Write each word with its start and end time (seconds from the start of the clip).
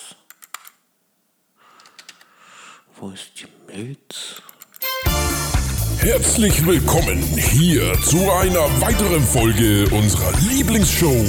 Wo 3.05 3.11
ist 3.11 3.33
die 3.39 3.47
Milz? 3.71 4.41
Herzlich 5.99 6.65
willkommen 6.65 7.19
hier 7.37 7.93
zu 8.03 8.17
einer 8.33 8.81
weiteren 8.81 9.23
Folge 9.23 9.87
unserer 9.91 10.33
Lieblingsshow. 10.49 11.23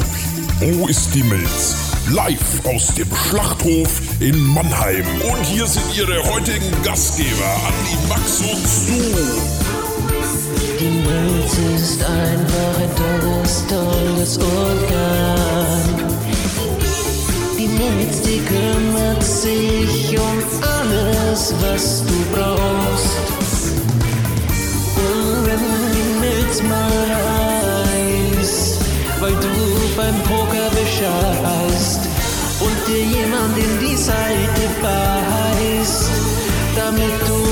Wo 0.62 0.88
ist 0.88 1.14
die 1.14 1.24
Milz? 1.24 1.76
Live 2.12 2.66
aus 2.66 2.96
dem 2.96 3.14
Schlachthof 3.14 3.90
in 4.22 4.40
Mannheim. 4.40 5.06
Und 5.30 5.46
hier 5.48 5.68
sind 5.68 5.84
Ihre 5.98 6.24
heutigen 6.32 6.72
Gastgeber, 6.82 7.58
Andi, 7.68 8.08
Max 8.08 8.40
und 8.40 8.66
Stu. 8.66 8.94
Die 10.80 10.86
Milz 10.86 11.58
ist 11.76 12.02
einfach 12.06 12.80
ein 12.80 12.96
tolles, 12.96 13.66
tolles 13.68 14.38
Organ. 14.38 15.95
Milz, 17.90 18.22
die 18.22 18.42
kümmert 18.42 19.24
sich 19.24 20.18
um 20.18 20.38
alles, 20.62 21.54
was 21.62 22.04
du 22.06 22.18
brauchst. 22.34 23.26
Und 24.96 25.46
wenn 25.46 25.66
die 25.94 26.20
Milz 26.20 26.64
mal 26.64 27.06
heißt, 28.40 28.80
weil 29.20 29.34
du 29.34 29.54
beim 29.96 30.18
Poker 30.24 30.70
bescheißt 30.72 32.02
und 32.62 32.88
dir 32.88 33.04
jemand 33.04 33.58
in 33.58 33.88
die 33.88 33.98
Seite 33.98 34.64
beißt, 34.82 36.10
damit 36.76 37.14
du 37.28 37.45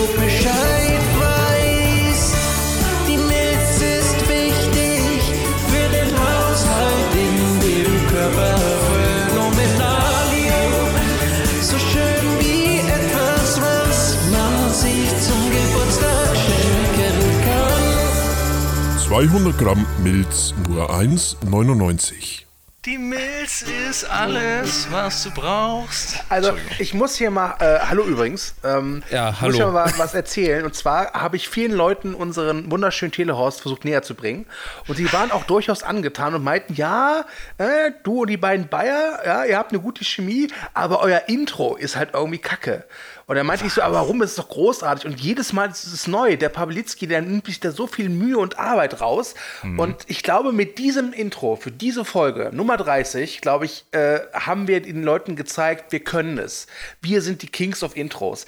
200 19.14 19.56
Gramm 19.60 19.86
Milz, 20.02 20.56
nur 20.68 20.90
1,99. 20.90 22.46
Die 22.86 22.98
Milz 22.98 23.62
ist 23.88 24.04
alles, 24.10 24.88
was 24.92 25.24
du 25.24 25.30
brauchst. 25.30 26.22
Also 26.30 26.54
ich 26.80 26.96
muss 26.96 27.16
hier 27.16 27.30
mal, 27.30 27.56
äh, 27.60 27.78
hallo 27.88 28.04
übrigens, 28.04 28.56
ähm, 28.64 29.04
Ja, 29.12 29.30
ich 29.30 29.34
muss 29.36 29.42
hallo. 29.42 29.54
hier 29.56 29.68
mal 29.68 29.94
was 29.98 30.16
erzählen. 30.16 30.66
Und 30.66 30.74
zwar 30.76 31.14
habe 31.14 31.36
ich 31.36 31.48
vielen 31.48 31.72
Leuten 31.74 32.16
unseren 32.16 32.72
wunderschönen 32.72 33.12
Telehorst 33.12 33.62
versucht 33.62 33.86
näher 33.86 34.02
zu 34.02 34.16
bringen. 34.16 34.48
Und 34.88 34.98
sie 34.98 35.14
waren 35.14 35.32
auch 35.32 35.44
durchaus 35.44 35.84
angetan 35.84 36.34
und 36.34 36.44
meinten, 36.44 36.74
ja, 36.74 37.24
äh, 37.60 37.92
du 38.04 38.24
und 38.24 38.32
die 38.32 38.38
beiden 38.38 38.68
Bayer, 38.68 39.20
ja, 39.24 39.46
ihr 39.46 39.60
habt 39.60 39.72
eine 39.72 39.80
gute 39.80 40.04
Chemie, 40.04 40.48
aber 40.74 41.02
euer 41.02 41.22
Intro 41.28 41.76
ist 41.76 41.96
halt 41.96 42.10
irgendwie 42.14 42.40
kacke. 42.40 42.84
Und 43.26 43.36
dann 43.36 43.46
meinte 43.46 43.66
ich 43.66 43.74
so, 43.74 43.82
aber 43.82 43.96
warum 43.96 44.22
ist 44.22 44.32
es 44.32 44.36
doch 44.36 44.50
großartig? 44.50 45.06
Und 45.06 45.20
jedes 45.20 45.54
Mal 45.54 45.70
ist 45.70 45.86
es 45.86 46.08
neu. 46.08 46.36
Der 46.36 46.50
Pawlitzki, 46.50 47.08
der 47.08 47.22
nimmt 47.22 47.46
sich 47.46 47.60
da 47.60 47.72
so 47.72 47.88
viel 47.88 48.10
Mühe 48.10 48.38
und 48.38 48.60
Arbeit 48.60 49.02
raus. 49.02 49.36
Und 49.78 49.98
ich 50.08 50.24
glaube, 50.24 50.52
mit 50.52 50.78
diesem 50.78 51.14
Intro 51.14 51.56
für 51.56 51.72
diese 51.72 52.06
Folge, 52.06 52.50
Nummer 52.54 52.78
30, 52.78 53.42
glaube 53.42 53.66
ich, 53.66 53.86
äh, 53.92 54.20
haben 54.34 54.68
wir 54.68 54.82
den 54.82 55.04
Leuten 55.04 55.36
gezeigt, 55.36 55.92
wir 55.92 56.02
können 56.02 56.38
es. 56.38 56.68
Wir 57.02 57.22
sind 57.22 57.42
die 57.42 57.48
Kings 57.48 57.84
of 57.84 57.96
Intros. 57.96 58.46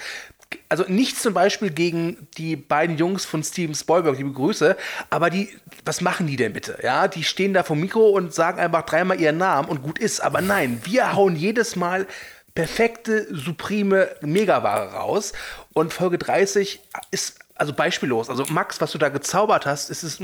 Also 0.69 0.85
nichts 0.87 1.21
zum 1.21 1.33
Beispiel 1.33 1.69
gegen 1.69 2.27
die 2.37 2.55
beiden 2.55 2.97
Jungs 2.97 3.25
von 3.25 3.43
Steven 3.43 3.75
Spielberg, 3.75 4.17
liebe 4.17 4.31
Grüße, 4.31 4.77
aber 5.09 5.29
die, 5.29 5.49
was 5.83 6.01
machen 6.01 6.27
die 6.27 6.35
denn 6.35 6.53
bitte? 6.53 6.77
Ja, 6.83 7.07
die 7.07 7.23
stehen 7.23 7.53
da 7.53 7.63
vom 7.63 7.79
Mikro 7.79 8.09
und 8.09 8.33
sagen 8.33 8.59
einfach 8.59 8.83
dreimal 8.83 9.19
ihren 9.19 9.37
Namen 9.37 9.67
und 9.67 9.83
gut 9.83 9.99
ist. 9.99 10.21
Aber 10.21 10.41
nein, 10.41 10.81
wir 10.83 11.13
hauen 11.13 11.35
jedes 11.35 11.75
Mal 11.75 12.07
perfekte, 12.55 13.27
supreme 13.35 14.09
Megaware 14.21 14.93
raus. 14.93 15.33
Und 15.73 15.93
Folge 15.93 16.17
30 16.17 16.79
ist 17.11 17.37
also 17.53 17.73
beispiellos. 17.73 18.29
Also 18.29 18.45
Max, 18.49 18.81
was 18.81 18.91
du 18.91 18.97
da 18.97 19.09
gezaubert 19.09 19.65
hast, 19.65 19.89
ist 19.89 20.03
es 20.03 20.17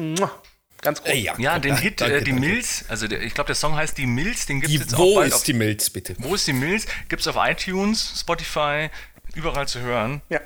ganz 0.81 1.01
groß. 1.01 1.11
Ey, 1.11 1.19
ja, 1.19 1.35
Ja, 1.37 1.59
den 1.59 1.77
Hit, 1.77 2.01
danke, 2.01 2.17
äh, 2.17 2.23
die 2.23 2.31
danke. 2.31 2.47
Milz, 2.47 2.85
also 2.87 3.07
der, 3.07 3.21
ich 3.21 3.33
glaube, 3.33 3.47
der 3.47 3.55
Song 3.55 3.75
heißt 3.75 3.97
Die 3.97 4.07
Milz, 4.07 4.45
den 4.47 4.61
gibt 4.61 4.73
es 4.73 4.79
jetzt 4.79 4.95
auch 4.95 4.99
wo 4.99 5.21
ist 5.21 5.33
auf, 5.33 5.43
die 5.43 5.53
Milz, 5.53 5.89
bitte? 5.89 6.15
Wo 6.19 6.33
ist 6.33 6.47
die 6.47 6.53
Milz? 6.53 6.87
Gibt 7.09 7.21
es 7.21 7.27
auf 7.27 7.35
iTunes, 7.37 8.19
Spotify, 8.19 8.89
überall 9.35 9.67
zu 9.67 9.79
hören. 9.81 10.21
Ja. 10.29 10.39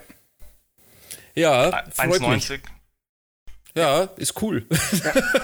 Ja, 1.36 1.84
freut 1.92 2.22
mich. 2.22 2.50
1,90. 2.50 2.60
Ja, 3.78 4.04
ist 4.16 4.42
cool. 4.42 4.66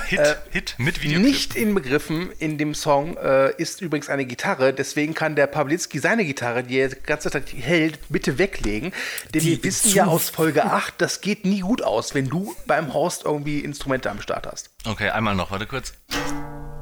Hit, 0.07 0.21
Hit 0.51 0.75
mit 0.77 1.01
Videoclip. 1.03 1.27
Nicht 1.27 1.55
inbegriffen 1.55 2.31
in 2.39 2.57
dem 2.57 2.73
Song 2.73 3.17
äh, 3.17 3.53
ist 3.57 3.81
übrigens 3.81 4.07
eine 4.07 4.23
Gitarre, 4.25 4.73
deswegen 4.73 5.13
kann 5.13 5.35
der 5.35 5.47
Pawlitzki 5.47 5.99
seine 5.99 6.23
Gitarre, 6.23 6.63
die 6.63 6.77
er 6.77 6.87
die 6.89 6.95
ganze 7.01 7.29
Zeit 7.29 7.51
hält, 7.53 7.99
bitte 8.07 8.37
weglegen. 8.37 8.93
Denn 9.33 9.41
Die 9.41 9.47
wir 9.57 9.63
wissen 9.65 9.89
zu- 9.91 9.97
ja 9.97 10.05
aus 10.05 10.29
Folge 10.29 10.63
8, 10.63 10.93
das 10.99 11.19
geht 11.19 11.43
nie 11.43 11.59
gut 11.59 11.81
aus, 11.81 12.15
wenn 12.15 12.29
du 12.29 12.55
beim 12.67 12.93
Horst 12.93 13.25
irgendwie 13.25 13.59
Instrumente 13.59 14.09
am 14.09 14.21
Start 14.21 14.47
hast. 14.47 14.69
Okay, 14.85 15.09
einmal 15.09 15.35
noch, 15.35 15.51
warte 15.51 15.67
kurz. 15.67 15.93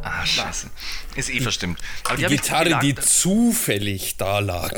Ah, 0.04 0.24
scheiße. 0.26 0.70
Ist 1.16 1.30
eh 1.32 1.42
verstimmt. 1.42 1.80
Aber 2.06 2.16
Die 2.18 2.26
ich- 2.26 2.30
Gitarre, 2.30 2.70
lag- 2.70 2.80
die 2.82 2.94
zufällig 2.96 4.18
da 4.18 4.38
lag. 4.40 4.72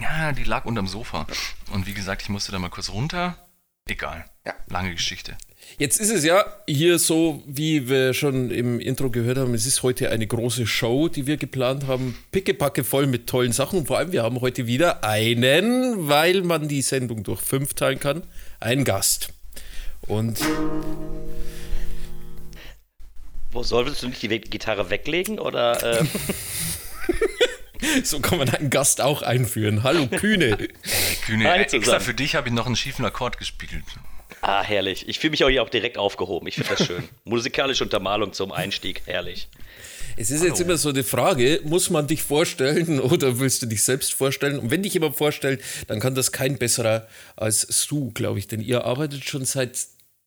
Ja, 0.00 0.32
die 0.32 0.44
lag 0.44 0.64
unterm 0.64 0.88
Sofa. 0.88 1.26
Und 1.70 1.86
wie 1.86 1.94
gesagt, 1.94 2.22
ich 2.22 2.28
musste 2.30 2.50
da 2.50 2.58
mal 2.58 2.70
kurz 2.70 2.88
runter. 2.90 3.36
Egal. 3.86 4.24
Ja. 4.46 4.54
Lange 4.68 4.92
Geschichte. 4.92 5.36
Jetzt 5.76 6.00
ist 6.00 6.10
es 6.10 6.24
ja 6.24 6.44
hier 6.68 6.98
so, 6.98 7.42
wie 7.46 7.88
wir 7.88 8.14
schon 8.14 8.50
im 8.50 8.78
Intro 8.78 9.10
gehört 9.10 9.38
haben, 9.38 9.54
es 9.54 9.66
ist 9.66 9.82
heute 9.82 10.10
eine 10.10 10.26
große 10.26 10.66
Show, 10.66 11.08
die 11.08 11.26
wir 11.26 11.36
geplant 11.36 11.86
haben. 11.86 12.16
Pickepacke 12.30 12.84
voll 12.84 13.06
mit 13.06 13.26
tollen 13.26 13.52
Sachen. 13.52 13.80
Und 13.80 13.86
vor 13.86 13.98
allem, 13.98 14.12
wir 14.12 14.22
haben 14.22 14.40
heute 14.40 14.66
wieder 14.66 15.02
einen, 15.02 16.08
weil 16.08 16.42
man 16.42 16.68
die 16.68 16.82
Sendung 16.82 17.24
durch 17.24 17.40
fünf 17.40 17.74
teilen 17.74 17.98
kann, 17.98 18.22
einen 18.60 18.84
Gast. 18.84 19.30
Und 20.02 20.38
Wo 23.50 23.62
solltest 23.62 24.02
du 24.02 24.08
nicht 24.08 24.22
die 24.22 24.28
Gitarre 24.28 24.90
weglegen 24.90 25.38
oder 25.38 26.00
äh, 26.00 26.04
so 28.04 28.20
kann 28.20 28.38
man 28.38 28.48
einen 28.48 28.70
Gast 28.70 29.00
auch 29.00 29.22
einführen. 29.22 29.82
Hallo 29.82 30.06
Kühne. 30.06 30.56
Kühne, 31.24 31.50
Hi 31.50 31.60
extra 31.62 32.00
für 32.00 32.14
dich 32.14 32.34
habe 32.34 32.48
ich 32.48 32.54
noch 32.54 32.66
einen 32.66 32.76
schiefen 32.76 33.04
Akkord 33.04 33.38
gespielt. 33.38 33.84
Ah, 34.46 34.62
herrlich. 34.62 35.08
Ich 35.08 35.18
fühle 35.18 35.30
mich 35.30 35.42
auch 35.42 35.48
hier 35.48 35.62
auch 35.62 35.70
direkt 35.70 35.96
aufgehoben. 35.96 36.46
Ich 36.48 36.56
finde 36.56 36.74
das 36.76 36.86
schön. 36.86 37.02
Musikalische 37.24 37.82
Untermalung 37.82 38.34
zum 38.34 38.52
Einstieg, 38.52 39.00
herrlich. 39.06 39.48
Es 40.18 40.30
ist 40.30 40.44
jetzt 40.44 40.60
immer 40.60 40.76
so 40.76 40.90
eine 40.90 41.02
Frage, 41.02 41.62
muss 41.64 41.88
man 41.88 42.06
dich 42.06 42.22
vorstellen 42.22 43.00
oder 43.00 43.40
willst 43.40 43.62
du 43.62 43.66
dich 43.66 43.82
selbst 43.82 44.12
vorstellen? 44.12 44.58
Und 44.58 44.70
wenn 44.70 44.82
dich 44.82 44.92
jemand 44.92 45.16
vorstellt, 45.16 45.62
dann 45.86 45.98
kann 45.98 46.14
das 46.14 46.30
kein 46.30 46.58
besserer 46.58 47.08
als 47.36 47.66
Stu, 47.70 48.10
glaube 48.12 48.38
ich. 48.38 48.46
Denn 48.46 48.60
ihr 48.60 48.84
arbeitet 48.84 49.24
schon 49.24 49.46
seit 49.46 49.78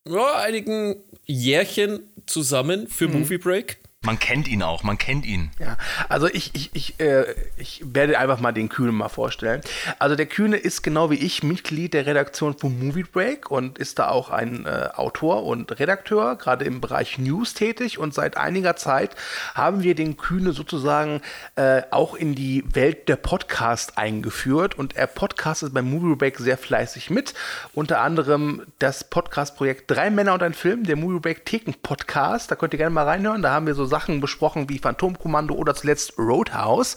ja, 0.10 0.38
einigen 0.38 0.96
Jährchen 1.28 2.00
zusammen 2.26 2.88
für 2.88 3.08
Movie 3.08 3.38
Break. 3.38 3.78
Man 4.08 4.20
kennt 4.20 4.48
ihn 4.48 4.64
auch, 4.64 4.84
man 4.84 4.98
kennt 4.98 5.26
ihn. 5.26 5.52
Ja, 5.60 5.76
also 6.08 6.28
ich, 6.28 6.56
ich, 6.56 6.70
ich, 6.74 6.98
äh, 7.02 7.26
ich 7.58 7.84
werde 7.84 8.18
einfach 8.18 8.40
mal 8.40 8.54
den 8.54 8.70
Kühne 8.70 8.94
mal 8.94 9.10
vorstellen. 9.10 9.60
Also 10.00 10.16
der 10.16 10.28
Kühne 10.28 10.56
ist 10.56 10.82
genau 10.82 11.12
wie 11.12 11.16
ich 11.16 11.44
Mitglied 11.44 11.94
der 11.94 12.06
Redaktion 12.06 12.58
von 12.58 12.80
Movie 12.80 13.04
Break 13.04 13.52
und 13.52 13.78
ist 13.78 14.00
da 14.00 14.08
auch 14.08 14.30
ein 14.30 14.66
äh, 14.66 14.92
Autor 14.96 15.44
und 15.44 15.78
Redakteur, 15.78 16.38
gerade 16.38 16.64
im 16.64 16.80
Bereich 16.80 17.18
News 17.18 17.54
tätig. 17.54 18.00
Und 18.00 18.14
seit 18.14 18.38
einiger 18.38 18.78
Zeit 18.78 19.14
haben 19.56 19.84
wir 19.84 19.94
den 19.94 20.16
Kühne 20.16 20.54
sozusagen 20.54 21.20
äh, 21.58 21.82
auch 21.92 22.16
in 22.16 22.34
die 22.34 22.64
Welt 22.74 23.10
der 23.10 23.18
Podcast 23.18 23.98
eingeführt. 23.98 24.76
Und 24.76 24.96
er 24.96 25.08
podcastet 25.08 25.74
beim 25.74 25.92
Movie 25.92 26.16
Break 26.16 26.38
sehr 26.38 26.58
fleißig 26.58 27.10
mit. 27.10 27.34
Unter 27.74 28.00
anderem 28.00 28.62
das 28.80 29.04
Podcast-Projekt 29.04 29.92
Drei 29.92 30.10
Männer 30.10 30.34
und 30.34 30.44
ein 30.44 30.54
Film, 30.54 30.86
der 30.86 30.96
Movie 30.96 31.20
Break 31.20 31.46
Theken 31.46 31.74
Podcast. 31.84 32.50
Da 32.50 32.56
könnt 32.56 32.74
ihr 32.74 32.78
gerne 32.78 32.94
mal 32.94 33.04
reinhören. 33.04 33.42
Da 33.42 33.52
haben 33.52 33.68
wir 33.68 33.76
so 33.76 33.84
Sachen 33.84 33.97
besprochen 34.22 34.70
wie 34.70 34.80
Phantomkommando 34.80 35.54
oder 35.54 35.76
zuletzt 35.76 36.18
Roadhouse. 36.18 36.96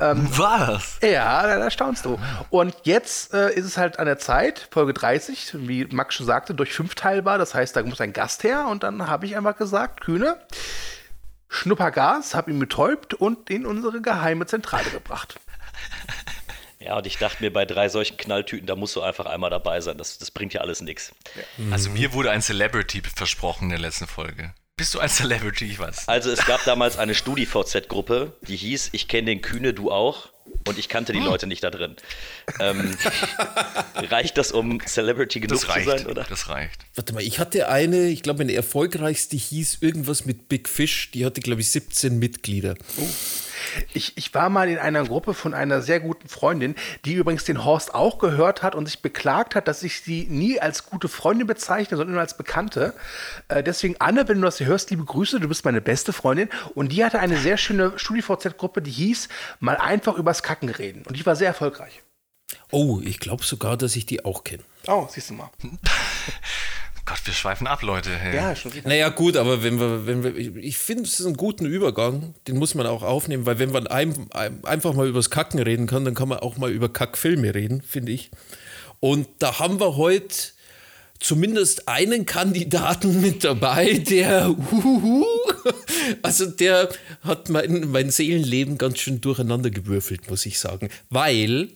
Ähm, 0.00 0.26
Was? 0.30 0.98
ja, 1.02 1.42
da, 1.46 1.58
da 1.58 1.70
staunst 1.70 2.04
du. 2.04 2.18
Und 2.50 2.74
jetzt 2.84 3.34
äh, 3.34 3.52
ist 3.54 3.64
es 3.64 3.76
halt 3.76 3.98
an 3.98 4.06
der 4.06 4.18
Zeit, 4.18 4.68
Folge 4.70 4.94
30, 4.94 5.54
wie 5.68 5.84
Max 5.86 6.14
schon 6.14 6.26
sagte, 6.26 6.54
durch 6.54 6.72
fünf 6.72 6.94
teilbar. 6.94 7.38
Das 7.38 7.54
heißt, 7.54 7.76
da 7.76 7.82
muss 7.82 8.00
ein 8.00 8.12
Gast 8.12 8.44
her. 8.44 8.66
Und 8.68 8.82
dann 8.82 9.06
habe 9.06 9.26
ich 9.26 9.36
einfach 9.36 9.56
gesagt, 9.56 10.00
Kühne, 10.00 10.38
Schnuppergas, 11.48 12.34
habe 12.34 12.50
ihn 12.50 12.58
betäubt 12.58 13.14
und 13.14 13.50
in 13.50 13.66
unsere 13.66 14.00
geheime 14.00 14.46
Zentrale 14.46 14.90
gebracht. 14.90 15.38
Ja, 16.78 16.98
und 16.98 17.06
ich 17.06 17.18
dachte 17.18 17.42
mir, 17.42 17.52
bei 17.52 17.64
drei 17.64 17.88
solchen 17.88 18.16
Knalltüten, 18.16 18.66
da 18.66 18.76
musst 18.76 18.94
du 18.94 19.02
einfach 19.02 19.26
einmal 19.26 19.50
dabei 19.50 19.80
sein. 19.80 19.98
Das, 19.98 20.18
das 20.18 20.30
bringt 20.30 20.54
ja 20.54 20.60
alles 20.60 20.82
nichts. 20.82 21.12
Also 21.72 21.90
mir 21.90 22.12
wurde 22.12 22.30
ein 22.30 22.42
Celebrity 22.42 23.02
versprochen 23.02 23.64
in 23.64 23.70
der 23.70 23.78
letzten 23.80 24.06
Folge. 24.06 24.54
Bist 24.78 24.92
du 24.94 24.98
ein 24.98 25.08
Celebrity? 25.08 25.64
Ich 25.64 25.78
weiß. 25.78 26.06
Also 26.06 26.30
es 26.30 26.44
gab 26.44 26.62
damals 26.66 26.98
eine 26.98 27.14
StudiVZ-Gruppe, 27.14 28.34
die 28.46 28.56
hieß 28.56 28.90
Ich 28.92 29.08
kenne 29.08 29.24
den 29.30 29.40
Kühne, 29.40 29.72
du 29.72 29.90
auch. 29.90 30.28
Und 30.68 30.78
ich 30.78 30.90
kannte 30.90 31.14
die 31.14 31.18
Leute 31.18 31.46
nicht 31.46 31.64
da 31.64 31.70
drin. 31.70 31.96
Ähm, 32.60 32.94
reicht 34.10 34.36
das, 34.36 34.52
um 34.52 34.78
Celebrity 34.86 35.40
genug 35.40 35.60
Das 35.60 35.68
reicht. 35.70 35.88
zu 35.88 35.96
sein, 35.98 36.06
oder? 36.06 36.24
Das 36.28 36.50
reicht. 36.50 36.84
Warte 36.94 37.14
mal, 37.14 37.22
ich 37.22 37.38
hatte 37.38 37.70
eine, 37.70 38.08
ich 38.08 38.22
glaube, 38.22 38.40
meine 38.40 38.52
erfolgreichste 38.52 39.36
hieß 39.36 39.78
irgendwas 39.80 40.26
mit 40.26 40.48
Big 40.48 40.68
Fish. 40.68 41.10
Die 41.12 41.24
hatte, 41.24 41.40
glaube 41.40 41.62
ich, 41.62 41.70
17 41.70 42.18
Mitglieder. 42.18 42.74
Ich, 43.92 44.16
ich 44.16 44.32
war 44.34 44.48
mal 44.48 44.68
in 44.68 44.78
einer 44.78 45.04
Gruppe 45.04 45.34
von 45.34 45.54
einer 45.54 45.82
sehr 45.82 46.00
guten 46.00 46.28
Freundin, 46.28 46.74
die 47.04 47.14
übrigens 47.14 47.44
den 47.44 47.64
Horst 47.64 47.94
auch 47.94 48.18
gehört 48.18 48.62
hat 48.62 48.74
und 48.74 48.86
sich 48.86 49.02
beklagt 49.02 49.54
hat, 49.54 49.68
dass 49.68 49.82
ich 49.82 50.00
sie 50.00 50.26
nie 50.28 50.60
als 50.60 50.86
gute 50.86 51.08
Freundin 51.08 51.46
bezeichne, 51.46 51.96
sondern 51.96 52.14
nur 52.14 52.22
als 52.22 52.36
Bekannte. 52.36 52.94
Äh, 53.48 53.62
deswegen, 53.62 53.96
Anne, 53.98 54.28
wenn 54.28 54.40
du 54.40 54.44
das 54.44 54.58
hier 54.58 54.66
hörst, 54.66 54.90
liebe 54.90 55.04
Grüße, 55.04 55.40
du 55.40 55.48
bist 55.48 55.64
meine 55.64 55.80
beste 55.80 56.12
Freundin. 56.12 56.48
Und 56.74 56.92
die 56.92 57.04
hatte 57.04 57.18
eine 57.18 57.36
sehr 57.36 57.56
schöne 57.56 57.92
StudiVZ-Gruppe, 57.96 58.82
die 58.82 58.90
hieß 58.90 59.28
Mal 59.60 59.76
einfach 59.76 60.16
übers 60.16 60.42
Kacken 60.42 60.68
reden. 60.68 61.02
Und 61.06 61.16
die 61.16 61.26
war 61.26 61.36
sehr 61.36 61.48
erfolgreich. 61.48 62.02
Oh, 62.70 63.00
ich 63.02 63.18
glaube 63.18 63.44
sogar, 63.44 63.76
dass 63.76 63.96
ich 63.96 64.06
die 64.06 64.24
auch 64.24 64.44
kenne. 64.44 64.62
Oh, 64.86 65.06
siehst 65.10 65.30
du 65.30 65.34
mal. 65.34 65.50
Gott, 67.06 67.20
wir 67.24 67.32
schweifen 67.34 67.66
ab, 67.68 67.82
Leute. 67.82 68.10
Hey. 68.10 68.34
Ja, 68.34 68.56
schon 68.56 68.74
wieder. 68.74 68.88
Naja, 68.88 69.08
gut, 69.10 69.36
aber 69.36 69.62
wenn 69.62 69.78
wir, 69.78 70.06
wenn 70.06 70.24
wir, 70.24 70.36
ich- 70.36 70.54
ich 70.56 70.76
finde, 70.78 71.04
es 71.04 71.20
ist 71.20 71.26
einen 71.26 71.36
guten 71.36 71.64
Übergang, 71.64 72.34
den 72.48 72.56
muss 72.58 72.74
man 72.74 72.86
auch 72.86 73.02
aufnehmen, 73.04 73.46
weil 73.46 73.58
wenn 73.60 73.70
man 73.70 73.86
ein, 73.86 74.12
ein, 74.32 74.64
einfach 74.64 74.92
mal 74.92 75.06
übers 75.08 75.30
Kacken 75.30 75.60
reden 75.60 75.86
kann, 75.86 76.04
dann 76.04 76.14
kann 76.14 76.28
man 76.28 76.40
auch 76.40 76.56
mal 76.56 76.70
über 76.70 76.88
Kackfilme 76.88 77.54
reden, 77.54 77.80
finde 77.80 78.10
ich. 78.12 78.30
Und 78.98 79.28
da 79.38 79.60
haben 79.60 79.78
wir 79.78 79.96
heute 79.96 80.34
zumindest 81.20 81.88
einen 81.88 82.26
Kandidaten 82.26 83.20
mit 83.22 83.44
dabei, 83.44 83.94
der, 83.94 84.48
huhuhu, 84.48 85.24
also 86.22 86.46
der 86.46 86.88
hat 87.22 87.48
mein, 87.50 87.88
mein 87.92 88.10
Seelenleben 88.10 88.78
ganz 88.78 88.98
schön 88.98 89.20
durcheinander 89.20 89.70
gewürfelt, 89.70 90.28
muss 90.28 90.44
ich 90.44 90.58
sagen. 90.58 90.90
Weil, 91.08 91.68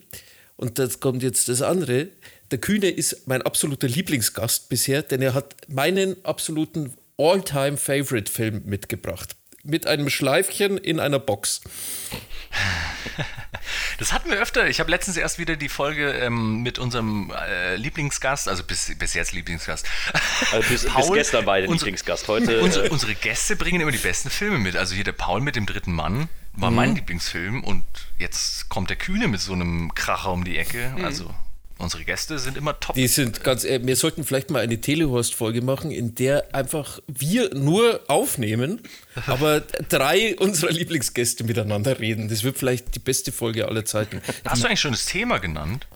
und 0.56 0.80
das 0.80 0.98
kommt 0.98 1.22
jetzt 1.22 1.48
das 1.48 1.62
andere, 1.62 2.08
der 2.50 2.58
Kühne 2.58 2.88
ist 2.88 3.26
mein 3.28 3.42
absoluter 3.42 3.86
Lieblingsgast 3.88 4.68
bisher, 4.68 5.02
denn 5.02 5.22
er 5.22 5.34
hat 5.34 5.56
meinen 5.68 6.16
absoluten 6.24 6.94
All-Time-Favorite-Film 7.18 8.62
mitgebracht. 8.64 9.36
Mit 9.62 9.86
einem 9.86 10.08
Schleifchen 10.08 10.78
in 10.78 11.00
einer 11.00 11.18
Box. 11.18 11.60
Das 13.98 14.12
hatten 14.14 14.30
wir 14.30 14.38
öfter. 14.40 14.66
Ich 14.68 14.80
habe 14.80 14.90
letztens 14.90 15.16
erst 15.18 15.38
wieder 15.38 15.56
die 15.56 15.68
Folge 15.68 16.10
ähm, 16.12 16.62
mit 16.62 16.78
unserem 16.78 17.30
äh, 17.48 17.76
Lieblingsgast, 17.76 18.48
also 18.48 18.64
bis, 18.64 18.90
bis 18.98 19.12
jetzt 19.14 19.32
Lieblingsgast. 19.32 19.86
Also 20.52 20.68
bis, 20.68 20.82
bis 20.84 20.92
Paul, 20.92 21.16
gestern 21.16 21.44
war 21.46 21.58
der 21.58 21.68
unsere- 21.68 21.86
Lieblingsgast. 21.90 22.26
Heute. 22.28 22.60
Unsere, 22.62 22.86
äh, 22.86 22.90
unsere 22.90 23.14
Gäste 23.14 23.56
bringen 23.56 23.80
immer 23.80 23.90
die 23.92 23.98
besten 23.98 24.30
Filme 24.30 24.58
mit. 24.58 24.74
Also 24.76 24.94
hier 24.94 25.04
der 25.04 25.12
Paul 25.12 25.40
mit 25.42 25.54
dem 25.56 25.66
dritten 25.66 25.92
Mann 25.92 26.28
war 26.54 26.70
Mhm. 26.70 26.76
mein 26.76 26.94
Lieblingsfilm 26.94 27.62
und 27.62 27.84
jetzt 28.18 28.68
kommt 28.70 28.88
der 28.88 28.96
Kühne 28.96 29.28
mit 29.28 29.40
so 29.40 29.52
einem 29.52 29.94
Kracher 29.94 30.32
um 30.32 30.44
die 30.44 30.56
Ecke. 30.56 30.94
Mhm. 30.96 31.04
Also 31.04 31.34
unsere 31.80 32.04
Gäste 32.04 32.38
sind 32.38 32.56
immer 32.56 32.78
top. 32.78 32.94
Die 32.94 33.08
sind 33.08 33.42
ganz, 33.42 33.64
äh, 33.64 33.80
wir 33.82 33.96
sollten 33.96 34.24
vielleicht 34.24 34.50
mal 34.50 34.62
eine 34.62 34.80
Telehorst-Folge 34.80 35.62
machen, 35.62 35.90
in 35.90 36.14
der 36.14 36.54
einfach 36.54 37.00
wir 37.06 37.54
nur 37.54 38.00
aufnehmen, 38.08 38.80
aber 39.26 39.60
drei 39.60 40.36
unserer 40.36 40.70
Lieblingsgäste 40.70 41.44
miteinander 41.44 41.98
reden. 41.98 42.28
Das 42.28 42.42
wird 42.42 42.58
vielleicht 42.58 42.94
die 42.94 43.00
beste 43.00 43.32
Folge 43.32 43.66
aller 43.66 43.84
Zeiten. 43.84 44.20
Hast 44.44 44.62
du 44.62 44.66
eigentlich 44.66 44.80
schon 44.80 44.92
das 44.92 45.06
Thema 45.06 45.38
genannt? 45.38 45.86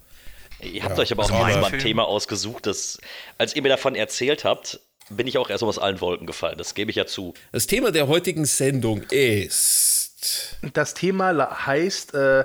Ihr 0.60 0.82
habt 0.82 0.98
euch 0.98 1.12
aber 1.12 1.24
auch 1.24 1.30
also 1.30 1.46
diesmal 1.46 1.72
ein. 1.72 1.78
Thema 1.78 2.04
ausgesucht, 2.04 2.66
das, 2.66 2.98
als 3.38 3.54
ihr 3.54 3.62
mir 3.62 3.68
davon 3.68 3.94
erzählt 3.94 4.44
habt, 4.44 4.80
bin 5.10 5.26
ich 5.26 5.36
auch 5.36 5.50
erst 5.50 5.62
aus 5.62 5.78
allen 5.78 6.00
Wolken 6.00 6.26
gefallen. 6.26 6.56
Das 6.56 6.74
gebe 6.74 6.90
ich 6.90 6.96
ja 6.96 7.06
zu. 7.06 7.34
Das 7.52 7.66
Thema 7.66 7.92
der 7.92 8.08
heutigen 8.08 8.46
Sendung 8.46 9.02
ist. 9.10 10.56
Das 10.72 10.94
Thema 10.94 11.66
heißt, 11.66 12.14
äh, 12.14 12.44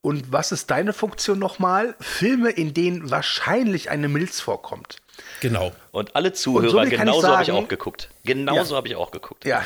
und 0.00 0.32
was 0.32 0.52
ist 0.52 0.70
deine 0.70 0.92
Funktion 0.92 1.38
nochmal? 1.38 1.94
Filme, 2.00 2.50
in 2.50 2.74
denen 2.74 3.10
wahrscheinlich 3.10 3.90
eine 3.90 4.08
Milz 4.08 4.40
vorkommt. 4.40 4.96
Genau. 5.40 5.72
Und 5.92 6.14
alle 6.14 6.28
Und 6.28 6.36
so 6.36 6.42
Zuhörer, 6.60 6.74
kann 6.84 6.88
ich 6.92 6.98
genauso 6.98 7.28
habe 7.28 7.42
ich 7.42 7.52
auch 7.52 7.68
geguckt. 7.68 8.10
Genauso 8.24 8.72
Ja. 8.72 8.76
habe 8.76 8.88
ich 8.88 8.96
auch 8.96 9.10
geguckt. 9.10 9.44
Ja. 9.44 9.62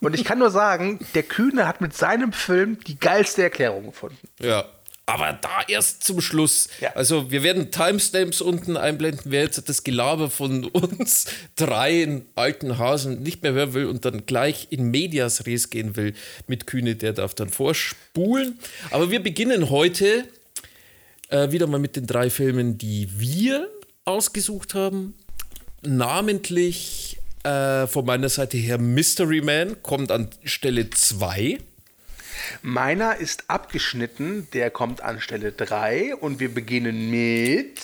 Und 0.00 0.14
ich 0.14 0.24
kann 0.24 0.38
nur 0.38 0.50
sagen, 0.50 0.98
der 1.14 1.22
Kühne 1.22 1.66
hat 1.66 1.80
mit 1.80 1.96
seinem 1.96 2.32
Film 2.32 2.78
die 2.86 2.98
geilste 2.98 3.42
Erklärung 3.42 3.86
gefunden. 3.86 4.18
Ja. 4.40 4.64
Aber 5.04 5.38
da 5.40 5.62
erst 5.66 6.04
zum 6.04 6.20
Schluss. 6.20 6.68
Ja. 6.80 6.92
Also 6.94 7.30
wir 7.30 7.42
werden 7.42 7.72
Timestamps 7.72 8.40
unten 8.40 8.76
einblenden, 8.76 9.32
wer 9.32 9.42
jetzt 9.42 9.68
das 9.68 9.82
Gelaber 9.82 10.30
von 10.30 10.64
uns 10.66 11.26
dreien 11.56 12.24
alten 12.36 12.78
Hasen 12.78 13.22
nicht 13.22 13.42
mehr 13.42 13.52
hören 13.52 13.74
will 13.74 13.86
und 13.86 14.04
dann 14.04 14.26
gleich 14.26 14.68
in 14.70 14.90
Medias 14.90 15.44
Res 15.44 15.70
gehen 15.70 15.96
will 15.96 16.14
mit 16.46 16.66
Kühne, 16.66 16.94
der 16.94 17.12
darf 17.12 17.34
dann 17.34 17.48
vorspulen. 17.48 18.58
Aber 18.90 19.10
wir 19.10 19.20
beginnen 19.22 19.70
heute 19.70 20.24
äh, 21.30 21.50
wieder 21.50 21.66
mal 21.66 21.80
mit 21.80 21.96
den 21.96 22.06
drei 22.06 22.30
Filmen, 22.30 22.78
die 22.78 23.08
wir 23.18 23.68
ausgesucht 24.04 24.74
haben. 24.74 25.14
Namentlich 25.82 27.18
äh, 27.42 27.88
von 27.88 28.06
meiner 28.06 28.28
Seite 28.28 28.56
her 28.56 28.78
Mystery 28.78 29.40
Man 29.40 29.82
kommt 29.82 30.12
an 30.12 30.30
Stelle 30.44 30.90
2. 30.90 31.58
Meiner 32.62 33.16
ist 33.16 33.48
abgeschnitten, 33.48 34.48
der 34.52 34.70
kommt 34.70 35.02
an 35.02 35.20
Stelle 35.20 35.52
3 35.52 36.16
und 36.16 36.40
wir 36.40 36.52
beginnen 36.52 37.10
mit. 37.10 37.80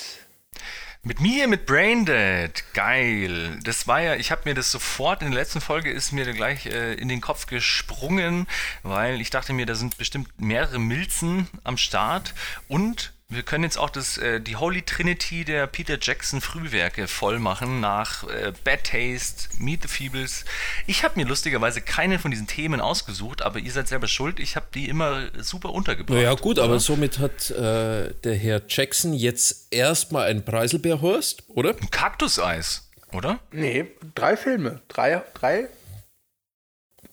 Mit 1.05 1.21
mir, 1.21 1.47
mit 1.47 1.65
Braindead. 1.65 2.65
Geil. 2.75 3.59
Das 3.63 3.87
war 3.87 4.01
ja, 4.01 4.17
ich 4.17 4.31
habe 4.31 4.43
mir 4.45 4.55
das 4.55 4.71
sofort, 4.71 5.23
in 5.23 5.31
der 5.31 5.41
letzten 5.41 5.61
Folge 5.61 5.91
ist 5.91 6.13
mir 6.13 6.31
gleich 6.33 6.67
äh, 6.67 6.95
in 6.95 7.09
den 7.09 7.21
Kopf 7.21 7.47
gesprungen, 7.47 8.47
weil 8.83 9.21
ich 9.21 9.31
dachte 9.31 9.53
mir, 9.53 9.65
da 9.65 9.75
sind 9.75 9.97
bestimmt 9.97 10.29
mehrere 10.41 10.79
Milzen 10.79 11.49
am 11.65 11.77
Start 11.77 12.35
und 12.67 13.13
wir 13.31 13.43
können 13.43 13.65
jetzt 13.65 13.77
auch 13.77 13.91
das, 13.91 14.17
äh, 14.17 14.41
die 14.41 14.57
Holy 14.57 14.83
Trinity 14.83 15.45
der 15.45 15.67
Peter 15.67 15.99
Jackson 16.01 16.41
Frühwerke 16.41 17.07
voll 17.07 17.39
machen 17.39 17.79
nach 17.79 18.25
äh, 18.25 18.53
Bad 18.65 18.85
Taste, 18.85 19.49
Meet 19.59 19.83
the 19.83 19.89
Feebles. 19.89 20.47
Ich 20.87 21.05
habe 21.05 21.21
mir 21.21 21.27
lustigerweise 21.27 21.83
keine 21.83 22.19
von 22.19 22.31
diesen 22.31 22.47
Themen 22.47 22.81
ausgesucht, 22.81 23.43
aber 23.43 23.59
ihr 23.59 23.71
seid 23.71 23.87
selber 23.87 24.09
schuld. 24.09 24.41
Ich 24.41 24.57
habe 24.57 24.67
die 24.73 24.89
immer 24.89 25.29
super 25.43 25.71
untergebracht. 25.71 26.17
Naja, 26.17 26.35
gut, 26.35 26.59
aber 26.59 26.81
somit 26.81 27.19
hat 27.19 27.51
äh, 27.51 28.15
der 28.15 28.35
Herr 28.35 28.63
Jackson 28.67 29.13
jetzt 29.13 29.73
erstmal 29.75 30.29
ein 30.29 30.43
Preiselbeerhorst, 30.43 31.45
oder? 31.49 31.77
Ein 31.79 31.91
Kaktuseis, 31.91 32.89
oder? 33.13 33.41
Nee, 33.53 33.89
drei 34.15 34.39
Filme. 34.39 34.81
Drei, 34.89 35.23
drei. 35.35 35.69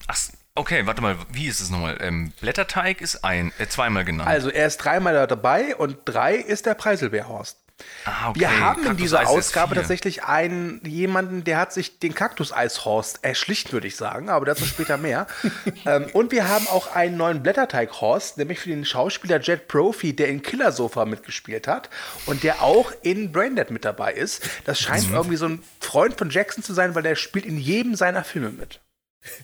Ach, 0.07 0.17
okay, 0.55 0.85
warte 0.85 1.01
mal, 1.01 1.17
wie 1.31 1.47
ist 1.47 1.59
es 1.59 1.69
nochmal? 1.69 1.97
Ähm, 2.01 2.31
Blätterteig 2.41 3.01
ist 3.01 3.23
ein, 3.23 3.51
äh, 3.59 3.67
zweimal 3.67 4.05
genannt. 4.05 4.29
Also 4.29 4.49
er 4.49 4.67
ist 4.67 4.77
dreimal 4.77 5.13
da 5.13 5.27
dabei 5.27 5.75
und 5.75 5.97
drei 6.05 6.35
ist 6.35 6.65
der 6.65 6.73
Preiselbeerhorst. 6.75 7.57
ah, 8.05 8.29
okay. 8.29 8.39
Wir 8.39 8.59
haben 8.61 8.85
in 8.85 8.95
dieser 8.95 9.27
Ausgabe 9.27 9.75
tatsächlich 9.75 10.23
einen 10.23 10.79
jemanden, 10.85 11.43
der 11.43 11.57
hat 11.57 11.73
sich 11.73 11.99
den 11.99 12.15
Kaktuseishorst 12.15 13.19
erschlicht, 13.21 13.73
würde 13.73 13.87
ich 13.87 13.97
sagen, 13.97 14.29
aber 14.29 14.45
dazu 14.45 14.65
später 14.65 14.95
mehr. 14.95 15.27
ähm, 15.85 16.05
und 16.13 16.31
wir 16.31 16.47
haben 16.47 16.67
auch 16.67 16.95
einen 16.95 17.17
neuen 17.17 17.43
Blätterteighorst, 17.43 18.37
nämlich 18.37 18.59
für 18.59 18.69
den 18.69 18.85
Schauspieler 18.85 19.41
Jet 19.41 19.67
Profi, 19.67 20.15
der 20.15 20.29
in 20.29 20.41
Killer 20.41 20.71
Sofa 20.71 21.03
mitgespielt 21.03 21.67
hat 21.67 21.89
und 22.27 22.43
der 22.43 22.61
auch 22.61 22.93
in 23.01 23.33
Braindead 23.33 23.71
mit 23.71 23.83
dabei 23.83 24.13
ist. 24.13 24.49
Das 24.63 24.79
scheint 24.79 25.09
Mhm. 25.09 25.15
irgendwie 25.15 25.35
so 25.37 25.47
ein 25.47 25.61
Freund 25.81 26.17
von 26.17 26.29
Jackson 26.29 26.63
zu 26.63 26.73
sein, 26.73 26.95
weil 26.95 27.03
der 27.03 27.15
spielt 27.15 27.45
in 27.45 27.57
jedem 27.57 27.95
seiner 27.95 28.23
Filme 28.23 28.51
mit. 28.51 28.79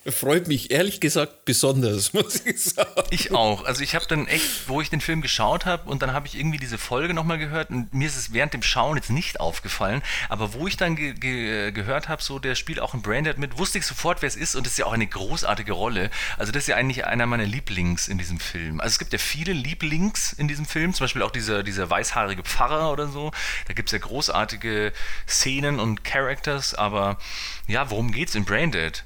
Freut 0.06 0.48
mich 0.48 0.72
ehrlich 0.72 1.00
gesagt 1.00 1.46
besonders, 1.46 2.14
muss 2.14 2.46
ich 2.46 2.64
sagen. 2.64 3.04
Ich 3.10 3.32
auch. 3.32 3.66
Also 3.66 3.82
ich 3.84 3.96
habe 3.96 4.06
dann 4.08 4.28
echt, 4.28 4.68
wo 4.68 4.82
ich 4.82 4.90
den 4.90 5.02
Film 5.02 5.22
geschaut 5.22 5.66
habe 5.66 5.90
und 5.90 6.02
dann 6.02 6.14
habe 6.14 6.28
ich 6.28 6.38
irgendwie 6.38 6.58
diese 6.58 6.78
Folge 6.78 7.14
nochmal 7.14 7.38
gehört 7.38 7.70
und 7.70 7.94
mir 7.94 8.08
ist 8.08 8.18
es 8.18 8.34
während 8.34 8.54
dem 8.54 8.64
Schauen 8.64 8.98
jetzt 8.98 9.10
nicht 9.10 9.40
aufgefallen, 9.40 10.02
aber 10.30 10.54
wo 10.54 10.68
ich 10.68 10.78
dann 10.78 10.96
ge 10.96 11.14
ge 11.14 11.72
gehört 11.72 12.10
habe, 12.10 12.22
so 12.22 12.40
der 12.40 12.56
spielt 12.56 12.80
auch 12.80 12.94
in 12.94 13.02
Braindead 13.02 13.38
mit, 13.38 13.58
wusste 13.58 13.78
ich 13.78 13.86
sofort, 13.86 14.22
wer 14.22 14.28
es 14.28 14.36
ist 14.36 14.56
und 14.56 14.66
das 14.66 14.74
ist 14.74 14.80
ja 14.80 14.86
auch 14.86 14.94
eine 14.94 15.08
großartige 15.08 15.72
Rolle. 15.72 16.10
Also 16.38 16.52
das 16.52 16.64
ist 16.64 16.68
ja 16.68 16.76
eigentlich 16.76 17.06
einer 17.06 17.26
meiner 17.26 17.46
Lieblings 17.46 18.08
in 18.08 18.18
diesem 18.18 18.40
Film. 18.40 18.80
Also 18.80 18.94
es 18.94 19.00
gibt 19.00 19.14
ja 19.14 19.20
viele 19.20 19.54
Lieblings 19.54 20.34
in 20.34 20.48
diesem 20.48 20.66
Film, 20.66 20.94
zum 20.94 21.06
Beispiel 21.06 21.22
auch 21.24 21.32
dieser, 21.32 21.64
dieser 21.64 21.90
weißhaarige 21.90 22.44
Pfarrer 22.44 22.92
oder 22.92 23.08
so. 23.08 23.32
Da 23.68 23.74
gibt 23.74 23.90
es 23.90 23.94
ja 23.94 24.00
großartige 24.00 24.94
Szenen 25.28 25.80
und 25.80 26.04
Characters, 26.04 26.74
aber 26.74 27.18
ja, 27.68 27.90
worum 27.90 28.12
geht's 28.12 28.36
in 28.36 28.46
Braindead? 28.46 29.04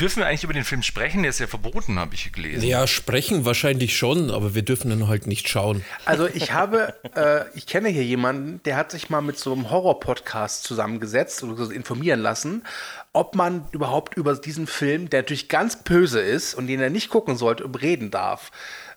Dürfen 0.00 0.20
wir 0.20 0.26
eigentlich 0.26 0.44
über 0.44 0.52
den 0.52 0.64
Film 0.64 0.82
sprechen? 0.82 1.22
Der 1.22 1.30
ist 1.30 1.38
ja 1.38 1.46
verboten, 1.46 1.98
habe 1.98 2.14
ich 2.14 2.32
gelesen. 2.32 2.66
Ja, 2.66 2.86
sprechen 2.86 3.44
wahrscheinlich 3.44 3.96
schon, 3.96 4.30
aber 4.30 4.54
wir 4.54 4.62
dürfen 4.62 4.90
dann 4.90 5.08
halt 5.08 5.26
nicht 5.26 5.48
schauen. 5.48 5.84
Also 6.04 6.26
ich 6.26 6.52
habe, 6.52 6.94
äh, 7.14 7.44
ich 7.56 7.66
kenne 7.66 7.88
hier 7.88 8.04
jemanden, 8.04 8.62
der 8.64 8.76
hat 8.76 8.90
sich 8.90 9.10
mal 9.10 9.20
mit 9.20 9.38
so 9.38 9.52
einem 9.52 9.70
Horror-Podcast 9.70 10.64
zusammengesetzt 10.64 11.42
und 11.42 11.56
so 11.56 11.70
informieren 11.70 12.20
lassen, 12.20 12.64
ob 13.12 13.34
man 13.34 13.66
überhaupt 13.72 14.16
über 14.16 14.34
diesen 14.34 14.66
Film, 14.66 15.10
der 15.10 15.22
natürlich 15.22 15.48
ganz 15.48 15.82
böse 15.82 16.20
ist 16.20 16.54
und 16.54 16.66
den 16.66 16.80
er 16.80 16.90
nicht 16.90 17.10
gucken 17.10 17.36
sollte, 17.36 17.64
reden 17.80 18.10
darf. 18.10 18.50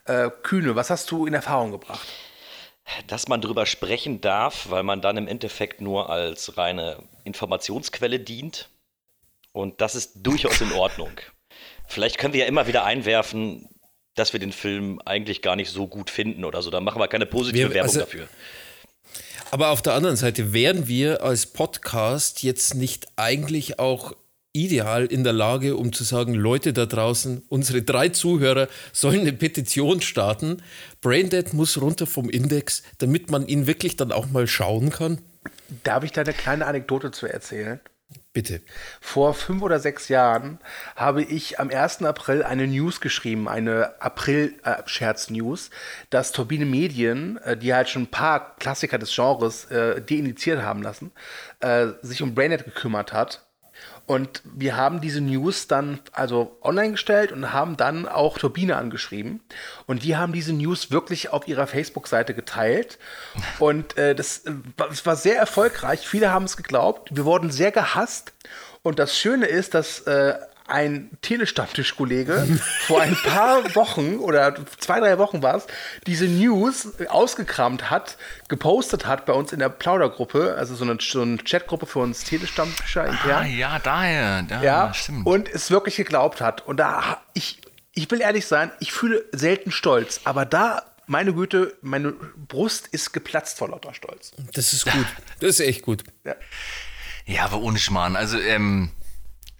Äh, 0.04 0.30
Kühne, 0.42 0.74
was 0.74 0.90
hast 0.90 1.10
du 1.10 1.26
in 1.26 1.34
Erfahrung 1.34 1.70
gebracht? 1.70 2.06
dass 3.06 3.28
man 3.28 3.40
drüber 3.40 3.66
sprechen 3.66 4.20
darf, 4.20 4.70
weil 4.70 4.82
man 4.82 5.00
dann 5.00 5.16
im 5.16 5.28
Endeffekt 5.28 5.80
nur 5.80 6.10
als 6.10 6.56
reine 6.56 7.02
Informationsquelle 7.24 8.18
dient. 8.18 8.68
Und 9.58 9.80
das 9.80 9.96
ist 9.96 10.12
durchaus 10.22 10.60
in 10.60 10.70
Ordnung. 10.72 11.10
Vielleicht 11.88 12.16
können 12.18 12.32
wir 12.32 12.42
ja 12.42 12.46
immer 12.46 12.68
wieder 12.68 12.84
einwerfen, 12.84 13.68
dass 14.14 14.32
wir 14.32 14.38
den 14.38 14.52
Film 14.52 15.00
eigentlich 15.04 15.42
gar 15.42 15.56
nicht 15.56 15.70
so 15.70 15.88
gut 15.88 16.10
finden 16.10 16.44
oder 16.44 16.62
so. 16.62 16.70
Da 16.70 16.80
machen 16.80 17.00
wir 17.00 17.08
keine 17.08 17.26
positive 17.26 17.70
Wir- 17.70 17.74
Werbung 17.74 17.88
also- 17.88 18.00
dafür. 18.00 18.28
Aber 19.50 19.70
auf 19.70 19.82
der 19.82 19.94
anderen 19.94 20.14
Seite 20.14 20.52
wären 20.52 20.86
wir 20.86 21.24
als 21.24 21.46
Podcast 21.46 22.44
jetzt 22.44 22.76
nicht 22.76 23.08
eigentlich 23.16 23.80
auch 23.80 24.12
ideal 24.52 25.06
in 25.06 25.24
der 25.24 25.32
Lage, 25.32 25.74
um 25.74 25.92
zu 25.92 26.04
sagen, 26.04 26.34
Leute 26.34 26.72
da 26.72 26.86
draußen, 26.86 27.42
unsere 27.48 27.82
drei 27.82 28.10
Zuhörer 28.10 28.68
sollen 28.92 29.22
eine 29.22 29.32
Petition 29.32 30.00
starten. 30.02 30.62
Braindead 31.00 31.52
muss 31.52 31.80
runter 31.80 32.06
vom 32.06 32.30
Index, 32.30 32.84
damit 32.98 33.30
man 33.30 33.48
ihn 33.48 33.66
wirklich 33.66 33.96
dann 33.96 34.12
auch 34.12 34.26
mal 34.26 34.46
schauen 34.46 34.90
kann. 34.90 35.18
Darf 35.82 36.04
ich 36.04 36.12
da 36.12 36.20
eine 36.20 36.32
kleine 36.32 36.66
Anekdote 36.66 37.10
zu 37.10 37.26
erzählen? 37.26 37.80
Bitte. 38.38 38.60
Vor 39.00 39.34
fünf 39.34 39.62
oder 39.62 39.80
sechs 39.80 40.08
Jahren 40.08 40.60
habe 40.94 41.24
ich 41.24 41.58
am 41.58 41.70
1. 41.70 42.04
April 42.04 42.44
eine 42.44 42.68
News 42.68 43.00
geschrieben, 43.00 43.48
eine 43.48 44.00
April-Scherz-News, 44.00 45.70
dass 46.10 46.30
Turbine 46.30 46.64
Medien, 46.64 47.38
äh, 47.38 47.56
die 47.56 47.74
halt 47.74 47.88
schon 47.88 48.02
ein 48.02 48.10
paar 48.12 48.54
Klassiker 48.60 48.96
des 48.96 49.12
Genres 49.12 49.64
äh, 49.72 50.00
deinitiiert 50.00 50.62
haben 50.62 50.84
lassen, 50.84 51.10
äh, 51.58 51.88
sich 52.02 52.22
um 52.22 52.36
Brainnet 52.36 52.64
gekümmert 52.64 53.12
hat. 53.12 53.47
Und 54.08 54.42
wir 54.44 54.74
haben 54.76 55.02
diese 55.02 55.20
News 55.20 55.66
dann 55.68 56.00
also 56.12 56.56
online 56.62 56.92
gestellt 56.92 57.30
und 57.30 57.52
haben 57.52 57.76
dann 57.76 58.08
auch 58.08 58.38
Turbine 58.38 58.76
angeschrieben. 58.76 59.40
Und 59.86 60.02
die 60.02 60.16
haben 60.16 60.32
diese 60.32 60.54
News 60.54 60.90
wirklich 60.90 61.28
auf 61.30 61.46
ihrer 61.46 61.66
Facebook-Seite 61.66 62.32
geteilt. 62.32 62.98
Und 63.58 63.98
äh, 63.98 64.14
das, 64.14 64.46
äh, 64.46 64.52
war- 64.78 64.90
es 64.90 65.04
war 65.04 65.14
sehr 65.14 65.36
erfolgreich. 65.36 66.08
Viele 66.08 66.32
haben 66.32 66.46
es 66.46 66.56
geglaubt. 66.56 67.10
Wir 67.14 67.26
wurden 67.26 67.50
sehr 67.50 67.70
gehasst. 67.70 68.32
Und 68.82 68.98
das 68.98 69.18
Schöne 69.18 69.44
ist, 69.44 69.74
dass 69.74 70.00
äh, 70.00 70.34
ein 70.68 71.10
Telestammtischkollege 71.22 72.46
vor 72.86 73.00
ein 73.00 73.16
paar 73.16 73.74
Wochen 73.74 74.16
oder 74.16 74.54
zwei, 74.78 75.00
drei 75.00 75.18
Wochen 75.18 75.42
war 75.42 75.56
es, 75.56 75.66
diese 76.06 76.26
News 76.26 76.88
ausgekramt 77.08 77.90
hat, 77.90 78.16
gepostet 78.48 79.06
hat 79.06 79.26
bei 79.26 79.32
uns 79.32 79.52
in 79.52 79.58
der 79.58 79.68
Plaudergruppe, 79.68 80.54
also 80.56 80.74
so 80.74 80.84
eine, 80.84 80.98
so 81.00 81.22
eine 81.22 81.38
Chatgruppe 81.38 81.86
für 81.86 82.00
uns 82.00 82.24
Telestammtischer 82.24 83.06
intern. 83.06 83.44
Ah, 83.44 83.46
ja, 83.46 83.78
daher. 83.78 84.46
Ja, 84.50 84.62
Ja, 84.62 84.94
stimmt. 84.94 85.26
und 85.26 85.48
es 85.48 85.70
wirklich 85.70 85.96
geglaubt 85.96 86.40
hat. 86.40 86.66
Und 86.66 86.76
da, 86.78 87.22
ich, 87.34 87.60
ich 87.94 88.10
will 88.10 88.20
ehrlich 88.20 88.46
sein, 88.46 88.70
ich 88.80 88.92
fühle 88.92 89.24
selten 89.32 89.70
Stolz, 89.70 90.20
aber 90.24 90.44
da, 90.46 90.82
meine 91.06 91.32
Güte, 91.32 91.74
meine 91.80 92.12
Brust 92.12 92.86
ist 92.88 93.12
geplatzt 93.12 93.56
vor 93.58 93.70
lauter 93.70 93.94
Stolz. 93.94 94.32
Das 94.52 94.72
ist 94.74 94.84
gut. 94.84 95.06
Das 95.40 95.50
ist 95.50 95.60
echt 95.60 95.82
gut. 95.82 96.04
Ja, 97.24 97.44
aber 97.44 97.58
ohne 97.62 97.78
Schmarrn. 97.78 98.14
Also, 98.16 98.38
ähm, 98.38 98.90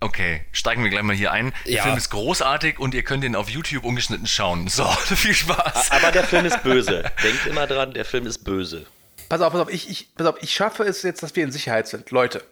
okay, 0.01 0.43
steigen 0.53 0.83
wir 0.83 0.91
gleich 0.91 1.03
mal 1.03 1.15
hier 1.17 1.33
ein. 1.33 1.53
Der 1.67 1.75
Ja. 1.75 1.83
Film 1.83 1.97
ist 1.97 2.11
großartig 2.11 2.79
und 2.79 2.95
ihr 2.95 3.03
könnt 3.03 3.25
ihn 3.25 3.35
auf 3.37 3.49
YouTube 3.49 3.85
ungeschnitten 3.85 4.27
schauen. 4.27 4.69
So, 4.69 4.85
viel 5.15 5.35
Spaß. 5.35 5.91
Aber 5.91 6.13
der 6.13 6.25
Film 6.25 6.47
ist 6.47 6.63
böse. 6.63 7.11
Denkt 7.23 7.47
immer 7.47 7.67
dran, 7.67 7.93
der 7.95 8.05
Film 8.05 8.27
ist 8.27 8.45
böse. 8.45 8.87
Pass 9.29 9.41
auf, 9.41 9.53
pass 9.53 9.63
auf, 9.63 9.71
ich, 9.71 9.91
ich, 9.91 10.15
pass 10.15 10.27
auf, 10.27 10.37
ich 10.43 10.53
schaffe 10.55 10.85
es 10.85 11.03
jetzt, 11.03 11.23
dass 11.23 11.37
wir 11.37 11.45
in 11.45 11.53
Sicherheit 11.53 11.87
sind. 11.89 12.11
Leute, 12.11 12.43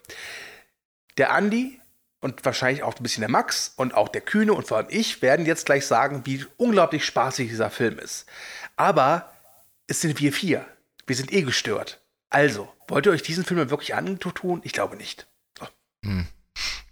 der 1.18 1.32
Andi 1.32 1.80
und 2.20 2.44
wahrscheinlich 2.44 2.82
auch 2.82 2.96
ein 2.96 3.02
bisschen 3.02 3.22
der 3.22 3.30
Max 3.30 3.72
und 3.76 3.94
auch 3.94 4.08
der 4.08 4.20
Kühne 4.20 4.52
und 4.52 4.66
vor 4.66 4.76
allem 4.78 4.88
ich 4.90 5.22
werden 5.22 5.46
jetzt 5.46 5.66
gleich 5.66 5.86
sagen, 5.86 6.22
wie 6.24 6.44
unglaublich 6.56 7.04
spaßig 7.04 7.48
dieser 7.48 7.70
Film 7.70 7.98
ist. 7.98 8.26
Aber 8.76 9.32
es 9.86 10.00
sind 10.00 10.20
wir 10.20 10.32
vier. 10.32 10.66
Wir 11.06 11.16
sind 11.16 11.32
eh 11.32 11.42
gestört. 11.42 12.00
Also, 12.28 12.70
wollt 12.88 13.06
ihr 13.06 13.12
euch 13.12 13.22
diesen 13.22 13.44
Film 13.44 13.70
wirklich 13.70 13.94
antun? 13.94 14.60
Ich 14.64 14.72
glaube 14.72 14.96
nicht. 14.96 15.26
So. 15.58 15.66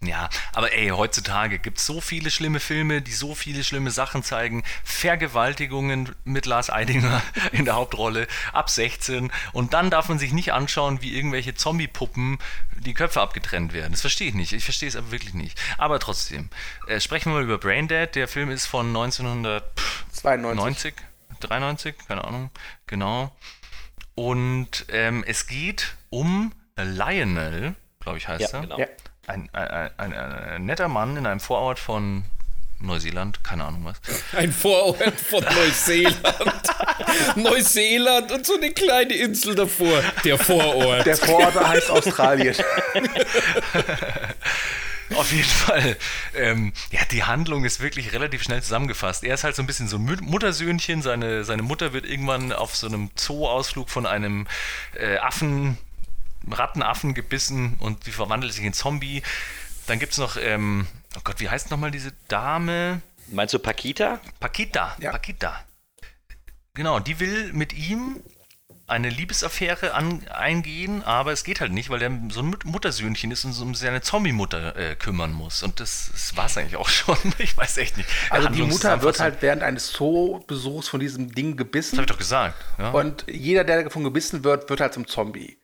Ja, 0.01 0.29
aber 0.53 0.73
ey, 0.73 0.89
heutzutage 0.89 1.57
gibt 1.57 1.77
es 1.79 1.85
so 1.85 1.99
viele 2.01 2.29
schlimme 2.29 2.59
Filme, 2.59 3.01
die 3.01 3.13
so 3.13 3.33
viele 3.33 3.63
schlimme 3.63 3.89
Sachen 3.91 4.23
zeigen. 4.23 4.63
Vergewaltigungen 4.83 6.13
mit 6.25 6.45
Lars 6.45 6.69
Eidinger 6.69 7.21
in 7.53 7.65
der 7.65 7.75
Hauptrolle 7.75 8.27
ab 8.53 8.69
16. 8.69 9.31
Und 9.53 9.73
dann 9.73 9.89
darf 9.89 10.09
man 10.09 10.19
sich 10.19 10.33
nicht 10.33 10.53
anschauen, 10.53 11.01
wie 11.01 11.15
irgendwelche 11.15 11.55
Zombie-Puppen 11.55 12.37
die 12.77 12.93
Köpfe 12.93 13.21
abgetrennt 13.21 13.73
werden. 13.73 13.93
Das 13.93 14.01
verstehe 14.01 14.27
ich 14.27 14.35
nicht. 14.35 14.51
Ich 14.53 14.63
verstehe 14.63 14.89
es 14.89 14.95
aber 14.95 15.11
wirklich 15.11 15.33
nicht. 15.33 15.59
Aber 15.77 15.99
trotzdem, 15.99 16.49
äh, 16.87 16.99
sprechen 16.99 17.31
wir 17.31 17.35
mal 17.39 17.43
über 17.43 17.57
Braindead. 17.57 18.15
Der 18.15 18.27
Film 18.27 18.51
ist 18.51 18.65
von 18.67 18.87
1990. 18.87 19.63
92. 20.11 20.93
93, 21.39 21.95
keine 22.07 22.23
Ahnung, 22.25 22.49
genau. 22.87 23.35
Und 24.13 24.85
ähm, 24.89 25.23
es 25.27 25.47
geht 25.47 25.95
um 26.09 26.53
Lionel, 26.77 27.75
glaube 27.99 28.17
ich 28.17 28.27
heißt 28.27 28.41
Ja, 28.41 28.49
er. 28.59 28.61
genau. 28.61 28.79
Ja. 28.79 28.87
Ein, 29.27 29.49
ein, 29.53 29.91
ein, 29.97 30.13
ein 30.13 30.65
netter 30.65 30.87
Mann 30.87 31.17
in 31.17 31.25
einem 31.25 31.39
Vorort 31.39 31.79
von 31.79 32.25
Neuseeland, 32.79 33.43
keine 33.43 33.63
Ahnung 33.63 33.85
was. 33.85 33.99
Ein 34.33 34.51
Vorort 34.51 35.19
von 35.19 35.43
Neuseeland. 35.43 36.19
Neuseeland 37.35 38.31
und 38.31 38.45
so 38.45 38.55
eine 38.55 38.71
kleine 38.71 39.13
Insel 39.13 39.55
davor. 39.55 40.03
Der 40.23 40.37
Vorort. 40.37 41.05
Der 41.05 41.17
Vorort 41.17 41.55
heißt 41.55 41.89
Australien. 41.89 42.55
Auf 45.15 45.31
jeden 45.31 45.47
Fall. 45.47 45.97
Ähm, 46.35 46.73
ja, 46.91 47.01
die 47.11 47.23
Handlung 47.23 47.63
ist 47.63 47.79
wirklich 47.79 48.11
relativ 48.11 48.43
schnell 48.43 48.61
zusammengefasst. 48.63 49.23
Er 49.23 49.35
ist 49.35 49.43
halt 49.43 49.55
so 49.55 49.61
ein 49.61 49.67
bisschen 49.67 49.87
so 49.87 49.97
ein 49.97 50.19
Muttersöhnchen. 50.21 51.01
Seine, 51.03 51.43
seine 51.43 51.61
Mutter 51.61 51.93
wird 51.93 52.05
irgendwann 52.05 52.51
auf 52.51 52.75
so 52.75 52.87
einem 52.87 53.11
Zoo-Ausflug 53.15 53.89
von 53.89 54.05
einem 54.07 54.47
äh, 54.95 55.17
Affen, 55.17 55.77
Rattenaffen 56.51 57.13
gebissen 57.13 57.75
und 57.79 58.05
die 58.05 58.11
verwandelt 58.11 58.53
sich 58.53 58.63
in 58.63 58.73
Zombie. 58.73 59.21
Dann 59.87 59.99
gibt 59.99 60.13
es 60.13 60.17
noch, 60.17 60.37
ähm, 60.37 60.87
oh 61.17 61.21
Gott, 61.23 61.39
wie 61.39 61.49
heißt 61.49 61.71
nochmal 61.71 61.91
diese 61.91 62.11
Dame? 62.27 63.01
Meinst 63.31 63.53
du 63.53 63.59
Paquita? 63.59 64.19
Paquita. 64.39 64.95
Ja. 64.99 65.11
Paquita. 65.11 65.63
Genau, 66.73 66.99
die 66.99 67.19
will 67.19 67.53
mit 67.53 67.73
ihm 67.73 68.21
eine 68.87 69.09
Liebesaffäre 69.09 69.95
an, 69.95 70.27
eingehen, 70.27 71.01
aber 71.03 71.31
es 71.31 71.43
geht 71.43 71.59
halt 71.59 71.71
nicht, 71.71 71.89
weil 71.89 71.97
der 71.97 72.11
so 72.29 72.41
ein 72.41 72.47
Mut- 72.51 72.65
Muttersöhnchen 72.65 73.31
ist 73.31 73.43
und 73.43 73.53
so 73.53 73.63
um 73.63 73.73
seine 73.73 74.01
Zombie-Mutter 74.01 74.75
äh, 74.75 74.95
kümmern 74.95 75.33
muss. 75.33 75.63
Und 75.63 75.79
das, 75.79 76.09
das 76.11 76.37
war 76.37 76.45
es 76.45 76.55
eigentlich 76.57 76.75
auch 76.75 76.89
schon. 76.89 77.17
Ich 77.39 77.57
weiß 77.57 77.77
echt 77.77 77.97
nicht. 77.97 78.07
Also 78.29 78.47
die 78.49 78.61
Mutter 78.61 79.01
wird 79.01 79.19
halt 79.19 79.41
während 79.41 79.63
eines 79.63 79.91
Zoo-Besuchs 79.93 80.87
von 80.87 80.99
diesem 80.99 81.33
Ding 81.33 81.57
gebissen. 81.57 81.91
Das 81.95 81.97
habe 81.99 82.03
ich 82.05 82.11
doch 82.11 82.17
gesagt. 82.19 82.63
Ja. 82.77 82.91
Und 82.91 83.25
jeder, 83.27 83.63
der 83.63 83.83
davon 83.85 84.03
gebissen 84.03 84.43
wird, 84.43 84.69
wird 84.69 84.81
halt 84.81 84.93
zum 84.93 85.07
Zombie. 85.07 85.57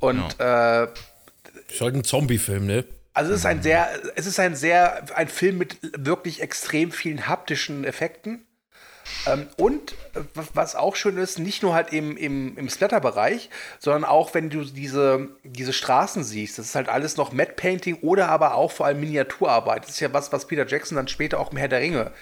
Und 0.00 0.38
äh, 0.40 0.84
Ist 0.84 1.80
halt 1.80 1.94
ein 1.94 2.04
Zombie-Film, 2.04 2.66
ne? 2.66 2.84
also 3.14 3.32
es 3.32 3.40
ist 3.40 3.46
ein 3.46 3.62
sehr, 3.62 3.88
es 4.14 4.26
ist 4.26 4.38
ein 4.38 4.54
sehr, 4.54 5.04
ein 5.16 5.26
Film 5.28 5.58
mit 5.58 5.78
wirklich 5.96 6.40
extrem 6.40 6.92
vielen 6.92 7.26
haptischen 7.26 7.82
Effekten. 7.84 8.44
Ähm, 9.26 9.48
und 9.56 9.92
äh, 10.14 10.20
was- 10.34 10.50
was 10.54 10.76
auch 10.76 10.94
schön 10.94 11.16
ist, 11.16 11.38
nicht 11.38 11.62
nur 11.62 11.74
halt 11.74 11.92
im, 11.94 12.16
im, 12.16 12.56
im 12.58 12.68
Splatter-Bereich, 12.68 13.48
sondern 13.80 14.04
auch 14.04 14.34
wenn 14.34 14.50
du 14.50 14.62
diese, 14.64 15.30
diese 15.44 15.72
Straßen 15.72 16.22
siehst, 16.22 16.58
das 16.58 16.66
ist 16.66 16.74
halt 16.74 16.88
alles 16.90 17.16
noch 17.16 17.32
Matte 17.32 17.52
Painting 17.54 17.96
oder 18.02 18.28
aber 18.28 18.54
auch 18.54 18.70
vor 18.70 18.86
allem 18.86 19.00
Miniaturarbeit. 19.00 19.84
Das 19.84 19.90
ist 19.92 20.00
ja 20.00 20.12
was, 20.12 20.30
was 20.30 20.46
Peter 20.46 20.66
Jackson 20.66 20.94
dann 20.96 21.08
später 21.08 21.40
auch 21.40 21.50
im 21.52 21.56
Herr 21.56 21.68
der 21.68 21.80
Ringe 21.80 22.12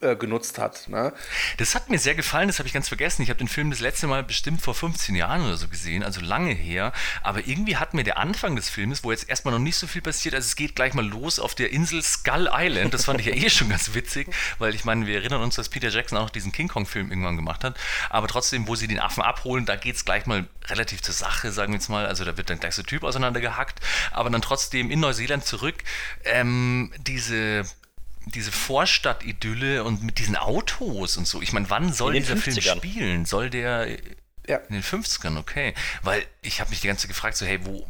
äh, 0.00 0.16
genutzt 0.16 0.58
hat. 0.58 0.88
Ne? 0.88 1.12
Das 1.58 1.74
hat 1.74 1.90
mir 1.90 1.98
sehr 1.98 2.14
gefallen, 2.14 2.48
das 2.48 2.58
habe 2.58 2.66
ich 2.66 2.74
ganz 2.74 2.88
vergessen. 2.88 3.22
Ich 3.22 3.30
habe 3.30 3.38
den 3.38 3.48
Film 3.48 3.70
das 3.70 3.80
letzte 3.80 4.06
Mal 4.06 4.22
bestimmt 4.22 4.62
vor 4.62 4.74
15 4.74 5.14
Jahren 5.14 5.44
oder 5.44 5.56
so 5.56 5.68
gesehen, 5.68 6.02
also 6.02 6.20
lange 6.20 6.52
her. 6.52 6.92
Aber 7.22 7.46
irgendwie 7.46 7.76
hat 7.76 7.94
mir 7.94 8.04
der 8.04 8.18
Anfang 8.18 8.56
des 8.56 8.68
Filmes, 8.68 9.04
wo 9.04 9.10
jetzt 9.10 9.28
erstmal 9.28 9.52
noch 9.52 9.60
nicht 9.60 9.76
so 9.76 9.86
viel 9.86 10.02
passiert, 10.02 10.34
also 10.34 10.46
es 10.46 10.56
geht 10.56 10.74
gleich 10.74 10.94
mal 10.94 11.06
los 11.06 11.38
auf 11.38 11.54
der 11.54 11.72
Insel 11.72 12.02
Skull 12.02 12.48
Island. 12.52 12.94
Das 12.94 13.04
fand 13.04 13.20
ich 13.20 13.26
ja 13.26 13.34
eh 13.34 13.50
schon 13.50 13.68
ganz 13.68 13.94
witzig, 13.94 14.28
weil 14.58 14.74
ich 14.74 14.84
meine, 14.84 15.06
wir 15.06 15.16
erinnern 15.16 15.42
uns, 15.42 15.56
dass 15.56 15.68
Peter 15.68 15.88
Jackson 15.88 16.18
auch 16.18 16.30
diesen 16.30 16.52
King 16.52 16.68
Kong-Film 16.68 17.10
irgendwann 17.10 17.36
gemacht 17.36 17.64
hat. 17.64 17.76
Aber 18.10 18.28
trotzdem, 18.28 18.68
wo 18.68 18.74
sie 18.74 18.88
den 18.88 19.00
Affen 19.00 19.22
abholen, 19.22 19.66
da 19.66 19.76
geht 19.76 19.96
es 19.96 20.04
gleich 20.04 20.26
mal 20.26 20.46
relativ 20.66 21.02
zur 21.02 21.14
Sache, 21.14 21.52
sagen 21.52 21.72
wir 21.72 21.78
jetzt 21.78 21.88
mal. 21.88 22.06
Also 22.06 22.24
da 22.24 22.36
wird 22.36 22.50
dann 22.50 22.60
gleich 22.60 22.74
so 22.74 22.82
Typ 22.82 23.04
auseinandergehackt. 23.04 23.80
Aber 24.12 24.30
dann 24.30 24.42
trotzdem 24.42 24.90
in 24.90 25.00
Neuseeland 25.00 25.44
zurück, 25.44 25.76
ähm, 26.24 26.92
diese 26.98 27.64
diese 28.26 28.52
Vorstadt-Idylle 28.52 29.84
und 29.84 30.02
mit 30.02 30.18
diesen 30.18 30.36
Autos 30.36 31.16
und 31.16 31.26
so. 31.26 31.42
Ich 31.42 31.52
meine, 31.52 31.68
wann 31.70 31.92
soll 31.92 32.14
dieser 32.14 32.36
Film 32.36 32.56
50ern. 32.56 32.76
spielen? 32.76 33.24
Soll 33.26 33.50
der 33.50 33.88
Ja. 34.48 34.56
in 34.68 34.74
den 34.74 34.82
50ern, 34.82 35.36
okay. 35.38 35.74
Weil 36.02 36.24
ich 36.42 36.60
habe 36.60 36.70
mich 36.70 36.80
die 36.80 36.86
ganze 36.88 37.02
Zeit 37.02 37.10
gefragt, 37.14 37.36
so, 37.36 37.46
hey, 37.46 37.60
wo, 37.64 37.86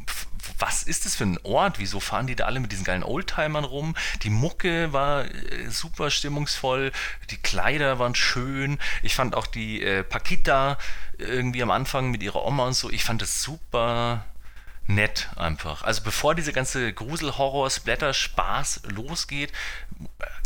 was 0.58 0.82
ist 0.82 1.04
das 1.04 1.16
für 1.16 1.24
ein 1.24 1.38
Ort? 1.42 1.78
Wieso 1.78 2.00
fahren 2.00 2.26
die 2.26 2.36
da 2.36 2.44
alle 2.44 2.60
mit 2.60 2.70
diesen 2.72 2.84
geilen 2.84 3.02
Oldtimern 3.02 3.64
rum? 3.64 3.94
Die 4.22 4.30
Mucke 4.30 4.92
war 4.92 5.24
äh, 5.24 5.68
super 5.70 6.10
stimmungsvoll, 6.10 6.92
die 7.30 7.36
Kleider 7.38 7.98
waren 7.98 8.14
schön. 8.14 8.78
Ich 9.02 9.14
fand 9.14 9.34
auch 9.34 9.46
die 9.46 9.82
äh, 9.82 10.04
Paquita 10.04 10.78
irgendwie 11.18 11.62
am 11.62 11.70
Anfang 11.70 12.10
mit 12.10 12.22
ihrer 12.22 12.44
Oma 12.44 12.66
und 12.66 12.74
so, 12.74 12.90
ich 12.90 13.04
fand 13.04 13.22
das 13.22 13.42
super 13.42 14.24
nett 14.86 15.28
einfach. 15.36 15.82
Also 15.82 16.02
bevor 16.02 16.34
diese 16.34 16.52
ganze 16.52 16.92
Grusel-Horror-Splatter-Spaß 16.92 18.82
losgeht, 18.94 19.52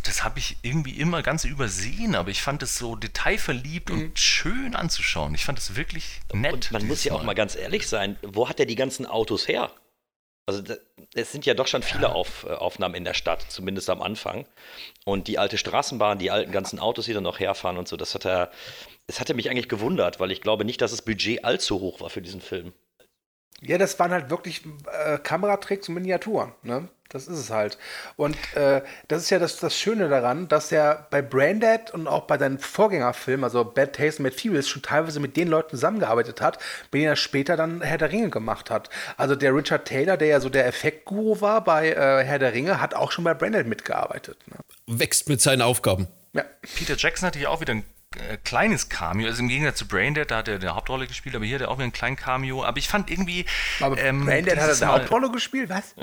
das 0.04 0.22
habe 0.24 0.38
ich 0.38 0.56
irgendwie 0.62 0.92
immer 0.98 1.22
ganz 1.22 1.44
übersehen, 1.44 2.14
aber 2.14 2.30
ich 2.30 2.42
fand 2.42 2.62
es 2.62 2.78
so 2.78 2.96
detailverliebt 2.96 3.90
Mhm. 3.90 3.98
und 3.98 4.18
schön 4.18 4.74
anzuschauen. 4.76 5.34
Ich 5.34 5.44
fand 5.44 5.58
es 5.58 5.74
wirklich 5.76 6.20
nett. 6.32 6.52
Und 6.52 6.72
man 6.72 6.86
muss 6.86 7.04
ja 7.04 7.12
auch 7.12 7.22
mal 7.22 7.34
ganz 7.34 7.56
ehrlich 7.56 7.88
sein, 7.88 8.16
wo 8.22 8.48
hat 8.48 8.60
er 8.60 8.66
die 8.66 8.76
ganzen 8.76 9.06
Autos 9.06 9.48
her? 9.48 9.70
Also 10.46 10.62
es 11.14 11.30
sind 11.30 11.44
ja 11.44 11.52
doch 11.52 11.66
schon 11.66 11.82
viele 11.82 12.08
Auf, 12.14 12.44
äh, 12.44 12.52
Aufnahmen 12.54 12.94
in 12.94 13.04
der 13.04 13.12
Stadt, 13.12 13.44
zumindest 13.50 13.90
am 13.90 14.00
Anfang. 14.00 14.46
Und 15.04 15.28
die 15.28 15.38
alte 15.38 15.58
Straßenbahn, 15.58 16.18
die 16.18 16.30
alten 16.30 16.52
ganzen 16.52 16.78
Autos, 16.78 17.04
die 17.04 17.12
da 17.12 17.20
noch 17.20 17.38
herfahren 17.38 17.76
und 17.76 17.86
so, 17.86 17.98
das 17.98 18.14
hat 18.14 18.24
er, 18.24 18.50
das 19.06 19.20
hatte 19.20 19.34
mich 19.34 19.50
eigentlich 19.50 19.68
gewundert, 19.68 20.20
weil 20.20 20.30
ich 20.30 20.40
glaube 20.40 20.64
nicht, 20.64 20.80
dass 20.80 20.90
das 20.92 21.02
Budget 21.02 21.44
allzu 21.44 21.80
hoch 21.80 22.00
war 22.00 22.08
für 22.08 22.22
diesen 22.22 22.40
Film. 22.40 22.72
Ja, 23.60 23.76
das 23.78 23.98
waren 23.98 24.12
halt 24.12 24.30
wirklich 24.30 24.62
äh, 25.04 25.18
Kameratricks 25.18 25.88
und 25.88 25.94
Miniaturen. 25.96 26.52
Ne? 26.62 26.88
Das 27.08 27.26
ist 27.26 27.38
es 27.38 27.50
halt. 27.50 27.78
Und 28.16 28.36
äh, 28.54 28.82
das 29.08 29.22
ist 29.22 29.30
ja 29.30 29.38
das, 29.38 29.56
das 29.56 29.76
Schöne 29.76 30.08
daran, 30.08 30.46
dass 30.46 30.70
er 30.70 31.06
bei 31.10 31.22
Braindead 31.22 31.90
und 31.92 32.06
auch 32.06 32.26
bei 32.26 32.36
seinen 32.36 32.58
Vorgängerfilmen, 32.58 33.44
also 33.44 33.64
Bad 33.64 33.96
Taste 33.96 34.22
und 34.22 34.24
Mad 34.24 34.36
Furious, 34.36 34.68
schon 34.68 34.82
teilweise 34.82 35.18
mit 35.18 35.36
den 35.36 35.48
Leuten 35.48 35.70
zusammengearbeitet 35.70 36.40
hat, 36.42 36.58
mit 36.92 37.00
denen 37.00 37.06
er 37.06 37.16
später 37.16 37.56
dann 37.56 37.80
Herr 37.80 37.98
der 37.98 38.12
Ringe 38.12 38.28
gemacht 38.28 38.70
hat. 38.70 38.90
Also 39.16 39.34
der 39.36 39.54
Richard 39.54 39.88
Taylor, 39.88 40.18
der 40.18 40.28
ja 40.28 40.40
so 40.40 40.50
der 40.50 40.66
Effektguru 40.66 41.40
war 41.40 41.64
bei 41.64 41.88
äh, 41.88 42.24
Herr 42.24 42.38
der 42.38 42.52
Ringe, 42.52 42.80
hat 42.80 42.94
auch 42.94 43.10
schon 43.10 43.24
bei 43.24 43.32
Braindead 43.32 43.66
mitgearbeitet. 43.66 44.36
Ne? 44.46 44.56
Wächst 44.86 45.28
mit 45.30 45.40
seinen 45.40 45.62
Aufgaben. 45.62 46.08
Ja. 46.34 46.44
Peter 46.76 46.94
Jackson 46.96 47.26
hatte 47.26 47.38
ja 47.38 47.48
auch 47.48 47.62
wieder 47.62 47.72
ein 47.72 47.84
äh, 48.16 48.38
kleines 48.38 48.88
Cameo, 48.88 49.26
also 49.26 49.42
im 49.42 49.48
Gegensatz 49.48 49.78
zu 49.78 49.86
Braindead, 49.86 50.30
da 50.30 50.38
hat 50.38 50.48
er 50.48 50.56
eine 50.56 50.74
Hauptrolle 50.74 51.06
gespielt, 51.06 51.36
aber 51.36 51.44
hier 51.44 51.56
hat 51.56 51.62
er 51.62 51.70
auch 51.70 51.76
wieder 51.76 51.88
ein 51.88 51.92
kleines 51.92 52.18
Cameo. 52.18 52.64
Aber 52.64 52.78
ich 52.78 52.88
fand 52.88 53.10
irgendwie. 53.10 53.44
Aber 53.80 53.98
ähm, 53.98 54.24
Braindead 54.24 54.58
hat 54.58 54.68
er 54.68 54.76
eine 54.76 55.00
Hauptrolle 55.00 55.30
gespielt, 55.30 55.68
was? 55.68 55.94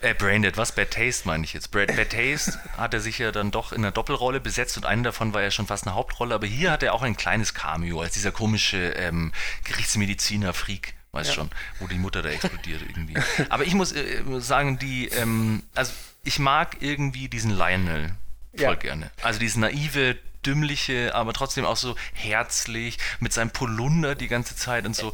Äh, 0.00 0.14
Braindead, 0.14 0.56
was? 0.56 0.72
Bad 0.72 0.90
Taste 0.90 1.28
meine 1.28 1.44
ich 1.44 1.52
jetzt. 1.52 1.70
Bad, 1.70 1.94
Bad 1.94 2.10
Taste 2.10 2.58
hat 2.76 2.92
er 2.92 3.00
sich 3.00 3.18
ja 3.18 3.30
dann 3.30 3.52
doch 3.52 3.72
in 3.72 3.84
einer 3.84 3.92
Doppelrolle 3.92 4.40
besetzt 4.40 4.76
und 4.76 4.84
eine 4.84 5.02
davon 5.02 5.32
war 5.32 5.42
ja 5.42 5.52
schon 5.52 5.68
fast 5.68 5.86
eine 5.86 5.94
Hauptrolle, 5.94 6.34
aber 6.34 6.46
hier 6.46 6.72
hat 6.72 6.82
er 6.82 6.92
auch 6.92 7.02
ein 7.02 7.16
kleines 7.16 7.54
Cameo 7.54 8.00
als 8.00 8.14
dieser 8.14 8.32
komische 8.32 8.78
ähm, 8.96 9.32
Gerichtsmediziner-Freak. 9.64 10.94
Weiß 11.12 11.32
schon, 11.32 11.50
wo 11.78 11.86
die 11.86 11.98
Mutter 11.98 12.22
da 12.22 12.30
explodiert 12.30 12.80
irgendwie. 12.80 13.14
Aber 13.50 13.64
ich 13.64 13.74
muss 13.74 13.92
äh, 13.92 14.22
sagen, 14.38 14.78
die, 14.78 15.08
ähm, 15.08 15.62
also 15.74 15.92
ich 16.24 16.38
mag 16.38 16.78
irgendwie 16.80 17.28
diesen 17.28 17.50
Lionel 17.50 18.16
voll 18.54 18.62
Ja. 18.62 18.74
gerne. 18.74 19.10
Also 19.22 19.38
dieses 19.38 19.56
naive, 19.56 20.16
dümmliche, 20.44 21.14
aber 21.14 21.32
trotzdem 21.32 21.64
auch 21.64 21.76
so 21.76 21.94
herzlich, 22.14 22.98
mit 23.20 23.32
seinem 23.32 23.50
Polunder 23.50 24.14
die 24.14 24.28
ganze 24.28 24.56
Zeit 24.56 24.86
und 24.86 24.96
so. 24.96 25.12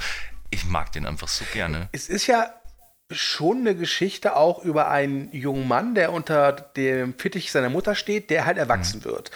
Ich 0.50 0.64
mag 0.64 0.92
den 0.92 1.06
einfach 1.06 1.28
so 1.28 1.44
gerne. 1.52 1.88
Es 1.92 2.08
ist 2.08 2.26
ja 2.26 2.50
schon 3.10 3.58
eine 3.58 3.74
Geschichte 3.74 4.36
auch 4.36 4.58
über 4.64 4.90
einen 4.90 5.30
jungen 5.32 5.68
Mann, 5.68 5.94
der 5.94 6.12
unter 6.12 6.52
dem 6.52 7.18
Fittich 7.18 7.52
seiner 7.52 7.68
Mutter 7.70 7.94
steht, 7.94 8.30
der 8.30 8.44
halt 8.46 8.58
erwachsen 8.58 9.04
wird. 9.04 9.30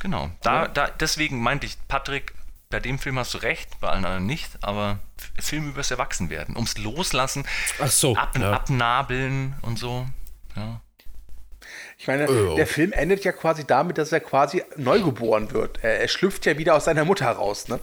Genau. 0.00 0.30
Da, 0.42 0.66
da, 0.68 0.88
deswegen 0.88 1.40
meinte 1.40 1.66
ich, 1.66 1.76
Patrick, 1.88 2.34
bei 2.70 2.80
dem 2.80 2.98
Film 2.98 3.18
hast 3.18 3.34
du 3.34 3.38
recht, 3.38 3.78
bei 3.80 3.88
allen 3.88 4.04
anderen 4.04 4.26
nicht, 4.26 4.50
aber 4.62 4.98
Film 5.38 5.68
übers 5.68 5.90
Erwachsenwerden. 5.90 6.56
Ums 6.56 6.78
Loslassen, 6.78 7.46
Ach 7.80 7.88
so, 7.90 8.16
ab, 8.16 8.36
ja. 8.38 8.52
abnabeln 8.52 9.54
und 9.62 9.78
so. 9.78 10.06
Ja. 10.56 10.80
Ich 12.02 12.08
meine, 12.08 12.28
Oh. 12.28 12.56
der 12.56 12.66
Film 12.66 12.92
endet 12.92 13.22
ja 13.22 13.30
quasi 13.30 13.64
damit, 13.64 13.96
dass 13.96 14.10
er 14.10 14.18
quasi 14.18 14.64
neugeboren 14.76 15.52
wird. 15.52 15.78
Er, 15.82 16.00
er 16.00 16.08
schlüpft 16.08 16.44
ja 16.46 16.58
wieder 16.58 16.74
aus 16.74 16.86
seiner 16.86 17.04
Mutter 17.04 17.28
raus, 17.30 17.68
ne? 17.68 17.78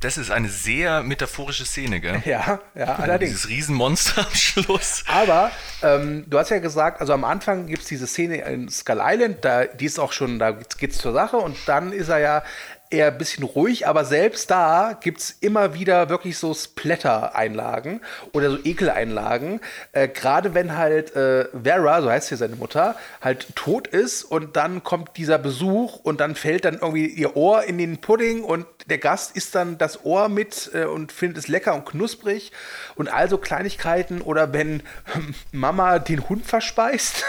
Das 0.00 0.18
ist 0.18 0.32
eine 0.32 0.48
sehr 0.48 1.04
metaphorische 1.04 1.64
Szene, 1.64 2.00
gell? 2.00 2.20
Ja, 2.24 2.58
ja, 2.74 2.96
allerdings. 2.96 3.30
Dieses 3.34 3.48
Riesenmonster 3.48 4.26
am 4.26 4.34
Schluss. 4.34 5.04
Aber 5.06 5.52
ähm, 5.84 6.24
du 6.26 6.38
hast 6.40 6.50
ja 6.50 6.58
gesagt, 6.58 7.00
also 7.00 7.12
am 7.12 7.22
Anfang 7.22 7.68
gibt 7.68 7.82
es 7.82 7.88
diese 7.88 8.08
Szene 8.08 8.38
in 8.38 8.68
Skull 8.68 9.00
Island, 9.00 9.44
da, 9.44 9.64
die 9.66 9.84
ist 9.86 10.00
auch 10.00 10.12
schon, 10.12 10.40
da 10.40 10.50
geht 10.50 10.90
es 10.90 10.98
zur 10.98 11.12
Sache 11.12 11.36
und 11.36 11.56
dann 11.66 11.92
ist 11.92 12.08
er 12.08 12.18
ja 12.18 12.42
eher 12.90 13.08
ein 13.08 13.18
bisschen 13.18 13.44
ruhig, 13.44 13.86
aber 13.86 14.04
selbst 14.04 14.50
da 14.50 14.98
gibt 15.00 15.20
es 15.20 15.30
immer 15.40 15.74
wieder 15.74 16.08
wirklich 16.08 16.38
so 16.38 16.54
Splatter-Einlagen 16.54 18.00
oder 18.32 18.50
so 18.50 18.58
Ekeleinlagen. 18.62 19.60
Äh, 19.92 20.08
Gerade 20.08 20.54
wenn 20.54 20.76
halt 20.76 21.14
äh, 21.16 21.46
Vera, 21.62 22.02
so 22.02 22.10
heißt 22.10 22.28
hier 22.28 22.38
seine 22.38 22.56
Mutter, 22.56 22.96
halt 23.20 23.54
tot 23.56 23.86
ist 23.88 24.24
und 24.24 24.56
dann 24.56 24.82
kommt 24.82 25.16
dieser 25.16 25.38
Besuch 25.38 25.96
und 25.96 26.20
dann 26.20 26.34
fällt 26.34 26.64
dann 26.64 26.74
irgendwie 26.74 27.06
ihr 27.06 27.36
Ohr 27.36 27.64
in 27.64 27.78
den 27.78 27.98
Pudding 27.98 28.44
und 28.44 28.66
der 28.86 28.98
Gast 28.98 29.36
isst 29.36 29.54
dann 29.54 29.78
das 29.78 30.04
Ohr 30.04 30.28
mit 30.28 30.70
äh, 30.74 30.84
und 30.84 31.12
findet 31.12 31.38
es 31.38 31.48
lecker 31.48 31.74
und 31.74 31.86
knusprig 31.86 32.52
und 32.94 33.12
also 33.12 33.38
Kleinigkeiten 33.38 34.20
oder 34.20 34.52
wenn 34.52 34.82
ähm, 35.14 35.34
Mama 35.52 35.98
den 35.98 36.28
Hund 36.28 36.46
verspeist. 36.46 37.24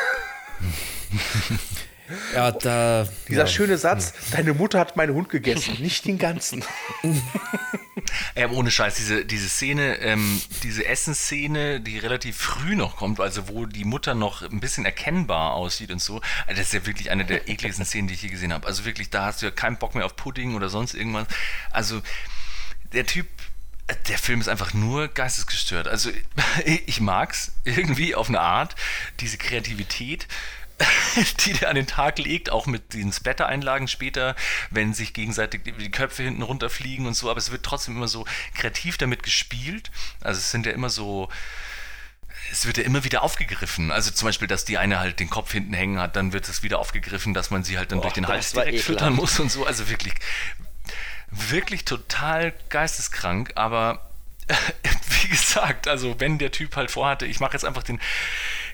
Ja, 2.34 2.52
da. 2.52 3.08
Dieser 3.28 3.41
ja. 3.41 3.48
schöne 3.48 3.78
Satz, 3.78 4.13
deine 4.32 4.54
Mutter 4.54 4.80
hat 4.80 4.96
meinen 4.96 5.13
Hund 5.13 5.30
gegessen, 5.30 5.76
nicht 5.80 6.06
den 6.06 6.17
ganzen. 6.17 6.63
Ey, 8.36 8.43
aber 8.46 8.54
ohne 8.54 8.72
Scheiß, 8.72 8.96
diese, 8.96 9.26
diese 9.26 9.50
Szene, 9.50 9.98
ähm, 10.00 10.41
diese 10.63 10.86
Essensszene, 10.86 11.82
die 11.82 12.00
relativ 12.00 12.38
früh 12.38 12.76
noch 12.76 12.96
kommt, 12.96 13.20
also 13.20 13.50
wo 13.50 13.65
die 13.65 13.84
Mutter 13.84 14.13
noch 14.13 14.41
ein 14.41 14.60
bisschen 14.60 14.86
erkennbar 14.86 15.54
aussieht 15.54 15.91
und 15.91 16.02
so, 16.02 16.22
also 16.46 16.60
das 16.60 16.67
ist 16.67 16.74
ja 16.74 16.86
wirklich 16.86 17.12
eine 17.12 17.26
der 17.26 17.50
ekligsten 17.50 17.86
Szenen, 17.86 18.08
die 18.08 18.13
ich 18.13 18.22
je 18.22 18.30
gesehen 18.30 18.54
habe. 18.54 18.67
Also 18.67 18.86
wirklich, 18.86 19.10
da 19.10 19.26
hast 19.26 19.41
du 19.41 19.48
ja 19.48 19.52
keinen 19.52 19.78
Bock 19.78 19.96
mehr 19.96 20.06
auf 20.06 20.15
Pudding 20.15 20.56
oder 20.56 20.70
sonst 20.70 20.93
irgendwas. 20.93 21.28
Also 21.72 22.02
der 22.93 23.06
Typ, 23.06 23.28
der 24.08 24.17
Film 24.17 24.39
ist 24.39 24.48
einfach 24.48 24.74
nur 24.74 25.10
geistesgestört. 25.10 25.88
Also 25.88 26.10
ich 26.86 27.02
mag's 27.02 27.52
irgendwie 27.65 28.15
auf 28.15 28.30
eine 28.30 28.39
Art, 28.39 28.76
diese 29.20 29.38
Kreativität 29.38 30.28
die 31.46 31.54
der 31.54 31.70
an 31.70 31.76
den 31.76 31.88
Tag 31.88 32.20
legt, 32.20 32.50
auch 32.50 32.66
mit 32.68 32.94
diesen 32.94 33.12
Splatter-Einlagen 33.12 33.88
später, 33.88 34.36
wenn 34.70 34.94
sich 34.94 35.13
gegenseitig 35.13 35.63
die- 35.63 35.92
Köpfe 35.92 36.24
hinten 36.24 36.42
runterfliegen 36.44 37.08
und 37.08 37.16
so, 37.16 37.30
aber 37.30 37.40
es 37.40 37.52
wird 37.52 37.63
trotzdem 37.63 37.96
immer 37.96 38.08
so 38.08 38.26
kreativ 38.56 38.98
damit 38.98 39.24
gespielt. 39.24 39.92
Also 40.22 40.38
es 40.40 40.52
sind 40.52 40.66
ja 40.66 40.74
immer 40.74 40.90
so, 40.90 41.30
es 42.52 42.66
wird 42.66 42.78
ja 42.78 42.84
immer 42.84 43.04
wieder 43.04 43.24
aufgegriffen. 43.24 43.92
Also 43.92 44.12
zum 44.12 44.28
Beispiel, 44.28 44.48
dass 44.48 44.66
die 44.66 44.78
eine 44.78 45.00
halt 45.00 45.20
den 45.20 45.30
Kopf 45.30 45.52
hinten 45.52 45.74
hängen 45.74 46.00
hat, 46.00 46.16
dann 46.16 46.34
wird 46.34 46.48
es 46.48 46.62
wieder 46.63 46.80
aufgegriffen, 46.80 47.34
dass 47.34 47.50
man 47.50 47.63
sie 47.63 47.78
halt 47.78 47.92
dann 47.92 48.00
Boah, 48.00 48.04
durch 48.04 48.13
den 48.13 48.28
Hals 48.28 48.52
direkt 48.52 48.82
füttern 48.82 49.13
muss 49.13 49.40
und 49.40 49.52
so. 49.52 49.66
Also 49.66 49.90
wirklich, 49.90 50.13
wirklich 51.32 51.86
total 51.86 52.54
geisteskrank, 52.70 53.54
aber 53.56 54.10
wie 55.22 55.28
gesagt, 55.30 55.88
also 55.88 56.20
wenn 56.20 56.38
der 56.38 56.52
Typ 56.52 56.76
halt 56.76 56.92
vorhatte, 56.92 57.26
ich 57.26 57.40
mache 57.40 57.54
jetzt 57.54 57.66
einfach 57.66 57.84
den 57.84 58.00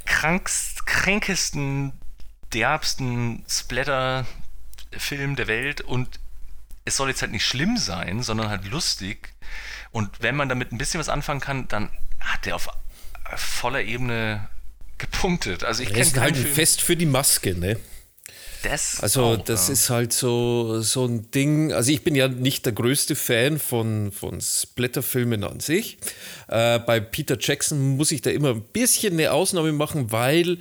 krankst, 0.06 0.72
kränkesten, 0.86 1.93
derbsten 2.54 3.43
Splatter-Film 3.48 5.36
der 5.36 5.48
Welt 5.48 5.82
und 5.82 6.19
es 6.86 6.98
soll 6.98 7.10
jetzt 7.10 7.22
halt 7.22 7.32
nicht 7.32 7.46
schlimm 7.46 7.78
sein, 7.78 8.24
sondern 8.24 8.50
halt 8.50 8.65
lustig. 8.65 9.34
Und 9.91 10.22
wenn 10.22 10.36
man 10.36 10.50
damit 10.50 10.72
ein 10.72 10.78
bisschen 10.78 11.00
was 11.00 11.10
anfangen 11.10 11.39
kann, 11.39 11.67
dann 11.67 11.89
hat 12.19 12.46
der 12.46 12.56
auf 12.56 12.67
voller 13.36 13.82
Ebene 13.82 14.48
gepunktet. 14.98 15.63
Also 15.63 15.84
ich 15.84 15.89
kenne 15.89 16.02
ist 16.02 16.17
halt 16.17 16.38
Film. 16.38 16.54
Fest 16.54 16.82
für 16.82 16.96
die 16.96 17.06
Maske, 17.06 17.56
ne? 17.56 17.80
Das 18.63 19.02
Also 19.02 19.23
auch, 19.23 19.38
das 19.38 19.67
ja. 19.67 19.73
ist 19.73 19.89
halt 19.89 20.13
so, 20.13 20.82
so 20.82 21.06
ein 21.06 21.30
Ding. 21.32 21.73
Also 21.73 21.91
ich 21.91 22.04
bin 22.04 22.15
ja 22.15 22.28
nicht 22.28 22.65
der 22.65 22.73
größte 22.73 23.15
Fan 23.15 23.60
von, 23.60 24.12
von 24.12 24.39
Splatterfilmen 24.39 25.43
an 25.43 25.60
sich. 25.60 25.97
Äh, 26.47 26.80
bei 26.80 26.99
Peter 26.99 27.38
Jackson 27.39 27.97
muss 27.97 28.12
ich 28.12 28.21
da 28.21 28.30
immer 28.30 28.52
ein 28.52 28.62
bisschen 28.62 29.13
eine 29.13 29.32
Ausnahme 29.34 29.73
machen, 29.73 30.12
weil 30.12 30.58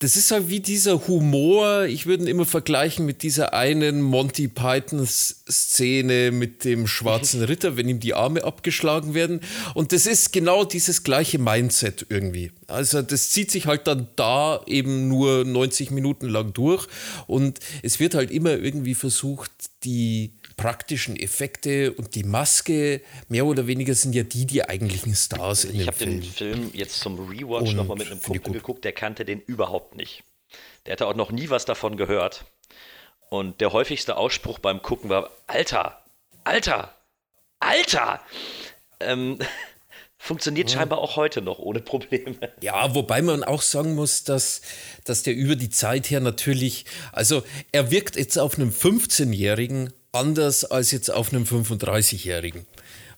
das 0.00 0.16
ist 0.16 0.30
halt 0.30 0.48
wie 0.48 0.60
dieser 0.60 1.08
Humor. 1.08 1.84
Ich 1.86 2.06
würde 2.06 2.22
ihn 2.22 2.28
immer 2.28 2.46
vergleichen 2.46 3.04
mit 3.04 3.22
dieser 3.24 3.52
einen 3.52 4.00
Monty 4.00 4.46
Python-Szene 4.46 6.30
mit 6.30 6.64
dem 6.64 6.86
schwarzen 6.86 7.42
Ritter, 7.42 7.76
wenn 7.76 7.88
ihm 7.88 7.98
die 7.98 8.14
Arme 8.14 8.44
abgeschlagen 8.44 9.14
werden. 9.14 9.40
Und 9.74 9.92
das 9.92 10.06
ist 10.06 10.32
genau 10.32 10.64
dieses 10.64 11.02
gleiche 11.02 11.38
Mindset 11.38 12.06
irgendwie. 12.10 12.52
Also 12.68 13.02
das 13.02 13.30
zieht 13.30 13.50
sich 13.50 13.66
halt 13.66 13.88
dann 13.88 14.06
da 14.14 14.60
eben 14.66 15.08
nur 15.08 15.44
90 15.44 15.90
Minuten 15.90 16.28
lang 16.28 16.52
durch. 16.52 16.86
Und 17.26 17.58
es 17.82 17.98
wird 17.98 18.14
halt 18.14 18.30
immer 18.30 18.52
irgendwie 18.52 18.94
versucht, 18.94 19.50
die 19.82 20.37
praktischen 20.58 21.16
Effekte 21.16 21.92
und 21.94 22.14
die 22.14 22.24
Maske, 22.24 23.00
mehr 23.28 23.46
oder 23.46 23.66
weniger 23.66 23.94
sind 23.94 24.14
ja 24.14 24.24
die 24.24 24.44
die 24.44 24.68
eigentlichen 24.68 25.14
Stars 25.14 25.64
in 25.64 25.70
Ich 25.70 25.78
dem 25.78 25.86
habe 25.86 25.96
Film. 25.96 26.20
den 26.20 26.30
Film 26.30 26.70
jetzt 26.74 27.00
zum 27.00 27.30
Rewatch 27.30 27.72
nochmal 27.72 27.96
mit 27.96 28.08
einem 28.08 28.18
ich 28.18 28.24
Kumpel 28.26 28.52
geguckt, 28.52 28.84
der 28.84 28.92
kannte 28.92 29.24
den 29.24 29.40
überhaupt 29.40 29.96
nicht. 29.96 30.22
Der 30.84 30.92
hatte 30.92 31.06
auch 31.06 31.14
noch 31.14 31.30
nie 31.30 31.48
was 31.48 31.64
davon 31.64 31.96
gehört. 31.96 32.44
Und 33.30 33.60
der 33.62 33.72
häufigste 33.72 34.16
Ausspruch 34.16 34.58
beim 34.58 34.82
Gucken 34.82 35.08
war: 35.08 35.30
Alter, 35.46 36.02
Alter, 36.44 36.94
Alter! 37.60 38.20
Ähm, 39.00 39.38
funktioniert 40.18 40.70
scheinbar 40.70 40.98
auch 40.98 41.16
heute 41.16 41.40
noch 41.42 41.58
ohne 41.58 41.80
Probleme. 41.80 42.36
Ja, 42.60 42.94
wobei 42.94 43.22
man 43.22 43.44
auch 43.44 43.62
sagen 43.62 43.94
muss, 43.94 44.24
dass, 44.24 44.62
dass 45.04 45.22
der 45.22 45.34
über 45.34 45.54
die 45.54 45.70
Zeit 45.70 46.10
her 46.10 46.20
natürlich, 46.20 46.86
also 47.12 47.44
er 47.70 47.90
wirkt 47.90 48.16
jetzt 48.16 48.36
auf 48.38 48.58
einem 48.58 48.70
15-Jährigen 48.70 49.92
anders 50.12 50.64
als 50.64 50.90
jetzt 50.90 51.10
auf 51.10 51.32
einem 51.32 51.44
35-Jährigen, 51.44 52.66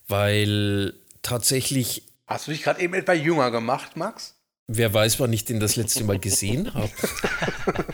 weil 0.09 0.95
tatsächlich 1.23 2.05
Hast 2.27 2.47
du 2.47 2.53
dich 2.53 2.63
gerade 2.63 2.81
eben 2.81 2.95
etwa 2.95 3.13
jünger 3.13 3.51
gemacht, 3.51 3.97
Max? 3.97 4.37
Wer 4.73 4.95
weiß, 4.95 5.19
wann 5.19 5.33
ich 5.33 5.45
den 5.45 5.59
das 5.59 5.75
letzte 5.75 6.05
Mal 6.05 6.21
gesehen 6.21 6.73
habe. 6.75 6.91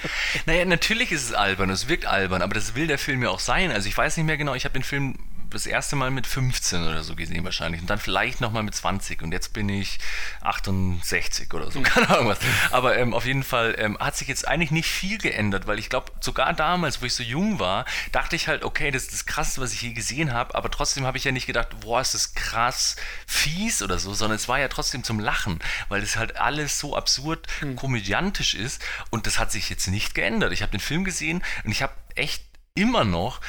Naja, 0.46 0.64
natürlich 0.64 1.10
ist 1.10 1.24
es 1.24 1.32
albern, 1.32 1.70
es 1.70 1.88
wirkt 1.88 2.06
albern, 2.06 2.42
aber 2.42 2.54
das 2.54 2.74
will 2.74 2.86
der 2.86 2.98
Film 2.98 3.22
ja 3.22 3.30
auch 3.30 3.40
sein. 3.40 3.72
Also 3.72 3.88
ich 3.88 3.96
weiß 3.96 4.16
nicht 4.16 4.26
mehr 4.26 4.36
genau, 4.36 4.54
ich 4.54 4.64
habe 4.64 4.74
den 4.74 4.84
Film 4.84 5.16
das 5.56 5.66
erste 5.66 5.96
Mal 5.96 6.10
mit 6.10 6.26
15 6.26 6.86
oder 6.86 7.02
so 7.02 7.16
gesehen 7.16 7.44
wahrscheinlich. 7.44 7.80
Und 7.80 7.90
dann 7.90 7.98
vielleicht 7.98 8.40
nochmal 8.40 8.62
mit 8.62 8.74
20 8.74 9.22
und 9.22 9.32
jetzt 9.32 9.52
bin 9.52 9.68
ich 9.68 9.98
68 10.42 11.52
oder 11.54 11.70
so, 11.70 11.80
keine 11.82 12.08
Ahnung 12.10 12.28
was. 12.28 12.38
Aber 12.70 12.96
ähm, 12.96 13.14
auf 13.14 13.24
jeden 13.24 13.42
Fall 13.42 13.74
ähm, 13.78 13.98
hat 13.98 14.16
sich 14.16 14.28
jetzt 14.28 14.46
eigentlich 14.46 14.70
nicht 14.70 14.88
viel 14.88 15.18
geändert, 15.18 15.66
weil 15.66 15.78
ich 15.78 15.88
glaube, 15.88 16.12
sogar 16.20 16.52
damals, 16.52 17.02
wo 17.02 17.06
ich 17.06 17.14
so 17.14 17.22
jung 17.22 17.58
war, 17.58 17.84
dachte 18.12 18.36
ich 18.36 18.48
halt, 18.48 18.64
okay, 18.64 18.90
das 18.90 19.04
ist 19.04 19.12
das 19.12 19.26
Krasseste, 19.26 19.60
was 19.60 19.72
ich 19.72 19.82
je 19.82 19.92
gesehen 19.92 20.32
habe, 20.32 20.54
aber 20.54 20.70
trotzdem 20.70 21.06
habe 21.06 21.18
ich 21.18 21.24
ja 21.24 21.32
nicht 21.32 21.46
gedacht, 21.46 21.68
boah, 21.80 22.00
ist 22.00 22.14
das 22.14 22.34
krass 22.34 22.96
fies 23.26 23.82
oder 23.82 23.98
so, 23.98 24.14
sondern 24.14 24.36
es 24.36 24.48
war 24.48 24.58
ja 24.58 24.68
trotzdem 24.68 25.04
zum 25.04 25.20
Lachen, 25.20 25.58
weil 25.88 26.00
das 26.00 26.16
halt 26.16 26.36
alles 26.36 26.78
so 26.78 26.96
absurd 26.96 27.46
komödiantisch 27.76 28.54
ist. 28.54 28.82
Und 29.10 29.26
das 29.26 29.38
hat 29.38 29.52
sich 29.52 29.70
jetzt 29.70 29.86
nicht 29.88 30.14
geändert. 30.14 30.52
Ich 30.52 30.62
habe 30.62 30.72
den 30.72 30.80
Film 30.80 31.04
gesehen 31.04 31.42
und 31.64 31.72
ich 31.72 31.82
habe 31.82 31.92
echt 32.14 32.44
immer 32.74 33.04
noch 33.04 33.40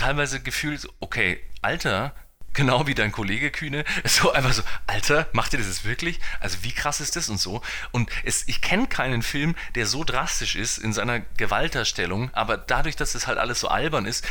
teilweise 0.00 0.40
gefühlt, 0.40 0.86
okay, 1.00 1.38
Alter, 1.62 2.14
genau 2.52 2.86
wie 2.86 2.94
dein 2.94 3.12
Kollege 3.12 3.50
Kühne, 3.50 3.84
so 4.04 4.32
einfach 4.32 4.52
so, 4.52 4.62
Alter, 4.86 5.28
macht 5.32 5.52
ihr 5.52 5.58
das 5.58 5.68
jetzt 5.68 5.84
wirklich? 5.84 6.18
Also 6.40 6.58
wie 6.62 6.72
krass 6.72 7.00
ist 7.00 7.14
das 7.16 7.28
und 7.28 7.38
so? 7.38 7.62
Und 7.92 8.10
es, 8.24 8.48
ich 8.48 8.60
kenne 8.60 8.86
keinen 8.88 9.22
Film, 9.22 9.54
der 9.74 9.86
so 9.86 10.02
drastisch 10.04 10.56
ist 10.56 10.78
in 10.78 10.92
seiner 10.92 11.20
Gewalterstellung, 11.36 12.30
aber 12.34 12.56
dadurch, 12.56 12.96
dass 12.96 13.12
das 13.12 13.26
halt 13.26 13.38
alles 13.38 13.60
so 13.60 13.68
albern 13.68 14.06
ist, 14.06 14.24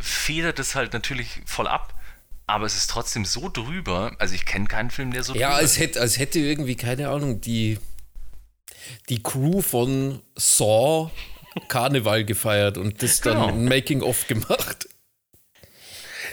federt 0.00 0.58
es 0.58 0.74
halt 0.74 0.92
natürlich 0.92 1.40
voll 1.46 1.68
ab. 1.68 1.94
Aber 2.46 2.66
es 2.66 2.74
ist 2.76 2.90
trotzdem 2.90 3.24
so 3.24 3.48
drüber, 3.48 4.12
also 4.18 4.34
ich 4.34 4.44
kenne 4.44 4.66
keinen 4.66 4.90
Film, 4.90 5.12
der 5.12 5.22
so 5.22 5.34
Ja, 5.36 5.48
drüber 5.50 5.58
als 5.60 5.72
ist. 5.74 5.78
hätte, 5.78 6.00
als 6.00 6.18
hätte 6.18 6.40
irgendwie, 6.40 6.74
keine 6.74 7.08
Ahnung, 7.08 7.40
die, 7.40 7.78
die 9.08 9.22
Crew 9.22 9.60
von 9.62 10.20
Saw 10.34 11.12
Karneval 11.68 12.24
gefeiert 12.24 12.76
und 12.78 13.02
das 13.02 13.20
dann 13.20 13.34
Genau. 13.34 13.52
Making-of 13.68 14.26
gemacht. 14.26 14.88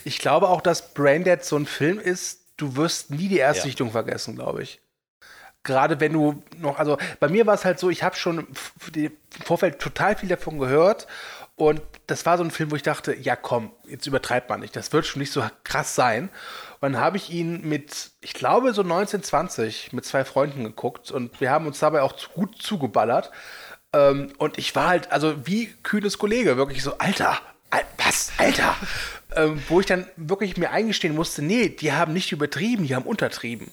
Ich 0.07 0.19
glaube 0.19 0.47
auch, 0.47 0.61
dass 0.61 0.93
Braindead 0.93 1.43
so 1.43 1.57
ein 1.57 1.65
Film 1.65 1.99
ist, 1.99 2.39
du 2.55 2.77
wirst 2.77 3.11
nie 3.11 3.27
die 3.27 3.39
erste 3.39 3.67
Ja. 3.67 3.89
Vergessen, 3.89 4.35
glaube 4.35 4.63
ich. 4.63 4.79
Gerade 5.63 5.99
wenn 5.99 6.13
du 6.13 6.41
noch, 6.59 6.79
also 6.79 6.97
bei 7.19 7.27
mir 7.27 7.45
war 7.45 7.55
es 7.55 7.65
halt 7.65 7.77
so, 7.77 7.89
ich 7.89 8.03
habe 8.03 8.15
schon 8.15 8.47
im 8.95 9.11
Vorfeld 9.43 9.79
total 9.79 10.15
viel 10.15 10.29
davon 10.29 10.59
gehört 10.59 11.07
und 11.57 11.81
das 12.07 12.25
war 12.25 12.37
so 12.37 12.43
ein 12.45 12.51
Film, 12.51 12.71
wo 12.71 12.77
ich 12.77 12.83
dachte, 12.83 13.13
ja 13.13 13.35
komm, 13.35 13.73
jetzt 13.85 14.07
übertreibt 14.07 14.49
man 14.49 14.61
nicht, 14.61 14.77
das 14.77 14.93
wird 14.93 15.05
schon 15.05 15.19
nicht 15.19 15.33
so 15.33 15.43
krass 15.65 15.93
sein. 15.93 16.29
Und 16.79 16.93
dann 16.93 17.01
habe 17.01 17.17
ich 17.17 17.29
ihn 17.29 17.67
mit, 17.67 18.11
ich 18.21 18.33
glaube 18.33 18.73
so 18.73 18.83
1920 18.83 19.91
mit 19.91 20.05
zwei 20.05 20.23
Freunden 20.23 20.63
geguckt 20.63 21.11
und 21.11 21.41
wir 21.41 21.51
haben 21.51 21.67
uns 21.67 21.79
dabei 21.79 22.01
auch 22.01 22.15
gut 22.33 22.61
zugeballert. 22.61 23.29
Ähm, 23.91 24.31
und 24.37 24.57
ich 24.57 24.73
war 24.73 24.87
halt, 24.87 25.11
also 25.11 25.45
wie 25.45 25.67
kühnes 25.83 26.17
Kollege, 26.17 26.55
wirklich 26.55 26.81
so, 26.81 26.97
Alter, 26.97 27.31
Al 27.31 27.56
was, 27.97 28.31
Alter? 28.37 28.75
ähm, 29.37 29.61
wo 29.67 29.79
ich 29.79 29.85
dann 29.85 30.07
wirklich 30.15 30.57
mir 30.57 30.71
eingestehen 30.71 31.15
musste, 31.15 31.41
nee, 31.41 31.69
die 31.69 31.93
haben 31.93 32.13
nicht 32.13 32.31
übertrieben, 32.31 32.87
die 32.87 32.95
haben 32.95 33.05
untertrieben. 33.05 33.69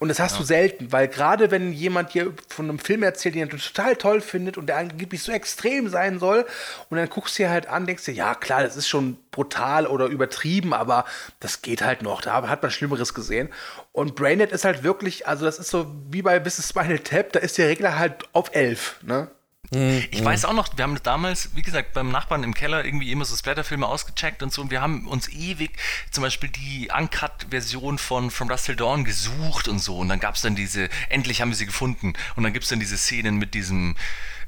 Und 0.00 0.08
das 0.10 0.20
hast 0.20 0.38
du 0.38 0.44
selten, 0.44 0.92
weil 0.92 1.08
gerade 1.08 1.50
wenn 1.50 1.72
jemand 1.72 2.14
dir 2.14 2.32
von 2.46 2.68
einem 2.68 2.78
Film 2.78 3.02
erzählt, 3.02 3.34
den 3.34 3.48
du 3.48 3.56
total 3.56 3.96
toll 3.96 4.20
findet 4.20 4.56
und 4.56 4.66
der 4.66 4.76
angeblich 4.76 5.24
so 5.24 5.32
extrem 5.32 5.88
sein 5.88 6.20
soll, 6.20 6.46
und 6.88 6.98
dann 6.98 7.08
guckst 7.08 7.36
du 7.36 7.42
dir 7.42 7.50
halt 7.50 7.66
an, 7.66 7.84
denkst 7.84 8.04
dir, 8.04 8.12
ja 8.14 8.36
klar, 8.36 8.62
das 8.62 8.76
ist 8.76 8.86
schon 8.86 9.18
brutal 9.32 9.88
oder 9.88 10.06
übertrieben, 10.06 10.72
aber 10.72 11.04
das 11.40 11.62
geht 11.62 11.82
halt 11.82 12.02
noch, 12.02 12.20
da 12.20 12.48
hat 12.48 12.62
man 12.62 12.70
Schlimmeres 12.70 13.12
gesehen. 13.12 13.48
Und 13.90 14.14
Braindead 14.14 14.52
ist 14.52 14.64
halt 14.64 14.84
wirklich, 14.84 15.26
also 15.26 15.44
das 15.44 15.58
ist 15.58 15.70
so 15.70 15.92
wie 16.10 16.22
bei 16.22 16.36
is 16.36 16.68
Spinal 16.68 17.00
Tap, 17.00 17.32
da 17.32 17.40
ist 17.40 17.58
der 17.58 17.68
Regler 17.68 17.98
halt 17.98 18.22
auf 18.32 18.54
11, 18.54 19.00
ne? 19.02 19.28
Ich 19.70 20.24
weiß 20.24 20.46
auch 20.46 20.54
noch, 20.54 20.76
wir 20.76 20.82
haben 20.82 20.98
damals, 21.02 21.54
wie 21.54 21.62
gesagt, 21.62 21.92
beim 21.92 22.10
Nachbarn 22.10 22.42
im 22.42 22.54
Keller 22.54 22.84
irgendwie 22.84 23.12
immer 23.12 23.26
so 23.26 23.36
Splatterfilme 23.36 23.86
ausgecheckt 23.86 24.42
und 24.42 24.52
so. 24.52 24.62
Und 24.62 24.70
wir 24.70 24.80
haben 24.80 25.06
uns 25.06 25.28
ewig 25.28 25.72
zum 26.10 26.22
Beispiel 26.22 26.48
die 26.48 26.90
Uncut-Version 26.96 27.98
von 27.98 28.30
From 28.30 28.48
Dust 28.48 28.66
Till 28.66 28.76
Dawn 28.76 29.04
gesucht 29.04 29.68
und 29.68 29.78
so. 29.78 29.98
Und 29.98 30.08
dann 30.08 30.20
gab 30.20 30.36
es 30.36 30.42
dann 30.42 30.56
diese, 30.56 30.88
endlich 31.10 31.42
haben 31.42 31.50
wir 31.50 31.56
sie 31.56 31.66
gefunden. 31.66 32.14
Und 32.36 32.44
dann 32.44 32.52
gibt 32.54 32.64
es 32.64 32.70
dann 32.70 32.80
diese 32.80 32.96
Szenen 32.96 33.36
mit 33.36 33.54
diesem 33.54 33.94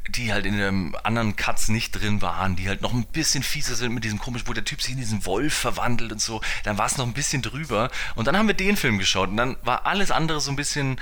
die 0.09 0.33
halt 0.33 0.47
in 0.47 0.57
den 0.57 0.97
anderen 1.03 1.37
Cuts 1.37 1.69
nicht 1.69 1.93
drin 1.93 2.23
waren, 2.23 2.57
die 2.57 2.69
halt 2.69 2.81
noch 2.81 2.95
ein 2.95 3.05
bisschen 3.05 3.43
fieser 3.43 3.75
sind 3.75 3.93
mit 3.93 4.03
diesem 4.03 4.19
komisch, 4.19 4.43
wo 4.47 4.53
der 4.55 4.65
Typ 4.65 4.81
sich 4.81 4.93
in 4.93 4.99
diesen 4.99 5.27
Wolf 5.27 5.53
verwandelt 5.55 6.11
und 6.11 6.21
so, 6.21 6.41
dann 6.65 6.79
war 6.79 6.87
es 6.87 6.97
noch 6.97 7.07
ein 7.07 7.13
bisschen 7.13 7.43
drüber. 7.43 7.91
Und 8.15 8.27
dann 8.27 8.37
haben 8.37 8.47
wir 8.47 8.55
den 8.55 8.77
Film 8.77 8.99
geschaut. 8.99 9.29
Und 9.29 9.37
dann 9.37 9.57
war 9.63 9.87
alles 9.87 10.11
andere 10.11 10.41
so 10.41 10.51
ein 10.51 10.57
bisschen, 10.57 10.99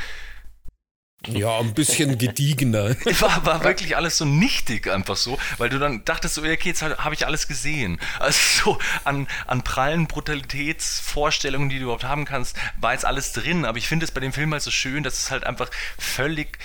Ja, 1.27 1.59
ein 1.59 1.75
bisschen 1.75 2.17
gediegener. 2.17 2.95
war, 3.21 3.45
war 3.45 3.65
wirklich 3.65 3.97
alles 3.97 4.19
so 4.19 4.25
nichtig 4.25 4.89
einfach 4.89 5.17
so, 5.17 5.37
weil 5.59 5.69
du 5.69 5.79
dann 5.79 6.05
dachtest 6.05 6.37
so, 6.37 6.43
okay, 6.43 6.69
jetzt 6.69 6.83
habe 6.83 7.15
ich 7.15 7.27
alles 7.27 7.49
gesehen. 7.49 7.99
Also 8.21 8.39
so 8.65 8.79
an, 9.05 9.27
an 9.47 9.63
prallen 9.63 10.07
Brutalitätsvorstellungen, 10.07 11.71
die 11.71 11.79
du 11.79 11.85
überhaupt 11.85 12.05
haben 12.05 12.25
kannst, 12.25 12.57
war 12.81 12.93
jetzt 12.93 13.05
alles 13.05 13.33
drin, 13.33 13.65
aber 13.65 13.79
ich 13.79 13.89
finde 13.89 14.05
es 14.05 14.13
bei 14.13 14.21
dem 14.21 14.33
Film 14.33 14.53
halt 14.53 14.63
so 14.63 14.71
schön, 14.71 15.03
dass 15.03 15.15
es 15.15 15.31
halt 15.33 15.45
einfach 15.45 15.71
völlig 15.99 16.59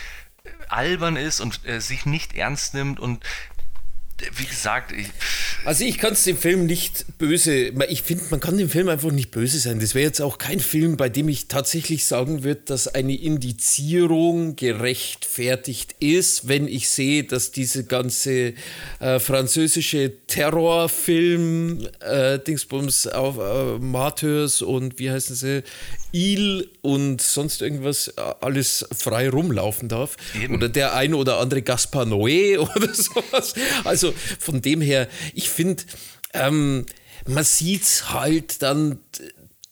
äh, 0.44 0.50
albern 0.70 1.16
ist 1.16 1.40
und 1.40 1.66
äh, 1.66 1.82
sich 1.82 2.06
nicht 2.06 2.36
ernst 2.36 2.76
nimmt 2.76 3.00
und 3.00 3.24
wie 4.36 4.46
gesagt, 4.46 4.92
ich, 4.92 5.08
Also 5.66 5.84
ich 5.84 5.98
kann 5.98 6.14
es 6.14 6.24
dem 6.24 6.38
Film 6.38 6.66
nicht 6.66 7.18
böse, 7.18 7.72
ich 7.90 8.04
finde, 8.04 8.24
man 8.30 8.40
kann 8.40 8.58
dem 8.58 8.70
Film 8.70 8.90
einfach 8.90 9.12
nicht 9.12 9.32
böse 9.32 9.60
sein. 9.60 9.80
Das 9.80 9.96
wäre 9.96 10.06
jetzt 10.06 10.22
auch 10.22 10.38
kein 10.38 10.60
Film, 10.60 10.98
bei 10.98 11.10
dem 11.10 11.30
ich 11.30 11.48
tatsächlich 11.48 12.06
sagen 12.06 12.44
würde, 12.44 12.62
dass 12.66 12.88
eine 12.88 13.16
Indizierung 13.16 14.56
gerechtfertigt 14.56 15.96
ist, 16.00 16.48
wenn 16.48 16.68
ich 16.68 16.90
sehe, 16.90 17.24
dass 17.24 17.52
diese 17.52 17.86
ganze 17.86 18.54
äh, 19.00 19.20
französische 19.20 20.14
Terrorfilm 20.28 21.88
äh, 22.00 22.40
Dingsbums 22.40 23.08
auf 23.08 23.38
äh, 23.38 23.80
Martyrs 23.80 24.62
und 24.62 25.00
wie 25.00 25.12
heißen 25.12 25.36
sie, 25.36 25.64
Il 26.14 26.70
und 26.82 27.22
sonst 27.22 27.62
irgendwas 27.62 28.08
äh, 28.10 28.22
alles 28.40 28.86
frei 28.96 29.30
rumlaufen 29.30 29.90
darf. 29.90 30.16
Eben. 30.42 30.56
Oder 30.56 30.70
der 30.70 30.94
ein 30.94 31.16
oder 31.16 31.40
andere 31.40 31.64
Gaspar 31.64 32.06
Noé 32.06 32.58
oder 32.76 32.94
sowas. 32.94 33.56
Also 33.84 34.14
von 34.40 34.62
dem 34.62 34.80
her, 34.80 35.10
ich 35.34 35.50
finde, 35.50 35.84
ähm, 36.34 36.86
man 37.28 37.44
sieht 37.44 38.06
halt 38.10 38.62
dann 38.62 39.00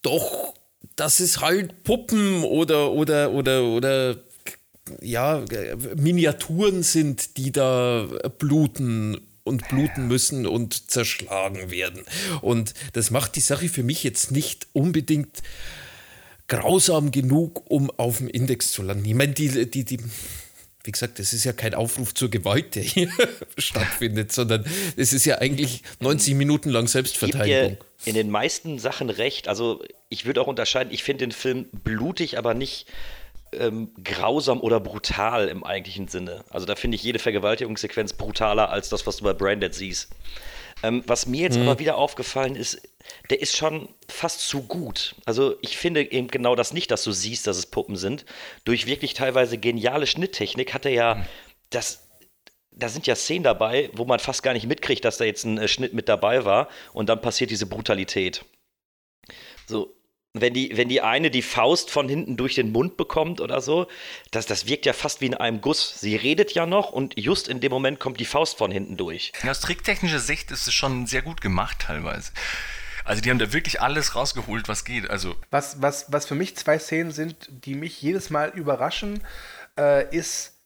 doch, 0.02 0.56
dass 0.96 1.20
es 1.20 1.42
halt 1.42 1.84
Puppen 1.84 2.44
oder 2.44 2.92
oder 2.92 3.32
oder 3.32 3.64
oder 3.64 4.18
ja, 5.02 5.44
Miniaturen 5.96 6.82
sind, 6.82 7.38
die 7.38 7.52
da 7.52 8.08
bluten 8.40 9.22
und 9.44 9.68
bluten 9.70 10.08
müssen 10.08 10.46
und 10.46 10.90
zerschlagen 10.90 11.72
werden. 11.72 12.02
Und 12.42 12.74
das 12.94 13.12
macht 13.12 13.36
die 13.36 13.42
Sache 13.42 13.70
für 13.70 13.84
mich 13.84 14.04
jetzt 14.04 14.32
nicht 14.32 14.68
unbedingt 14.74 15.42
grausam 16.52 17.12
genug, 17.12 17.64
um 17.72 17.90
auf 17.92 18.18
dem 18.18 18.28
Index 18.28 18.74
zu 18.74 18.82
landen. 18.84 19.06
Ich 19.06 19.14
meine, 19.14 19.32
die, 19.32 19.70
die, 19.72 19.86
die, 19.86 20.00
wie 20.84 20.92
gesagt, 20.92 21.18
das 21.18 21.32
ist 21.32 21.46
ja 21.46 21.54
kein 21.54 21.74
Aufruf 21.74 22.14
zur 22.14 22.30
Gewalt, 22.30 22.76
der 22.76 22.84
hier 22.84 23.10
stattfindet, 23.58 24.34
sondern 24.34 24.66
es 24.98 25.14
ist 25.14 25.24
ja 25.26 25.38
eigentlich 25.38 25.82
90 26.02 26.36
Minuten 26.36 26.70
lang 26.70 26.88
Selbstverteidigung. 26.88 27.78
in 28.04 28.16
den 28.16 28.30
meisten 28.30 28.80
Sachen 28.80 29.10
recht. 29.10 29.48
Also 29.48 29.82
ich 30.10 30.26
würde 30.26 30.42
auch 30.42 30.48
unterscheiden, 30.48 30.92
ich 30.94 31.04
finde 31.04 31.26
den 31.26 31.32
Film 31.32 31.68
blutig, 31.86 32.38
aber 32.38 32.54
nicht 32.54 32.86
ähm, 33.54 33.92
grausam 34.04 34.60
oder 34.60 34.82
brutal 34.82 35.48
im 35.48 35.64
eigentlichen 35.64 36.10
Sinne. 36.10 36.44
Also 36.50 36.66
da 36.66 36.76
finde 36.76 36.96
ich 36.96 37.04
jede 37.04 37.20
Vergewaltigungssequenz 37.20 38.12
brutaler 38.12 38.72
als 38.72 38.90
das, 38.90 39.08
was 39.08 39.18
du 39.18 39.24
bei 39.24 39.34
Branded 39.34 39.74
siehst. 39.74 40.10
Ähm, 40.84 41.04
was 41.06 41.26
mir 41.28 41.42
jetzt 41.42 41.58
aber 41.58 41.80
wieder 41.80 41.98
aufgefallen 41.98 42.56
ist, 42.56 42.82
der 43.30 43.42
ist 43.42 43.56
schon 43.56 43.90
fast 44.08 44.42
zu 44.42 44.64
gut. 44.64 45.16
Also 45.26 45.56
ich 45.62 45.78
finde 45.78 46.12
eben 46.12 46.28
genau 46.28 46.56
das 46.56 46.74
nicht, 46.74 46.92
dass 46.92 47.04
du 47.04 47.12
siehst, 47.12 47.48
dass 47.48 47.58
es 47.58 47.66
Puppen 47.66 47.96
sind. 47.96 48.26
Durch 48.66 48.86
wirklich 48.86 49.14
teilweise 49.14 49.58
geniale 49.58 50.08
Schnitttechnik 50.08 50.74
hat 50.74 50.86
er 50.86 50.92
ja 50.92 51.26
das 51.70 52.08
da 52.74 52.90
sind 52.90 53.06
ja 53.06 53.16
Szenen 53.16 53.44
dabei, 53.44 53.90
wo 53.94 54.06
man 54.06 54.20
fast 54.20 54.44
gar 54.44 54.54
nicht 54.54 54.66
mitkriegt, 54.66 55.04
dass 55.06 55.18
da 55.18 55.26
jetzt 55.26 55.44
ein 55.44 55.58
äh, 55.58 55.68
Schnitt 55.68 55.94
mit 55.94 56.10
dabei 56.10 56.46
war 56.46 56.70
und 56.94 57.10
dann 57.10 57.22
passiert 57.22 57.52
diese 57.52 57.66
Brutalität. 57.66 58.46
So, 59.68 59.94
wenn 60.34 60.54
die, 60.54 60.76
wenn 60.78 60.88
die 60.88 61.02
eine 61.02 61.30
die 61.30 61.42
Faust 61.42 61.92
von 61.92 62.08
hinten 62.08 62.38
durch 62.38 62.56
den 62.56 62.72
Mund 62.72 62.96
bekommt 62.96 63.42
oder 63.42 63.60
so, 63.60 63.88
das, 64.32 64.46
das 64.46 64.66
wirkt 64.66 64.86
ja 64.86 64.94
fast 64.94 65.22
wie 65.22 65.26
in 65.26 65.34
einem 65.34 65.62
Guss. 65.62 66.00
Sie 66.00 66.16
redet 66.16 66.54
ja 66.54 66.66
noch 66.66 66.92
und 66.92 67.20
just 67.20 67.48
in 67.48 67.60
dem 67.60 67.72
Moment 67.72 68.00
kommt 68.00 68.20
die 68.20 68.26
Faust 68.26 68.58
von 68.58 68.72
hinten 68.72 68.96
durch. 68.96 69.34
Ja, 69.44 69.52
aus 69.52 69.60
tricktechnischer 69.60 70.20
Sicht 70.20 70.52
ist 70.52 70.68
es 70.68 70.74
schon 70.74 71.06
sehr 71.06 71.22
gut 71.22 71.42
gemacht 71.42 71.80
teilweise. 71.80 72.32
Also 73.04 73.22
die 73.22 73.30
haben 73.30 73.40
da 73.40 73.52
wirklich 73.52 73.82
alles 73.82 74.16
rausgeholt, 74.16 74.70
was 74.70 74.86
geht. 74.86 75.10
Also 75.10 75.36
Was, 75.50 75.82
was, 75.82 76.12
was 76.12 76.26
für 76.26 76.36
mich 76.36 76.56
zwei 76.56 76.80
Szenen 76.80 77.12
sind, 77.12 77.50
die 77.66 77.76
mich 77.76 78.02
jedes 78.02 78.30
Mal 78.30 78.50
überraschen, 78.50 79.22
äh, 79.78 80.16
ist, 80.16 80.60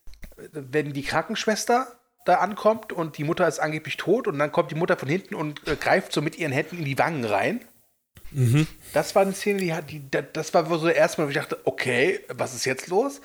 wenn 0.51 0.93
die 0.93 1.03
Krankenschwester 1.03 1.87
da 2.25 2.35
ankommt 2.35 2.91
und 2.91 3.17
die 3.17 3.23
Mutter 3.23 3.47
ist 3.47 3.59
angeblich 3.59 3.97
tot 3.97 4.27
und 4.27 4.37
dann 4.37 4.51
kommt 4.51 4.71
die 4.71 4.75
Mutter 4.75 4.97
von 4.97 5.07
hinten 5.07 5.33
und 5.33 5.67
äh, 5.67 5.75
greift 5.75 6.11
so 6.11 6.21
mit 6.21 6.37
ihren 6.37 6.51
Händen 6.51 6.79
in 6.79 6.85
die 6.85 6.97
Wangen 6.97 7.23
rein. 7.23 7.61
Das 8.93 9.15
war 9.15 9.21
eine 9.21 9.33
Szene, 9.33 9.59
die 9.59 9.73
hat, 9.73 9.89
die, 9.89 10.01
da- 10.09 10.21
das 10.21 10.53
war 10.53 10.65
so 10.79 10.87
erstmal, 10.87 11.27
wo 11.27 11.31
ich 11.31 11.37
dachte, 11.37 11.57
okay, 11.65 12.19
was 12.33 12.53
ist 12.53 12.65
jetzt 12.65 12.87
los? 12.87 13.21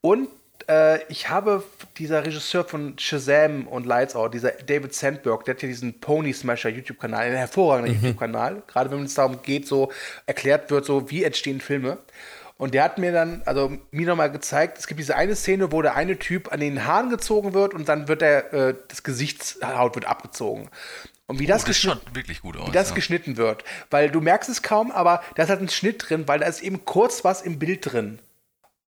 Und 0.00 0.28
äh, 0.68 1.02
ich 1.08 1.28
habe 1.30 1.62
dieser 1.98 2.24
Regisseur 2.24 2.64
von 2.64 2.98
Shazam 2.98 3.66
und 3.66 3.86
Lights 3.86 4.14
Out, 4.14 4.34
dieser 4.34 4.50
David 4.52 4.94
Sandberg, 4.94 5.44
der 5.44 5.54
hat 5.54 5.62
ja 5.62 5.68
diesen 5.68 6.00
Pony 6.00 6.32
Smasher 6.32 6.68
YouTube-Kanal, 6.70 7.26
einen 7.26 7.36
hervorragenden 7.36 7.94
YouTube-Kanal, 8.02 8.62
gerade 8.66 8.90
wenn 8.90 9.02
es 9.04 9.14
darum 9.14 9.42
geht, 9.42 9.66
so 9.66 9.90
erklärt 10.26 10.70
wird, 10.70 10.84
so 10.84 11.10
wie 11.10 11.24
entstehen 11.24 11.60
Filme. 11.60 11.98
Und 12.56 12.74
der 12.74 12.84
hat 12.84 12.98
mir 12.98 13.10
dann, 13.10 13.40
also 13.46 13.72
mir 13.90 14.06
nochmal 14.06 14.30
gezeigt, 14.30 14.76
es 14.78 14.86
gibt 14.86 15.00
diese 15.00 15.16
eine 15.16 15.34
Szene, 15.34 15.72
wo 15.72 15.80
der 15.80 15.96
eine 15.96 16.18
Typ 16.18 16.52
an 16.52 16.60
den 16.60 16.84
Haaren 16.86 17.08
gezogen 17.08 17.54
wird 17.54 17.72
und 17.72 17.88
dann 17.88 18.06
wird 18.06 18.20
der, 18.20 18.52
äh, 18.52 18.74
das 18.88 19.02
Gesichtshaut 19.02 19.94
wird 19.94 20.04
abgezogen. 20.04 20.68
Und 21.30 21.38
wie 21.38 21.46
das, 21.46 21.62
Oh, 21.62 21.66
das 21.66 21.76
geschnitten- 21.76 22.14
wirklich 22.14 22.40
gut 22.42 22.56
aus. 22.56 22.66
wie 22.68 22.72
das 22.72 22.88
ja. 22.88 22.94
geschnitten 22.96 23.36
wird. 23.36 23.62
Weil 23.88 24.10
du 24.10 24.20
merkst 24.20 24.50
es 24.50 24.62
kaum, 24.62 24.90
aber 24.90 25.22
da 25.36 25.44
ist 25.44 25.48
halt 25.48 25.60
ein 25.60 25.68
Schnitt 25.68 26.08
drin, 26.08 26.26
weil 26.26 26.40
da 26.40 26.46
ist 26.46 26.60
eben 26.60 26.84
kurz 26.84 27.22
was 27.24 27.40
im 27.42 27.58
Bild 27.60 27.92
drin. 27.92 28.18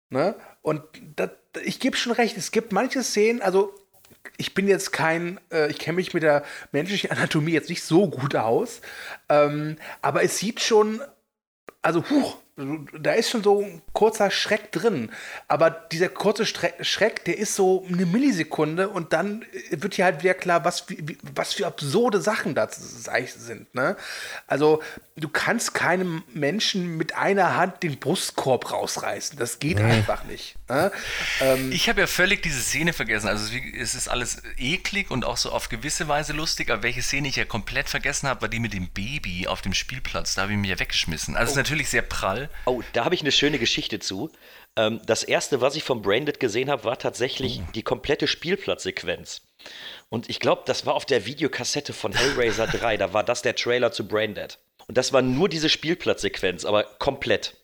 Ne? 0.08 0.34
Und 0.62 0.82
das, 1.16 1.30
ich 1.62 1.80
gebe 1.80 1.96
schon 1.96 2.12
recht, 2.12 2.36
es 2.38 2.50
gibt 2.50 2.72
manche 2.72 3.02
Szenen, 3.02 3.42
also 3.42 3.74
ich 4.38 4.54
bin 4.54 4.68
jetzt 4.68 4.90
kein, 4.92 5.38
äh, 5.52 5.70
ich 5.70 5.78
kenne 5.78 5.96
mich 5.96 6.14
mit 6.14 6.22
der 6.22 6.42
menschlichen 6.72 7.10
Anatomie 7.12 7.52
jetzt 7.52 7.68
nicht 7.68 7.82
so 7.84 8.08
gut 8.08 8.34
aus, 8.36 8.80
ähm, 9.28 9.76
aber 10.02 10.22
es 10.22 10.38
sieht 10.38 10.60
schon, 10.60 11.00
also 11.82 12.08
huch, 12.08 12.38
da 12.98 13.12
ist 13.12 13.30
schon 13.30 13.42
so 13.42 13.62
ein 13.62 13.82
kurzer 13.92 14.30
Schreck 14.30 14.72
drin. 14.72 15.10
Aber 15.48 15.70
dieser 15.70 16.08
kurze 16.08 16.46
Schreck, 16.46 17.24
der 17.24 17.38
ist 17.38 17.54
so 17.54 17.84
eine 17.88 18.06
Millisekunde 18.06 18.88
und 18.88 19.12
dann 19.12 19.42
äh, 19.70 19.82
wird 19.82 19.94
hier 19.94 20.04
halt 20.04 20.22
wieder 20.22 20.34
klar, 20.34 20.64
was, 20.64 20.88
wie, 20.88 21.18
was 21.34 21.54
für 21.54 21.66
absurde 21.66 22.20
Sachen 22.20 22.56
eigentlich 22.58 23.32
sind. 23.34 23.74
Ne? 23.74 23.96
Also 24.46 24.82
du 25.16 25.28
kannst 25.28 25.74
keinem 25.74 26.22
Menschen 26.32 26.96
mit 26.96 27.14
einer 27.14 27.56
Hand 27.56 27.82
den 27.82 27.98
Brustkorb 27.98 28.70
rausreißen. 28.72 29.38
Das 29.38 29.58
geht 29.58 29.80
einfach 29.80 30.24
nicht. 30.24 30.56
Ne? 30.68 30.92
Ähm, 31.40 31.72
Ich 31.72 31.88
habe 31.88 32.00
ja 32.00 32.06
völlig 32.06 32.42
diese 32.42 32.60
Szene 32.60 32.92
vergessen. 32.92 33.28
Also 33.28 33.54
es 33.78 33.94
ist 33.94 34.08
alles 34.08 34.42
eklig 34.58 35.10
und 35.10 35.24
auch 35.24 35.36
so 35.36 35.50
auf 35.50 35.68
gewisse 35.68 36.08
Weise 36.08 36.32
lustig, 36.32 36.70
aber 36.70 36.82
welche 36.82 37.02
Szene 37.02 37.28
ich 37.28 37.36
ja 37.36 37.44
komplett 37.44 37.88
vergessen 37.88 38.28
habe, 38.28 38.42
war 38.42 38.48
die 38.48 38.60
mit 38.60 38.72
dem 38.72 38.88
Baby 38.88 39.46
auf 39.46 39.62
dem 39.62 39.74
Spielplatz. 39.74 40.34
Da 40.34 40.42
habe 40.42 40.52
ich 40.52 40.58
mich 40.58 40.70
ja 40.70 40.78
weggeschmissen. 40.78 41.36
Also 41.36 41.44
es 41.44 41.50
ist 41.52 41.56
natürlich 41.56 41.88
sehr 41.88 42.02
prall. 42.02 42.49
Oh, 42.66 42.82
da 42.92 43.04
habe 43.04 43.14
ich 43.14 43.20
eine 43.22 43.32
schöne 43.32 43.58
Geschichte 43.58 43.98
zu. 43.98 44.30
Ähm, 44.76 45.00
das 45.06 45.22
erste, 45.22 45.60
was 45.60 45.76
ich 45.76 45.84
vom 45.84 46.02
Braindead 46.02 46.40
gesehen 46.40 46.70
habe, 46.70 46.84
war 46.84 46.98
tatsächlich 46.98 47.60
die 47.74 47.82
komplette 47.82 48.26
Spielplatzsequenz. 48.26 49.42
Und 50.08 50.28
ich 50.28 50.40
glaube, 50.40 50.62
das 50.66 50.86
war 50.86 50.94
auf 50.94 51.06
der 51.06 51.26
Videokassette 51.26 51.92
von 51.92 52.12
Hellraiser 52.12 52.66
3. 52.72 52.96
Da 52.96 53.12
war 53.12 53.24
das 53.24 53.42
der 53.42 53.56
Trailer 53.56 53.92
zu 53.92 54.06
Braindead. 54.06 54.58
Und 54.86 54.98
das 54.98 55.12
war 55.12 55.22
nur 55.22 55.48
diese 55.48 55.68
Spielplatzsequenz, 55.68 56.64
aber 56.64 56.84
komplett. 56.84 57.56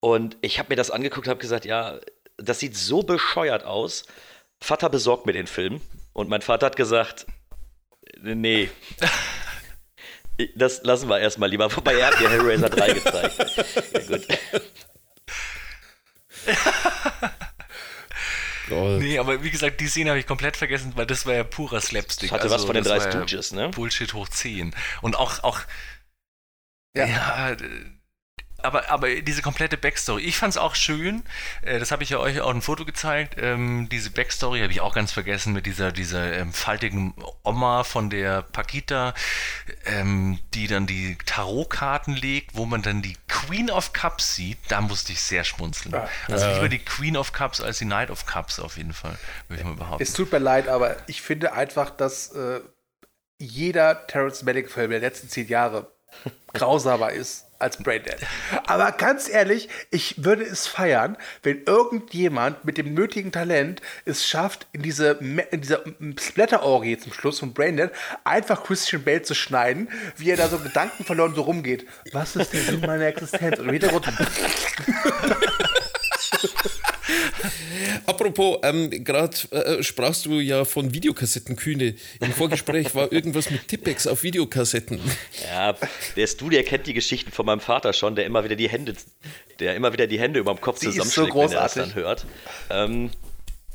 Und 0.00 0.36
ich 0.40 0.58
habe 0.58 0.70
mir 0.70 0.76
das 0.76 0.90
angeguckt 0.90 1.26
und 1.26 1.30
habe 1.30 1.40
gesagt, 1.40 1.64
ja, 1.64 2.00
das 2.38 2.60
sieht 2.60 2.76
so 2.76 3.02
bescheuert 3.02 3.64
aus. 3.64 4.06
Vater 4.58 4.88
besorgt 4.88 5.26
mir 5.26 5.32
den 5.32 5.46
Film. 5.46 5.80
Und 6.12 6.28
mein 6.28 6.42
Vater 6.42 6.66
hat 6.66 6.76
gesagt, 6.76 7.26
nee. 8.22 8.70
Das 10.56 10.82
lassen 10.82 11.08
wir 11.08 11.18
erstmal 11.20 11.48
lieber. 11.50 11.74
Wobei 11.76 11.94
er 11.94 12.08
hat 12.08 12.20
mir 12.20 12.30
Hellraiser 12.30 12.68
3 12.70 12.92
gezeigt. 12.92 13.36
Ja, 14.08 14.08
gut. 14.08 14.26
Oh, 18.72 18.98
Nee, 19.00 19.18
aber 19.18 19.42
wie 19.42 19.50
gesagt, 19.50 19.80
die 19.80 19.88
Szene 19.88 20.10
habe 20.10 20.20
ich 20.20 20.26
komplett 20.26 20.56
vergessen, 20.56 20.92
weil 20.94 21.06
das 21.06 21.26
war 21.26 21.34
ja 21.34 21.42
purer 21.42 21.80
Slapstick. 21.80 22.30
Das 22.30 22.38
hatte 22.38 22.50
was 22.50 22.64
von 22.64 22.74
den 22.74 22.84
drei 22.84 23.00
Stooges, 23.00 23.52
ne? 23.52 23.68
Bullshit 23.70 24.14
hoch 24.14 24.28
10. 24.28 24.74
Und 25.02 25.16
auch, 25.16 25.42
auch 25.42 25.60
Ja. 26.94 27.04
ja, 27.06 27.50
äh, 27.50 27.56
aber, 28.64 28.90
aber 28.90 29.20
diese 29.20 29.42
komplette 29.42 29.76
Backstory, 29.76 30.22
ich 30.22 30.36
fand 30.36 30.52
es 30.52 30.56
auch 30.56 30.74
schön, 30.74 31.22
äh, 31.62 31.78
das 31.78 31.90
habe 31.90 32.02
ich 32.02 32.10
ja 32.10 32.18
euch 32.18 32.40
auch 32.40 32.50
ein 32.50 32.62
Foto 32.62 32.84
gezeigt, 32.84 33.36
ähm, 33.38 33.88
diese 33.90 34.10
Backstory 34.10 34.60
habe 34.60 34.72
ich 34.72 34.80
auch 34.80 34.94
ganz 34.94 35.12
vergessen 35.12 35.52
mit 35.52 35.66
dieser, 35.66 35.92
dieser 35.92 36.32
ähm, 36.32 36.52
faltigen 36.52 37.14
Oma 37.42 37.84
von 37.84 38.10
der 38.10 38.42
Paquita, 38.42 39.14
ähm, 39.84 40.38
die 40.54 40.66
dann 40.66 40.86
die 40.86 41.16
Tarotkarten 41.26 42.14
legt, 42.14 42.54
wo 42.54 42.66
man 42.66 42.82
dann 42.82 43.02
die 43.02 43.16
Queen 43.28 43.70
of 43.70 43.92
Cups 43.92 44.34
sieht, 44.34 44.58
da 44.68 44.80
musste 44.80 45.12
ich 45.12 45.20
sehr 45.20 45.44
schmunzeln. 45.44 45.94
Also 46.28 46.46
lieber 46.54 46.68
die 46.68 46.78
Queen 46.78 47.16
of 47.16 47.32
Cups 47.32 47.60
als 47.60 47.78
die 47.78 47.84
Knight 47.84 48.10
of 48.10 48.26
Cups 48.26 48.60
auf 48.60 48.76
jeden 48.76 48.92
Fall, 48.92 49.18
würde 49.48 49.62
ich 49.62 49.66
mal 49.66 49.76
behaupten. 49.76 50.02
Es 50.02 50.12
tut 50.12 50.30
mir 50.32 50.38
leid, 50.38 50.68
aber 50.68 50.96
ich 51.06 51.22
finde 51.22 51.52
einfach, 51.52 51.90
dass 51.90 52.32
äh, 52.32 52.60
jeder 53.38 54.06
Terrence 54.06 54.42
Malick-Film 54.42 54.90
der 54.90 55.00
letzten 55.00 55.28
zehn 55.28 55.48
Jahre 55.48 55.90
grausamer 56.52 57.12
ist 57.12 57.46
als 57.60 57.76
Braindead. 57.76 58.16
Aber 58.66 58.90
ganz 58.92 59.28
ehrlich, 59.28 59.68
ich 59.90 60.24
würde 60.24 60.44
es 60.44 60.66
feiern, 60.66 61.16
wenn 61.42 61.62
irgendjemand 61.64 62.64
mit 62.64 62.78
dem 62.78 62.94
nötigen 62.94 63.32
Talent 63.32 63.82
es 64.06 64.26
schafft, 64.26 64.66
in 64.72 64.82
diese, 64.82 65.18
in 65.50 65.60
dieser 65.60 65.84
Splatter-Orgie 66.18 66.98
zum 66.98 67.12
Schluss 67.12 67.38
von 67.38 67.52
Braindead 67.52 67.90
einfach 68.24 68.64
Christian 68.64 69.04
Bale 69.04 69.22
zu 69.22 69.34
schneiden, 69.34 69.88
wie 70.16 70.30
er 70.30 70.38
da 70.38 70.48
so 70.48 70.58
gedankenverloren 70.58 71.34
so 71.34 71.42
rumgeht. 71.42 71.86
Was 72.12 72.34
ist 72.34 72.52
der 72.52 72.62
Sinn 72.62 72.80
meiner 72.80 73.06
Existenz? 73.06 73.58
Und 73.58 73.66
im 73.66 73.72
Hintergrund 73.72 74.06
Apropos, 78.06 78.58
ähm, 78.62 78.90
gerade 79.04 79.36
äh, 79.50 79.82
sprachst 79.82 80.26
du 80.26 80.40
ja 80.40 80.64
von 80.64 80.94
Videokassetten, 80.94 81.56
Kühne. 81.56 81.94
Im 82.20 82.32
Vorgespräch 82.32 82.94
war 82.94 83.12
irgendwas 83.12 83.50
mit 83.50 83.68
Tippex 83.68 84.06
auf 84.06 84.22
Videokassetten. 84.22 85.00
Ja, 85.50 85.74
der 86.16 86.26
Stu, 86.26 86.50
der 86.50 86.64
kennt 86.64 86.86
die 86.86 86.94
Geschichten 86.94 87.32
von 87.32 87.46
meinem 87.46 87.60
Vater 87.60 87.92
schon, 87.92 88.14
der 88.14 88.26
immer 88.26 88.44
wieder 88.44 88.56
die 88.56 88.68
Hände, 88.68 88.94
der 89.58 89.76
immer 89.76 89.92
wieder 89.92 90.06
die 90.06 90.18
Hände 90.18 90.40
über 90.40 90.54
dem 90.54 90.60
Kopf 90.60 90.80
Die 90.80 90.86
ist 90.86 90.94
so 90.94 91.02
zusammenschlägt, 91.02 91.34
wenn 91.34 91.56
er 91.56 91.62
das 91.62 91.74
dann 91.74 91.94
hört. 91.94 92.26
Ähm, 92.70 93.10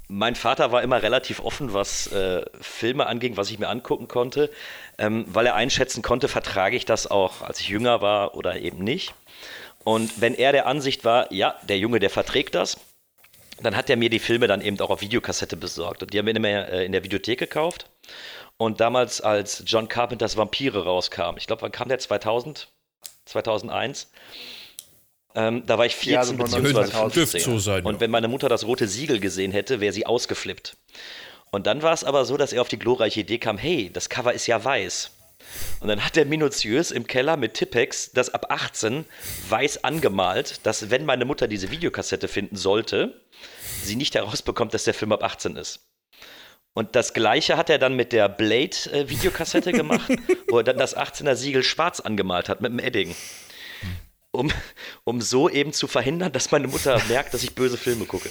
mein 0.08 0.36
Vater 0.36 0.72
war 0.72 0.84
immer 0.84 1.02
relativ 1.02 1.40
offen, 1.40 1.74
was 1.74 2.08
äh, 2.08 2.46
Filme 2.62 3.08
anging, 3.08 3.38
was 3.38 3.50
ich 3.50 3.60
mir 3.60 3.70
angucken 3.70 4.08
konnte, 4.08 4.52
ähm, 4.98 5.26
weil 5.28 5.48
er 5.48 5.56
einschätzen 5.56 6.02
konnte, 6.02 6.28
vertrage 6.28 6.76
ich 6.76 6.86
das 6.86 7.10
auch, 7.10 7.42
als 7.42 7.60
ich 7.60 7.70
jünger 7.70 8.02
war 8.02 8.36
oder 8.36 8.60
eben 8.60 8.84
nicht. 8.84 9.14
Und 9.84 10.22
wenn 10.22 10.36
er 10.36 10.52
der 10.52 10.68
Ansicht 10.68 11.06
war, 11.06 11.32
ja, 11.32 11.56
der 11.68 11.78
Junge, 11.78 12.00
der 12.00 12.10
verträgt 12.10 12.56
das, 12.56 12.78
dann 13.62 13.76
hat 13.76 13.90
er 13.90 13.98
mir 13.98 14.10
die 14.10 14.20
Filme 14.20 14.48
dann 14.48 14.62
eben 14.62 14.80
auch 14.80 14.90
auf 14.90 15.02
Videokassette 15.02 15.58
besorgt. 15.58 16.04
Und 16.04 16.14
die 16.14 16.20
haben 16.20 16.26
wir 16.26 16.36
immer 16.36 16.70
äh, 16.70 16.86
in 16.86 16.92
der 16.92 17.04
Videothek 17.04 17.40
gekauft. 17.40 17.90
Und 18.58 18.80
damals, 18.80 19.22
als 19.22 19.64
John 19.66 19.88
Carpenters 19.88 20.38
Vampire 20.38 20.84
rauskam, 20.84 21.38
ich 21.38 21.48
glaube, 21.48 21.62
wann 21.62 21.72
kam 21.72 21.90
der? 21.90 22.00
2000? 22.00 22.70
2001? 23.26 24.12
Ähm, 25.36 25.66
da 25.66 25.78
war 25.78 25.86
ich 25.86 25.96
14 25.96 26.14
Ja, 26.14 26.24
so 26.24 26.34
beziehungsweise 26.34 26.92
2000. 26.92 27.14
15. 27.14 27.14
Dürfte 27.14 27.40
so 27.40 27.60
sein, 27.60 27.86
Und 27.86 27.96
ja. 27.96 28.00
wenn 28.00 28.12
meine 28.12 28.28
Mutter 28.28 28.48
das 28.48 28.66
rote 28.66 28.88
Siegel 28.88 29.20
gesehen 29.20 29.52
hätte, 29.52 29.82
wäre 29.82 29.92
sie 29.92 30.06
ausgeflippt. 30.06 30.78
Und 31.52 31.68
dann 31.68 31.82
war 31.82 31.94
es 31.94 32.04
aber 32.04 32.26
so, 32.26 32.38
dass 32.38 32.54
er 32.54 32.62
auf 32.62 32.70
die 32.70 32.80
glorreiche 32.80 33.22
Idee 33.22 33.38
kam, 33.38 33.58
hey, 33.58 33.90
das 33.92 34.10
Cover 34.10 34.34
ist 34.34 34.48
ja 34.48 34.64
weiß. 34.64 35.12
Und 35.80 35.88
dann 35.88 36.04
hat 36.04 36.18
er 36.18 36.26
minutiös 36.26 36.92
im 36.92 37.08
Keller 37.08 37.38
mit 37.38 37.54
Tippex 37.54 38.12
das 38.12 38.34
ab 38.34 38.48
18 38.50 39.06
weiß 39.50 39.84
angemalt, 39.84 40.66
dass 40.66 40.90
wenn 40.90 41.06
meine 41.06 41.26
Mutter 41.26 41.48
diese 41.48 41.72
Videokassette 41.72 42.28
finden 42.28 42.56
sollte, 42.56 43.22
sie 43.84 43.96
nicht 43.96 44.16
herausbekommt, 44.16 44.74
dass 44.74 44.86
der 44.86 44.94
Film 44.94 45.12
ab 45.12 45.24
18 45.24 45.56
ist. 45.58 45.82
Und 46.74 46.96
das 46.96 47.14
gleiche 47.14 47.56
hat 47.56 47.70
er 47.70 47.80
dann 47.80 47.96
mit 47.96 48.12
der 48.12 48.28
Blade-Videokassette 48.28 49.72
gemacht, 49.74 50.12
wo 50.50 50.58
er 50.58 50.64
dann 50.64 50.78
das 50.78 50.96
18er 50.96 51.36
Siegel 51.36 51.64
schwarz 51.64 52.02
angemalt 52.02 52.50
hat 52.50 52.62
mit 52.62 52.72
dem 52.72 52.80
Edding. 52.80 53.16
Um, 54.32 54.52
um 55.06 55.22
so 55.22 55.50
eben 55.50 55.72
zu 55.72 55.88
verhindern, 55.88 56.34
dass 56.34 56.52
meine 56.52 56.68
Mutter 56.68 57.02
merkt, 57.08 57.34
dass 57.34 57.44
ich 57.44 57.56
böse 57.56 57.78
Filme 57.78 58.06
gucke. 58.06 58.30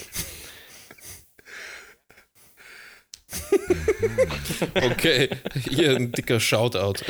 Okay, 4.75 5.29
hier 5.69 5.95
ein 5.95 6.11
dicker 6.11 6.39
Shoutout 6.39 7.03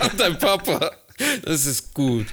an 0.00 0.10
dein 0.18 0.38
Papa. 0.38 0.92
Das 1.44 1.66
ist 1.66 1.94
gut. 1.94 2.26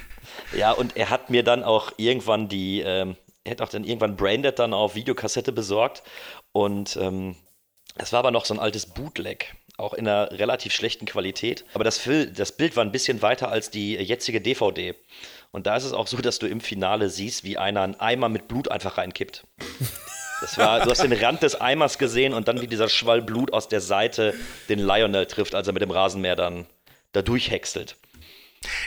Ja, 0.56 0.72
und 0.72 0.96
er 0.96 1.10
hat 1.10 1.30
mir 1.30 1.42
dann 1.42 1.62
auch 1.62 1.92
irgendwann 1.96 2.48
die, 2.48 2.80
ähm, 2.80 3.16
er 3.44 3.52
hat 3.52 3.62
auch 3.62 3.68
dann 3.68 3.84
irgendwann 3.84 4.16
Braindead 4.16 4.58
dann 4.58 4.74
auf 4.74 4.94
Videokassette 4.94 5.52
besorgt. 5.52 6.02
Und 6.52 6.96
ähm, 6.96 7.36
es 7.96 8.12
war 8.12 8.20
aber 8.20 8.30
noch 8.30 8.44
so 8.44 8.54
ein 8.54 8.60
altes 8.60 8.86
Bootleg, 8.86 9.54
auch 9.76 9.94
in 9.94 10.08
einer 10.08 10.30
relativ 10.32 10.72
schlechten 10.72 11.06
Qualität. 11.06 11.64
Aber 11.74 11.84
das, 11.84 12.08
das 12.34 12.52
Bild 12.52 12.76
war 12.76 12.84
ein 12.84 12.92
bisschen 12.92 13.22
weiter 13.22 13.50
als 13.50 13.70
die 13.70 13.94
jetzige 13.94 14.40
DVD. 14.40 14.94
Und 15.52 15.66
da 15.66 15.76
ist 15.76 15.84
es 15.84 15.92
auch 15.92 16.06
so, 16.06 16.16
dass 16.18 16.38
du 16.38 16.46
im 16.46 16.60
Finale 16.60 17.10
siehst, 17.10 17.44
wie 17.44 17.58
einer 17.58 17.82
einen 17.82 17.98
Eimer 17.98 18.28
mit 18.28 18.48
Blut 18.48 18.70
einfach 18.70 18.98
reinkippt. 18.98 19.44
Das 20.40 20.56
war, 20.56 20.80
du 20.80 20.90
hast 20.90 21.02
den 21.02 21.12
Rand 21.12 21.42
des 21.42 21.60
Eimers 21.60 21.98
gesehen 21.98 22.32
und 22.32 22.48
dann 22.48 22.60
wie 22.60 22.66
dieser 22.66 22.88
Schwall 22.88 23.22
Blut 23.22 23.52
aus 23.52 23.68
der 23.68 23.80
Seite 23.80 24.34
den 24.68 24.78
Lionel 24.78 25.26
trifft, 25.26 25.54
als 25.54 25.66
er 25.66 25.72
mit 25.72 25.82
dem 25.82 25.90
Rasenmäher 25.90 26.36
dann 26.36 26.66
da 27.12 27.22
durchhäckselt. 27.22 27.96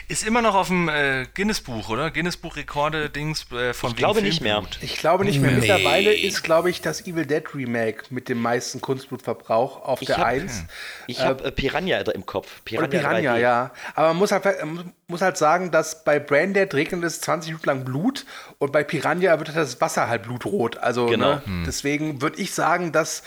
Ist 0.06 0.24
immer 0.24 0.40
noch 0.42 0.54
auf 0.54 0.68
dem 0.68 0.88
äh, 0.88 1.26
Guinness-Buch, 1.34 1.88
oder? 1.88 2.10
Guinness-Buch-Rekorde-Dings 2.10 3.50
äh, 3.52 3.72
von 3.74 3.90
Ich 3.90 3.96
glaube 3.96 4.22
nicht 4.22 4.40
mehr. 4.40 4.62
Ich 4.82 4.96
glaube 4.98 5.24
nicht 5.24 5.40
mehr. 5.40 5.50
Nee. 5.50 5.60
Mittlerweile 5.60 6.14
ist, 6.14 6.42
glaube 6.44 6.70
ich, 6.70 6.80
das 6.80 7.06
Evil 7.06 7.26
Dead 7.26 7.42
Remake 7.54 8.04
mit 8.10 8.28
dem 8.28 8.40
meisten 8.40 8.80
Kunstblutverbrauch 8.80 9.82
auf 9.82 10.00
Ich 10.00 10.06
der 10.06 10.18
hab- 10.18 10.26
1. 10.26 10.64
Ich 11.08 11.20
habe 11.20 11.42
äh, 11.44 11.50
Piranha 11.50 11.98
im 12.02 12.24
Kopf. 12.24 12.46
Oder 12.72 12.86
Piranha, 12.86 13.18
Piranha, 13.18 13.34
3D. 13.34 13.38
ja. 13.40 13.70
Aber 13.96 14.08
man 14.08 14.18
muss 14.18 14.30
halt, 14.30 14.44
muss 15.08 15.22
halt 15.22 15.36
sagen, 15.38 15.70
dass 15.72 16.04
bei 16.04 16.20
Braindead 16.20 16.72
regnet 16.74 17.02
es 17.02 17.20
20 17.22 17.50
Minuten 17.50 17.66
lang 17.66 17.84
Blut 17.84 18.26
und 18.58 18.70
bei 18.72 18.84
Piranha 18.84 19.38
wird 19.38 19.48
halt 19.48 19.58
das 19.58 19.80
Wasser 19.80 20.08
halt 20.08 20.22
blutrot. 20.22 20.76
Also 20.78 21.06
Genau. 21.06 21.34
ne, 21.36 21.42
deswegen 21.66 22.22
würde 22.22 22.40
ich 22.40 22.54
sagen, 22.54 22.92
dass 22.92 23.24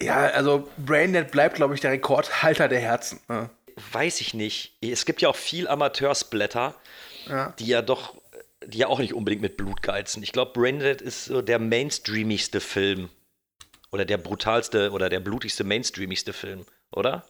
ja, 0.00 0.16
also 0.26 0.68
Braindead 0.76 1.30
bleibt, 1.30 1.56
glaube 1.56 1.74
ich, 1.74 1.80
der 1.80 1.92
Rekordhalter 1.92 2.68
der 2.68 2.80
Herzen. 2.80 3.20
Ne? 3.28 3.48
Weiß 3.92 4.20
ich 4.20 4.34
nicht. 4.34 4.76
Es 4.80 5.04
gibt 5.04 5.20
ja 5.22 5.28
auch 5.28 5.36
viel 5.36 5.66
Amateursblätter, 5.68 6.74
Ja. 7.26 7.54
die 7.58 7.66
ja 7.66 7.82
doch, 7.82 8.14
die 8.66 8.78
ja 8.78 8.86
auch 8.88 8.98
nicht 8.98 9.14
unbedingt 9.14 9.42
mit 9.42 9.56
Blut 9.56 9.82
geizen. 9.82 10.22
Ich 10.22 10.32
glaube, 10.32 10.52
Braindead 10.52 11.02
ist 11.02 11.24
so 11.26 11.42
der 11.42 11.58
mainstreamigste 11.58 12.60
Film. 12.60 13.10
Oder 13.90 14.04
der 14.04 14.18
brutalste 14.18 14.90
oder 14.90 15.08
der 15.08 15.20
blutigste 15.20 15.62
mainstreamigste 15.62 16.32
Film, 16.32 16.66
oder? 16.90 17.24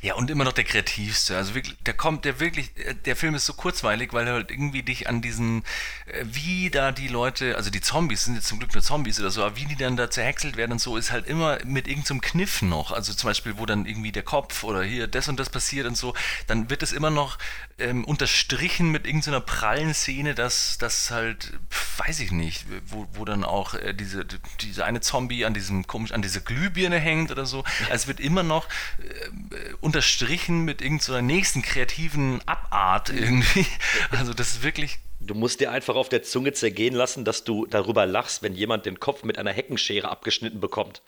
Ja, 0.00 0.14
und 0.14 0.30
immer 0.30 0.44
noch 0.44 0.52
der 0.52 0.64
kreativste. 0.64 1.36
Also 1.36 1.54
wirklich, 1.54 1.76
der 1.86 1.94
kommt, 1.94 2.24
der 2.24 2.40
wirklich, 2.40 2.70
der 3.04 3.16
Film 3.16 3.34
ist 3.34 3.46
so 3.46 3.54
kurzweilig, 3.54 4.12
weil 4.12 4.26
er 4.26 4.34
halt 4.34 4.50
irgendwie 4.50 4.82
dich 4.82 5.08
an 5.08 5.22
diesen, 5.22 5.64
äh, 6.06 6.24
wie 6.24 6.70
da 6.70 6.92
die 6.92 7.08
Leute, 7.08 7.56
also 7.56 7.70
die 7.70 7.80
Zombies 7.80 8.24
sind 8.24 8.34
jetzt 8.34 8.48
zum 8.48 8.58
Glück 8.58 8.74
nur 8.74 8.82
Zombies 8.82 9.20
oder 9.20 9.30
so, 9.30 9.42
aber 9.44 9.56
wie 9.56 9.64
die 9.66 9.76
dann 9.76 9.96
da 9.96 10.10
zerhäckselt 10.10 10.56
werden 10.56 10.72
und 10.72 10.80
so, 10.80 10.96
ist 10.96 11.12
halt 11.12 11.26
immer 11.26 11.58
mit 11.64 11.88
irgendeinem 11.88 12.20
Kniff 12.20 12.62
noch. 12.62 12.92
Also 12.92 13.12
zum 13.14 13.28
Beispiel, 13.28 13.58
wo 13.58 13.66
dann 13.66 13.86
irgendwie 13.86 14.12
der 14.12 14.22
Kopf 14.22 14.64
oder 14.64 14.82
hier 14.82 15.06
das 15.06 15.28
und 15.28 15.38
das 15.38 15.50
passiert 15.50 15.86
und 15.86 15.96
so, 15.96 16.14
dann 16.46 16.70
wird 16.70 16.82
es 16.82 16.92
immer 16.92 17.10
noch 17.10 17.38
ähm, 17.82 18.04
unterstrichen 18.04 18.90
mit 18.90 19.06
irgendeiner 19.06 19.40
prallen 19.40 19.92
Szene, 19.94 20.34
dass 20.34 20.78
das 20.78 21.10
halt, 21.10 21.52
weiß 21.98 22.20
ich 22.20 22.30
nicht, 22.30 22.64
wo, 22.86 23.06
wo 23.12 23.24
dann 23.24 23.44
auch 23.44 23.74
äh, 23.74 23.92
diese, 23.92 24.24
diese 24.60 24.84
eine 24.84 25.00
Zombie 25.00 25.44
an 25.44 25.54
diesem 25.54 25.86
komisch, 25.86 26.12
an 26.12 26.22
dieser 26.22 26.40
Glühbirne 26.40 26.98
hängt 26.98 27.30
oder 27.30 27.44
so. 27.44 27.64
Also 27.84 27.94
es 27.94 28.06
wird 28.06 28.20
immer 28.20 28.42
noch 28.42 28.66
äh, 28.98 29.74
unterstrichen 29.80 30.64
mit 30.64 30.80
irgendeiner 30.80 31.22
nächsten 31.22 31.62
kreativen 31.62 32.40
Abart 32.46 33.10
irgendwie. 33.10 33.66
Also 34.10 34.34
das 34.34 34.50
ist 34.50 34.62
wirklich. 34.62 34.98
Du 35.20 35.34
musst 35.34 35.60
dir 35.60 35.70
einfach 35.70 35.94
auf 35.94 36.08
der 36.08 36.24
Zunge 36.24 36.52
zergehen 36.52 36.94
lassen, 36.94 37.24
dass 37.24 37.44
du 37.44 37.66
darüber 37.66 38.06
lachst, 38.06 38.42
wenn 38.42 38.54
jemand 38.54 38.86
den 38.86 38.98
Kopf 38.98 39.22
mit 39.22 39.38
einer 39.38 39.52
Heckenschere 39.52 40.08
abgeschnitten 40.08 40.58
bekommt, 40.60 41.00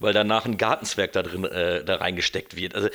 weil 0.00 0.12
danach 0.12 0.44
ein 0.44 0.58
Gartenzwerg 0.58 1.12
da 1.12 1.22
drin 1.22 1.44
äh, 1.44 1.84
da 1.84 1.96
reingesteckt 1.96 2.56
wird. 2.56 2.74
Also 2.74 2.88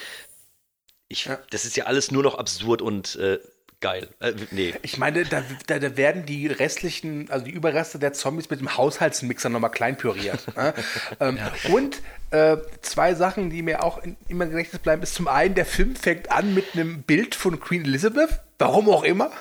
ich, 1.09 1.25
Ja. 1.25 1.37
das 1.49 1.65
ist 1.65 1.75
ja 1.75 1.85
alles 1.85 2.11
nur 2.11 2.23
noch 2.23 2.35
absurd 2.37 2.81
und 2.81 3.15
äh, 3.17 3.39
geil. 3.81 4.07
Äh, 4.19 4.33
nee. 4.51 4.73
Ich 4.81 4.97
meine, 4.97 5.23
da, 5.25 5.43
da, 5.67 5.79
da 5.79 5.97
werden 5.97 6.25
die 6.25 6.47
restlichen, 6.47 7.29
also 7.29 7.45
die 7.45 7.51
Überreste 7.51 7.99
der 7.99 8.13
Zombies 8.13 8.49
mit 8.49 8.59
dem 8.59 8.77
Haushaltsmixer 8.77 9.49
nochmal 9.49 9.71
klein 9.71 9.97
püriert. 9.97 10.55
ne? 10.55 10.73
ähm, 11.19 11.39
Und 11.71 12.01
äh, 12.31 12.57
zwei 12.81 13.15
Sachen, 13.15 13.49
die 13.49 13.61
mir 13.61 13.83
auch 13.83 14.03
in, 14.03 14.17
immer 14.27 14.45
im 14.45 14.51
Gedächtnis 14.51 14.81
bleiben, 14.81 15.01
ist 15.01 15.15
zum 15.15 15.27
einen, 15.27 15.55
der 15.55 15.65
Film 15.65 15.95
fängt 15.95 16.31
an 16.31 16.53
mit 16.53 16.73
einem 16.73 17.03
Bild 17.03 17.35
von 17.35 17.59
Queen 17.59 17.83
Elizabeth, 17.85 18.39
warum 18.59 18.89
auch 18.89 19.03
immer. 19.03 19.31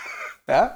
ja. 0.48 0.74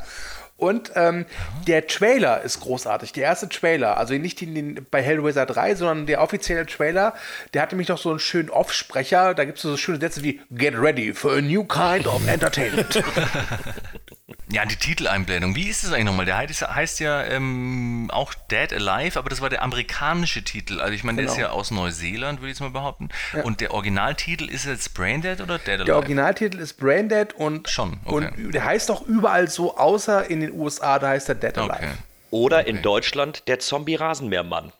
Und 0.62 0.92
ähm, 0.94 1.26
der 1.66 1.88
Trailer 1.88 2.42
ist 2.42 2.60
großartig. 2.60 3.12
Der 3.12 3.24
erste 3.24 3.48
Trailer, 3.48 3.96
also 3.96 4.14
nicht 4.14 4.40
den, 4.40 4.54
den 4.54 4.86
bei 4.92 5.02
Hellraiser 5.02 5.44
3, 5.44 5.74
sondern 5.74 6.06
der 6.06 6.22
offizielle 6.22 6.66
Trailer, 6.66 7.14
der 7.52 7.62
hatte 7.62 7.74
mich 7.74 7.88
noch 7.88 7.98
so 7.98 8.10
einen 8.10 8.20
schönen 8.20 8.48
Offsprecher. 8.48 9.34
Da 9.34 9.44
gibt 9.44 9.58
es 9.58 9.62
so 9.62 9.76
schöne 9.76 9.98
Sätze 9.98 10.22
wie 10.22 10.40
Get 10.52 10.78
ready 10.78 11.14
for 11.14 11.32
a 11.32 11.40
new 11.40 11.64
kind 11.64 12.06
of 12.06 12.28
entertainment. 12.28 13.02
Ja, 14.50 14.64
die 14.64 14.76
Titeleinblendung. 14.76 15.54
Wie 15.54 15.68
ist 15.68 15.82
es 15.84 15.92
eigentlich 15.92 16.04
nochmal? 16.04 16.26
Der 16.26 16.36
heißt, 16.36 16.62
heißt 16.62 17.00
ja 17.00 17.24
ähm, 17.24 18.10
auch 18.12 18.34
Dead 18.50 18.72
Alive, 18.72 19.18
aber 19.18 19.28
das 19.30 19.40
war 19.40 19.48
der 19.50 19.62
amerikanische 19.62 20.42
Titel. 20.44 20.80
Also 20.80 20.92
ich 20.94 21.04
meine, 21.04 21.16
der 21.16 21.26
ist 21.26 21.36
Genau. 21.36 21.48
ja 21.48 21.52
aus 21.52 21.70
Neuseeland, 21.70 22.40
würde 22.40 22.50
ich 22.50 22.54
jetzt 22.58 22.60
mal 22.60 22.70
behaupten. 22.70 23.08
Und 23.44 23.60
der 23.60 23.72
Originaltitel 23.72 24.48
ist 24.48 24.66
jetzt 24.66 24.94
Braindead 24.94 25.40
oder 25.40 25.58
Dead 25.58 25.68
Alive? 25.74 25.84
Der 25.84 25.96
Originaltitel 25.96 26.58
ist 26.58 26.74
Braindead 26.74 27.32
und, 27.34 27.68
Schon, 27.68 27.98
okay. 28.04 28.28
und 28.36 28.52
der 28.52 28.64
heißt 28.64 28.90
auch 28.90 29.02
überall 29.02 29.48
so, 29.48 29.76
außer 29.76 30.28
in 30.30 30.40
den 30.40 30.52
USA, 30.52 30.98
da 30.98 31.08
heißt 31.08 31.28
er 31.28 31.34
Dead 31.34 31.56
Alive. 31.58 31.74
Okay. 31.74 31.92
Oder 32.30 32.66
in 32.66 32.82
Deutschland 32.82 33.46
der 33.48 33.58
Zombie-Rasenmähermann. 33.58 34.72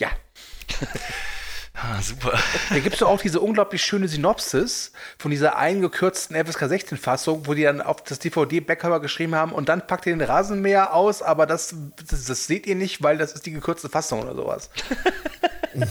Ja. 0.00 0.08
Ah, 1.76 2.00
super. 2.00 2.38
Da 2.70 2.78
gibt 2.78 2.94
es 2.94 3.00
doch 3.00 3.08
auch 3.08 3.20
diese 3.20 3.40
unglaublich 3.40 3.82
schöne 3.82 4.06
Synopsis 4.06 4.92
von 5.18 5.32
dieser 5.32 5.56
eingekürzten 5.56 6.36
FSK 6.36 6.68
16 6.68 6.98
Fassung, 6.98 7.48
wo 7.48 7.54
die 7.54 7.64
dann 7.64 7.80
auf 7.80 8.02
das 8.04 8.20
DVD-Backcover 8.20 9.00
geschrieben 9.00 9.34
haben 9.34 9.52
und 9.52 9.68
dann 9.68 9.84
packt 9.84 10.06
ihr 10.06 10.12
den 10.16 10.22
Rasenmäher 10.22 10.94
aus, 10.94 11.20
aber 11.20 11.46
das, 11.46 11.74
das, 12.08 12.26
das 12.26 12.46
seht 12.46 12.68
ihr 12.68 12.76
nicht, 12.76 13.02
weil 13.02 13.18
das 13.18 13.32
ist 13.32 13.44
die 13.46 13.50
gekürzte 13.50 13.88
Fassung 13.88 14.22
oder 14.22 14.34
sowas. 14.34 14.70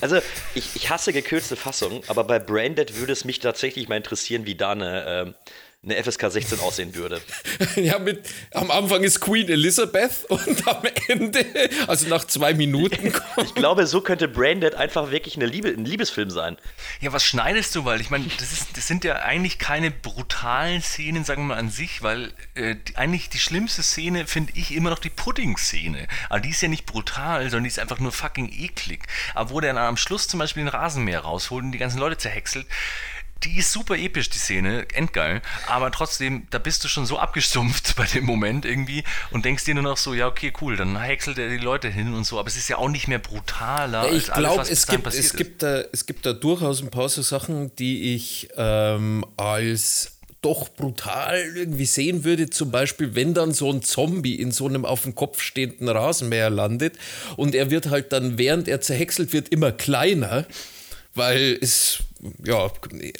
Also, 0.00 0.18
ich, 0.54 0.76
ich 0.76 0.90
hasse 0.90 1.12
gekürzte 1.12 1.56
Fassungen, 1.56 2.02
aber 2.08 2.24
bei 2.24 2.38
Branded 2.38 2.96
würde 2.96 3.12
es 3.12 3.24
mich 3.24 3.38
tatsächlich 3.38 3.88
mal 3.88 3.96
interessieren, 3.96 4.44
wie 4.46 4.54
da 4.54 4.72
eine, 4.72 5.04
ähm, 5.06 5.34
eine 5.84 6.00
FSK 6.02 6.30
16 6.30 6.60
aussehen 6.60 6.94
würde. 6.94 7.20
Ja, 7.76 7.98
mit, 7.98 8.28
am 8.52 8.70
Anfang 8.70 9.02
ist 9.02 9.20
Queen 9.20 9.48
Elizabeth 9.48 10.24
und 10.28 10.68
am 10.68 10.82
Ende, 11.08 11.44
also 11.86 12.06
nach 12.08 12.24
zwei 12.24 12.54
Minuten 12.54 13.12
kommt. 13.34 13.48
Ich 13.48 13.54
glaube, 13.54 13.86
so 13.86 14.00
könnte 14.00 14.28
Branded 14.28 14.74
einfach 14.74 15.10
wirklich 15.10 15.36
eine 15.36 15.46
Liebe, 15.46 15.68
ein 15.68 15.84
Liebesfilm 15.84 16.30
sein. 16.30 16.56
Ja, 17.00 17.12
was 17.12 17.24
schneidest 17.24 17.74
du? 17.74 17.84
Weil 17.84 18.00
ich 18.00 18.10
meine, 18.10 18.26
das, 18.38 18.52
ist, 18.52 18.76
das 18.76 18.86
sind 18.86 19.04
ja 19.04 19.16
eigentlich 19.16 19.58
keine 19.58 19.90
brutalen 19.90 20.82
Szenen, 20.82 21.24
sagen 21.24 21.42
wir 21.42 21.54
mal 21.54 21.58
an 21.58 21.70
sich, 21.70 22.02
weil 22.02 22.32
äh, 22.54 22.76
die, 22.76 22.96
eigentlich 22.96 23.30
die 23.30 23.38
schlimmste 23.38 23.82
Szene 23.82 24.26
finde 24.26 24.52
ich 24.54 24.74
immer 24.74 24.90
noch 24.90 24.98
die 24.98 25.10
Pudding-Szene. 25.10 26.06
Aber 26.28 26.40
die 26.40 26.50
ist 26.50 26.60
ja 26.60 26.68
nicht 26.68 26.84
brutal, 26.84 27.44
sondern 27.44 27.64
die 27.64 27.70
ist 27.70 27.78
einfach 27.78 28.00
nur 28.00 28.12
fucking 28.12 28.52
eklig. 28.52 29.04
Aber 29.34 29.50
wo 29.50 29.60
der 29.60 29.72
dann 29.72 29.82
am 29.84 29.96
Schluss 29.96 30.28
zum 30.28 30.38
Beispiel 30.38 30.64
den 30.64 30.68
Rasenmäher 30.68 31.20
rausholt 31.20 31.64
und 31.64 31.72
die 31.72 31.78
ganzen 31.78 31.98
Leute 31.98 32.18
zerhäckselt, 32.18 32.66
die 33.44 33.58
ist 33.58 33.72
super 33.72 33.96
episch, 33.96 34.30
die 34.30 34.38
Szene, 34.38 34.86
endgeil. 34.94 35.42
Aber 35.66 35.90
trotzdem, 35.90 36.46
da 36.50 36.58
bist 36.58 36.84
du 36.84 36.88
schon 36.88 37.06
so 37.06 37.18
abgestumpft 37.18 37.94
bei 37.96 38.06
dem 38.06 38.24
Moment 38.24 38.64
irgendwie 38.64 39.04
und 39.30 39.44
denkst 39.44 39.64
dir 39.64 39.74
nur 39.74 39.82
noch 39.82 39.96
so, 39.96 40.14
ja, 40.14 40.26
okay, 40.26 40.52
cool, 40.60 40.76
dann 40.76 41.00
häckselt 41.00 41.38
er 41.38 41.48
die 41.48 41.58
Leute 41.58 41.88
hin 41.88 42.14
und 42.14 42.24
so. 42.24 42.38
Aber 42.38 42.48
es 42.48 42.56
ist 42.56 42.68
ja 42.68 42.78
auch 42.78 42.88
nicht 42.88 43.08
mehr 43.08 43.18
brutaler. 43.18 44.02
als 44.02 44.28
Ich 44.28 44.32
glaube, 44.32 44.62
es, 44.62 44.86
gibt, 44.86 45.06
es, 45.06 45.14
ist. 45.14 45.36
gibt 45.36 45.62
da, 45.62 45.82
es 45.92 46.06
gibt 46.06 46.26
da 46.26 46.32
durchaus 46.32 46.82
ein 46.82 46.90
paar 46.90 47.08
so 47.08 47.22
Sachen, 47.22 47.74
die 47.76 48.14
ich 48.14 48.48
ähm, 48.56 49.24
als 49.36 50.12
doch 50.42 50.68
brutal 50.68 51.40
irgendwie 51.54 51.86
sehen 51.86 52.24
würde. 52.24 52.50
Zum 52.50 52.70
Beispiel, 52.70 53.14
wenn 53.14 53.32
dann 53.32 53.52
so 53.54 53.72
ein 53.72 53.82
Zombie 53.82 54.34
in 54.34 54.50
so 54.50 54.66
einem 54.66 54.84
auf 54.84 55.02
dem 55.02 55.14
Kopf 55.14 55.40
stehenden 55.40 55.88
Rasenmäher 55.88 56.50
landet 56.50 56.98
und 57.36 57.54
er 57.54 57.70
wird 57.70 57.90
halt 57.90 58.12
dann, 58.12 58.38
während 58.38 58.68
er 58.68 58.80
zerhäckselt 58.80 59.32
wird, 59.32 59.48
immer 59.50 59.70
kleiner, 59.70 60.44
weil 61.14 61.58
es 61.60 62.00
ja 62.44 62.70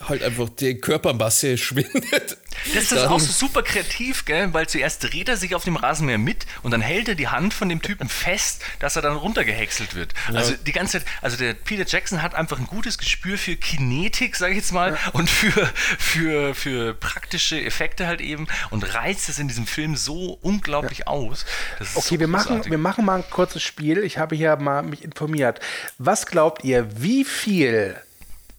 halt 0.09 0.23
einfach 0.23 0.49
die 0.49 0.77
Körpermasse 0.79 1.59
schwindet. 1.59 2.37
Das 2.75 2.85
ist 2.85 2.93
Dann- 2.93 3.09
auch 3.09 3.19
so 3.19 3.33
super 3.33 3.63
kreativ, 3.63 4.25
gell? 4.25 4.53
weil 4.55 4.69
zuerst 4.69 5.03
dreht 5.03 5.29
er 5.29 5.37
sich 5.37 5.55
auf 5.55 5.65
dem 5.65 5.75
Rasenmäher 5.77 6.19
mit 6.19 6.47
und 6.63 6.71
dann 6.71 6.81
hält 6.81 7.09
er 7.09 7.15
die 7.17 7.27
Hand 7.29 7.53
von 7.55 7.69
dem 7.69 7.83
Typen 7.83 8.09
fest, 8.09 8.63
dass 8.79 8.95
er 8.95 9.03
dann 9.03 9.17
runtergehäckselt 9.17 9.95
wird. 9.95 10.13
Also 10.33 10.55
die 10.55 10.73
ganze 10.73 10.99
Zeit, 10.99 11.09
also 11.23 11.37
der 11.37 11.55
Peter 11.55 11.85
Jackson 11.87 12.23
hat 12.23 12.35
einfach 12.35 12.59
ein 12.61 12.67
gutes 12.67 12.99
Gespür 12.99 13.39
für 13.39 13.57
Kinetik, 13.57 14.37
sage 14.37 14.53
ich 14.53 14.59
jetzt 14.59 14.73
mal, 14.73 14.97
und 15.15 15.29
für, 15.31 15.67
für, 15.99 16.55
für 16.55 16.95
praktische 16.95 17.61
Effekte 17.61 18.07
halt 18.07 18.21
eben 18.21 18.47
und 18.71 18.95
reizt 18.95 19.29
es 19.29 19.39
in 19.39 19.49
diesem 19.49 19.67
Film 19.67 19.97
so 19.97 20.39
unglaublich 20.43 21.09
aus. 21.09 21.45
Das 21.79 21.89
ist 21.89 21.97
Okay, 21.97 22.15
so 22.15 22.21
wir 22.21 22.29
machen, 22.29 22.65
wir 22.65 22.79
machen 22.79 23.05
mal 23.05 23.17
ein 23.17 23.31
kurzes 23.31 23.63
Spiel. 23.63 23.99
Ich 24.05 24.19
habe 24.19 24.37
hier 24.37 24.57
mal 24.57 24.83
mich 24.83 25.03
informiert. 25.03 25.59
Was 25.99 26.27
glaubt 26.27 26.63
ihr, 26.65 26.87
wie 27.03 27.25
viel 27.25 27.97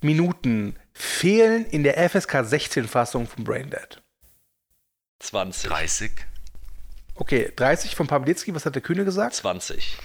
Minuten 0.04 0.76
fehlen 0.94 1.66
in 1.66 1.84
der 1.84 2.10
FSK 2.10 2.44
16 2.46 2.88
Fassung 2.88 3.28
von 3.28 3.44
Braindead? 3.44 4.02
20. 5.20 5.70
30. 5.70 6.12
Okay, 7.16 7.52
30 7.56 7.96
von 7.96 8.08
Pawlitzki, 8.08 8.54
was 8.54 8.66
hat 8.66 8.76
der 8.76 8.82
Kühne 8.82 9.06
gesagt? 9.06 9.36
20. 9.36 9.98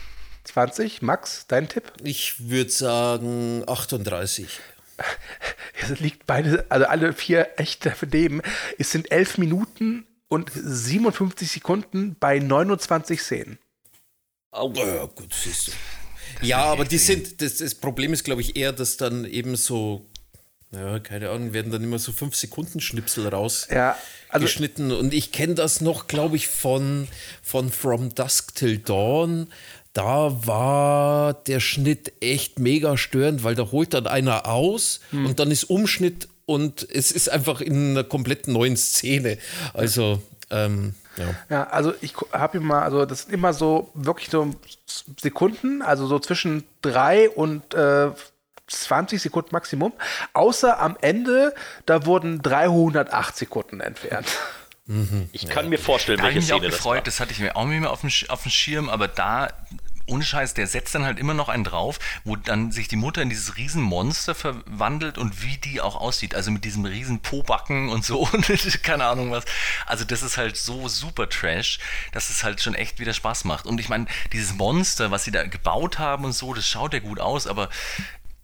20. 0.45 1.03
Max, 1.03 1.47
dein 1.47 1.69
Tipp? 1.69 1.93
Ich 2.03 2.49
würde 2.49 2.71
sagen 2.71 3.65
38. 3.67 4.61
Es 5.81 6.01
liegt 6.01 6.27
beide, 6.27 6.67
also 6.71 6.87
alle 6.87 7.13
vier 7.13 7.51
echt 7.57 7.89
daneben. 8.01 8.43
Es 8.79 8.91
sind 8.91 9.13
11 9.13 9.39
Minuten 9.39 10.09
und 10.27 10.51
57 10.53 11.49
Sekunden 11.49 12.17
bei 12.19 12.41
29 12.41 13.21
Szenen. 13.23 13.59
Au. 14.51 14.73
Ja, 14.73 15.05
gut, 15.05 15.33
siehst 15.33 15.69
du. 15.69 15.73
Ja, 16.43 16.65
aber 16.65 16.85
die 16.85 16.99
sind, 16.99 17.41
das, 17.43 17.57
das 17.57 17.75
Problem 17.75 18.13
ist, 18.13 18.25
glaube 18.25 18.41
ich, 18.41 18.57
eher, 18.57 18.73
dass 18.73 18.97
dann 18.97 19.25
eben 19.25 19.57
so, 19.57 20.07
ja, 20.73 20.99
keine 20.99 21.31
Ahnung, 21.31 21.53
werden 21.53 21.73
dann 21.73 21.83
immer 21.83 21.99
so 21.99 22.13
5-Sekunden-Schnipsel 22.13 23.29
rausgeschnitten. 23.29 24.91
Ja, 24.91 24.95
also 24.95 25.01
Und 25.01 25.15
ich 25.15 25.33
kenne 25.33 25.55
das 25.55 25.81
noch, 25.81 26.07
glaube 26.07 26.37
ich, 26.37 26.49
von, 26.49 27.09
von 27.43 27.71
From 27.71 28.15
Dusk 28.15 28.55
Till 28.55 28.79
Dawn. 28.79 29.49
Da 29.93 30.47
war 30.47 31.35
der 31.35 31.61
Schnitt 31.61 32.13
echt 32.21 32.59
mega 32.59 32.97
störend, 32.97 33.43
weil 33.43 33.55
da 33.55 33.73
holt 33.73 33.95
dann 33.95 34.07
einer 34.07 34.47
aus 34.47 35.01
und 35.11 35.41
dann 35.41 35.51
ist 35.51 35.65
Umschnitt 35.65 36.29
und 36.47 36.87
es 36.91 37.11
ist 37.11 37.29
einfach 37.29 37.61
in 37.61 37.91
einer 37.91 38.05
komplett 38.05 38.47
neuen 38.49 38.77
Szene. 38.77 39.39
Also, 39.75 40.23
ähm, 40.51 40.95
ja. 41.19 41.27
Ja, 41.51 41.65
also 41.65 41.93
ich 42.01 42.15
habe 42.33 42.59
immer, 42.59 42.83
also 42.83 43.05
das 43.05 43.23
sind 43.23 43.33
immer 43.35 43.53
so 43.53 43.91
wirklich 43.95 44.31
so 44.31 44.51
Sekunden, 45.21 45.83
also 45.83 46.07
so 46.07 46.19
zwischen 46.19 46.65
drei 46.83 47.29
und 47.31 47.75
äh, 47.75 48.11
20 48.69 49.21
Sekunden 49.21 49.51
Maximum. 49.53 49.93
Außer 50.35 50.79
am 50.81 50.97
Ende, 51.01 51.55
da 51.87 52.07
wurden 52.07 52.43
308 52.43 53.37
Sekunden 53.37 53.81
entfernt. 53.81 54.27
Ich 55.33 55.49
kann 55.49 55.69
mir 55.69 55.79
vorstellen, 55.79 56.17
Da 56.17 56.25
habe 56.25 56.35
welche 56.35 56.39
ich 56.39 56.47
mich 56.47 56.55
auch 56.55 56.59
Szene 56.59 56.71
das 56.71 56.79
gefreut, 56.79 56.97
war. 56.97 57.03
das, 57.03 57.21
hatte 57.21 57.33
ich 57.33 57.41
mir 57.41 57.57
auch 57.57 57.67
nicht 57.67 57.81
mehr 57.81 57.91
auf 57.91 58.01
dem, 58.01 58.11
auf 58.29 58.43
dem 58.43 58.51
Schirm, 58.51 58.89
aber 58.89 59.07
da, 59.07 59.49
ohne 60.09 60.25
Scheiß, 60.25 60.55
der 60.55 60.67
setzt 60.67 60.95
dann 60.95 61.05
halt 61.05 61.19
immer 61.19 61.35
noch 61.35 61.49
einen 61.49 61.65
drauf, 61.65 61.99
wo 62.25 62.37
dann 62.37 62.73
sich 62.73 62.89
die 62.89 62.97
Mutter 62.97 63.23
in 63.23 63.29
dieses 63.29 63.57
Riesenmonster 63.57 64.35
verwandelt 64.35 65.19
und 65.19 65.43
wie 65.43 65.59
die 65.59 65.81
auch 65.81 65.97
aussieht. 65.97 66.35
Also 66.35 66.51
mit 66.51 66.65
diesem 66.65 66.85
riesen 66.85 67.21
Pobacken 67.21 67.89
und 67.89 68.05
so 68.05 68.21
und 68.33 68.47
keine 68.83 69.07
Ahnung 69.07 69.31
was. 69.31 69.45
Also 69.87 70.05
das 70.05 70.23
ist 70.23 70.37
halt 70.37 70.57
so 70.57 70.89
super 70.89 71.29
Trash, 71.29 71.79
dass 72.13 72.31
es 72.31 72.45
halt 72.45 72.61
schon 72.61 72.75
echt 72.75 72.99
wieder 72.99 73.13
Spaß 73.13 73.45
macht. 73.45 73.67
Und 73.67 73.81
ich 73.81 73.89
meine, 73.89 74.07
dieses 74.33 74.55
Monster, 74.55 75.11
was 75.11 75.25
sie 75.25 75.31
da 75.31 75.45
gebaut 75.45 75.99
haben 75.99 76.25
und 76.25 76.33
so, 76.33 76.55
das 76.55 76.67
schaut 76.67 76.95
ja 76.95 77.01
gut 77.01 77.21
aus, 77.21 77.47
aber 77.47 77.69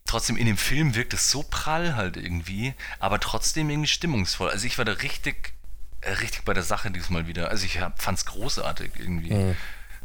trotzdem 0.06 0.36
in 0.36 0.46
dem 0.46 0.56
Film 0.56 0.94
wirkt 0.94 1.14
es 1.14 1.30
so 1.30 1.42
prall 1.42 1.96
halt 1.96 2.16
irgendwie, 2.16 2.74
aber 2.98 3.20
trotzdem 3.20 3.70
irgendwie 3.70 3.88
stimmungsvoll. 3.88 4.50
Also 4.50 4.66
ich 4.66 4.78
war 4.78 4.84
da 4.84 4.92
richtig, 4.92 5.54
äh, 6.02 6.10
richtig 6.12 6.44
bei 6.44 6.54
der 6.54 6.62
Sache 6.62 6.90
diesmal 6.90 7.26
wieder. 7.26 7.50
Also 7.50 7.64
ich 7.64 7.80
fand 7.96 8.18
es 8.18 8.26
großartig 8.26 8.92
irgendwie, 8.98 9.54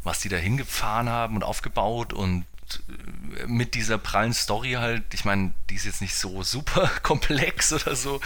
was 0.02 0.20
die 0.20 0.28
da 0.28 0.36
hingefahren 0.36 1.08
haben 1.08 1.36
und 1.36 1.42
aufgebaut 1.42 2.12
und 2.12 2.44
äh, 3.38 3.46
mit 3.46 3.74
dieser 3.74 3.98
prallen 3.98 4.32
Story 4.32 4.72
halt, 4.72 5.02
ich 5.12 5.24
meine, 5.24 5.52
die 5.68 5.74
ist 5.74 5.84
jetzt 5.84 6.00
nicht 6.00 6.14
so 6.14 6.42
super 6.42 6.90
komplex 7.02 7.72
oder 7.72 7.94
so, 7.94 8.20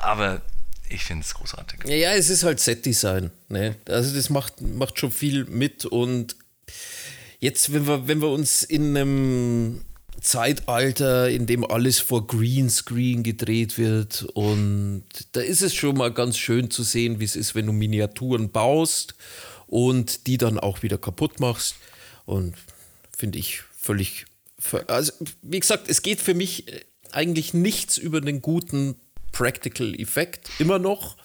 aber 0.00 0.42
ich 0.88 1.04
finde 1.04 1.24
es 1.24 1.34
großartig. 1.34 1.80
Ja, 1.86 1.94
ja, 1.96 2.14
es 2.14 2.30
ist 2.30 2.44
halt 2.44 2.60
Set-Design. 2.60 3.30
Ne? 3.48 3.76
Also 3.88 4.14
das 4.14 4.30
macht, 4.30 4.60
macht 4.60 5.00
schon 5.00 5.10
viel 5.10 5.44
mit 5.44 5.84
und 5.84 6.36
jetzt, 7.40 7.72
wenn 7.72 7.86
wir, 7.86 8.06
wenn 8.06 8.20
wir 8.20 8.30
uns 8.30 8.62
in 8.62 8.96
einem 8.96 9.82
Zeitalter, 10.20 11.28
in 11.28 11.46
dem 11.46 11.64
alles 11.64 11.98
vor 11.98 12.26
Greenscreen 12.26 13.22
gedreht 13.22 13.78
wird 13.78 14.22
und 14.34 15.04
da 15.32 15.40
ist 15.40 15.62
es 15.62 15.74
schon 15.74 15.96
mal 15.96 16.12
ganz 16.12 16.38
schön 16.38 16.70
zu 16.70 16.82
sehen, 16.82 17.20
wie 17.20 17.24
es 17.24 17.36
ist, 17.36 17.54
wenn 17.54 17.66
du 17.66 17.72
Miniaturen 17.72 18.50
baust 18.50 19.14
und 19.66 20.26
die 20.26 20.38
dann 20.38 20.58
auch 20.58 20.82
wieder 20.82 20.98
kaputt 20.98 21.40
machst. 21.40 21.76
Und 22.24 22.54
finde 23.16 23.38
ich 23.38 23.62
völlig, 23.78 24.26
also 24.86 25.12
wie 25.42 25.60
gesagt, 25.60 25.88
es 25.88 26.02
geht 26.02 26.20
für 26.20 26.34
mich 26.34 26.68
äh, 26.68 26.84
eigentlich 27.12 27.54
nichts 27.54 27.98
über 27.98 28.20
den 28.20 28.42
guten 28.42 28.96
Practical 29.32 29.94
Effekt, 29.94 30.48
immer 30.58 30.78
noch, 30.78 31.16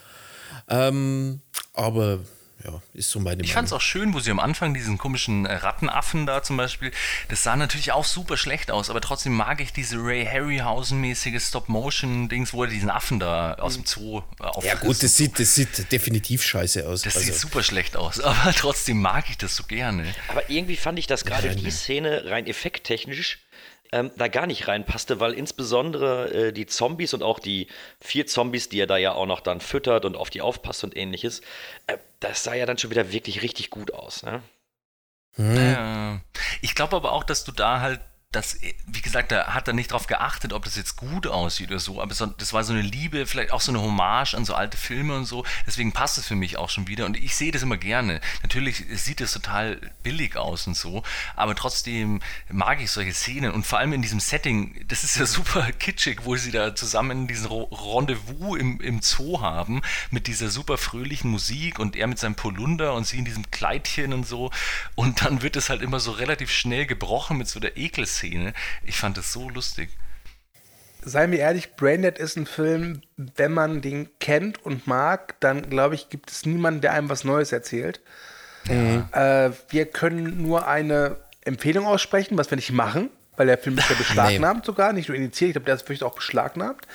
ähm, 0.68 1.42
aber 1.74 2.20
ja, 2.64 2.82
ist 2.94 3.10
so 3.10 3.20
meine 3.20 3.44
Ich 3.44 3.54
fand 3.54 3.68
es 3.68 3.74
auch 3.74 3.82
schön, 3.82 4.14
wo 4.14 4.20
sie 4.20 4.32
am 4.32 4.40
Anfang 4.40 4.74
diesen 4.74 4.98
komischen 4.98 5.46
äh, 5.46 5.54
Rattenaffen 5.54 6.26
da 6.26 6.44
zum 6.44 6.58
Beispiel, 6.58 6.92
das 7.30 7.44
sah 7.44 7.56
natürlich 7.56 7.92
auch 7.92 8.06
super 8.06 8.38
schlecht 8.38 8.72
aus, 8.72 8.90
aber 8.90 9.02
trotzdem 9.02 9.34
mag 9.34 9.62
ich 9.62 9.74
diese 9.74 9.98
Ray 9.98 10.26
Harryhausen-mäßige 10.26 11.40
Stop-Motion-Dings, 11.40 12.54
wo 12.54 12.64
er 12.64 12.70
diesen 12.70 12.90
Affen 12.90 13.20
da 13.20 13.56
aus 13.56 13.76
dem 13.76 13.86
Zoo 13.86 14.22
äh, 14.40 14.44
auf 14.44 14.64
Ja 14.64 14.76
gut, 14.76 15.02
das 15.02 15.16
sieht, 15.16 15.40
das 15.40 15.56
sieht 15.56 15.92
definitiv 15.92 16.44
scheiße 16.44 16.88
aus. 16.88 17.02
das 17.02 17.16
also, 17.16 17.28
sieht 17.28 17.36
super 17.36 17.64
schlecht 17.64 17.96
aus, 17.96 18.20
aber 18.22 18.54
trotzdem 18.54 19.02
mag 19.02 19.30
ich 19.30 19.38
das 19.38 19.56
so 19.56 19.64
gerne. 19.64 20.06
Aber 20.28 20.50
irgendwie 20.50 20.78
fand 20.78 21.00
ich, 21.00 21.08
dass 21.08 21.26
gerade 21.26 21.48
Ja, 21.48 21.56
die 21.56 21.64
ne. 21.64 21.72
Szene 21.72 22.24
rein 22.26 22.48
effekttechnisch 22.48 23.40
ähm, 23.92 24.12
da 24.18 24.28
gar 24.28 24.48
nicht 24.48 24.68
reinpasste, 24.68 25.20
weil 25.20 25.34
insbesondere 25.34 26.34
äh, 26.34 26.54
die 26.54 26.66
Zombies 26.66 27.14
und 27.14 27.24
auch 27.24 27.40
die 27.40 27.68
vier 28.00 28.26
Zombies, 28.26 28.70
die 28.70 28.80
er 28.80 28.88
da 28.88 28.98
ja 28.98 29.14
auch 29.14 29.26
noch 29.26 29.42
dann 29.42 29.60
füttert 29.60 30.06
und 30.06 30.16
auf 30.16 30.30
die 30.30 30.42
aufpasst 30.42 30.84
und 30.84 30.96
ähnliches, 30.96 31.42
äh, 31.88 31.98
das 32.20 32.44
sah 32.44 32.54
ja 32.54 32.66
dann 32.66 32.78
schon 32.78 32.92
wieder 32.92 33.12
wirklich 33.12 33.42
richtig 33.42 33.70
gut 33.70 33.94
aus. 33.94 34.24
Ne? 34.24 34.42
Ja. 35.38 36.22
Ich 36.62 36.76
glaube 36.76 36.96
aber 36.96 37.12
auch, 37.14 37.24
dass 37.24 37.44
du 37.44 37.52
da 37.52 37.80
halt 37.80 38.02
das, 38.32 38.58
wie 38.88 39.02
gesagt, 39.02 39.34
da 39.34 39.48
hat 39.48 39.68
er 39.68 39.74
nicht 39.74 39.92
drauf 39.92 40.08
geachtet, 40.08 40.54
ob 40.54 40.64
das 40.64 40.78
jetzt 40.78 40.96
gut 40.96 41.28
aussieht 41.28 41.70
oder 41.70 41.80
so, 41.80 42.02
aber 42.02 42.14
das 42.38 42.54
war 42.54 42.64
so 42.64 42.72
eine 42.72 42.82
Liebe, 42.82 43.26
vielleicht 43.26 43.52
auch 43.52 43.60
so 43.60 43.74
eine 43.74 43.82
Hommage 43.82 44.36
an 44.36 44.46
so 44.46 44.54
alte 44.54 44.78
Filme 44.78 45.18
und 45.18 45.26
so, 45.26 45.46
deswegen 45.68 45.92
passt 45.92 46.18
es 46.18 46.28
für 46.28 46.36
mich 46.36 46.56
auch 46.56 46.70
schon 46.70 46.88
wieder 46.88 47.06
und 47.06 47.18
ich 47.18 47.36
sehe 47.36 47.52
das 47.52 47.62
immer 47.62 47.76
gerne. 47.76 48.22
Natürlich 48.42 48.86
sieht 48.94 49.20
es 49.20 49.34
total 49.34 49.82
billig 50.04 50.38
aus 50.38 50.66
und 50.66 50.78
so, 50.78 51.04
aber 51.36 51.56
trotzdem 51.56 52.22
mag 52.50 52.82
ich 52.82 52.90
solche 52.90 53.14
Szenen 53.14 53.52
und 53.52 53.66
vor 53.66 53.80
allem 53.80 53.92
in 53.92 54.02
diesem 54.02 54.22
Setting, 54.22 54.86
das 54.88 55.04
ist 55.04 55.18
ja 55.18 55.26
super 55.26 55.70
kitschig, 55.80 56.24
wo 56.24 56.38
sie 56.38 56.52
da 56.52 56.74
zusammen 56.74 57.28
diesen 57.28 57.52
Rendezvous 57.52 58.58
im, 58.58 58.80
im 58.80 59.02
Zoo 59.02 59.42
haben, 59.42 59.82
mit 60.10 60.28
dieser 60.28 60.50
super 60.50 60.78
fröhlichen 60.78 61.30
Musik 61.30 61.80
und 61.80 61.98
er 61.98 62.08
mit 62.08 62.20
seinem 62.20 62.36
Polunder 62.36 62.94
und 62.94 63.06
sie 63.06 63.18
in 63.18 63.26
diesem 63.26 63.52
Kleidchen 63.52 64.14
und 64.14 64.26
so 64.26 64.52
und 64.96 65.26
dann 65.26 65.42
wird 65.42 65.58
es 65.58 65.70
halt 65.70 65.82
immer 65.82 66.00
so 66.00 66.12
relativ 66.12 66.50
schnell 66.50 66.86
gebrochen 66.86 67.38
mit 67.38 67.50
so 67.50 67.60
der 67.60 67.76
Ekelszene. 67.76 68.21
Ich 68.84 68.98
fand 68.98 69.18
das 69.18 69.34
so 69.34 69.50
lustig. 69.50 69.90
Seien 71.04 71.32
wir 71.32 71.40
ehrlich, 71.40 71.76
Braindead 71.76 72.20
ist 72.20 72.38
ein 72.38 72.46
Film, 72.46 73.02
wenn 73.18 73.54
man 73.54 73.82
den 73.82 74.10
kennt 74.20 74.64
und 74.64 74.86
mag, 74.86 75.40
dann 75.40 75.70
glaube 75.70 75.96
ich, 75.96 76.10
gibt 76.10 76.30
es 76.30 76.46
niemanden, 76.46 76.82
der 76.82 76.94
einem 76.94 77.10
was 77.10 77.24
Neues 77.24 77.52
erzählt. 77.52 78.02
Äh, 79.12 79.52
wir 79.70 79.86
können 79.88 80.44
nur 80.44 80.68
eine 80.68 81.18
Empfehlung 81.44 81.88
aussprechen, 81.88 82.38
was 82.38 82.52
wir 82.52 82.56
nicht 82.56 82.72
machen, 82.72 83.10
weil 83.36 83.48
der 83.48 83.58
Film 83.58 83.78
ist 83.80 83.90
ja 83.90 83.96
beschlagnahmt 83.98 84.66
sogar, 84.66 84.94
nicht 84.94 85.10
nur 85.10 85.18
initiiert, 85.18 85.50
ich 85.50 85.54
glaube, 85.54 85.66
der 85.66 85.76
ist 85.76 85.84
wirklich 85.84 86.04
auch 86.04 86.16
beschlagnahmt. 86.16 86.88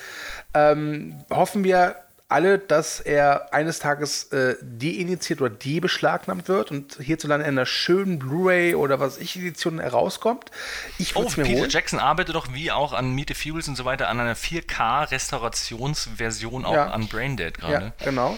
Ähm, 0.55 1.19
hoffen 1.31 1.65
wir 1.65 1.97
alle, 2.29 2.59
dass 2.59 2.99
er 2.99 3.55
eines 3.55 3.79
Tages 3.79 4.25
äh, 4.33 4.57
deinitiiert 4.61 5.41
oder 5.41 5.55
debeschlagnahmt 5.55 6.49
wird 6.49 6.73
und 6.73 6.99
hierzulande 7.01 7.47
in 7.47 7.53
einer 7.53 7.67
schönen 7.67 8.19
Blu-ray 8.19 8.75
oder 8.75 8.99
was 8.99 9.19
ich 9.19 9.37
Edition 9.37 9.79
herauskommt. 9.79 10.51
Ich 10.99 11.15
Oh, 11.15 11.23
mir 11.37 11.45
Peter 11.45 11.61
holen. 11.61 11.71
Jackson 11.71 12.01
arbeitet 12.01 12.35
doch 12.35 12.53
wie 12.53 12.73
auch 12.73 12.93
an 12.93 13.15
Meet 13.15 13.29
the 13.29 13.35
Fuels 13.35 13.69
und 13.69 13.77
so 13.77 13.85
weiter 13.85 14.09
an 14.09 14.19
einer 14.19 14.35
4K-Restaurationsversion 14.35 16.65
auch 16.65 16.75
Ja. 16.75 16.91
an 16.91 17.07
Braindead 17.09 17.59
Ja, 17.63 17.69
gerade. 17.69 17.93
genau. 18.03 18.37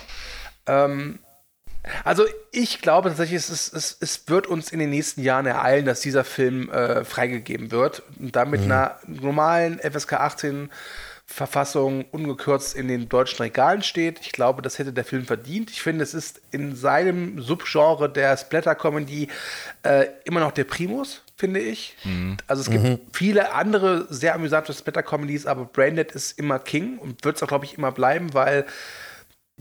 Ähm, 0.66 1.20
also 2.04 2.24
ich 2.52 2.82
glaube 2.82 3.08
tatsächlich, 3.08 3.38
es, 3.38 3.48
ist, 3.48 3.72
es, 3.72 3.96
es 4.00 4.28
wird 4.28 4.46
uns 4.46 4.70
in 4.70 4.78
den 4.80 4.90
nächsten 4.90 5.22
Jahren 5.22 5.46
ereilen, 5.46 5.86
dass 5.86 6.00
dieser 6.00 6.24
Film 6.24 6.68
äh, 6.70 7.04
freigegeben 7.04 7.70
wird 7.70 8.02
und 8.18 8.36
dann 8.36 8.50
mit 8.50 8.60
einer 8.62 8.96
normalen 9.06 9.78
FSK 9.78 10.14
18 10.14 10.70
Verfassung 11.30 12.06
ungekürzt 12.10 12.74
in 12.74 12.88
den 12.88 13.08
deutschen 13.08 13.42
Regalen 13.42 13.82
steht. 13.82 14.18
Ich 14.20 14.32
glaube, 14.32 14.62
das 14.62 14.78
hätte 14.78 14.94
der 14.94 15.04
Film 15.04 15.26
verdient. 15.26 15.70
Ich 15.70 15.82
finde, 15.82 16.02
es 16.02 16.14
ist 16.14 16.40
in 16.50 16.74
seinem 16.74 17.40
Subgenre 17.40 18.10
der 18.10 18.34
Splatter-Comedy 18.36 19.28
äh, 19.82 20.06
immer 20.24 20.40
noch 20.40 20.52
der 20.52 20.64
Primus, 20.64 21.22
finde 21.36 21.60
ich. 21.60 21.96
Also 22.46 22.62
es 22.62 22.70
gibt 22.70 23.14
viele 23.14 23.52
andere 23.52 24.06
sehr 24.08 24.34
amüsante 24.34 24.72
Splatter-Comedies, 24.72 25.44
aber 25.44 25.66
Braindead 25.66 26.12
ist 26.12 26.38
immer 26.38 26.58
King 26.58 26.96
und 26.98 27.22
wird 27.24 27.36
es 27.36 27.42
auch, 27.42 27.48
glaube 27.48 27.66
ich, 27.66 27.76
immer 27.76 27.92
bleiben, 27.92 28.32
weil 28.32 28.64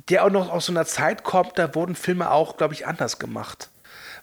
der 0.10 0.24
auch 0.24 0.32
noch 0.32 0.50
aus 0.50 0.68
so 0.68 0.72
einer 0.72 0.86
Zeit 0.86 1.24
kommt, 1.24 1.60
da 1.60 1.76
wurden 1.76 1.96
Filme 1.96 2.32
auch, 2.32 2.56
glaube 2.56 2.76
ich, 2.76 2.88
anders 2.88 3.20
gemacht. 3.20 3.70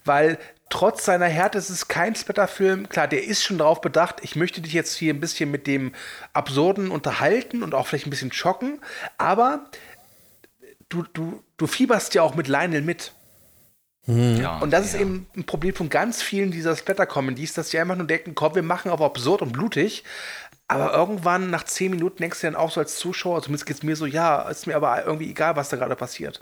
Weil 0.05 0.38
trotz 0.71 1.05
seiner 1.05 1.27
Härte 1.27 1.59
ist 1.59 1.71
es 1.71 1.89
kein 1.89 2.15
Splatter-Film. 2.15 2.89
Klar, 2.89 3.09
der 3.09 3.25
ist 3.25 3.45
schon 3.45 3.59
darauf 3.59 3.81
bedacht, 3.81 4.17
ich 4.23 4.37
möchte 4.37 4.61
dich 4.61 4.73
jetzt 4.73 4.97
hier 4.97 5.15
ein 5.15 5.21
bisschen 5.21 5.51
mit 5.51 5.67
dem 5.67 5.93
Absurden 6.33 6.91
unterhalten 6.91 7.62
und 7.62 7.75
auch 7.75 7.87
vielleicht 7.87 8.07
ein 8.07 8.11
bisschen 8.11 8.33
schocken, 8.33 8.81
aber 9.19 9.67
du, 10.89 11.05
du, 11.12 11.43
du 11.57 11.67
fieberst 11.67 12.15
ja 12.15 12.23
auch 12.23 12.35
mit 12.35 12.49
Lionel 12.49 12.83
mit. 12.83 13.12
Ja, 14.07 14.59
Und 14.59 14.71
das 14.71 14.85
ist 14.85 14.95
ja. 14.95 15.01
eben 15.01 15.27
ein 15.35 15.45
Problem 15.45 15.75
von 15.75 15.89
ganz 15.89 16.23
vielen 16.23 16.51
dieser 16.51 16.77
Splatter-Comedies, 16.77 17.55
dass 17.55 17.71
die 17.71 17.79
einfach 17.79 17.97
nur 17.97 18.07
denken, 18.07 18.35
komm, 18.35 18.55
wir 18.55 18.62
machen 18.62 18.91
auf 18.91 19.01
absurd 19.01 19.41
und 19.41 19.53
blutig. 19.53 20.05
Aber 20.69 20.93
irgendwann 20.93 21.51
nach 21.51 21.65
zehn 21.65 21.91
Minuten 21.91 22.19
denkst 22.19 22.41
du 22.41 22.47
dann 22.47 22.57
auch 22.57 22.71
so 22.71 22.81
als 22.81 22.97
Zuschauer, 22.97 23.43
zumindest 23.43 23.67
geht 23.67 23.77
es 23.77 23.83
mir 23.83 23.97
so, 23.97 24.07
ja, 24.07 24.43
ist 24.49 24.67
mir 24.67 24.77
aber 24.77 25.05
irgendwie 25.05 25.31
egal, 25.31 25.57
was 25.57 25.69
da 25.69 25.77
gerade 25.77 25.97
passiert. 25.97 26.41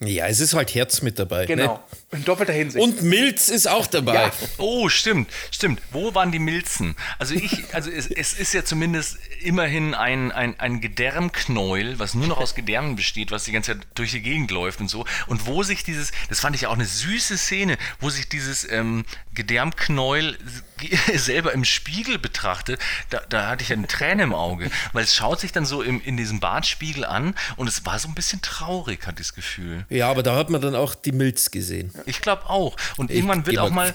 Ja, 0.00 0.26
es 0.28 0.38
ist 0.38 0.54
halt 0.54 0.74
Herz 0.76 1.02
mit 1.02 1.18
dabei. 1.18 1.46
Genau. 1.46 1.82
In 2.12 2.24
doppelter 2.24 2.52
Ne? 2.52 2.58
Hinsicht. 2.58 2.84
Und 2.84 3.02
Milz 3.02 3.48
ist 3.48 3.66
auch 3.66 3.86
dabei. 3.86 4.14
Ja. 4.14 4.32
Oh, 4.58 4.88
stimmt, 4.88 5.28
stimmt. 5.50 5.82
Wo 5.90 6.14
waren 6.14 6.30
die 6.30 6.38
Milzen? 6.38 6.94
Also 7.18 7.34
ich, 7.34 7.74
also 7.74 7.90
es, 7.90 8.06
es 8.06 8.34
ist 8.34 8.54
ja 8.54 8.64
zumindest 8.64 9.18
immerhin 9.40 9.94
ein, 9.94 10.30
ein, 10.30 10.58
ein 10.60 10.80
Gedärmknäuel, 10.80 11.98
was 11.98 12.14
nur 12.14 12.28
noch 12.28 12.38
aus 12.38 12.54
Gedärmen 12.54 12.94
besteht, 12.94 13.32
was 13.32 13.44
die 13.44 13.52
ganze 13.52 13.72
Zeit 13.72 13.86
durch 13.96 14.12
die 14.12 14.22
Gegend 14.22 14.52
läuft 14.52 14.80
und 14.80 14.88
so. 14.88 15.04
Und 15.26 15.46
wo 15.46 15.64
sich 15.64 15.82
dieses, 15.82 16.12
das 16.28 16.38
fand 16.38 16.54
ich 16.54 16.68
auch 16.68 16.74
eine 16.74 16.86
süße 16.86 17.36
Szene, 17.36 17.76
wo 17.98 18.08
sich 18.08 18.28
dieses 18.28 18.70
ähm, 18.70 19.04
Gedärmknäuel 19.34 20.38
selber 21.14 21.52
im 21.52 21.64
Spiegel 21.64 22.18
betrachtet, 22.18 22.80
da, 23.10 23.20
da 23.28 23.48
hatte 23.48 23.64
ich 23.64 23.72
eine 23.72 23.88
Träne 23.88 24.22
im 24.22 24.34
Auge, 24.34 24.70
weil 24.92 25.02
es 25.02 25.14
schaut 25.14 25.40
sich 25.40 25.50
dann 25.50 25.66
so 25.66 25.82
im, 25.82 26.00
in 26.02 26.16
diesem 26.16 26.38
Bartspiegel 26.38 27.04
an 27.04 27.34
und 27.56 27.66
es 27.66 27.84
war 27.84 27.98
so 27.98 28.08
ein 28.08 28.14
bisschen 28.14 28.42
traurig, 28.42 29.06
hatte 29.06 29.20
ich 29.20 29.28
das 29.28 29.34
Gefühl. 29.34 29.84
Ja, 29.88 30.10
aber 30.10 30.22
da 30.22 30.36
hat 30.36 30.50
man 30.50 30.60
dann 30.60 30.74
auch 30.74 30.94
die 30.94 31.12
Milz 31.12 31.50
gesehen. 31.50 31.92
Ich 32.06 32.20
glaube 32.20 32.48
auch. 32.50 32.76
Und 32.96 33.10
Ich 33.10 33.16
irgendwann 33.16 33.46
wird 33.46 33.58
auch 33.58 33.70
mal- 33.70 33.92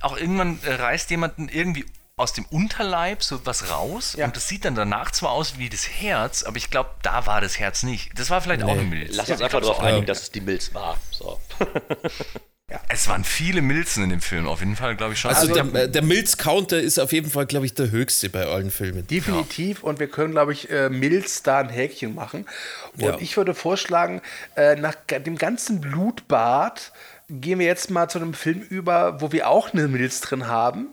auch 0.00 0.16
irgendwann 0.16 0.58
äh, 0.64 0.72
reißt 0.74 1.10
jemanden 1.10 1.48
irgendwie 1.48 1.84
aus 2.16 2.32
dem 2.32 2.44
Unterleib 2.46 3.22
so 3.22 3.44
was 3.46 3.70
raus 3.70 4.14
Ja. 4.18 4.26
und 4.26 4.36
das 4.36 4.46
sieht 4.48 4.64
dann 4.66 4.74
danach 4.74 5.10
zwar 5.10 5.30
aus 5.30 5.56
wie 5.58 5.68
das 5.70 5.88
Herz, 5.88 6.42
aber 6.42 6.56
ich 6.58 6.68
glaube, 6.70 6.90
da 7.02 7.26
war 7.26 7.40
das 7.40 7.58
Herz 7.58 7.82
nicht. 7.82 8.18
Das 8.18 8.28
war 8.30 8.40
vielleicht 8.42 8.62
auch 8.62 8.68
eine 8.68 8.82
Milz. 8.82 9.16
Lass 9.16 9.30
uns 9.30 9.40
einfach 9.40 9.60
darauf 9.60 9.80
einigen, 9.80 10.06
dass 10.06 10.22
es 10.22 10.30
die 10.30 10.40
Milz 10.42 10.74
war. 10.74 10.96
So. 11.10 11.40
Es 12.88 13.08
waren 13.08 13.24
viele 13.24 13.62
Milzen 13.62 14.04
in 14.04 14.10
dem 14.10 14.20
Film, 14.20 14.46
auf 14.46 14.60
jeden 14.60 14.76
Fall, 14.76 14.94
glaube 14.96 15.14
ich 15.14 15.20
schon. 15.20 15.30
Also, 15.30 15.52
Also, 15.52 15.70
der, 15.70 15.88
der 15.88 16.02
Milz-Counter 16.02 16.78
ist 16.80 16.98
auf 16.98 17.12
jeden 17.12 17.30
Fall, 17.30 17.46
glaube 17.46 17.66
ich, 17.66 17.74
der 17.74 17.90
höchste 17.90 18.28
bei 18.30 18.46
allen 18.46 18.70
Filmen. 18.70 19.06
Definitiv. 19.06 19.82
Und 19.82 19.98
wir 19.98 20.08
können, 20.08 20.32
glaube 20.32 20.52
ich, 20.52 20.70
äh, 20.70 20.88
Mills 20.88 21.42
da 21.42 21.58
ein 21.58 21.68
Häkchen 21.68 22.14
machen. 22.14 22.46
Und 22.94 23.02
Ja. 23.02 23.16
ich 23.20 23.36
würde 23.36 23.54
vorschlagen, 23.54 24.20
äh, 24.56 24.76
nach 24.76 24.94
dem 24.94 25.36
ganzen 25.36 25.80
Blutbad 25.80 26.92
gehen 27.28 27.58
wir 27.58 27.66
jetzt 27.66 27.90
mal 27.90 28.08
zu 28.08 28.18
einem 28.18 28.34
Film 28.34 28.60
über, 28.60 29.20
wo 29.20 29.32
wir 29.32 29.48
auch 29.48 29.72
eine 29.72 29.88
Milz 29.88 30.20
drin 30.20 30.46
haben. 30.46 30.88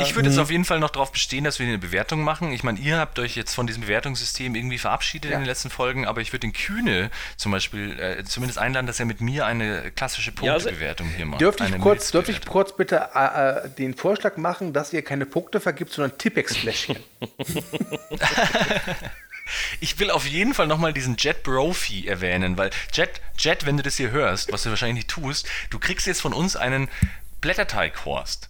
Ich 0.00 0.14
würde 0.14 0.28
jetzt 0.30 0.38
auf 0.38 0.50
jeden 0.50 0.64
Fall 0.64 0.78
noch 0.80 0.90
darauf 0.90 1.12
bestehen, 1.12 1.44
dass 1.44 1.58
wir 1.58 1.66
eine 1.66 1.78
Bewertung 1.78 2.22
machen. 2.24 2.52
Ich 2.52 2.62
meine, 2.62 2.78
ihr 2.78 2.98
habt 2.98 3.18
euch 3.18 3.36
jetzt 3.36 3.54
von 3.54 3.66
diesem 3.66 3.82
Bewertungssystem 3.82 4.54
irgendwie 4.54 4.78
verabschiedet 4.78 5.30
Ja. 5.30 5.36
in 5.36 5.42
den 5.42 5.46
letzten 5.48 5.68
Folgen, 5.70 6.06
aber 6.06 6.20
ich 6.20 6.32
würde 6.32 6.40
den 6.40 6.52
Kühne 6.52 7.10
zum 7.36 7.52
Beispiel 7.52 7.98
äh, 8.00 8.24
zumindest 8.24 8.58
einladen, 8.58 8.86
dass 8.86 8.98
er 9.00 9.06
mit 9.06 9.20
mir 9.20 9.44
eine 9.46 9.90
klassische 9.90 10.32
Ja, 10.40 10.54
also- 10.54 10.68
Punktebewertung 10.68 11.08
hier 11.08 11.26
macht. 11.26 11.40
Dürfte 11.40 11.64
ich, 11.66 11.78
kurz, 11.78 12.10
dürfte 12.10 12.32
ich 12.32 12.44
kurz 12.46 12.76
bitte 12.76 13.10
äh, 13.14 13.66
äh, 13.66 13.68
den 13.70 13.94
Vorschlag 13.94 14.36
machen, 14.36 14.72
dass 14.72 14.92
ihr 14.92 15.02
keine 15.02 15.26
Punkte 15.26 15.60
vergibt, 15.60 15.92
sondern 15.92 16.16
Tippex-Fläschchen? 16.18 16.96
Ich 19.80 19.98
will 19.98 20.10
auf 20.10 20.24
jeden 20.26 20.54
Fall 20.54 20.66
nochmal 20.66 20.92
diesen 20.92 21.16
Jet 21.18 21.42
Brophy 21.42 22.06
erwähnen, 22.06 22.56
weil 22.56 22.70
Jet, 22.92 23.20
Jet, 23.38 23.66
wenn 23.66 23.76
du 23.76 23.82
das 23.82 23.96
hier 23.96 24.10
hörst, 24.10 24.52
was 24.52 24.62
du 24.62 24.70
wahrscheinlich 24.70 24.94
nicht 24.96 25.08
tust, 25.08 25.46
du 25.70 25.78
kriegst 25.78 26.06
jetzt 26.06 26.20
von 26.22 26.32
uns 26.32 26.56
einen 26.56 26.88
Blätterteighorst. 27.40 28.48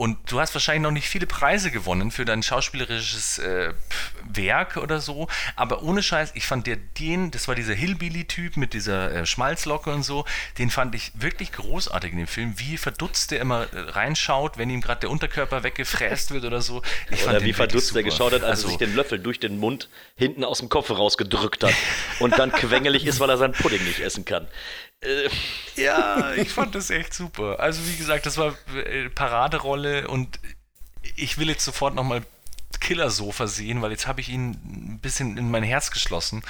Und 0.00 0.16
du 0.32 0.40
hast 0.40 0.54
wahrscheinlich 0.54 0.80
noch 0.80 0.92
nicht 0.92 1.10
viele 1.10 1.26
Preise 1.26 1.70
gewonnen 1.70 2.10
für 2.10 2.24
dein 2.24 2.42
schauspielerisches 2.42 3.38
äh, 3.38 3.74
Werk 4.24 4.78
oder 4.78 4.98
so. 4.98 5.28
Aber 5.56 5.82
ohne 5.82 6.02
Scheiß, 6.02 6.32
ich 6.36 6.46
fand 6.46 6.66
der 6.66 6.76
den, 6.76 7.30
das 7.30 7.48
war 7.48 7.54
dieser 7.54 7.74
Hillbilly-Typ 7.74 8.56
mit 8.56 8.72
dieser 8.72 9.12
äh, 9.12 9.26
Schmalzlocke 9.26 9.92
und 9.92 10.02
so, 10.02 10.24
den 10.56 10.70
fand 10.70 10.94
ich 10.94 11.12
wirklich 11.16 11.52
großartig 11.52 12.12
in 12.12 12.16
dem 12.16 12.26
Film. 12.26 12.54
Wie 12.56 12.78
verdutzt 12.78 13.30
der 13.30 13.40
immer 13.40 13.64
äh, 13.74 13.78
reinschaut, 13.90 14.56
wenn 14.56 14.70
ihm 14.70 14.80
gerade 14.80 15.00
der 15.00 15.10
Unterkörper 15.10 15.64
weggefräst 15.64 16.30
wird 16.30 16.46
oder 16.46 16.62
so. 16.62 16.80
Ich 17.10 17.26
Oder 17.26 17.44
wie 17.44 17.52
verdutzt 17.52 17.90
er 17.90 18.00
super. 18.00 18.02
geschaut 18.02 18.32
hat, 18.32 18.42
als 18.42 18.52
Also, 18.52 18.68
er 18.68 18.70
sich 18.70 18.78
den 18.78 18.96
Löffel 18.96 19.18
durch 19.18 19.38
den 19.38 19.58
Mund 19.58 19.90
hinten 20.16 20.44
aus 20.44 20.60
dem 20.60 20.70
Kopf 20.70 20.88
rausgedrückt 20.88 21.62
hat 21.62 21.74
und 22.20 22.38
dann 22.38 22.52
quengelig 22.52 23.04
ist, 23.04 23.20
weil 23.20 23.28
er 23.28 23.36
seinen 23.36 23.52
Pudding 23.52 23.84
nicht 23.84 24.00
essen 24.00 24.24
kann. 24.24 24.48
Äh, 25.00 25.28
Ja, 25.76 26.34
ich 26.36 26.50
fand 26.50 26.74
das 26.74 26.90
echt 26.90 27.14
super. 27.14 27.60
Also 27.60 27.80
wie 27.86 27.96
gesagt, 27.96 28.26
das 28.26 28.36
war 28.36 28.54
äh, 28.74 29.08
Paraderolle 29.08 30.08
und 30.08 30.38
ich 31.16 31.38
will 31.38 31.48
jetzt 31.48 31.64
sofort 31.64 31.94
nochmal 31.94 32.22
Killersofa 32.80 33.46
sehen, 33.46 33.80
weil 33.82 33.90
jetzt 33.90 34.06
habe 34.06 34.20
ich 34.20 34.28
ihn 34.28 34.50
ein 34.50 34.98
bisschen 35.00 35.38
in 35.38 35.50
mein 35.50 35.62
Herz 35.62 35.90
geschlossen. 35.90 36.42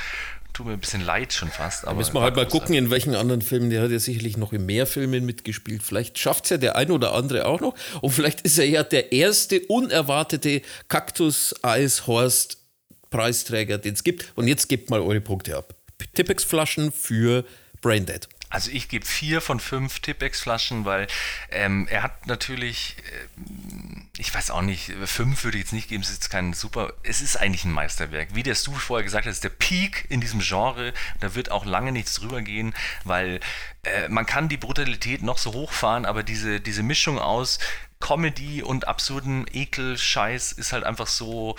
Tut 0.53 0.67
mir 0.67 0.73
ein 0.73 0.81
bisschen 0.81 1.05
leid 1.05 1.33
schon 1.33 1.49
fast. 1.49 1.87
Aber 1.87 1.99
Müssen 1.99 2.15
wir 2.15 2.23
halt 2.23 2.35
mal 2.35 2.47
gucken, 2.47 2.75
in 2.75 2.91
welchen 2.91 3.15
anderen 3.15 3.41
Filmen. 3.41 3.71
Der 3.71 3.83
hat 3.83 3.93
ja 3.93 4.01
sicherlich 4.01 4.37
noch 4.37 4.53
in 4.53 4.67
mehr 4.67 4.85
Filmen 4.87 5.25
mitgespielt. 5.25 5.81
Vielleicht 5.83 6.19
schafft 6.19 6.45
es 6.45 6.51
ja 6.51 6.57
der 6.57 6.75
ein 6.77 6.91
oder 6.91 7.15
andere 7.15 7.47
auch 7.47 7.61
noch. 7.61 7.75
Und 8.01 8.11
vielleicht 8.11 8.41
ist 8.41 8.59
er 8.59 8.67
ja 8.67 8.83
der 8.83 9.13
erste 9.13 9.61
unerwartete 9.61 10.63
Kaktus-Eis-Horst-Preisträger, 10.89 13.79
den 13.79 13.95
es 13.95 14.03
gibt. 14.03 14.33
Und 14.35 14.49
jetzt 14.49 14.69
gebt 14.69 14.91
mal 14.91 15.01
eure 15.01 15.21
Punkte 15.21 15.57
ab. 15.57 15.75
Tippex-Flaschen 16.15 16.91
für 16.93 17.45
Braindead. 17.81 18.29
Also 18.51 18.73
ich 18.73 18.89
gebe 18.89 19.07
vier 19.07 19.41
von 19.41 19.61
fünf 19.61 20.01
Tippex-Flaschen, 20.01 20.85
weil 20.85 21.07
ähm, 21.51 21.87
er 21.89 22.03
hat 22.03 22.27
natürlich, 22.27 22.97
äh, 22.99 24.19
ich 24.19 24.35
weiß 24.35 24.51
auch 24.51 24.61
nicht, 24.61 24.93
fünf 25.07 25.45
würde 25.45 25.57
ich 25.57 25.65
jetzt 25.65 25.73
nicht 25.73 25.89
geben, 25.89 26.03
es 26.03 26.11
ist 26.11 26.17
jetzt 26.17 26.31
kein 26.31 26.53
super, 26.53 26.93
es 27.05 27.21
ist 27.21 27.37
eigentlich 27.37 27.65
ein 27.65 27.71
Meisterwerk. 27.71 28.35
Wie 28.35 28.43
der 28.43 28.57
Stu 28.57 28.75
vorher 28.75 29.05
gesagt 29.05 29.27
hat, 29.27 29.33
ist 29.33 29.45
der 29.45 29.51
Peak 29.51 30.05
in 30.09 30.21
diesem 30.21 30.41
Genre, 30.41 30.93
da 31.21 31.37
wird 31.37 31.53
auch 31.53 31.65
lange 31.65 31.93
nichts 31.93 32.15
drüber 32.15 32.43
gehen, 32.43 32.75
weil 33.05 33.39
äh, 33.85 34.09
man 34.09 34.27
kann 34.27 34.49
die 34.49 34.57
Brutalität 34.57 35.23
noch 35.23 35.39
so 35.39 35.53
hochfahren, 35.53 36.05
aber 36.05 36.25
diese, 36.25 36.61
diese 36.61 36.83
Mischung 36.83 37.21
aus 37.21 37.61
Comedy 38.01 38.65
und 38.65 38.89
absurden 38.89 39.47
Ekel-Scheiß 39.53 40.53
ist 40.53 40.73
halt 40.73 40.83
einfach 40.83 41.07
so, 41.07 41.57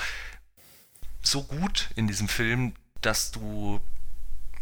so 1.22 1.44
gut 1.44 1.90
in 1.96 2.08
diesem 2.08 2.28
Film, 2.28 2.74
dass 3.00 3.32
du 3.32 3.80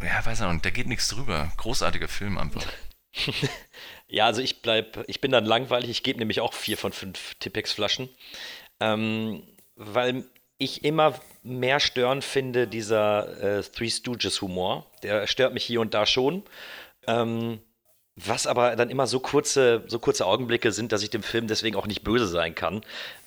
ja, 0.02 0.26
weiß 0.26 0.42
ich 0.42 0.48
nicht, 0.48 0.66
da 0.66 0.70
geht 0.70 0.88
nichts 0.88 1.08
drüber. 1.08 1.52
Großartiger 1.58 2.08
Film 2.08 2.38
einfach. 2.38 2.66
Ja, 4.12 4.26
also 4.26 4.42
ich 4.42 4.64
bleib, 4.64 5.04
ich 5.08 5.22
bin 5.22 5.32
dann 5.32 5.46
langweilig. 5.46 5.90
Ich 5.92 6.04
gebe 6.04 6.18
nämlich 6.18 6.42
auch 6.42 6.54
vier 6.54 6.78
von 6.78 6.92
fünf 6.92 7.36
Tippex-Flaschen, 7.36 8.10
ähm, 8.80 9.44
weil 9.76 10.26
ich 10.58 10.84
immer 10.84 11.14
mehr 11.44 11.80
stören 11.80 12.24
finde 12.24 12.68
dieser 12.68 13.60
äh, 13.60 13.64
Three 13.64 13.90
Stooges 13.90 14.42
Humor. 14.42 14.88
Der 15.04 15.28
stört 15.28 15.54
mich 15.54 15.64
hier 15.64 15.80
und 15.80 15.94
da 15.94 16.08
schon. 16.08 16.44
Ähm, 17.06 17.62
was 18.16 18.48
aber 18.48 18.76
dann 18.76 18.90
immer 18.90 19.06
so 19.08 19.20
kurze, 19.20 19.84
so 19.88 20.00
kurze 20.00 20.26
Augenblicke 20.26 20.72
sind, 20.72 20.92
dass 20.92 21.04
ich 21.04 21.12
dem 21.12 21.24
Film 21.24 21.48
deswegen 21.48 21.78
auch 21.78 21.88
nicht 21.88 22.04
böse 22.04 22.28
sein 22.28 22.56
kann. 22.56 22.82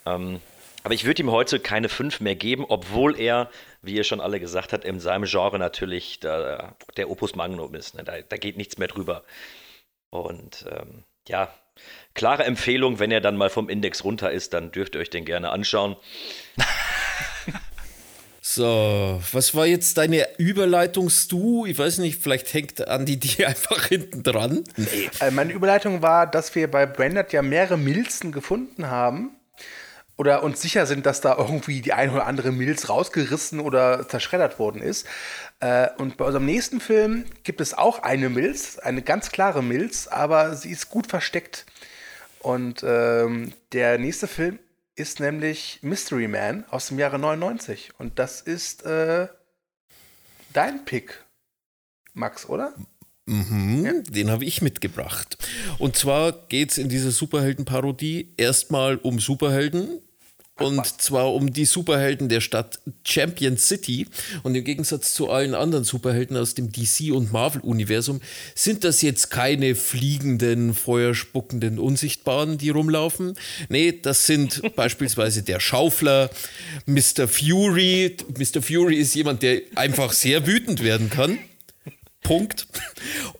Ähm, 0.05 0.41
aber 0.83 0.93
ich 0.93 1.05
würde 1.05 1.23
ihm 1.23 1.31
heute 1.31 1.61
keine 1.61 1.87
fünf 1.87 2.19
mehr 2.19 2.35
geben, 2.35 2.65
obwohl 2.67 3.17
er, 3.17 3.49
wie 3.83 3.95
ihr 3.95 4.03
schon 4.03 4.21
alle 4.21 4.39
gesagt 4.39 4.73
habt, 4.73 4.85
in 4.85 4.99
seinem 4.99 5.25
Genre 5.25 5.59
natürlich 5.59 6.19
der, 6.19 6.75
der 6.97 7.09
Opus 7.09 7.35
Magnum 7.35 7.75
ist. 7.75 7.95
Ne? 7.95 8.03
Da, 8.03 8.21
da 8.21 8.37
geht 8.37 8.57
nichts 8.57 8.77
mehr 8.77 8.87
drüber. 8.87 9.23
Und 10.09 10.65
ähm, 10.71 11.03
ja, 11.27 11.53
klare 12.13 12.43
Empfehlung, 12.45 12.99
wenn 12.99 13.11
er 13.11 13.21
dann 13.21 13.37
mal 13.37 13.49
vom 13.49 13.69
Index 13.69 14.03
runter 14.03 14.31
ist, 14.31 14.53
dann 14.53 14.71
dürft 14.71 14.95
ihr 14.95 15.01
euch 15.01 15.09
den 15.09 15.25
gerne 15.25 15.51
anschauen. 15.51 15.95
So, 18.45 19.21
was 19.31 19.55
war 19.55 19.65
jetzt 19.65 19.97
deine 19.97 20.27
Überleitung, 20.37 21.09
Stu? 21.09 21.65
Ich 21.65 21.79
weiß 21.79 21.99
nicht, 21.99 22.21
vielleicht 22.21 22.53
hängt 22.53 22.85
Andi 22.85 23.17
die 23.19 23.45
einfach 23.45 23.85
hinten 23.85 24.21
dran. 24.21 24.65
Äh, 25.21 25.31
meine 25.31 25.53
Überleitung 25.53 26.01
war, 26.01 26.27
dass 26.27 26.53
wir 26.53 26.69
bei 26.69 26.85
Branded 26.85 27.31
ja 27.31 27.41
mehrere 27.41 27.77
Milzen 27.77 28.33
gefunden 28.33 28.87
haben. 28.87 29.31
Oder 30.15 30.43
uns 30.43 30.61
sicher 30.61 30.85
sind, 30.85 31.05
dass 31.05 31.21
da 31.21 31.37
irgendwie 31.37 31.81
die 31.81 31.93
eine 31.93 32.11
oder 32.11 32.27
andere 32.27 32.51
Milz 32.51 32.87
rausgerissen 32.87 33.59
oder 33.59 34.07
zerschreddert 34.07 34.59
worden 34.59 34.81
ist. 34.81 35.07
Äh, 35.59 35.89
und 35.97 36.17
bei 36.17 36.25
unserem 36.25 36.45
nächsten 36.45 36.79
Film 36.79 37.25
gibt 37.43 37.61
es 37.61 37.73
auch 37.73 37.99
eine 38.03 38.29
Milz, 38.29 38.77
eine 38.77 39.01
ganz 39.01 39.31
klare 39.31 39.63
Milz, 39.63 40.07
aber 40.07 40.55
sie 40.55 40.69
ist 40.69 40.89
gut 40.89 41.07
versteckt. 41.07 41.65
Und 42.39 42.83
ähm, 42.83 43.53
der 43.71 43.97
nächste 43.97 44.27
Film 44.27 44.59
ist 44.95 45.19
nämlich 45.19 45.79
Mystery 45.81 46.27
Man 46.27 46.65
aus 46.69 46.87
dem 46.87 46.99
Jahre 46.99 47.17
99. 47.17 47.91
Und 47.97 48.19
das 48.19 48.41
ist 48.41 48.85
äh, 48.85 49.27
dein 50.51 50.85
Pick, 50.85 51.23
Max, 52.13 52.47
oder? 52.47 52.73
Mhm, 53.25 54.03
Den 54.09 54.29
habe 54.29 54.45
ich 54.45 54.61
mitgebracht. 54.61 55.37
Und 55.77 55.95
zwar 55.95 56.33
geht 56.49 56.71
es 56.71 56.77
in 56.77 56.89
dieser 56.89 57.11
Superhelden-Parodie 57.11 58.33
erstmal 58.37 58.97
um 58.97 59.19
Superhelden. 59.19 59.99
Und 60.59 60.85
zwar 61.01 61.33
um 61.33 61.51
die 61.51 61.65
Superhelden 61.65 62.29
der 62.29 62.39
Stadt 62.39 62.79
Champion 63.03 63.57
City. 63.57 64.05
Und 64.43 64.53
im 64.53 64.63
Gegensatz 64.63 65.15
zu 65.15 65.31
allen 65.31 65.55
anderen 65.55 65.83
Superhelden 65.83 66.37
aus 66.37 66.53
dem 66.53 66.71
DC- 66.71 67.11
und 67.11 67.31
Marvel-Universum 67.33 68.21
sind 68.53 68.83
das 68.83 69.01
jetzt 69.01 69.31
keine 69.31 69.73
fliegenden, 69.73 70.75
feuerspuckenden 70.75 71.79
Unsichtbaren, 71.79 72.59
die 72.59 72.69
rumlaufen. 72.69 73.33
Nee, 73.69 73.97
das 73.99 74.27
sind 74.27 74.61
beispielsweise 74.75 75.41
der 75.41 75.59
Schaufler, 75.59 76.29
Mr. 76.85 77.27
Fury. 77.27 78.15
Mr. 78.37 78.61
Fury 78.61 78.97
ist 78.97 79.15
jemand, 79.15 79.41
der 79.41 79.61
einfach 79.73 80.13
sehr 80.13 80.45
wütend 80.45 80.83
werden 80.83 81.09
kann. 81.09 81.39
Punkt. 82.23 82.67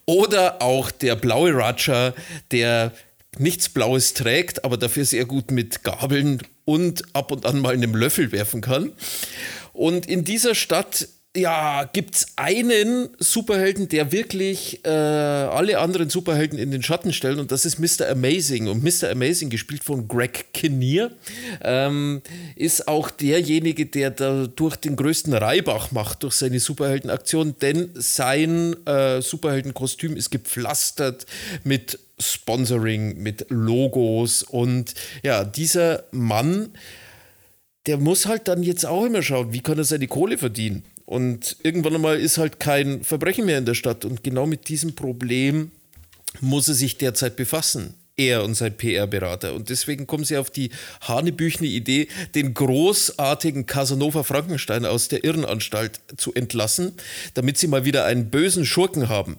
Oder 0.06 0.62
auch 0.62 0.92
der 0.92 1.16
blaue 1.16 1.56
Raja, 1.56 2.14
der 2.52 2.92
nichts 3.40 3.70
Blaues 3.70 4.14
trägt, 4.14 4.64
aber 4.64 4.78
dafür 4.78 5.06
sehr 5.06 5.26
gut 5.26 5.50
mit 5.50 5.84
Gabeln 5.84 6.42
und 6.66 7.04
ab 7.16 7.32
und 7.32 7.46
an 7.46 7.60
mal 7.60 7.74
einem 7.74 7.96
Löffel 7.96 8.32
werfen 8.32 8.62
kann. 8.62 8.92
Und 9.72 10.06
in 10.06 10.24
dieser 10.24 10.54
Stadt 10.54 11.08
ja, 11.36 11.90
gibt 11.92 12.16
es 12.16 12.28
einen 12.36 13.10
Superhelden, 13.18 13.90
der 13.90 14.12
wirklich 14.12 14.86
äh, 14.86 14.90
alle 14.90 15.80
anderen 15.80 16.12
Superhelden 16.12 16.60
in 16.60 16.70
den 16.70 16.84
Schatten 16.84 17.12
stellt 17.12 17.40
und 17.40 17.52
das 17.52 17.66
ist 17.66 17.80
Mr. 17.80 18.08
Amazing. 18.12 18.68
Und 18.68 18.84
Mr. 18.84 19.10
Amazing, 19.10 19.50
gespielt 19.50 19.84
von 19.84 20.08
Greg 20.08 20.54
Kinnear, 20.54 21.10
ähm, 21.62 22.22
ist 22.56 22.88
auch 22.88 23.10
derjenige, 23.10 23.88
der 23.88 24.12
dadurch 24.12 24.76
den 24.76 24.96
größten 24.96 25.34
Reibach 25.34 25.92
macht 25.92 26.22
durch 26.22 26.36
seine 26.36 26.60
Superheldenaktion, 26.60 27.56
denn 27.60 27.90
sein 27.96 28.76
äh, 28.86 29.20
Superheldenkostüm 29.22 30.16
ist 30.16 30.30
gepflastert 30.30 31.26
mit 31.64 31.98
Sponsoring, 32.20 33.18
mit 33.18 33.48
Logos 33.50 34.44
und 34.44 34.94
ja, 35.24 35.44
dieser 35.44 36.04
Mann, 36.12 36.70
der 37.88 37.98
muss 37.98 38.28
halt 38.28 38.48
dann 38.48 38.62
jetzt 38.62 38.86
auch 38.86 39.06
immer 39.06 39.24
schauen, 39.24 39.52
wie 39.52 39.62
kann 39.62 39.80
er 39.80 39.84
seine 39.84 40.08
Kohle 40.08 40.38
verdienen. 40.38 40.84
Und 41.06 41.58
irgendwann 41.64 41.96
einmal 41.96 42.20
ist 42.20 42.38
halt 42.38 42.60
kein 42.60 43.04
Verbrechen 43.04 43.46
mehr 43.46 43.58
in 43.58 43.66
der 43.66 43.74
Stadt. 43.74 44.06
Und 44.06 44.24
genau 44.24 44.46
mit 44.46 44.70
diesem 44.70 44.96
Problem 44.96 45.72
muss 46.42 46.68
er 46.68 46.74
sich 46.74 46.98
derzeit 46.98 47.36
befassen. 47.36 47.96
Er 48.16 48.44
und 48.44 48.54
sein 48.54 48.78
PR-Berater. 48.78 49.56
Und 49.56 49.70
deswegen 49.70 50.06
kommen 50.06 50.24
sie 50.24 50.38
auf 50.38 50.52
die 50.52 50.70
hanebüchene 51.02 51.68
Idee, 51.68 52.08
den 52.36 52.54
großartigen 52.54 53.66
Casanova 53.66 54.22
Frankenstein 54.22 54.86
aus 54.86 55.08
der 55.08 55.24
Irrenanstalt 55.24 56.00
zu 56.16 56.32
entlassen, 56.34 56.94
damit 57.34 57.58
sie 57.58 57.68
mal 57.68 57.86
wieder 57.86 58.06
einen 58.06 58.30
bösen 58.30 58.66
Schurken 58.66 59.10
haben. 59.10 59.38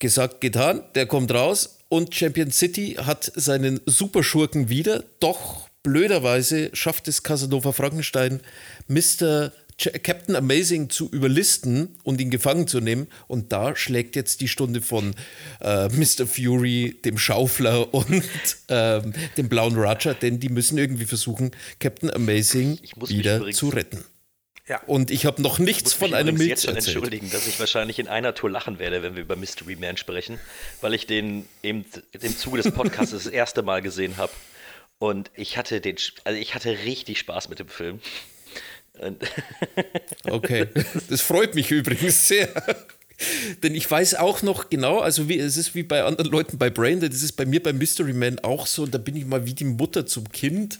Gesagt, 0.00 0.40
getan, 0.40 0.82
der 0.96 1.06
kommt 1.06 1.32
raus 1.32 1.78
und 1.88 2.14
Champion 2.14 2.50
City 2.50 2.96
hat 2.98 3.30
seinen 3.34 3.80
Superschurken 3.86 4.68
wieder, 4.68 5.04
doch 5.20 5.68
blöderweise 5.84 6.70
schafft 6.72 7.06
es 7.06 7.22
Casanova 7.22 7.72
Frankenstein, 7.72 8.40
Mr. 8.88 9.52
Captain 9.78 10.34
Amazing 10.34 10.90
zu 10.90 11.08
überlisten 11.08 11.96
und 12.02 12.20
ihn 12.20 12.30
gefangen 12.30 12.66
zu 12.66 12.80
nehmen. 12.80 13.06
Und 13.28 13.52
da 13.52 13.76
schlägt 13.76 14.16
jetzt 14.16 14.40
die 14.40 14.48
Stunde 14.48 14.82
von 14.82 15.14
äh, 15.60 15.88
Mr. 15.88 16.26
Fury, 16.26 17.00
dem 17.04 17.16
Schaufler 17.16 17.92
und 17.94 18.24
ähm, 18.68 19.12
dem 19.36 19.48
blauen 19.48 19.76
Roger, 19.76 20.14
denn 20.14 20.40
die 20.40 20.48
müssen 20.48 20.78
irgendwie 20.78 21.06
versuchen, 21.06 21.52
Captain 21.78 22.10
Amazing 22.10 22.78
Ich 22.82 22.96
muss 22.96 23.10
mich 23.10 23.18
wieder 23.18 23.50
zu 23.52 23.68
retten. 23.68 24.04
Ja. 24.66 24.82
Und 24.86 25.10
ich 25.10 25.24
habe 25.24 25.40
noch 25.40 25.58
nichts 25.58 25.94
von 25.94 26.12
einem 26.12 26.36
Milz 26.36 26.48
jetzt 26.48 26.64
schon 26.64 26.76
erzählt. 26.76 26.96
entschuldigen, 26.96 27.30
dass 27.30 27.46
ich 27.46 27.58
wahrscheinlich 27.58 27.98
in 27.98 28.06
einer 28.06 28.34
Tour 28.34 28.50
lachen 28.50 28.78
werde, 28.78 29.02
wenn 29.02 29.14
wir 29.14 29.22
über 29.22 29.34
Mystery 29.34 29.76
Man 29.76 29.96
sprechen, 29.96 30.38
weil 30.82 30.92
ich 30.92 31.06
den 31.06 31.48
eben 31.62 31.86
im 32.12 32.36
Zuge 32.36 32.62
des 32.62 32.72
Podcasts 32.72 33.12
das 33.12 33.26
erste 33.26 33.62
Mal 33.62 33.80
gesehen 33.80 34.18
habe. 34.18 34.32
Und 34.98 35.30
ich 35.34 35.56
hatte 35.56 35.80
den, 35.80 35.96
also 36.24 36.38
ich 36.38 36.54
hatte 36.54 36.70
richtig 36.84 37.18
Spaß 37.20 37.48
mit 37.48 37.60
dem 37.60 37.68
Film. 37.68 38.00
Und 39.00 39.22
Okay, 40.30 40.66
das 41.08 41.20
freut 41.20 41.54
mich 41.54 41.70
übrigens 41.70 42.28
sehr. 42.28 42.48
Denn 43.62 43.74
ich 43.74 43.90
weiß 43.90 44.14
auch 44.14 44.42
noch 44.42 44.70
genau, 44.70 45.00
also 45.00 45.28
wie, 45.28 45.38
es 45.38 45.56
ist 45.56 45.74
wie 45.74 45.82
bei 45.82 46.04
anderen 46.04 46.30
Leuten 46.30 46.56
bei 46.56 46.70
Brandon, 46.70 47.10
das 47.10 47.22
ist 47.22 47.32
bei 47.32 47.46
mir 47.46 47.60
bei 47.62 47.72
Mystery 47.72 48.12
Man 48.12 48.38
auch 48.40 48.66
so, 48.66 48.86
da 48.86 48.98
bin 48.98 49.16
ich 49.16 49.26
mal 49.26 49.44
wie 49.44 49.54
die 49.54 49.64
Mutter 49.64 50.06
zum 50.06 50.30
Kind, 50.30 50.78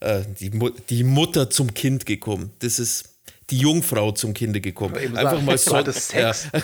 äh, 0.00 0.22
die, 0.40 0.50
Mu 0.50 0.70
die 0.90 1.04
Mutter 1.04 1.48
zum 1.48 1.72
Kind 1.72 2.04
gekommen. 2.04 2.50
Das 2.58 2.78
ist 2.78 3.09
die 3.50 3.58
Jungfrau 3.58 4.12
zum 4.12 4.34
Kinde 4.34 4.60
gekommen. 4.60 4.96
Einfach 5.16 5.42
mal 5.42 5.52
du 5.52 5.58
so, 5.58 5.76
hattest 5.76 6.08
Sex. 6.08 6.48
Ja. 6.52 6.62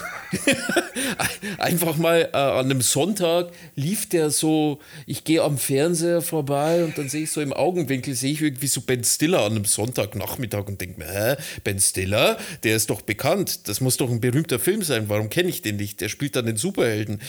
Einfach 1.58 1.96
mal 1.96 2.28
äh, 2.32 2.36
an 2.36 2.66
einem 2.66 2.80
Sonntag 2.80 3.50
lief 3.74 4.08
der 4.08 4.30
so, 4.30 4.80
ich 5.06 5.24
gehe 5.24 5.42
am 5.42 5.58
Fernseher 5.58 6.22
vorbei 6.22 6.84
und 6.84 6.96
dann 6.96 7.08
sehe 7.08 7.24
ich 7.24 7.30
so 7.30 7.40
im 7.40 7.52
Augenwinkel, 7.52 8.14
sehe 8.14 8.32
ich 8.32 8.42
irgendwie 8.42 8.68
so 8.68 8.80
Ben 8.80 9.02
Stiller 9.02 9.40
an 9.40 9.52
einem 9.52 9.64
Sonntagnachmittag 9.64 10.66
und 10.66 10.80
denke 10.80 11.00
mir, 11.00 11.08
hä, 11.08 11.42
Ben 11.64 11.80
Stiller, 11.80 12.38
der 12.62 12.76
ist 12.76 12.90
doch 12.90 13.02
bekannt, 13.02 13.68
das 13.68 13.80
muss 13.80 13.96
doch 13.96 14.10
ein 14.10 14.20
berühmter 14.20 14.58
Film 14.58 14.82
sein, 14.82 15.08
warum 15.08 15.28
kenne 15.28 15.48
ich 15.48 15.62
den 15.62 15.76
nicht? 15.76 16.00
Der 16.00 16.08
spielt 16.08 16.36
dann 16.36 16.46
den 16.46 16.56
Superhelden. 16.56 17.20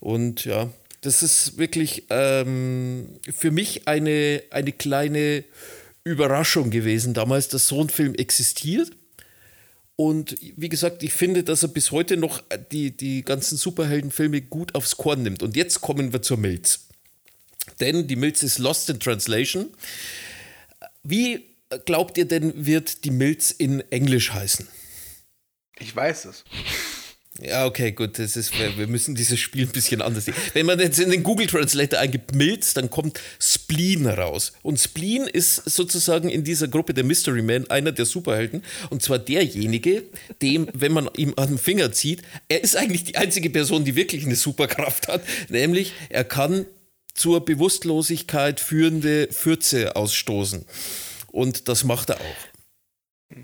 Und 0.00 0.44
ja, 0.44 0.68
das 1.00 1.22
ist 1.22 1.56
wirklich 1.58 2.04
ähm, 2.10 3.08
für 3.30 3.50
mich 3.50 3.88
eine, 3.88 4.42
eine 4.50 4.72
kleine 4.72 5.44
Überraschung 6.04 6.70
gewesen 6.70 7.14
damals, 7.14 7.48
dass 7.48 7.68
so 7.68 7.82
ein 7.82 7.88
Film 7.88 8.14
existiert. 8.14 8.90
Und 9.96 10.36
wie 10.56 10.70
gesagt, 10.70 11.02
ich 11.02 11.12
finde, 11.12 11.44
dass 11.44 11.62
er 11.62 11.68
bis 11.68 11.90
heute 11.90 12.16
noch 12.16 12.42
die, 12.72 12.96
die 12.96 13.22
ganzen 13.22 13.58
Superheldenfilme 13.58 14.40
gut 14.40 14.74
aufs 14.74 14.96
Korn 14.96 15.22
nimmt. 15.22 15.42
Und 15.42 15.56
jetzt 15.56 15.82
kommen 15.82 16.12
wir 16.12 16.22
zur 16.22 16.38
Milz. 16.38 16.86
Denn 17.80 18.06
die 18.06 18.16
Milz 18.16 18.42
ist 18.42 18.58
Lost 18.58 18.88
in 18.88 18.98
Translation. 18.98 19.68
Wie 21.02 21.44
glaubt 21.84 22.16
ihr 22.16 22.24
denn, 22.24 22.66
wird 22.66 23.04
die 23.04 23.10
Milz 23.10 23.50
in 23.50 23.80
Englisch 23.90 24.32
heißen? 24.32 24.66
Ich 25.78 25.94
weiß 25.94 26.26
es. 26.26 26.44
Ja, 27.42 27.64
okay, 27.64 27.92
gut, 27.92 28.18
das 28.18 28.36
ist, 28.36 28.52
wir 28.58 28.86
müssen 28.86 29.14
dieses 29.14 29.38
Spiel 29.38 29.66
ein 29.66 29.72
bisschen 29.72 30.02
anders 30.02 30.26
sehen. 30.26 30.34
Wenn 30.52 30.66
man 30.66 30.78
jetzt 30.78 30.98
in 30.98 31.10
den 31.10 31.22
Google 31.22 31.46
Translator 31.46 31.98
eingibt 31.98 32.34
Milz, 32.34 32.74
dann 32.74 32.90
kommt 32.90 33.18
Spleen 33.38 34.06
raus. 34.06 34.52
Und 34.62 34.78
Spleen 34.78 35.22
ist 35.22 35.56
sozusagen 35.56 36.28
in 36.28 36.44
dieser 36.44 36.68
Gruppe 36.68 36.92
der 36.92 37.04
Mystery 37.04 37.40
Man 37.40 37.70
einer 37.70 37.92
der 37.92 38.04
Superhelden. 38.04 38.62
Und 38.90 39.02
zwar 39.02 39.18
derjenige, 39.18 40.02
dem, 40.42 40.68
wenn 40.74 40.92
man 40.92 41.08
ihm 41.16 41.32
an 41.36 41.48
den 41.48 41.58
Finger 41.58 41.92
zieht, 41.92 42.22
er 42.48 42.62
ist 42.62 42.76
eigentlich 42.76 43.04
die 43.04 43.16
einzige 43.16 43.48
Person, 43.48 43.84
die 43.84 43.96
wirklich 43.96 44.26
eine 44.26 44.36
Superkraft 44.36 45.08
hat. 45.08 45.22
Nämlich, 45.48 45.94
er 46.10 46.24
kann 46.24 46.66
zur 47.14 47.44
Bewusstlosigkeit 47.44 48.60
führende 48.60 49.28
Fürze 49.30 49.96
ausstoßen. 49.96 50.66
Und 51.32 51.68
das 51.68 51.84
macht 51.84 52.10
er 52.10 52.16
auch. 52.16 53.36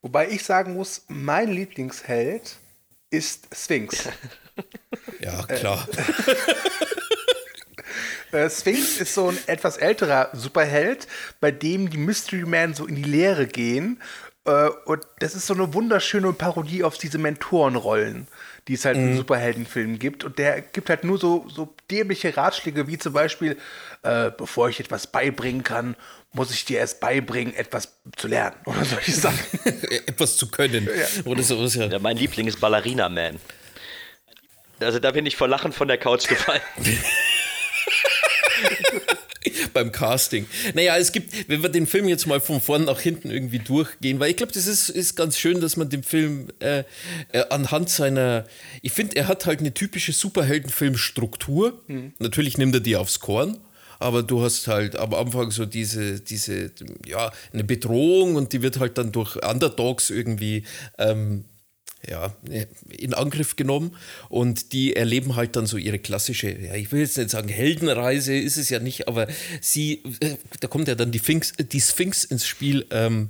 Wobei 0.00 0.30
ich 0.30 0.44
sagen 0.44 0.74
muss, 0.74 1.04
mein 1.08 1.52
Lieblingsheld 1.52 2.56
ist 3.10 3.48
Sphinx. 3.54 4.08
Ja, 5.20 5.42
klar. 5.42 5.86
Äh, 8.32 8.50
Sphinx 8.50 9.00
ist 9.00 9.14
so 9.14 9.28
ein 9.28 9.38
etwas 9.46 9.76
älterer 9.76 10.30
Superheld, 10.32 11.06
bei 11.40 11.52
dem 11.52 11.90
die 11.90 11.96
Mystery 11.96 12.44
Man 12.44 12.74
so 12.74 12.84
in 12.84 12.96
die 12.96 13.04
Leere 13.04 13.46
gehen. 13.46 14.02
Äh, 14.44 14.68
und 14.84 15.06
das 15.20 15.34
ist 15.34 15.46
so 15.46 15.54
eine 15.54 15.72
wunderschöne 15.74 16.32
Parodie 16.32 16.82
auf 16.82 16.98
diese 16.98 17.18
Mentorenrollen, 17.18 18.26
die 18.68 18.74
es 18.74 18.84
halt 18.84 18.96
in 18.96 19.16
Superheldenfilmen 19.16 19.98
gibt. 19.98 20.24
Und 20.24 20.38
der 20.38 20.60
gibt 20.60 20.88
halt 20.88 21.04
nur 21.04 21.18
so, 21.18 21.46
so 21.48 21.74
dämliche 21.90 22.36
Ratschläge, 22.36 22.88
wie 22.88 22.98
zum 22.98 23.12
Beispiel, 23.12 23.56
äh, 24.02 24.30
bevor 24.36 24.68
ich 24.68 24.80
etwas 24.80 25.06
beibringen 25.06 25.62
kann, 25.62 25.94
muss 26.32 26.50
ich 26.50 26.64
dir 26.64 26.78
erst 26.78 27.00
beibringen, 27.00 27.54
etwas 27.54 27.96
zu 28.16 28.26
lernen. 28.28 28.56
Oder 28.64 28.84
solche 28.84 29.12
Sachen. 29.12 29.60
Etwas 30.06 30.36
zu 30.36 30.48
können. 30.48 30.88
Oder 31.24 31.42
sowas, 31.42 31.74
ja. 31.76 31.86
ja, 31.86 31.98
mein 31.98 32.16
Liebling 32.16 32.46
ist 32.48 32.60
Ballerina 32.60 33.08
Man. 33.08 33.38
Also 34.80 34.98
da 34.98 35.10
bin 35.12 35.24
ich 35.24 35.36
vor 35.36 35.48
Lachen 35.48 35.72
von 35.72 35.88
der 35.88 35.98
Couch 35.98 36.28
gefallen. 36.28 36.60
beim 39.72 39.92
Casting. 39.92 40.46
Naja, 40.74 40.96
es 40.96 41.12
gibt, 41.12 41.48
wenn 41.48 41.62
wir 41.62 41.68
den 41.68 41.86
Film 41.86 42.08
jetzt 42.08 42.26
mal 42.26 42.40
von 42.40 42.60
vorn 42.60 42.84
nach 42.84 43.00
hinten 43.00 43.30
irgendwie 43.30 43.58
durchgehen, 43.58 44.20
weil 44.20 44.30
ich 44.30 44.36
glaube, 44.36 44.52
das 44.52 44.66
ist, 44.66 44.88
ist 44.88 45.16
ganz 45.16 45.38
schön, 45.38 45.60
dass 45.60 45.76
man 45.76 45.88
den 45.88 46.02
Film 46.02 46.48
äh, 46.60 46.84
äh, 47.32 47.44
anhand 47.50 47.90
seiner, 47.90 48.44
ich 48.82 48.92
finde, 48.92 49.16
er 49.16 49.28
hat 49.28 49.46
halt 49.46 49.60
eine 49.60 49.74
typische 49.74 50.12
Superheldenfilmstruktur. 50.12 51.80
Natürlich 52.18 52.58
nimmt 52.58 52.74
er 52.74 52.80
die 52.80 52.96
aufs 52.96 53.20
Korn. 53.20 53.58
Aber 53.98 54.22
du 54.22 54.42
hast 54.42 54.68
halt 54.68 54.96
am 54.96 55.14
Anfang 55.14 55.50
so 55.50 55.64
diese, 55.64 56.20
diese, 56.20 56.70
ja, 57.06 57.32
eine 57.52 57.64
Bedrohung 57.64 58.36
und 58.36 58.52
die 58.52 58.60
wird 58.60 58.78
halt 58.78 58.98
dann 58.98 59.10
durch 59.10 59.36
Underdogs 59.36 60.10
irgendwie 60.10 60.64
ähm, 60.98 61.44
ja, 62.08 62.34
in 62.88 63.14
Angriff 63.14 63.56
genommen 63.56 63.96
und 64.28 64.72
die 64.72 64.96
erleben 64.96 65.36
halt 65.36 65.56
dann 65.56 65.66
so 65.66 65.76
ihre 65.76 65.98
klassische, 65.98 66.50
ja, 66.50 66.74
ich 66.74 66.92
will 66.92 67.00
jetzt 67.00 67.16
nicht 67.16 67.30
sagen 67.30 67.48
Heldenreise, 67.48 68.36
ist 68.36 68.56
es 68.56 68.70
ja 68.70 68.78
nicht, 68.78 69.08
aber 69.08 69.26
sie, 69.60 70.02
äh, 70.20 70.36
da 70.60 70.68
kommt 70.68 70.88
ja 70.88 70.94
dann 70.94 71.12
die, 71.12 71.18
Sphinx, 71.18 71.52
die 71.58 71.80
Sphinx 71.80 72.24
ins 72.24 72.46
Spiel. 72.46 72.86
Ähm, 72.90 73.28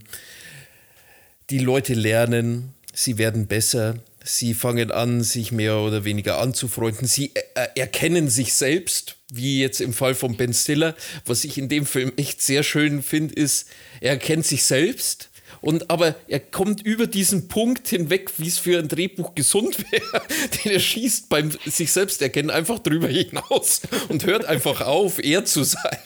die 1.51 1.59
Leute 1.59 1.95
lernen, 1.95 2.75
sie 2.93 3.19
werden 3.19 3.47
besser, 3.47 3.99
sie 4.25 4.55
fangen 4.55 4.91
an, 4.91 5.23
sich 5.23 5.53
mehr 5.53 5.77
oder 5.79 6.05
weniger 6.05 6.39
anzufreunden, 6.39 7.07
sie 7.07 7.33
äh, 7.55 7.69
erkennen 7.77 8.29
sich 8.29 8.55
selbst, 8.55 9.17
wie 9.31 9.61
jetzt 9.61 9.81
im 9.81 9.93
Fall 9.93 10.15
von 10.15 10.37
Ben 10.37 10.53
Stiller. 10.53 10.97
Was 11.25 11.45
ich 11.45 11.59
in 11.59 11.69
dem 11.69 11.87
Film 11.87 12.13
echt 12.17 12.43
sehr 12.43 12.63
schön 12.63 13.03
finde, 13.03 13.35
ist, 13.35 13.69
er 14.01 14.13
erkennt 14.13 14.47
sich 14.47 14.65
selbst. 14.65 15.31
Und 15.67 15.91
aber 15.91 16.15
er 16.29 16.39
kommt 16.39 16.87
über 16.87 17.09
diesen 17.09 17.49
Punkt 17.49 17.89
hinweg, 17.89 18.31
wie 18.39 18.47
es 18.47 18.57
für 18.57 18.79
ein 18.79 18.87
Drehbuch 18.87 19.35
gesund 19.35 19.79
wäre, 19.91 20.23
den 20.63 20.71
er 20.71 20.79
schießt 20.79 21.29
beim 21.29 21.51
sich 21.67 21.91
selbst 21.91 22.23
erkennen, 22.23 22.51
einfach 22.51 22.79
drüber 22.79 23.09
hinaus 23.09 23.81
und 24.09 24.25
hört 24.27 24.45
einfach 24.45 24.83
auf, 24.83 25.19
er 25.19 25.45
zu 25.45 25.65
sein. 25.65 25.99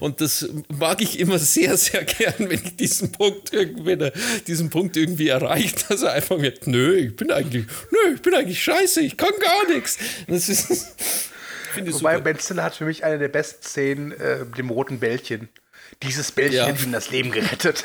Und 0.00 0.20
das 0.20 0.48
mag 0.68 1.00
ich 1.00 1.20
immer 1.20 1.38
sehr, 1.38 1.76
sehr 1.76 2.02
gern, 2.04 2.34
wenn 2.50 2.60
ich 2.64 2.74
diesen 2.74 3.12
Punkt 3.12 3.52
irgendwie, 3.52 4.10
diesen 4.48 4.68
Punkt 4.68 4.96
irgendwie 4.96 5.28
erreicht, 5.28 5.88
dass 5.88 6.02
er 6.02 6.14
einfach 6.14 6.42
wird, 6.42 6.66
nö, 6.66 6.96
ich 6.96 7.14
bin 7.14 7.30
eigentlich, 7.30 7.66
nö, 7.92 8.14
ich 8.16 8.20
bin 8.20 8.34
eigentlich 8.34 8.60
scheiße, 8.60 9.00
ich 9.00 9.16
kann 9.16 9.30
gar 9.40 9.76
nichts. 9.76 9.96
Das 10.26 10.48
ist, 10.48 10.68
Wobei 11.76 11.92
super. 11.92 12.20
Ben 12.20 12.40
Stiller 12.40 12.64
hat 12.64 12.74
für 12.74 12.84
mich 12.84 13.04
eine 13.04 13.20
der 13.20 13.28
besten 13.28 13.62
Szenen 13.62 14.10
äh, 14.10 14.40
mit 14.40 14.58
dem 14.58 14.70
roten 14.70 14.98
Bällchen. 14.98 15.48
Dieses 16.02 16.32
Bällchen 16.32 16.56
Ja. 16.56 16.66
hat 16.68 16.82
ihm 16.82 16.92
das 16.92 17.10
Leben 17.10 17.30
gerettet. 17.30 17.84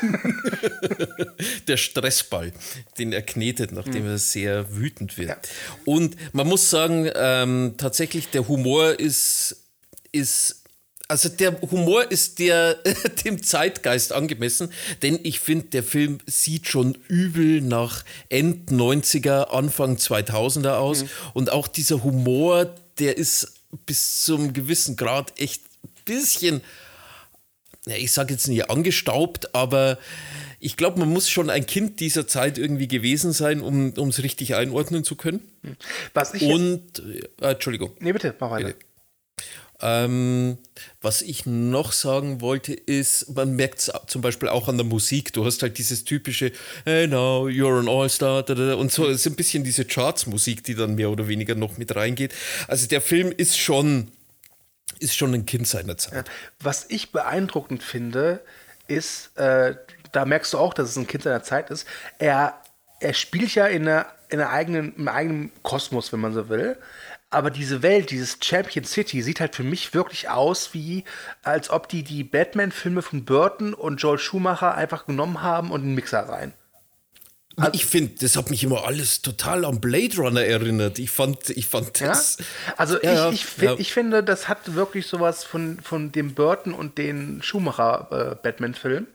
der 1.68 1.76
Stressball, 1.76 2.52
den 2.98 3.12
er 3.12 3.22
knetet, 3.22 3.72
nachdem 3.72 4.06
er 4.06 4.18
sehr 4.18 4.74
wütend 4.76 5.18
wird. 5.18 5.36
Und 5.84 6.16
man 6.32 6.46
muss 6.46 6.70
sagen, 6.70 7.10
ähm, 7.14 7.74
tatsächlich 7.76 8.28
der 8.28 8.46
Humor 8.48 8.98
ist, 8.98 9.56
ist 10.12 10.60
also 11.06 11.28
der 11.28 11.60
Humor 11.60 12.10
ist 12.10 12.38
der, 12.38 12.74
dem 13.24 13.42
Zeitgeist 13.42 14.12
angemessen, 14.12 14.72
denn 15.02 15.18
ich 15.22 15.38
finde, 15.40 15.66
der 15.66 15.82
Film 15.82 16.18
sieht 16.26 16.68
schon 16.68 16.96
übel 17.08 17.60
nach 17.60 18.04
End 18.30 18.70
90er, 18.70 19.50
Anfang 19.50 19.96
2000er 19.96 20.76
aus. 20.76 21.04
Und 21.34 21.50
auch 21.50 21.68
dieser 21.68 22.02
Humor, 22.02 22.74
der 22.98 23.18
ist 23.18 23.52
bis 23.86 24.22
zum 24.24 24.52
gewissen 24.52 24.96
Grad 24.96 25.38
echt 25.38 25.62
ein 25.82 25.90
bisschen 26.04 26.56
ja, 26.56 26.68
ich 27.86 28.12
sage 28.12 28.32
jetzt 28.32 28.48
nicht 28.48 28.70
angestaubt, 28.70 29.54
aber 29.54 29.98
ich 30.58 30.76
glaube, 30.76 31.00
man 31.00 31.10
muss 31.10 31.28
schon 31.28 31.50
ein 31.50 31.66
Kind 31.66 32.00
dieser 32.00 32.26
Zeit 32.26 32.56
irgendwie 32.56 32.88
gewesen 32.88 33.32
sein, 33.32 33.60
um 33.60 34.08
es 34.08 34.22
richtig 34.22 34.54
einordnen 34.54 35.04
zu 35.04 35.16
können. 35.16 35.40
Was 36.14 36.32
ich 36.34 36.42
Und, 36.42 37.02
äh, 37.40 37.50
Entschuldigung. 37.50 37.90
Nee, 38.00 38.12
bitte, 38.12 38.34
mach 38.38 38.50
weiter. 38.50 38.68
Bitte. 38.68 38.78
Ähm, 39.82 40.56
was 41.02 41.20
ich 41.20 41.44
noch 41.44 41.92
sagen 41.92 42.40
wollte, 42.40 42.72
ist, 42.72 43.34
man 43.34 43.54
merkt 43.54 43.80
es 43.80 43.92
zum 44.06 44.22
Beispiel 44.22 44.48
auch 44.48 44.68
an 44.68 44.78
der 44.78 44.86
Musik. 44.86 45.34
Du 45.34 45.44
hast 45.44 45.62
halt 45.62 45.76
dieses 45.76 46.04
typische, 46.04 46.52
hey 46.84 47.06
now, 47.06 47.46
you're 47.48 47.78
an 47.78 47.88
All-Star, 47.88 48.48
und 48.78 48.90
so 48.90 49.06
ist 49.06 49.26
ein 49.26 49.34
bisschen 49.34 49.64
diese 49.64 49.84
Charts-Musik, 49.84 50.64
die 50.64 50.74
dann 50.74 50.94
mehr 50.94 51.10
oder 51.10 51.28
weniger 51.28 51.54
noch 51.54 51.76
mit 51.76 51.94
reingeht. 51.94 52.32
Also 52.66 52.86
der 52.86 53.02
Film 53.02 53.32
ist 53.36 53.58
schon, 53.58 54.08
ist 54.98 55.16
schon 55.16 55.34
ein 55.34 55.46
Kind 55.46 55.66
seiner 55.66 55.96
Zeit. 55.96 56.30
Was 56.60 56.86
ich 56.88 57.12
beeindruckend 57.12 57.82
finde, 57.82 58.40
ist, 58.86 59.36
äh, 59.38 59.76
da 60.12 60.24
merkst 60.24 60.52
du 60.52 60.58
auch, 60.58 60.74
dass 60.74 60.90
es 60.90 60.96
ein 60.96 61.06
Kind 61.06 61.24
seiner 61.24 61.42
Zeit 61.42 61.70
ist. 61.70 61.86
Er, 62.18 62.60
er 63.00 63.14
spielt 63.14 63.54
ja 63.54 63.66
in, 63.66 63.88
einer, 63.88 64.06
in 64.28 64.40
einer 64.40 64.50
eigenen, 64.50 64.94
im 64.96 65.08
eigenen 65.08 65.52
Kosmos, 65.62 66.12
wenn 66.12 66.20
man 66.20 66.34
so 66.34 66.48
will. 66.48 66.78
Aber 67.30 67.50
diese 67.50 67.82
Welt, 67.82 68.10
dieses 68.10 68.38
Champion 68.40 68.84
City, 68.84 69.20
sieht 69.20 69.40
halt 69.40 69.56
für 69.56 69.64
mich 69.64 69.92
wirklich 69.92 70.28
aus, 70.28 70.72
wie 70.72 71.04
als 71.42 71.68
ob 71.68 71.88
die 71.88 72.04
die 72.04 72.22
Batman-Filme 72.22 73.02
von 73.02 73.24
Burton 73.24 73.74
und 73.74 73.96
Joel 73.96 74.18
Schumacher 74.18 74.76
einfach 74.76 75.06
genommen 75.06 75.42
haben 75.42 75.72
und 75.72 75.80
in 75.80 75.88
den 75.88 75.94
Mixer 75.96 76.28
rein. 76.28 76.52
Ich 77.72 77.86
finde, 77.86 78.14
das 78.20 78.36
hat 78.36 78.50
mich 78.50 78.64
immer 78.64 78.84
alles 78.84 79.22
total 79.22 79.64
an 79.64 79.80
Blade 79.80 80.16
Runner 80.16 80.42
erinnert. 80.42 80.98
Ich 80.98 81.10
fand, 81.10 81.50
ich 81.50 81.66
fand 81.68 82.00
Ja? 82.00 82.08
das. 82.08 82.38
Also 82.76 83.00
Ja, 83.02 83.30
ich, 83.30 83.44
ich, 83.56 83.62
ja. 83.62 83.74
ich 83.78 83.92
finde, 83.92 84.22
das 84.24 84.48
hat 84.48 84.74
wirklich 84.74 85.06
sowas 85.06 85.44
von, 85.44 85.78
von 85.80 86.10
dem 86.12 86.34
Burton 86.34 86.74
und 86.74 86.98
den 86.98 87.42
Schumacher-Batman-Film. 87.42 89.06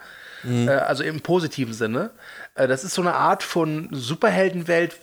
Mhm. 0.43 0.67
Äh, 0.67 0.71
also 0.71 1.03
im 1.03 1.21
positiven 1.21 1.73
Sinne. 1.73 2.11
Äh, 2.55 2.67
das 2.67 2.83
ist 2.83 2.93
so 2.93 3.01
eine 3.01 3.13
Art 3.15 3.43
von 3.43 3.89
Superheldenwelt, 3.91 4.95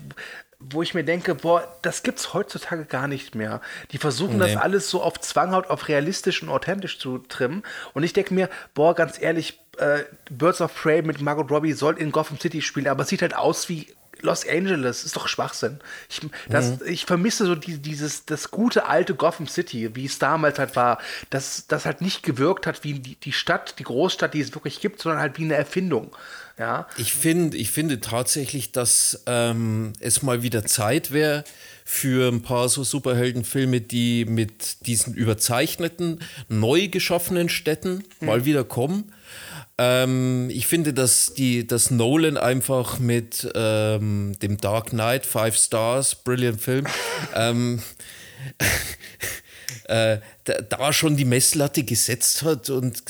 wo 0.59 0.83
ich 0.83 0.95
mir 0.95 1.05
denke, 1.05 1.35
boah, 1.35 1.69
das 1.83 2.03
gibt's 2.03 2.33
heutzutage 2.33 2.87
gar 2.87 3.07
nicht 3.09 3.35
mehr. 3.35 3.61
Die 3.91 3.99
versuchen 3.99 4.39
das 4.39 4.53
Nee. 4.53 4.57
alles 4.57 4.89
so 4.89 5.03
auf 5.03 5.21
Zwanghaut, 5.21 5.69
auf 5.69 5.89
realistisch 5.89 6.43
und 6.43 6.49
authentisch 6.49 6.99
zu 6.99 7.19
trimmen. 7.19 7.63
Und 7.93 8.03
ich 8.05 8.15
denke 8.15 8.33
mir, 8.33 8.49
boah, 8.73 8.95
ganz 8.95 9.21
ehrlich, 9.21 9.61
äh, 9.79 10.05
Birds 10.31 10.61
of 10.61 10.75
Prey 10.75 11.03
mit 11.03 11.21
Margot 11.21 11.51
Robbie 11.51 11.73
soll 11.73 11.99
in 11.99 12.13
Gotham 12.13 12.39
City 12.39 12.63
spielen, 12.63 12.89
aber 12.89 13.03
es 13.03 13.09
sieht 13.09 13.23
halt 13.23 13.35
aus 13.35 13.69
wie 13.69 13.87
Los 14.21 14.47
Angeles. 14.49 15.05
Ist 15.05 15.17
doch 15.17 15.29
Schwachsinn. 15.29 15.79
Ich, 16.09 16.21
das, 16.49 16.81
ich 16.83 17.05
vermisse 17.05 17.47
so 17.47 17.55
die, 17.55 17.79
dieses, 17.79 18.25
das 18.25 18.51
gute 18.51 18.87
alte 18.87 19.15
Gotham 19.15 19.47
City, 19.47 19.95
wie 19.95 20.07
es 20.07 20.19
damals 20.19 20.59
halt 20.59 20.75
war, 20.77 20.99
dass 21.31 21.67
das 21.67 21.85
halt 21.85 22.01
nicht 22.01 22.23
gewirkt 22.23 22.67
hat 22.67 22.85
wie 22.85 22.95
die, 22.95 23.17
die 23.17 23.33
Stadt, 23.33 23.79
die 23.79 23.85
Großstadt, 23.85 24.35
die 24.35 24.41
es 24.41 24.55
wirklich 24.55 24.81
gibt, 24.81 25.03
sondern 25.03 25.21
halt 25.21 25.39
wie 25.39 25.45
eine 25.45 25.55
Erfindung. 25.55 26.17
Ja, 26.59 26.87
Ich, 26.97 27.13
find, 27.13 27.55
ich 27.55 27.71
finde 27.71 28.01
tatsächlich, 28.01 28.73
dass 28.73 29.23
ähm, 29.27 29.93
es 30.01 30.23
mal 30.23 30.43
wieder 30.43 30.65
Zeit 30.65 31.13
wäre 31.13 31.45
für 31.85 32.33
ein 32.33 32.41
paar 32.41 32.71
so 32.71 32.83
Superheldenfilme, 32.83 33.83
die 33.83 34.25
mit 34.25 34.87
diesen 34.87 35.13
überzeichneten, 35.13 36.21
neu 36.49 36.89
geschaffenen 36.89 37.51
Städten 37.51 38.05
mal 38.21 38.47
wieder 38.47 38.65
kommen. 38.65 39.13
Ähm, 39.79 40.49
ich 40.51 40.67
finde, 40.67 40.95
dass, 40.95 41.35
die, 41.35 41.67
dass 41.67 41.91
Nolan 41.91 42.37
einfach 42.37 42.99
mit 42.99 43.49
ähm, 43.55 44.35
dem 44.41 44.57
Dark 44.57 44.91
Knight, 44.91 45.27
Five 45.27 45.57
Stars, 45.57 46.15
brilliant 46.15 46.61
Film, 46.61 46.87
ähm, 47.35 47.83
äh, 49.85 50.19
da, 50.45 50.61
da 50.63 50.93
schon 50.93 51.17
die 51.17 51.27
Messlatte 51.27 51.83
gesetzt 51.83 52.43
hat. 52.43 52.71
Und 52.71 53.03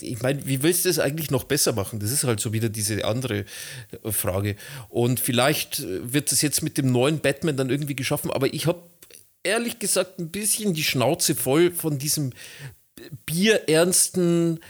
ich 0.00 0.22
meine, 0.22 0.46
wie 0.46 0.62
willst 0.62 0.84
du 0.84 0.88
das 0.88 0.98
eigentlich 0.98 1.30
noch 1.30 1.44
besser 1.44 1.74
machen? 1.74 2.00
Das 2.00 2.10
ist 2.10 2.24
halt 2.24 2.40
so 2.40 2.54
wieder 2.54 2.70
diese 2.70 3.04
andere 3.04 3.44
äh, 4.02 4.10
Frage. 4.10 4.56
Und 4.88 5.20
vielleicht 5.20 5.80
äh, 5.80 6.12
wird 6.12 6.32
das 6.32 6.40
jetzt 6.40 6.62
mit 6.62 6.78
dem 6.78 6.90
neuen 6.90 7.20
Batman 7.20 7.58
dann 7.58 7.70
irgendwie 7.70 7.96
geschaffen, 7.96 8.30
aber 8.30 8.52
ich 8.54 8.66
habe 8.66 8.82
ehrlich 9.42 9.78
gesagt 9.78 10.18
ein 10.18 10.30
bisschen 10.30 10.72
die 10.72 10.84
Schnauze 10.84 11.34
voll 11.34 11.70
von 11.70 11.98
diesem 11.98 12.32
bierernsten, 13.26 14.60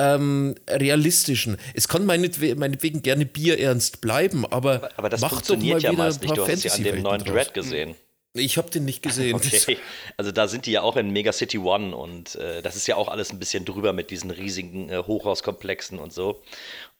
ähm, 0.00 0.54
realistischen. 0.68 1.56
Es 1.74 1.88
kann 1.88 2.06
meinetwe 2.06 2.54
meinetwegen 2.54 3.02
gerne 3.02 3.26
bierernst 3.26 4.00
bleiben, 4.00 4.46
aber, 4.46 4.90
Aber 4.96 5.08
das 5.08 5.20
mach 5.20 5.28
doch 5.30 5.36
funktioniert 5.36 5.76
mal 5.76 5.82
ja 5.82 5.92
wieder 5.92 6.04
meist 6.04 6.22
ein 6.22 6.26
nicht. 6.26 6.36
paar 6.36 6.46
Du 6.46 6.52
hast 6.52 6.64
ja 6.64 6.72
an 6.72 6.84
dem 6.84 7.02
neuen. 7.02 7.24
Dread 7.24 7.54
gesehen. 7.54 7.94
Ich 8.32 8.58
habe 8.58 8.70
den 8.70 8.84
nicht 8.84 9.02
gesehen. 9.02 9.34
Okay, 9.44 9.76
also 10.16 10.30
da 10.30 10.46
sind 10.46 10.66
die 10.66 10.72
ja 10.72 10.82
auch 10.82 10.96
in 10.96 11.10
Mega 11.10 11.32
City 11.32 11.58
One 11.58 11.96
und 11.96 12.36
äh, 12.36 12.62
das 12.62 12.76
ist 12.76 12.86
ja 12.86 12.94
auch 12.94 13.08
alles 13.08 13.32
ein 13.32 13.40
bisschen 13.40 13.64
drüber 13.64 13.92
mit 13.92 14.10
diesen 14.10 14.30
riesigen 14.30 14.88
äh, 14.88 14.98
Hochhauskomplexen 14.98 15.98
und 15.98 16.12
so. 16.12 16.40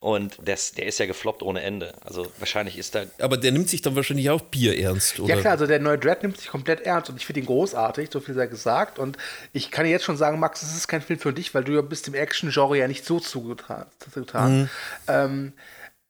Und 0.03 0.39
das, 0.43 0.73
der 0.73 0.87
ist 0.87 0.99
ja 0.99 1.05
gefloppt 1.05 1.43
ohne 1.43 1.61
Ende. 1.61 1.93
Also 2.03 2.27
wahrscheinlich 2.39 2.79
ist 2.79 2.95
da. 2.95 3.05
Aber 3.19 3.37
der 3.37 3.53
nimmt 3.53 3.69
sich 3.69 3.83
dann 3.83 3.97
wahrscheinlich 3.97 4.31
auch 4.31 4.41
Bier 4.41 4.79
ernst, 4.79 5.21
oder? 5.21 5.35
Ja 5.35 5.41
klar, 5.41 5.53
also 5.53 5.67
der 5.67 5.79
neue 5.79 5.99
Dread 5.99 6.23
nimmt 6.23 6.39
sich 6.39 6.49
komplett 6.49 6.81
ernst 6.81 7.11
und 7.11 7.17
ich 7.17 7.27
finde 7.27 7.41
ihn 7.41 7.47
großartig, 7.47 8.09
so 8.11 8.21
viel 8.21 8.35
sei 8.35 8.47
gesagt. 8.47 8.99
Und 8.99 9.19
ich 9.53 9.71
kann 9.71 9.85
dir 9.85 9.91
jetzt 9.91 10.07
schon 10.07 10.17
sagen, 10.17 10.39
Max, 10.39 10.63
es 10.63 10.75
ist 10.75 10.89
kein 10.89 11.03
Film 11.03 11.19
für 11.19 11.35
dich, 11.35 11.55
weil 11.55 11.65
du 11.65 11.73
ja 11.73 11.83
bist 11.83 12.07
dem 12.07 12.15
Action-Genre 12.15 12.79
ja 12.79 12.89
nicht 12.89 13.05
so 13.05 13.21
zugetan. 13.21 13.85
zugetan. 13.99 14.71
Ähm, 15.07 15.53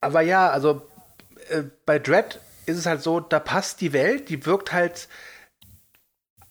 aber 0.01 0.21
ja, 0.21 0.49
also 0.51 0.83
äh, 1.49 1.65
bei 1.85 1.99
Dread 1.99 2.39
ist 2.67 2.79
es 2.79 2.87
halt 2.87 3.03
so, 3.03 3.19
da 3.19 3.41
passt 3.41 3.81
die 3.81 3.93
Welt, 3.93 4.29
die 4.29 4.47
wirkt 4.47 4.73
halt 4.73 5.09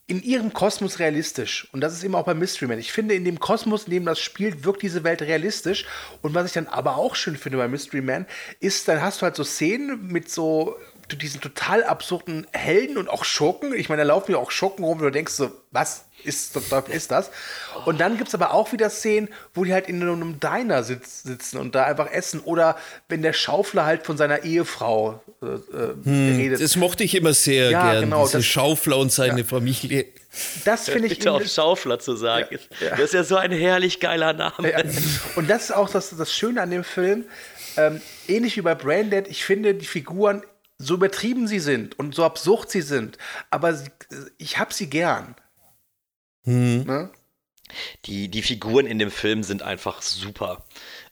in 0.10 0.24
ihrem 0.24 0.53
Kosmos 0.53 0.97
realistisch. 0.97 1.68
Und 1.72 1.82
das 1.82 1.93
ist 1.93 2.03
eben 2.03 2.16
auch 2.16 2.26
bei 2.26 2.34
Mystery 2.34 2.68
Man. 2.68 2.80
Ich 2.80 2.91
finde, 2.91 3.14
in 3.14 3.26
dem 3.26 3.39
Kosmos, 3.39 3.84
in 3.84 3.91
dem 3.91 4.05
das 4.05 4.20
spielt, 4.20 4.66
wirkt 4.66 4.82
diese 4.82 5.03
Welt 5.03 5.22
realistisch. 5.22 5.86
Und 6.24 6.34
was 6.34 6.47
ich 6.47 6.53
dann 6.53 6.66
aber 6.66 6.97
auch 6.97 7.16
schön 7.16 7.38
finde 7.38 7.60
bei 7.60 7.68
Mystery 7.68 8.01
Man, 8.01 8.26
ist, 8.60 8.88
dann 8.88 9.03
hast 9.03 9.22
du 9.22 9.24
halt 9.24 9.36
so 9.36 9.43
Szenen 9.43 10.07
mit 10.07 10.32
so 10.32 10.76
diesen 11.16 11.41
total 11.41 11.84
absurden 11.84 12.45
Helden 12.51 12.97
und 12.97 13.10
auch 13.10 13.24
Schurken. 13.26 13.74
Ich 13.74 13.89
meine, 13.89 14.01
da 14.03 14.07
laufen 14.07 14.32
ja 14.32 14.38
auch 14.38 14.51
Schurken 14.51 14.84
rum 14.86 14.97
und 14.99 15.03
du 15.05 15.10
denkst 15.12 15.34
so, 15.34 15.51
was 15.72 16.05
ist, 16.24 16.55
ist 16.89 17.12
das? 17.12 17.32
Und 17.86 17.99
dann 18.01 18.18
gibt 18.18 18.28
es 18.30 18.36
aber 18.36 18.53
auch 18.53 18.72
wieder 18.72 18.89
Szenen, 18.89 19.30
wo 19.53 19.64
die 19.64 19.74
halt 19.74 19.88
in 19.88 20.01
einem 20.01 20.39
Diner 20.39 20.84
sitz, 20.84 21.24
sitzen 21.24 21.57
und 21.57 21.76
da 21.76 21.86
einfach 21.86 22.12
essen. 22.12 22.39
Oder 22.41 22.78
wenn 23.07 23.22
der 23.22 23.34
Schaufler 23.34 23.86
halt 23.86 24.05
von 24.05 24.18
seiner 24.18 24.43
Ehefrau 24.43 25.24
äh, 25.41 25.45
äh, 25.45 26.36
redet. 26.36 26.62
Das 26.62 26.76
mochte 26.76 27.03
ich 27.03 27.16
immer 27.16 27.34
sehr 27.34 27.72
Ja, 27.72 27.91
gern, 27.93 28.03
genau, 28.05 28.26
diese 28.26 28.38
das- 28.39 28.45
Schaufler 28.45 28.97
und 28.97 29.12
seine 29.12 29.45
Familie. 29.45 30.05
Das 30.66 30.86
finde 30.89 31.07
ich 31.07 31.18
Bitte 31.18 31.32
auf 31.32 31.47
Schaufler 31.47 31.97
zu 31.99 32.16
sagen. 32.16 32.60
Ja. 32.82 32.91
Das 32.91 32.99
ist 33.01 33.14
ja 33.14 33.24
so 33.24 33.36
ein 33.38 33.51
herrlich 33.51 33.99
geiler 33.99 34.34
Name. 34.34 34.72
Ja. 34.72 34.84
Und 35.36 35.49
das 35.49 35.64
ist 35.66 35.72
auch 35.72 35.89
das, 35.89 36.16
das 36.16 36.32
Schöne 36.34 36.62
an 36.62 36.70
dem 36.70 36.84
Film. 36.84 37.26
Ähm, 37.78 38.01
ähnlich 38.28 38.57
wie 38.57 38.62
bei 38.62 38.76
Braindead, 38.76 39.28
ich 39.28 39.43
finde 39.45 39.74
die 39.74 39.86
Figuren, 39.86 40.43
so 40.80 40.95
übertrieben 40.95 41.47
sie 41.47 41.59
sind 41.59 41.99
und 41.99 42.15
so 42.15 42.23
absurd 42.23 42.71
sie 42.71 42.82
sind, 42.82 43.17
aber 43.51 43.73
sie, 43.75 43.91
ich 44.38 44.57
habe 44.57 44.73
sie 44.73 44.89
gern. 44.89 45.36
Ne? 46.86 47.11
Die, 48.05 48.30
die 48.30 48.41
Figuren 48.41 48.88
in 48.88 48.97
dem 48.97 49.11
Film 49.11 49.43
sind 49.43 49.61
einfach 49.61 50.01
super. 50.01 50.65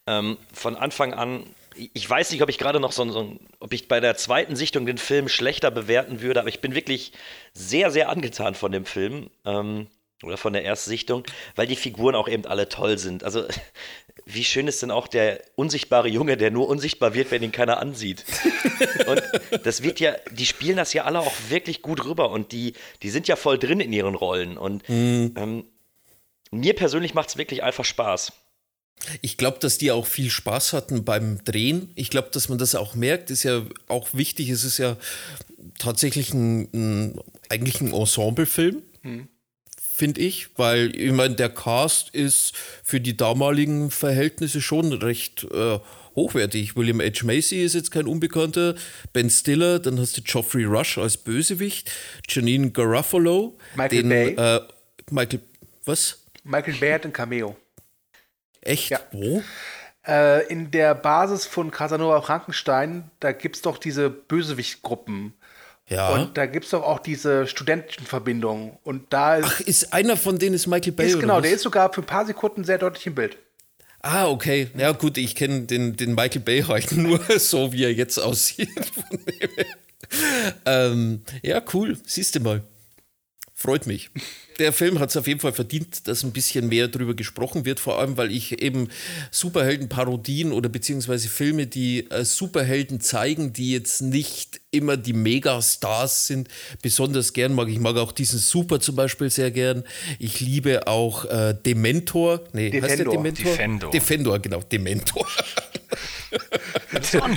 Ähm, 0.07 0.37
von 0.53 0.75
Anfang 0.75 1.13
an, 1.13 1.43
ich 1.75 2.09
weiß 2.09 2.31
nicht, 2.31 2.41
ob 2.41 2.49
ich 2.49 2.57
gerade 2.57 2.79
noch 2.79 2.91
so, 2.91 3.03
ein- 3.03 3.11
so 3.11 3.37
ob 3.59 3.73
ich 3.73 3.87
bei 3.87 3.99
der 3.99 4.17
zweiten 4.17 4.55
Sichtung 4.55 4.87
den 4.87 4.97
Film 4.97 5.29
schlechter 5.29 5.69
bewerten 5.69 6.21
würde, 6.21 6.39
aber 6.39 6.49
ich 6.49 6.61
bin 6.61 6.73
wirklich 6.73 7.11
sehr, 7.53 7.91
sehr 7.91 8.09
angetan 8.09 8.55
von 8.55 8.71
dem 8.71 8.85
Film. 8.85 9.29
Ähm, 9.45 9.87
oder 10.23 10.37
von 10.37 10.51
der 10.51 10.65
ersten 10.65 10.89
Sichtung, 10.89 11.23
weil 11.55 11.67
die 11.67 11.75
Figuren 11.75 12.15
auch 12.15 12.27
eben 12.27 12.43
alle 12.47 12.67
toll 12.69 12.97
sind. 12.97 13.23
Also, 13.23 13.45
wie 14.29 14.43
schön 14.43 14.67
ist 14.67 14.81
denn 14.81 14.91
auch 14.91 15.07
der 15.07 15.41
unsichtbare 15.55 16.09
Junge, 16.09 16.35
der 16.35 16.51
nur 16.51 16.67
unsichtbar 16.67 17.13
wird, 17.13 17.31
wenn 17.31 17.43
ihn 17.43 17.53
keiner 17.53 17.79
ansieht. 17.79 18.25
Und 19.07 19.23
das 19.63 19.83
wird 19.83 20.01
ja, 20.01 20.15
die 20.31 20.45
spielen 20.45 20.75
das 20.75 20.91
ja 20.91 21.05
alle 21.05 21.19
auch 21.19 21.33
wirklich 21.49 21.81
gut 21.81 22.03
rüber 22.03 22.31
und 22.31 22.51
die, 22.51 22.73
die 23.01 23.09
sind 23.09 23.27
ja 23.27 23.35
voll 23.35 23.57
drin 23.57 23.79
in 23.79 23.93
ihren 23.93 24.15
Rollen. 24.15 24.57
Und 24.57 24.83
ähm, 24.89 25.65
mir 26.51 26.73
persönlich 26.75 27.13
macht 27.13 27.29
es 27.29 27.37
wirklich 27.37 27.63
einfach 27.63 27.85
Spaß. 27.85 28.33
Ich 29.21 29.37
glaube, 29.37 29.59
dass 29.59 29.77
die 29.77 29.91
auch 29.91 30.05
viel 30.05 30.29
Spaß 30.29 30.73
hatten 30.73 31.05
beim 31.05 31.43
Drehen. 31.43 31.91
Ich 31.95 32.09
glaube, 32.09 32.29
dass 32.31 32.49
man 32.49 32.57
das 32.57 32.75
auch 32.75 32.95
merkt. 32.95 33.29
Ist 33.29 33.43
ja 33.43 33.63
auch 33.87 34.09
wichtig. 34.13 34.49
Es 34.49 34.63
ist 34.63 34.77
ja 34.77 34.97
tatsächlich 35.77 36.33
ein, 36.33 36.69
ein 36.73 37.21
eigentlich 37.49 37.79
ein 37.81 37.93
Ensemblefilm, 37.93 38.83
finde 39.97 40.21
ich, 40.21 40.49
weil 40.57 40.95
ich 40.95 41.11
meine, 41.11 41.33
der 41.33 41.49
Cast 41.49 42.11
ist 42.11 42.55
für 42.83 43.01
die 43.01 43.17
damaligen 43.17 43.89
Verhältnisse 43.89 44.61
schon 44.61 44.93
recht 44.93 45.47
äh, 45.51 45.79
hochwertig. 46.15 46.75
William 46.75 47.01
H. 47.01 47.25
Macy 47.25 47.63
ist 47.63 47.73
jetzt 47.73 47.89
kein 47.89 48.05
Unbekannter, 48.05 48.75
Ben 49.11 49.27
Stiller, 49.31 49.79
dann 49.79 49.99
hast 49.99 50.15
du 50.15 50.21
Geoffrey 50.21 50.65
Rush 50.65 50.99
als 50.99 51.17
Bösewicht, 51.17 51.91
Janine 52.29 52.69
Garofalo, 52.69 53.57
Michael 53.75 54.03
den, 54.03 54.09
Bay. 54.09 54.35
Äh, 54.35 54.61
Michael, 55.09 55.39
was? 55.85 56.23
Michael 56.43 56.75
Bay 56.75 56.91
hat 56.91 57.05
ein 57.05 57.13
Cameo. 57.13 57.55
Echt? 58.61 58.91
Ja. 58.91 58.99
Wo? 59.11 59.41
Äh, 60.05 60.45
in 60.47 60.69
der 60.69 60.93
Basis 60.93 61.47
von 61.47 61.71
Casanova 61.71 62.21
Frankenstein, 62.21 63.09
da 63.19 63.31
gibt 63.31 63.55
es 63.55 63.61
doch 63.63 63.79
diese 63.79 64.11
Bösewichtgruppen. 64.11 65.33
Ja. 65.89 66.09
Und 66.09 66.37
da 66.37 66.45
gibt 66.45 66.65
es 66.65 66.71
doch 66.71 66.83
auch 66.83 66.99
diese 66.99 67.47
Studentenverbindung. 67.47 68.77
Und 68.83 69.13
da 69.13 69.37
ist, 69.37 69.45
Ach, 69.47 69.59
ist 69.61 69.93
einer 69.93 70.17
von 70.17 70.37
denen 70.37 70.55
ist 70.55 70.67
Michael 70.67 70.91
Bay? 70.91 71.07
ist 71.07 71.19
genau, 71.19 71.39
der 71.39 71.51
ist 71.51 71.61
sogar 71.61 71.93
für 71.93 72.01
ein 72.01 72.05
paar 72.07 72.25
Sekunden 72.25 72.63
sehr 72.65 72.77
deutlich 72.77 73.07
im 73.07 73.15
Bild. 73.15 73.37
Ah, 74.01 74.27
okay. 74.27 74.69
Ja, 74.77 74.91
gut, 74.91 75.17
ich 75.17 75.35
kenne 75.35 75.61
den, 75.61 75.95
den 75.95 76.13
Michael 76.13 76.41
Bay 76.41 76.61
halt 76.63 76.91
nur 76.95 77.19
so, 77.39 77.71
wie 77.71 77.83
er 77.83 77.93
jetzt 77.93 78.17
aussieht. 78.17 78.69
Ähm, 80.65 81.23
ja, 81.41 81.61
cool. 81.73 81.97
Siehst 82.05 82.35
du 82.35 82.39
mal. 82.39 82.61
Freut 83.67 83.85
mich. 83.85 84.09
der 84.59 84.71
Film 84.71 84.97
hat 84.97 85.09
es 85.09 85.17
auf 85.17 85.27
jeden 85.27 85.41
Fall 85.41 85.51
verdient, 85.51 86.07
dass 86.07 86.23
ein 86.23 86.31
bisschen 86.31 86.69
mehr 86.69 86.87
drüber 86.87 87.15
gesprochen 87.15 87.65
wird, 87.65 87.81
vor 87.81 87.99
allem 87.99 88.15
weil 88.15 88.31
ich 88.31 88.61
eben 88.61 88.87
Superhelden-Parodien 89.29 90.53
oder 90.53 90.69
beziehungsweise 90.69 91.27
Filme, 91.27 91.67
die 91.67 92.09
äh, 92.09 92.23
Superhelden 92.23 93.01
zeigen, 93.01 93.51
die 93.51 93.73
jetzt 93.73 94.01
nicht 94.01 94.61
immer 94.71 94.95
die 94.95 95.11
Megastars 95.11 96.27
sind, 96.27 96.47
besonders 96.81 97.33
gern 97.33 97.53
mag. 97.55 97.67
Ich 97.67 97.79
mag 97.79 97.97
auch 97.97 98.13
diesen 98.13 98.39
Super 98.39 98.79
zum 98.79 98.95
Beispiel 98.95 99.29
sehr 99.29 99.51
gern. 99.51 99.83
Ich 100.17 100.39
liebe 100.39 100.87
auch 100.87 101.25
äh, 101.25 101.53
Dementor. 101.53 102.45
Nee, 102.53 102.71
heißt 102.71 102.99
der 102.99 103.05
Defendor. 103.05 103.13
Dementor? 103.17 103.51
Defendor. 103.51 103.91
Defendor, 103.91 104.39
genau, 104.39 104.61
Dementor. 104.61 105.27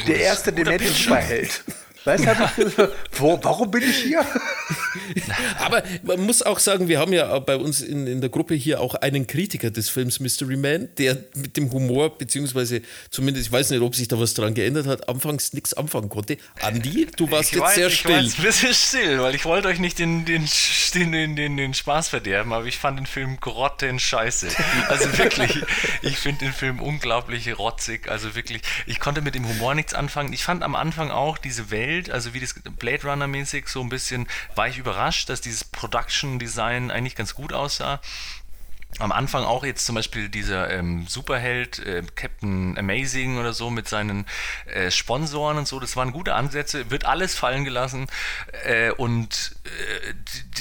Der 0.07 0.21
erste 0.21 0.53
Dementor-Superheld. 0.53 1.65
Weißt 2.05 2.25
du, 2.25 2.89
wo, 3.13 3.39
warum 3.43 3.71
bin 3.71 3.83
ich 3.83 3.97
hier? 4.05 4.25
Aber 5.59 5.83
man 6.03 6.21
muss 6.21 6.43
auch 6.43 6.59
sagen, 6.59 6.89
wir 6.89 6.99
haben 6.99 7.13
ja 7.13 7.39
bei 7.41 7.57
uns 7.57 7.81
in, 7.81 8.07
in 8.07 8.21
der 8.21 8.31
Gruppe 8.31 8.55
hier 8.55 8.81
auch 8.81 8.95
einen 8.95 9.27
Kritiker 9.27 9.71
des 9.71 9.89
Films 9.91 10.19
Mystery 10.21 10.57
Man, 10.57 10.89
der 10.99 11.19
mit 11.37 11.57
dem 11.57 11.71
Humor, 11.73 12.17
beziehungsweise 12.17 12.83
zumindest, 13.11 13.47
ich 13.47 13.53
weiß 13.53 13.71
nicht, 13.71 13.83
ob 13.83 13.95
sich 13.95 14.09
da 14.09 14.19
was 14.19 14.35
dran 14.35 14.55
geändert 14.55 14.87
hat, 14.87 15.09
anfangs 15.09 15.53
nichts 15.53 15.75
anfangen 15.75 16.09
konnte. 16.09 16.39
Andi, 16.61 17.07
du 17.17 17.31
warst 17.31 17.51
Ich 17.51 17.57
jetzt 17.57 17.63
weiß, 17.63 17.75
sehr 17.75 17.87
ich 17.89 17.99
still. 17.99 18.11
war 18.15 18.21
jetzt 18.23 18.39
ein 18.39 18.45
bisschen 18.45 18.75
still, 18.75 19.21
weil 19.21 19.35
ich 19.35 19.45
wollte 19.45 19.69
euch 19.69 19.79
nicht 19.79 19.99
den, 19.99 20.25
den, 20.25 20.49
den, 20.95 21.13
den, 21.13 21.37
den, 21.37 21.57
den 21.57 21.75
Spaß 21.75 22.09
verderben, 22.09 22.53
aber 22.53 22.65
ich 22.67 22.79
fand 22.79 22.99
den 22.99 23.07
Film 23.07 23.39
grottenscheiße. 23.41 24.49
Also 24.89 25.19
wirklich, 25.19 25.59
ich 26.03 26.17
finde 26.17 26.47
den 26.47 26.53
Film 26.55 26.81
unglaublich 26.81 27.59
rotzig. 27.59 28.09
Also 28.11 28.35
wirklich, 28.35 28.63
ich 28.87 29.01
konnte 29.01 29.21
mit 29.21 29.35
dem 29.35 29.47
Humor 29.47 29.75
nichts 29.75 29.93
anfangen. 29.95 30.33
Ich 30.33 30.45
fand 30.45 30.63
am 30.63 30.75
Anfang 30.75 31.11
auch 31.11 31.37
diese 31.39 31.71
Welt, 31.71 31.90
also 32.11 32.35
wie 32.35 32.41
das 32.41 32.55
Blade 32.79 33.07
Runner 33.07 33.27
mäßig, 33.27 33.69
so 33.69 33.81
ein 33.81 33.89
bisschen, 33.89 34.27
war 34.55 34.69
ich 34.69 34.79
überrascht, 34.79 35.29
dass 35.29 35.41
dieses 35.41 35.65
Production 35.65 36.39
Design 36.39 36.91
eigentlich 36.91 37.17
ganz 37.17 37.35
gut 37.35 37.53
aussah. 37.53 38.01
Am 38.99 39.13
Anfang 39.13 39.45
auch 39.45 39.65
jetzt 39.65 39.87
zum 39.87 39.95
Beispiel 39.95 40.29
dieser 40.29 40.69
ähm, 40.71 41.07
Superheld, 41.07 41.79
äh, 41.79 42.03
Captain 42.17 42.77
Amazing 42.77 43.39
oder 43.39 43.53
so 43.53 43.71
mit 43.71 43.89
seinen 43.89 44.27
äh, 44.67 44.91
Sponsoren 44.91 45.59
und 45.59 45.69
so, 45.69 45.79
das 45.79 45.97
waren 45.97 46.11
gute 46.11 46.35
Ansätze, 46.35 46.91
wird 46.91 47.05
alles 47.05 47.37
fallen 47.37 47.65
gelassen. 47.65 48.09
Äh, 48.65 48.91
und 48.91 49.57
äh, 49.65 50.15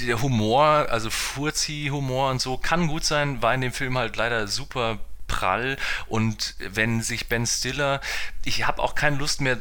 der 0.06 0.22
Humor, 0.22 0.86
also 0.90 1.10
Furzi-Humor 1.10 2.30
und 2.30 2.40
so, 2.40 2.56
kann 2.56 2.86
gut 2.86 3.04
sein, 3.04 3.42
war 3.42 3.52
in 3.52 3.62
dem 3.62 3.72
Film 3.72 3.98
halt 3.98 4.16
leider 4.16 4.46
super 4.46 5.00
prall. 5.26 5.76
Und 6.06 6.54
wenn 6.58 7.02
sich 7.02 7.28
Ben 7.28 7.46
Stiller, 7.46 8.00
ich 8.44 8.66
habe 8.66 8.82
auch 8.82 8.94
keine 8.94 9.16
Lust 9.16 9.40
mehr 9.40 9.58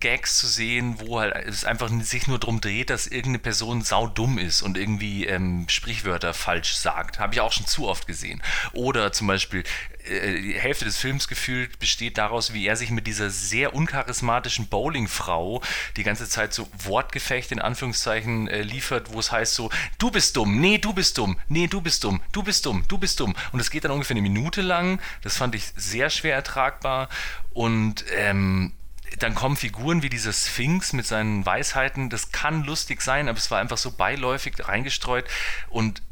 Gags 0.00 0.38
zu 0.38 0.46
sehen, 0.46 0.96
wo 0.98 1.20
halt 1.20 1.34
es 1.46 1.64
einfach 1.64 1.90
sich 2.02 2.26
nur 2.26 2.38
darum 2.38 2.60
dreht, 2.60 2.90
dass 2.90 3.06
irgendeine 3.06 3.38
Person 3.38 3.82
saudumm 3.82 4.38
ist 4.38 4.62
und 4.62 4.76
irgendwie 4.76 5.26
ähm, 5.26 5.66
Sprichwörter 5.68 6.34
falsch 6.34 6.74
sagt. 6.74 7.18
Habe 7.18 7.34
ich 7.34 7.40
auch 7.40 7.52
schon 7.52 7.66
zu 7.66 7.88
oft 7.88 8.06
gesehen. 8.06 8.42
Oder 8.72 9.12
zum 9.12 9.26
Beispiel 9.26 9.64
äh, 10.04 10.40
die 10.40 10.58
Hälfte 10.58 10.84
des 10.84 10.98
Films 10.98 11.28
gefühlt 11.28 11.78
besteht 11.78 12.18
daraus, 12.18 12.52
wie 12.52 12.66
er 12.66 12.76
sich 12.76 12.90
mit 12.90 13.06
dieser 13.06 13.30
sehr 13.30 13.74
uncharismatischen 13.74 14.68
Bowlingfrau 14.68 15.62
die 15.96 16.02
ganze 16.02 16.28
Zeit 16.28 16.52
so 16.52 16.68
Wortgefecht 16.84 17.52
in 17.52 17.60
Anführungszeichen 17.60 18.48
äh, 18.48 18.62
liefert, 18.62 19.12
wo 19.12 19.20
es 19.20 19.32
heißt 19.32 19.54
so, 19.54 19.70
du 19.98 20.10
bist 20.10 20.36
dumm, 20.36 20.60
nee, 20.60 20.78
du 20.78 20.92
bist 20.92 21.18
dumm, 21.18 21.38
nee, 21.48 21.66
du 21.66 21.80
bist 21.80 22.04
dumm, 22.04 22.20
du 22.32 22.42
bist 22.42 22.66
dumm, 22.66 22.84
du 22.88 22.98
bist 22.98 23.20
dumm. 23.20 23.34
Und 23.52 23.60
es 23.60 23.70
geht 23.70 23.84
dann 23.84 23.92
ungefähr 23.92 24.14
eine 24.14 24.22
Minute 24.22 24.62
lang. 24.62 25.00
Das 25.22 25.36
fand 25.36 25.54
ich 25.54 25.72
sehr 25.76 26.10
schwer 26.10 26.34
ertragbar. 26.34 27.08
Und 27.52 28.04
ähm, 28.16 28.72
dann 29.18 29.34
kommen 29.34 29.56
Figuren 29.56 30.02
wie 30.02 30.08
dieser 30.08 30.32
Sphinx 30.32 30.92
mit 30.92 31.06
seinen 31.06 31.44
Weisheiten. 31.46 32.10
Das 32.10 32.32
kann 32.32 32.64
lustig 32.64 33.02
sein, 33.02 33.28
aber 33.28 33.38
es 33.38 33.50
war 33.50 33.60
einfach 33.60 33.78
so 33.78 33.92
beiläufig 33.92 34.54
reingestreut. 34.66 35.26
Und 35.68 36.02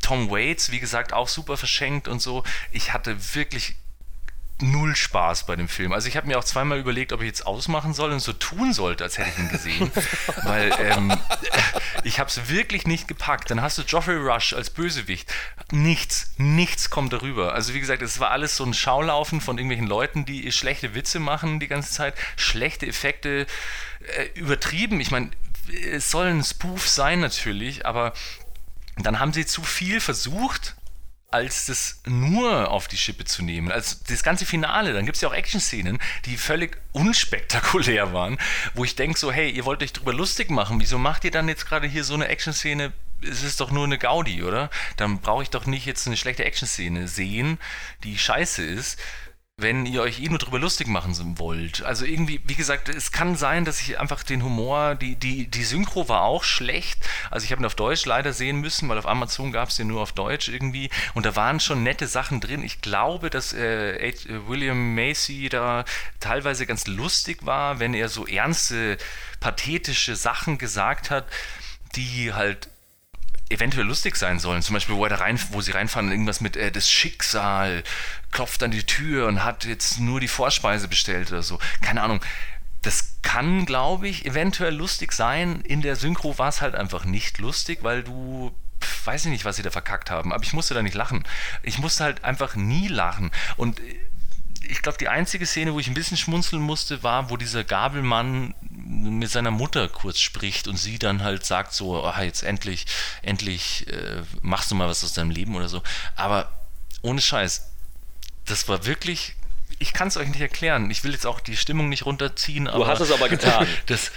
Tom 0.00 0.30
Waits, 0.30 0.70
wie 0.70 0.80
gesagt, 0.80 1.12
auch 1.12 1.28
super 1.28 1.56
verschenkt 1.56 2.08
und 2.08 2.20
so. 2.20 2.44
Ich 2.70 2.92
hatte 2.92 3.34
wirklich 3.34 3.76
null 4.60 4.96
Spaß 4.96 5.46
bei 5.46 5.56
dem 5.56 5.68
Film. 5.68 5.92
Also 5.92 6.08
ich 6.08 6.16
habe 6.16 6.26
mir 6.26 6.38
auch 6.38 6.44
zweimal 6.44 6.78
überlegt, 6.78 7.12
ob 7.12 7.20
ich 7.20 7.26
jetzt 7.26 7.46
ausmachen 7.46 7.94
soll 7.94 8.12
und 8.12 8.20
so 8.20 8.32
tun 8.32 8.72
sollte, 8.72 9.04
als 9.04 9.18
hätte 9.18 9.30
ich 9.30 9.38
ihn 9.38 9.48
gesehen. 9.48 9.92
Weil 10.42 10.72
ähm, 10.80 11.16
ich 12.04 12.18
habe 12.18 12.28
es 12.28 12.48
wirklich 12.48 12.86
nicht 12.86 13.08
gepackt. 13.08 13.50
Dann 13.50 13.62
hast 13.62 13.78
du 13.78 13.84
Geoffrey 13.84 14.16
Rush 14.16 14.52
als 14.52 14.70
Bösewicht. 14.70 15.32
Nichts, 15.70 16.32
nichts 16.38 16.90
kommt 16.90 17.12
darüber. 17.12 17.54
Also 17.54 17.74
wie 17.74 17.80
gesagt, 17.80 18.02
es 18.02 18.20
war 18.20 18.30
alles 18.30 18.56
so 18.56 18.64
ein 18.64 18.74
Schaulaufen 18.74 19.40
von 19.40 19.58
irgendwelchen 19.58 19.86
Leuten, 19.86 20.24
die 20.24 20.50
schlechte 20.52 20.94
Witze 20.94 21.20
machen 21.20 21.60
die 21.60 21.68
ganze 21.68 21.92
Zeit, 21.92 22.14
schlechte 22.36 22.86
Effekte, 22.86 23.46
äh, 24.16 24.38
übertrieben. 24.38 25.00
Ich 25.00 25.10
meine, 25.10 25.30
es 25.92 26.10
soll 26.10 26.26
ein 26.26 26.44
Spoof 26.44 26.88
sein 26.88 27.20
natürlich, 27.20 27.86
aber 27.86 28.12
dann 28.96 29.20
haben 29.20 29.32
sie 29.32 29.46
zu 29.46 29.62
viel 29.62 30.00
versucht, 30.00 30.76
als 31.30 31.66
das 31.66 32.00
nur 32.06 32.70
auf 32.70 32.88
die 32.88 32.96
Schippe 32.96 33.24
zu 33.24 33.42
nehmen. 33.42 33.70
Also 33.70 33.96
das 34.08 34.22
ganze 34.22 34.46
Finale, 34.46 34.94
dann 34.94 35.04
gibt 35.04 35.16
es 35.16 35.22
ja 35.22 35.28
auch 35.28 35.34
Action-Szenen, 35.34 35.98
die 36.24 36.36
völlig 36.36 36.78
unspektakulär 36.92 38.12
waren, 38.12 38.38
wo 38.74 38.84
ich 38.84 38.96
denke 38.96 39.18
so, 39.18 39.30
hey, 39.30 39.50
ihr 39.50 39.64
wollt 39.64 39.82
euch 39.82 39.92
drüber 39.92 40.14
lustig 40.14 40.50
machen, 40.50 40.80
wieso 40.80 40.98
macht 40.98 41.24
ihr 41.24 41.30
dann 41.30 41.48
jetzt 41.48 41.66
gerade 41.66 41.86
hier 41.86 42.04
so 42.04 42.14
eine 42.14 42.28
Action-Szene? 42.28 42.92
Es 43.20 43.42
ist 43.42 43.60
doch 43.60 43.70
nur 43.70 43.84
eine 43.84 43.98
Gaudi, 43.98 44.42
oder? 44.42 44.70
Dann 44.96 45.20
brauche 45.20 45.42
ich 45.42 45.50
doch 45.50 45.66
nicht 45.66 45.86
jetzt 45.86 46.06
eine 46.06 46.16
schlechte 46.16 46.44
Action-Szene 46.44 47.08
sehen, 47.08 47.58
die 48.04 48.16
scheiße 48.16 48.64
ist, 48.64 48.98
wenn 49.60 49.86
ihr 49.86 50.02
euch 50.02 50.20
eh 50.20 50.28
nur 50.28 50.38
drüber 50.38 50.60
lustig 50.60 50.86
machen 50.86 51.36
wollt. 51.38 51.82
Also 51.82 52.04
irgendwie, 52.04 52.40
wie 52.46 52.54
gesagt, 52.54 52.88
es 52.88 53.10
kann 53.10 53.34
sein, 53.34 53.64
dass 53.64 53.80
ich 53.80 53.98
einfach 53.98 54.22
den 54.22 54.44
Humor, 54.44 54.94
die, 54.94 55.16
die, 55.16 55.48
die 55.48 55.64
Synchro 55.64 56.08
war 56.08 56.22
auch 56.22 56.44
schlecht. 56.44 56.98
Also 57.28 57.44
ich 57.44 57.50
habe 57.50 57.60
ihn 57.60 57.66
auf 57.66 57.74
Deutsch 57.74 58.06
leider 58.06 58.32
sehen 58.32 58.60
müssen, 58.60 58.88
weil 58.88 58.98
auf 58.98 59.06
Amazon 59.06 59.50
gab 59.50 59.70
es 59.70 59.76
den 59.76 59.88
nur 59.88 60.00
auf 60.00 60.12
Deutsch 60.12 60.48
irgendwie. 60.48 60.90
Und 61.14 61.26
da 61.26 61.34
waren 61.34 61.58
schon 61.58 61.82
nette 61.82 62.06
Sachen 62.06 62.40
drin. 62.40 62.62
Ich 62.62 62.82
glaube, 62.82 63.30
dass 63.30 63.52
äh, 63.52 64.12
H- 64.12 64.46
William 64.46 64.94
Macy 64.94 65.48
da 65.48 65.84
teilweise 66.20 66.64
ganz 66.64 66.86
lustig 66.86 67.44
war, 67.44 67.80
wenn 67.80 67.94
er 67.94 68.08
so 68.08 68.28
ernste, 68.28 68.96
pathetische 69.40 70.14
Sachen 70.14 70.58
gesagt 70.58 71.10
hat, 71.10 71.26
die 71.96 72.32
halt 72.32 72.68
eventuell 73.50 73.86
lustig 73.86 74.16
sein 74.16 74.38
sollen. 74.38 74.62
Zum 74.62 74.74
Beispiel, 74.74 74.94
wo, 74.94 75.04
er 75.04 75.10
da 75.10 75.16
rein, 75.16 75.38
wo 75.50 75.60
sie 75.60 75.72
reinfahren, 75.72 76.10
irgendwas 76.10 76.40
mit 76.40 76.56
äh, 76.56 76.70
das 76.70 76.90
Schicksal 76.90 77.82
klopft 78.30 78.62
an 78.62 78.70
die 78.70 78.84
Tür 78.84 79.26
und 79.26 79.44
hat 79.44 79.64
jetzt 79.64 80.00
nur 80.00 80.20
die 80.20 80.28
Vorspeise 80.28 80.88
bestellt 80.88 81.30
oder 81.30 81.42
so. 81.42 81.58
Keine 81.80 82.02
Ahnung. 82.02 82.20
Das 82.82 83.16
kann, 83.22 83.66
glaube 83.66 84.08
ich, 84.08 84.24
eventuell 84.24 84.74
lustig 84.74 85.12
sein. 85.12 85.60
In 85.62 85.82
der 85.82 85.96
Synchro 85.96 86.38
war 86.38 86.48
es 86.48 86.60
halt 86.60 86.74
einfach 86.74 87.04
nicht 87.04 87.38
lustig, 87.38 87.80
weil 87.82 88.02
du 88.04 88.54
weiß 89.04 89.24
ich 89.24 89.30
nicht, 89.30 89.44
was 89.44 89.56
sie 89.56 89.62
da 89.62 89.70
verkackt 89.70 90.10
haben, 90.10 90.32
aber 90.32 90.44
ich 90.44 90.52
musste 90.52 90.74
da 90.74 90.82
nicht 90.82 90.94
lachen. 90.94 91.24
Ich 91.62 91.78
musste 91.78 92.04
halt 92.04 92.24
einfach 92.24 92.54
nie 92.54 92.88
lachen. 92.88 93.30
Und 93.56 93.80
äh, 93.80 93.98
ich 94.68 94.82
glaube, 94.82 94.98
die 94.98 95.08
einzige 95.08 95.46
Szene, 95.46 95.72
wo 95.72 95.80
ich 95.80 95.88
ein 95.88 95.94
bisschen 95.94 96.16
schmunzeln 96.16 96.60
musste, 96.60 97.02
war, 97.02 97.30
wo 97.30 97.36
dieser 97.36 97.64
Gabelmann 97.64 98.54
mit 98.60 99.30
seiner 99.30 99.50
Mutter 99.50 99.88
kurz 99.88 100.20
spricht 100.20 100.68
und 100.68 100.76
sie 100.76 100.98
dann 100.98 101.22
halt 101.22 101.44
sagt 101.44 101.72
so, 101.72 102.04
ah, 102.04 102.22
jetzt 102.22 102.42
endlich, 102.42 102.86
endlich 103.22 103.86
äh, 103.88 104.22
machst 104.42 104.70
du 104.70 104.74
mal 104.74 104.88
was 104.88 105.02
aus 105.02 105.14
deinem 105.14 105.30
Leben 105.30 105.56
oder 105.56 105.68
so. 105.68 105.82
Aber 106.16 106.52
ohne 107.00 107.20
Scheiß, 107.20 107.70
das 108.44 108.68
war 108.68 108.84
wirklich, 108.84 109.34
ich 109.78 109.94
kann 109.94 110.08
es 110.08 110.16
euch 110.18 110.28
nicht 110.28 110.40
erklären. 110.40 110.90
Ich 110.90 111.02
will 111.02 111.12
jetzt 111.12 111.26
auch 111.26 111.40
die 111.40 111.56
Stimmung 111.56 111.88
nicht 111.88 112.04
runterziehen. 112.04 112.66
Du 112.66 112.86
hast 112.86 113.00
es 113.00 113.10
aber 113.10 113.28
getan. 113.28 113.66
Das, 113.86 114.12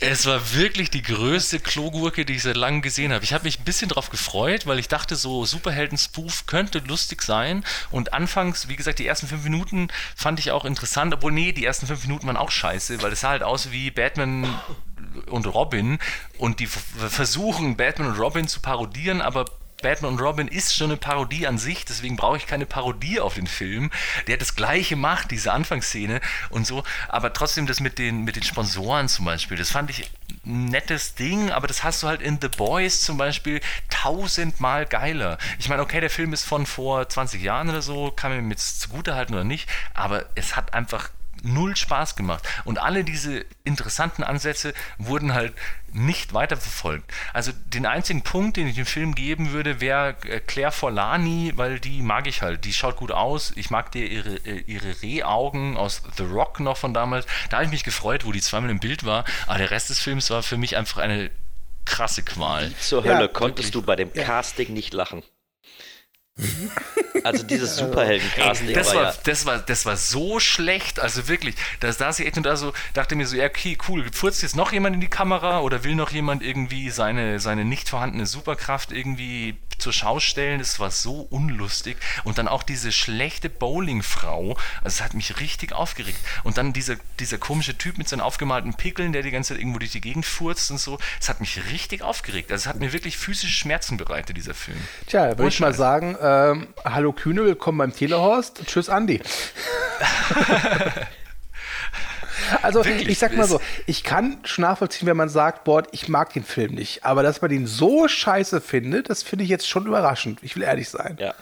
es 0.00 0.26
war 0.26 0.54
wirklich 0.54 0.90
die 0.90 1.02
größte 1.02 1.60
Klogurke, 1.60 2.24
die 2.24 2.34
ich 2.34 2.42
seit 2.42 2.56
langem 2.56 2.82
gesehen 2.82 3.12
habe. 3.12 3.24
Ich 3.24 3.32
habe 3.32 3.44
mich 3.44 3.58
ein 3.58 3.64
bisschen 3.64 3.88
drauf 3.88 4.10
gefreut, 4.10 4.66
weil 4.66 4.78
ich 4.78 4.88
dachte, 4.88 5.16
so 5.16 5.44
Superhelden-Spoof 5.44 6.46
könnte 6.46 6.80
lustig 6.80 7.22
sein. 7.22 7.64
Und 7.90 8.12
anfangs, 8.12 8.68
wie 8.68 8.76
gesagt, 8.76 8.98
die 8.98 9.06
ersten 9.06 9.26
fünf 9.26 9.44
Minuten 9.44 9.88
fand 10.14 10.38
ich 10.38 10.50
auch 10.50 10.64
interessant, 10.64 11.14
obwohl, 11.14 11.32
nee, 11.32 11.52
die 11.52 11.64
ersten 11.64 11.86
fünf 11.86 12.02
Minuten 12.02 12.26
waren 12.26 12.36
auch 12.36 12.50
scheiße, 12.50 13.02
weil 13.02 13.12
es 13.12 13.20
sah 13.20 13.30
halt 13.30 13.42
aus 13.42 13.70
wie 13.72 13.90
Batman 13.90 14.60
und 15.26 15.46
Robin 15.46 15.98
und 16.38 16.60
die 16.60 16.66
versuchen, 16.66 17.76
Batman 17.76 18.08
und 18.08 18.18
Robin 18.18 18.48
zu 18.48 18.60
parodieren, 18.60 19.20
aber 19.20 19.46
Batman 19.82 20.12
und 20.12 20.20
Robin 20.20 20.48
ist 20.48 20.74
schon 20.74 20.90
eine 20.90 20.96
Parodie 20.96 21.46
an 21.46 21.58
sich, 21.58 21.84
deswegen 21.84 22.16
brauche 22.16 22.36
ich 22.36 22.46
keine 22.46 22.66
Parodie 22.66 23.20
auf 23.20 23.34
den 23.34 23.46
Film. 23.46 23.90
Der 24.26 24.36
das 24.36 24.54
gleiche 24.54 24.96
macht, 24.96 25.30
diese 25.30 25.52
Anfangsszene 25.52 26.20
und 26.50 26.66
so, 26.66 26.82
aber 27.08 27.32
trotzdem 27.32 27.66
das 27.66 27.80
mit 27.80 27.98
den, 27.98 28.24
mit 28.24 28.36
den 28.36 28.42
Sponsoren 28.42 29.08
zum 29.08 29.24
Beispiel, 29.24 29.56
das 29.56 29.70
fand 29.70 29.90
ich 29.90 30.10
ein 30.46 30.66
nettes 30.66 31.14
Ding, 31.14 31.50
aber 31.50 31.66
das 31.66 31.84
hast 31.84 32.02
du 32.02 32.08
halt 32.08 32.22
in 32.22 32.38
The 32.40 32.48
Boys 32.48 33.02
zum 33.02 33.16
Beispiel 33.16 33.60
tausendmal 33.88 34.86
geiler. 34.86 35.38
Ich 35.58 35.68
meine, 35.68 35.82
okay, 35.82 36.00
der 36.00 36.10
Film 36.10 36.32
ist 36.32 36.44
von 36.44 36.66
vor 36.66 37.08
20 37.08 37.42
Jahren 37.42 37.68
oder 37.68 37.82
so, 37.82 38.10
kann 38.10 38.46
mir 38.46 38.50
jetzt 38.50 38.80
zugutehalten 38.80 39.34
oder 39.34 39.44
nicht, 39.44 39.68
aber 39.94 40.26
es 40.34 40.56
hat 40.56 40.74
einfach 40.74 41.10
null 41.42 41.76
Spaß 41.76 42.16
gemacht. 42.16 42.46
Und 42.64 42.78
alle 42.78 43.04
diese 43.04 43.44
interessanten 43.64 44.22
Ansätze 44.22 44.74
wurden 44.98 45.34
halt 45.34 45.52
nicht 45.92 46.34
weiterverfolgt. 46.34 47.10
Also 47.32 47.52
den 47.66 47.86
einzigen 47.86 48.22
Punkt, 48.22 48.56
den 48.56 48.66
ich 48.66 48.76
dem 48.76 48.86
Film 48.86 49.14
geben 49.14 49.52
würde, 49.52 49.80
wäre 49.80 50.16
äh, 50.28 50.40
Claire 50.40 50.72
Forlani, 50.72 51.52
weil 51.56 51.80
die 51.80 52.02
mag 52.02 52.26
ich 52.26 52.42
halt. 52.42 52.64
Die 52.64 52.72
schaut 52.72 52.96
gut 52.96 53.10
aus. 53.10 53.52
Ich 53.56 53.70
mag 53.70 53.90
dir 53.92 54.06
ihre, 54.06 54.36
äh, 54.46 54.60
ihre 54.66 55.02
Rehaugen 55.02 55.76
aus 55.76 56.02
The 56.16 56.24
Rock 56.24 56.60
noch 56.60 56.76
von 56.76 56.94
damals. 56.94 57.26
Da 57.48 57.56
habe 57.56 57.64
ich 57.64 57.72
mich 57.72 57.84
gefreut, 57.84 58.24
wo 58.24 58.32
die 58.32 58.40
zweimal 58.40 58.70
im 58.70 58.80
Bild 58.80 59.04
war. 59.04 59.24
Aber 59.46 59.58
der 59.58 59.70
Rest 59.70 59.90
des 59.90 59.98
Films 59.98 60.30
war 60.30 60.42
für 60.42 60.56
mich 60.56 60.76
einfach 60.76 60.98
eine 60.98 61.30
krasse 61.84 62.22
Qual. 62.22 62.72
Zur 62.76 63.04
Ja, 63.04 63.16
Hölle 63.16 63.28
konntest 63.28 63.74
du 63.74 63.82
bei 63.82 63.96
dem 63.96 64.12
Casting 64.12 64.72
nicht 64.72 64.94
lachen. 64.94 65.22
Also 67.24 67.42
dieses 67.44 67.76
Superhelden-Casting 67.76 68.72
Das 68.72 68.88
war, 68.88 68.94
war, 68.94 69.02
ja. 69.02 69.14
das, 69.24 69.44
war, 69.44 69.58
das 69.58 69.84
war 69.84 69.96
so 69.96 70.40
schlecht, 70.40 71.00
also 71.00 71.28
wirklich, 71.28 71.54
da 71.80 71.92
saß 71.92 72.20
ich 72.20 72.26
echt 72.26 72.36
und 72.38 72.46
da 72.46 72.56
so, 72.56 72.72
dachte 72.94 73.14
mir 73.14 73.26
so, 73.26 73.36
ja, 73.36 73.46
okay, 73.46 73.76
cool, 73.88 74.06
furzt 74.12 74.42
jetzt 74.42 74.56
noch 74.56 74.72
jemand 74.72 74.94
in 74.94 75.00
die 75.00 75.08
Kamera 75.08 75.60
oder 75.60 75.84
will 75.84 75.94
noch 75.94 76.10
jemand 76.12 76.42
irgendwie 76.42 76.88
seine, 76.90 77.38
seine 77.38 77.64
nicht 77.64 77.88
vorhandene 77.88 78.26
Superkraft 78.26 78.92
irgendwie 78.92 79.56
zur 79.80 79.92
Schau 79.92 80.20
stellen? 80.20 80.58
Das 80.58 80.80
war 80.80 80.90
so 80.90 81.26
unlustig. 81.30 81.96
Und 82.24 82.38
dann 82.38 82.48
auch 82.48 82.62
diese 82.62 82.92
schlechte 82.92 83.48
Bowlingfrau, 83.48 84.56
also 84.82 84.84
es 84.84 85.02
hat 85.02 85.14
mich 85.14 85.40
richtig 85.40 85.72
aufgeregt. 85.72 86.18
Und 86.44 86.58
dann 86.58 86.72
dieser, 86.72 86.96
dieser 87.18 87.38
komische 87.38 87.76
Typ 87.76 87.98
mit 87.98 88.08
seinen 88.08 88.20
aufgemalten 88.20 88.74
Pickeln, 88.74 89.12
der 89.12 89.22
die 89.22 89.30
ganze 89.30 89.54
Zeit 89.54 89.60
irgendwo 89.60 89.78
durch 89.78 89.92
die 89.92 90.00
Gegend 90.00 90.26
furzt 90.26 90.70
und 90.70 90.78
so, 90.78 90.98
es 91.20 91.28
hat 91.28 91.40
mich 91.40 91.60
richtig 91.70 92.02
aufgeregt. 92.02 92.50
Also 92.52 92.62
es 92.62 92.68
hat 92.68 92.80
mir 92.80 92.92
wirklich 92.92 93.16
physische 93.16 93.52
Schmerzen 93.52 93.96
bereitet, 93.96 94.36
dieser 94.36 94.54
Film. 94.54 94.78
Tja, 95.06 95.38
würde 95.38 95.48
ich 95.48 95.60
mal 95.60 95.74
sagen, 95.74 96.16
ähm, 96.20 96.68
hallo 96.84 97.12
Kühne, 97.12 97.44
willkommen 97.44 97.78
beim 97.78 97.94
Telehorst. 97.94 98.62
Tschüss, 98.66 98.88
Andi. 98.88 99.20
also, 102.62 102.84
Wirklich, 102.84 103.08
ich 103.08 103.18
sag 103.18 103.36
mal 103.36 103.46
so, 103.46 103.60
ich 103.86 104.02
kann 104.02 104.38
schon 104.44 104.62
nachvollziehen, 104.62 105.08
wenn 105.08 105.16
man 105.16 105.28
sagt, 105.28 105.64
boah, 105.64 105.82
ich 105.92 106.08
mag 106.08 106.32
den 106.32 106.44
Film 106.44 106.74
nicht. 106.74 107.04
Aber 107.04 107.22
dass 107.22 107.40
man 107.40 107.50
den 107.50 107.66
so 107.66 108.08
scheiße 108.08 108.60
findet, 108.60 109.10
das 109.10 109.22
finde 109.22 109.44
ich 109.44 109.50
jetzt 109.50 109.68
schon 109.68 109.86
überraschend. 109.86 110.40
Ich 110.42 110.56
will 110.56 110.62
ehrlich 110.62 110.88
sein. 110.88 111.16
ja. 111.20 111.34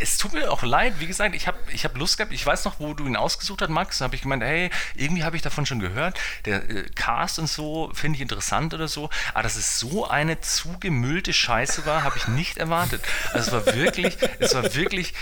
Es 0.00 0.16
tut 0.16 0.32
mir 0.32 0.48
auch 0.52 0.62
leid, 0.62 0.94
wie 1.00 1.08
gesagt, 1.08 1.34
ich 1.34 1.48
habe 1.48 1.58
ich 1.72 1.84
hab 1.84 1.98
Lust 1.98 2.18
gehabt, 2.18 2.32
ich 2.32 2.46
weiß 2.46 2.64
noch, 2.64 2.78
wo 2.78 2.94
du 2.94 3.04
ihn 3.04 3.16
ausgesucht 3.16 3.62
hast, 3.62 3.68
Max, 3.68 3.98
da 3.98 4.04
habe 4.04 4.14
ich 4.14 4.22
gemeint, 4.22 4.44
hey, 4.44 4.70
irgendwie 4.94 5.24
habe 5.24 5.34
ich 5.34 5.42
davon 5.42 5.66
schon 5.66 5.80
gehört, 5.80 6.20
der 6.44 6.70
äh, 6.70 6.84
Cast 6.94 7.40
und 7.40 7.48
so 7.48 7.90
finde 7.94 8.14
ich 8.14 8.22
interessant 8.22 8.72
oder 8.74 8.86
so, 8.86 9.10
aber 9.34 9.42
dass 9.42 9.56
es 9.56 9.80
so 9.80 10.06
eine 10.06 10.40
zugemüllte 10.40 11.32
Scheiße 11.32 11.84
war, 11.84 12.04
habe 12.04 12.16
ich 12.16 12.28
nicht 12.28 12.58
erwartet. 12.58 13.02
Also 13.32 13.56
es 13.56 13.66
war 13.66 13.74
wirklich, 13.74 14.16
es 14.38 14.54
war 14.54 14.72
wirklich, 14.76 15.14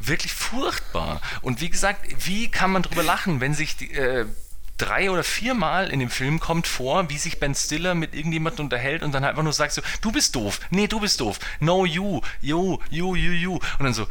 wirklich 0.00 0.32
furchtbar. 0.32 1.20
Und 1.42 1.60
wie 1.60 1.68
gesagt, 1.68 2.00
wie 2.26 2.50
kann 2.50 2.72
man 2.72 2.82
drüber 2.82 3.02
lachen, 3.02 3.42
wenn 3.42 3.52
sich 3.52 3.76
die, 3.76 3.92
äh, 3.92 4.24
drei 4.82 5.10
oder 5.10 5.22
viermal 5.22 5.90
in 5.90 6.00
dem 6.00 6.10
Film 6.10 6.40
kommt 6.40 6.66
vor, 6.66 7.08
wie 7.08 7.18
sich 7.18 7.38
Ben 7.38 7.54
Stiller 7.54 7.94
mit 7.94 8.14
irgendjemandem 8.14 8.66
unterhält 8.66 9.02
und 9.02 9.12
dann 9.12 9.24
einfach 9.24 9.42
nur 9.42 9.52
sagt 9.52 9.72
so, 9.72 9.82
du 10.00 10.10
bist 10.10 10.34
doof, 10.34 10.60
nee, 10.70 10.88
du 10.88 11.00
bist 11.00 11.20
doof, 11.20 11.38
no 11.60 11.84
you, 11.86 12.20
you, 12.40 12.78
you, 12.90 13.14
you, 13.14 13.32
you. 13.32 13.54
Und 13.78 13.84
dann 13.84 13.94
so, 13.94 14.06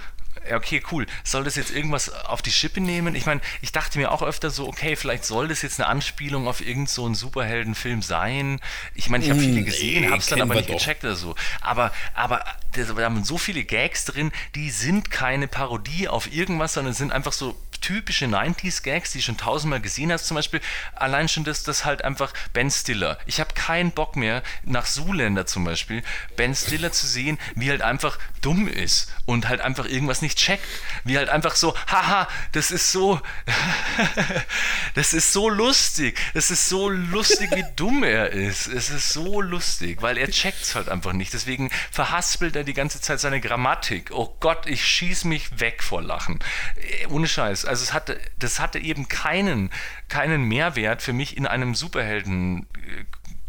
ja, 0.49 0.55
okay, 0.55 0.81
cool. 0.91 1.05
Soll 1.23 1.43
das 1.43 1.55
jetzt 1.55 1.71
irgendwas 1.71 2.09
auf 2.09 2.41
die 2.41 2.51
Schippe 2.51 2.81
nehmen? 2.81 3.15
Ich 3.15 3.25
meine, 3.25 3.41
ich 3.61 3.71
dachte 3.71 3.99
mir 3.99 4.11
auch 4.11 4.23
öfter 4.23 4.49
so, 4.49 4.67
okay, 4.67 4.95
vielleicht 4.95 5.25
soll 5.25 5.49
das 5.49 5.61
jetzt 5.61 5.79
eine 5.79 5.87
Anspielung 5.87 6.47
auf 6.47 6.61
irgendeinen 6.61 6.87
so 6.87 7.05
einen 7.05 7.15
Superheldenfilm 7.15 8.01
sein. 8.01 8.59
Ich 8.95 9.09
meine, 9.09 9.23
ich 9.23 9.29
habe 9.29 9.39
viele 9.39 9.63
gesehen, 9.63 10.01
nee, 10.01 10.07
habe 10.07 10.17
es 10.17 10.27
dann 10.27 10.41
aber 10.41 10.55
nicht 10.55 10.69
doch. 10.69 10.77
gecheckt 10.77 11.03
oder 11.03 11.15
so. 11.15 11.35
Aber, 11.59 11.91
aber 12.15 12.43
da 12.71 13.03
haben 13.03 13.23
so 13.23 13.37
viele 13.37 13.63
Gags 13.63 14.05
drin, 14.05 14.31
die 14.55 14.71
sind 14.71 15.11
keine 15.11 15.47
Parodie 15.47 16.07
auf 16.07 16.31
irgendwas, 16.31 16.73
sondern 16.73 16.93
sind 16.93 17.11
einfach 17.11 17.33
so 17.33 17.55
typische 17.81 18.25
90s-Gags, 18.25 19.11
die 19.11 19.17
du 19.19 19.23
schon 19.23 19.37
tausendmal 19.37 19.81
gesehen 19.81 20.11
hast. 20.11 20.27
Zum 20.27 20.35
Beispiel 20.35 20.61
allein 20.95 21.27
schon 21.27 21.43
das, 21.43 21.63
das 21.63 21.85
halt 21.85 22.03
einfach 22.03 22.33
Ben 22.53 22.71
Stiller. 22.71 23.17
Ich 23.25 23.39
habe 23.39 23.53
keinen 23.53 23.91
Bock 23.91 24.15
mehr, 24.15 24.43
nach 24.63 24.85
Zoolander 24.85 25.45
zum 25.45 25.65
Beispiel, 25.65 26.03
Ben 26.35 26.55
Stiller 26.55 26.91
zu 26.91 27.07
sehen, 27.07 27.37
wie 27.55 27.69
halt 27.69 27.81
einfach 27.81 28.17
dumm 28.41 28.67
ist 28.67 29.11
und 29.25 29.47
halt 29.47 29.61
einfach 29.61 29.85
irgendwas 29.85 30.21
nicht 30.21 30.37
checkt. 30.37 30.65
Wie 31.03 31.17
halt 31.17 31.29
einfach 31.29 31.55
so, 31.55 31.75
haha, 31.87 32.27
das 32.51 32.71
ist 32.71 32.91
so, 32.91 33.19
das 34.95 35.13
ist 35.13 35.33
so 35.33 35.49
lustig. 35.49 36.19
Es 36.33 36.51
ist 36.51 36.69
so 36.69 36.89
lustig, 36.89 37.51
wie 37.55 37.65
dumm 37.75 38.03
er 38.03 38.29
ist. 38.31 38.67
Es 38.67 38.89
ist 38.89 39.11
so 39.11 39.41
lustig, 39.41 40.01
weil 40.01 40.17
er 40.17 40.29
checkt's 40.29 40.75
halt 40.75 40.89
einfach 40.89 41.13
nicht. 41.13 41.33
Deswegen 41.33 41.69
verhaspelt 41.91 42.55
er 42.55 42.63
die 42.63 42.73
ganze 42.73 43.01
Zeit 43.01 43.19
seine 43.19 43.41
Grammatik. 43.41 44.11
Oh 44.11 44.35
Gott, 44.39 44.65
ich 44.67 44.85
schieß 44.85 45.25
mich 45.25 45.59
weg 45.59 45.83
vor 45.83 46.01
Lachen. 46.01 46.39
Äh, 46.75 47.07
Ohne 47.07 47.27
Scheiß. 47.27 47.65
Also 47.71 47.83
es 47.83 47.93
hatte, 47.93 48.19
das 48.37 48.59
hatte 48.59 48.79
eben 48.79 49.07
keinen, 49.07 49.69
keinen 50.09 50.43
Mehrwert 50.43 51.01
für 51.01 51.13
mich 51.13 51.37
in 51.37 51.47
einem 51.47 51.73
Superhelden. 51.73 52.67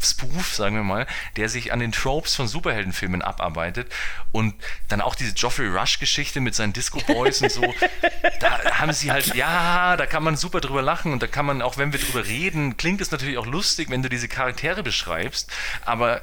Spoof, 0.01 0.53
sagen 0.53 0.75
wir 0.75 0.83
mal, 0.83 1.07
der 1.37 1.47
sich 1.47 1.71
an 1.71 1.79
den 1.79 1.93
Tropes 1.93 2.35
von 2.35 2.45
Superheldenfilmen 2.45 3.21
abarbeitet 3.21 3.89
und 4.33 4.53
dann 4.89 4.99
auch 4.99 5.15
diese 5.15 5.33
Geoffrey 5.33 5.67
Rush-Geschichte 5.67 6.41
mit 6.41 6.55
seinen 6.55 6.73
Disco 6.73 6.99
Boys 7.07 7.41
und 7.41 7.49
so, 7.49 7.61
da 8.41 8.79
haben 8.79 8.91
sie 8.91 9.11
halt, 9.11 9.33
ja, 9.33 9.95
da 9.95 10.05
kann 10.05 10.23
man 10.23 10.35
super 10.35 10.59
drüber 10.59 10.81
lachen 10.81 11.13
und 11.13 11.23
da 11.23 11.27
kann 11.27 11.45
man, 11.45 11.61
auch 11.61 11.77
wenn 11.77 11.93
wir 11.93 12.01
drüber 12.01 12.25
reden, 12.25 12.75
klingt 12.75 12.99
es 12.99 13.11
natürlich 13.11 13.37
auch 13.37 13.45
lustig, 13.45 13.89
wenn 13.89 14.03
du 14.03 14.09
diese 14.09 14.27
Charaktere 14.27 14.83
beschreibst, 14.83 15.49
aber 15.85 16.21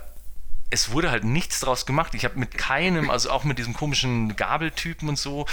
es 0.69 0.91
wurde 0.93 1.11
halt 1.11 1.25
nichts 1.25 1.61
draus 1.61 1.85
gemacht. 1.87 2.15
Ich 2.15 2.25
habe 2.25 2.39
mit 2.39 2.57
keinem, 2.57 3.09
also 3.09 3.31
auch 3.31 3.45
mit 3.45 3.59
diesem 3.59 3.73
komischen 3.73 4.37
Gabeltypen 4.37 5.09
und 5.09 5.19
so, 5.19 5.47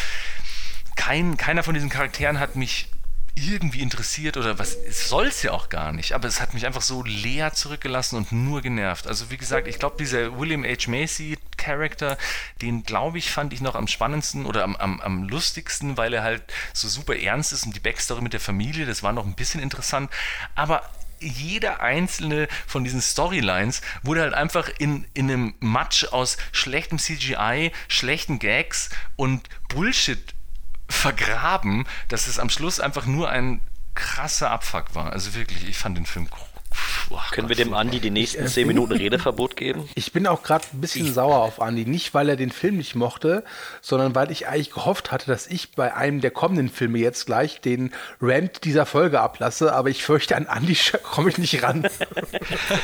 kein, 0.98 1.38
keiner 1.38 1.64
von 1.64 1.74
diesen 1.74 1.90
Charakteren 1.90 2.40
hat 2.40 2.58
mich 2.58 2.90
irgendwie 3.38 3.82
interessiert 3.82 4.36
oder 4.36 4.58
was 4.58 4.78
soll 4.90 5.28
es 5.28 5.44
ja 5.44 5.52
auch 5.52 5.70
gar 5.70 5.92
nicht, 5.92 6.14
aber 6.14 6.28
es 6.28 6.42
hat 6.42 6.54
mich 6.54 6.66
einfach 6.66 6.82
so 6.82 7.04
leer 7.04 7.54
zurückgelassen 7.54 8.16
und 8.18 8.32
nur 8.32 8.62
genervt. 8.62 9.08
Also 9.08 9.30
wie 9.30 9.38
gesagt, 9.38 9.68
ich 9.68 9.78
glaube, 9.80 9.98
dieser 10.00 10.40
William 10.40 10.64
H. 10.64 10.90
Macy 10.90 11.38
Charakter, 11.56 12.18
den 12.62 12.84
glaube 12.84 13.20
ich, 13.20 13.30
fand 13.30 13.54
ich 13.54 13.62
noch 13.62 13.76
am 13.76 13.88
spannendsten 13.88 14.46
oder 14.46 14.64
am, 14.64 14.76
am, 14.76 15.00
am 15.02 15.24
lustigsten, 15.24 15.98
weil 15.98 16.14
er 16.14 16.24
halt 16.24 16.44
so 16.74 16.88
super 16.88 17.16
ernst 17.16 17.54
ist 17.54 17.66
und 17.66 17.76
die 17.76 17.80
Backstory 17.80 18.22
mit 18.22 18.34
der 18.34 18.40
Familie, 18.40 18.86
das 18.86 19.04
war 19.04 19.14
noch 19.14 19.26
ein 19.26 19.36
bisschen 19.36 19.62
interessant, 19.62 20.10
aber 20.56 20.90
jeder 21.20 21.82
einzelne 21.82 22.48
von 22.68 22.84
diesen 22.84 23.02
Storylines 23.02 23.82
wurde 24.04 24.22
halt 24.22 24.34
einfach 24.34 24.70
in, 24.78 25.06
in 25.14 25.30
einem 25.30 25.54
Matsch 25.60 26.06
aus 26.06 26.38
schlechtem 26.52 27.00
CGI, 27.00 27.72
schlechten 27.88 28.40
Gags 28.40 28.90
und 29.16 29.48
Bullshit 29.70 30.36
vergraben, 30.88 31.86
dass 32.10 32.28
es 32.28 32.40
am 32.40 32.50
Schluss 32.50 32.80
einfach 32.80 33.06
nur 33.06 33.30
ein 33.30 33.62
krasser 33.96 34.52
Abfuck 34.52 34.96
war. 34.96 35.12
Also 35.12 35.34
wirklich, 35.34 35.68
ich 35.68 35.78
fand 35.78 35.98
den 35.98 36.06
Film. 36.06 36.28
Oh 37.10 37.18
Können 37.32 37.50
wir 37.50 37.56
dem. 37.56 37.74
Andi 37.74 38.00
die 38.00 38.10
nächsten 38.10 38.48
zehn 38.48 38.68
Minuten 38.68 38.94
Redeverbot 38.98 39.56
geben? 39.56 39.88
Ich 39.96 40.12
bin 40.12 40.28
auch 40.28 40.44
gerade 40.44 40.66
ein 40.74 40.82
bisschen 40.82 41.12
sauer 41.14 41.38
auf 41.38 41.62
Andi. 41.62 41.86
Nicht, 41.86 42.14
weil 42.14 42.30
er 42.30 42.36
den 42.36 42.52
Film 42.52 42.78
nicht 42.78 42.96
mochte, 42.96 43.44
sondern 43.82 44.14
weil 44.14 44.30
ich 44.32 44.48
eigentlich 44.48 44.72
gehofft 44.72 45.12
hatte, 45.12 45.28
dass 45.28 45.48
ich 45.48 45.72
bei 45.72 45.94
einem 45.96 46.22
der 46.22 46.32
kommenden 46.32 46.70
Filme 46.70 47.00
jetzt 47.00 47.26
gleich 47.26 47.62
den 47.62 47.94
Rant 48.22 48.64
dieser 48.66 48.86
Folge 48.86 49.22
ablasse. 49.22 49.74
Aber 49.74 49.90
ich 49.90 50.04
fürchte, 50.04 50.36
an 50.36 50.48
Andi 50.48 50.78
komme 51.04 51.30
ich 51.30 51.38
nicht 51.38 51.64
ran. 51.64 51.88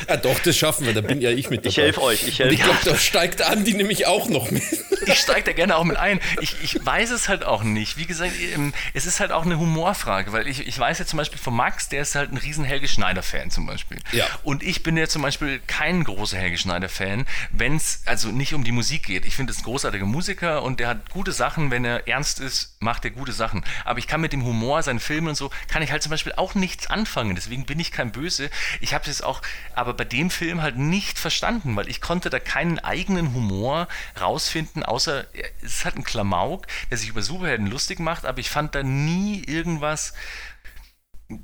Ja, 0.08 0.16
doch, 0.16 0.38
das 0.40 0.56
schaffen 0.56 0.86
wir, 0.86 0.94
da 0.94 1.00
bin 1.02 1.20
ja 1.20 1.30
ich 1.30 1.50
mit 1.50 1.60
dabei. 1.60 1.68
Ich 1.68 1.76
helfe 1.76 2.02
euch, 2.02 2.22
ich 2.26 2.40
Und 2.42 2.48
helfe 2.48 2.54
ich 2.54 2.62
glaube, 2.62 2.80
da 2.84 2.96
steigt 2.96 3.42
Andi 3.42 3.74
nämlich 3.74 4.06
auch 4.06 4.28
noch 4.28 4.50
mit. 4.50 4.62
ich 5.12 5.18
steige 5.18 5.44
da 5.44 5.52
gerne 5.52 5.76
auch 5.76 5.84
mit 5.84 5.96
ein. 5.96 6.20
Ich, 6.40 6.56
ich 6.62 6.84
weiß 6.84 7.10
es 7.10 7.28
halt 7.28 7.44
auch 7.44 7.62
nicht. 7.62 7.96
Wie 7.96 8.06
gesagt, 8.06 8.32
ähm, 8.54 8.72
es 8.92 9.06
ist 9.06 9.20
halt 9.20 9.32
auch 9.32 9.44
eine 9.44 9.58
Humorfrage, 9.58 10.32
weil 10.32 10.46
ich, 10.48 10.66
ich 10.66 10.78
weiß 10.78 10.98
ja 10.98 11.06
zum 11.06 11.18
Beispiel 11.18 11.38
von 11.38 11.54
Max, 11.54 11.88
der 11.88 12.02
ist 12.02 12.14
halt 12.14 12.32
ein 12.32 12.36
riesen 12.36 12.64
Helge 12.64 12.88
Schneider-Fan 12.88 13.50
zum 13.50 13.66
Beispiel. 13.66 14.00
Ja. 14.12 14.26
Und 14.42 14.62
ich 14.62 14.82
bin 14.82 14.96
ja 14.96 15.06
zum 15.06 15.22
Beispiel 15.22 15.60
kein 15.66 16.04
großer 16.04 16.38
Helge 16.38 16.58
Schneider-Fan, 16.58 17.26
wenn 17.50 17.76
es 17.76 18.02
also 18.06 18.28
nicht 18.28 18.54
um 18.54 18.64
die 18.64 18.72
Musik 18.72 19.04
geht. 19.04 19.24
Ich 19.24 19.36
finde, 19.36 19.52
es 19.52 19.58
ein 19.58 19.64
großartiger 19.64 20.06
Musiker 20.06 20.62
und 20.62 20.80
der 20.80 20.88
hat 20.88 21.10
gute 21.10 21.32
Sachen. 21.32 21.70
Wenn 21.70 21.84
er 21.84 22.06
ernst 22.08 22.40
ist, 22.40 22.76
macht 22.80 23.04
er 23.04 23.10
gute 23.10 23.32
Sachen. 23.32 23.64
Aber 23.84 23.98
ich 23.98 24.06
kann 24.06 24.20
mit 24.20 24.32
dem 24.32 24.44
Humor, 24.44 24.82
seinen 24.82 25.00
Filmen 25.00 25.28
und 25.28 25.34
so, 25.36 25.50
kann 25.68 25.82
ich 25.82 25.90
halt 25.90 26.02
zum 26.02 26.10
Beispiel 26.10 26.32
auch 26.36 26.54
nichts 26.54 26.88
anfangen. 26.88 27.34
Deswegen 27.34 27.64
bin 27.64 27.80
ich 27.80 27.92
kein 27.92 28.12
Böse. 28.12 28.50
Ich 28.80 28.94
habe 28.94 29.10
es 29.10 29.22
auch, 29.22 29.42
aber 29.74 29.94
bei 29.94 30.04
dem 30.04 30.30
Film 30.30 30.62
halt 30.62 30.76
nicht 30.76 31.18
verstanden, 31.18 31.76
weil 31.76 31.88
ich 31.88 32.00
konnte 32.00 32.30
da 32.30 32.38
keinen 32.38 32.78
eigenen 32.78 33.34
Humor 33.34 33.88
rausfinden, 34.20 34.82
außer 34.94 35.26
es 35.62 35.74
ist 35.74 35.84
halt 35.84 35.96
ein 35.96 36.04
Klamauk, 36.04 36.66
der 36.90 36.98
sich 36.98 37.08
über 37.08 37.22
Superhelden 37.22 37.66
lustig 37.66 37.98
macht, 37.98 38.24
aber 38.24 38.38
ich 38.38 38.50
fand 38.50 38.74
da 38.74 38.82
nie 38.82 39.42
irgendwas 39.44 40.14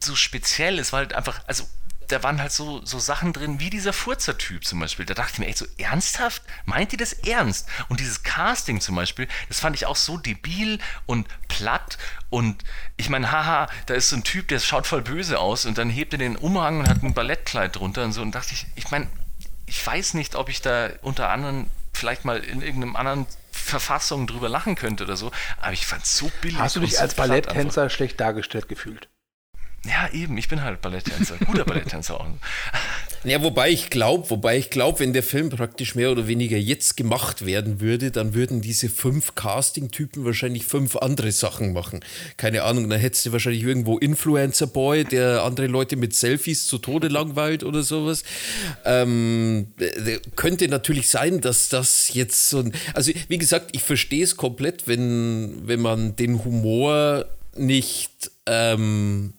so 0.00 0.14
speziell. 0.14 0.78
Es 0.78 0.92
war 0.92 1.00
halt 1.00 1.14
einfach, 1.14 1.42
also 1.46 1.64
da 2.08 2.22
waren 2.22 2.40
halt 2.40 2.52
so, 2.52 2.84
so 2.84 2.98
Sachen 2.98 3.32
drin, 3.32 3.60
wie 3.60 3.70
dieser 3.70 3.92
Furzer-Typ 3.92 4.64
zum 4.64 4.80
Beispiel. 4.80 5.06
Da 5.06 5.14
dachte 5.14 5.34
ich 5.34 5.38
mir 5.38 5.46
echt 5.46 5.58
so, 5.58 5.66
ernsthaft? 5.78 6.42
Meint 6.64 6.92
ihr 6.92 6.98
das 6.98 7.12
ernst? 7.12 7.68
Und 7.88 8.00
dieses 8.00 8.22
Casting 8.22 8.80
zum 8.80 8.96
Beispiel, 8.96 9.28
das 9.48 9.60
fand 9.60 9.76
ich 9.76 9.86
auch 9.86 9.96
so 9.96 10.16
debil 10.16 10.78
und 11.06 11.26
platt. 11.48 11.98
Und 12.28 12.64
ich 12.96 13.08
meine, 13.08 13.30
haha, 13.30 13.68
da 13.86 13.94
ist 13.94 14.08
so 14.08 14.16
ein 14.16 14.24
Typ, 14.24 14.48
der 14.48 14.58
schaut 14.58 14.86
voll 14.86 15.02
böse 15.02 15.38
aus 15.38 15.66
und 15.66 15.78
dann 15.78 15.90
hebt 15.90 16.12
er 16.12 16.18
den 16.18 16.36
Umhang 16.36 16.80
und 16.80 16.88
hat 16.88 17.02
ein 17.02 17.14
Ballettkleid 17.14 17.76
drunter 17.76 18.04
und 18.04 18.12
so. 18.12 18.22
Und 18.22 18.34
dachte 18.34 18.54
ich, 18.54 18.66
ich 18.74 18.90
meine, 18.90 19.08
ich 19.66 19.84
weiß 19.86 20.14
nicht, 20.14 20.34
ob 20.34 20.48
ich 20.48 20.62
da 20.62 20.90
unter 21.02 21.30
anderem 21.30 21.70
vielleicht 21.92 22.24
mal 22.24 22.38
in 22.38 22.62
irgendeinem 22.62 22.96
anderen 22.96 23.26
Verfassung 23.52 24.26
drüber 24.26 24.48
lachen 24.48 24.74
könnte 24.74 25.04
oder 25.04 25.16
so, 25.16 25.30
aber 25.60 25.72
ich 25.72 25.86
fand 25.86 26.04
es 26.04 26.16
so 26.16 26.30
billig. 26.40 26.58
Hast 26.58 26.76
du 26.76 26.80
dich 26.80 27.00
als. 27.00 27.14
Balletttänzer 27.14 27.90
schlecht 27.90 28.20
dargestellt 28.20 28.68
gefühlt? 28.68 29.08
Ja, 29.86 30.10
eben, 30.12 30.36
ich 30.36 30.48
bin 30.48 30.62
halt 30.62 30.82
Balletttänzer. 30.82 31.36
Guter 31.46 31.64
Balletttänzer 31.64 32.20
auch. 32.20 32.26
Ja, 33.24 33.42
wobei 33.42 33.70
ich 33.70 33.88
glaube, 33.90 34.28
wobei 34.30 34.58
ich 34.58 34.70
glaube, 34.70 35.00
wenn 35.00 35.12
der 35.12 35.22
Film 35.22 35.50
praktisch 35.50 35.94
mehr 35.94 36.10
oder 36.10 36.26
weniger 36.26 36.56
jetzt 36.56 36.96
gemacht 36.96 37.44
werden 37.44 37.80
würde, 37.80 38.10
dann 38.10 38.34
würden 38.34 38.60
diese 38.60 38.88
fünf 38.90 39.34
Casting-Typen 39.34 40.24
wahrscheinlich 40.24 40.64
fünf 40.64 40.96
andere 40.96 41.32
Sachen 41.32 41.72
machen. 41.72 42.00
Keine 42.38 42.62
Ahnung, 42.62 42.88
dann 42.90 42.98
hättest 42.98 43.26
du 43.26 43.32
wahrscheinlich 43.32 43.62
irgendwo 43.62 43.98
Influencer-Boy, 43.98 45.04
der 45.04 45.44
andere 45.44 45.66
Leute 45.66 45.96
mit 45.96 46.14
Selfies 46.14 46.66
zu 46.66 46.78
Tode 46.78 47.08
langweilt 47.08 47.62
oder 47.62 47.82
sowas. 47.82 48.22
Ähm, 48.86 49.68
äh, 49.78 50.18
könnte 50.36 50.68
natürlich 50.68 51.08
sein, 51.08 51.40
dass 51.40 51.70
das 51.70 52.12
jetzt 52.14 52.48
so 52.48 52.60
ein. 52.60 52.72
Also, 52.94 53.12
wie 53.28 53.38
gesagt, 53.38 53.70
ich 53.72 53.82
verstehe 53.82 54.24
es 54.24 54.36
komplett, 54.36 54.88
wenn, 54.88 55.66
wenn 55.66 55.80
man 55.80 56.16
den 56.16 56.44
Humor 56.44 57.26
nicht. 57.54 58.30
Ähm, 58.46 59.34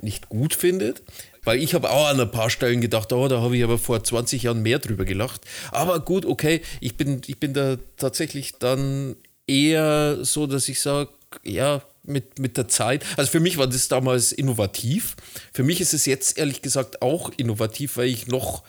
nicht 0.00 0.28
gut 0.28 0.54
findet. 0.54 1.02
Weil 1.44 1.62
ich 1.62 1.74
habe 1.74 1.90
auch 1.90 2.08
an 2.08 2.20
ein 2.20 2.30
paar 2.30 2.50
Stellen 2.50 2.80
gedacht, 2.80 3.12
oh, 3.12 3.28
da 3.28 3.40
habe 3.40 3.56
ich 3.56 3.62
aber 3.62 3.78
vor 3.78 4.02
20 4.02 4.42
Jahren 4.42 4.62
mehr 4.62 4.80
drüber 4.80 5.04
gelacht. 5.04 5.42
Aber 5.70 6.00
gut, 6.00 6.26
okay, 6.26 6.60
ich 6.80 6.96
bin, 6.96 7.22
ich 7.26 7.38
bin 7.38 7.54
da 7.54 7.76
tatsächlich 7.96 8.54
dann 8.58 9.14
eher 9.46 10.24
so, 10.24 10.48
dass 10.48 10.68
ich 10.68 10.80
sage, 10.80 11.10
ja, 11.44 11.82
mit, 12.02 12.38
mit 12.38 12.56
der 12.56 12.68
Zeit. 12.68 13.04
Also 13.16 13.30
für 13.30 13.40
mich 13.40 13.58
war 13.58 13.66
das 13.66 13.88
damals 13.88 14.32
innovativ. 14.32 15.16
Für 15.52 15.62
mich 15.62 15.80
ist 15.80 15.94
es 15.94 16.06
jetzt 16.06 16.38
ehrlich 16.38 16.62
gesagt 16.62 17.02
auch 17.02 17.30
innovativ, 17.36 17.96
weil 17.96 18.08
ich 18.08 18.26
noch, 18.26 18.62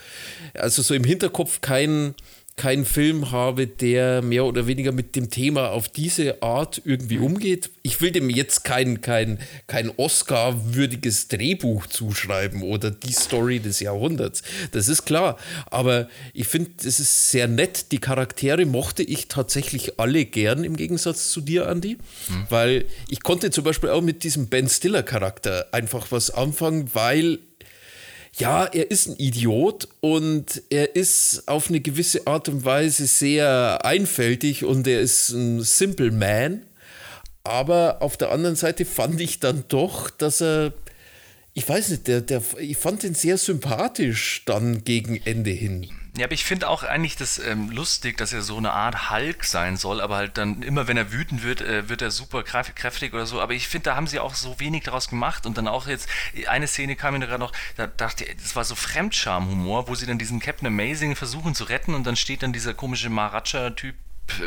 also 0.54 0.82
so 0.82 0.94
im 0.94 1.04
Hinterkopf 1.04 1.62
kein 1.62 2.16
keinen 2.58 2.86
Film 2.86 3.32
habe, 3.32 3.68
der 3.68 4.24
mehr 4.24 4.44
oder 4.44 4.66
weniger 4.66 4.92
mit 4.92 5.16
dem 5.16 5.30
Thema 5.30 5.70
auf 5.70 5.90
diese 5.90 6.42
Art 6.42 6.82
irgendwie 6.84 7.20
umgeht. 7.20 7.70
Ich 7.84 8.02
will 8.02 8.12
dem 8.12 8.32
jetzt 8.32 8.64
kein, 8.64 9.00
kein, 9.00 9.40
kein 9.68 9.92
Oscar-würdiges 9.96 11.28
Drehbuch 11.28 11.86
zuschreiben 11.86 12.64
oder 12.64 12.90
die 12.90 13.14
Story 13.14 13.60
des 13.60 13.80
Jahrhunderts. 13.80 14.42
Das 14.72 14.90
ist 14.90 15.06
klar. 15.06 15.38
Aber 15.68 16.10
ich 16.34 16.48
finde, 16.48 16.72
es 16.80 17.00
ist 17.00 17.30
sehr 17.30 17.48
nett. 17.48 17.92
Die 17.92 18.00
Charaktere 18.00 18.66
mochte 18.66 19.04
ich 19.04 19.28
tatsächlich 19.28 20.00
alle 20.00 20.26
gern 20.26 20.64
im 20.64 20.76
Gegensatz 20.76 21.30
zu 21.30 21.42
dir, 21.42 21.68
Andy. 21.68 21.98
Hm. 22.28 22.48
Weil 22.50 22.86
ich 23.08 23.22
konnte 23.22 23.52
zum 23.52 23.66
Beispiel 23.66 23.92
auch 23.92 24.02
mit 24.02 24.24
diesem 24.24 24.48
Ben 24.48 24.68
Stiller-Charakter 24.68 25.68
einfach 25.74 26.08
was 26.10 26.32
anfangen, 26.32 26.90
weil 26.94 27.38
ja, 28.38 28.66
er 28.66 28.92
ist 28.92 29.08
ein 29.08 29.16
Idiot 29.18 29.88
und 30.00 30.62
er 30.70 30.96
ist 30.96 31.48
auf 31.48 31.70
eine 31.70 31.80
gewisse 31.80 32.28
Art 32.28 32.50
und 32.50 32.66
Weise 32.66 33.08
sehr 33.08 33.84
einfältig 33.84 34.64
und 34.64 34.88
er 34.88 35.02
ist 35.02 35.30
ein 35.30 35.62
Simple 35.64 36.12
Man. 36.12 36.64
Aber 37.44 38.02
auf 38.02 38.18
der 38.18 38.32
anderen 38.32 38.56
Seite 38.56 38.86
fand 38.86 39.20
ich 39.22 39.40
dann 39.40 39.64
doch, 39.70 40.10
dass 40.10 40.42
er, 40.42 40.74
ich 41.54 41.68
weiß 41.68 41.90
nicht, 41.90 42.08
der, 42.08 42.22
der, 42.22 42.44
ich 42.60 42.78
fand 42.78 43.04
ihn 43.04 43.16
sehr 43.16 43.38
sympathisch 43.38 44.44
dann 44.46 44.84
gegen 44.84 45.20
Ende 45.26 45.52
hin. 45.52 45.90
Ja, 46.18 46.26
aber 46.26 46.34
ich 46.34 46.46
finde 46.46 46.68
auch 46.68 46.82
eigentlich 46.82 47.16
das 47.16 47.38
ähm, 47.38 47.70
lustig, 47.70 48.18
dass 48.18 48.34
er 48.34 48.42
so 48.42 48.58
eine 48.58 48.74
Art 48.74 49.12
Hulk 49.12 49.44
sein 49.44 49.78
soll, 49.78 50.02
aber 50.02 50.16
halt 50.16 50.38
dann 50.40 50.64
immer, 50.64 50.88
wenn 50.88 50.98
er 50.98 51.12
wütend 51.12 51.44
wird, 51.44 51.62
äh, 51.62 51.90
wird 51.90 52.02
er 52.02 52.10
super 52.10 52.42
kräftig 52.42 53.14
oder 53.14 53.28
so. 53.28 53.40
Aber 53.40 53.54
ich 53.54 53.68
finde, 53.68 53.86
da 53.92 53.96
haben 53.96 54.08
sie 54.08 54.20
auch 54.20 54.34
so 54.34 54.60
wenig 54.60 54.84
daraus 54.84 55.10
gemacht 55.10 55.46
und 55.46 55.60
dann 55.60 55.68
auch 55.68 55.86
jetzt, 55.86 56.10
eine 56.48 56.66
Szene 56.66 56.96
kam 56.96 57.14
mir 57.14 57.28
gerade 57.28 57.40
noch, 57.40 57.54
da 57.76 57.86
dachte 57.86 58.26
ich, 58.26 58.36
das 58.36 58.56
war 58.56 58.64
so 58.64 58.74
Fremdscham-Humor, 58.74 59.88
wo 59.88 59.94
sie 59.94 60.08
dann 60.08 60.18
diesen 60.18 60.40
Captain 60.40 60.68
Amazing 60.68 61.16
versuchen 61.16 61.54
zu 61.54 61.66
retten 61.66 61.94
und 61.94 62.06
dann 62.08 62.16
steht 62.16 62.42
dann 62.42 62.52
dieser 62.52 62.74
komische 62.74 63.12
Maracha-Typ 63.12 63.96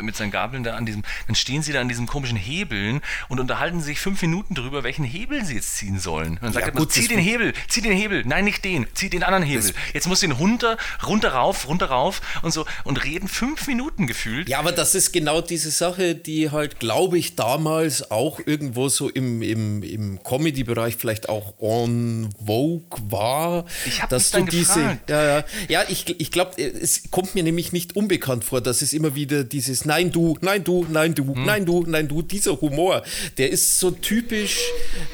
mit 0.01 0.15
seinen 0.15 0.31
Gabeln 0.31 0.63
da 0.63 0.75
an 0.75 0.85
diesem, 0.85 1.03
dann 1.27 1.35
stehen 1.35 1.61
sie 1.61 1.73
da 1.73 1.81
an 1.81 1.89
diesen 1.89 2.07
komischen 2.07 2.37
Hebeln 2.37 3.01
und 3.29 3.39
unterhalten 3.39 3.81
sich 3.81 3.99
fünf 3.99 4.21
Minuten 4.21 4.55
darüber, 4.55 4.83
welchen 4.83 5.03
Hebel 5.03 5.43
sie 5.45 5.55
jetzt 5.55 5.75
ziehen 5.77 5.99
sollen. 5.99 6.33
Und 6.33 6.43
dann 6.43 6.53
sagt 6.53 6.75
ja, 6.75 6.81
er, 6.81 6.89
zieh 6.89 7.07
den 7.07 7.19
Hebel, 7.19 7.53
zieh 7.67 7.81
den 7.81 7.93
Hebel, 7.93 8.23
nein, 8.25 8.45
nicht 8.45 8.63
den, 8.63 8.87
zieh 8.93 9.09
den 9.09 9.23
anderen 9.23 9.43
Hebel. 9.43 9.73
Jetzt 9.93 10.07
muss 10.07 10.21
den 10.21 10.31
runter, 10.31 10.77
runter 11.05 11.33
rauf, 11.33 11.67
runter 11.67 11.87
rauf 11.87 12.21
und 12.41 12.51
so 12.51 12.65
und 12.83 13.03
reden 13.03 13.27
fünf 13.27 13.67
Minuten 13.67 14.07
gefühlt. 14.07 14.49
Ja, 14.49 14.59
aber 14.59 14.71
das 14.71 14.95
ist 14.95 15.11
genau 15.11 15.41
diese 15.41 15.71
Sache, 15.71 16.15
die 16.15 16.51
halt, 16.51 16.79
glaube 16.79 17.17
ich, 17.17 17.35
damals 17.35 18.11
auch 18.11 18.39
irgendwo 18.45 18.89
so 18.89 19.09
im, 19.09 19.41
im, 19.41 19.83
im 19.83 20.23
Comedy-Bereich 20.23 20.95
vielleicht 20.95 21.29
auch 21.29 21.55
on 21.59 22.29
vogue 22.45 22.99
war. 23.09 23.65
Ich 23.85 24.01
habe 24.01 24.09
dass 24.09 24.31
du 24.31 24.43
diese, 24.45 24.73
gefragt. 24.75 25.09
ja, 25.09 25.23
ja, 25.23 25.43
ja, 25.69 25.83
ich, 25.87 26.19
ich 26.19 26.31
glaube, 26.31 26.61
es 26.61 27.11
kommt 27.11 27.35
mir 27.35 27.43
nämlich 27.43 27.71
nicht 27.71 27.95
unbekannt 27.95 28.43
vor, 28.43 28.61
dass 28.61 28.81
es 28.81 28.93
immer 28.93 29.15
wieder 29.15 29.43
diese 29.43 29.70
dieses 29.71 29.85
Nein, 29.85 30.11
du, 30.11 30.37
nein, 30.41 30.63
du, 30.63 30.85
nein, 30.89 31.15
du, 31.15 31.33
hm. 31.33 31.45
nein, 31.45 31.65
du, 31.65 31.83
nein, 31.87 32.07
du, 32.07 32.21
dieser 32.21 32.59
Humor, 32.59 33.03
der 33.37 33.49
ist 33.49 33.79
so 33.79 33.91
typisch, 33.91 34.59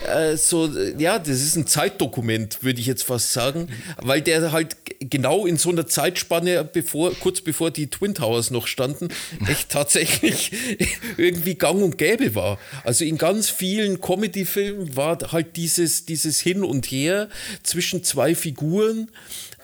äh, 0.08 0.36
so, 0.36 0.70
ja, 0.98 1.20
das 1.20 1.42
ist 1.42 1.56
ein 1.56 1.68
Zeitdokument, 1.68 2.64
würde 2.64 2.80
ich 2.80 2.88
jetzt 2.88 3.04
fast 3.04 3.34
sagen, 3.34 3.70
weil 4.02 4.22
der 4.22 4.52
halt 4.52 4.76
genau 5.00 5.46
in 5.46 5.58
so 5.58 5.70
einer 5.70 5.86
Zeitspanne, 5.86 6.64
bevor, 6.64 7.14
kurz 7.14 7.42
bevor 7.42 7.70
die 7.72 7.88
Twin 7.88 8.16
Towers 8.16 8.50
noch 8.50 8.68
standen, 8.68 9.10
echt 9.48 9.70
tatsächlich 9.70 10.52
irgendwie 11.18 11.56
gang 11.56 11.82
und 11.84 11.98
gäbe 11.98 12.34
war. 12.34 12.58
Also 12.84 13.06
in 13.06 13.18
ganz 13.18 13.50
vielen 13.50 14.02
Comedy-Filmen 14.02 14.96
war 14.96 15.20
halt 15.32 15.56
dieses, 15.56 16.06
dieses 16.06 16.40
Hin 16.40 16.64
und 16.64 16.88
Her 16.88 17.30
zwischen 17.62 18.04
zwei 18.04 18.34
Figuren 18.34 19.12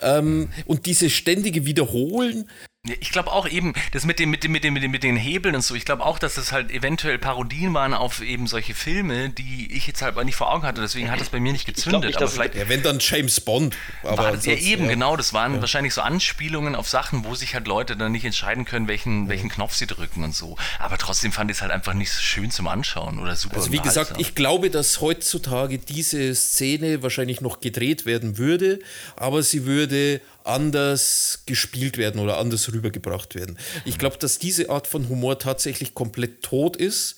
ähm, 0.02 0.50
und 0.66 0.86
dieses 0.86 1.12
ständige 1.14 1.66
Wiederholen 1.66 2.48
ich 2.86 3.12
glaube 3.12 3.32
auch 3.32 3.48
eben, 3.48 3.72
das 3.94 4.04
mit, 4.04 4.20
dem, 4.20 4.30
mit, 4.30 4.44
dem, 4.44 4.52
mit, 4.52 4.66
dem, 4.66 4.74
mit, 4.74 4.84
dem, 4.84 4.92
mit 4.92 5.04
den 5.04 5.16
Hebeln 5.16 5.56
und 5.56 5.62
so, 5.62 5.74
ich 5.74 5.86
glaube 5.86 6.06
auch, 6.06 6.20
dass 6.20 6.34
das 6.34 6.52
halt 6.52 6.70
eventuell 6.70 7.18
Parodien 7.18 7.74
waren 7.74 7.94
auf 7.94 8.22
eben 8.22 8.46
solche 8.46 8.74
Filme, 8.74 9.30
die 9.30 9.72
ich 9.72 9.88
jetzt 9.88 10.02
halt 10.02 10.22
nicht 10.26 10.36
vor 10.36 10.52
Augen 10.52 10.64
hatte, 10.64 10.82
deswegen 10.82 11.10
hat 11.10 11.22
das 11.22 11.30
bei 11.30 11.40
mir 11.40 11.54
nicht 11.54 11.66
gezündet. 11.66 12.04
Nicht, 12.04 12.18
aber 12.18 12.28
vielleicht, 12.28 12.56
ja, 12.56 12.68
wenn 12.68 12.84
dann 12.84 12.98
James 13.00 13.40
Bond. 13.40 13.78
Aber 14.04 14.18
war, 14.18 14.36
ja, 14.36 14.56
eben, 14.56 14.84
ja. 14.84 14.90
genau, 14.90 15.16
das 15.16 15.32
waren 15.32 15.56
ja. 15.56 15.62
wahrscheinlich 15.62 15.94
so 15.94 16.02
Anspielungen 16.02 16.76
auf 16.76 16.90
Sachen, 16.90 17.24
wo 17.24 17.36
sich 17.36 17.54
halt 17.54 17.68
Leute 17.68 17.96
dann 17.96 18.12
nicht 18.12 18.26
entscheiden 18.26 18.66
können, 18.66 18.90
welchen, 18.90 19.30
welchen 19.30 19.48
Knopf 19.48 19.76
sie 19.76 19.88
drücken 19.88 20.22
und 20.26 20.36
so. 20.36 20.58
Aber 20.78 20.98
trotzdem 20.98 21.32
fand 21.32 21.50
ich 21.52 21.58
es 21.58 21.62
halt 21.62 21.72
einfach 21.72 21.94
nicht 21.94 22.12
so 22.12 22.22
schön 22.22 22.52
zum 22.52 22.68
Anschauen 22.68 23.18
oder 23.18 23.38
super. 23.38 23.56
Also 23.56 23.72
wie 23.72 23.80
gesagt, 23.80 24.16
ich 24.18 24.36
glaube, 24.36 24.70
dass 24.70 25.00
heutzutage 25.00 25.78
diese 25.80 26.36
Szene 26.36 27.02
wahrscheinlich 27.02 27.40
noch 27.40 27.62
gedreht 27.62 28.06
werden 28.06 28.38
würde, 28.38 28.80
aber 29.16 29.42
sie 29.42 29.66
würde 29.66 30.20
anders 30.46 31.44
gespielt 31.46 31.98
werden 31.98 32.20
oder 32.20 32.38
anders 32.38 32.72
rübergebracht 32.72 33.36
werden. 33.36 33.58
Ich 33.86 33.98
glaube, 33.98 34.18
dass 34.18 34.39
diese 34.39 34.70
Art 34.70 34.88
von 34.88 35.10
Humor 35.10 35.39
tatsächlich 35.39 35.94
komplett 35.94 36.44
tot 36.44 36.76
ist 36.76 37.18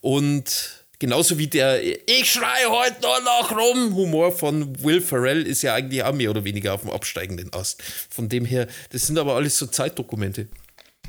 und 0.00 0.86
Genauso 0.98 1.36
wie 1.36 1.46
der 1.46 1.82
Ich 2.08 2.32
schreie 2.32 2.70
heute 2.70 3.02
nur 3.02 3.20
noch 3.20 3.52
rum 3.52 3.94
Humor 3.94 4.32
von 4.32 4.82
Will 4.82 5.02
Ferrell 5.02 5.42
ist 5.42 5.60
ja 5.60 5.74
eigentlich 5.74 6.02
auch 6.02 6.14
mehr 6.14 6.30
oder 6.30 6.44
weniger 6.44 6.72
auf 6.72 6.80
dem 6.80 6.90
absteigenden 6.90 7.52
Ast. 7.52 7.82
Von 7.82 8.30
dem 8.30 8.46
her, 8.46 8.66
das 8.92 9.06
sind 9.06 9.18
aber 9.18 9.34
alles 9.34 9.58
so 9.58 9.66
Zeitdokumente. 9.66 10.48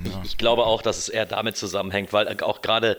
Ja. 0.03 0.21
Ich 0.25 0.37
glaube 0.37 0.65
auch, 0.65 0.81
dass 0.81 0.97
es 0.97 1.07
eher 1.07 1.25
damit 1.25 1.55
zusammenhängt, 1.55 2.11
weil 2.11 2.27
auch 2.41 2.61
gerade 2.61 2.97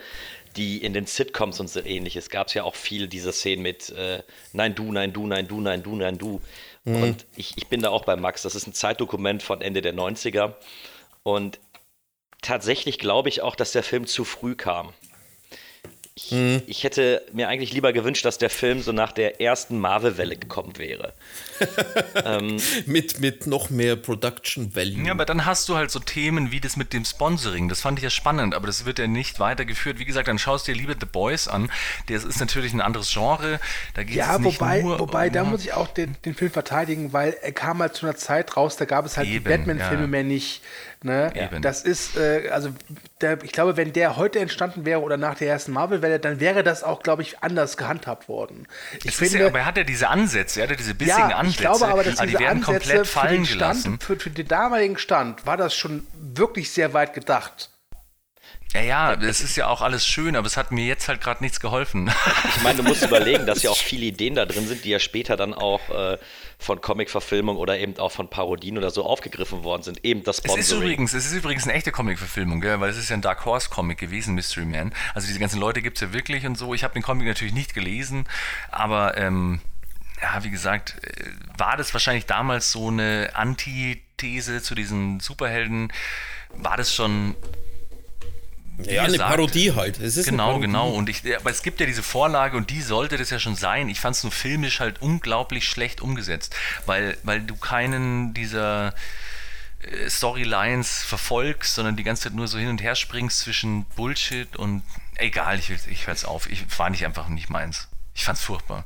die 0.57 0.79
in 0.79 0.95
den 0.95 1.07
Sitcoms 1.07 1.61
und 1.61 1.69
so 1.69 1.81
ähnliches 1.81 2.31
gab 2.31 2.49
es 2.49 2.55
ja 2.55 2.65
auch 2.65 2.75
viel 2.75 3.07
dieser 3.07 3.33
Szenen 3.33 3.63
mit 3.63 3.91
äh, 3.91 4.23
Nein, 4.53 4.75
du, 4.75 4.91
nein, 4.91 5.13
du, 5.13 5.27
nein, 5.27 5.47
du, 5.47 5.61
nein, 5.61 5.83
du, 5.83 5.95
nein, 5.95 6.17
du. 6.17 6.41
Mhm. 6.89 7.03
Und 7.03 7.27
ich, 7.37 7.53
ich 7.57 7.67
bin 7.69 7.83
da 7.83 7.91
auch 7.91 8.05
bei 8.05 8.17
Max. 8.17 8.43
Das 8.43 8.55
ist 8.55 8.67
ein 8.67 8.73
Zeitdokument 8.73 9.43
von 9.43 9.61
Ende 9.61 9.83
der 9.83 9.95
90er. 9.95 10.55
Und 11.23 11.61
tatsächlich 12.43 12.99
glaube 12.99 13.29
ich 13.29 13.43
auch, 13.43 13.57
dass 13.57 13.73
der 13.73 13.83
Film 13.83 14.07
zu 14.07 14.25
früh 14.25 14.55
kam. 14.55 14.93
Ich, 16.19 16.33
mhm. 16.33 16.63
ich, 16.67 16.83
hätte 16.83 17.23
mir 17.33 17.47
eigentlich 17.47 17.73
lieber 17.73 17.93
gewünscht, 17.93 18.25
dass 18.25 18.39
der 18.39 18.51
Film 18.51 18.83
so 18.83 18.91
nach 18.91 19.13
der 19.13 19.41
ersten 19.41 19.79
Marvel-Welle 19.79 20.37
gekommen 20.37 20.77
wäre. 20.77 21.13
ähm, 22.25 22.57
mit, 22.87 23.21
mit 23.21 23.47
noch 23.47 23.71
mehr 23.71 23.95
Production 23.95 24.75
Value. 24.75 25.07
Ja, 25.07 25.13
aber 25.13 25.25
dann 25.25 25.47
hast 25.47 25.69
du 25.69 25.77
halt 25.77 25.93
so 25.93 26.01
Themen 26.01 26.51
wie 26.51 26.59
das 26.59 26.77
mit 26.77 26.93
dem 26.93 27.05
Sponsoring. 27.05 27.69
Das 27.69 27.83
fand 27.83 28.01
ich 28.01 28.03
ja 28.03 28.11
spannend, 28.11 28.57
aber 28.57 28.67
das 28.67 28.85
wird 28.85 28.99
ja 28.99 29.07
nicht 29.07 29.39
weitergeführt. 29.39 30.01
Wie 30.01 30.05
gesagt, 30.05 30.27
dann 30.27 30.41
schaust 30.41 30.67
du 30.67 30.73
dir 30.73 30.79
lieber 30.79 30.95
The 30.99 31.07
Boys 31.07 31.47
an. 31.47 31.71
Das 32.09 32.25
ist 32.25 32.41
natürlich 32.41 32.73
ein 32.73 32.81
anderes 32.81 33.13
Genre. 33.13 33.61
Da 33.95 34.03
geht 34.03 34.17
ja, 34.17 34.35
es 34.35 34.41
nicht 34.41 34.61
wobei, 34.61 34.83
nur 34.83 34.99
wobei, 34.99 35.29
um, 35.29 35.33
da 35.33 35.45
muss 35.45 35.63
ich 35.63 35.73
auch 35.73 35.87
den, 35.87 36.17
den 36.25 36.35
Film 36.35 36.51
verteidigen, 36.51 37.13
weil 37.13 37.37
er 37.41 37.53
kam 37.53 37.79
halt 37.79 37.95
zu 37.95 38.07
einer 38.07 38.17
Zeit 38.17 38.57
raus, 38.57 38.77
da 38.77 38.87
gab 38.87 39.07
es 39.07 39.17
halt 39.17 39.29
eben, 39.29 39.45
die 39.45 39.51
Batman-Filme 39.51 40.03
ja. 40.03 40.09
mehr 40.09 40.25
nicht. 40.25 40.63
Ne? 41.05 41.33
Ja. 41.35 41.61
Das 41.61 41.83
ist, 41.83 42.17
äh, 42.17 42.49
also 42.51 42.71
der, 43.21 43.43
ich 43.45 43.53
glaube, 43.53 43.77
wenn 43.77 43.93
der 43.93 44.17
heute 44.17 44.41
entstanden 44.41 44.85
wäre 44.85 45.01
oder 45.01 45.17
nach 45.17 45.37
der 45.37 45.49
ersten 45.49 45.73
Marvel-Welle, 45.73 46.19
dann 46.19 46.41
wäre 46.41 46.65
das 46.65 46.83
auch, 46.83 47.03
glaube 47.05 47.23
ich, 47.23 47.41
anders 47.41 47.77
gehandhabt 47.77 48.29
worden. 48.29 48.67
Ich 49.05 49.15
finde, 49.15 49.39
ja, 49.39 49.47
aber 49.47 49.61
er 49.61 49.67
hat 49.67 49.77
ja 49.77 49.85
diese 49.85 50.09
Ansätze, 50.09 50.61
er 50.61 50.65
hat 50.65 50.71
ja 50.71 50.77
diese 50.77 50.95
bissigen 50.95 51.31
ja, 51.31 51.37
Ansätze. 51.37 51.51
Ich 51.51 51.61
glaube 51.61 51.87
aber, 51.87 52.03
dass 52.03 52.19
aber 52.19 52.27
diese 52.27 52.39
die 52.39 52.45
werden 52.45 52.65
Ansätze 52.65 52.89
komplett 52.89 53.07
fallen 53.07 53.45
für 53.45 53.59
den, 53.59 53.75
Stand, 53.75 54.03
für, 54.03 54.17
für 54.19 54.31
den 54.31 54.49
damaligen 54.49 54.99
Stand 54.99 55.47
war 55.47 55.57
das 55.57 55.75
schon 55.75 56.07
wirklich 56.15 56.73
sehr 56.73 56.93
weit 56.95 57.15
gedacht. 57.15 57.71
Ja, 58.75 58.83
ja, 58.83 59.13
es 59.15 59.41
ist 59.41 59.57
ja 59.57 59.67
auch 59.69 59.81
alles 59.81 60.07
schön, 60.07 60.37
aber 60.37 60.47
es 60.47 60.59
hat 60.59 60.73
mir 60.73 60.85
jetzt 60.85 61.09
halt 61.09 61.23
gerade 61.23 61.43
nichts 61.43 61.59
geholfen. 61.59 62.11
Ich 62.55 62.63
meine, 62.63 62.77
du 62.77 62.83
musst 62.83 63.03
überlegen, 63.03 63.47
dass 63.47 63.63
ja 63.63 63.71
auch 63.71 63.77
viele 63.83 64.05
Ideen 64.05 64.35
da 64.35 64.45
drin 64.45 64.67
sind, 64.67 64.85
die 64.85 64.91
ja 64.91 64.99
später 64.99 65.39
dann 65.39 65.55
auch 65.55 65.89
äh, 65.89 66.19
von 66.59 66.79
Comic-Verfilmung 66.83 67.57
oder 67.57 67.79
eben 67.79 67.99
auch 67.99 68.13
von 68.13 68.29
Parodien 68.29 68.77
oder 68.77 68.91
so 68.91 69.05
aufgegriffen 69.05 69.65
worden 69.65 69.83
sind. 69.85 70.05
Eben 70.05 70.23
das 70.23 70.39
Sponsoring. 70.39 70.61
Es 70.61 70.69
ist 70.71 70.77
übrigens, 70.77 71.15
es 71.15 71.27
ist 71.27 71.33
übrigens 71.33 71.65
eine 71.65 71.73
echte 71.73 71.93
Comic-Verfilmung, 71.93 72.63
weil 72.63 72.91
es 72.91 72.99
ist 72.99 73.09
ja 73.09 73.17
ein 73.17 73.23
Dark 73.23 73.47
Horse-Comic 73.47 73.97
gewesen, 73.97 74.35
Mystery 74.35 74.67
Man. 74.67 74.93
Also 75.15 75.27
diese 75.27 75.41
ganzen 75.41 75.61
Leute 75.61 75.81
gibt 75.81 75.97
es 75.97 76.03
ja 76.03 76.13
wirklich 76.13 76.45
und 76.45 76.59
so. 76.59 76.75
Ich 76.75 76.85
habe 76.85 76.93
den 76.93 77.03
Comic 77.03 77.27
natürlich 77.27 77.55
nicht 77.55 77.73
gelesen, 77.73 78.27
aber 78.71 79.17
ähm, 79.17 79.63
ja, 80.21 80.45
wie 80.45 80.51
gesagt, 80.51 80.97
äh, 81.03 81.31
war 81.57 81.79
das 81.79 81.95
wahrscheinlich 81.95 82.27
damals 82.27 82.71
so 82.71 82.89
eine 82.89 83.31
Antithese 83.33 84.61
zu 84.61 84.75
diesen 84.75 85.21
Superhelden? 85.21 85.91
War 86.55 86.77
das 86.77 86.95
schon 86.95 87.35
wie 88.79 88.91
Ja, 88.95 89.03
eine 89.03 89.13
gesagt, 89.13 89.31
Parodie 89.31 89.73
halt. 89.73 89.99
Es 90.01 90.17
ist 90.17 90.29
eine 90.29 90.37
Genau, 90.37 90.59
genau. 90.59 90.91
Und 90.91 91.09
ich, 91.09 91.23
aber 91.37 91.51
es 91.51 91.63
gibt 91.63 91.81
ja 91.81 91.87
diese 91.87 92.03
Vorlage 92.03 92.57
und 92.57 92.71
die 92.71 92.81
sollte 92.83 93.17
das 93.17 93.31
ja 93.31 93.39
schon 93.39 93.57
sein. 93.57 93.89
Ich 93.89 94.01
fand 94.01 94.17
es 94.17 94.23
nur 94.23 94.33
filmisch 94.33 94.81
halt 94.81 95.03
unglaublich 95.03 95.65
schlecht 95.69 96.01
umgesetzt, 96.01 96.55
weil, 96.87 97.17
weil 97.23 97.41
du 97.41 97.57
keinen 97.57 98.35
dieser 98.35 98.95
äh, 99.83 100.09
Storylines 100.09 101.03
verfolgst, 101.03 101.75
sondern 101.75 101.97
die 101.97 102.05
ganze 102.05 102.25
Zeit 102.25 102.35
nur 102.35 102.49
so 102.49 102.59
hin 102.59 102.69
und 102.69 102.83
her 102.83 102.95
springst 102.95 103.41
zwischen 103.41 103.85
Bullshit 103.97 104.57
und 104.57 104.83
egal, 105.17 105.59
ich, 105.59 105.69
will- 105.71 105.79
ich 105.91 106.07
hör's 106.07 106.25
auf. 106.25 106.49
Ich 106.51 106.65
war 106.79 106.91
nicht 106.91 107.05
einfach 107.05 107.29
nicht 107.29 107.51
meins. 107.51 107.89
Ich 108.15 108.25
fand's 108.25 108.43
furchtbar. 108.43 108.85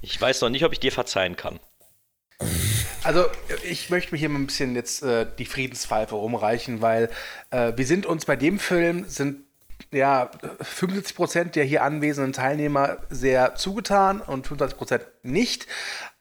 Ich 0.00 0.20
weiß 0.20 0.40
noch 0.40 0.48
nicht, 0.50 0.64
ob 0.64 0.72
ich 0.72 0.80
dir 0.80 0.92
verzeihen 0.92 1.36
kann. 1.36 1.60
Also 3.04 3.26
ich 3.68 3.90
möchte 3.90 4.12
mir 4.12 4.18
hier 4.18 4.28
mal 4.28 4.38
ein 4.38 4.46
bisschen 4.46 4.76
jetzt 4.76 5.02
äh, 5.02 5.26
die 5.38 5.44
Friedenspfeife 5.44 6.14
rumreichen, 6.14 6.80
weil 6.80 7.10
äh, 7.50 7.72
wir 7.76 7.86
sind 7.86 8.06
uns 8.06 8.24
bei 8.24 8.36
dem 8.36 8.58
Film, 8.58 9.06
sind 9.08 9.40
ja 9.90 10.30
75 10.60 11.16
Prozent 11.16 11.56
der 11.56 11.64
hier 11.64 11.82
anwesenden 11.82 12.32
Teilnehmer 12.32 12.98
sehr 13.10 13.56
zugetan 13.56 14.20
und 14.20 14.46
25 14.46 14.78
Prozent 14.78 15.04
nicht. 15.22 15.66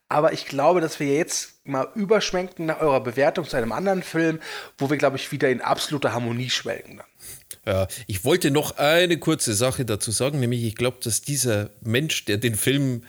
Aber 0.10 0.34
ich 0.34 0.46
glaube, 0.46 0.82
dass 0.82 1.00
wir 1.00 1.08
jetzt 1.08 1.66
mal 1.66 1.88
überschwenken 1.96 2.66
nach 2.66 2.82
eurer 2.82 3.02
Bewertung 3.02 3.48
zu 3.48 3.56
einem 3.56 3.72
anderen 3.72 4.04
Film, 4.04 4.40
wo 4.78 4.90
wir, 4.90 4.98
glaube 4.98 5.16
ich, 5.16 5.32
wieder 5.32 5.50
in 5.50 5.62
absoluter 5.62 6.12
Harmonie 6.12 6.50
schwelgen. 6.50 6.98
Dann. 6.98 7.06
Ja, 7.66 7.88
ich 8.08 8.26
wollte 8.26 8.52
noch 8.52 8.78
eine 8.78 9.20
kurze 9.20 9.54
Sache 9.54 9.86
dazu 9.86 10.12
sagen, 10.12 10.40
nämlich 10.40 10.64
ich 10.64 10.76
glaube, 10.76 10.98
dass 11.02 11.22
dieser 11.22 11.70
Mensch, 11.82 12.26
der 12.26 12.38
den 12.38 12.56
Film 12.56 13.04
äh, 13.04 13.06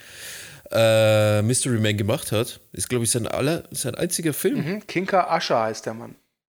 Mystery 1.43 1.79
Man 1.79 1.97
gemacht 1.97 2.33
hat, 2.33 2.61
ist, 2.73 2.89
glaube 2.89 3.05
ich, 3.05 3.11
sein, 3.11 3.27
aller, 3.27 3.65
sein 3.71 3.95
einziger 3.95 4.33
Film. 4.33 4.65
Mhm. 4.65 4.87
Kinka 4.87 5.29
Ascher 5.29 5.63
heißt 5.63 5.87
der 5.87 5.95
Mann. 5.95 6.17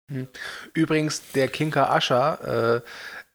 Mhm. 0.10 0.28
Übrigens, 0.74 1.22
der 1.34 1.48
Kinka 1.48 1.90
Ascher 1.90 2.84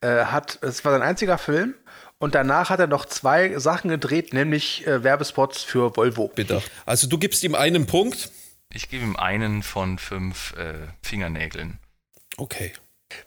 äh, 0.02 0.06
äh, 0.06 0.24
hat, 0.26 0.58
es 0.62 0.84
war 0.84 0.92
sein 0.92 1.02
einziger 1.02 1.38
Film 1.38 1.74
und 2.18 2.34
danach 2.34 2.70
hat 2.70 2.80
er 2.80 2.86
noch 2.86 3.04
zwei 3.06 3.58
Sachen 3.58 3.90
gedreht, 3.90 4.32
nämlich 4.32 4.86
äh, 4.86 5.02
Werbespots 5.02 5.62
für 5.62 5.96
Volvo. 5.96 6.28
Bedacht. 6.28 6.70
Also 6.84 7.06
du 7.06 7.18
gibst 7.18 7.42
ihm 7.44 7.54
einen 7.54 7.86
Punkt. 7.86 8.30
Ich 8.72 8.88
gebe 8.88 9.04
ihm 9.04 9.16
einen 9.16 9.62
von 9.62 9.98
fünf 9.98 10.54
äh, 10.56 10.88
Fingernägeln. 11.02 11.78
Okay. 12.36 12.72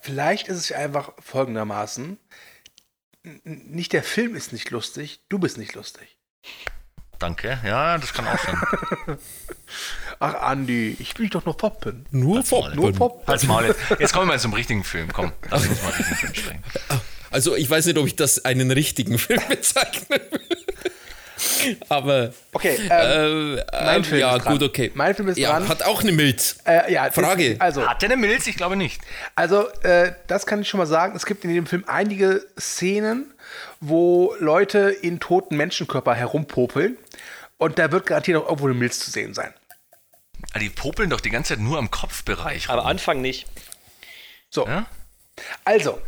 Vielleicht 0.01 0.47
ist 0.47 0.57
es 0.57 0.71
einfach 0.71 1.13
folgendermaßen: 1.19 2.17
Nicht 3.43 3.93
der 3.93 4.03
Film 4.03 4.35
ist 4.35 4.53
nicht 4.53 4.69
lustig, 4.69 5.21
du 5.29 5.39
bist 5.39 5.57
nicht 5.57 5.73
lustig. 5.73 6.17
Danke. 7.21 7.59
Ja, 7.63 7.97
das 7.97 8.13
kann 8.13 8.27
auch 8.27 8.37
sein. 8.39 8.57
Ach, 10.19 10.33
Andi, 10.41 10.95
ich 10.99 11.17
will 11.17 11.25
dich 11.25 11.31
doch 11.31 11.45
nur 11.45 11.55
poppen. 11.55 12.05
Nur 12.11 12.35
Maul. 12.35 12.43
Foppen. 12.43 12.75
Nur 12.75 12.91
poppen. 12.93 13.27
Halt's 13.27 13.43
Maul 13.45 13.65
jetzt. 13.65 13.79
Jetzt 13.99 14.11
kommen 14.13 14.27
wir 14.27 14.33
mal 14.33 14.39
zum 14.39 14.53
richtigen 14.53 14.83
Film. 14.83 15.09
Komm, 15.13 15.31
lass 15.49 15.65
uns 15.67 15.81
mal 15.81 15.89
richtigen 15.89 16.15
Film 16.17 16.33
sprechen. 16.35 16.63
Also 17.29 17.55
ich 17.55 17.69
weiß 17.69 17.85
nicht, 17.85 17.97
ob 17.97 18.05
ich 18.07 18.15
das 18.15 18.43
einen 18.43 18.71
richtigen 18.71 19.17
Film 19.17 19.41
bezeichnen 19.49 20.07
will. 20.09 20.39
Aber 21.89 22.33
Okay, 22.53 22.77
ähm, 22.89 23.57
äh, 23.71 23.85
mein 23.85 24.01
äh, 24.01 24.03
Film 24.03 24.19
ja, 24.21 24.35
ist 24.35 24.45
dran. 24.45 24.53
gut, 24.59 24.63
okay. 24.67 24.91
Mein 24.93 25.15
Film 25.15 25.27
ist 25.29 25.37
ja, 25.37 25.51
dran. 25.51 25.67
Hat 25.69 25.83
auch 25.83 26.01
eine 26.01 26.11
Milz. 26.11 26.57
äh, 26.65 26.91
ja, 26.93 27.09
Frage. 27.11 27.55
Also, 27.59 27.87
Hat 27.87 28.01
der 28.01 28.09
eine 28.11 28.17
Milz? 28.17 28.45
Ich 28.47 28.57
glaube 28.57 28.75
nicht. 28.75 29.01
Also, 29.35 29.67
äh, 29.83 30.13
das 30.27 30.45
kann 30.45 30.61
ich 30.61 30.69
schon 30.69 30.77
mal 30.79 30.85
sagen. 30.85 31.15
Es 31.15 31.25
gibt 31.25 31.43
in 31.43 31.53
dem 31.53 31.65
Film 31.65 31.83
einige 31.87 32.45
Szenen, 32.59 33.33
wo 33.79 34.35
Leute 34.39 34.89
in 35.01 35.19
toten 35.19 35.57
Menschenkörper 35.57 36.13
herumpopeln. 36.13 36.97
Und 37.61 37.77
da 37.77 37.91
wird 37.91 38.07
garantiert 38.07 38.37
auch 38.41 38.45
irgendwo 38.47 38.65
eine 38.65 38.73
Milz 38.73 38.97
zu 38.99 39.11
sehen 39.11 39.35
sein. 39.35 39.53
Ah, 40.51 40.57
Die 40.57 40.71
popeln 40.71 41.11
doch 41.11 41.21
die 41.21 41.29
ganze 41.29 41.49
Zeit 41.49 41.59
nur 41.59 41.77
am 41.77 41.91
Kopfbereich. 41.91 42.71
Am 42.71 42.79
rum. 42.79 42.87
Anfang 42.87 43.21
nicht. 43.21 43.45
So, 44.49 44.65
Ja? 44.67 44.87
also. 45.63 46.01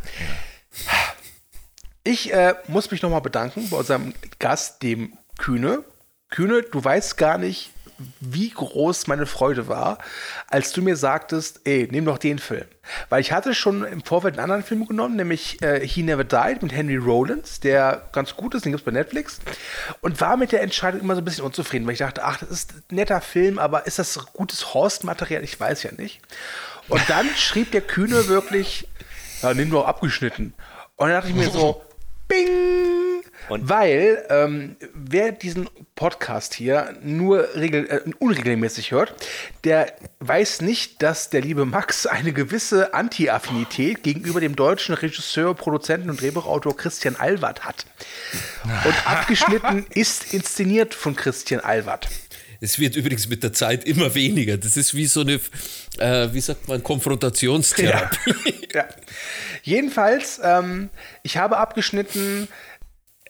Ich 2.02 2.32
äh, 2.32 2.56
muss 2.66 2.90
mich 2.90 3.02
nochmal 3.02 3.20
bedanken 3.20 3.70
bei 3.70 3.76
unserem 3.76 4.14
Gast, 4.40 4.82
dem 4.82 5.16
Kühne. 5.38 5.84
Kühne, 6.28 6.62
du 6.62 6.82
weißt 6.82 7.16
gar 7.18 7.38
nicht, 7.38 7.70
wie 8.20 8.50
groß 8.50 9.06
meine 9.06 9.26
Freude 9.26 9.68
war, 9.68 9.98
als 10.48 10.72
du 10.72 10.82
mir 10.82 10.96
sagtest, 10.96 11.60
ey, 11.64 11.88
nimm 11.90 12.04
doch 12.04 12.18
den 12.18 12.38
Film. 12.38 12.64
Weil 13.08 13.20
ich 13.20 13.32
hatte 13.32 13.54
schon 13.54 13.84
im 13.84 14.02
Vorfeld 14.02 14.34
einen 14.34 14.44
anderen 14.44 14.62
Film 14.62 14.86
genommen, 14.86 15.16
nämlich 15.16 15.62
äh, 15.62 15.86
He 15.86 16.02
Never 16.02 16.24
Died 16.24 16.62
mit 16.62 16.72
Henry 16.72 16.96
Rollins, 16.96 17.60
der 17.60 18.08
ganz 18.12 18.34
gut 18.36 18.54
ist, 18.54 18.64
den 18.64 18.72
gibt 18.72 18.82
es 18.82 18.84
bei 18.84 18.90
Netflix. 18.90 19.40
Und 20.00 20.20
war 20.20 20.36
mit 20.36 20.52
der 20.52 20.62
Entscheidung 20.62 21.00
immer 21.00 21.14
so 21.14 21.20
ein 21.20 21.24
bisschen 21.24 21.44
unzufrieden, 21.44 21.86
weil 21.86 21.94
ich 21.94 22.00
dachte, 22.00 22.24
ach, 22.24 22.38
das 22.38 22.50
ist 22.50 22.74
ein 22.74 22.96
netter 22.96 23.20
Film, 23.20 23.58
aber 23.58 23.86
ist 23.86 23.98
das 23.98 24.18
gutes 24.32 24.74
Horst-Material? 24.74 25.42
Ich 25.42 25.58
weiß 25.58 25.82
ja 25.84 25.92
nicht. 25.92 26.20
Und 26.88 27.02
dann 27.08 27.28
schrieb 27.36 27.72
der 27.72 27.82
Kühne 27.82 28.28
wirklich, 28.28 28.88
ja, 29.42 29.54
nimm 29.54 29.70
doch 29.70 29.86
abgeschnitten. 29.86 30.54
Und 30.96 31.08
dann 31.08 31.16
dachte 31.16 31.28
ich 31.28 31.34
mir 31.34 31.50
so, 31.50 31.82
bing! 32.28 33.13
Und- 33.48 33.68
Weil, 33.68 34.24
ähm, 34.30 34.76
wer 34.94 35.32
diesen 35.32 35.68
Podcast 35.94 36.54
hier 36.54 36.96
nur 37.02 37.54
regel, 37.54 37.86
äh, 37.88 38.00
unregelmäßig 38.18 38.90
hört, 38.90 39.14
der 39.64 39.92
weiß 40.20 40.60
nicht, 40.62 41.02
dass 41.02 41.30
der 41.30 41.40
liebe 41.42 41.64
Max 41.64 42.06
eine 42.06 42.32
gewisse 42.32 42.94
Anti-Affinität 42.94 44.02
gegenüber 44.02 44.40
dem 44.40 44.56
deutschen 44.56 44.94
Regisseur, 44.94 45.54
Produzenten 45.54 46.10
und 46.10 46.20
Drehbuchautor 46.20 46.76
Christian 46.76 47.16
Alward 47.16 47.64
hat. 47.64 47.86
Und 48.84 48.94
abgeschnitten 49.06 49.86
ist 49.90 50.32
inszeniert 50.34 50.94
von 50.94 51.14
Christian 51.14 51.60
Alward. 51.60 52.08
Es 52.60 52.78
wird 52.78 52.96
übrigens 52.96 53.28
mit 53.28 53.42
der 53.42 53.52
Zeit 53.52 53.84
immer 53.84 54.14
weniger. 54.14 54.56
Das 54.56 54.76
ist 54.78 54.94
wie 54.94 55.04
so 55.06 55.20
eine, 55.20 55.38
äh, 55.98 56.32
wie 56.32 56.40
sagt 56.40 56.66
man, 56.66 56.82
Konfrontationstherapie. 56.82 58.68
ja. 58.74 58.86
Jedenfalls, 59.62 60.40
ähm, 60.42 60.88
ich 61.22 61.36
habe 61.36 61.58
abgeschnitten 61.58 62.48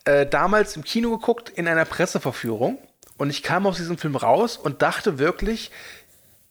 äh, 0.05 0.27
damals 0.27 0.77
im 0.77 0.85
Kino 0.85 1.11
geguckt 1.11 1.51
in 1.51 1.69
einer 1.69 1.85
Presseverführung 1.85 2.79
und 3.17 3.31
ich 3.31 3.43
kam 3.43 3.67
aus 3.67 3.77
diesem 3.77 3.99
Film 3.99 4.17
raus 4.17 4.57
und 4.57 4.83
dachte 4.83 5.19
wirklich, 5.19 5.71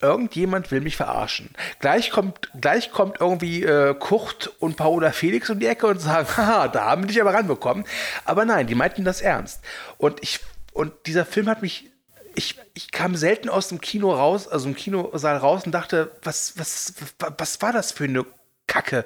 irgendjemand 0.03 0.69
will 0.69 0.81
mich 0.81 0.97
verarschen. 0.97 1.49
Gleich 1.79 2.11
kommt, 2.11 2.51
gleich 2.59 2.91
kommt 2.91 3.21
irgendwie 3.21 3.63
äh, 3.63 3.95
Kurt 3.95 4.51
und 4.59 4.75
Paola 4.75 5.11
Felix 5.11 5.49
um 5.49 5.59
die 5.59 5.67
Ecke 5.67 5.87
und 5.87 5.99
sagen, 5.99 6.27
haha, 6.37 6.67
da 6.67 6.85
haben 6.85 7.03
wir 7.03 7.07
dich 7.07 7.21
aber 7.21 7.33
ranbekommen. 7.33 7.85
Aber 8.25 8.45
nein, 8.45 8.67
die 8.67 8.75
meinten 8.75 9.05
das 9.05 9.21
ernst. 9.21 9.61
Und 9.97 10.21
ich, 10.21 10.41
und 10.73 10.93
dieser 11.05 11.25
Film 11.25 11.47
hat 11.47 11.61
mich, 11.61 11.89
ich, 12.35 12.59
ich 12.73 12.91
kam 12.91 13.15
selten 13.15 13.49
aus 13.49 13.69
dem 13.69 13.79
Kino 13.79 14.13
raus, 14.13 14.47
also 14.47 14.67
im 14.67 14.75
Kinosaal 14.75 15.37
raus 15.37 15.65
und 15.65 15.71
dachte, 15.71 16.11
was, 16.21 16.57
was, 16.57 16.93
was, 17.37 17.61
war 17.61 17.71
das 17.71 17.91
für 17.91 18.05
eine 18.05 18.25
Kacke? 18.67 19.05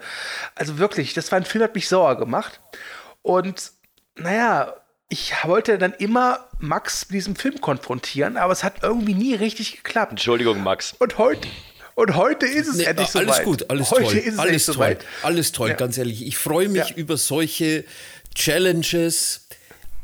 Also 0.55 0.79
wirklich, 0.79 1.13
das 1.13 1.31
war 1.31 1.37
ein 1.37 1.45
Film, 1.45 1.63
hat 1.63 1.75
mich 1.75 1.87
sauer 1.87 2.17
gemacht. 2.17 2.59
Und 3.21 3.71
naja, 4.17 4.73
ich 5.09 5.33
wollte 5.43 5.77
dann 5.77 5.93
immer 5.93 6.47
Max 6.59 7.05
mit 7.09 7.15
diesem 7.15 7.35
Film 7.35 7.61
konfrontieren, 7.61 8.35
aber 8.37 8.51
es 8.53 8.63
hat 8.63 8.83
irgendwie 8.83 9.13
nie 9.13 9.35
richtig 9.35 9.77
geklappt. 9.83 10.11
Entschuldigung, 10.11 10.61
Max. 10.63 10.95
Und 10.99 11.17
heute, 11.17 11.47
und 11.95 12.15
heute 12.15 12.45
ist 12.45 12.67
es 12.67 12.75
Nee, 12.75 12.83
endlich 12.83 13.15
alles 13.15 13.35
soweit. 13.35 13.45
gut, 13.45 13.69
alles 13.69 13.91
heute 13.91 14.03
toll. 14.03 14.13
ist 14.17 14.33
es 14.33 14.39
alles 14.39 14.65
toll. 14.65 14.97
Alles 15.23 15.51
toll, 15.53 15.69
Ja. 15.69 15.75
ganz 15.75 15.97
ehrlich. 15.97 16.25
Ich 16.25 16.37
freue 16.37 16.67
mich 16.69 16.89
Ja. 16.89 16.95
über 16.95 17.15
solche 17.17 17.85
Challenges. 18.35 19.47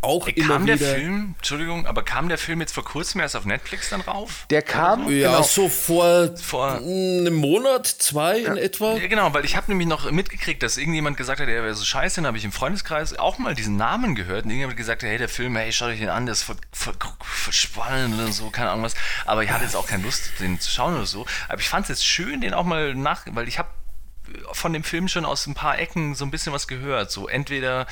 Auch 0.03 0.27
immer 0.27 0.55
Kam 0.55 0.65
der 0.65 0.79
wieder. 0.79 0.93
Film, 0.95 1.35
Entschuldigung, 1.37 1.87
aber 1.87 2.03
kam 2.03 2.27
der 2.29 2.37
Film 2.37 2.59
jetzt 2.61 2.73
vor 2.73 2.83
kurzem 2.83 3.21
erst 3.21 3.35
auf 3.35 3.45
Netflix 3.45 3.89
dann 3.89 4.01
rauf? 4.01 4.45
Der 4.49 4.61
kam, 4.61 5.09
Ja, 5.09 5.29
genau, 5.31 5.43
so 5.43 5.69
vor, 5.69 6.35
Vor- 6.37 6.75
einem 6.77 7.33
Monat, 7.33 7.87
zwei 7.87 8.39
in 8.39 8.57
etwa. 8.57 8.95
Ja, 8.95 9.07
genau, 9.07 9.33
weil 9.33 9.45
ich 9.45 9.55
habe 9.55 9.71
nämlich 9.71 9.87
noch 9.87 10.11
mitgekriegt, 10.11 10.61
dass 10.61 10.77
irgendjemand 10.77 11.15
gesagt 11.17 11.39
hat, 11.39 11.47
er 11.47 11.63
wäre 11.63 11.73
so 11.73 11.85
scheiße, 11.85 12.17
dann 12.17 12.27
habe 12.27 12.37
ich 12.37 12.43
im 12.45 12.51
Freundeskreis 12.51 13.17
auch 13.17 13.37
mal 13.37 13.55
diesen 13.55 13.77
Namen 13.77 14.13
gehört 14.15 14.43
und 14.45 14.51
irgendjemand 14.51 14.73
hat 14.73 14.77
gesagt, 14.77 15.03
hey, 15.03 15.17
der 15.17 15.29
Film, 15.29 15.55
hey, 15.55 15.71
schaut 15.71 15.89
euch 15.89 15.99
den 15.99 16.09
an, 16.09 16.25
der 16.25 16.33
ist 16.33 16.43
voll, 16.43 16.57
voll, 16.71 16.93
voll 17.21 17.53
spannend 17.53 18.19
und 18.19 18.33
so, 18.33 18.49
keine 18.49 18.71
Ahnung 18.71 18.83
was. 18.83 18.95
Aber 19.25 19.43
ich 19.43 19.51
hatte 19.51 19.63
jetzt 19.63 19.75
auch 19.75 19.87
keine 19.87 20.03
Lust, 20.03 20.31
den 20.39 20.59
zu 20.59 20.69
schauen 20.69 20.95
oder 20.95 21.05
so. 21.05 21.25
Aber 21.47 21.59
ich 21.61 21.69
fand 21.69 21.83
es 21.83 21.89
jetzt 21.89 22.05
schön, 22.05 22.41
den 22.41 22.53
auch 22.53 22.65
mal 22.65 22.93
nach, 22.93 23.25
weil 23.31 23.47
ich 23.47 23.57
habe 23.57 23.69
von 24.51 24.73
dem 24.73 24.83
Film 24.83 25.07
schon 25.07 25.25
aus 25.25 25.47
ein 25.47 25.53
paar 25.53 25.79
Ecken 25.79 26.15
so 26.15 26.25
ein 26.25 26.31
bisschen 26.31 26.53
was 26.53 26.67
gehört. 26.67 27.11
So 27.11 27.27
entweder 27.27 27.87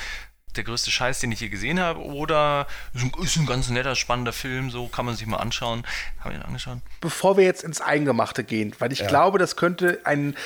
der 0.56 0.64
größte 0.64 0.90
Scheiß, 0.90 1.20
den 1.20 1.32
ich 1.32 1.40
je 1.40 1.48
gesehen 1.48 1.80
habe, 1.80 2.00
oder 2.00 2.66
ist 2.94 3.02
ein, 3.02 3.12
ist 3.22 3.36
ein 3.36 3.46
ganz 3.46 3.68
netter, 3.70 3.94
spannender 3.96 4.32
Film, 4.32 4.70
so 4.70 4.86
kann 4.88 5.06
man 5.06 5.16
sich 5.16 5.26
mal 5.26 5.38
anschauen. 5.38 5.84
Haben 6.20 6.30
wir 6.30 6.38
ihn 6.40 6.44
angeschaut? 6.44 6.78
bevor 7.00 7.36
wir 7.36 7.44
jetzt 7.44 7.62
ins 7.64 7.80
Eingemachte 7.80 8.44
gehen, 8.44 8.74
weil 8.78 8.92
ich 8.92 9.06
glaube, 9.06 9.38
das 9.38 9.56
könnte 9.56 10.00
ein, 10.04 10.36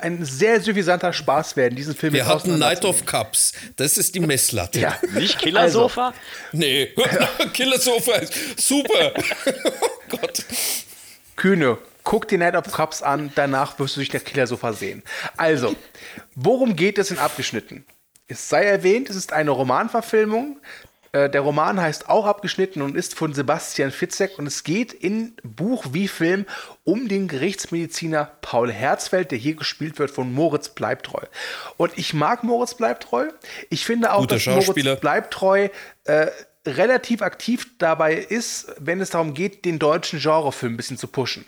ein 0.00 0.24
sehr 0.24 0.60
suffisanter 0.60 1.12
Spaß 1.12 1.56
werden, 1.56 1.76
diesen 1.76 1.94
Film 1.94 2.12
Wir 2.14 2.26
hatten 2.26 2.58
Night 2.58 2.84
of 2.84 3.04
Cups. 3.06 3.52
Das 3.76 3.96
ist 3.98 4.14
die 4.14 4.20
Messlatte. 4.20 4.80
Ja. 4.80 4.98
Nicht 5.12 5.38
Killersofa? 5.40 6.14
Nee, 6.52 6.92
Killersofa 7.52 8.14
ist 8.14 8.60
super. 8.60 9.12
oh 9.80 9.88
Gott. 10.16 10.44
Kühne, 11.36 11.78
guck 12.02 12.28
dir 12.28 12.38
Night 12.38 12.56
of 12.56 12.72
Cups 12.72 13.02
an, 13.02 13.30
danach 13.34 13.78
wirst 13.78 13.96
du 13.96 14.00
dich 14.00 14.08
der 14.08 14.20
Killersofa 14.20 14.72
sehen. 14.72 15.02
Also, 15.36 15.76
worum 16.34 16.76
geht 16.76 16.98
es 16.98 17.10
in 17.10 17.18
Abgeschnitten? 17.18 17.84
Es 18.26 18.48
sei 18.48 18.64
erwähnt, 18.64 19.10
es 19.10 19.16
ist 19.16 19.32
eine 19.32 19.50
Romanverfilmung 19.50 20.58
Äh, 21.14 21.30
der 21.30 21.42
Roman 21.42 21.80
heißt 21.80 22.08
auch 22.08 22.26
abgeschnitten 22.26 22.82
und 22.82 22.96
ist 22.96 23.14
von 23.14 23.32
Sebastian 23.32 23.92
Fitzek 23.92 24.36
und 24.36 24.48
es 24.48 24.64
geht 24.64 24.92
in 24.92 25.36
Buch 25.44 25.86
wie 25.92 26.08
Film 26.08 26.44
um 26.82 27.06
den 27.08 27.28
Gerichtsmediziner 27.28 28.32
Paul 28.40 28.72
Herzfeld, 28.72 29.30
der 29.30 29.38
hier 29.38 29.54
gespielt 29.54 30.00
wird 30.00 30.10
von 30.10 30.32
Moritz 30.34 30.70
Bleibtreu. 30.70 31.22
Und 31.76 31.92
ich 31.96 32.14
mag 32.14 32.42
Moritz 32.42 32.74
Bleibtreu. 32.74 33.28
Ich 33.70 33.84
finde 33.84 34.12
auch, 34.12 34.22
Guter 34.22 34.34
dass 34.34 34.46
Moritz. 34.46 35.00
Bleibtreu 35.00 35.68
äh, 36.02 36.26
relativ 36.66 37.22
aktiv 37.22 37.68
dabei 37.78 38.14
ist, 38.14 38.74
wenn 38.80 39.00
es 39.00 39.10
darum 39.10 39.34
geht, 39.34 39.64
den 39.64 39.78
deutschen 39.78 40.18
Genrefilm 40.18 40.74
ein 40.74 40.76
bisschen 40.76 40.98
zu 40.98 41.06
pushen. 41.06 41.46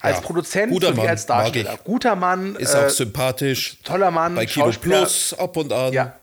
Als 0.00 0.16
Ja, 0.16 0.22
Produzent 0.22 0.72
guter 0.72 0.88
sowie 0.88 0.96
Mann, 0.98 1.08
als 1.08 1.26
Darsteller. 1.26 1.78
Guter 1.84 2.16
Mann, 2.16 2.56
Ist 2.56 2.74
äh, 2.74 2.78
auch 2.78 2.88
sympathisch. 2.90 3.78
toller 3.82 4.10
Mann, 4.10 4.34
Bei 4.34 4.44
Kino. 4.46 4.70
Plus 4.80 5.32
ab 5.34 5.56
und 5.56 5.72
an. 5.72 5.92
Ja, 5.92 6.14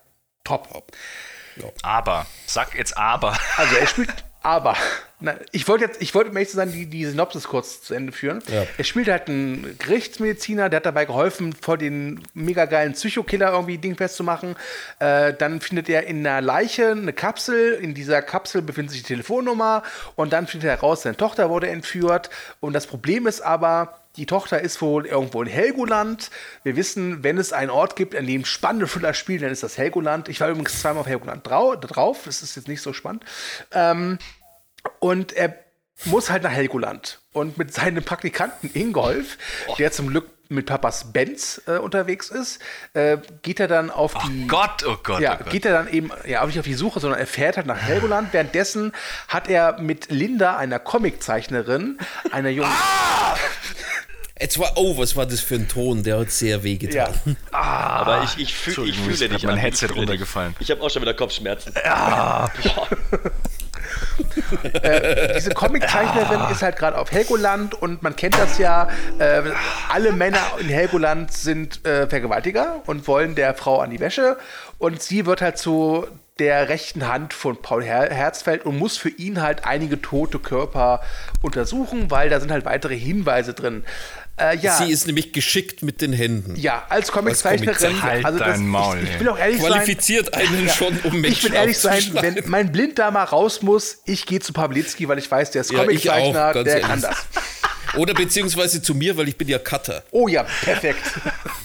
top. 0.44 0.92
Aber, 1.82 2.26
sag 2.46 2.76
jetzt 2.76 2.98
aber. 2.98 3.38
Also 3.58 3.76
er 3.76 3.88
spielt, 3.88 4.10
aber, 4.42 4.76
na, 5.24 5.36
ich 5.54 5.70
wollte 5.70 5.86
jetzt, 5.86 6.02
ich 6.02 6.14
wollte 6.14 6.32
um 6.32 6.36
ehrlich 6.36 6.50
zu 6.50 6.58
sein, 6.58 6.74
die, 6.74 6.86
die 6.86 7.06
Synopsis 7.06 7.46
kurz 7.48 7.82
zu 7.82 7.94
Ende 7.94 8.12
führen. 8.12 8.44
Ja. 8.52 8.68
Er 8.78 8.84
spielt 8.84 9.08
halt 9.08 9.30
einen 9.30 9.78
Gerichtsmediziner, 9.80 10.68
der 10.70 10.78
hat 10.78 10.86
dabei 10.86 11.06
geholfen, 11.06 11.54
vor 11.54 11.78
den 11.78 12.22
mega 12.34 12.66
geilen 12.66 12.92
Psychokiller 12.92 13.54
irgendwie 13.54 13.78
Ding 13.78 13.96
festzumachen. 13.96 14.58
Äh, 15.00 15.34
dann 15.34 15.62
findet 15.62 15.88
er 15.88 16.08
in 16.08 16.28
einer 16.28 16.42
Leiche 16.42 16.92
eine 16.92 17.14
Kapsel, 17.14 17.72
in 17.76 17.94
dieser 17.94 18.22
Kapsel 18.22 18.62
befindet 18.62 18.92
sich 18.92 19.04
die 19.04 19.08
Telefonnummer 19.08 19.84
und 20.16 20.34
dann 20.34 20.46
findet 20.46 20.68
er 20.68 20.76
heraus, 20.76 21.04
seine 21.04 21.16
Tochter 21.16 21.50
wurde 21.50 21.70
entführt. 21.70 22.30
Und 22.60 22.74
das 22.74 22.86
Problem 22.86 23.26
ist 23.26 23.40
aber, 23.40 24.02
die 24.18 24.26
Tochter 24.26 24.60
ist 24.60 24.82
wohl 24.82 25.06
irgendwo 25.06 25.42
in 25.42 25.48
Helgoland. 25.48 26.32
Wir 26.64 26.76
wissen, 26.76 27.24
wenn 27.24 27.38
es 27.38 27.54
einen 27.54 27.72
Ort 27.72 27.96
gibt, 27.96 28.14
an 28.14 28.28
dem 28.28 28.44
spannende 28.44 28.88
Thriller 28.88 29.14
spielen, 29.14 29.44
dann 29.44 29.52
ist 29.52 29.64
das 29.64 29.78
Helgoland. 29.78 30.28
Ich 30.28 30.42
war 30.42 30.50
übrigens 30.50 30.82
zweimal 30.82 31.00
auf 31.00 31.08
Helgoland 31.08 31.48
drau 31.48 31.78
drauf. 31.78 32.24
Das 32.26 32.44
ist 32.44 32.58
jetzt 32.58 32.68
nicht 32.68 32.82
so 32.82 32.92
spannend. 32.92 33.24
Ähm, 33.72 34.20
und 35.00 35.34
er 35.34 35.56
muss 36.06 36.30
halt 36.30 36.44
nach 36.44 36.52
Helgoland. 36.52 37.20
Und 37.34 37.58
mit 37.58 37.74
seinem 37.74 38.04
Praktikanten 38.04 38.70
Ingolf, 38.74 39.38
der 39.78 39.92
zum 39.92 40.10
Glück 40.10 40.30
mit 40.50 40.66
Papas 40.68 41.14
Benz 41.14 41.62
äh, 41.68 41.78
unterwegs 41.78 42.30
ist, 42.30 42.60
äh, 42.94 43.18
geht 43.42 43.60
er 43.60 43.68
dann 43.68 43.90
auf 43.90 44.14
die. 44.26 44.46
Gott, 44.48 44.84
oh 44.86 44.98
Gott, 45.02 45.20
Ja, 45.22 45.34
oh 45.36 45.38
Gott. 45.44 45.50
geht 45.52 45.66
er 45.66 45.74
dann 45.74 45.88
eben, 45.92 46.12
ja, 46.28 46.42
auch 46.42 46.48
nicht 46.48 46.60
auf 46.60 46.66
die 46.66 46.74
Suche, 46.76 47.00
sondern 47.00 47.20
er 47.20 47.26
fährt 47.28 47.58
halt 47.58 47.66
nach 47.66 47.82
Helgoland. 47.82 48.34
Währenddessen 48.34 48.92
hat 49.30 49.50
er 49.50 49.80
mit 49.80 50.12
Linda, 50.12 50.58
einer 50.58 50.78
Comiczeichnerin, 50.80 51.98
einer 52.32 52.50
jungen. 52.50 52.72
Jetzt 54.40 54.60
war, 54.60 54.74
oh, 54.76 54.98
was 54.98 55.16
war 55.16 55.26
das 55.26 55.40
für 55.40 55.56
ein 55.56 55.68
Ton? 55.70 56.04
Der 56.04 56.20
hat 56.20 56.30
sehr 56.32 56.64
weh 56.64 56.74
Ja, 56.82 57.06
getan. 57.08 57.38
Aber 57.52 58.24
ich, 58.24 58.38
ich, 58.40 58.54
fühl, 58.54 58.90
ich 58.90 59.00
fühle 59.00 59.30
dich. 59.30 59.44
mein 59.44 59.58
Headset 59.58 59.88
runtergefallen. 59.96 60.56
Ich 60.60 60.70
habe 60.70 60.82
auch 60.82 60.90
schon 60.90 61.02
wieder 61.02 61.14
Kopfschmerzen. 61.14 61.74
Diese 65.36 65.52
Comiczeichnerin 65.52 66.52
ist 66.52 66.62
halt 66.62 66.76
gerade 66.78 66.98
auf 66.98 67.12
Helgoland 67.12 67.74
und 67.76 68.04
man 68.04 68.16
kennt 68.16 68.38
das 68.38 68.58
ja, 68.58 68.88
äh, 69.20 69.42
alle 69.90 70.12
Männer 70.12 70.40
in 70.60 70.68
Helgoland 70.68 71.34
sind 71.34 71.86
äh, 71.86 72.08
Vergewaltiger 72.08 72.82
und 72.86 73.08
wollen 73.08 73.36
der 73.36 73.54
Frau 73.54 73.80
an 73.80 73.90
die 73.90 74.00
Wäsche 74.00 74.38
und 74.78 75.02
sie 75.02 75.26
wird 75.26 75.42
halt 75.42 75.58
zu 75.58 76.08
der 76.40 76.68
rechten 76.70 77.08
Hand 77.08 77.34
von 77.34 77.58
Paul 77.58 77.84
Her 77.84 78.10
Herzfeld 78.10 78.66
und 78.66 78.78
muss 78.80 78.98
für 78.98 79.10
ihn 79.10 79.42
halt 79.42 79.66
einige 79.66 80.02
tote 80.02 80.40
Körper 80.40 81.02
untersuchen, 81.42 82.10
weil 82.10 82.30
da 82.30 82.40
sind 82.40 82.52
halt 82.52 82.66
weitere 82.66 82.98
Hinweise 82.98 83.54
drin. 83.54 83.84
Äh, 84.40 84.58
ja, 84.58 84.78
Sie 84.78 84.92
ist 84.92 85.06
nämlich 85.06 85.32
geschickt 85.32 85.84
mit 85.84 86.02
den 86.02 86.12
Händen. 86.12 86.56
ja, 86.56 86.86
als 86.90 87.12
Comiczeichnerin, 87.12 87.76
Comiczeichner. 87.76 88.02
Halt 88.02 88.26
also 88.26 88.40
das, 88.40 88.48
dein 88.48 88.68
Maul, 88.68 88.98
ich, 89.04 89.10
ich 89.12 89.20
will 89.20 89.30
auch 89.30 89.38
ehrlich 89.38 89.62
sein, 89.62 89.72
Qualifiziert 89.72 90.34
einen 90.34 90.70
schon, 90.70 90.98
um 91.04 91.22
Menschen 91.22 91.32
ich 91.32 91.44
will 91.44 91.54
ehrlich 91.54 91.78
sein, 91.78 92.04
wenn 92.14 92.42
mein 92.48 92.72
Blinddarm 92.72 93.14
mal 93.14 93.26
raus 93.26 93.62
muss, 93.62 94.00
ich 94.06 94.26
gehe 94.26 94.40
zu 94.40 94.52
Pawlitzki, 94.52 95.08
weil 95.08 95.20
ich 95.20 95.30
weiß, 95.30 95.52
der 95.52 95.62
ist 95.62 95.72
Ja, 95.72 95.80
auch, 95.82 95.86
Comiczeichner, 95.86 96.54
der 96.54 96.66
ehrlich. 96.66 96.86
kann 96.88 97.02
das. 97.02 97.26
Oder 97.96 98.16
beziehungsweise 98.16 98.82
zu 98.82 98.96
mir, 98.96 99.16
weil 99.18 99.28
ich 99.28 99.38
bin 99.38 99.48
ja 99.48 99.60
Cutter. 99.60 100.04
Oh 100.10 100.28
ja, 100.28 100.44
perfekt. 100.64 101.04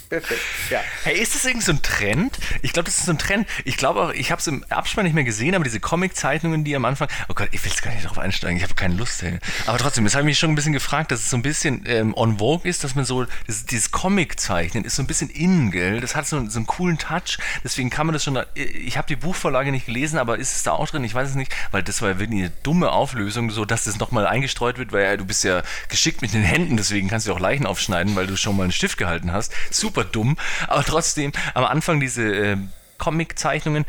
Perfekt. 0.09 0.41
Ja. 0.71 0.81
Hey, 1.05 1.19
ist 1.19 1.35
das 1.35 1.45
irgendwie 1.45 1.65
so 1.65 1.73
ein 1.73 1.83
Trend? 1.83 2.39
Ich 2.63 2.73
glaube, 2.73 2.87
das 2.87 2.99
ist 2.99 3.07
so 3.07 3.13
ein 3.13 3.19
Trend. 3.19 3.49
Ich 3.65 3.77
glaube 3.77 4.01
auch, 4.01 4.11
ich 4.11 4.31
habe 4.31 4.41
es 4.41 4.47
im 4.47 4.65
Abspann 4.69 5.05
nicht 5.05 5.15
mehr 5.15 5.25
gesehen, 5.25 5.55
aber 5.55 5.65
diese 5.65 5.81
Comic-Zeichnungen, 5.81 6.65
die 6.65 6.75
am 6.77 6.85
Anfang. 6.85 7.09
Oh 7.29 7.35
Gott, 7.35 7.49
ich 7.53 7.63
will 7.65 7.71
jetzt 7.71 7.83
gar 7.83 7.93
nicht 7.93 8.07
drauf 8.07 8.19
einsteigen. 8.19 8.57
Ich 8.57 8.63
habe 8.63 8.75
keine 8.75 8.95
Lust. 8.95 9.23
Ey. 9.23 9.39
Aber 9.67 9.79
trotzdem, 9.79 10.05
das 10.05 10.15
habe 10.15 10.23
ich 10.23 10.27
mich 10.27 10.39
schon 10.39 10.51
ein 10.51 10.55
bisschen 10.55 10.73
gefragt, 10.73 11.11
dass 11.11 11.21
es 11.21 11.31
so 11.31 11.37
ein 11.37 11.43
bisschen 11.43 11.85
ähm, 11.87 12.15
on 12.15 12.39
vogue 12.39 12.69
ist, 12.69 12.85
dass 12.85 12.95
man 12.95 13.05
so 13.05 13.27
das, 13.47 13.67
dieses 13.67 13.91
Comic-Zeichnen 13.91 14.85
ist 14.85 14.97
so 14.97 15.03
ein 15.03 15.07
bisschen 15.07 15.31
innen, 15.31 15.71
gell? 15.71 16.01
Das 16.01 16.15
hat 16.15 16.27
so, 16.27 16.49
so 16.49 16.59
einen 16.59 16.67
coolen 16.67 16.99
Touch. 16.99 17.39
Deswegen 17.65 17.91
kann 17.91 18.07
man 18.07 18.13
das 18.13 18.25
schon. 18.25 18.39
Ich 18.55 18.97
habe 18.97 19.09
die 19.09 19.17
Buchvorlage 19.17 19.71
nicht 19.71 19.87
gelesen, 19.87 20.19
aber 20.19 20.39
ist 20.39 20.57
es 20.57 20.63
da 20.63 20.73
auch 20.73 20.89
drin? 20.89 21.05
Ich 21.05 21.15
weiß 21.15 21.31
es 21.31 21.35
nicht, 21.35 21.55
weil 21.71 21.83
das 21.83 22.03
war 22.03 22.19
wirklich 22.19 22.41
eine 22.41 22.53
dumme 22.63 22.91
Auflösung, 22.91 23.51
so 23.51 23.65
dass 23.65 23.85
das 23.85 23.99
nochmal 23.99 24.27
eingestreut 24.27 24.79
wird, 24.79 24.93
weil 24.93 25.05
ja, 25.05 25.17
du 25.17 25.25
bist 25.25 25.45
ja 25.45 25.63
geschickt 25.89 26.23
mit 26.23 26.33
den 26.33 26.43
Händen, 26.43 26.77
deswegen 26.77 27.09
kannst 27.09 27.27
du 27.27 27.33
auch 27.33 27.41
Leichen 27.41 27.67
aufschneiden, 27.67 28.17
weil 28.17 28.27
du 28.27 28.37
schon 28.37 28.57
mal 28.57 28.65
einen 28.65 28.73
Stift 28.73 28.99
gehalten 28.99 29.33
hast. 29.33 29.53
Super 29.71 29.98
dumm. 30.05 30.37
Aber 30.67 30.85
trotzdem, 30.85 31.33
am 31.55 31.65
Anfang 31.65 32.01
diese 32.01 32.23
äh, 32.23 32.57
Comic-Zeichnungen. 32.99 33.87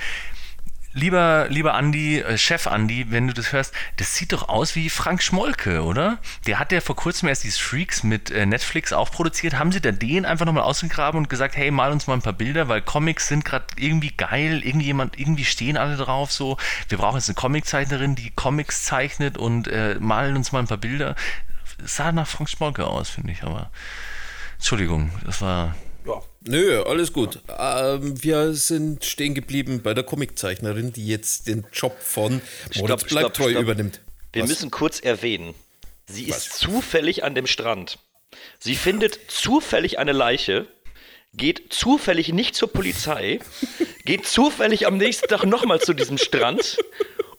Lieber, 0.91 1.45
lieber 1.49 1.76
Andi, 1.76 2.19
äh, 2.19 2.36
Chef 2.36 2.65
Andi, 2.65 3.11
wenn 3.11 3.27
du 3.27 3.34
das 3.34 3.53
hörst, 3.53 3.76
das 3.98 4.15
sieht 4.15 4.34
doch 4.34 4.49
aus 4.49 4.76
wie 4.76 4.90
Frank 4.90 5.22
Schmolke, 5.22 5.84
oder? 5.84 6.18
Der 6.48 6.57
hat 6.57 6.72
ja 6.72 6.81
vor 6.81 6.95
kurzem 6.95 7.30
erst 7.30 7.44
dieses 7.44 7.60
Freaks 7.60 8.02
mit 8.02 8.31
äh, 8.31 8.48
Netflix 8.48 8.91
auch 8.91 9.11
produziert. 9.11 9.60
Haben 9.60 9.72
sie 9.72 9.81
da 9.81 9.91
den 9.91 10.26
einfach 10.26 10.48
nochmal 10.48 10.64
ausgegraben 10.64 11.19
und 11.19 11.30
gesagt, 11.30 11.56
hey, 11.56 11.69
mal 11.69 11.91
uns 11.91 12.07
mal 12.07 12.15
ein 12.15 12.23
paar 12.23 12.34
Bilder, 12.34 12.69
weil 12.69 12.81
Comics 12.81 13.27
sind 13.27 13.45
gerade 13.45 13.65
irgendwie 13.77 14.11
geil, 14.18 14.64
irgendjemand, 14.64 15.19
irgendwie 15.19 15.45
stehen 15.45 15.77
alle 15.77 15.95
drauf 15.95 16.31
so. 16.31 16.57
Wir 16.88 16.98
brauchen 16.98 17.18
jetzt 17.18 17.30
eine 17.30 17.36
Comiczeichnerin, 17.36 18.15
die 18.15 18.31
Comics 18.31 18.84
zeichnet 18.84 19.38
und 19.38 19.68
äh, 19.68 19.95
malen 19.99 20.38
uns 20.38 20.52
mal 20.52 20.60
ein 20.60 20.68
paar 20.68 20.77
Bilder. 20.77 21.15
Sah 21.84 22.11
nach 22.11 22.27
Frank 22.27 22.49
Schmolke 22.49 22.88
aus, 22.88 23.10
finde 23.10 23.31
ich, 23.31 23.44
aber 23.44 23.69
Entschuldigung, 24.57 25.11
das 25.23 25.40
war 25.41 25.76
Nö, 26.41 26.82
alles 26.84 27.11
gut. 27.11 27.40
Ähm, 27.57 28.24
wir 28.24 28.53
sind 28.53 29.03
stehen 29.03 29.34
geblieben 29.34 29.82
bei 29.82 29.94
der 29.94 30.03
Comiczeichnerin, 30.03 30.94
die 30.94 31.06
jetzt 31.07 31.48
den 31.48 31.66
Job 31.74 31.98
von 32.02 32.41
Moritz 32.76 33.06
stopp. 33.11 33.40
übernimmt. 33.40 34.02
Wir 34.32 34.44
Was? 34.44 34.49
müssen 34.49 34.72
kurz 34.72 34.99
erwähnen, 34.99 35.53
sie 36.07 36.26
ist 36.26 36.53
zufällig 36.53 37.24
an 37.24 37.36
dem 37.36 37.48
Strand. 37.48 37.99
Sie 38.60 38.76
findet 38.76 39.20
zufällig 39.28 39.99
eine 39.99 40.11
Leiche, 40.11 40.68
geht 41.34 41.74
zufällig 41.74 42.32
nicht 42.32 42.56
zur 42.56 42.72
Polizei, 42.72 43.40
geht 44.06 44.26
zufällig 44.28 44.88
am 44.88 44.98
nächsten 44.98 45.28
Tag 45.28 45.45
nochmal 45.45 45.82
zu 45.82 45.94
diesem 45.94 46.18
Strand 46.18 46.78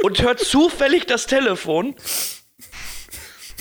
und 0.02 0.20
hört 0.20 0.40
zufällig 0.40 1.06
das 1.06 1.26
Telefon. 1.26 1.94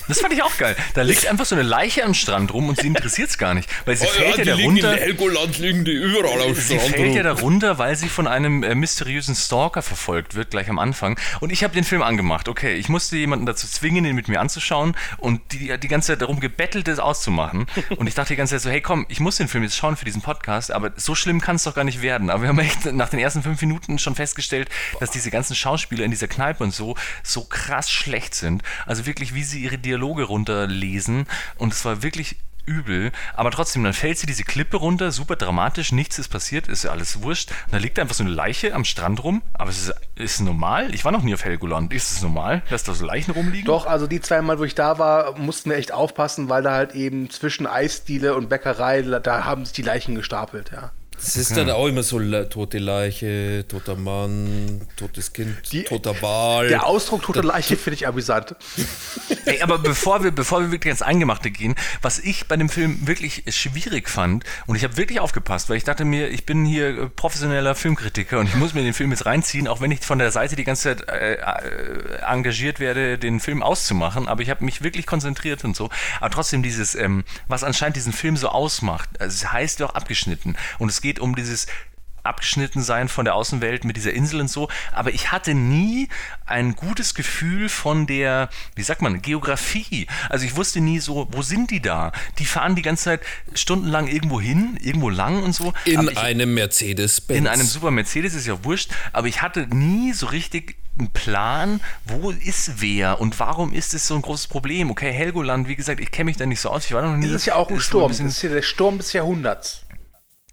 Das 0.09 0.19
fand 0.19 0.33
ich 0.33 0.43
auch 0.43 0.57
geil. 0.57 0.75
Da 0.95 1.03
liegt 1.03 1.25
einfach 1.27 1.45
so 1.45 1.55
eine 1.55 1.63
Leiche 1.63 2.03
am 2.03 2.13
Strand 2.13 2.53
rum 2.53 2.67
und 2.67 2.81
sie 2.81 2.87
interessiert 2.87 3.29
es 3.29 3.37
gar 3.37 3.53
nicht. 3.53 3.69
Weil 3.85 3.95
sie 3.95 4.05
Oh 4.05 4.09
fällt 4.09 4.37
ja, 4.39 4.43
die 4.43 4.49
da 4.49 4.55
runter. 4.67 4.93
in 4.93 4.99
Helgoland, 4.99 5.57
liegen 5.59 5.85
die 5.85 5.91
überall 5.93 6.41
auf 6.41 6.59
Sie 6.59 6.75
Strand 6.75 6.95
fällt 6.95 7.15
ja 7.15 7.21
rum. 7.29 7.37
da 7.37 7.41
runter, 7.41 7.77
weil 7.77 7.95
sie 7.95 8.09
von 8.09 8.27
einem 8.27 8.63
äh, 8.63 8.75
mysteriösen 8.75 9.35
Stalker 9.35 9.81
verfolgt 9.81 10.35
wird, 10.35 10.51
gleich 10.51 10.69
am 10.69 10.79
Anfang. 10.79 11.17
Und 11.39 11.51
ich 11.51 11.63
habe 11.63 11.73
den 11.73 11.83
Film 11.85 12.01
angemacht. 12.01 12.49
Okay, 12.49 12.73
ich 12.75 12.89
musste 12.89 13.15
jemanden 13.17 13.45
dazu 13.45 13.67
zwingen, 13.67 14.03
den 14.03 14.15
mit 14.15 14.27
mir 14.27 14.41
anzuschauen 14.41 14.95
und 15.17 15.41
die, 15.53 15.77
die 15.77 15.87
ganze 15.87 16.07
Zeit 16.07 16.21
darum 16.21 16.39
gebettelt, 16.39 16.87
das 16.87 16.99
auszumachen. 16.99 17.67
Und 17.97 18.07
ich 18.07 18.15
dachte 18.15 18.33
die 18.33 18.37
ganze 18.37 18.55
Zeit 18.55 18.61
so, 18.63 18.69
hey 18.71 18.81
komm, 18.81 19.05
ich 19.09 19.19
muss 19.19 19.37
den 19.37 19.47
Film 19.47 19.63
jetzt 19.63 19.77
schauen 19.77 19.95
für 19.95 20.05
diesen 20.05 20.21
Podcast, 20.23 20.71
aber 20.71 20.91
so 20.95 21.13
schlimm 21.15 21.39
kann 21.39 21.55
es 21.57 21.63
doch 21.63 21.75
gar 21.75 21.83
nicht 21.83 22.01
werden. 22.01 22.29
Aber 22.31 22.41
wir 22.41 22.49
haben 22.49 22.59
echt 22.59 22.85
nach 22.91 23.09
den 23.09 23.19
ersten 23.19 23.43
fünf 23.43 23.61
Minuten 23.61 23.99
schon 23.99 24.15
festgestellt, 24.15 24.69
dass 24.99 25.11
diese 25.11 25.29
ganzen 25.29 25.55
Schauspieler 25.55 26.03
in 26.03 26.11
dieser 26.11 26.27
Kneipe 26.27 26.63
und 26.63 26.73
so 26.73 26.95
so 27.23 27.43
krass 27.43 27.91
schlecht 27.91 28.33
sind. 28.33 28.63
Also 28.87 29.05
wirklich, 29.05 29.35
wie 29.35 29.43
sie 29.43 29.59
ihre 29.59 29.77
Dialoge 29.77 29.98
runterlesen. 30.05 31.27
Und 31.57 31.73
es 31.73 31.85
war 31.85 32.03
wirklich 32.03 32.37
übel, 32.69 33.11
aber 33.35 33.51
trotzdem, 33.51 33.83
dann 33.83 33.93
fällt 33.93 34.19
sie 34.19 34.27
diese 34.27 34.43
Klippe 34.43 34.77
runter, 34.77 35.11
super 35.11 35.35
dramatisch, 35.35 35.91
nichts 35.91 36.19
ist 36.19 36.29
passiert, 36.29 36.67
ist 36.67 36.83
ja 36.83 36.91
alles 36.91 37.23
wurscht. 37.23 37.49
Und 37.65 37.73
da 37.73 37.77
liegt 37.77 37.97
einfach 37.97 38.13
so 38.13 38.23
eine 38.23 38.31
Leiche 38.31 38.73
am 38.73 38.85
Strand 38.85 39.23
rum, 39.23 39.41
aber 39.53 39.71
es 39.71 39.87
ist, 39.87 39.93
ist 40.15 40.39
normal. 40.41 40.93
Ich 40.93 41.03
war 41.03 41.11
noch 41.11 41.23
nie 41.23 41.33
auf 41.33 41.43
Helgoland. 41.43 41.91
Ist 41.93 42.11
es 42.11 42.21
normal, 42.21 42.61
dass 42.69 42.83
da 42.83 42.93
so 42.93 43.05
Leichen 43.05 43.31
rumliegen? 43.31 43.65
Doch, 43.65 43.87
also 43.87 44.05
die 44.05 44.21
zwei 44.21 44.41
Mal, 44.41 44.59
wo 44.59 44.63
ich 44.63 44.75
da 44.75 44.99
war, 44.99 45.37
mussten 45.37 45.71
wir 45.71 45.77
echt 45.77 45.91
aufpassen, 45.91 46.49
weil 46.49 46.61
da 46.61 46.73
halt 46.73 46.93
eben 46.93 47.29
zwischen 47.31 47.65
Eisdiele 47.65 48.35
und 48.35 48.49
Bäckerei, 48.49 49.01
da 49.01 49.45
haben 49.45 49.65
sich 49.65 49.73
die 49.73 49.81
Leichen 49.81 50.15
gestapelt, 50.15 50.71
ja. 50.71 50.91
Das 51.21 51.35
ist 51.35 51.55
dann 51.57 51.69
auch 51.69 51.85
immer 51.87 52.01
so 52.03 52.19
tote 52.45 52.77
Leiche, 52.79 53.65
toter 53.67 53.95
Mann, 53.95 54.81
totes 54.95 55.33
Kind, 55.33 55.57
Die- 55.71 55.83
toter 55.83 56.19
Wal. 56.21 56.69
Der 56.69 56.85
Ausdruck 56.85 57.23
tote 57.23 57.41
Leiche 57.41 57.75
finde 57.77 57.95
ich 57.95 58.07
amüsant. 58.07 58.55
Ey, 59.45 59.61
aber 59.61 59.77
bevor 59.79 60.23
wir, 60.23 60.31
bevor 60.31 60.61
wir 60.61 60.71
wirklich 60.71 60.91
ins 60.91 61.01
Eingemachte 61.01 61.51
gehen, 61.51 61.75
was 62.01 62.19
ich 62.19 62.47
bei 62.47 62.55
dem 62.57 62.69
Film 62.69 63.05
wirklich 63.07 63.43
schwierig 63.49 64.09
fand, 64.09 64.43
und 64.67 64.75
ich 64.75 64.83
habe 64.83 64.97
wirklich 64.97 65.19
aufgepasst, 65.19 65.69
weil 65.69 65.77
ich 65.77 65.83
dachte 65.83 66.05
mir, 66.05 66.29
ich 66.29 66.45
bin 66.45 66.65
hier 66.65 66.87
äh, 66.97 67.09
professioneller 67.09 67.75
Filmkritiker 67.75 68.39
und 68.39 68.47
ich 68.47 68.55
muss 68.55 68.73
mir 68.73 68.83
den 68.83 68.93
Film 68.93 69.11
jetzt 69.11 69.25
reinziehen, 69.25 69.67
auch 69.67 69.81
wenn 69.81 69.91
ich 69.91 69.99
von 70.01 70.19
der 70.19 70.31
Seite 70.31 70.55
die 70.55 70.63
ganze 70.63 70.83
Zeit 70.95 71.09
äh, 71.09 71.33
äh, 71.33 72.21
engagiert 72.25 72.79
werde, 72.79 73.17
den 73.17 73.39
Film 73.39 73.61
auszumachen, 73.63 74.27
aber 74.27 74.41
ich 74.41 74.49
habe 74.49 74.63
mich 74.63 74.83
wirklich 74.83 75.05
konzentriert 75.05 75.63
und 75.63 75.75
so. 75.75 75.89
Aber 76.21 76.29
trotzdem 76.29 76.63
dieses, 76.63 76.95
ähm, 76.95 77.23
was 77.47 77.63
anscheinend 77.63 77.95
diesen 77.97 78.13
Film 78.13 78.37
so 78.37 78.49
ausmacht, 78.49 79.09
also 79.19 79.33
es 79.33 79.51
heißt 79.51 79.79
ja 79.79 79.87
auch 79.87 79.95
abgeschnitten 79.95 80.55
und 80.77 80.89
es 80.89 81.01
geht 81.01 81.08
um 81.17 81.35
dieses 81.35 81.65
abgeschnitten 82.21 82.81
sein 82.83 83.07
von 83.07 83.23
der 83.23 83.33
Außenwelt 83.33 83.85
mit 83.85 83.95
dieser 83.95 84.11
Insel 84.13 84.41
und 84.41 84.49
so. 84.49 84.67
Aber 84.91 85.11
ich 85.13 85.31
hatte 85.31 85.53
nie 85.55 86.09
ein 86.45 86.75
gutes 86.75 87.13
Gefühl 87.15 87.69
von 87.69 88.07
der, 88.07 88.49
wie 88.75 88.83
sagt 88.83 89.01
man, 89.01 89.21
Geografie. 89.21 90.05
Also 90.29 90.45
ich 90.45 90.55
wusste 90.57 90.81
nie 90.81 90.99
so, 90.99 91.27
wo 91.31 91.41
sind 91.41 91.71
die 91.71 91.81
da? 91.81 92.11
Die 92.37 92.45
fahren 92.45 92.75
die 92.75 92.81
ganze 92.81 93.05
Zeit 93.05 93.21
stundenlang 93.55 94.07
irgendwo 94.07 94.41
hin, 94.41 94.77
irgendwo 94.81 95.09
lang 95.09 95.41
und 95.41 95.53
so. 95.55 95.73
In 95.85 96.09
ich, 96.09 96.17
einem 96.17 96.53
Mercedes-Benz. 96.53 97.37
in 97.39 97.47
einem 97.47 97.65
super 97.65 97.89
Mercedes 97.89 98.33
ist 98.33 98.45
ja 98.45 98.63
wurscht, 98.65 98.91
aber 99.13 99.27
ich 99.27 99.41
hatte 99.41 99.65
nie 99.73 100.11
so 100.11 100.27
richtig 100.27 100.75
einen 100.99 101.09
Plan, 101.11 101.79
wo 102.05 102.31
ist 102.31 102.81
wer 102.81 103.21
und 103.21 103.39
warum 103.39 103.71
ist 103.73 103.93
es 103.93 104.05
so 104.05 104.15
ein 104.15 104.21
großes 104.21 104.47
Problem. 104.47 104.91
Okay, 104.91 105.13
Helgoland, 105.13 105.69
wie 105.69 105.77
gesagt, 105.77 106.01
ich 106.01 106.11
kenne 106.11 106.25
mich 106.25 106.37
da 106.37 106.45
nicht 106.45 106.59
so 106.59 106.69
aus, 106.69 106.85
ich 106.85 106.91
war 106.91 107.01
noch 107.01 107.15
nie. 107.15 107.27
Das 107.27 107.37
ist 107.37 107.45
ja 107.45 107.55
auch 107.55 107.71
ein 107.71 107.79
Sturm. 107.79 108.09
bisschen- 108.09 108.25
Das 108.27 108.35
ist 108.35 108.41
ja 108.43 108.49
der 108.49 108.61
Sturm 108.61 108.97
des 108.97 109.13
Jahrhunderts. 109.13 109.85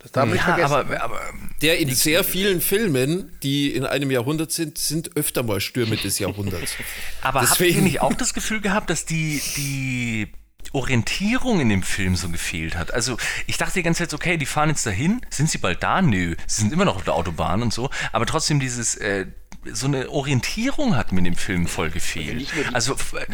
Das 0.07 0.13
darf 0.13 0.25
man 0.27 0.35
nicht 0.35 0.47
ja, 0.47 0.55
vergessen. 0.55 0.73
aber, 0.75 1.03
aber 1.03 1.21
Der 1.63 1.79
in 1.81 1.93
sehr 1.93 2.23
vielen 2.23 2.61
Filmen, 2.61 3.33
die 3.43 3.73
in 3.75 3.85
einem 3.85 4.13
Jahrhundert 4.13 4.53
sind, 4.53 4.79
sind 4.79 5.17
öfter 5.17 5.43
mal 5.43 5.61
Stürme 5.61 5.97
des 5.97 6.21
Jahrhunderts. 6.21 6.77
Aber 7.23 7.41
habt 7.41 7.51
Deswegen- 7.51 7.79
ihr 7.79 7.83
nicht 7.83 8.01
auch 8.03 8.15
das 8.15 8.33
Gefühl 8.33 8.61
gehabt, 8.61 8.89
dass 8.89 9.05
die, 9.05 9.43
die 9.57 10.29
Orientierung 10.73 11.59
in 11.59 11.69
dem 11.71 11.83
Film 11.83 12.15
so 12.15 12.29
gefehlt 12.29 12.77
hat? 12.77 12.95
Also 12.95 13.17
ich 13.49 13.57
dachte 13.57 13.75
die 13.75 13.83
ganze 13.83 14.05
Zeit, 14.05 14.15
okay, 14.15 14.37
die 14.37 14.47
fahren 14.47 14.69
jetzt 14.69 14.87
dahin, 14.87 15.21
sind 15.29 15.51
sie 15.51 15.59
bald 15.59 15.83
da? 15.83 16.01
Nö, 16.01 16.37
sie 16.47 16.61
sind 16.63 16.73
immer 16.73 16.85
noch 16.85 16.95
auf 16.97 17.05
der 17.05 17.15
Autobahn 17.15 17.63
und 17.63 17.73
so, 17.75 17.91
aber 18.13 18.27
trotzdem 18.27 18.61
dieses, 18.61 18.95
äh, 18.95 19.27
so 19.73 19.89
eine 19.89 20.09
Orientierung 20.11 20.95
hat 20.97 21.11
mir 21.11 21.19
in 21.19 21.25
dem 21.25 21.35
Film 21.37 21.67
voll 21.67 21.91
gefehlt. 21.91 22.47
Also 22.73 22.93
äh, 22.95 23.27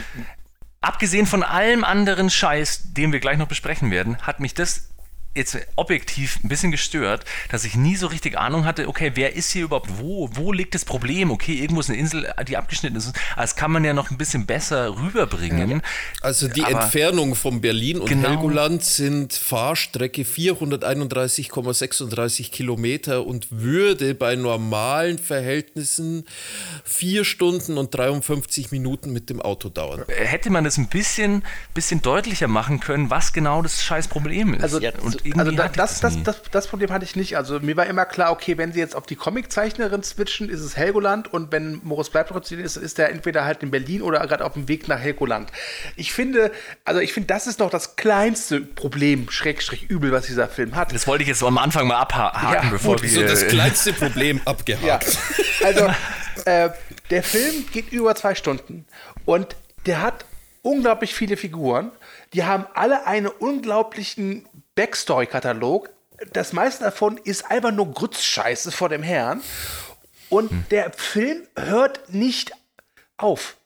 abgesehen 0.81 1.27
von 1.27 1.43
allem 1.43 1.85
anderen 1.85 2.31
Scheiß, 2.31 2.95
den 2.95 3.13
wir 3.13 3.21
gleich 3.21 3.37
noch 3.37 3.49
besprechen 3.49 3.91
werden, 3.91 4.17
hat 4.23 4.41
mich 4.41 4.55
das 4.55 4.89
jetzt 5.35 5.57
objektiv 5.77 6.39
ein 6.45 6.49
bisschen 6.49 6.71
gestört, 6.71 7.25
dass 7.51 7.65
ich 7.65 7.75
nie 7.75 7.97
so 7.97 8.07
richtig 8.07 8.39
Ahnung 8.39 8.65
hatte, 8.65 8.89
okay, 8.89 9.13
wer 9.15 9.35
ist 9.35 9.51
hier 9.51 9.65
überhaupt 9.65 9.91
wo? 9.99 10.29
Wo 10.35 10.53
liegt 10.53 10.75
das 10.75 10.85
Problem? 10.85 11.31
Okay, 11.31 11.55
irgendwo 11.55 11.81
ist 11.81 11.89
eine 11.89 11.99
Insel, 11.99 12.33
die 12.47 12.57
abgeschnitten 12.57 12.97
ist. 12.97 13.13
Das 13.37 13.57
kann 13.57 13.73
man 13.73 13.85
ja 13.85 13.93
noch 13.95 14.11
ein 14.11 14.19
bisschen 14.19 14.47
besser 14.47 14.97
rüberbringen. 15.01 15.83
Also 16.21 16.49
die 16.49 16.63
Aber- 16.65 16.83
Entfernung 16.83 17.35
von 17.35 17.61
Berlin 17.61 17.99
und 18.01 18.09
Genau. 18.09 18.29
Helgoland 18.29 18.85
sind 18.85 19.33
Fahrstrecke 19.33 20.25
431,36 20.25 22.51
Kilometer 22.51 23.27
und 23.27 23.47
würde 23.51 24.15
bei 24.15 24.37
normalen 24.37 25.19
Verhältnissen 25.19 26.25
vier 26.85 27.25
Stunden 27.25 27.79
und 27.79 27.95
53 27.95 28.71
Minuten 28.71 29.13
mit 29.13 29.31
dem 29.31 29.41
Auto 29.41 29.69
dauern. 29.69 30.05
Hätte 30.09 30.51
man 30.51 30.65
das 30.65 30.79
ein 30.79 30.89
bisschen, 30.89 31.45
bisschen 31.75 32.03
deutlicher 32.03 32.49
machen 32.49 32.81
können, 32.81 33.11
was 33.11 33.33
genau 33.33 33.63
das 33.63 33.83
scheiß 33.83 34.09
Problem 34.09 34.55
ist. 34.55 34.63
Also, 34.63 34.81
Ja, 34.81 34.91
und 35.01 35.22
also 35.37 35.53
da, 35.53 35.69
das, 35.69 36.01
das, 36.01 36.23
das, 36.23 36.43
das 36.51 36.67
Problem 36.67 36.91
hatte 36.91 37.05
ich 37.05 37.17
nicht. 37.17 37.37
Also 37.37 37.61
mir 37.61 37.77
war 37.77 37.87
immer 37.87 38.05
klar, 38.05 38.33
okay, 38.33 38.59
wenn 38.59 38.73
sie 38.73 38.81
jetzt 38.81 38.97
auf 38.97 39.07
die 39.07 39.17
Comiczeichnerin 39.17 40.03
switchen, 40.03 40.49
ist 40.49 40.61
es 40.61 40.77
Helgoland 40.77 41.33
und 41.33 41.53
wenn 41.53 41.81
Moritz 41.85 42.11
bleibt 42.11 42.31
ist, 42.53 42.77
ist 42.77 42.99
er 42.99 43.11
entweder 43.11 43.45
halt 43.45 43.63
in 43.63 43.71
Berlin 43.71 44.03
oder 44.03 44.21
gerade 44.27 44.45
auf 44.45 44.55
dem 44.55 44.69
Weg 44.69 44.89
nach 44.89 44.99
Helgoland. 44.99 45.51
Ich 45.97 46.13
finde, 46.13 46.51
also 46.85 47.01
ich 47.01 47.13
finde, 47.13 47.29
das 47.29 47.47
ist 47.47 47.59
noch 47.61 47.71
das 47.71 47.97
kleinste 47.97 48.61
Problem, 48.61 49.31
Schrägstrich 49.31 49.91
übel, 49.91 50.13
was 50.13 50.27
dieser 50.27 50.49
Film 50.49 50.75
hat. 50.75 50.93
das 50.95 51.07
wollte 51.07 51.23
ich 51.23 51.29
jetzt 51.29 51.39
so 51.41 51.47
am 51.47 51.59
Anfang 51.59 51.87
mal 51.87 51.99
abhaken, 51.99 52.53
Ja, 52.53 52.71
bevor 52.71 52.97
gut, 52.97 53.05
wir. 53.05 53.11
So 53.11 53.23
das 53.23 53.47
kleinste 53.49 53.93
Problem 53.93 54.39
Ja, 54.45 54.53
abgehakt. 54.53 55.19
also 55.65 55.89
äh, 56.45 56.71
der 57.11 57.23
Film 57.23 57.67
geht 57.73 57.93
über 57.93 58.15
zwei 58.15 58.35
Stunden 58.35 58.87
und 59.25 59.57
der 59.87 60.01
hat 60.03 60.25
unglaublich 60.63 61.15
viele 61.15 61.37
Figuren. 61.37 61.91
Die 62.35 62.45
haben 62.45 62.67
alle 62.75 63.07
einen 63.07 63.27
unglaublichen 63.27 64.47
Backstory-Katalog. 64.75 65.91
Das 66.33 66.53
meiste 66.53 66.85
davon 66.85 67.19
ist 67.19 67.51
einfach 67.51 67.73
nur 67.73 67.91
Grützscheiße 67.93 68.73
vor 68.73 68.89
dem 68.89 69.03
Herrn. 69.03 69.43
Und 70.29 70.51
der 70.71 70.93
Film 70.93 71.47
hört 71.57 72.13
nicht 72.13 72.53
auf. 73.17 73.57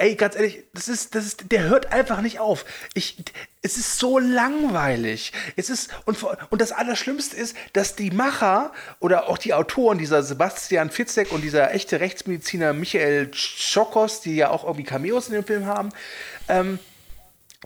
Ey, 0.00 0.14
ganz 0.14 0.36
ehrlich, 0.36 0.62
das 0.74 0.86
ist, 0.86 1.16
das 1.16 1.26
ist, 1.26 1.50
der 1.50 1.64
hört 1.64 1.92
einfach 1.92 2.20
nicht 2.20 2.38
auf. 2.38 2.64
Ich, 2.94 3.16
es 3.62 3.76
ist 3.76 3.98
so 3.98 4.20
langweilig. 4.20 5.32
Es 5.56 5.70
ist, 5.70 5.90
und, 6.04 6.22
und 6.22 6.60
das 6.60 6.70
Allerschlimmste 6.70 7.36
ist, 7.36 7.56
dass 7.72 7.96
die 7.96 8.12
Macher 8.12 8.72
oder 9.00 9.28
auch 9.28 9.38
die 9.38 9.54
Autoren, 9.54 9.98
dieser 9.98 10.22
Sebastian 10.22 10.90
Fitzek 10.90 11.32
und 11.32 11.40
dieser 11.40 11.74
echte 11.74 11.98
Rechtsmediziner 11.98 12.72
Michael 12.74 13.34
Schokos, 13.34 14.20
die 14.20 14.36
ja 14.36 14.50
auch 14.50 14.62
irgendwie 14.62 14.84
Cameos 14.84 15.26
in 15.26 15.34
dem 15.34 15.44
Film 15.44 15.66
haben, 15.66 15.88
ähm, 16.48 16.78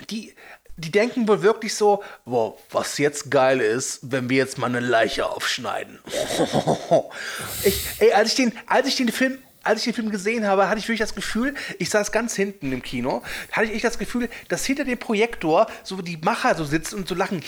die, 0.09 0.35
die 0.77 0.90
denken 0.90 1.28
wohl 1.28 1.43
wirklich 1.43 1.74
so, 1.74 2.03
wow, 2.24 2.59
was 2.70 2.99
jetzt 2.99 3.31
geil 3.31 3.61
ist, 3.61 4.01
wenn 4.03 4.31
wir 4.31 4.39
jetzt 4.39 4.59
mal 4.59 4.66
eine 4.66 4.81
Leiche 4.81 5.27
aufschneiden. 5.27 5.99
ich, 7.65 7.85
ey, 7.99 8.12
als 8.12 8.31
ich 8.31 8.35
den, 8.36 8.53
als 8.66 8.89
ich 8.89 8.97
den 8.97 9.11
Film 9.11 9.39
als 9.62 9.80
ich 9.80 9.84
den 9.84 9.94
Film 9.94 10.10
gesehen 10.10 10.47
habe, 10.47 10.68
hatte 10.68 10.78
ich 10.78 10.84
wirklich 10.84 11.01
das 11.01 11.14
Gefühl, 11.14 11.55
ich 11.78 11.90
saß 11.90 12.12
ganz 12.12 12.34
hinten 12.34 12.72
im 12.72 12.82
Kino, 12.82 13.22
hatte 13.51 13.66
ich 13.66 13.74
echt 13.74 13.84
das 13.84 13.98
Gefühl, 13.98 14.28
dass 14.48 14.64
hinter 14.64 14.84
dem 14.84 14.98
Projektor 14.98 15.66
so 15.84 16.01
die 16.02 16.18
Macher 16.18 16.55
so 16.55 16.64
sitzen 16.64 16.97
und 16.97 17.09
so 17.09 17.14
lachen. 17.14 17.43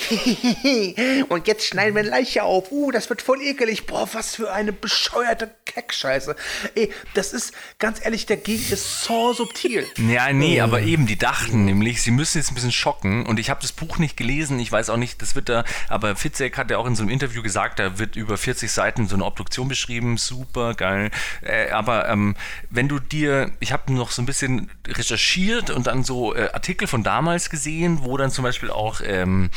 und 1.29 1.47
jetzt 1.47 1.67
schneiden 1.67 1.95
wir 1.95 2.01
eine 2.01 2.11
Leiche 2.11 2.45
auf. 2.45 2.71
Uh, 2.71 2.91
das 2.91 3.09
wird 3.11 3.23
voll 3.23 3.41
ekelig. 3.43 3.87
Boah, 3.87 4.09
was 4.13 4.37
für 4.37 4.53
eine 4.53 4.73
bescheuerte 4.73 5.51
Keckscheiße. 5.65 6.37
Ey, 6.75 6.91
das 7.15 7.33
ist, 7.33 7.53
ganz 7.79 8.05
ehrlich, 8.05 8.27
dagegen 8.27 8.63
ist 8.71 9.05
so 9.05 9.33
subtil. 9.33 9.87
Ja, 9.97 10.33
nee, 10.33 10.61
aber 10.61 10.83
eben, 10.83 11.07
die 11.07 11.17
dachten 11.17 11.65
nämlich, 11.65 12.03
sie 12.03 12.11
müssen 12.11 12.39
jetzt 12.39 12.51
ein 12.51 12.55
bisschen 12.55 12.73
schocken 12.73 13.27
und 13.27 13.39
ich 13.39 13.51
habe 13.51 13.61
das 13.61 13.73
Buch 13.73 13.99
nicht 13.99 14.17
gelesen, 14.17 14.59
ich 14.61 14.71
weiß 14.71 14.91
auch 14.91 14.97
nicht, 14.97 15.21
das 15.21 15.35
wird 15.35 15.49
da, 15.49 15.65
aber 15.89 16.17
Fitzek 16.17 16.57
hat 16.57 16.71
ja 16.71 16.79
auch 16.79 16.87
in 16.87 16.95
so 16.95 17.03
einem 17.03 17.11
Interview 17.11 17.43
gesagt, 17.43 17.79
da 17.79 17.99
wird 17.99 18.17
über 18.17 18.37
40 18.37 18.71
Seiten 18.71 19.09
so 19.09 19.15
eine 19.15 19.25
Obduktion 19.25 19.69
beschrieben, 19.69 20.17
super 20.17 20.75
geil, 20.75 21.11
äh, 21.43 21.71
aber 21.71 22.04
ähm, 22.09 22.37
wenn 22.71 22.89
du 22.89 22.99
dir, 22.99 23.51
ich 23.61 23.73
habe 23.73 23.93
noch 23.93 24.11
so 24.11 24.23
ein 24.23 24.27
bisschen 24.27 24.71
recherchiert 24.87 25.71
und 25.71 25.87
dann 25.87 26.05
so 26.05 26.35
äh, 26.35 26.51
Artikel 26.53 26.87
von 26.87 27.03
damals 27.03 27.51
gesehen, 27.51 28.01
wo 28.03 28.17
dann 28.17 28.31
zum 28.31 28.45
Beispiel 28.45 28.71
auch 28.71 29.01
ähm, 29.05 29.51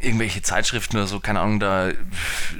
irgendwelche 0.00 0.42
Zeitschriften 0.42 0.96
oder 0.96 1.06
so, 1.06 1.20
keine 1.20 1.40
Ahnung, 1.40 1.60
da 1.60 1.90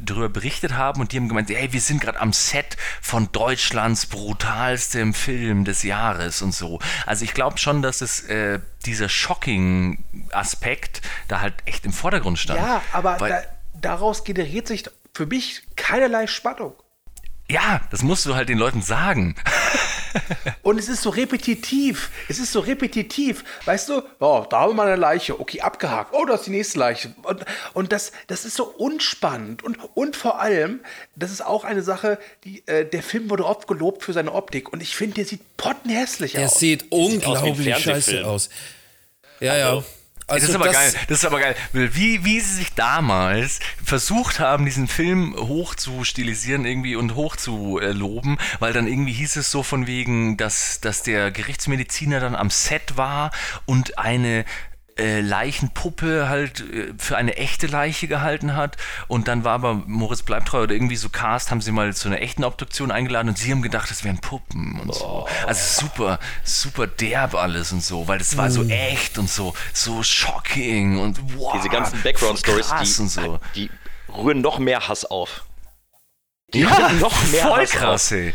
drüber 0.00 0.28
berichtet 0.28 0.74
haben 0.74 1.00
und 1.00 1.12
die 1.12 1.16
haben 1.16 1.28
gemeint, 1.28 1.50
hey, 1.50 1.72
wir 1.72 1.80
sind 1.80 2.00
gerade 2.00 2.20
am 2.20 2.32
Set 2.32 2.76
von 3.00 3.30
Deutschlands 3.32 4.06
brutalstem 4.06 5.14
Film 5.14 5.64
des 5.64 5.82
Jahres 5.82 6.42
und 6.42 6.54
so. 6.54 6.78
Also 7.06 7.24
ich 7.24 7.34
glaube 7.34 7.58
schon, 7.58 7.82
dass 7.82 8.00
es 8.00 8.20
äh, 8.28 8.60
dieser 8.86 9.08
Shocking-Aspekt 9.08 11.02
da 11.28 11.40
halt 11.40 11.54
echt 11.64 11.84
im 11.84 11.92
Vordergrund 11.92 12.38
stand. 12.38 12.60
Ja, 12.60 12.82
aber 12.92 13.16
da, 13.16 13.42
daraus 13.80 14.24
generiert 14.24 14.68
sich 14.68 14.84
für 15.14 15.26
mich 15.26 15.62
keinerlei 15.76 16.26
Spannung. 16.26 16.74
Ja, 17.50 17.80
das 17.90 18.02
musst 18.02 18.26
du 18.26 18.34
halt 18.34 18.48
den 18.48 18.58
Leuten 18.58 18.82
sagen. 18.82 19.34
Und 20.62 20.78
es 20.78 20.88
ist 20.88 21.02
so 21.02 21.10
repetitiv. 21.10 22.10
Es 22.28 22.38
ist 22.38 22.52
so 22.52 22.60
repetitiv. 22.60 23.44
Weißt 23.64 23.88
du, 23.88 24.02
oh, 24.20 24.44
da 24.48 24.60
haben 24.60 24.70
wir 24.70 24.74
mal 24.74 24.86
eine 24.88 24.96
Leiche. 24.96 25.40
Okay, 25.40 25.60
abgehakt. 25.60 26.12
Oh, 26.12 26.24
da 26.24 26.34
ist 26.34 26.46
die 26.46 26.50
nächste 26.50 26.78
Leiche. 26.78 27.14
Und, 27.22 27.44
und 27.72 27.92
das, 27.92 28.12
das 28.26 28.44
ist 28.44 28.56
so 28.56 28.64
unspannend. 28.64 29.62
Und, 29.62 29.78
und 29.94 30.16
vor 30.16 30.40
allem, 30.40 30.80
das 31.16 31.30
ist 31.30 31.44
auch 31.44 31.64
eine 31.64 31.82
Sache, 31.82 32.18
die, 32.44 32.62
äh, 32.66 32.84
der 32.84 33.02
Film 33.02 33.30
wurde 33.30 33.46
oft 33.46 33.66
gelobt 33.66 34.02
für 34.02 34.12
seine 34.12 34.32
Optik. 34.32 34.72
Und 34.72 34.82
ich 34.82 34.94
finde, 34.94 35.14
der 35.16 35.24
sieht 35.24 35.56
pottenhässlich 35.56 36.32
Der 36.32 36.46
aus. 36.46 36.58
sieht 36.58 36.86
unglaublich 36.90 37.76
scheiße 37.78 38.26
aus. 38.26 38.50
Ja, 39.40 39.56
ja. 39.56 39.82
Also 40.32 40.46
das 40.46 40.54
ist 40.54 40.62
aber 40.62 40.72
geil. 40.72 40.92
Das 41.08 41.18
ist 41.18 41.24
aber 41.24 41.40
geil. 41.40 41.54
Wie, 41.72 42.24
wie 42.24 42.40
sie 42.40 42.54
sich 42.54 42.72
damals 42.74 43.60
versucht 43.84 44.40
haben, 44.40 44.64
diesen 44.64 44.88
Film 44.88 45.36
hoch 45.36 45.74
zu 45.74 46.04
stilisieren 46.04 46.64
irgendwie 46.64 46.96
und 46.96 47.14
hoch 47.14 47.36
zu 47.36 47.78
äh, 47.78 47.92
loben, 47.92 48.38
weil 48.58 48.72
dann 48.72 48.86
irgendwie 48.86 49.12
hieß 49.12 49.36
es 49.36 49.50
so 49.50 49.62
von 49.62 49.86
wegen, 49.86 50.36
dass, 50.36 50.80
dass 50.80 51.02
der 51.02 51.30
Gerichtsmediziner 51.30 52.20
dann 52.20 52.34
am 52.34 52.50
Set 52.50 52.96
war 52.96 53.30
und 53.66 53.98
eine 53.98 54.44
äh, 55.02 55.20
Leichenpuppe 55.20 56.28
halt 56.28 56.60
äh, 56.60 56.94
für 56.96 57.16
eine 57.16 57.36
echte 57.36 57.66
Leiche 57.66 58.06
gehalten 58.06 58.54
hat 58.54 58.76
und 59.08 59.26
dann 59.26 59.42
war 59.42 59.54
aber 59.54 59.74
Moritz 59.74 60.22
Bleibtreu 60.22 60.62
oder 60.62 60.74
irgendwie 60.74 60.96
so 60.96 61.08
Cast, 61.08 61.50
haben 61.50 61.60
sie 61.60 61.72
mal 61.72 61.92
zu 61.94 62.08
einer 62.08 62.20
echten 62.20 62.44
Obduktion 62.44 62.92
eingeladen 62.92 63.28
und 63.28 63.36
sie 63.36 63.50
haben 63.50 63.62
gedacht, 63.62 63.90
das 63.90 64.04
wären 64.04 64.20
Puppen 64.20 64.78
und 64.80 64.94
so. 64.94 65.26
Also 65.46 65.86
super, 65.86 66.20
super 66.44 66.86
derb 66.86 67.34
alles 67.34 67.72
und 67.72 67.82
so, 67.82 68.06
weil 68.06 68.18
das 68.18 68.36
war 68.36 68.50
so 68.50 68.62
echt 68.64 69.18
und 69.18 69.28
so, 69.28 69.54
so 69.72 70.02
shocking 70.02 70.98
und 70.98 71.18
wow. 71.36 71.52
Diese 71.56 71.68
ganzen 71.68 72.00
Background-Stories, 72.02 73.00
und 73.00 73.08
so. 73.08 73.40
die, 73.54 73.68
die 73.68 73.70
rühren 74.12 74.40
noch 74.40 74.58
mehr 74.60 74.86
Hass 74.88 75.04
auf. 75.04 75.44
Die 76.54 76.60
Ja, 76.60 76.68
rühren 76.68 77.00
noch 77.00 77.24
mehr 77.32 77.42
voll 77.48 77.62
Hass 77.62 77.70
krass, 77.70 78.12
ey. 78.12 78.32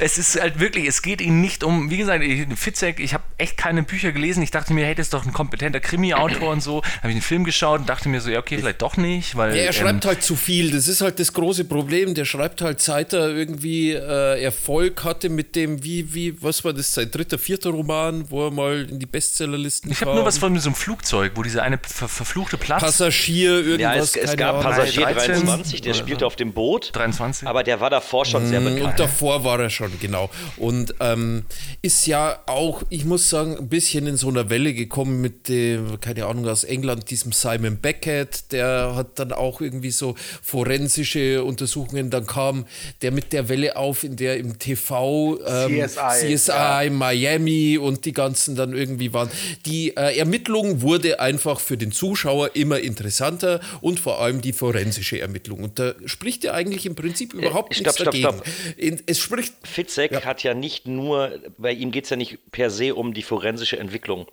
Es 0.00 0.18
ist 0.18 0.40
halt 0.40 0.60
wirklich, 0.60 0.86
es 0.86 1.02
geht 1.02 1.20
ihm 1.20 1.40
nicht 1.40 1.64
um, 1.64 1.90
wie 1.90 1.96
gesagt, 1.96 2.22
ich- 2.24 2.46
Fitzek, 2.56 3.00
ich 3.00 3.14
habe 3.14 3.24
echt 3.36 3.56
keine 3.56 3.82
Bücher 3.82 4.12
gelesen. 4.12 4.42
Ich 4.42 4.50
dachte 4.50 4.72
mir, 4.72 4.84
hey, 4.86 4.94
das 4.94 5.06
ist 5.06 5.14
doch 5.14 5.24
ein 5.26 5.32
kompetenter 5.32 5.80
Krimi-Autor 5.80 6.50
und 6.50 6.62
so. 6.62 6.82
Habe 6.98 7.08
ich 7.08 7.16
den 7.16 7.22
Film 7.22 7.44
geschaut 7.44 7.80
und 7.80 7.88
dachte 7.88 8.08
mir 8.08 8.20
so, 8.20 8.30
ja, 8.30 8.38
okay, 8.38 8.58
vielleicht 8.58 8.82
doch 8.82 8.96
nicht, 8.96 9.36
weil. 9.36 9.56
Ja, 9.56 9.62
er 9.64 9.72
schreibt 9.72 10.04
ähm, 10.04 10.08
halt 10.10 10.22
zu 10.22 10.36
viel. 10.36 10.70
Das 10.70 10.88
ist 10.88 11.00
halt 11.00 11.18
das 11.20 11.32
große 11.32 11.64
Problem. 11.64 12.14
Der 12.14 12.24
schreibt 12.24 12.60
halt, 12.62 12.80
seit 12.80 13.12
er 13.12 13.28
irgendwie 13.28 13.92
äh, 13.92 14.42
Erfolg 14.42 15.04
hatte 15.04 15.28
mit 15.28 15.54
dem, 15.56 15.82
wie, 15.84 16.14
wie, 16.14 16.42
was 16.42 16.64
war 16.64 16.72
das, 16.72 16.94
sein 16.94 17.10
dritter, 17.10 17.38
vierter 17.38 17.70
Roman, 17.70 18.30
wo 18.30 18.46
er 18.46 18.50
mal 18.50 18.86
in 18.90 18.98
die 18.98 19.06
Bestsellerlisten 19.06 19.90
ich 19.90 20.00
habe 20.00 20.14
nur 20.14 20.24
was 20.24 20.38
von 20.38 20.58
so 20.58 20.68
einem 20.68 20.74
Flugzeug, 20.76 21.32
wo 21.34 21.42
dieser 21.42 21.62
eine 21.62 21.78
ver 21.82 22.08
verfluchte 22.08 22.56
Platz. 22.58 22.80
Passagier, 22.82 23.52
irgendwas. 23.64 24.14
Ja, 24.14 24.22
es, 24.22 24.30
es 24.30 24.36
gab 24.36 24.56
Ahnung. 24.56 24.62
Passagier 24.64 25.02
13, 25.06 25.26
23, 25.46 25.80
der 25.82 25.94
spielte 25.94 26.26
auf 26.26 26.36
dem 26.36 26.52
Boot. 26.52 26.90
23. 26.94 27.46
Aber 27.48 27.62
der 27.62 27.80
war 27.80 27.90
davor 27.90 28.24
schon 28.24 28.46
sehr 28.46 28.60
Und 28.60 28.74
bekannt. 28.76 28.98
davor 28.98 29.44
war 29.44 29.60
er 29.60 29.70
schon, 29.70 29.87
genau. 30.00 30.30
Und 30.56 30.94
ähm, 31.00 31.44
ist 31.82 32.06
ja 32.06 32.40
auch, 32.46 32.82
ich 32.90 33.04
muss 33.04 33.28
sagen, 33.28 33.56
ein 33.56 33.68
bisschen 33.68 34.06
in 34.06 34.16
so 34.16 34.28
einer 34.28 34.50
Welle 34.50 34.74
gekommen 34.74 35.20
mit 35.20 35.48
dem, 35.48 36.00
keine 36.00 36.26
Ahnung, 36.26 36.46
aus 36.46 36.64
England, 36.64 37.10
diesem 37.10 37.32
Simon 37.32 37.78
Beckett, 37.78 38.52
der 38.52 38.94
hat 38.94 39.18
dann 39.18 39.32
auch 39.32 39.60
irgendwie 39.60 39.90
so 39.90 40.14
forensische 40.42 41.44
Untersuchungen, 41.44 42.10
dann 42.10 42.26
kam 42.26 42.66
der 43.02 43.10
mit 43.10 43.32
der 43.32 43.48
Welle 43.48 43.76
auf, 43.76 44.04
in 44.04 44.16
der 44.16 44.38
im 44.38 44.58
TV 44.58 45.38
ähm, 45.46 45.86
CSI, 45.86 46.36
CSI 46.36 46.50
ja. 46.50 46.90
Miami 46.90 47.78
und 47.78 48.04
die 48.04 48.12
ganzen 48.12 48.56
dann 48.56 48.72
irgendwie 48.72 49.12
waren. 49.12 49.30
Die 49.66 49.96
äh, 49.96 50.18
Ermittlung 50.18 50.82
wurde 50.82 51.20
einfach 51.20 51.60
für 51.60 51.76
den 51.76 51.92
Zuschauer 51.92 52.54
immer 52.54 52.80
interessanter 52.80 53.60
und 53.80 54.00
vor 54.00 54.20
allem 54.20 54.40
die 54.40 54.52
forensische 54.52 55.20
Ermittlung. 55.20 55.60
Und 55.60 55.78
da 55.78 55.94
spricht 56.04 56.44
er 56.44 56.54
eigentlich 56.54 56.86
im 56.86 56.94
Prinzip 56.94 57.34
überhaupt 57.34 57.74
stopp, 57.74 57.86
nichts 57.86 57.94
stopp, 57.94 58.12
dagegen. 58.12 58.28
stopp. 58.28 58.46
In, 58.76 59.02
es 59.06 59.18
spricht 59.18 59.54
Fitzek 59.78 60.10
Ja. 60.12 60.24
hat 60.24 60.42
ja 60.42 60.54
nicht 60.54 60.86
nur, 60.86 61.38
bei 61.56 61.72
ihm 61.72 61.90
geht 61.92 62.04
es 62.04 62.10
ja 62.10 62.16
nicht 62.16 62.38
per 62.50 62.70
se 62.70 62.94
um 62.94 63.14
die 63.14 63.22
forensische 63.22 63.78
Entwicklung. 63.78 64.26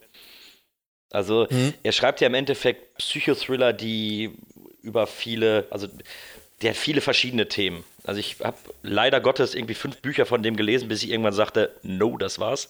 Also 1.12 1.48
Mhm. 1.50 1.74
er 1.84 1.92
schreibt 1.92 2.20
ja 2.22 2.28
im 2.28 2.34
Endeffekt 2.34 2.98
Psychothriller, 2.98 3.72
die 3.74 4.32
über 4.82 5.06
viele, 5.08 5.68
also 5.70 5.88
der 6.62 6.72
hat 6.72 6.78
viele 6.78 7.02
verschiedene 7.02 7.48
Themen. 7.48 7.84
Also 8.04 8.20
ich 8.20 8.38
habe 8.44 8.58
leider 8.82 9.22
Gottes 9.22 9.56
irgendwie 9.56 9.74
fünf 9.76 9.98
Bücher 10.02 10.26
von 10.26 10.42
dem 10.44 10.56
gelesen, 10.56 10.88
bis 10.88 11.04
ich 11.04 11.10
irgendwann 11.12 11.34
sagte, 11.34 11.76
no, 11.84 12.18
das 12.18 12.40
war's. 12.40 12.70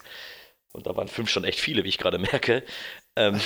Und 0.73 0.85
da 0.87 0.95
waren 0.97 1.07
fünf 1.07 1.29
schon 1.29 1.45
echt 1.45 1.59
viele, 1.59 1.83
wie 1.85 1.89
ich 1.89 1.97
gerade 1.97 2.17
merke. 2.19 2.63
Ähm, 3.15 3.39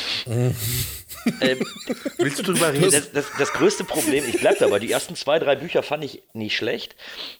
ähm, 1.41 1.59
Willst 2.17 2.39
du 2.39 2.43
drüber 2.43 2.73
reden? 2.73 2.91
das, 2.91 3.11
das, 3.11 3.25
das 3.37 3.53
größte 3.53 3.83
Problem, 3.83 4.23
ich 4.27 4.39
bleibe 4.39 4.57
dabei, 4.59 4.79
die 4.79 4.91
ersten 4.91 5.15
zwei, 5.15 5.39
drei 5.39 5.55
Bücher 5.55 5.83
fand 5.83 6.03
ich 6.03 6.23
nicht 6.33 6.55
schlecht. 6.55 6.95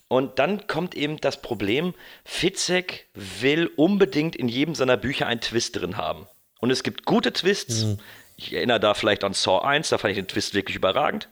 Und 0.08 0.40
dann 0.40 0.68
kommt 0.68 0.96
eben 0.96 1.20
das 1.22 1.42
Problem, 1.42 1.94
Fitzek 2.26 3.08
will 3.14 3.72
unbedingt 3.76 4.36
in 4.36 4.48
jedem 4.48 4.76
seiner 4.76 4.98
Bücher 4.98 5.28
einen 5.28 5.42
Twist 5.42 5.76
drin 5.76 5.98
haben. 5.98 6.28
Und 6.60 6.72
es 6.72 6.84
gibt 6.84 7.06
gute 7.06 7.32
Twists. 7.34 7.98
Ich 8.38 8.54
erinnere 8.54 8.80
da 8.80 8.94
vielleicht 8.94 9.24
an 9.24 9.34
Saw 9.34 9.66
1, 9.66 9.90
da 9.90 9.98
fand 9.98 10.12
ich 10.12 10.18
den 10.18 10.28
Twist 10.28 10.54
wirklich 10.54 10.76
überragend. 10.76 11.30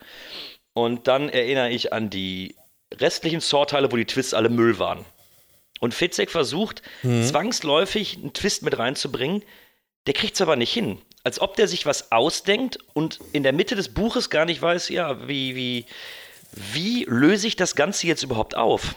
Und 0.74 1.07
dann 1.07 1.30
erinnere 1.30 1.69
ich 1.69 1.94
an 1.94 2.10
die 2.10 2.56
restlichen 2.94 3.40
Saw-Teile, 3.40 3.91
wo 3.91 3.95
die 3.95 4.06
Twists 4.06 4.34
alle 4.34 4.49
Müll 4.49 4.80
waren. 4.80 5.06
Und 5.80 5.94
Fitzek 5.94 6.32
versucht 6.32 6.82
zwangsläufig 7.03 8.18
einen 8.18 8.34
Twist 8.34 8.64
mit 8.64 8.78
reinzubringen, 8.78 9.44
der 10.07 10.14
kriegt 10.14 10.36
es 10.36 10.41
aber 10.41 10.56
nicht 10.56 10.74
hin. 10.74 10.99
Als 11.27 11.41
ob 11.41 11.57
der 11.57 11.67
sich 11.67 11.85
was 11.85 12.13
ausdenkt 12.13 12.79
und 12.93 13.19
in 13.33 13.43
der 13.43 13.51
Mitte 13.51 13.75
des 13.75 13.89
Buches 13.89 14.29
gar 14.29 14.45
nicht 14.45 14.61
weiß, 14.61 14.87
ja, 14.87 15.27
wie, 15.27 15.57
wie, 15.57 15.85
wie 16.71 17.03
löse 17.03 17.47
ich 17.47 17.57
das 17.57 17.75
Ganze 17.75 18.07
jetzt 18.07 18.23
überhaupt 18.23 18.55
auf? 18.55 18.95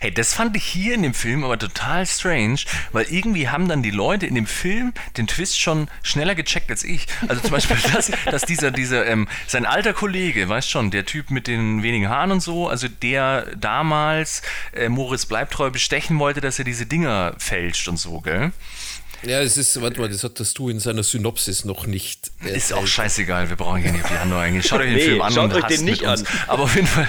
Hey, 0.00 0.10
das 0.10 0.32
fand 0.32 0.56
ich 0.56 0.64
hier 0.64 0.94
in 0.94 1.02
dem 1.02 1.12
Film 1.12 1.44
aber 1.44 1.58
total 1.58 2.06
strange, 2.06 2.60
weil 2.92 3.04
irgendwie 3.10 3.50
haben 3.50 3.68
dann 3.68 3.82
die 3.82 3.90
Leute 3.90 4.24
in 4.24 4.34
dem 4.34 4.46
Film 4.46 4.94
den 5.18 5.26
Twist 5.26 5.60
schon 5.60 5.88
schneller 6.02 6.34
gecheckt 6.34 6.70
als 6.70 6.82
ich. 6.82 7.08
Also 7.28 7.42
zum 7.42 7.50
Beispiel, 7.50 7.76
dass, 7.92 8.10
dass 8.24 8.42
dieser, 8.46 8.70
dieser, 8.70 9.04
ähm, 9.04 9.28
sein 9.46 9.66
alter 9.66 9.92
Kollege, 9.92 10.48
weißt 10.48 10.70
schon, 10.70 10.90
der 10.90 11.04
Typ 11.04 11.30
mit 11.30 11.46
den 11.46 11.82
wenigen 11.82 12.08
Haaren 12.08 12.32
und 12.32 12.40
so, 12.40 12.70
also 12.70 12.88
der 12.88 13.54
damals 13.54 14.40
äh, 14.72 14.88
Moritz 14.88 15.26
Bleibtreu 15.26 15.68
bestechen 15.68 16.18
wollte, 16.18 16.40
dass 16.40 16.58
er 16.58 16.64
diese 16.64 16.86
Dinger 16.86 17.34
fälscht 17.36 17.86
und 17.86 17.98
so, 17.98 18.22
gell? 18.22 18.52
Ja, 19.26 19.40
es 19.40 19.56
ist, 19.56 19.80
warte 19.82 20.00
mal, 20.00 20.08
das 20.08 20.22
hattest 20.22 20.56
du 20.58 20.68
in 20.68 20.78
seiner 20.78 21.02
Synopsis 21.02 21.64
noch 21.64 21.86
nicht. 21.86 22.30
Ist 22.44 22.72
auch 22.72 22.86
scheißegal, 22.86 23.48
wir 23.48 23.56
brauchen 23.56 23.82
hier 23.82 23.90
nicht 23.90 24.08
Handlung 24.08 24.38
eingehen. 24.38 24.62
Schaut 24.62 24.80
euch 24.80 24.86
den 24.86 24.94
Nee, 24.96 25.04
Film 25.04 25.22
an 25.22 25.32
schaut 25.32 25.52
und 25.52 25.62
euch 25.64 25.66
den 25.66 25.84
nicht 25.84 26.04
an. 26.04 26.24
Aber 26.46 26.62
auf 26.62 26.74
jeden 26.76 26.86
Fall. 26.86 27.08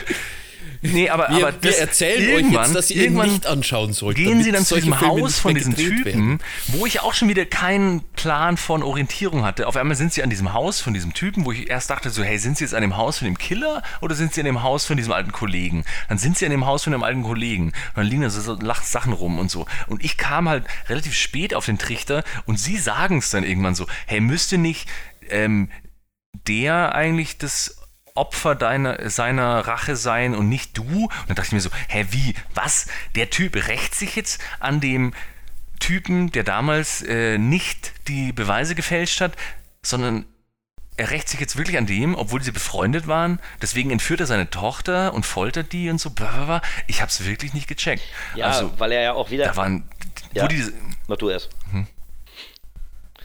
Nee, 0.81 1.09
aber, 1.09 1.29
Wir, 1.29 1.47
aber 1.47 1.61
wir 1.63 1.71
das- 1.71 1.79
erzählen 1.79 2.21
euch 2.27 2.33
irgendwann- 2.41 2.63
jetzt, 2.65 2.75
dass 2.75 2.89
ihr 2.91 2.97
ihn 2.97 3.03
irgendwann 3.03 3.29
nicht 3.29 3.45
anschauen 3.47 3.93
sollt. 3.93 4.17
Gehen 4.17 4.43
Sie 4.43 4.51
dann 4.51 4.65
zu 4.65 4.75
diesem 4.75 4.93
Filme 4.93 5.07
Haus 5.23 5.39
von 5.39 5.55
diesen 5.55 5.75
gedreht 5.75 5.89
Typen, 5.89 6.05
werden. 6.05 6.39
wo 6.67 6.85
ich 6.85 7.01
auch 7.01 7.13
schon 7.13 7.29
wieder 7.29 7.45
keinen 7.45 8.01
Plan 8.13 8.57
von 8.57 8.83
Orientierung 8.83 9.43
hatte. 9.43 9.67
Auf 9.67 9.75
einmal 9.75 9.95
sind 9.97 10.13
Sie 10.13 10.23
an 10.23 10.29
diesem 10.29 10.53
Haus 10.53 10.79
von 10.81 10.93
diesem 10.93 11.13
Typen, 11.13 11.45
wo 11.45 11.51
ich 11.51 11.69
erst 11.69 11.89
dachte 11.89 12.09
so, 12.09 12.23
hey, 12.23 12.37
sind 12.37 12.57
Sie 12.57 12.63
jetzt 12.63 12.73
an 12.73 12.81
dem 12.81 12.95
Haus 12.97 13.17
von 13.19 13.25
dem 13.25 13.37
Killer 13.37 13.81
oder 14.01 14.15
sind 14.15 14.33
Sie 14.33 14.41
an 14.41 14.45
dem 14.45 14.63
Haus 14.63 14.85
von 14.85 14.97
diesem 14.97 15.11
alten 15.13 15.31
Kollegen? 15.31 15.83
Dann 16.09 16.17
sind 16.17 16.37
Sie 16.37 16.45
an 16.45 16.51
dem 16.51 16.65
Haus 16.65 16.83
von 16.83 16.91
dem 16.91 17.03
alten 17.03 17.23
Kollegen. 17.23 17.65
Und 17.67 17.73
dann 17.95 18.07
liegen 18.07 18.21
da 18.21 18.29
so, 18.29 18.57
Sachen 18.83 19.13
rum 19.13 19.39
und 19.39 19.49
so. 19.51 19.65
Und 19.87 20.03
ich 20.03 20.17
kam 20.17 20.47
halt 20.47 20.63
relativ 20.89 21.13
spät 21.15 21.53
auf 21.53 21.65
den 21.65 21.77
Trichter 21.77 22.23
und 22.45 22.59
Sie 22.59 22.77
sagen 22.77 23.17
es 23.17 23.29
dann 23.29 23.43
irgendwann 23.43 23.75
so, 23.75 23.87
hey, 24.05 24.19
müsste 24.19 24.57
nicht 24.57 24.87
ähm, 25.29 25.69
der 26.47 26.93
eigentlich 26.95 27.37
das 27.37 27.77
Opfer 28.17 28.55
deiner, 28.55 29.09
seiner 29.09 29.59
Rache 29.67 29.95
sein 29.95 30.35
und 30.35 30.49
nicht 30.49 30.77
du? 30.77 31.05
Und 31.05 31.11
dann 31.27 31.35
dachte 31.35 31.47
ich 31.47 31.53
mir 31.53 31.61
so, 31.61 31.69
hä, 31.87 32.05
wie, 32.11 32.33
was? 32.53 32.87
Der 33.15 33.29
Typ 33.29 33.55
rächt 33.67 33.95
sich 33.95 34.15
jetzt 34.15 34.41
an 34.59 34.79
dem 34.81 35.13
Typen, 35.79 36.31
der 36.31 36.43
damals 36.43 37.01
äh, 37.03 37.37
nicht 37.37 37.93
die 38.07 38.33
Beweise 38.33 38.73
gefälscht 38.75 39.21
hat, 39.21 39.33
sondern 39.83 40.25
er 40.97 41.11
rächt 41.11 41.29
sich 41.29 41.39
jetzt 41.39 41.55
wirklich 41.55 41.77
an 41.77 41.85
dem, 41.85 42.15
obwohl 42.15 42.41
sie 42.41 42.51
befreundet 42.51 43.05
waren. 43.07 43.39
Deswegen 43.61 43.91
entführt 43.91 44.19
er 44.19 44.25
seine 44.25 44.49
Tochter 44.49 45.13
und 45.13 45.25
foltert 45.27 45.71
die 45.71 45.91
und 45.91 46.01
so. 46.01 46.11
Ich 46.87 47.01
hab's 47.03 47.23
wirklich 47.23 47.53
nicht 47.53 47.67
gecheckt. 47.67 48.01
Ja, 48.33 48.47
also, 48.47 48.73
weil 48.79 48.91
er 48.91 49.01
ja 49.03 49.13
auch 49.13 49.29
wieder. 49.29 49.45
da 49.45 49.55
waren, 49.55 49.87
Ja. 50.33 50.43
wo 50.43 50.47
diese, 50.47 50.73
Mach 51.07 51.17
du 51.17 51.29
erst. 51.29 51.49
schon 51.71 51.87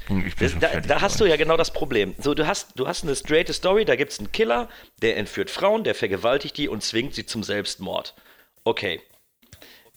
Da, 0.08 0.68
fertig, 0.68 0.88
da 0.88 1.00
hast 1.00 1.20
du 1.20 1.24
ja 1.24 1.36
genau 1.36 1.56
das 1.56 1.72
Problem. 1.72 2.14
So, 2.18 2.34
du 2.34 2.46
hast, 2.46 2.78
du 2.78 2.86
hast 2.86 3.04
eine 3.04 3.14
straighte 3.16 3.52
Story, 3.52 3.84
da 3.84 3.96
gibt 3.96 4.12
es 4.12 4.18
einen 4.18 4.32
Killer, 4.32 4.68
der 5.00 5.16
entführt 5.16 5.50
Frauen, 5.50 5.84
der 5.84 5.94
vergewaltigt 5.94 6.56
die 6.56 6.68
und 6.68 6.82
zwingt 6.82 7.14
sie 7.14 7.26
zum 7.26 7.42
Selbstmord. 7.42 8.14
Okay. 8.64 9.00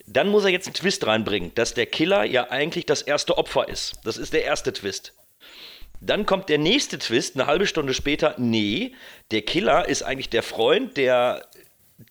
Dann 0.08 0.30
muss 0.30 0.44
er 0.44 0.52
jetzt 0.52 0.68
einen 0.68 0.76
Twist 0.76 1.06
reinbringen, 1.08 1.52
dass 1.56 1.74
der 1.74 1.88
Killer 1.88 2.24
ja 2.24 2.52
eigentlich 2.52 2.86
das 2.86 3.02
erste 3.02 3.38
Opfer 3.38 3.68
ist. 3.68 3.94
Das 4.04 4.18
ist 4.18 4.34
der 4.34 4.44
erste 4.44 4.72
Twist. 4.72 5.14
Dann 6.02 6.26
kommt 6.26 6.50
der 6.50 6.58
nächste 6.60 7.00
Twist, 7.00 7.36
eine 7.36 7.48
halbe 7.48 7.66
Stunde 7.66 7.94
später. 7.94 8.36
Nee, 8.38 8.94
der 9.32 9.42
Killer 9.42 9.88
ist 9.88 10.04
eigentlich 10.04 10.30
der 10.30 10.44
Freund, 10.44 10.98
der 10.98 11.48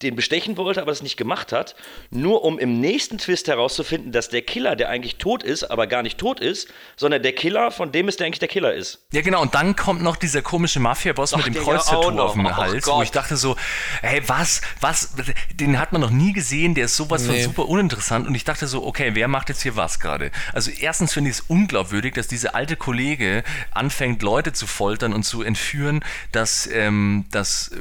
den 0.00 0.16
bestechen 0.16 0.56
wollte, 0.56 0.80
aber 0.80 0.90
das 0.92 1.02
nicht 1.02 1.18
gemacht 1.18 1.52
hat, 1.52 1.74
nur 2.10 2.42
um 2.42 2.58
im 2.58 2.80
nächsten 2.80 3.18
Twist 3.18 3.48
herauszufinden, 3.48 4.12
dass 4.12 4.30
der 4.30 4.40
Killer, 4.40 4.76
der 4.76 4.88
eigentlich 4.88 5.16
tot 5.16 5.42
ist, 5.42 5.64
aber 5.64 5.86
gar 5.86 6.02
nicht 6.02 6.16
tot 6.16 6.40
ist, 6.40 6.68
sondern 6.96 7.22
der 7.22 7.34
Killer, 7.34 7.70
von 7.70 7.92
dem 7.92 8.08
es 8.08 8.16
der 8.16 8.26
eigentlich 8.26 8.38
der 8.38 8.48
Killer 8.48 8.72
ist. 8.72 9.04
Ja, 9.12 9.20
genau, 9.20 9.42
und 9.42 9.54
dann 9.54 9.76
kommt 9.76 10.02
noch 10.02 10.16
dieser 10.16 10.40
komische 10.40 10.80
Mafia-Boss 10.80 11.36
mit 11.36 11.44
dem 11.46 11.52
ja 11.54 11.60
Kreuztattoo 11.62 12.12
noch. 12.12 12.24
auf 12.24 12.32
dem 12.32 12.46
Ach 12.46 12.56
Hals, 12.56 12.86
wo 12.86 12.92
Gott. 12.92 13.04
ich 13.04 13.10
dachte 13.10 13.36
so, 13.36 13.56
hey, 14.00 14.22
was, 14.26 14.62
was, 14.80 15.14
den 15.52 15.78
hat 15.78 15.92
man 15.92 16.00
noch 16.00 16.10
nie 16.10 16.32
gesehen, 16.32 16.74
der 16.74 16.86
ist 16.86 16.96
sowas 16.96 17.26
von 17.26 17.34
Nee. 17.34 17.42
super 17.42 17.68
uninteressant 17.68 18.26
und 18.26 18.34
ich 18.34 18.44
dachte 18.44 18.66
so, 18.66 18.86
okay, 18.86 19.10
wer 19.14 19.28
macht 19.28 19.50
jetzt 19.50 19.62
hier 19.62 19.76
was 19.76 20.00
gerade? 20.00 20.30
Also 20.54 20.70
erstens 20.70 21.12
finde 21.12 21.28
ich 21.30 21.36
es 21.36 21.44
unglaubwürdig, 21.48 22.14
dass 22.14 22.26
dieser 22.26 22.54
alte 22.54 22.76
Kollege 22.76 23.44
anfängt, 23.72 24.22
Leute 24.22 24.54
zu 24.54 24.66
foltern 24.66 25.12
und 25.12 25.24
zu 25.24 25.42
entführen, 25.42 26.02
dass, 26.32 26.66
ähm, 26.72 27.26
dass 27.30 27.68
äh, 27.68 27.76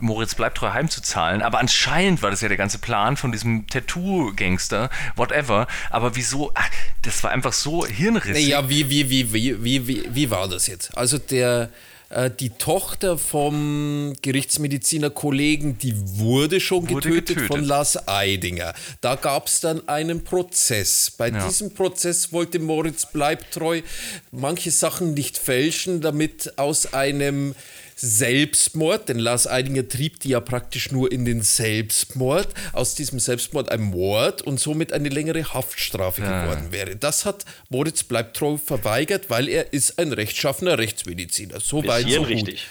Moritz 0.00 0.34
bleibt 0.34 0.56
treu 0.56 0.70
heimzuzahlen, 0.72 1.17
aber 1.18 1.58
anscheinend 1.58 2.22
war 2.22 2.30
das 2.30 2.40
ja 2.40 2.48
der 2.48 2.56
ganze 2.56 2.78
Plan 2.78 3.16
von 3.16 3.32
diesem 3.32 3.66
Tattoo-Gangster, 3.66 4.90
whatever, 5.16 5.66
aber 5.90 6.16
wieso, 6.16 6.50
ach, 6.54 6.70
das 7.02 7.22
war 7.22 7.30
einfach 7.30 7.52
so 7.52 7.86
hirnrissig. 7.86 8.48
Ja, 8.48 8.68
wie, 8.68 8.88
wie, 8.90 9.10
wie, 9.10 9.32
wie, 9.32 9.62
wie, 9.64 9.86
wie, 9.86 10.04
wie 10.14 10.30
war 10.30 10.48
das 10.48 10.66
jetzt? 10.66 10.96
Also 10.96 11.18
der, 11.18 11.70
äh, 12.10 12.30
die 12.30 12.50
Tochter 12.50 13.18
vom 13.18 14.14
Gerichtsmediziner 14.22 15.10
Kollegen, 15.10 15.78
die 15.78 15.94
wurde 16.18 16.60
schon 16.60 16.88
Wurde 16.88 17.08
getötet, 17.10 17.28
getötet. 17.36 17.48
von 17.48 17.64
Lars 17.64 18.08
Eidinger. 18.08 18.72
Da 19.00 19.14
gab 19.16 19.46
es 19.48 19.60
dann 19.60 19.86
einen 19.88 20.24
Prozess. 20.24 21.10
Bei 21.16 21.28
Ja. 21.28 21.46
diesem 21.46 21.74
Prozess 21.74 22.32
wollte 22.32 22.58
Moritz 22.58 23.06
Bleibtreu 23.06 23.82
manche 24.30 24.70
Sachen 24.70 25.14
nicht 25.14 25.36
fälschen, 25.38 26.00
damit 26.00 26.58
aus 26.58 26.92
einem 26.94 27.54
Selbstmord, 28.00 29.08
denn 29.08 29.18
Lars 29.18 29.48
Eidinger 29.48 29.88
trieb 29.88 30.20
die 30.20 30.30
ja 30.30 30.40
praktisch 30.40 30.92
nur 30.92 31.10
in 31.10 31.24
den 31.24 31.42
Selbstmord, 31.42 32.48
aus 32.72 32.94
diesem 32.94 33.18
Selbstmord 33.18 33.70
ein 33.72 33.82
Mord 33.82 34.42
und 34.42 34.60
somit 34.60 34.92
eine 34.92 35.08
längere 35.08 35.52
Haftstrafe 35.52 36.22
geworden 36.22 36.68
wäre. 36.70 36.94
Das 36.94 37.24
hat 37.24 37.44
Moritz 37.70 38.04
Bleibtreu 38.04 38.56
verweigert, 38.56 39.30
weil 39.30 39.48
er 39.48 39.72
ist 39.72 39.98
ein 39.98 40.12
rechtschaffener 40.12 40.78
Rechtsmediziner. 40.78 41.58
So 41.58 41.84
weit, 41.86 42.08
so 42.08 42.18
gut. 42.18 42.28
richtig. 42.28 42.66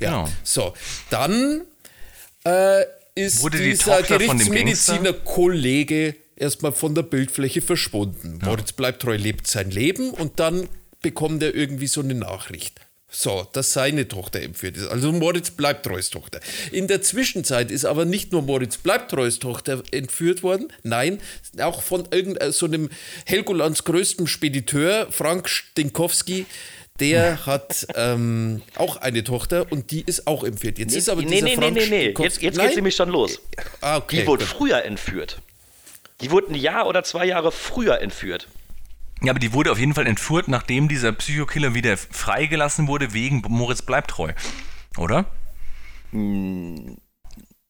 Ja. 0.00 0.22
Genau. 0.22 0.32
So, 0.44 0.72
dann 1.10 1.62
äh, 2.44 2.84
ist 3.14 3.42
Wurde 3.42 3.58
die 3.58 3.70
dieser 3.70 3.98
Tochter 3.98 4.20
von 4.20 4.38
dem 4.38 4.50
Gerichtsmediziner 4.50 5.12
Kollege 5.12 6.16
erstmal 6.36 6.72
von 6.72 6.94
der 6.94 7.02
Bildfläche 7.02 7.60
verschwunden. 7.60 8.38
Moritz 8.42 8.72
bleibt 8.72 9.02
treu, 9.02 9.16
lebt 9.16 9.46
sein 9.46 9.70
Leben 9.70 10.10
und 10.10 10.40
dann 10.40 10.68
bekommt 11.02 11.42
er 11.42 11.54
irgendwie 11.54 11.86
so 11.86 12.00
eine 12.00 12.14
Nachricht. 12.14 12.80
So, 13.12 13.46
dass 13.52 13.72
seine 13.72 14.06
Tochter 14.06 14.40
entführt 14.40 14.76
ist. 14.76 14.86
Also 14.86 15.10
Moritz 15.12 15.50
bleibt 15.50 15.84
treus 15.84 16.10
Tochter. 16.10 16.40
In 16.70 16.86
der 16.86 17.02
Zwischenzeit 17.02 17.70
ist 17.72 17.84
aber 17.84 18.04
nicht 18.04 18.30
nur 18.30 18.42
Moritz 18.42 18.76
bleibt 18.76 19.10
treus 19.10 19.40
Tochter 19.40 19.82
entführt 19.90 20.42
worden, 20.44 20.72
nein, 20.84 21.20
auch 21.60 21.82
von 21.82 22.06
irgendeinem 22.12 22.52
so 22.52 22.66
einem 22.66 22.88
Helgolands 23.26 23.82
größtem 23.84 24.26
Spediteur, 24.28 25.08
Frank 25.10 25.48
Stinkowski, 25.48 26.46
der 27.00 27.46
hat 27.46 27.86
ähm, 27.96 28.62
auch 28.76 28.96
eine 28.98 29.24
Tochter 29.24 29.66
und 29.70 29.90
die 29.90 30.02
ist 30.02 30.26
auch 30.26 30.44
entführt. 30.44 30.78
Jetzt 30.78 30.94
ist 30.94 31.08
aber 31.08 31.22
nee, 31.22 31.30
dieser 31.30 31.46
nee, 31.46 31.50
nee, 31.56 31.56
Frank 31.56 31.74
nee, 31.76 31.86
nee. 31.86 32.08
Stinkowski- 32.10 32.22
Jetzt, 32.22 32.42
jetzt 32.42 32.56
Nein? 32.58 32.66
geht's 32.66 32.76
nämlich 32.76 32.94
schon 32.94 33.08
los. 33.08 33.40
Ah, 33.80 33.96
okay, 33.96 34.20
Die 34.20 34.26
wurde 34.26 34.46
früher 34.46 34.84
entführt. 34.84 35.38
Die 36.20 36.30
wurde 36.30 36.52
ein 36.52 36.54
Jahr 36.54 36.86
oder 36.86 37.02
zwei 37.02 37.24
Jahre 37.24 37.50
früher 37.50 38.00
entführt. 38.00 38.46
Ja, 39.22 39.32
aber 39.32 39.38
die 39.38 39.52
wurde 39.52 39.70
auf 39.70 39.78
jeden 39.78 39.94
Fall 39.94 40.06
entführt, 40.06 40.48
nachdem 40.48 40.88
dieser 40.88 41.12
Psychokiller 41.12 41.74
wieder 41.74 41.96
freigelassen 41.96 42.86
wurde, 42.88 43.12
wegen 43.12 43.42
Moritz 43.48 43.82
bleibt 43.82 44.10
treu. 44.10 44.32
Oder? 44.96 45.26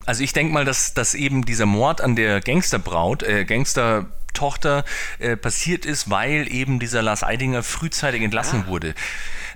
Also 0.07 0.23
ich 0.23 0.33
denke 0.33 0.53
mal, 0.53 0.65
dass, 0.65 0.95
dass 0.95 1.15
eben 1.15 1.45
dieser 1.45 1.67
Mord 1.67 2.01
an 2.01 2.17
der 2.17 2.41
Gangsterbraut, 2.41 3.23
äh, 3.23 3.45
Gangstertochter 3.45 4.85
äh, 5.19 5.37
passiert 5.37 5.85
ist, 5.85 6.09
weil 6.09 6.53
eben 6.53 6.79
dieser 6.79 7.03
Lars 7.03 7.23
Eidinger 7.23 7.63
frühzeitig 7.63 8.23
entlassen 8.23 8.67
wurde. 8.67 8.95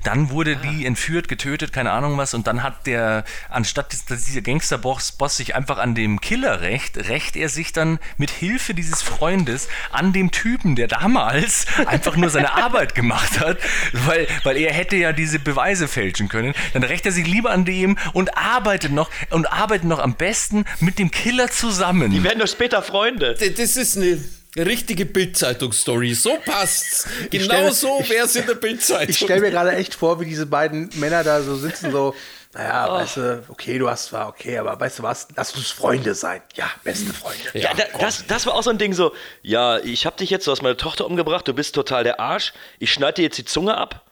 Dann 0.05 0.31
wurde 0.31 0.57
die 0.57 0.87
entführt, 0.87 1.29
getötet, 1.29 1.73
keine 1.73 1.91
Ahnung 1.91 2.17
was, 2.17 2.35
und 2.35 2.47
dann 2.47 2.63
hat 2.63 2.87
der, 2.87 3.25
anstatt 3.49 3.93
dass 4.09 4.25
dieser 4.25 4.43
Gangsterboss 4.43 5.13
Boss 5.13 5.37
sich 5.37 5.55
einfach 5.55 5.79
an 5.79 5.95
dem 5.95 6.21
Killer 6.21 6.61
rächt, 6.61 6.97
rächt 7.09 7.37
er 7.37 7.49
sich 7.49 7.73
dann 7.73 7.99
mit 8.17 8.31
Hilfe 8.31 8.75
dieses 8.75 9.03
Freundes 9.03 9.69
an 9.91 10.13
dem 10.13 10.31
Typen, 10.31 10.77
der 10.77 10.89
damals 10.89 11.67
einfach 11.87 12.17
nur 12.17 12.31
seine 12.31 12.55
Arbeit 12.55 12.95
gemacht 12.95 13.41
hat, 13.41 13.59
weil, 13.93 14.27
weil 14.43 14.57
er 14.57 14.73
hätte 14.73 14.97
ja 14.97 15.13
diese 15.13 15.39
Beweise 15.39 15.89
fälschen 15.89 16.29
können. 16.29 16.55
Dann 16.73 16.83
rächt 16.83 17.07
er 17.07 17.13
sich 17.13 17.27
lieber 17.27 17.51
an 17.51 17.65
dem 17.65 17.97
und 18.13 18.37
arbeitet 18.37 18.93
noch 18.93 19.11
und 19.31 19.53
arbeitet 19.53 19.89
noch 19.89 19.99
am 19.99 20.15
besten 20.15 20.65
mit 20.81 20.99
dem 20.99 21.11
Killer 21.11 21.51
zusammen. 21.51 22.11
Die 22.11 22.23
werden 22.23 22.39
doch 22.39 22.49
später 22.49 22.83
Freunde. 22.83 23.35
Das 23.35 23.77
ist 23.77 23.97
eine 23.97 24.19
richtige 24.57 25.07
Bildzeitung-Story. 25.07 26.15
So 26.15 26.39
passt's. 26.45 27.09
Genau 27.31 27.71
so 27.71 28.03
wär's 28.09 28.37
in 28.37 28.47
der 28.47 28.55
Bildzeitung. 28.55 29.09
Ich 29.09 29.19
stelle 29.19 29.41
mir 29.41 29.51
gerade 29.51 29.73
echt 29.73 29.95
vor, 29.95 30.21
wie 30.21 30.27
diese 30.27 30.47
beiden 30.47 30.91
Männer 30.95 31.25
da 31.25 31.43
so 31.43 31.57
sitzen, 31.57 31.91
so, 31.91 32.15
naja, 32.55 32.93
weißt 32.93 33.17
du, 33.17 33.45
okay, 33.49 33.79
du 33.79 33.91
hast 33.91 34.07
zwar, 34.07 34.29
okay, 34.29 34.59
aber 34.59 34.79
weißt 34.79 35.01
du 35.01 35.03
was, 35.03 35.29
lass 35.35 35.55
uns 35.57 35.73
Freunde 35.73 36.15
sein. 36.15 36.41
Ja, 36.55 36.71
beste 36.85 37.13
Freunde. 37.13 37.41
Ja, 37.55 37.75
da, 37.75 37.85
das, 37.99 38.27
das 38.27 38.47
war 38.47 38.55
auch 38.55 38.63
so 38.63 38.71
ein 38.71 38.79
Ding 38.79 38.93
so, 38.93 39.13
ja, 39.43 39.79
ich 39.79 40.07
hab 40.07 40.17
dich 40.17 40.31
jetzt, 40.31 40.47
du 40.47 40.53
hast 40.53 40.63
meine 40.63 40.77
Tochter 40.77 41.07
umgebracht, 41.07 41.49
du 41.49 41.53
bist 41.53 41.75
total 41.75 42.05
der 42.05 42.21
Arsch, 42.21 42.53
ich 42.79 42.93
schneide 42.93 43.15
dir 43.15 43.23
jetzt 43.23 43.39
die 43.39 43.45
Zunge 43.45 43.77
ab, 43.77 44.09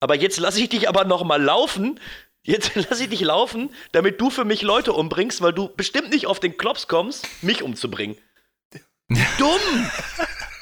aber 0.00 0.14
jetzt 0.14 0.38
lasse 0.38 0.60
ich 0.60 0.70
dich 0.70 0.88
aber 0.88 1.04
noch 1.04 1.24
mal 1.24 1.42
laufen, 1.42 2.00
jetzt 2.42 2.74
lasse 2.90 3.02
ich 3.02 3.10
dich 3.10 3.20
laufen, 3.20 3.68
damit 3.92 4.18
du 4.18 4.30
für 4.30 4.46
mich 4.46 4.62
Leute 4.62 4.94
umbringst, 4.94 5.42
weil 5.42 5.52
du 5.52 5.68
bestimmt 5.68 6.10
nicht 6.10 6.26
auf 6.26 6.40
den 6.40 6.56
Klops 6.56 6.88
kommst, 6.88 7.26
mich 7.42 7.62
umzubringen. 7.62 8.16
Dumm! 9.38 9.90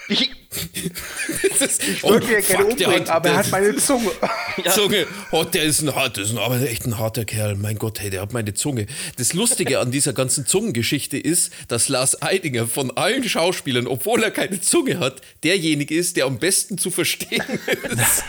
Ich, 0.09 0.31
ich 0.51 2.03
würde 2.03 2.27
mir 2.27 2.43
gerne 2.43 2.67
umbringen, 2.67 3.09
aber 3.09 3.31
er 3.31 3.37
hat 3.37 3.51
meine 3.51 3.77
Zunge. 3.77 4.11
Zunge. 4.75 5.07
Oh, 5.31 5.45
der 5.45 5.63
ist 5.63 5.81
ein 5.81 5.95
hart, 5.95 6.19
das 6.19 6.29
ist 6.29 6.33
ein, 6.33 6.39
aber 6.39 6.61
echt 6.61 6.85
ein 6.85 6.99
harter 6.99 7.25
Kerl. 7.25 7.55
Mein 7.55 7.79
Gott, 7.79 8.01
hey, 8.01 8.11
der 8.11 8.21
hat 8.21 8.33
meine 8.33 8.53
Zunge. 8.53 8.87
Das 9.17 9.33
Lustige 9.33 9.79
an 9.79 9.91
dieser 9.91 10.13
ganzen 10.13 10.45
Zungengeschichte 10.45 11.17
ist, 11.19 11.53
dass 11.69 11.89
Lars 11.89 12.21
Eidinger 12.21 12.67
von 12.67 12.91
allen 12.97 13.27
Schauspielern, 13.27 13.87
obwohl 13.87 14.23
er 14.23 14.31
keine 14.31 14.61
Zunge 14.61 14.99
hat, 14.99 15.23
derjenige 15.45 15.95
ist, 15.95 16.17
der 16.17 16.27
am 16.27 16.39
besten 16.39 16.79
zu 16.79 16.91
verstehen 16.91 17.45
ist. 17.91 18.25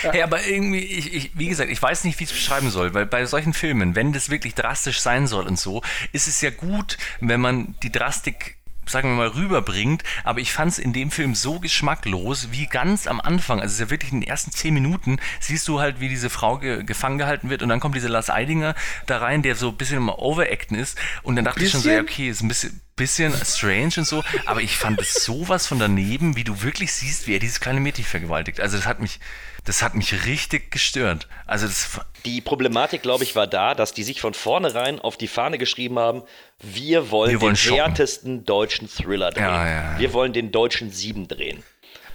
Hey, 0.00 0.22
aber 0.22 0.44
irgendwie, 0.44 0.80
ich, 0.80 1.14
ich, 1.14 1.30
wie 1.34 1.46
gesagt, 1.46 1.70
ich 1.70 1.80
weiß 1.80 2.04
nicht, 2.04 2.18
wie 2.18 2.24
ich 2.24 2.30
es 2.30 2.36
beschreiben 2.36 2.70
soll, 2.70 2.94
weil 2.94 3.06
bei 3.06 3.24
solchen 3.26 3.52
Filmen, 3.52 3.94
wenn 3.94 4.12
das 4.12 4.30
wirklich 4.30 4.54
drastisch 4.54 5.00
sein 5.00 5.26
soll 5.26 5.46
und 5.46 5.58
so, 5.58 5.82
ist 6.12 6.26
es 6.26 6.40
ja 6.40 6.50
gut, 6.50 6.96
wenn 7.20 7.40
man 7.40 7.76
die 7.82 7.92
Drastik 7.92 8.56
sagen 8.88 9.10
wir 9.10 9.16
mal, 9.16 9.28
rüberbringt, 9.28 10.02
aber 10.24 10.40
ich 10.40 10.52
fand 10.52 10.72
es 10.72 10.78
in 10.78 10.92
dem 10.92 11.10
Film 11.10 11.34
so 11.34 11.58
geschmacklos, 11.60 12.48
wie 12.52 12.66
ganz 12.66 13.06
am 13.06 13.20
Anfang, 13.20 13.60
also 13.60 13.72
es 13.72 13.74
ist 13.74 13.80
ja 13.80 13.90
wirklich 13.90 14.12
in 14.12 14.20
den 14.20 14.28
ersten 14.28 14.52
zehn 14.52 14.74
Minuten, 14.74 15.18
siehst 15.40 15.66
du 15.68 15.80
halt, 15.80 16.00
wie 16.00 16.08
diese 16.08 16.30
Frau 16.30 16.58
ge 16.58 16.84
gefangen 16.84 17.18
gehalten 17.18 17.50
wird 17.50 17.62
und 17.62 17.68
dann 17.68 17.80
kommt 17.80 17.96
dieser 17.96 18.08
Lars 18.08 18.30
Eidinger 18.30 18.74
da 19.06 19.18
rein, 19.18 19.42
der 19.42 19.56
so 19.56 19.68
ein 19.68 19.76
bisschen 19.76 19.98
immer 19.98 20.18
overacten 20.18 20.76
ist. 20.76 20.98
Und 21.22 21.36
dann 21.36 21.44
dachte 21.44 21.64
ich 21.64 21.70
schon 21.70 21.80
so, 21.80 21.90
ja, 21.90 22.00
okay, 22.00 22.28
ist 22.28 22.42
ein 22.42 22.48
bisschen, 22.48 22.80
bisschen 22.96 23.34
strange 23.44 23.92
und 23.98 24.06
so, 24.06 24.22
aber 24.46 24.62
ich 24.62 24.76
fand 24.76 25.00
es 25.00 25.14
sowas 25.24 25.66
von 25.66 25.78
daneben, 25.78 26.36
wie 26.36 26.44
du 26.44 26.62
wirklich 26.62 26.92
siehst, 26.92 27.26
wie 27.26 27.34
er 27.34 27.38
dieses 27.40 27.60
kleine 27.60 27.80
Mädchen 27.80 28.04
vergewaltigt. 28.04 28.60
Also 28.60 28.76
das 28.76 28.86
hat 28.86 29.00
mich, 29.00 29.20
das 29.66 29.82
hat 29.82 29.94
mich 29.94 30.24
richtig 30.26 30.70
gestört. 30.70 31.28
Also 31.46 31.66
das, 31.66 32.00
Die 32.24 32.40
Problematik, 32.40 33.02
glaube 33.02 33.24
ich, 33.24 33.36
war 33.36 33.46
da, 33.46 33.74
dass 33.74 33.92
die 33.92 34.02
sich 34.04 34.20
von 34.20 34.32
vornherein 34.34 34.98
auf 35.00 35.16
die 35.16 35.28
Fahne 35.28 35.58
geschrieben 35.58 35.98
haben, 35.98 36.22
wir 36.60 37.10
wollen, 37.10 37.30
Wir 37.32 37.40
wollen 37.42 37.52
den 37.52 37.56
schocken. 37.56 37.76
härtesten 37.76 38.44
deutschen 38.44 38.88
Thriller 38.88 39.30
drehen. 39.30 39.42
Ja, 39.44 39.66
ja, 39.68 39.92
ja. 39.92 39.98
Wir 39.98 40.12
wollen 40.12 40.32
den 40.32 40.50
deutschen 40.52 40.90
Sieben 40.90 41.28
drehen. 41.28 41.62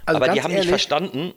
Also 0.06 0.18
Aber 0.22 0.34
die 0.34 0.42
haben 0.42 0.52
ehrlich, 0.52 0.66
nicht 0.66 0.70
verstanden, 0.70 1.34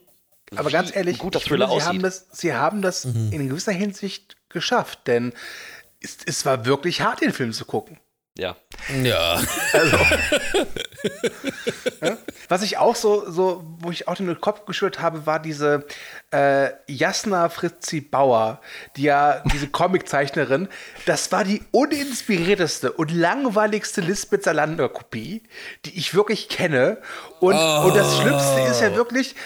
Aber 0.56 0.68
wie 0.68 0.72
ganz 0.72 0.94
ehrlich, 0.96 1.16
ein 1.16 1.18
guter 1.18 1.40
Thriller 1.40 1.68
finde, 1.68 1.80
sie 1.80 1.86
aussieht. 1.86 1.88
haben 1.88 2.02
das, 2.02 2.26
sie 2.32 2.54
haben 2.54 2.82
das 2.82 3.04
Mhm. 3.04 3.32
in 3.32 3.48
gewisser 3.48 3.72
Hinsicht 3.72 4.36
geschafft, 4.48 5.00
denn 5.06 5.32
es, 6.00 6.18
es 6.26 6.46
war 6.46 6.64
wirklich 6.64 7.00
hart, 7.02 7.20
den 7.20 7.32
Film 7.32 7.52
zu 7.52 7.64
gucken. 7.64 7.98
Ja. 8.36 8.56
Ja. 9.02 9.40
Was 12.48 12.62
ich 12.62 12.78
auch 12.78 12.96
so, 12.96 13.30
so, 13.30 13.64
wo 13.78 13.92
ich 13.92 14.08
auch 14.08 14.16
den 14.16 14.40
Kopf 14.40 14.66
geschüttelt 14.66 15.00
habe, 15.00 15.24
war 15.26 15.38
diese 15.38 15.86
äh, 16.32 16.70
Jasna 16.88 17.48
Fritzi 17.48 18.00
Bauer, 18.00 18.60
die 18.96 19.04
ja, 19.04 19.42
diese 19.52 19.68
Comiczeichnerin, 19.68 20.68
das 21.06 21.30
war 21.30 21.44
die 21.44 21.62
uninspirierteste 21.70 22.90
und 22.92 23.12
langweiligste 23.12 24.00
Lisbeth 24.00 24.42
Salander-Kopie, 24.42 25.44
die 25.84 25.96
ich 25.96 26.14
wirklich 26.14 26.48
kenne. 26.48 26.98
Und, 27.40 27.54
und 27.54 27.96
das 27.96 28.18
Schlimmste 28.18 28.60
ist 28.62 28.80
ja 28.80 28.96
wirklich, 28.96 29.36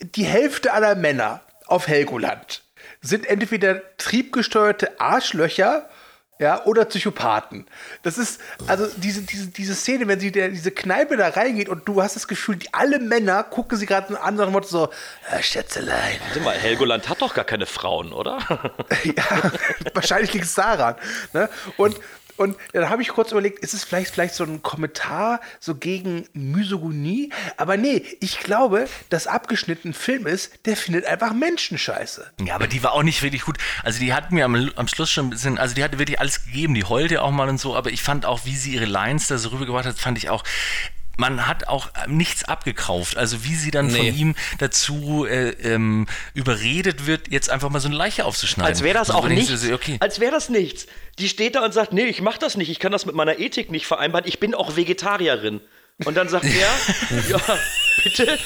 die 0.00 0.24
Hälfte 0.24 0.72
aller 0.72 0.94
Männer 0.94 1.42
auf 1.66 1.86
Helgoland 1.86 2.62
sind 3.02 3.26
entweder 3.26 3.82
triebgesteuerte 3.98 5.00
Arschlöcher 5.00 5.88
ja, 6.42 6.64
oder 6.64 6.84
Psychopathen. 6.84 7.66
Das 8.02 8.18
ist, 8.18 8.40
also 8.66 8.86
diese, 8.96 9.22
diese, 9.22 9.46
diese 9.46 9.74
Szene, 9.74 10.08
wenn 10.08 10.18
sie 10.18 10.32
der, 10.32 10.48
diese 10.48 10.72
Kneipe 10.72 11.16
da 11.16 11.28
reingeht 11.28 11.68
und 11.68 11.86
du 11.86 12.02
hast 12.02 12.16
das 12.16 12.26
Gefühl, 12.26 12.56
die 12.56 12.74
alle 12.74 12.98
Männer 12.98 13.44
gucken 13.44 13.78
sie 13.78 13.86
gerade 13.86 14.08
einen 14.08 14.16
anderen 14.16 14.50
Motto 14.52 14.66
so, 14.66 14.90
äh, 15.30 15.40
Schätzelein. 15.40 16.18
Warte 16.26 16.40
mal, 16.40 16.56
Helgoland 16.56 17.08
hat 17.08 17.22
doch 17.22 17.32
gar 17.32 17.44
keine 17.44 17.66
Frauen, 17.66 18.12
oder? 18.12 18.38
ja, 19.04 19.52
wahrscheinlich 19.94 20.32
liegt 20.34 20.46
es 20.46 20.54
daran. 20.54 20.96
Ne? 21.32 21.48
Und, 21.76 21.96
und 22.42 22.56
dann 22.72 22.90
habe 22.90 23.02
ich 23.02 23.08
kurz 23.08 23.30
überlegt, 23.32 23.60
ist 23.60 23.74
es 23.74 23.84
vielleicht, 23.84 24.12
vielleicht 24.12 24.34
so 24.34 24.44
ein 24.44 24.62
Kommentar 24.62 25.40
so 25.60 25.74
gegen 25.74 26.26
Misogynie? 26.32 27.30
Aber 27.56 27.76
nee, 27.76 28.04
ich 28.20 28.40
glaube, 28.40 28.88
dass 29.10 29.26
abgeschnitten 29.26 29.90
ein 29.90 29.94
Film 29.94 30.26
ist, 30.26 30.66
der 30.66 30.76
findet 30.76 31.06
einfach 31.06 31.32
Menschen 31.32 31.78
scheiße. 31.78 32.32
ja, 32.44 32.54
aber 32.54 32.66
die 32.66 32.82
war 32.82 32.92
auch 32.92 33.02
nicht 33.02 33.22
wirklich 33.22 33.42
gut. 33.42 33.58
Also 33.82 34.00
die 34.00 34.12
hat 34.12 34.32
mir 34.32 34.44
am, 34.44 34.70
am 34.76 34.88
Schluss 34.88 35.10
schon 35.10 35.26
ein 35.26 35.30
bisschen, 35.30 35.58
also 35.58 35.74
die 35.74 35.84
hatte 35.84 35.98
wirklich 35.98 36.20
alles 36.20 36.44
gegeben, 36.44 36.74
die 36.74 36.84
heulte 36.84 37.22
auch 37.22 37.30
mal 37.30 37.48
und 37.48 37.58
so, 37.58 37.76
aber 37.76 37.90
ich 37.90 38.02
fand 38.02 38.26
auch, 38.26 38.44
wie 38.44 38.56
sie 38.56 38.74
ihre 38.74 38.84
Lines 38.84 39.26
da 39.26 39.38
so 39.38 39.50
rübergebracht 39.50 39.86
hat, 39.86 39.98
fand 39.98 40.18
ich 40.18 40.30
auch, 40.30 40.44
man 41.16 41.46
hat 41.46 41.68
auch 41.68 41.88
nichts 42.06 42.44
abgekauft. 42.44 43.16
Also 43.16 43.44
wie 43.44 43.54
sie 43.54 43.70
dann 43.70 43.86
Nee. 43.88 43.96
von 43.96 44.06
ihm 44.18 44.34
dazu 44.58 45.26
äh, 45.26 45.50
ähm, 45.50 46.06
überredet 46.34 47.06
wird, 47.06 47.30
jetzt 47.30 47.50
einfach 47.50 47.68
mal 47.70 47.80
so 47.80 47.88
eine 47.88 47.96
Leiche 47.96 48.24
aufzuschneiden. 48.24 48.68
Als 48.68 48.82
wäre 48.82 48.94
das 48.98 49.10
Also 49.10 49.22
auch 49.22 49.28
nichts. 49.28 49.70
Okay. 49.70 49.96
Als 50.00 50.20
wäre 50.20 50.32
das 50.32 50.48
nichts. 50.48 50.86
Die 51.18 51.28
steht 51.28 51.54
da 51.54 51.64
und 51.64 51.72
sagt, 51.74 51.92
nee, 51.92 52.04
ich 52.04 52.22
mach 52.22 52.38
das 52.38 52.56
nicht, 52.56 52.70
ich 52.70 52.78
kann 52.78 52.92
das 52.92 53.04
mit 53.06 53.14
meiner 53.14 53.38
Ethik 53.38 53.70
nicht 53.70 53.86
vereinbaren, 53.86 54.26
ich 54.26 54.40
bin 54.40 54.54
auch 54.54 54.76
Vegetarierin. 54.76 55.60
Und 56.04 56.16
dann 56.16 56.28
sagt 56.28 56.44
er, 56.44 56.50
ja, 57.28 57.40
bitte. 58.02 58.38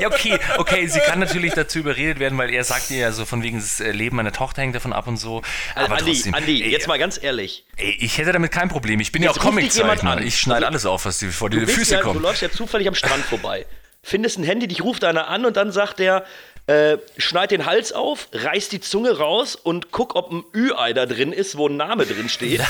Ja, 0.00 0.08
okay, 0.08 0.38
okay, 0.58 0.86
sie 0.86 1.00
kann 1.00 1.18
natürlich 1.18 1.54
dazu 1.54 1.80
überredet 1.80 2.18
werden, 2.18 2.38
weil 2.38 2.50
er 2.50 2.62
sagt 2.64 2.90
ihr 2.90 2.98
ja 2.98 3.12
so 3.12 3.24
von 3.24 3.42
wegen 3.42 3.58
das 3.58 3.80
äh, 3.80 3.90
Leben 3.90 4.16
meiner 4.16 4.32
Tochter 4.32 4.62
hängt 4.62 4.74
davon 4.76 4.92
ab 4.92 5.06
und 5.08 5.16
so. 5.16 5.42
Aber 5.74 5.96
Andi, 5.96 6.12
trotzdem. 6.12 6.34
Andi, 6.34 6.62
ey, 6.62 6.70
jetzt 6.70 6.86
mal 6.86 6.98
ganz 6.98 7.18
ehrlich. 7.22 7.64
Ey, 7.76 7.96
ich 8.00 8.18
hätte 8.18 8.32
damit 8.32 8.52
kein 8.52 8.68
Problem. 8.68 9.00
Ich 9.00 9.10
bin 9.12 9.22
ja 9.22 9.30
Jetzt 9.30 9.40
auch 9.40 9.54
dich 9.54 9.74
jemand 9.74 10.00
Comiczeichner. 10.00 10.26
Ich 10.26 10.38
schneide 10.38 10.66
alles 10.66 10.86
auf, 10.86 11.04
was 11.04 11.18
dir 11.18 11.30
vor 11.32 11.50
die 11.50 11.58
Du, 11.60 11.66
Füße 11.66 11.94
ja, 11.94 12.00
du 12.00 12.04
kommt. 12.06 12.22
läufst 12.22 12.42
ja 12.42 12.50
zufällig 12.50 12.86
am 12.86 12.94
Strand 12.94 13.24
vorbei, 13.24 13.66
findest 14.02 14.38
ein 14.38 14.44
Handy, 14.44 14.68
dich 14.68 14.82
ruft 14.82 15.02
einer 15.04 15.28
an 15.28 15.44
und 15.46 15.56
dann 15.56 15.72
sagt 15.72 15.98
der, 15.98 16.24
äh, 16.66 16.98
schneid 17.16 17.50
den 17.50 17.64
Hals 17.66 17.92
auf, 17.92 18.28
reiß 18.32 18.68
die 18.68 18.80
Zunge 18.80 19.16
raus 19.18 19.56
und 19.56 19.90
guck, 19.90 20.14
ob 20.14 20.30
ein 20.30 20.44
Ü-Ei 20.54 20.92
da 20.92 21.06
drin 21.06 21.32
ist, 21.32 21.56
wo 21.56 21.66
ein 21.68 21.76
Name 21.76 22.04
drin 22.06 22.28
steht. 22.28 22.60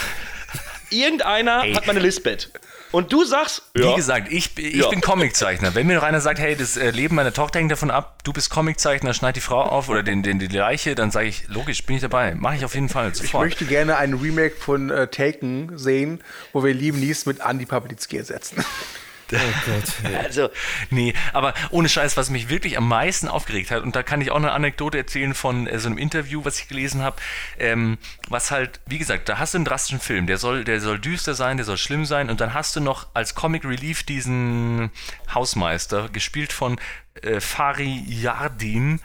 Irgendeiner 0.90 1.64
Ey. 1.64 1.74
hat 1.74 1.86
meine 1.86 2.00
Lisbeth. 2.00 2.50
Und 2.90 3.12
du 3.12 3.24
sagst, 3.24 3.62
Wie 3.74 3.94
gesagt, 3.94 4.32
ich, 4.32 4.56
ich 4.56 4.74
Ja. 4.77 4.89
bin 4.89 5.01
Comiczeichner. 5.01 5.74
Wenn 5.74 5.86
mir 5.86 5.97
noch 5.97 6.02
einer 6.02 6.20
sagt, 6.20 6.39
hey, 6.39 6.56
das 6.56 6.77
äh, 6.77 6.90
Leben 6.90 7.15
meiner 7.16 7.32
Tochter 7.32 7.59
hängt 7.59 7.70
davon 7.70 7.90
ab, 7.90 8.23
du 8.24 8.32
bist 8.32 8.48
Comiczeichner, 8.51 9.12
schneid 9.15 9.36
die 9.36 9.40
Frau 9.40 9.60
auf 9.62 9.89
oder 9.89 10.02
den, 10.02 10.23
den, 10.23 10.39
die 10.39 10.47
Leiche, 10.47 10.94
dann 10.94 11.10
sage 11.10 11.27
ich, 11.27 11.47
logisch, 11.48 11.85
bin 11.85 11.97
ich 11.97 12.02
dabei. 12.02 12.35
Mache 12.35 12.56
ich 12.56 12.65
auf 12.65 12.74
jeden 12.74 12.89
Fall, 12.89 13.10
Ich 13.10 13.19
sofort. 13.19 13.44
möchte 13.44 13.65
gerne 13.66 13.97
ein 13.98 14.15
Remake 14.15 14.56
von 14.56 14.90
äh, 14.90 15.06
Taken 15.09 15.77
sehen, 15.78 16.23
wo 16.52 16.65
wir 16.65 16.73
Liam 16.73 16.98
Neeson 16.98 17.32
mit 17.35 17.43
Andy 17.44 17.66
Pawlitzki 17.66 18.16
ersetzen. 18.16 18.65
also, 20.22 20.50
Nee, 20.90 21.14
aber 21.32 21.55
ohne 21.70 21.88
Scheiß, 21.88 22.16
was 22.16 22.30
mich 22.30 22.48
wirklich 22.48 22.76
am 22.78 22.88
meisten 22.88 23.28
aufgeregt 23.28 23.70
hat, 23.70 23.82
und 23.82 23.94
da 23.96 24.02
kann 24.02 24.20
ich 24.20 24.30
auch 24.30 24.36
eine 24.36 24.52
Anekdote 24.52 24.98
erzählen 24.98 25.34
von 25.34 25.66
äh, 25.66 25.78
so 25.78 25.88
einem 25.88 25.98
Interview, 25.98 26.44
was 26.44 26.60
ich 26.60 26.68
gelesen 26.68 27.02
habe, 27.02 27.16
ähm, 27.59 27.98
was 28.28 28.50
halt, 28.50 28.80
wie 28.86 28.98
gesagt, 28.98 29.28
da 29.28 29.38
hast 29.38 29.55
du 29.55 29.59
einen 29.59 29.64
drastischen 29.64 30.00
Film, 30.00 30.26
der 30.26 30.38
soll, 30.38 30.64
der 30.64 30.80
soll 30.80 30.98
düster 30.98 31.34
sein, 31.34 31.56
der 31.56 31.66
soll 31.66 31.76
schlimm 31.78 32.05
sein, 32.05 32.30
und 32.30 32.40
dann 32.40 32.55
hast 32.55 32.76
du 32.76 32.80
noch 32.80 33.09
als 33.14 33.34
Comic 33.34 33.64
Relief 33.64 34.02
diesen 34.02 34.90
Hausmeister, 35.32 36.09
gespielt 36.09 36.52
von 36.52 36.78
äh, 37.22 37.40
Fari 37.40 38.04
Yardim, 38.06 39.00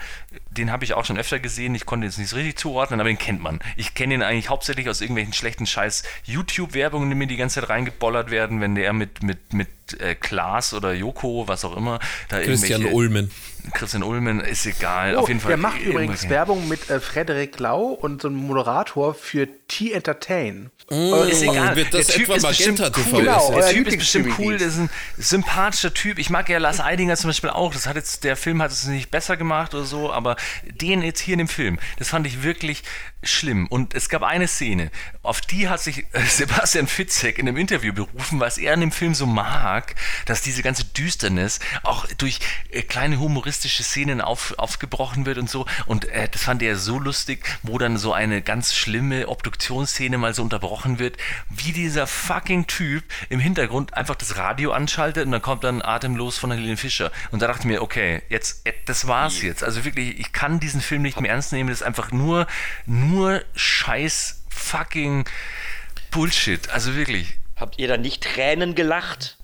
den 0.52 0.72
habe 0.72 0.84
ich 0.84 0.94
auch 0.94 1.06
schon 1.06 1.18
öfter 1.18 1.40
gesehen, 1.40 1.76
ich 1.76 1.86
konnte 1.86 2.06
jetzt 2.06 2.18
nicht 2.18 2.30
so 2.30 2.36
richtig 2.36 2.58
zuordnen, 2.58 3.00
aber 3.00 3.10
den 3.10 3.18
kennt 3.18 3.42
man. 3.42 3.60
Ich 3.76 3.94
kenne 3.94 4.14
ihn 4.14 4.22
eigentlich 4.22 4.50
hauptsächlich 4.50 4.90
aus 4.90 5.02
irgendwelchen 5.02 5.34
schlechten 5.34 5.66
Scheiß 5.66 6.04
YouTube-Werbungen, 6.26 7.10
die 7.10 7.16
mir 7.16 7.28
die 7.28 7.38
ganze 7.38 7.62
Zeit 7.62 7.70
reingebollert 7.70 8.32
werden, 8.32 8.62
wenn 8.62 8.76
der 8.76 8.94
mit, 8.94 9.24
mit, 9.24 9.54
mit 9.54 9.68
äh, 10.00 10.16
Klaas 10.16 10.74
oder 10.74 10.94
Joko, 10.94 11.48
was 11.48 11.66
auch 11.66 11.76
immer, 11.76 12.00
da 12.30 12.40
Christian 12.40 12.86
Ulmen. 12.86 13.32
Christian 13.74 14.04
Ulmen, 14.04 14.42
ist 14.42 14.66
egal. 14.66 15.16
Oh, 15.16 15.22
auf 15.22 15.28
jeden 15.30 15.40
Fall. 15.40 15.50
der 15.50 15.58
macht 15.58 15.82
übrigens 15.82 16.28
Werbung 16.30 16.68
mit 16.68 16.90
äh, 16.90 17.00
Frederik 17.00 17.60
Lau 17.60 17.86
und 17.88 18.22
so 18.22 18.28
einem 18.28 18.38
Moderator 18.38 19.14
für 19.14 19.48
T-Entertain. 19.74 20.70
Ist 20.90 21.42
egal. 21.42 21.76
Wird 21.76 21.94
das 21.94 22.08
der 22.08 22.16
Typ 22.16 22.30
etwa 22.30 22.36
ist 22.36 22.48
bestimmt 22.48 22.80
Magenta 22.80 23.02
TV 23.02 23.18
cool. 23.18 23.24
Genau, 23.24 23.52
der 23.56 23.70
Typ 23.70 23.88
ist 23.88 23.98
bestimmt 23.98 24.40
cool. 24.40 24.58
Der 24.58 24.68
ist 24.68 24.78
ein 24.78 24.90
sympathischer 25.18 25.94
Typ. 25.94 26.20
Ich 26.20 26.30
mag 26.30 26.48
ja 26.48 26.60
Lars 26.60 26.80
Eidinger 26.80 27.16
zum 27.16 27.30
Beispiel 27.30 27.50
auch. 27.50 27.74
Das 27.74 27.88
hat 27.88 27.96
jetzt, 27.96 28.24
der 28.24 28.36
Film 28.36 28.62
hat 28.62 28.72
es 28.72 28.86
nicht 28.86 29.10
besser 29.10 29.36
gemacht 29.36 29.74
oder 29.74 29.86
so, 29.86 30.14
aber 30.14 30.36
den 30.64 31.02
jetzt 31.02 31.22
hier 31.22 31.34
in 31.34 31.40
dem 31.40 31.48
Film, 31.48 31.80
das 31.98 32.10
fand 32.10 32.28
ich 32.28 32.44
wirklich 32.44 32.84
schlimm. 33.24 33.68
Und 33.68 33.94
es 33.94 34.10
gab 34.10 34.24
eine 34.24 34.48
Szene, 34.48 34.92
auf 35.22 35.42
die 35.42 35.70
hat 35.70 35.82
sich 35.82 36.06
äh, 36.14 36.22
Sebastian 36.28 36.88
Fitzek 36.88 37.40
in 37.40 37.48
einem 37.48 37.58
Interview 37.58 37.94
berufen, 37.94 38.40
was 38.40 38.58
er 38.58 38.74
in 38.74 38.82
dem 38.82 38.92
Film 38.92 39.16
so 39.16 39.26
mag, 39.26 39.96
dass 40.26 40.42
diese 40.42 40.64
ganze 40.64 40.86
Düsternis 40.86 41.60
auch 41.84 42.08
durch 42.18 42.40
äh, 42.72 42.82
kleine 42.82 43.20
humoristische 43.20 43.84
Szenen 43.84 44.22
auf, 44.22 44.54
aufgebrochen 44.58 45.26
wird 45.26 45.38
und 45.38 45.50
so. 45.50 45.66
Und 45.86 46.06
äh, 46.06 46.28
das 46.30 46.44
fand 46.44 46.62
er 46.62 46.76
so 46.76 47.00
lustig, 47.00 47.46
wo 47.64 47.78
dann 47.78 47.98
so 47.98 48.14
eine 48.14 48.42
ganz 48.42 48.74
schlimme 48.74 49.28
Obduktionsszene 49.28 50.18
mal 50.18 50.34
so 50.34 50.44
unterbrochen 50.44 51.00
wird, 51.00 51.18
wie 51.50 51.72
dieser 51.72 52.08
fucking 52.08 52.68
Typ 52.68 53.04
im 53.30 53.40
Hintergrund 53.40 53.94
einfach 53.94 54.16
das 54.16 54.38
Radio 54.38 54.72
anschaltet 54.72 55.26
und 55.26 55.32
dann 55.32 55.42
kommt 55.42 55.64
dann 55.64 55.82
Atemlos 55.82 56.38
von 56.38 56.52
Helene 56.52 56.78
Fischer. 56.78 57.12
Und 57.32 57.42
da 57.42 57.48
dachte 57.48 57.62
ich 57.62 57.66
mir, 57.66 57.82
okay, 57.82 58.22
jetzt, 58.30 58.66
äh, 58.66 58.74
das 58.86 59.08
war's 59.08 59.42
jetzt. 59.42 59.64
Also 59.64 59.86
wirklich, 59.86 60.20
ich 60.20 60.32
kann 60.32 60.60
diesen 60.60 60.82
Film 60.82 61.02
nicht 61.02 61.20
mehr 61.20 61.32
ernst 61.32 61.52
nehmen. 61.52 61.70
Das 61.70 61.80
ist 61.80 61.88
einfach 61.88 62.12
nur, 62.12 62.48
nur 62.86 63.13
scheiß 63.56 64.44
fucking 64.50 65.26
Bullshit. 66.12 66.70
Also 66.70 66.96
wirklich. 66.96 67.38
habt 67.56 67.80
ihr 67.80 67.88
da 67.88 67.98
nicht 67.98 68.24
Tränen 68.24 68.76
gelacht? 68.76 69.38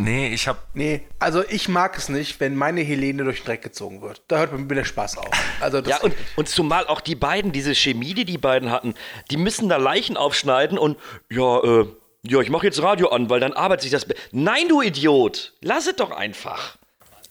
Nee, 0.00 0.32
ich 0.32 0.46
hab. 0.46 0.68
Nee, 0.74 1.02
also 1.18 1.42
ich 1.48 1.68
mag 1.68 1.98
es 1.98 2.08
nicht, 2.08 2.38
wenn 2.38 2.54
meine 2.54 2.82
Helene 2.82 3.24
durch 3.24 3.40
den 3.40 3.46
Dreck 3.46 3.62
gezogen 3.62 4.00
wird. 4.00 4.22
Da 4.28 4.38
hört 4.38 4.52
mir 4.52 4.64
der 4.74 4.84
Spaß 4.84 5.18
auf. 5.18 5.30
Also 5.60 5.80
das 5.80 5.90
Ja, 5.90 6.00
und, 6.00 6.14
und 6.36 6.48
zumal 6.48 6.86
auch 6.86 7.00
die 7.00 7.16
beiden, 7.16 7.50
diese 7.50 7.74
Chemie, 7.74 8.14
die 8.14 8.24
die 8.24 8.38
beiden 8.38 8.70
hatten, 8.70 8.94
die 9.32 9.36
müssen 9.36 9.68
da 9.68 9.76
Leichen 9.76 10.16
aufschneiden 10.16 10.78
und 10.78 10.98
ja, 11.30 11.58
äh, 11.64 11.86
ja, 12.22 12.40
ich 12.40 12.48
mache 12.48 12.66
jetzt 12.66 12.80
Radio 12.80 13.08
an, 13.08 13.28
weil 13.28 13.40
dann 13.40 13.52
arbeitet 13.52 13.82
sich 13.82 13.90
das. 13.90 14.06
Nein, 14.30 14.68
du 14.68 14.82
Idiot! 14.82 15.54
Lass 15.62 15.88
es 15.88 15.96
doch 15.96 16.12
einfach. 16.12 16.77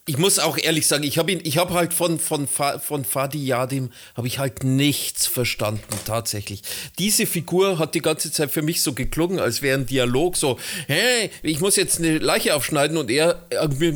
Ich 0.09 0.17
muss 0.17 0.39
auch 0.39 0.57
ehrlich 0.57 0.88
sagen, 0.88 1.03
ich 1.03 1.17
habe 1.17 1.34
ihn, 1.34 1.41
ich 1.43 1.57
habe 1.57 1.73
halt 1.73 1.93
von, 1.93 2.17
von, 2.17 2.47
von 2.47 3.03
Fadi 3.03 3.45
Yadim, 3.45 3.91
habe 4.15 4.25
ich 4.27 4.39
halt 4.39 4.63
nichts 4.63 5.27
verstanden, 5.27 5.84
tatsächlich. 6.05 6.61
Diese 6.97 7.25
Figur 7.25 7.77
hat 7.77 7.93
die 7.93 7.99
ganze 8.01 8.31
Zeit 8.31 8.49
für 8.49 8.61
mich 8.61 8.81
so 8.81 8.93
geklungen, 8.93 9.39
als 9.41 9.61
wäre 9.61 9.77
ein 9.77 9.85
Dialog 9.85 10.38
so, 10.38 10.57
hey, 10.88 11.29
ich 11.41 11.59
muss 11.59 11.75
jetzt 11.75 11.99
eine 11.99 12.19
Leiche 12.19 12.55
aufschneiden 12.55 12.95
und 12.95 13.11
er 13.11 13.43
irgendwie, 13.49 13.91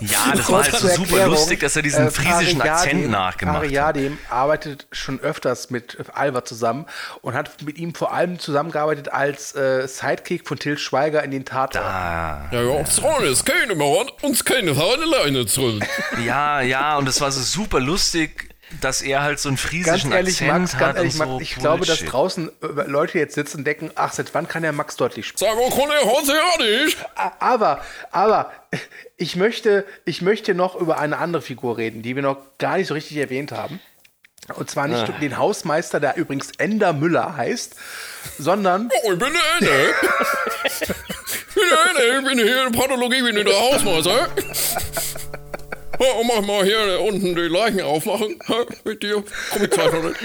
Ja, 0.00 0.32
das 0.36 0.50
war 0.50 0.64
halt 0.64 0.72
so 0.74 0.88
super 0.88 1.00
Erklärung, 1.02 1.30
lustig, 1.34 1.60
dass 1.60 1.76
er 1.76 1.82
diesen 1.82 2.08
äh, 2.08 2.10
friesischen 2.10 2.58
Fari 2.58 2.70
Akzent 2.70 2.94
Yadim- 3.04 3.10
nachgemacht 3.10 3.56
Fari 3.58 3.68
hat. 3.68 3.96
Yadim 3.96 4.18
arbeitet 4.28 4.88
schon 4.90 5.20
öfters 5.20 5.70
mit 5.70 5.98
Alva 6.12 6.44
zusammen 6.44 6.86
und 7.22 7.34
hat 7.34 7.62
mit 7.62 7.78
ihm 7.78 7.94
vor 7.94 8.12
allem 8.12 8.40
zusammengearbeitet 8.40 9.12
als 9.12 9.54
äh, 9.54 9.86
Sidekick 9.86 10.48
von 10.48 10.58
Till 10.58 10.78
Schweiger 10.78 11.22
in 11.22 11.30
den 11.30 11.44
Tatort. 11.44 11.84
Ah, 11.84 12.48
Ja, 12.50 12.60
ja, 12.60 12.80
ist 12.80 13.46
keine 13.46 13.83
mehr, 13.92 14.06
uns 14.22 14.44
keine 14.44 14.72
Leine 15.04 15.46
zurück. 15.46 15.84
ja, 16.24 16.60
ja, 16.60 16.96
und 16.98 17.08
es 17.08 17.20
war 17.20 17.30
so 17.30 17.40
super 17.40 17.80
lustig, 17.80 18.50
dass 18.80 19.02
er 19.02 19.22
halt 19.22 19.38
so 19.38 19.48
einen 19.48 19.56
Ganz 19.56 19.68
friesischen 19.68 20.12
ehrlich, 20.12 20.34
Akzent 20.42 20.50
Max, 20.60 20.74
hat 20.74 20.80
ganz 20.80 20.96
ehrlich, 20.96 21.12
und 21.12 21.18
Max, 21.18 21.30
so 21.30 21.40
ich 21.40 21.54
glaube, 21.56 21.86
dass 21.86 21.98
Bullshit. 21.98 22.12
draußen 22.12 22.48
äh, 22.48 22.66
Leute 22.86 23.18
jetzt 23.18 23.34
sitzen 23.34 23.58
und 23.58 23.64
denken, 23.66 23.90
ach, 23.94 24.12
seit 24.12 24.34
wann 24.34 24.48
kann 24.48 24.62
der 24.62 24.72
Max 24.72 24.96
deutlich 24.96 25.26
sprechen? 25.28 25.52
Sag 25.56 25.58
mal, 25.58 25.70
Kunde, 25.70 25.94
Hose 26.04 26.32
ja 26.32 26.64
nicht. 26.82 26.96
Aber, 27.38 27.80
aber, 28.10 28.52
ich 29.16 29.36
möchte, 29.36 29.84
ich 30.04 30.22
möchte 30.22 30.54
noch 30.54 30.74
über 30.74 30.98
eine 30.98 31.18
andere 31.18 31.42
Figur 31.42 31.76
reden, 31.78 32.02
die 32.02 32.16
wir 32.16 32.22
noch 32.22 32.38
gar 32.58 32.76
nicht 32.78 32.88
so 32.88 32.94
richtig 32.94 33.16
erwähnt 33.18 33.52
haben. 33.52 33.80
Und 34.56 34.68
zwar 34.70 34.88
nicht 34.88 35.08
Ah. 35.08 35.14
den 35.20 35.38
Hausmeister, 35.38 36.00
der 36.00 36.16
übrigens 36.16 36.50
Ender 36.58 36.92
Müller 36.92 37.36
heißt, 37.36 37.76
sondern 38.38 38.90
Oh, 39.02 39.12
ich 39.12 39.18
bin 39.18 39.32
der 39.32 39.42
Ende. 39.58 39.94
Ich 40.64 41.54
bin 41.54 41.64
der 41.70 41.90
Ende, 41.90 42.18
ich 42.18 42.24
bin 42.26 42.38
hier 42.38 42.66
in 42.66 42.72
der 42.72 42.78
Pathologie, 42.80 43.16
ich 43.18 43.34
bin 43.34 43.44
der 43.44 43.60
Hausmeister. 43.60 44.28
Und 45.98 46.26
mach 46.26 46.40
mal 46.42 46.64
hier 46.64 47.00
unten 47.00 47.34
die 47.34 47.42
Leichen 47.42 47.82
aufmachen. 47.82 48.38
Mit 48.84 49.02
dir. 49.02 49.22
Komm 49.52 49.62
ich 49.62 49.70
Zeit 49.70 49.92
noch 49.92 50.02
nicht. 50.02 50.18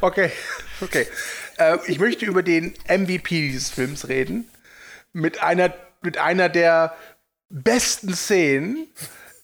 Okay, 0.00 0.32
okay. 0.80 1.06
Äh, 1.58 1.78
ich 1.86 1.98
möchte 1.98 2.26
über 2.26 2.42
den 2.42 2.74
MVP 2.88 3.28
dieses 3.28 3.70
Films 3.70 4.08
reden. 4.08 4.48
Mit 5.12 5.42
einer, 5.42 5.72
mit 6.02 6.18
einer 6.18 6.48
der 6.48 6.96
besten 7.48 8.14
Szenen. 8.14 8.88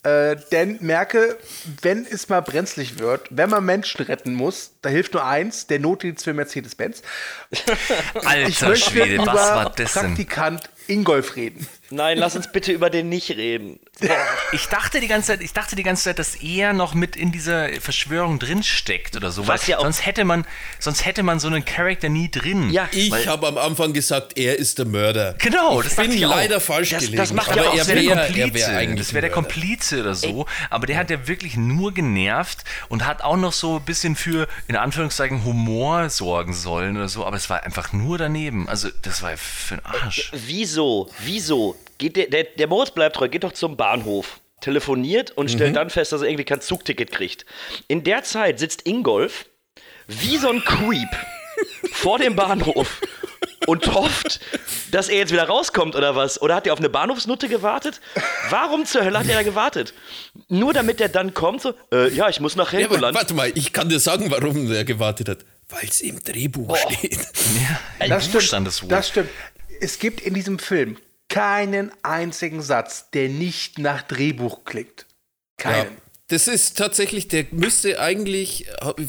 Äh, 0.04 0.36
denn 0.50 0.78
merke, 0.80 1.38
wenn 1.80 2.04
es 2.04 2.28
mal 2.28 2.40
brenzlig 2.40 2.98
wird, 2.98 3.28
wenn 3.30 3.48
man 3.48 3.64
Menschen 3.64 4.04
retten 4.04 4.34
muss, 4.34 4.72
da 4.82 4.88
hilft 4.88 5.14
nur 5.14 5.24
eins, 5.24 5.68
der 5.68 5.78
Notdienst 5.78 6.24
für 6.24 6.34
Mercedes-Benz. 6.34 7.02
Ich 8.14 8.26
Alter 8.26 8.68
möchte 8.68 8.90
Schwede, 8.90 9.14
über 9.14 9.26
was 9.26 9.34
war 9.34 9.70
das 9.70 9.92
denn? 9.92 10.02
Praktikant 10.02 10.70
Ingolf 10.88 11.36
reden. 11.36 11.66
Nein, 11.94 12.16
lass 12.16 12.34
uns 12.36 12.50
bitte 12.50 12.72
über 12.72 12.88
den 12.88 13.08
nicht 13.10 13.28
reden. 13.30 13.78
Ich 14.52 14.66
dachte 14.68 14.98
die 15.00 15.08
ganze 15.08 15.28
Zeit, 15.28 15.42
ich 15.42 15.52
dachte 15.52 15.76
die 15.76 15.82
ganze 15.82 16.04
Zeit, 16.04 16.18
dass 16.18 16.36
er 16.36 16.72
noch 16.72 16.94
mit 16.94 17.16
in 17.16 17.32
dieser 17.32 17.68
Verschwörung 17.80 18.38
drin 18.38 18.62
steckt 18.62 19.14
oder 19.14 19.30
so. 19.30 19.46
Was 19.46 19.66
ja 19.66 19.76
auch- 19.78 19.82
sonst 19.82 20.06
hätte 20.06 20.24
man, 20.24 20.46
sonst 20.78 21.04
hätte 21.04 21.22
man 21.22 21.38
so 21.38 21.48
einen 21.48 21.64
Charakter 21.64 22.08
nie 22.08 22.30
drin. 22.30 22.70
Ja, 22.70 22.88
Ich 22.92 23.26
habe 23.26 23.46
am 23.46 23.58
Anfang 23.58 23.92
gesagt, 23.92 24.38
er 24.38 24.58
ist 24.58 24.78
der 24.78 24.86
Mörder. 24.86 25.34
Genau, 25.38 25.82
das 25.82 25.92
Ich 25.92 25.96
bin 25.98 26.06
dachte 26.06 26.18
ich 26.18 26.26
auch. 26.26 26.30
leider 26.30 26.60
falsch 26.60 26.90
Das- 26.90 27.02
das 27.02 27.10
gelegen. 27.10 27.34
macht 27.36 27.48
ja 27.54 27.62
aber 27.62 27.70
auch 27.70 27.72
er 27.74 27.78
Das 27.78 27.88
wäre 27.88 28.00
der 28.00 28.08
wäre 28.08 28.20
er 28.20 28.26
Komplize. 28.26 28.66
wär 28.72 28.96
das 28.96 29.12
wäre 29.12 29.20
der 29.22 29.30
ein. 29.30 29.34
Komplize 29.34 30.00
oder 30.00 30.14
so. 30.14 30.46
Aber 30.70 30.86
der 30.86 30.96
hat 30.96 31.10
ja 31.10 31.28
wirklich 31.28 31.56
nur 31.56 31.92
genervt 31.92 32.64
und 32.88 33.04
hat 33.06 33.22
auch 33.22 33.36
noch 33.36 33.52
so 33.52 33.76
ein 33.76 33.84
bisschen 33.84 34.16
für, 34.16 34.48
in 34.68 34.76
Anführungszeichen, 34.76 35.44
Humor 35.44 36.08
sorgen 36.08 36.54
sollen 36.54 36.96
oder 36.96 37.08
so. 37.08 37.26
Aber 37.26 37.36
es 37.36 37.50
war 37.50 37.64
einfach 37.64 37.92
nur 37.92 38.16
daneben. 38.18 38.68
Also, 38.68 38.88
das 39.02 39.22
war 39.22 39.36
für 39.36 39.76
den 39.76 39.84
Arsch. 39.84 40.30
Wieso? 40.34 41.10
Wieso? 41.24 41.76
Geht 42.02 42.16
der, 42.16 42.26
der, 42.26 42.42
der 42.44 42.66
Moritz 42.66 42.90
bleibt 42.90 43.14
treu, 43.14 43.28
geht 43.28 43.44
doch 43.44 43.52
zum 43.52 43.76
Bahnhof, 43.76 44.40
telefoniert 44.60 45.30
und 45.30 45.52
stellt 45.52 45.76
dann 45.76 45.88
fest, 45.88 46.10
dass 46.10 46.20
er 46.22 46.26
irgendwie 46.26 46.44
kein 46.44 46.60
Zugticket 46.60 47.12
kriegt. 47.12 47.46
In 47.86 48.02
der 48.02 48.24
Zeit 48.24 48.58
sitzt 48.58 48.86
Ingolf 48.88 49.46
wie 50.08 50.36
so 50.36 50.48
ein 50.50 50.64
Creep 50.64 51.08
vor 51.92 52.18
dem 52.18 52.34
Bahnhof 52.34 53.00
und 53.68 53.86
hofft, 53.94 54.40
dass 54.90 55.08
er 55.08 55.18
jetzt 55.18 55.32
wieder 55.32 55.44
rauskommt 55.44 55.94
oder 55.94 56.16
was? 56.16 56.42
Oder 56.42 56.56
hat 56.56 56.66
er 56.66 56.72
auf 56.72 56.80
eine 56.80 56.88
Bahnhofsnutte 56.88 57.48
gewartet? 57.48 58.00
Warum 58.50 58.84
zur 58.84 59.04
Hölle 59.04 59.20
hat 59.20 59.28
er 59.28 59.36
da 59.36 59.42
gewartet? 59.44 59.94
Nur 60.48 60.72
damit 60.72 61.00
er 61.00 61.08
dann 61.08 61.34
kommt, 61.34 61.62
so, 61.62 61.74
äh, 61.92 62.08
ja, 62.12 62.28
ich 62.28 62.40
muss 62.40 62.56
nach 62.56 62.72
Ja, 62.72 62.80
Helgoland. 62.80 63.14
warte 63.16 63.32
mal, 63.34 63.52
ich 63.54 63.72
kann 63.72 63.88
dir 63.88 64.00
sagen, 64.00 64.28
warum 64.28 64.72
er 64.72 64.82
gewartet 64.84 65.28
hat. 65.28 65.38
Weil 65.68 65.84
es 65.88 66.00
im 66.00 66.20
Drehbuch 66.22 66.76
steht. 66.76 67.16
Ja, 68.00 68.08
Das 68.08 68.24
stimmt. 68.26 68.90
Das 68.90 69.08
stimmt. 69.08 69.30
Es 69.80 70.00
gibt 70.00 70.20
in 70.20 70.34
diesem 70.34 70.58
Film 70.58 70.96
keinen 71.32 71.90
einzigen 72.02 72.60
Satz, 72.60 73.10
der 73.10 73.30
nicht 73.30 73.78
nach 73.78 74.02
Drehbuch 74.02 74.64
klingt. 74.64 75.06
Ja, 75.60 75.70
Keinen. 75.70 76.01
Das 76.32 76.48
ist 76.48 76.78
tatsächlich, 76.78 77.28
der 77.28 77.44
müsste 77.50 78.00
eigentlich, 78.00 78.64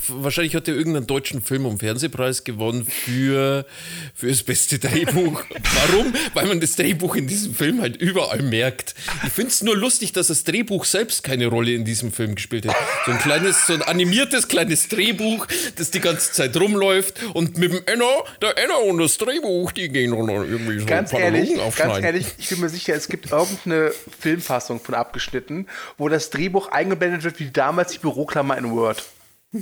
wahrscheinlich 0.09 0.55
hat 0.55 0.67
er 0.67 0.75
irgendeinen 0.75 1.07
deutschen 1.07 1.41
Film- 1.41 1.65
und 1.65 1.79
Fernsehpreis 1.79 2.43
gewonnen 2.43 2.85
für, 2.85 3.65
für 4.13 4.27
das 4.27 4.43
beste 4.43 4.77
Drehbuch. 4.77 5.41
Warum? 5.87 6.13
Weil 6.33 6.47
man 6.47 6.59
das 6.59 6.75
Drehbuch 6.75 7.15
in 7.15 7.27
diesem 7.27 7.55
Film 7.55 7.79
halt 7.79 7.95
überall 7.95 8.41
merkt. 8.41 8.93
Ich 9.25 9.31
finde 9.31 9.51
es 9.51 9.63
nur 9.63 9.77
lustig, 9.77 10.11
dass 10.11 10.27
das 10.27 10.43
Drehbuch 10.43 10.83
selbst 10.83 11.23
keine 11.23 11.47
Rolle 11.47 11.71
in 11.71 11.85
diesem 11.85 12.11
Film 12.11 12.35
gespielt 12.35 12.67
hat. 12.67 12.75
So 13.05 13.13
ein 13.13 13.19
kleines, 13.19 13.67
so 13.67 13.73
ein 13.73 13.83
animiertes 13.83 14.49
kleines 14.49 14.89
Drehbuch, 14.89 15.47
das 15.77 15.91
die 15.91 16.01
ganze 16.01 16.33
Zeit 16.33 16.57
rumläuft 16.57 17.23
und 17.33 17.57
mit 17.57 17.71
dem 17.71 17.83
Enner, 17.85 18.25
der 18.41 18.57
Enner 18.57 18.81
und 18.81 18.97
das 18.97 19.17
Drehbuch, 19.17 19.71
die 19.71 19.87
gehen 19.87 20.09
noch 20.09 20.27
irgendwie 20.27 20.79
so 20.79 20.85
Ganz 20.85 21.13
ein 21.13 21.19
paar 21.21 21.25
ehrlich, 21.33 21.55
ganz 21.77 22.03
ehrlich, 22.03 22.25
ich 22.37 22.49
bin 22.49 22.59
mir 22.59 22.67
sicher, 22.67 22.95
es 22.95 23.07
gibt 23.07 23.31
irgendeine 23.31 23.93
Filmfassung 24.19 24.81
von 24.81 24.93
abgeschnitten, 24.93 25.67
wo 25.97 26.09
das 26.09 26.29
Drehbuch 26.29 26.67
eingeblendet 26.67 27.12
wird, 27.21 27.39
wie 27.39 27.51
damals 27.51 27.91
die 27.91 27.99
Büroklammer 27.99 28.57
in 28.57 28.71
Word. 28.71 29.03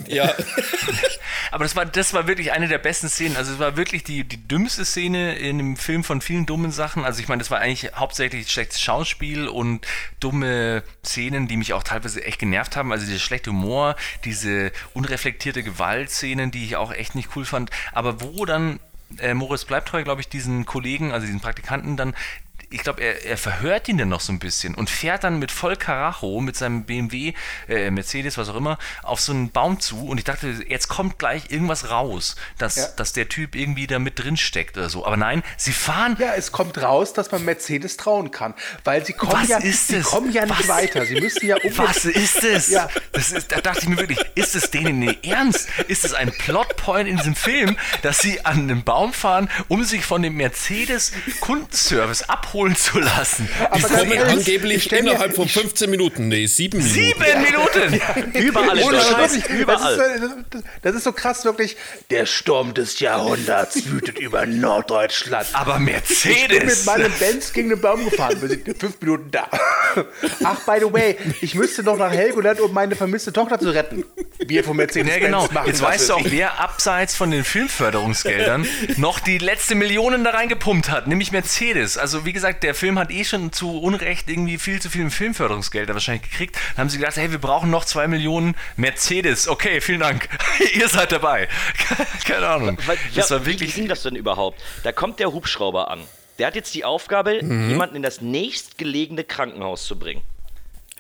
Ja. 0.08 0.34
Aber 1.52 1.66
das 1.66 1.76
war, 1.76 1.86
das 1.86 2.14
war 2.14 2.28
wirklich 2.28 2.54
eine 2.54 2.70
der 2.70 2.78
besten 2.78 3.10
Szenen. 3.10 3.36
Also 3.36 3.52
es 3.54 3.60
war 3.60 3.76
wirklich 3.76 4.06
die, 4.06 4.24
die 4.24 4.48
dümmste 4.48 4.86
Szene 4.86 5.36
in 5.36 5.60
einem 5.60 5.76
Film 5.76 6.06
von 6.06 6.22
vielen 6.22 6.46
dummen 6.46 6.72
Sachen. 6.72 7.04
Also 7.04 7.20
ich 7.20 7.28
meine, 7.28 7.40
das 7.40 7.52
war 7.52 7.60
eigentlich 7.60 7.92
hauptsächlich 7.94 8.50
schlechtes 8.50 8.80
Schauspiel 8.80 9.50
und 9.50 9.86
dumme 10.22 10.84
Szenen, 11.06 11.50
die 11.50 11.58
mich 11.58 11.74
auch 11.74 11.84
teilweise 11.84 12.24
echt 12.24 12.40
genervt 12.40 12.78
haben. 12.78 12.94
Also 12.94 13.06
dieser 13.06 13.20
schlechte 13.20 13.50
Humor, 13.50 13.98
diese 14.24 14.72
unreflektierte 14.94 15.62
Gewaltszenen, 15.62 16.52
die 16.52 16.64
ich 16.64 16.78
auch 16.78 16.94
echt 16.94 17.16
nicht 17.16 17.36
cool 17.36 17.44
fand. 17.44 17.70
Aber 17.92 18.22
wo 18.22 18.46
dann 18.46 18.80
äh, 19.18 19.34
Moritz 19.34 19.66
Bleibtreu, 19.66 20.04
glaube 20.04 20.22
ich, 20.22 20.30
diesen 20.30 20.66
Kollegen, 20.66 21.12
also 21.12 21.26
diesen 21.26 21.42
Praktikanten 21.42 21.98
dann 21.98 22.16
ich 22.72 22.82
glaube, 22.84 23.02
er, 23.02 23.26
er 23.26 23.38
verhört 23.38 23.88
ihn 23.88 23.98
dann 23.98 24.10
noch 24.10 24.22
so 24.22 24.32
ein 24.32 24.40
bisschen 24.40 24.76
und 24.76 24.90
fährt 24.90 25.24
dann 25.24 25.40
mit 25.40 25.52
voll 25.52 25.76
Karacho, 25.76 26.40
mit 26.42 26.56
seinem 26.56 26.84
BMW, 26.86 27.34
äh, 27.68 27.92
Mercedes, 27.92 28.38
was 28.38 28.50
auch 28.50 28.56
immer, 28.56 28.78
auf 29.04 29.20
so 29.22 29.32
einen 29.34 29.52
Baum 29.52 29.80
zu 29.80 30.08
und 30.08 30.18
ich 30.18 30.24
dachte, 30.24 30.48
jetzt 30.68 30.88
kommt 30.88 31.20
gleich 31.20 31.52
irgendwas 31.52 31.90
raus, 31.90 32.36
dass, 32.58 32.76
Ja. 32.78 32.88
dass 32.96 33.14
der 33.14 33.30
Typ 33.30 33.56
irgendwie 33.56 33.88
da 33.88 34.00
mit 34.00 34.18
drin 34.20 34.38
steckt 34.38 34.78
oder 34.78 34.90
so. 34.90 35.06
Aber 35.06 35.18
nein, 35.18 35.44
sie 35.58 35.74
fahren. 35.74 36.16
Ja, 36.20 36.34
es 36.36 36.52
kommt 36.52 36.82
raus, 36.82 37.14
dass 37.14 37.32
man 37.32 37.44
Mercedes 37.46 37.98
trauen 37.98 38.32
kann, 38.32 38.54
weil 38.84 39.06
sie 39.06 39.14
kommen 39.14 39.34
Was 39.34 39.50
ja, 39.50 39.58
ist 39.58 39.88
sie 39.88 40.02
kommen 40.02 40.32
ja 40.32 40.46
nicht 40.46 40.60
Was? 40.60 40.68
weiter. 40.68 41.06
Sie 41.06 41.20
müssen 41.20 41.46
ja 41.46 41.58
um 41.64 41.78
Was 41.78 42.06
ist 42.06 42.44
es? 42.44 42.70
Ja. 42.70 42.88
Das 43.12 43.32
ist, 43.32 43.52
da 43.52 43.60
dachte 43.62 43.82
ich 43.82 43.88
mir 43.90 43.98
wirklich, 43.98 44.20
ist 44.36 44.56
es 44.56 44.72
denen 44.72 45.00
nicht 45.00 45.26
ernst? 45.26 45.68
Ist 45.88 46.06
es 46.06 46.14
ein 46.14 46.32
Plotpoint 46.32 47.08
in 47.10 47.18
diesem 47.18 47.36
Film, 47.36 47.76
dass 48.02 48.20
sie 48.20 48.46
an 48.46 48.60
einen 48.60 48.84
Baum 48.84 49.14
fahren, 49.14 49.50
um 49.68 49.84
sich 49.84 50.06
von 50.06 50.22
dem 50.22 50.36
Mercedes 50.36 51.12
Kundenservice 51.42 52.24
abholen 52.30 52.61
zu 52.70 53.00
lassen? 53.00 53.50
Aber 53.70 53.78
Die 53.78 53.84
kommen 53.84 54.18
angeblich 54.20 54.92
innerhalb 54.92 55.36
von 55.36 55.46
ich- 55.46 55.54
15 55.54 55.90
Minuten, 55.90 56.28
nee, 56.28 56.46
sieben 56.46 56.78
Minuten. 56.78 56.94
Sieben 56.94 57.42
Minuten! 57.42 58.02
Überall 58.38 58.78
in 58.80 58.90
Deutschland. 58.90 59.34
wirklich, 59.34 59.60
Überall. 59.60 59.98
Das 59.98 60.08
ist, 60.16 60.22
so- 60.22 60.60
das, 60.82 60.96
ist 60.96 61.04
so 61.04 61.12
krass, 61.12 61.46
wirklich. 61.46 61.78
Der 62.10 62.26
Sturm 62.26 62.74
des 62.74 63.00
Jahrhunderts 63.00 63.90
wütet 63.90 64.20
über 64.20 64.46
Norddeutschland. 64.46 65.48
Aber 65.54 65.74
Ich 65.74 65.78
bin 65.78 65.86
Mercedes! 65.86 66.78
mit 66.78 66.86
meinem 66.86 67.12
Benz 67.20 67.54
gegen 67.54 67.70
den 67.70 67.82
Baum 67.82 68.04
gefahren. 68.10 68.38
Wir 68.42 68.50
sind 68.50 68.68
in 68.68 68.76
fünf 68.76 69.00
Minuten 69.02 69.32
da. 69.32 69.48
Ach, 70.44 70.60
by 70.66 70.80
the 70.80 70.92
way, 70.94 71.18
ich 71.42 71.56
müsste 71.56 71.84
noch 71.84 71.98
nach 71.98 72.12
Helgoland, 72.12 72.60
um 72.62 72.74
meine 72.74 72.96
vermisste 72.96 73.34
Tochter 73.34 73.60
zu 73.60 73.70
retten. 73.70 74.04
Wir 74.40 74.64
von 74.64 74.78
Mercedes 74.78 75.12
Ja, 75.12 75.20
genau. 75.20 75.48
machen 75.52 75.68
Jetzt 75.68 75.82
weißt 75.82 76.10
du 76.10 76.14
auch, 76.16 76.22
wer 76.26 76.60
abseits 76.60 77.16
von 77.16 77.32
den 77.32 77.44
Filmförderungsgeldern 77.44 78.68
noch 78.98 79.20
die 79.20 79.38
letzte 79.38 79.76
Millionen 79.76 80.24
da 80.24 80.32
reingepumpt 80.32 80.90
hat, 80.90 81.08
nämlich 81.08 81.32
Mercedes. 81.32 81.98
Also 81.98 82.26
wie 82.26 82.34
gesagt, 82.34 82.51
der 82.60 82.76
Film 82.76 83.00
hat 83.00 83.10
eh 83.12 83.24
schon 83.24 83.52
zu 83.52 83.80
Unrecht 83.82 84.30
irgendwie 84.30 84.58
viel 84.58 84.82
zu 84.82 84.90
viel 84.90 85.10
Filmförderungsgelder 85.10 85.94
wahrscheinlich 85.94 86.30
gekriegt. 86.30 86.56
Dann 86.76 86.84
haben 86.84 86.90
sie 86.90 86.98
gedacht, 86.98 87.16
hey, 87.16 87.32
wir 87.32 87.40
brauchen 87.40 87.70
noch 87.70 87.86
zwei 87.86 88.08
Millionen 88.08 88.56
Mercedes. 88.76 89.48
Okay, 89.48 89.82
vielen 89.82 90.02
Dank. 90.02 90.28
Ihr 90.76 90.88
seid 90.90 91.12
dabei. 91.12 91.48
Keine 92.26 92.48
Ahnung. 92.48 92.78
Weil, 92.86 92.98
Das 93.16 93.30
ja, 93.30 93.36
war 93.38 93.46
wie 93.46 93.52
wirklich. 93.52 93.76
ging 93.76 93.88
das 93.88 94.04
denn 94.04 94.16
überhaupt? 94.16 94.62
Da 94.84 94.92
kommt 94.92 95.20
der 95.20 95.32
Hubschrauber 95.32 95.90
an. 95.90 96.02
Der 96.40 96.48
hat 96.48 96.56
jetzt 96.56 96.74
die 96.76 96.86
Aufgabe, 96.86 97.36
jemanden 97.44 97.96
in 97.96 98.02
das 98.02 98.22
nächstgelegene 98.22 99.24
Krankenhaus 99.24 99.86
zu 99.86 99.98
bringen. 100.00 100.22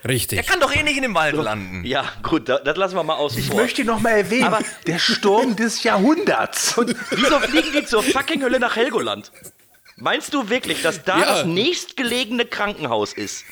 Richtig. 0.07 0.37
Der 0.39 0.43
kann 0.43 0.59
doch 0.59 0.75
eh 0.75 0.81
nicht 0.81 0.95
in 0.97 1.03
dem 1.03 1.13
Wald 1.13 1.35
landen. 1.35 1.83
Ja, 1.85 2.05
gut, 2.23 2.49
da, 2.49 2.57
das 2.57 2.75
lassen 2.75 2.95
wir 2.95 3.03
mal 3.03 3.15
außen 3.15 3.39
Ich 3.39 3.47
vor. 3.47 3.57
möchte 3.57 3.83
noch 3.83 3.99
mal 3.99 4.09
erwähnen, 4.11 4.45
Aber- 4.45 4.59
der 4.87 4.97
Sturm 4.97 5.55
des 5.55 5.83
Jahrhunderts. 5.83 6.75
Wieso 7.11 7.39
fliegen 7.39 7.71
die 7.75 7.85
zur 7.85 8.01
fucking 8.01 8.41
Hölle 8.41 8.59
nach 8.59 8.75
Helgoland? 8.75 9.31
Meinst 10.01 10.33
du 10.33 10.49
wirklich, 10.49 10.81
dass 10.81 11.03
da 11.03 11.19
Ja. 11.19 11.25
das 11.25 11.45
nächstgelegene 11.45 12.45
Krankenhaus 12.45 13.13
ist? 13.13 13.45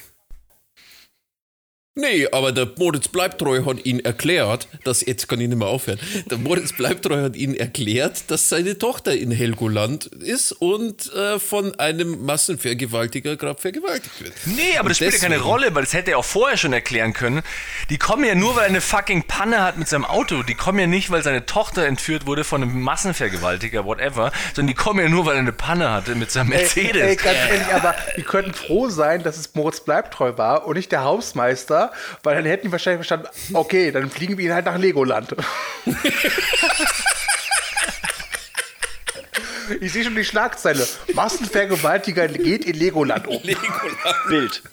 Nee, 2.00 2.28
aber 2.32 2.54
der 2.54 2.68
Moritz 2.78 3.10
Bleibtreu 3.10 3.66
hat 3.66 3.86
ihn 3.86 4.00
erklärt, 4.00 4.68
dass, 4.86 5.06
jetzt 5.06 5.28
kann 5.28 5.42
ich 5.42 5.50
nicht 5.50 5.58
mehr 5.58 5.68
aufhören, 5.68 6.00
der 6.32 6.38
Moritz 6.38 6.72
Bleibtreu 6.74 7.24
hat 7.24 7.36
ihn 7.36 7.56
erklärt, 7.56 8.32
dass 8.32 8.48
seine 8.48 8.78
Tochter 8.78 9.16
in 9.16 9.32
Helgoland 9.32 10.06
ist 10.06 10.54
und 10.54 11.14
äh, 11.14 11.40
von 11.40 11.78
einem 11.78 12.26
Massenvergewaltiger 12.26 13.36
gerade 13.36 13.60
vergewaltigt 13.60 14.24
wird. 14.24 14.34
Nee, 14.46 14.78
aber 14.78 14.90
das 14.90 14.98
spielt 14.98 15.14
ja 15.14 15.20
keine 15.20 15.40
Rolle, 15.40 15.76
weil 15.76 15.84
das 15.84 15.94
hätte 15.94 16.12
er 16.12 16.20
auch 16.20 16.26
vorher 16.26 16.58
schon 16.58 16.72
erklären 16.72 17.12
können. 17.12 17.42
Die 17.90 17.98
kommen 17.98 18.24
ja 18.24 18.36
nur, 18.36 18.56
weil 18.56 18.64
er 18.64 18.70
eine 18.70 18.82
fucking 18.82 19.24
Panne 19.24 19.62
hat 19.62 19.78
mit 19.78 19.90
seinem 19.90 20.06
Auto. 20.06 20.44
Die 20.44 20.56
kommen 20.56 20.80
ja 20.80 20.88
nicht, 20.88 21.12
weil 21.12 21.22
seine 21.22 21.46
Tochter 21.46 21.86
entführt 21.86 22.26
wurde 22.26 22.46
von 22.46 22.64
einem 22.64 22.82
Massenvergewaltiger, 22.82 23.84
whatever, 23.84 24.32
sondern 24.56 24.68
die 24.68 24.74
kommen 24.74 25.02
ja 25.02 25.10
nur, 25.10 25.26
weil 25.26 25.34
er 25.34 25.40
eine 25.40 25.52
Panne 25.52 25.92
hatte 25.92 26.16
mit 26.16 26.32
seinem 26.32 26.50
Mercedes. 26.50 27.02
Ey, 27.02 27.10
ey, 27.10 27.16
ganz 27.18 27.38
ehrlich, 27.50 27.74
aber 27.74 27.96
die 28.16 28.24
könnten 28.24 28.54
froh 28.54 28.90
sein, 28.90 29.22
dass 29.22 29.38
es 29.38 29.54
Moritz 29.54 29.82
Bleibtreu 29.82 30.38
war 30.38 30.66
und 30.66 30.78
nicht 30.78 30.92
der 30.92 31.04
Hausmeister, 31.04 31.89
weil 32.24 32.36
dann 32.36 32.46
hätten 32.46 32.68
die 32.68 32.72
wahrscheinlich 32.72 33.06
verstanden, 33.08 33.28
okay, 33.54 33.92
dann 33.92 34.10
fliegen 34.10 34.38
wir 34.38 34.46
ihn 34.46 34.54
halt 34.54 34.66
nach 34.66 34.78
Legoland. 34.78 35.36
Ich 39.82 39.94
sehe 39.94 40.04
schon 40.04 40.16
die 40.16 40.26
Schlagzeile. 40.26 40.88
Massenvergewaltiger 41.14 42.28
geht 42.28 42.66
in 42.66 42.76
Legoland 42.76 43.28
um. 43.28 43.42
Bild. 44.28 44.64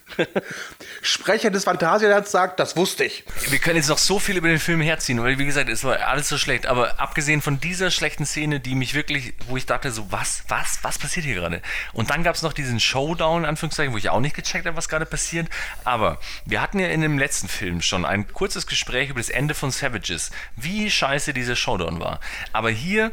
Sprecher 1.02 1.51
des 1.51 1.64
Phantasialands 1.64 2.31
sagt, 2.31 2.59
das 2.59 2.77
wusste 2.77 3.05
ich. 3.05 3.24
Wir 3.48 3.59
können 3.59 3.77
jetzt 3.77 3.89
noch 3.89 3.98
so 3.98 4.18
viel 4.18 4.36
über 4.36 4.48
den 4.48 4.59
Film 4.59 4.81
herziehen, 4.81 5.23
weil 5.23 5.39
wie 5.39 5.44
gesagt, 5.44 5.68
es 5.68 5.85
war 5.85 5.98
alles 6.06 6.28
so 6.28 6.39
schlecht. 6.39 6.66
Aber 6.66 7.01
abgesehen 7.01 7.43
von 7.43 7.60
dieser 7.60 7.90
schlechten 7.90 8.24
Szene, 8.27 8.60
die 8.60 8.74
mich 8.74 8.94
wirklich, 8.94 9.35
wo 9.48 9.56
ich 9.56 9.66
dachte 9.66 9.90
so, 9.90 10.10
was, 10.10 10.44
was, 10.48 10.78
was 10.82 10.98
passiert 10.98 11.27
hier 11.27 11.35
gerade? 11.35 11.60
Und 11.93 12.10
dann 12.10 12.23
gab 12.23 12.35
es 12.35 12.43
noch 12.43 12.52
diesen 12.52 12.81
Showdown, 12.81 13.43
in 13.43 13.48
Anführungszeichen, 13.48 13.93
wo 13.93 13.98
ich 13.98 14.10
auch 14.10 14.20
nicht 14.20 14.36
gecheckt 14.36 14.66
habe, 14.66 14.77
was 14.77 14.89
gerade 14.89 15.06
passiert. 15.06 15.48
Aber 15.85 16.18
wir 16.44 16.62
hatten 16.62 16.78
ja 16.78 16.89
in 16.89 17.01
dem 17.01 17.18
letzten 17.18 17.48
Film 17.48 17.82
schon 17.82 18.05
ein 18.05 18.32
kurzes 18.32 18.66
Gespräch 18.66 19.10
über 19.10 19.20
das 19.20 19.28
Ende 19.28 19.55
von 19.55 19.70
Savages, 19.70 20.31
wie 20.56 20.90
scheiße 20.90 21.32
dieser 21.35 21.56
Showdown 21.56 22.01
war. 22.01 22.20
Aber 22.52 22.70
hier 22.70 23.12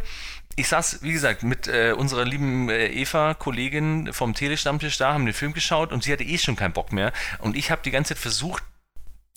ich 0.56 0.68
saß, 0.68 1.00
wie 1.02 1.12
gesagt, 1.12 1.44
mit 1.44 1.68
äh, 1.68 1.94
unserer 1.98 2.26
lieben 2.26 2.70
äh, 2.70 2.88
Eva, 2.88 3.34
Kollegin 3.34 4.14
vom 4.14 4.34
Telestammtisch 4.34 4.98
da, 4.98 5.14
haben 5.14 5.26
den 5.26 5.34
Film 5.34 5.54
geschaut 5.54 5.92
und 5.92 6.04
sie 6.04 6.12
hatte 6.12 6.24
eh 6.24 6.38
schon 6.38 6.56
keinen 6.56 6.74
Bock 6.74 6.92
mehr. 6.92 7.12
Und 7.40 7.56
ich 7.56 7.72
habe 7.72 7.82
die 7.84 7.92
ganze 7.92 8.14
Zeit 8.14 8.22
versucht, 8.22 8.64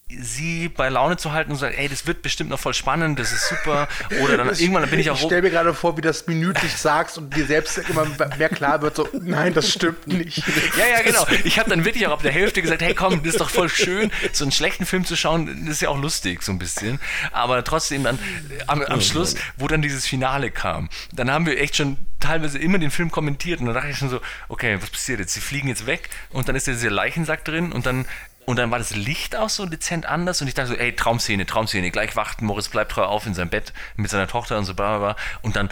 sie 0.09 0.69
bei 0.69 0.89
Laune 0.89 1.17
zu 1.17 1.33
halten 1.33 1.51
und 1.51 1.57
sagen, 1.57 1.75
ey, 1.77 1.89
das 1.89 2.07
wird 2.07 2.23
bestimmt 2.23 2.51
noch 2.51 2.61
voll 2.61 2.75
spannend, 2.75 3.19
das 3.19 3.33
ist 3.33 3.49
super. 3.49 3.89
Oder 4.23 4.37
dann 4.37 4.49
irgendwann 4.51 4.89
bin 4.89 5.01
ich 5.01 5.11
auch 5.11 5.17
Ich 5.17 5.23
stelle 5.23 5.43
mir 5.43 5.51
gerade 5.51 5.75
vor, 5.75 5.97
wie 5.97 6.01
du 6.01 6.07
das 6.07 6.29
minütlich 6.29 6.77
sagst 6.77 7.19
und 7.19 7.35
dir 7.35 7.45
selbst 7.45 7.77
immer 7.79 8.07
mehr 8.39 8.49
klar 8.49 8.83
wird, 8.83 8.95
so, 8.95 9.09
nein, 9.21 9.53
das 9.53 9.73
stimmt 9.73 10.07
nicht. 10.07 10.45
Ja, 10.79 10.87
ja, 10.97 11.03
genau. 11.03 11.27
Ich 11.43 11.59
habe 11.59 11.71
dann 11.71 11.85
wirklich 11.85 12.07
auch 12.07 12.13
ab 12.13 12.23
der 12.23 12.31
Hälfte 12.31 12.63
gesagt, 12.63 12.83
hey 12.83 12.95
komm, 12.95 13.25
das 13.25 13.35
ist 13.35 13.41
doch 13.41 13.51
voll 13.51 13.69
schön, 13.69 14.13
so 14.33 14.45
einen 14.45 14.53
schlechten 14.53 14.87
Film 14.87 15.05
zu 15.05 15.17
schauen, 15.17 15.65
das 15.67 15.77
ist 15.77 15.83
ja 15.83 15.89
auch 15.89 16.01
lustig, 16.01 16.45
so 16.45 16.53
ein 16.53 16.61
bisschen. 16.61 17.01
Aber 17.33 17.65
trotzdem 17.65 18.05
dann 18.05 18.17
äh, 18.17 18.63
am, 18.69 18.83
am 18.83 19.01
Schluss, 19.01 19.35
wo 19.57 19.67
dann 19.67 19.83
dieses 19.83 20.07
Finale 20.07 20.53
kam, 20.53 20.89
dann 21.15 21.33
haben 21.33 21.47
wir 21.47 21.61
echt 21.61 21.75
schon 21.75 21.97
teilweise 22.21 22.59
immer 22.59 22.79
den 22.79 22.91
Film 22.91 23.11
kommentiert 23.11 23.61
und 23.61 23.67
dann 23.67 23.75
dachte 23.75 23.91
ich 23.91 23.99
schon 23.99 24.09
so, 24.09 24.21
okay, 24.49 24.79
was 24.81 24.91
passiert 24.91 25.21
jetzt? 25.21 25.35
Sie 25.35 25.41
fliegen 25.41 25.69
jetzt 25.69 25.87
weg 25.87 26.09
und 26.31 26.49
dann 26.49 26.57
ist 26.57 26.67
ja 26.67 26.73
dieser 26.73 26.91
Leichensack 26.91 27.45
drin 27.45 27.73
und 27.73 27.87
dann 27.87 28.07
und 28.47 28.57
dann 28.57 28.71
war 28.71 28.79
das 28.79 28.95
Licht 28.95 29.35
auch 29.35 29.49
so 29.49 29.67
dezent 29.67 30.07
anders 30.07 30.41
und 30.41 30.47
ich 30.47 30.55
dachte 30.55 30.69
so, 30.69 30.75
ey, 30.75 30.95
Traumszene, 30.95 31.47
Traumszene. 31.47 31.91
Gleich 31.91 32.15
wacht 32.15 32.43
Moritz 32.43 32.69
bleibt 32.69 32.93
treu 32.93 33.03
auf 33.03 33.27
in 33.27 33.35
seinem 33.35 33.51
Bett 33.51 33.73
mit 33.97 34.09
seiner 34.09 34.29
Tochter 34.29 34.57
und 34.57 34.65
so 34.65 34.75
bla 34.75 34.99
bla 34.99 35.13
bla. 35.13 35.23
Und 35.43 35.57
dann, 35.57 35.69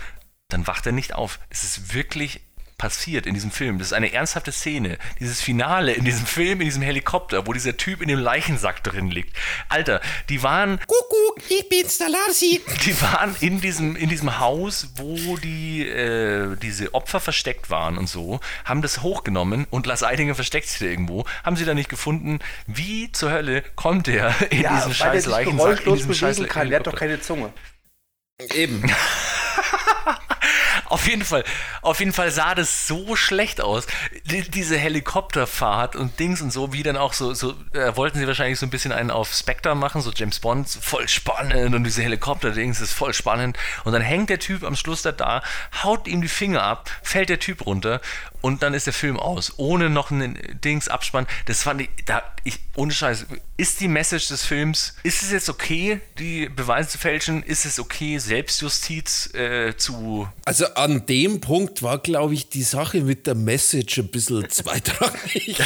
dann 0.48 0.66
wacht 0.66 0.84
er 0.84 0.92
nicht 0.92 1.14
auf. 1.14 1.38
Es 1.50 1.62
ist 1.62 1.94
wirklich 1.94 2.40
passiert 2.78 3.26
in 3.26 3.34
diesem 3.34 3.50
Film. 3.50 3.78
Das 3.78 3.88
ist 3.88 3.92
eine 3.92 4.12
ernsthafte 4.12 4.52
Szene. 4.52 4.98
Dieses 5.20 5.40
Finale 5.40 5.92
in 5.92 6.04
diesem 6.04 6.26
Film, 6.26 6.60
in 6.60 6.66
diesem 6.66 6.82
Helikopter, 6.82 7.46
wo 7.46 7.52
dieser 7.52 7.76
Typ 7.76 8.02
in 8.02 8.08
dem 8.08 8.18
Leichensack 8.18 8.82
drin 8.82 9.10
liegt. 9.10 9.36
Alter, 9.68 10.00
die 10.28 10.42
waren 10.42 10.78
Kuckuck, 10.80 11.38
ich 11.48 11.68
bin's, 11.68 11.98
der 11.98 12.08
Larsi. 12.08 12.60
die 12.84 13.00
waren 13.00 13.36
in 13.40 13.60
diesem, 13.60 13.96
in 13.96 14.08
diesem 14.08 14.38
Haus, 14.38 14.88
wo 14.96 15.36
die, 15.36 15.86
äh, 15.86 16.56
diese 16.56 16.94
Opfer 16.94 17.20
versteckt 17.20 17.70
waren 17.70 17.98
und 17.98 18.08
so, 18.08 18.40
haben 18.64 18.82
das 18.82 19.02
hochgenommen 19.02 19.66
und 19.70 19.86
Lars 19.86 20.02
Eidinger 20.02 20.34
versteckt 20.34 20.68
sich 20.68 20.80
da 20.80 20.86
irgendwo, 20.86 21.24
haben 21.42 21.56
sie 21.56 21.64
da 21.64 21.74
nicht 21.74 21.88
gefunden. 21.88 22.40
Wie 22.66 23.12
zur 23.12 23.30
Hölle 23.30 23.62
kommt 23.76 24.06
der 24.06 24.34
in 24.50 24.62
Ja, 24.62 24.76
diesen 24.76 24.90
er 24.90 24.94
scheiß 24.94 25.26
Leichensack, 25.26 25.86
in 25.86 25.94
diesem 25.94 26.14
scheiß 26.14 26.42
kann. 26.48 26.68
Der 26.68 26.80
hat 26.80 26.86
doch 26.86 26.96
keine 26.96 27.20
Zunge. 27.20 27.52
Eben. 28.52 28.82
Auf 30.94 31.08
jeden 31.08 31.24
Fall, 31.24 31.42
auf 31.82 31.98
jeden 31.98 32.12
Fall 32.12 32.30
sah 32.30 32.54
das 32.54 32.86
so 32.86 33.16
schlecht 33.16 33.60
aus. 33.60 33.88
Die, 34.26 34.48
diese 34.48 34.78
Helikopterfahrt 34.78 35.96
und 35.96 36.20
Dings 36.20 36.40
und 36.40 36.52
so, 36.52 36.72
wie 36.72 36.84
dann 36.84 36.96
auch 36.96 37.14
so, 37.14 37.34
so 37.34 37.56
äh, 37.72 37.96
wollten 37.96 38.20
sie 38.20 38.28
wahrscheinlich 38.28 38.60
so 38.60 38.66
ein 38.66 38.70
bisschen 38.70 38.92
einen 38.92 39.10
auf 39.10 39.34
Spectre 39.34 39.74
machen, 39.74 40.02
so 40.02 40.12
James 40.12 40.38
Bond, 40.38 40.68
voll 40.68 41.08
spannend 41.08 41.74
und 41.74 41.82
diese 41.82 42.00
Helikopter-Dings 42.02 42.80
ist 42.80 42.92
voll 42.92 43.12
spannend. 43.12 43.58
Und 43.82 43.92
dann 43.92 44.02
hängt 44.02 44.30
der 44.30 44.38
Typ 44.38 44.62
am 44.62 44.76
Schluss 44.76 45.02
da 45.02 45.10
da, 45.10 45.42
haut 45.82 46.06
ihm 46.06 46.22
die 46.22 46.28
Finger 46.28 46.62
ab, 46.62 46.88
fällt 47.02 47.28
der 47.28 47.40
Typ 47.40 47.66
runter 47.66 48.00
und 48.44 48.62
dann 48.62 48.74
ist 48.74 48.86
der 48.86 48.92
Film 48.92 49.18
aus, 49.18 49.54
ohne 49.56 49.88
noch 49.88 50.10
einen 50.10 50.38
Dings 50.62 50.88
Abspann. 50.88 51.26
Das 51.46 51.62
fand 51.62 51.80
ich, 51.80 51.88
da, 52.04 52.22
ich, 52.44 52.60
ohne 52.76 52.92
Scheiß, 52.92 53.24
ist 53.56 53.80
die 53.80 53.88
Message 53.88 54.28
des 54.28 54.44
Films, 54.44 54.96
ist 55.02 55.22
es 55.22 55.30
jetzt 55.30 55.48
okay, 55.48 56.02
die 56.18 56.50
Beweise 56.50 56.90
zu 56.90 56.98
fälschen? 56.98 57.42
Ist 57.42 57.64
es 57.64 57.80
okay, 57.80 58.18
Selbstjustiz 58.18 59.32
äh, 59.32 59.74
zu. 59.78 60.28
Also 60.44 60.66
an 60.84 61.06
dem 61.06 61.40
Punkt 61.40 61.82
war, 61.82 61.98
glaube 61.98 62.34
ich, 62.34 62.50
die 62.50 62.62
Sache 62.62 63.00
mit 63.00 63.26
der 63.26 63.34
Message 63.34 63.98
ein 63.98 64.08
bisschen 64.08 64.48
zweitrangig. 64.50 65.56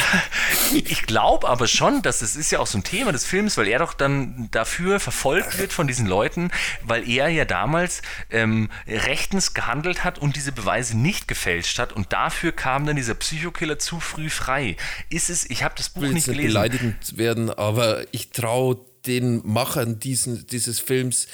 ich 0.73 1.01
glaube 1.03 1.49
aber 1.49 1.67
schon, 1.67 2.01
dass 2.01 2.21
es 2.21 2.37
ist 2.37 2.51
ja 2.51 2.59
auch 2.59 2.67
so 2.67 2.77
ein 2.77 2.85
Thema 2.85 3.11
des 3.11 3.25
Films, 3.25 3.57
weil 3.57 3.67
er 3.67 3.79
doch 3.79 3.93
dann 3.93 4.47
dafür 4.51 5.01
verfolgt 5.01 5.59
wird 5.59 5.73
von 5.73 5.87
diesen 5.87 6.07
Leuten, 6.07 6.51
weil 6.83 7.07
er 7.07 7.27
ja 7.27 7.43
damals 7.43 8.01
ähm, 8.31 8.69
rechtens 8.87 9.53
gehandelt 9.53 10.05
hat 10.05 10.19
und 10.19 10.37
diese 10.37 10.53
Beweise 10.53 10.97
nicht 10.97 11.27
gefälscht 11.27 11.79
hat 11.79 11.91
und 11.91 12.13
dafür 12.13 12.53
kam 12.53 12.85
dann 12.85 12.95
dieser 12.95 13.15
Psychokiller 13.15 13.77
zu 13.77 13.99
früh 13.99 14.29
frei. 14.29 14.77
Ist 15.09 15.29
es, 15.29 15.49
ich 15.49 15.63
habe 15.63 15.75
das 15.77 15.89
Buch 15.89 16.03
will 16.03 16.13
nicht 16.13 16.27
gelesen. 16.27 16.47
beleidigend 16.47 17.17
werden, 17.17 17.49
aber 17.49 18.05
ich 18.13 18.29
traue 18.29 18.79
den 19.05 19.45
Machern 19.45 19.99
diesen, 19.99 20.47
dieses 20.47 20.79
Films 20.79 21.27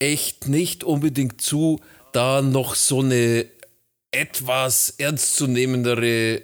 echt 0.00 0.48
nicht 0.48 0.84
unbedingt 0.84 1.40
zu, 1.40 1.80
da 2.18 2.42
noch 2.42 2.74
so 2.74 3.00
eine 3.00 3.46
etwas 4.10 4.90
ernstzunehmendere 4.90 6.42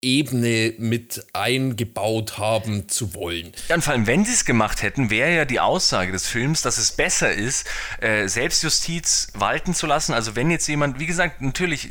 Ebene 0.00 0.74
mit 0.78 1.26
eingebaut 1.32 2.38
haben 2.38 2.88
zu 2.88 3.12
wollen. 3.14 3.52
Ja, 3.68 3.74
und 3.74 3.82
vor 3.82 3.94
allem, 3.94 4.06
wenn 4.06 4.24
sie 4.24 4.32
es 4.32 4.44
gemacht 4.44 4.82
hätten, 4.82 5.10
wäre 5.10 5.34
ja 5.34 5.44
die 5.44 5.58
Aussage 5.58 6.12
des 6.12 6.28
Films, 6.28 6.62
dass 6.62 6.78
es 6.78 6.92
besser 6.92 7.32
ist, 7.32 7.66
äh, 8.00 8.28
Selbstjustiz 8.28 9.28
walten 9.34 9.74
zu 9.74 9.88
lassen. 9.88 10.12
Also 10.12 10.36
wenn 10.36 10.52
jetzt 10.52 10.68
jemand, 10.68 11.00
wie 11.00 11.06
gesagt, 11.06 11.40
natürlich 11.42 11.90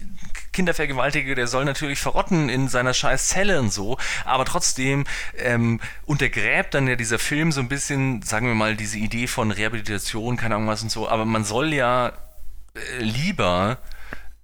Kindervergewaltiger, 0.53 1.35
der 1.35 1.47
soll 1.47 1.65
natürlich 1.65 1.99
verrotten 1.99 2.47
in 2.47 2.69
seiner 2.69 2.93
scheiß 2.93 3.27
Zelle 3.27 3.59
und 3.59 3.73
so, 3.73 3.97
aber 4.23 4.45
trotzdem 4.45 5.05
ähm, 5.37 5.81
untergräbt 6.05 6.73
dann 6.73 6.87
ja 6.87 6.95
dieser 6.95 7.19
Film 7.19 7.51
so 7.51 7.59
ein 7.59 7.67
bisschen, 7.67 8.21
sagen 8.21 8.47
wir 8.47 8.55
mal, 8.55 8.77
diese 8.77 8.97
Idee 8.97 9.27
von 9.27 9.51
Rehabilitation, 9.51 10.37
keine 10.37 10.55
Ahnung 10.55 10.69
was 10.69 10.83
und 10.83 10.91
so, 10.91 11.09
aber 11.09 11.25
man 11.25 11.43
soll 11.43 11.73
ja 11.73 12.13
lieber 12.99 13.79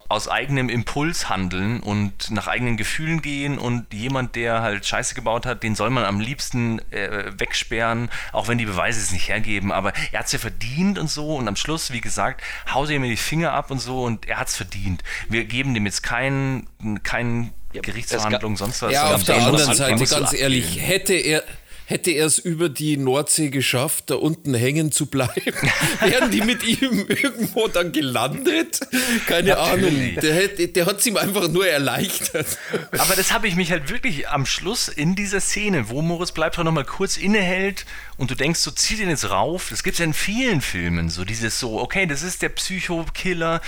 aus 0.10 0.30
eigenem 0.30 0.70
Impuls 0.70 1.28
handeln 1.28 1.82
und 1.82 2.32
nach 2.32 2.48
eigenen 2.48 2.78
Gefühlen 2.78 3.22
gehen 3.22 3.58
und 3.58 3.94
jemand, 3.94 4.36
der 4.36 4.62
halt 4.62 4.86
Scheiße 4.86 5.16
gebaut 5.16 5.46
hat, 5.46 5.64
den 5.64 5.76
soll 5.76 5.90
man 5.90 6.06
am 6.06 6.22
liebsten 6.22 6.80
äh, 6.92 7.32
wegsperren, 7.38 8.10
auch 8.32 8.48
wenn 8.48 8.58
die 8.58 8.66
Beweise 8.66 9.02
es 9.02 9.12
nicht 9.12 9.28
hergeben, 9.28 9.72
aber 9.72 9.92
er 10.14 10.20
hat 10.20 10.28
es 10.28 10.32
ja 10.32 10.40
verdient 10.40 10.98
und 10.98 11.10
so 11.10 11.36
und 11.36 11.48
am 11.48 11.58
Schluss, 11.58 11.92
wie 11.92 12.00
gesagt, 12.00 12.42
hause 12.74 12.94
ihm 12.94 13.04
die 13.04 13.18
Finger 13.18 13.52
ab 13.52 13.70
und 13.70 13.80
so 13.80 14.04
und 14.04 14.28
er 14.28 14.38
hat 14.38 14.48
es 14.48 14.56
verdient. 14.56 15.04
Wir 15.28 15.44
geben 15.44 15.74
dem 15.74 15.86
jetzt 15.86 16.04
keinen 16.04 16.70
kein 17.04 17.52
Gerichtsverhandlung, 17.74 18.56
sonst 18.56 18.82
was. 18.82 18.94
Ja, 18.94 19.14
auf 19.14 19.24
der 19.24 19.36
anderen 19.36 19.74
Seite, 19.74 20.06
ganz 20.06 20.34
ehrlich, 20.34 20.80
hätte 20.82 21.14
er. 21.14 21.44
Hätte 21.90 22.12
er 22.12 22.26
es 22.26 22.38
über 22.38 22.68
die 22.68 22.98
Nordsee 22.98 23.50
geschafft, 23.50 24.10
da 24.10 24.16
unten 24.16 24.54
hängen 24.54 24.92
zu 24.92 25.06
bleiben, 25.06 25.34
wären 26.02 26.32
die 26.32 26.42
mit 26.42 26.62
ihm 26.64 27.06
irgendwo 27.08 27.70
dann 27.70 27.94
gelandet? 27.94 28.82
Keine 29.26 29.58
Ahnung. 29.58 29.84
Natürlich. 29.94 30.16
Der, 30.20 30.34
hätte- 30.36 30.68
der 30.68 30.86
hat 30.86 31.00
es 31.00 31.06
ihm 31.06 31.16
einfach 31.16 31.48
nur 31.48 31.66
erleichtert. 31.66 32.58
Aber 32.98 33.16
das 33.16 33.32
habe 33.32 33.48
ich 33.48 33.56
mich 33.56 33.72
halt 33.72 33.90
wirklich 33.90 34.28
am 34.28 34.46
Schluss 34.46 34.90
in 34.90 35.16
dieser 35.16 35.40
Szene, 35.40 35.88
wo 35.90 36.02
Moritz 36.02 36.34
bleibt 36.34 36.58
noch 36.58 36.70
mal 36.74 36.84
kurz 36.84 37.16
innehält 37.16 37.86
und 38.18 38.32
du 38.32 38.36
denkst, 38.36 38.60
so 38.60 38.72
zieh 38.72 38.98
den 38.98 39.10
jetzt 39.10 39.30
rauf. 39.30 39.68
Das 39.70 39.82
gibt 39.82 39.94
es 39.96 40.00
ja 40.00 40.06
in 40.06 40.14
vielen 40.14 40.60
Filmen, 40.60 41.10
so 41.10 41.24
dieses 41.24 41.58
so, 41.58 41.80
okay, 41.80 42.06
das 42.06 42.22
ist 42.22 42.42
der 42.42 42.50
Psychokiller, 42.50 43.62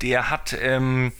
der 0.00 0.30
hat 0.30 0.54
ähm, 0.60 1.10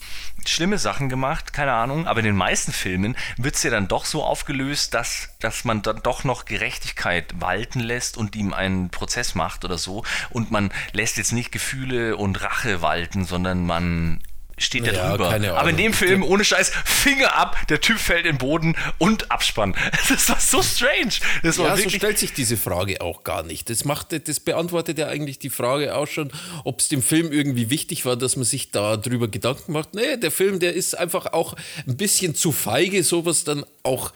schlimme 0.49 0.79
Sachen 0.79 1.09
gemacht, 1.09 1.53
keine 1.53 1.73
Ahnung, 1.73 2.07
aber 2.07 2.21
in 2.21 2.27
den 2.27 2.37
meisten 2.37 2.73
Filmen 2.73 3.16
wird 3.37 3.55
es 3.55 3.62
ja 3.62 3.71
dann 3.71 3.89
doch 3.89 4.05
so 4.05 4.23
aufgelöst, 4.23 4.95
dass, 4.95 5.31
dass 5.41 5.65
man 5.65 5.83
dann 5.83 6.03
doch 6.03 6.25
noch 6.25 6.45
Gerechtigkeit 6.45 7.41
walten 7.41 7.81
lässt 7.81 8.16
und 8.16 8.37
ihm 8.37 8.53
einen 8.53 8.91
Prozess 8.91 9.35
macht 9.35 9.65
oder 9.65 9.79
so. 9.79 10.05
Und 10.31 10.51
man 10.51 10.73
lässt 10.93 11.16
jetzt 11.16 11.33
nicht 11.33 11.53
Gefühle 11.53 12.16
und 12.16 12.43
Rache 12.43 12.83
walten, 12.83 13.25
sondern 13.25 13.66
man 13.66 14.21
steht 14.59 14.86
da 14.86 14.93
Ja, 14.93 15.10
drüber. 15.10 15.31
keine 15.31 15.55
Aber 15.55 15.70
in 15.70 15.76
dem 15.76 15.93
Film, 15.93 16.22
ohne 16.22 16.44
Scheiß, 16.44 16.70
Finger 16.85 17.36
ab, 17.36 17.56
der 17.68 17.81
Typ 17.81 17.98
fällt 17.98 18.26
in 18.26 18.32
den 18.35 18.39
Boden 18.39 18.76
und 18.98 19.31
Abspann. 19.31 19.74
Das 20.09 20.28
war 20.28 20.39
so 20.40 20.62
strange. 20.62 21.14
Das 21.43 21.59
war 21.59 21.66
Ja, 21.66 21.72
so 21.72 21.78
wirklich. 21.78 21.97
stellt 21.97 22.18
sich 22.18 22.32
diese 22.32 22.56
Frage 22.56 23.01
auch 23.01 23.24
gar 23.24 23.43
nicht. 23.43 23.68
Das, 23.70 23.85
macht, 23.85 24.09
das 24.28 24.40
beantwortet 24.40 24.98
ja 24.98 25.09
eigentlich 25.09 25.39
die 25.39 25.51
Frage 25.51 25.94
auch 25.97 26.06
schon, 26.06 26.31
ob 26.64 26.81
es 26.81 26.89
dem 26.89 27.02
Film 27.02 27.32
irgendwie 27.32 27.70
wichtig 27.70 28.05
war, 28.05 28.16
dass 28.16 28.36
man 28.36 28.44
sich 28.44 28.70
da 28.70 28.97
drüber 28.97 29.28
Gedanken 29.28 29.72
macht. 29.72 29.94
Nee, 29.94 30.16
der 30.16 30.31
Film, 30.31 30.60
der 30.60 30.74
ist 30.74 30.97
einfach 30.97 31.32
auch 31.32 31.55
ein 31.86 31.97
bisschen 31.97 32.35
zu 32.35 32.52
feige, 32.52 33.02
sowas 33.02 33.44
dann 33.44 33.64
auch 33.82 34.12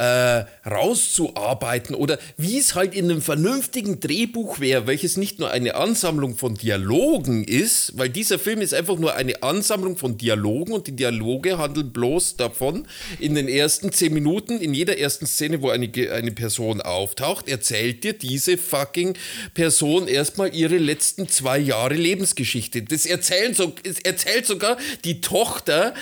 äh, 0.00 0.46
rauszuarbeiten 0.66 1.94
oder 1.94 2.18
wie 2.38 2.58
es 2.58 2.74
halt 2.74 2.94
in 2.94 3.10
einem 3.10 3.20
vernünftigen 3.20 4.00
Drehbuch 4.00 4.58
wäre, 4.58 4.86
welches 4.86 5.18
nicht 5.18 5.38
nur 5.38 5.50
eine 5.50 5.74
Ansammlung 5.74 6.36
von 6.36 6.54
Dialogen 6.54 7.44
ist, 7.44 7.98
weil 7.98 8.08
dieser 8.08 8.38
Film 8.38 8.62
ist 8.62 8.72
einfach 8.72 8.96
nur 8.98 9.14
eine 9.14 9.42
Ansammlung 9.42 9.98
von 9.98 10.16
Dialogen 10.16 10.72
und 10.72 10.86
die 10.86 10.96
Dialoge 10.96 11.58
handeln 11.58 11.92
bloß 11.92 12.36
davon, 12.36 12.86
in 13.18 13.34
den 13.34 13.46
ersten 13.46 13.92
zehn 13.92 14.14
Minuten, 14.14 14.58
in 14.58 14.72
jeder 14.72 14.96
ersten 14.96 15.26
Szene, 15.26 15.60
wo 15.60 15.68
eine, 15.68 15.90
eine 16.12 16.32
Person 16.32 16.80
auftaucht, 16.80 17.46
erzählt 17.50 18.02
dir 18.02 18.14
diese 18.14 18.56
fucking 18.56 19.18
Person 19.52 20.08
erstmal 20.08 20.54
ihre 20.54 20.78
letzten 20.78 21.28
zwei 21.28 21.58
Jahre 21.58 21.94
Lebensgeschichte. 21.94 22.82
Das 22.82 23.04
erzählen 23.04 23.52
so, 23.52 23.74
erzählt 24.04 24.46
sogar 24.46 24.78
die 25.04 25.20
Tochter 25.20 25.92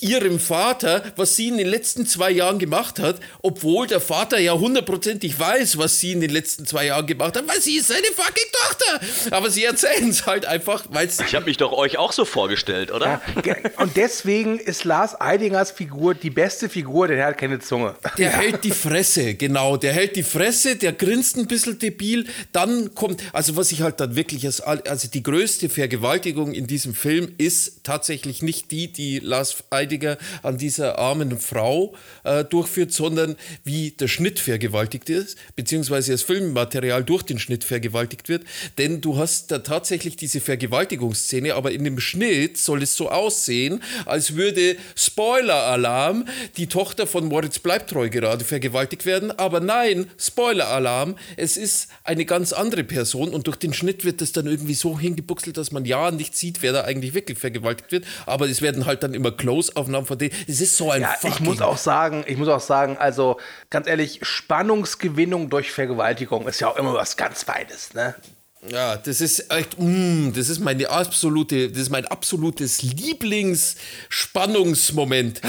ihrem 0.00 0.38
Vater, 0.38 1.02
was 1.16 1.36
sie 1.36 1.48
in 1.48 1.56
den 1.58 1.66
letzten 1.68 2.06
zwei 2.06 2.30
Jahren 2.30 2.58
gemacht 2.58 2.98
hat, 2.98 3.20
obwohl 3.42 3.86
der 3.86 4.00
Vater 4.00 4.38
ja 4.38 4.52
hundertprozentig 4.54 5.38
weiß, 5.38 5.78
was 5.78 6.00
sie 6.00 6.12
in 6.12 6.20
den 6.20 6.30
letzten 6.30 6.66
zwei 6.66 6.86
Jahren 6.86 7.06
gemacht 7.06 7.36
hat, 7.36 7.46
weil 7.48 7.60
sie 7.60 7.76
ist 7.76 7.88
seine 7.88 8.06
fucking 8.14 8.44
Tochter. 8.52 9.34
Aber 9.36 9.50
sie 9.50 9.64
erzählen 9.64 10.08
es 10.10 10.26
halt 10.26 10.46
einfach, 10.46 10.84
weil 10.90 11.06
es 11.06 11.20
Ich 11.20 11.34
habe 11.34 11.46
mich 11.46 11.56
doch 11.56 11.72
euch 11.72 11.96
auch 11.98 12.12
so 12.12 12.24
vorgestellt, 12.24 12.90
oder? 12.92 13.20
Ge- 13.42 13.56
Und 13.76 13.96
deswegen 13.96 14.58
ist 14.58 14.84
Lars 14.84 15.20
Eidingers 15.20 15.70
Figur 15.70 16.14
die 16.14 16.30
beste 16.30 16.68
Figur, 16.68 17.08
denn 17.08 17.18
er 17.18 17.26
hat 17.26 17.38
keine 17.38 17.60
Zunge. 17.60 17.94
Der 18.18 18.30
hält 18.30 18.64
die 18.64 18.70
Fresse, 18.72 19.34
genau. 19.34 19.76
Der 19.76 19.92
hält 19.92 20.16
die 20.16 20.22
Fresse, 20.22 20.76
der 20.76 20.92
grinst 20.92 21.36
ein 21.36 21.46
bisschen 21.46 21.78
debil. 21.78 22.26
Dann 22.52 22.94
kommt, 22.94 23.22
also 23.32 23.56
was 23.56 23.72
ich 23.72 23.82
halt 23.82 24.00
dann 24.00 24.16
wirklich, 24.16 24.44
als, 24.46 24.60
also 24.60 25.08
die 25.08 25.22
größte 25.22 25.68
Vergewaltigung 25.68 26.52
in 26.52 26.66
diesem 26.66 26.94
Film 26.94 27.32
ist 27.38 27.84
tatsächlich 27.84 28.42
nicht 28.42 28.70
die, 28.70 28.92
die 28.92 29.18
Lars 29.20 29.52
Eidinger 29.84 30.16
an 30.42 30.58
dieser 30.58 30.98
armen 30.98 31.38
Frau 31.38 31.94
äh, 32.24 32.44
durchführt, 32.44 32.92
sondern 32.92 33.36
wie 33.64 33.90
der 33.90 34.08
Schnitt 34.08 34.40
vergewaltigt 34.40 35.10
ist, 35.10 35.36
beziehungsweise 35.56 36.12
das 36.12 36.22
Filmmaterial 36.22 37.04
durch 37.04 37.22
den 37.22 37.38
Schnitt 37.38 37.64
vergewaltigt 37.64 38.28
wird. 38.28 38.44
Denn 38.78 39.00
du 39.00 39.18
hast 39.18 39.50
da 39.50 39.58
tatsächlich 39.58 40.16
diese 40.16 40.40
Vergewaltigungsszene, 40.40 41.54
aber 41.54 41.72
in 41.72 41.84
dem 41.84 42.00
Schnitt 42.00 42.56
soll 42.56 42.82
es 42.82 42.96
so 42.96 43.10
aussehen, 43.10 43.82
als 44.06 44.34
würde 44.34 44.76
Spoiler-Alarm 44.96 46.26
die 46.56 46.66
Tochter 46.66 47.06
von 47.06 47.26
Moritz 47.26 47.58
Bleibtreu 47.58 48.08
gerade 48.08 48.44
vergewaltigt 48.44 49.04
werden. 49.04 49.30
Aber 49.30 49.60
nein, 49.60 50.06
Spoiler-Alarm, 50.18 51.16
es 51.36 51.56
ist 51.56 51.88
eine 52.04 52.24
ganz 52.24 52.52
andere 52.52 52.84
Person 52.84 53.34
und 53.34 53.46
durch 53.46 53.56
den 53.56 53.74
Schnitt 53.74 54.04
wird 54.04 54.20
das 54.20 54.32
dann 54.32 54.46
irgendwie 54.46 54.74
so 54.74 54.98
hingebuchselt, 54.98 55.56
dass 55.56 55.72
man 55.72 55.84
ja 55.84 56.10
nicht 56.10 56.36
sieht, 56.36 56.62
wer 56.62 56.72
da 56.72 56.84
eigentlich 56.84 57.14
wirklich 57.14 57.38
vergewaltigt 57.38 57.92
wird. 57.92 58.04
Aber 58.26 58.48
es 58.48 58.62
werden 58.62 58.86
halt 58.86 59.02
dann 59.02 59.14
immer 59.14 59.30
Close-Aufnahmen 59.74 60.06
von 60.06 60.18
denen. 60.18 60.32
Es 60.46 60.60
ist 60.60 60.76
so 60.76 60.90
ein 60.90 61.02
Ja, 61.02 61.14
ich 61.22 61.38
muss 61.40 61.60
auch 61.60 61.76
sagen, 61.76 62.24
ich 62.26 62.36
muss 62.36 62.48
auch 62.48 62.60
sagen, 62.60 62.96
also 62.98 63.38
ganz 63.70 63.86
ehrlich, 63.86 64.18
Spannungsgewinnung 64.22 65.50
durch 65.50 65.70
Vergewaltigung 65.72 66.48
ist 66.48 66.60
ja 66.60 66.68
auch 66.68 66.76
immer 66.76 66.94
was 66.94 67.16
ganz 67.16 67.42
Feines, 67.42 67.92
ne? 67.94 68.14
Ja, 68.66 68.96
das 68.96 69.20
ist 69.20 69.52
echt, 69.52 69.78
mm, 69.78 70.32
das 70.32 70.48
ist 70.48 70.60
meine 70.60 70.88
absolute, 70.88 71.68
das 71.68 71.80
ist 71.80 71.90
mein 71.90 72.06
absolutes 72.06 72.80
Lieblingsspannungsmoment. 72.82 75.42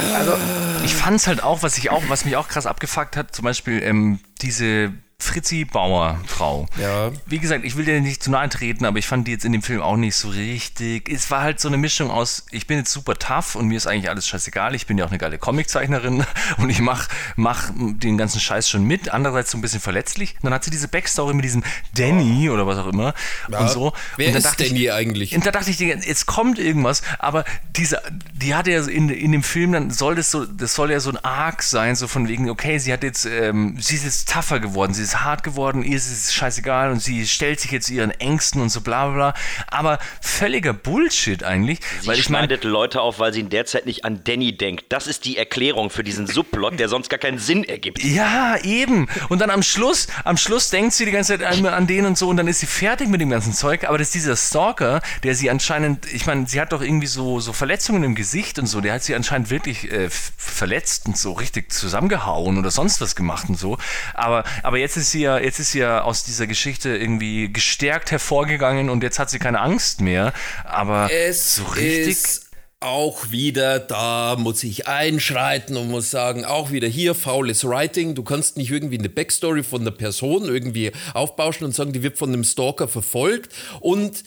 Ich 0.84 0.93
fand 0.93 1.22
es 1.22 1.27
halt 1.27 1.41
auch, 1.41 1.64
was 1.64 1.77
ich 1.77 1.91
auch, 1.91 2.03
was 2.10 2.26
mich 2.26 2.35
auch 2.35 2.49
krass 2.49 2.65
abgefuckt 2.65 3.15
hat, 3.15 3.34
zum 3.34 3.45
Beispiel 3.45 3.81
ähm, 3.81 4.19
diese 4.41 4.91
Fritzi 5.18 5.66
Bauer 5.66 6.20
Frau. 6.28 6.68
Ja. 6.80 7.12
Wie 7.26 7.40
gesagt, 7.40 7.64
ich 7.66 7.78
will 7.78 7.86
dir 7.86 8.00
nicht 8.02 8.22
zu 8.22 8.30
nahe 8.30 8.50
treten, 8.50 8.86
aber 8.86 9.00
ich 9.00 9.08
fand 9.08 9.28
die 9.28 9.32
jetzt 9.32 9.46
in 9.46 9.54
dem 9.54 9.62
Film 9.62 9.82
auch 9.82 9.96
nicht 9.96 10.16
so 10.16 10.28
richtig. 10.28 11.10
Es 11.10 11.32
war 11.32 11.42
halt 11.42 11.60
so 11.60 11.68
eine 11.70 11.78
Mischung 11.78 12.12
aus, 12.12 12.46
ich 12.52 12.68
bin 12.68 12.78
jetzt 12.80 12.92
super 12.92 13.16
tough 13.16 13.56
und 13.56 13.68
mir 13.68 13.78
ist 13.78 13.88
eigentlich 13.88 14.10
alles 14.10 14.28
scheißegal. 14.28 14.76
Ich 14.76 14.88
bin 14.88 14.98
ja 14.98 15.06
auch 15.06 15.10
eine 15.10 15.18
geile 15.18 15.38
Comiczeichnerin 15.38 16.26
und 16.58 16.70
ich 16.70 16.80
mach, 16.82 17.08
mach 17.38 17.72
den 17.76 18.18
ganzen 18.18 18.40
Scheiß 18.42 18.70
schon 18.70 18.84
mit. 18.84 19.10
Andererseits 19.10 19.52
so 19.52 19.58
ein 19.58 19.62
bisschen 19.62 19.80
verletzlich. 19.80 20.36
Und 20.36 20.44
dann 20.46 20.54
hat 20.54 20.66
sie 20.66 20.70
diese 20.72 20.90
Backstory 20.90 21.34
mit 21.34 21.46
diesem 21.46 21.64
Danny 21.96 22.50
oder 22.50 22.68
was 22.68 22.78
auch 22.78 22.88
immer 22.88 23.14
und 23.58 23.70
so. 23.70 23.94
Wer 24.18 24.30
und 24.30 24.36
ist 24.36 24.46
dachte 24.46 24.64
ich- 24.64 24.70
Danny 24.70 24.92
eigentlich? 24.92 25.34
und 25.36 25.46
da 25.46 25.52
dachte 25.52 25.70
ich, 25.72 25.80
jetzt 25.80 26.26
kommt 26.26 26.60
irgendwas, 26.60 27.02
aber 27.20 27.46
diese, 27.76 28.02
die 28.34 28.54
hatte 28.54 28.72
ja 28.72 28.86
in, 28.86 29.10
in 29.10 29.32
dem 29.32 29.44
Film, 29.44 29.72
dann 29.72 29.92
soll 29.92 30.16
das 30.16 30.30
so, 30.30 30.46
das 30.46 30.76
soll 30.76 30.92
ja 30.92 31.00
so 31.00 31.10
ein 31.10 31.18
Arc 31.24 31.64
sein, 31.64 31.96
so 31.96 32.08
von 32.08 32.28
wegen, 32.28 32.50
okay, 32.50 32.78
sie 32.80 32.92
hat 32.92 33.04
jetzt, 33.04 33.26
ähm, 33.26 33.78
sie 33.80 33.96
ist 33.96 34.04
jetzt 34.04 34.30
tougher 34.32 34.60
geworden, 34.60 34.94
sie 34.94 35.05
ist 35.06 35.23
hart 35.23 35.44
geworden, 35.44 35.84
ihr 35.84 35.95
ist 35.95 36.11
es 36.11 36.34
scheißegal 36.34 36.91
und 36.91 37.02
sie 37.02 37.27
stellt 37.27 37.60
sich 37.60 37.72
jetzt 37.72 37.90
ihren 37.90 38.11
Ängsten 38.11 38.61
und 38.61 38.69
so 38.69 38.82
bla 38.82 39.07
bla 39.07 39.14
bla. 39.14 39.34
Aber 39.68 39.99
völliger 40.22 40.73
Bullshit 40.73 41.44
eigentlich, 41.44 41.80
Sie 42.02 42.07
weil 42.07 42.19
ich 42.19 42.30
meine, 42.30 42.48
schneidet 42.48 42.64
Leute 42.64 43.02
auf, 43.02 43.19
weil 43.19 43.34
sie 43.34 43.40
in 43.40 43.49
der 43.49 43.65
Zeit 43.65 43.86
nicht 43.86 44.06
an 44.06 44.22
Danny 44.23 44.57
denkt. 44.57 44.86
Das 44.90 45.07
ist 45.07 45.26
die 45.26 45.38
Erklärung 45.38 45.90
für 45.90 46.03
diesen 46.03 46.27
Subplot, 46.27 46.80
der 46.80 46.90
sonst 46.90 47.10
gar 47.10 47.19
keinen 47.19 47.40
Sinn 47.40 47.64
ergibt. 47.64 48.03
Ja, 48.03 48.57
eben. 48.64 49.07
Und 49.30 49.40
dann 49.40 49.49
am 49.49 49.64
Schluss, 49.64 50.07
am 50.23 50.38
Schluss 50.38 50.69
denkt 50.69 50.94
sie 50.94 51.06
die 51.06 51.11
ganze 51.11 51.38
Zeit 51.38 51.44
an, 51.45 51.65
an 51.65 51.88
den 51.88 52.06
und 52.06 52.18
so 52.18 52.30
und 52.30 52.38
dann 52.38 52.48
ist 52.48 52.60
sie 52.60 52.65
fertig 52.65 53.07
mit 53.07 53.22
dem 53.22 53.30
ganzen 53.30 53.53
Zeug. 53.53 53.88
Aber 53.88 53.98
das 53.98 54.07
ist 54.07 54.15
dieser 54.15 54.36
Stalker, 54.36 55.02
der 55.23 55.36
sie 55.36 55.49
anscheinend, 55.49 56.11
ich 56.11 56.26
meine, 56.26 56.48
sie 56.48 56.60
hat 56.60 56.72
doch 56.72 56.82
irgendwie 56.82 57.07
so, 57.07 57.40
so 57.40 57.53
Verletzungen 57.53 58.03
im 58.03 58.15
Gesicht 58.15 58.60
und 58.60 58.68
so, 58.68 58.82
der 58.82 58.94
hat 58.94 59.03
sie 59.03 59.15
anscheinend 59.15 59.49
wirklich 59.49 59.91
äh, 59.91 60.10
verletzt 60.10 61.06
und 61.06 61.18
so 61.18 61.34
richtig 61.34 61.72
zusammengehauen 61.72 62.57
oder 62.57 62.72
sonst 62.72 63.02
was 63.02 63.15
gemacht 63.15 63.49
und 63.49 63.57
so. 63.57 63.77
Aber, 64.14 64.44
aber 64.64 64.77
jetzt 64.77 64.95
ist 64.98 65.12
sie 65.12 65.22
ja, 65.22 65.38
jetzt 65.38 65.60
ist 65.60 65.72
sie 65.72 65.80
ja 65.80 66.04
aus 66.04 66.24
dieser 66.24 66.48
Geschichte 66.48 66.96
irgendwie 66.96 67.52
gestärkt 67.52 68.12
hervorgegangen 68.12 68.90
und 68.90 69.04
jetzt 69.04 69.20
hat 69.20 69.30
sie 69.30 69.40
keine 69.40 69.60
Angst 69.62 70.02
mehr. 70.02 70.34
Aber 70.64 71.10
Es 71.12 71.56
so 71.56 71.64
richtig. 71.66 72.08
ist 72.08 72.46
auch 72.80 73.32
wieder, 73.32 73.80
da 73.80 74.36
muss 74.38 74.64
ich 74.64 74.88
einschreiten 74.88 75.76
und 75.76 75.90
muss 75.90 76.12
sagen, 76.12 76.46
auch 76.46 76.72
wieder 76.72 76.88
hier 76.88 77.16
faules 77.16 77.64
Writing. 77.64 78.14
Du 78.16 78.24
kannst 78.24 78.58
nicht 78.58 78.70
irgendwie 78.70 79.00
eine 79.00 79.10
Backstory 79.10 79.64
von 79.64 79.82
einer 79.82 79.92
Person 79.92 80.46
irgendwie 80.46 80.92
aufbauschen 81.14 81.66
und 81.66 81.74
sagen, 81.74 81.94
die 81.94 82.04
wird 82.04 82.18
von 82.18 82.30
einem 82.32 82.44
Stalker 82.44 82.88
verfolgt. 82.88 83.54
Und 83.80 84.24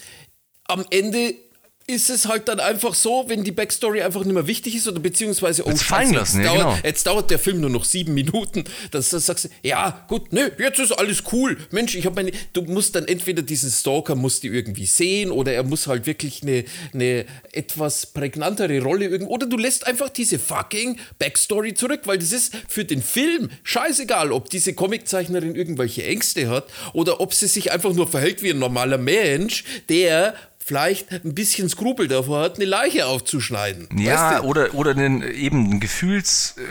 am 0.65 0.85
Ende 0.91 1.35
ist 1.89 2.11
es 2.11 2.29
halt 2.29 2.49
dann 2.49 2.61
einfach 2.61 2.95
so, 2.95 3.25
wenn 3.29 3.45
die 3.45 3.51
Backstory 3.51 4.03
einfach 4.03 4.23
nicht 4.23 4.35
mehr 4.35 4.47
wichtig 4.47 4.77
ist 4.77 4.87
oder 4.87 5.01
beziehungsweise, 5.01 5.65
oh 5.65 5.69
Wird's 5.69 5.83
fallen 5.83 6.13
lassen, 6.13 6.43
jetzt, 6.43 6.47
ja, 6.47 6.55
dauert, 6.55 6.77
genau. 6.77 6.87
jetzt 6.87 7.07
dauert 7.07 7.31
der 7.31 7.39
Film 7.39 7.63
nur 7.63 7.71
noch 7.71 7.87
sieben 7.87 8.13
Minuten, 8.13 8.65
dass 8.91 9.09
du 9.09 9.19
sagst, 9.19 9.49
ja 9.63 10.05
gut, 10.07 10.31
nö, 10.31 10.51
jetzt 10.59 10.79
ist 10.79 10.93
alles 10.93 11.23
cool. 11.33 11.57
Mensch, 11.71 11.95
ich 11.95 12.05
habe 12.05 12.17
meine, 12.17 12.33
du 12.53 12.61
musst 12.63 12.95
dann 12.95 13.07
entweder 13.07 13.41
diesen 13.41 13.71
Stalker 13.71 14.17
musst 14.17 14.45
du 14.45 14.49
irgendwie 14.49 14.85
sehen 14.85 15.31
oder 15.31 15.55
er 15.55 15.63
muss 15.63 15.87
halt 15.87 16.05
wirklich 16.05 16.43
eine, 16.43 16.65
eine 16.93 17.25
etwas 17.53 18.05
prägnantere 18.05 18.83
Rolle 18.83 19.07
irgendwie, 19.07 19.33
oder 19.33 19.47
du 19.47 19.57
lässt 19.57 19.87
einfach 19.87 20.11
diese 20.11 20.39
fucking 20.39 21.01
Backstory 21.19 21.73
zurück, 21.73 22.03
weil 22.05 22.19
das 22.19 22.33
ist 22.33 22.55
für 22.69 22.85
den 22.85 23.01
Film 23.01 23.49
scheißegal, 23.63 24.31
ob 24.33 24.51
diese 24.51 24.75
Comiczeichnerin 24.75 25.55
irgendwelche 25.55 26.05
Ängste 26.05 26.51
hat 26.51 26.67
oder 26.93 27.23
ob 27.23 27.33
sie 27.33 27.47
sich 27.47 27.73
einfach 27.73 27.95
nur 27.95 28.09
verhält 28.09 28.43
wie 28.43 28.51
ein 28.51 28.59
normaler 28.59 28.99
Mensch, 28.99 29.65
der 29.89 30.35
vielleicht 30.69 31.11
ein 31.11 31.35
bisschen 31.35 31.71
Skrupel 31.71 32.09
davor 32.09 32.43
hat, 32.43 32.57
eine 32.57 32.67
Leiche 32.67 33.07
aufzuschneiden. 33.07 33.89
Ja, 33.99 34.33
Weißt 34.33 34.43
du? 34.43 34.47
oder, 34.49 34.75
oder 34.75 34.93
den, 34.93 35.23
eben 35.23 35.73
ein 35.73 35.81
Gefühls, 35.81 36.57
äh, 36.59 36.63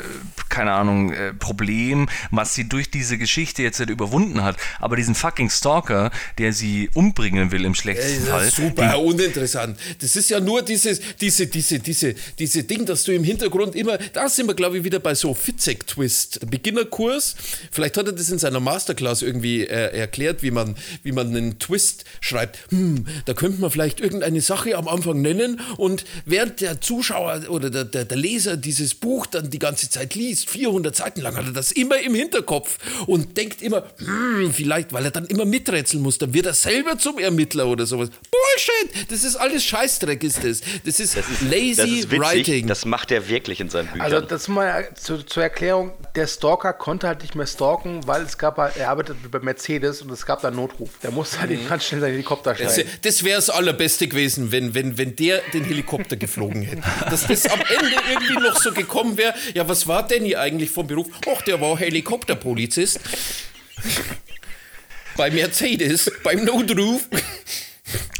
keine 0.50 0.74
Ahnung, 0.74 1.12
äh, 1.12 1.34
Problem, 1.34 2.08
was 2.30 2.54
sie 2.54 2.70
durch 2.70 2.92
diese 2.92 3.18
Geschichte 3.18 3.64
jetzt 3.64 3.80
halt 3.80 3.90
überwunden 3.90 4.44
hat. 4.44 4.56
Aber 4.80 4.96
diesen 4.98 5.16
fucking 5.16 5.50
Stalker, 5.50 6.12
der 6.38 6.54
sie 6.54 6.92
umbringen 6.94 7.52
will 7.52 7.66
im 7.66 7.74
schlechtesten 7.74 8.26
das 8.26 8.30
Fall. 8.30 8.48
ist 8.48 8.56
super 8.56 9.00
uninteressant. 9.00 9.80
Das 10.00 10.16
ist 10.16 10.30
ja 10.30 10.40
nur 10.40 10.62
dieses, 10.62 11.02
diese, 11.20 11.48
diese, 11.48 11.80
diese, 11.80 12.14
diese 12.38 12.64
Ding, 12.66 12.86
dass 12.86 13.04
du 13.04 13.14
im 13.14 13.24
Hintergrund 13.24 13.76
immer, 13.76 13.98
da 14.14 14.30
sind 14.30 14.46
wir, 14.46 14.54
glaube 14.54 14.78
ich, 14.78 14.84
wieder 14.84 15.00
bei 15.00 15.16
so 15.16 15.34
Fitzek-Twist, 15.34 16.48
Beginnerkurs. 16.52 17.36
Vielleicht 17.72 17.98
hat 17.98 18.06
er 18.06 18.14
das 18.14 18.30
in 18.30 18.38
seiner 18.38 18.60
Masterclass 18.60 19.24
irgendwie 19.24 19.62
äh, 19.64 19.98
erklärt, 19.98 20.44
wie 20.44 20.52
man, 20.52 20.76
wie 21.02 21.12
man 21.12 21.36
einen 21.36 21.58
Twist 21.58 22.06
schreibt. 22.22 22.60
Hm, 22.70 23.06
da 23.26 23.34
könnte 23.34 23.60
man 23.60 23.72
vielleicht 23.72 23.87
irgendeine 24.00 24.42
Sache 24.42 24.76
am 24.78 24.88
Anfang 24.88 25.22
nennen 25.22 25.60
und 25.78 26.06
während 26.26 26.62
der 26.62 26.82
Zuschauer 26.82 27.44
oder 27.50 27.70
der, 27.70 27.86
der, 27.86 28.06
der 28.06 28.18
Leser 28.18 28.58
dieses 28.58 28.94
Buch 28.96 29.26
dann 29.26 29.50
die 29.50 29.60
ganze 29.60 29.90
Zeit 29.90 30.16
liest, 30.16 30.50
400 30.50 30.96
Seiten 30.96 31.22
lang, 31.22 31.36
hat 31.36 31.46
er 31.46 31.52
das 31.54 31.72
immer 31.72 32.00
im 32.00 32.14
Hinterkopf 32.16 32.78
und 33.08 33.38
denkt 33.38 33.62
immer, 33.62 33.84
hm, 33.98 34.52
vielleicht, 34.54 34.94
weil 34.94 35.06
er 35.06 35.12
dann 35.12 35.26
immer 35.26 35.46
miträtseln 35.46 36.02
muss, 36.04 36.18
dann 36.18 36.34
wird 36.34 36.46
er 36.46 36.54
selber 36.54 36.98
zum 36.98 37.18
Ermittler 37.20 37.68
oder 37.68 37.86
sowas. 37.86 38.10
Bullshit! 38.10 39.12
Das 39.12 39.24
ist 39.24 39.36
alles 39.36 39.64
Scheißdreck, 39.64 40.24
ist 40.24 40.44
das. 40.44 40.62
Das 40.86 41.00
ist, 41.00 41.16
lazy 41.50 41.76
Das 41.76 41.86
ist 41.88 42.12
witzig, 42.12 42.20
writing. 42.20 42.68
das 42.68 42.86
macht 42.86 43.12
er 43.12 43.28
wirklich 43.30 43.60
in 43.60 43.70
seinen 43.70 43.88
Büchern. 43.88 44.02
Also 44.02 44.22
das 44.22 44.48
mal 44.48 44.90
zu, 44.96 45.24
zur 45.26 45.44
Erklärung, 45.44 45.92
der 46.16 46.28
Stalker 46.28 46.74
konnte 46.74 47.08
halt 47.08 47.22
nicht 47.22 47.36
mehr 47.36 47.48
stalken, 47.48 48.06
weil 48.08 48.24
es 48.24 48.38
gab 48.38 48.58
halt, 48.58 48.78
er 48.78 48.90
arbeitet 48.90 49.18
bei 49.32 49.40
Mercedes 49.40 50.02
und 50.02 50.12
es 50.12 50.26
gab 50.26 50.42
da 50.42 50.48
einen 50.50 50.58
Notruf. 50.58 50.90
Der 51.04 51.12
musste 51.12 51.40
halt 51.40 51.52
ganz 51.70 51.86
schnell 51.86 52.02
seinen 52.02 52.12
Helikopter 52.12 52.54
Das, 52.54 52.74
steigen. 52.74 52.90
das 53.02 53.24
wäre 53.24 53.38
das 53.38 53.50
Allerbeste 53.78 54.08
gewesen, 54.08 54.52
wenn, 54.52 54.74
wenn, 54.74 54.98
wenn 54.98 55.16
der 55.16 55.40
den 55.54 55.64
Helikopter 55.64 56.16
geflogen 56.16 56.64
hätte. 56.64 56.82
Dass 57.12 57.28
das 57.28 57.46
am 57.46 57.60
Ende 57.60 57.96
irgendwie 58.10 58.34
noch 58.34 58.60
so 58.60 58.72
gekommen 58.72 59.18
wäre. 59.18 59.36
Ja, 59.54 59.70
was 59.70 59.88
war 59.88 60.08
Danny 60.08 60.36
eigentlich 60.36 60.72
vom 60.72 60.88
Beruf? 60.88 61.08
Ach, 61.32 61.44
der 61.44 61.62
war 61.62 61.78
Helikopterpolizist. 61.78 63.00
Bei 65.16 65.30
Mercedes, 65.30 66.12
beim 66.24 66.44
Notruf. 66.44 67.08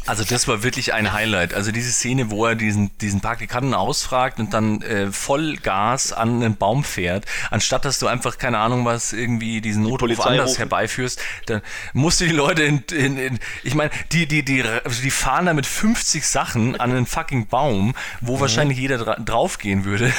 Also 0.06 0.24
das 0.24 0.48
war 0.48 0.62
wirklich 0.62 0.94
ein 0.94 1.12
Highlight. 1.12 1.52
Also 1.52 1.70
diese 1.72 1.92
Szene, 1.92 2.30
wo 2.30 2.46
er 2.46 2.54
diesen, 2.54 2.96
diesen 2.98 3.20
Praktikanten 3.20 3.74
ausfragt 3.74 4.38
und 4.38 4.54
dann 4.54 4.80
äh, 4.80 5.12
Vollgas 5.12 6.12
an 6.14 6.42
einen 6.42 6.56
Baum 6.56 6.84
fährt, 6.84 7.26
anstatt 7.50 7.84
dass 7.84 7.98
du 7.98 8.06
einfach, 8.06 8.38
keine 8.38 8.58
Ahnung 8.58 8.86
was, 8.86 9.12
irgendwie 9.12 9.60
diesen 9.60 9.82
Notruf 9.82 9.98
Polizei 10.00 10.22
anders 10.30 10.50
rufen. 10.50 10.58
herbeiführst, 10.58 11.20
dann 11.46 11.60
musst 11.92 12.20
du 12.20 12.24
die 12.24 12.32
Leute 12.32 12.62
in, 12.62 12.82
in, 12.92 13.18
in 13.18 13.38
ich 13.62 13.74
meine, 13.74 13.90
die, 14.12 14.26
die, 14.26 14.42
die, 14.42 14.64
die 15.02 15.10
fahren 15.10 15.44
da 15.44 15.52
mit 15.52 15.66
50 15.66 16.26
Sachen 16.26 16.80
an 16.80 16.90
einen 16.90 17.04
fucking 17.06 17.48
Baum, 17.48 17.94
wo 18.22 18.36
Mhm. 18.36 18.40
wahrscheinlich 18.40 18.78
jeder 18.78 18.96
dra 18.98 19.16
draufgehen 19.16 19.84
würde, 19.84 20.10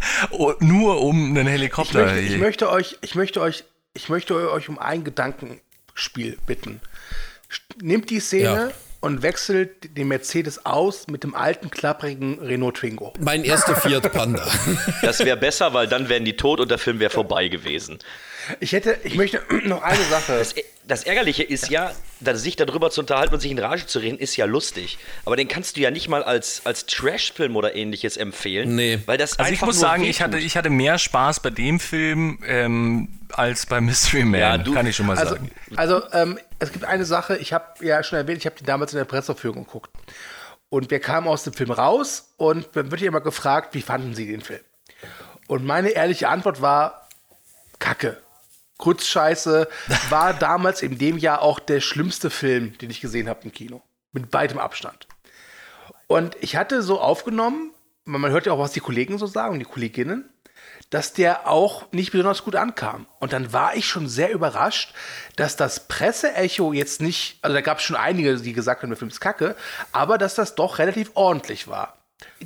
nur 0.60 1.00
um 1.00 1.30
einen 1.30 1.46
Ich 1.46 1.52
Helikopter. 1.52 2.04
möchte, 2.04 2.20
ich 2.20 2.38
möchte 2.38 2.70
euch, 2.70 2.98
ich 3.00 3.14
möchte 3.14 3.40
euch, 3.40 3.64
ich 3.94 4.08
möchte 4.10 4.34
euch 4.52 4.68
um 4.68 4.78
ein 4.78 5.04
Gedankenspiel 5.04 6.36
bitten. 6.46 6.80
Nehmt 7.80 8.10
die 8.10 8.20
Szene 8.20 8.42
Ja. 8.44 8.70
Und 9.00 9.22
wechselt 9.22 9.96
den 9.96 10.08
Mercedes 10.08 10.66
aus 10.66 11.06
mit 11.06 11.22
dem 11.22 11.34
alten, 11.34 11.70
klapprigen 11.70 12.38
Renault 12.40 12.78
Twingo. 12.78 13.12
Mein 13.20 13.44
erster 13.44 13.76
Fiat 13.76 14.12
Panda. 14.12 14.46
das 15.02 15.20
wäre 15.24 15.36
besser, 15.36 15.72
weil 15.72 15.86
dann 15.86 16.08
wären 16.08 16.24
die 16.24 16.36
tot 16.36 16.60
und 16.60 16.70
der 16.70 16.78
Film 16.78 16.98
wäre 16.98 17.10
vorbei 17.10 17.48
gewesen. 17.48 17.98
Ich 18.60 18.72
hätte, 18.72 18.98
ich 19.04 19.14
möchte 19.14 19.42
noch 19.64 19.82
eine 19.82 20.02
Sache. 20.04 20.38
Das, 20.38 20.54
das 20.86 21.04
Ärgerliche 21.04 21.42
ist 21.42 21.70
ja, 21.70 21.92
dass 22.20 22.42
sich 22.42 22.56
darüber 22.56 22.90
zu 22.90 23.02
unterhalten 23.02 23.34
und 23.34 23.40
sich 23.40 23.50
in 23.50 23.58
Rage 23.58 23.86
zu 23.86 23.98
reden, 23.98 24.18
ist 24.18 24.36
ja 24.36 24.46
lustig. 24.46 24.98
Aber 25.24 25.36
den 25.36 25.46
kannst 25.46 25.76
du 25.76 25.80
ja 25.80 25.90
nicht 25.90 26.08
mal 26.08 26.22
als, 26.24 26.62
als 26.64 26.86
Trash-Film 26.86 27.56
oder 27.56 27.76
ähnliches 27.76 28.16
empfehlen. 28.16 28.74
Nee. 28.74 28.98
Weil 29.06 29.18
das 29.18 29.38
Also 29.38 29.52
ich 29.52 29.60
muss 29.60 29.76
nur 29.76 29.80
sagen, 29.80 30.02
wehtut. 30.02 30.14
ich 30.14 30.22
hatte, 30.22 30.38
ich 30.38 30.56
hatte 30.56 30.70
mehr 30.70 30.98
Spaß 30.98 31.40
bei 31.40 31.50
dem 31.50 31.78
Film 31.78 32.38
ähm, 32.46 33.08
als 33.34 33.66
bei 33.66 33.80
Mystery 33.80 34.24
Man, 34.24 34.40
Ja, 34.40 34.58
du- 34.58 34.74
kann 34.74 34.86
ich 34.86 34.96
schon 34.96 35.06
mal 35.06 35.16
Also, 35.18 35.34
sagen. 35.34 35.50
also 35.76 36.02
ähm, 36.12 36.38
es 36.58 36.72
gibt 36.72 36.84
eine 36.84 37.04
Sache, 37.04 37.36
ich 37.36 37.52
habe 37.52 37.84
ja 37.84 38.02
schon 38.02 38.18
erwähnt, 38.18 38.38
ich 38.38 38.46
habe 38.46 38.56
die 38.56 38.64
damals 38.64 38.92
in 38.92 38.98
der 38.98 39.04
Presseführung 39.04 39.64
geguckt. 39.64 39.90
Und 40.70 40.90
wir 40.90 41.00
kamen 41.00 41.26
aus 41.28 41.44
dem 41.44 41.52
Film 41.54 41.70
raus 41.70 42.34
und 42.36 42.68
dann 42.74 42.90
wird 42.90 43.00
ja 43.00 43.08
immer 43.08 43.20
gefragt, 43.22 43.74
wie 43.74 43.82
fanden 43.82 44.14
Sie 44.14 44.26
den 44.26 44.40
Film? 44.42 44.60
Und 45.46 45.64
meine 45.64 45.90
ehrliche 45.90 46.28
Antwort 46.28 46.60
war, 46.60 47.08
Kacke. 47.78 48.18
Kurzscheiße 48.76 49.68
war 50.10 50.34
damals 50.38 50.82
in 50.82 50.98
dem 50.98 51.18
Jahr 51.18 51.42
auch 51.42 51.58
der 51.58 51.80
schlimmste 51.80 52.30
Film, 52.30 52.76
den 52.78 52.90
ich 52.90 53.00
gesehen 53.00 53.28
habe 53.28 53.40
im 53.44 53.52
Kino. 53.52 53.82
Mit 54.12 54.32
weitem 54.32 54.58
Abstand. 54.58 55.06
Und 56.06 56.36
ich 56.40 56.56
hatte 56.56 56.82
so 56.82 57.00
aufgenommen, 57.00 57.72
man 58.04 58.30
hört 58.30 58.46
ja 58.46 58.52
auch, 58.52 58.58
was 58.58 58.72
die 58.72 58.80
Kollegen 58.80 59.18
so 59.18 59.26
sagen 59.26 59.54
und 59.54 59.58
die 59.58 59.64
Kolleginnen, 59.66 60.30
dass 60.90 61.12
der 61.12 61.48
auch 61.48 61.90
nicht 61.92 62.12
besonders 62.12 62.44
gut 62.44 62.56
ankam. 62.56 63.06
Und 63.18 63.32
dann 63.32 63.52
war 63.52 63.76
ich 63.76 63.86
schon 63.86 64.08
sehr 64.08 64.32
überrascht, 64.32 64.94
dass 65.36 65.56
das 65.56 65.86
Presseecho 65.88 66.72
jetzt 66.72 67.00
nicht, 67.00 67.38
also 67.42 67.54
da 67.54 67.60
gab 67.60 67.78
es 67.78 67.84
schon 67.84 67.96
einige, 67.96 68.36
die 68.36 68.52
gesagt 68.52 68.82
haben, 68.82 68.90
der 68.90 68.96
Film 68.96 69.10
ist 69.10 69.20
kacke, 69.20 69.54
aber 69.92 70.18
dass 70.18 70.34
das 70.34 70.54
doch 70.54 70.78
relativ 70.78 71.10
ordentlich 71.14 71.68
war. 71.68 71.98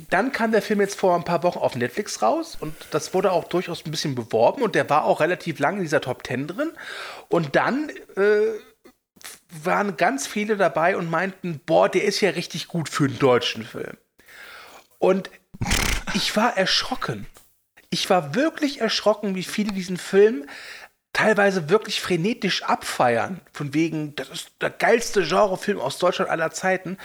Dann 0.09 0.31
kam 0.31 0.51
der 0.51 0.61
Film 0.61 0.81
jetzt 0.81 0.99
vor 0.99 1.15
ein 1.15 1.23
paar 1.23 1.41
Wochen 1.43 1.59
auf 1.59 1.75
Netflix 1.75 2.21
raus 2.21 2.57
und 2.59 2.75
das 2.91 3.13
wurde 3.13 3.31
auch 3.31 3.45
durchaus 3.45 3.85
ein 3.85 3.91
bisschen 3.91 4.13
beworben 4.13 4.61
und 4.61 4.75
der 4.75 4.89
war 4.89 5.05
auch 5.05 5.19
relativ 5.19 5.59
lang 5.59 5.77
in 5.77 5.83
dieser 5.83 6.01
Top 6.01 6.25
10 6.27 6.47
drin. 6.47 6.71
Und 7.29 7.55
dann 7.55 7.89
äh, 8.15 8.53
waren 9.63 9.97
ganz 9.97 10.27
viele 10.27 10.57
dabei 10.57 10.95
und 10.97 11.09
meinten, 11.09 11.59
boah, 11.65 11.89
der 11.89 12.03
ist 12.03 12.21
ja 12.21 12.31
richtig 12.31 12.67
gut 12.67 12.89
für 12.89 13.05
einen 13.05 13.19
deutschen 13.19 13.65
Film. 13.65 13.97
Und 14.99 15.31
ich 16.13 16.35
war 16.35 16.55
erschrocken. 16.55 17.25
Ich 17.93 18.09
war 18.09 18.33
wirklich 18.33 18.81
erschrocken, 18.81 19.35
wie 19.35 19.43
viele 19.43 19.71
diesen 19.71 19.97
Film 19.97 20.49
teilweise 21.13 21.69
wirklich 21.69 22.01
frenetisch 22.01 22.63
abfeiern. 22.63 23.39
Von 23.51 23.75
wegen, 23.75 24.15
das 24.15 24.29
ist 24.29 24.51
der 24.61 24.71
geilste 24.71 25.21
Genrefilm 25.21 25.79
aus 25.79 25.99
Deutschland 25.99 26.31
aller 26.31 26.49
Zeiten. 26.49 26.97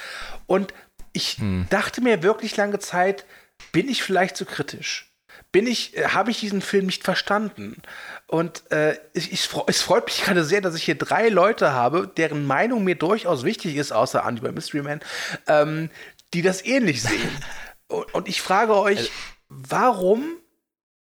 Und 0.47 0.73
ich 1.13 1.37
dachte 1.69 2.01
mir 2.01 2.23
wirklich 2.23 2.57
lange 2.57 2.79
Zeit, 2.79 3.27
bin 3.71 3.87
ich 3.87 4.03
vielleicht 4.03 4.39
zu 4.39 4.47
kritisch? 4.47 5.13
Bin 5.53 5.67
ich, 5.67 5.95
äh, 5.95 6.09
habe 6.09 6.31
ich 6.31 6.41
diesen 6.41 6.63
Film 6.63 6.87
nicht 6.87 7.05
verstanden? 7.05 7.83
Und 8.27 8.71
äh, 8.73 8.95
ich, 9.13 9.31
ich, 9.31 9.51
es 9.67 9.83
freut 9.83 10.07
mich 10.07 10.25
gerade 10.25 10.43
sehr, 10.43 10.63
dass 10.63 10.75
ich 10.75 10.85
hier 10.85 10.97
drei 10.97 11.29
Leute 11.29 11.75
habe, 11.75 12.11
deren 12.17 12.47
Meinung 12.47 12.83
mir 12.83 12.95
durchaus 12.95 13.45
wichtig 13.45 13.77
ist, 13.77 13.93
außer 13.93 14.25
Andy 14.27 14.41
bei 14.41 14.53
Mystery 14.53 14.83
Man, 14.83 15.01
ähm, 15.49 15.91
die 16.33 16.41
das 16.41 16.65
ähnlich 16.65 17.03
sehen. 17.03 17.31
und, 17.89 18.15
und 18.15 18.27
ich 18.27 18.41
frage 18.41 18.75
euch, 18.75 19.11
warum 19.51 20.39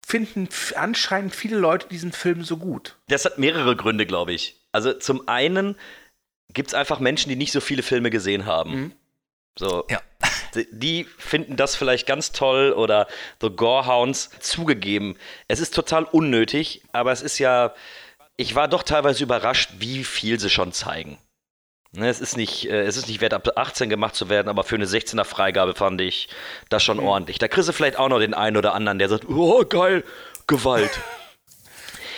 finden 0.06 0.48
anscheinend 0.76 1.34
viele 1.34 1.56
Leute 1.58 1.88
diesen 1.88 2.12
Film 2.12 2.44
so 2.44 2.56
gut? 2.56 2.96
Das 3.08 3.24
hat 3.24 3.38
mehrere 3.38 3.76
Gründe, 3.76 4.06
glaube 4.06 4.32
ich. 4.32 4.56
Also 4.72 4.92
zum 4.92 5.28
einen 5.28 5.76
gibt 6.52 6.68
es 6.68 6.74
einfach 6.74 7.00
Menschen, 7.00 7.28
die 7.30 7.36
nicht 7.36 7.52
so 7.52 7.60
viele 7.60 7.82
Filme 7.82 8.10
gesehen 8.10 8.46
haben. 8.46 8.92
So, 9.58 9.84
Ja. 9.88 10.00
die- 10.54 10.66
die 10.72 11.04
finden 11.18 11.56
das 11.56 11.76
vielleicht 11.76 12.06
ganz 12.06 12.32
toll 12.32 12.72
oder 12.72 13.06
The 13.40 13.50
Gorehounds 13.50 14.30
zugegeben. 14.40 15.16
Es 15.48 15.60
ist 15.60 15.74
total 15.74 16.04
unnötig, 16.04 16.82
aber 16.92 17.12
es 17.12 17.22
ist 17.22 17.38
ja, 17.38 17.74
ich 18.36 18.54
war 18.54 18.68
doch 18.68 18.82
teilweise 18.82 19.22
überrascht, 19.22 19.70
wie 19.78 20.04
viel 20.04 20.38
sie 20.40 20.50
schon 20.50 20.72
zeigen. 20.72 21.18
Ne, 21.96 22.08
Es 22.08 22.20
ist 22.20 22.36
nicht, 22.36 22.68
äh, 22.68 22.82
es 22.82 22.96
ist 22.96 23.08
nicht 23.08 23.20
wert, 23.20 23.34
ab 23.34 23.48
18 23.56 23.88
gemacht 23.88 24.16
zu 24.16 24.28
werden, 24.28 24.48
aber 24.48 24.64
für 24.64 24.74
eine 24.74 24.86
16er 24.86 25.24
Freigabe 25.24 25.74
fand 25.74 26.00
ich 26.00 26.28
das 26.68 26.82
schon 26.82 26.98
ordentlich. 26.98 27.38
Da 27.38 27.46
kriegst 27.46 27.68
du 27.68 27.72
vielleicht 27.72 27.98
auch 27.98 28.08
noch 28.08 28.18
den 28.18 28.34
einen 28.34 28.56
oder 28.56 28.74
anderen, 28.74 28.98
der 28.98 29.08
sagt, 29.08 29.28
oh 29.28 29.64
geil, 29.64 30.04
Gewalt. 30.46 31.00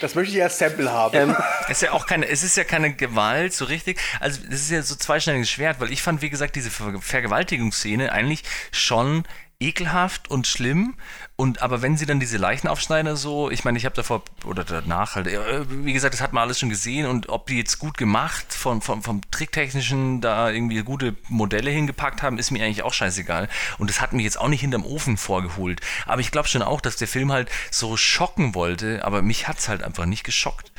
Das 0.02 0.14
möchte 0.14 0.36
ich 0.36 0.42
als 0.42 0.58
Sample 0.58 0.92
haben. 0.92 1.34
Es 1.68 1.78
ist 1.78 1.82
ja 1.82 1.92
auch 1.92 2.06
keine, 2.06 2.28
es 2.28 2.42
ist 2.42 2.54
ja 2.58 2.64
keine 2.64 2.92
Gewalt 2.92 3.54
so 3.54 3.64
richtig. 3.64 3.98
Also 4.20 4.40
das 4.44 4.60
ist 4.60 4.70
ja 4.70 4.82
so 4.82 4.94
zweischneidiges 4.94 5.48
Schwert, 5.48 5.80
weil 5.80 5.90
ich 5.90 6.02
fand, 6.02 6.20
wie 6.20 6.28
gesagt, 6.28 6.54
diese 6.54 6.70
Ver 6.70 7.00
Vergewaltigungsszene 7.00 8.12
eigentlich 8.12 8.42
schon 8.72 9.24
ekelhaft 9.58 10.30
und 10.30 10.46
schlimm. 10.46 10.98
Und 11.36 11.60
aber 11.60 11.82
wenn 11.82 11.98
sie 11.98 12.06
dann 12.06 12.18
diese 12.18 12.38
Leichen 12.38 12.66
aufschneiden, 12.66 13.14
so, 13.14 13.50
ich 13.50 13.62
meine, 13.62 13.76
ich 13.76 13.84
habe 13.84 13.94
davor 13.94 14.22
oder 14.46 14.64
danach 14.64 15.16
halt, 15.16 15.26
äh, 15.26 15.64
wie 15.68 15.92
gesagt, 15.92 16.14
das 16.14 16.22
hat 16.22 16.32
man 16.32 16.42
alles 16.42 16.58
schon 16.58 16.70
gesehen 16.70 17.06
und 17.06 17.28
ob 17.28 17.46
die 17.46 17.58
jetzt 17.58 17.78
gut 17.78 17.98
gemacht 17.98 18.54
von, 18.54 18.80
vom, 18.80 19.02
vom 19.02 19.20
Tricktechnischen 19.30 20.22
da 20.22 20.50
irgendwie 20.50 20.82
gute 20.82 21.14
Modelle 21.28 21.70
hingepackt 21.70 22.22
haben, 22.22 22.38
ist 22.38 22.52
mir 22.52 22.64
eigentlich 22.64 22.84
auch 22.84 22.94
scheißegal. 22.94 23.50
Und 23.76 23.90
das 23.90 24.00
hat 24.00 24.14
mich 24.14 24.24
jetzt 24.24 24.40
auch 24.40 24.48
nicht 24.48 24.62
hinterm 24.62 24.86
Ofen 24.86 25.18
vorgeholt. 25.18 25.82
Aber 26.06 26.22
ich 26.22 26.30
glaube 26.30 26.48
schon 26.48 26.62
auch, 26.62 26.80
dass 26.80 26.96
der 26.96 27.08
Film 27.08 27.30
halt 27.30 27.50
so 27.70 27.98
schocken 27.98 28.54
wollte, 28.54 29.04
aber 29.04 29.20
mich 29.20 29.46
hat's 29.46 29.68
halt 29.68 29.82
einfach 29.82 30.06
nicht 30.06 30.24
geschockt. 30.24 30.72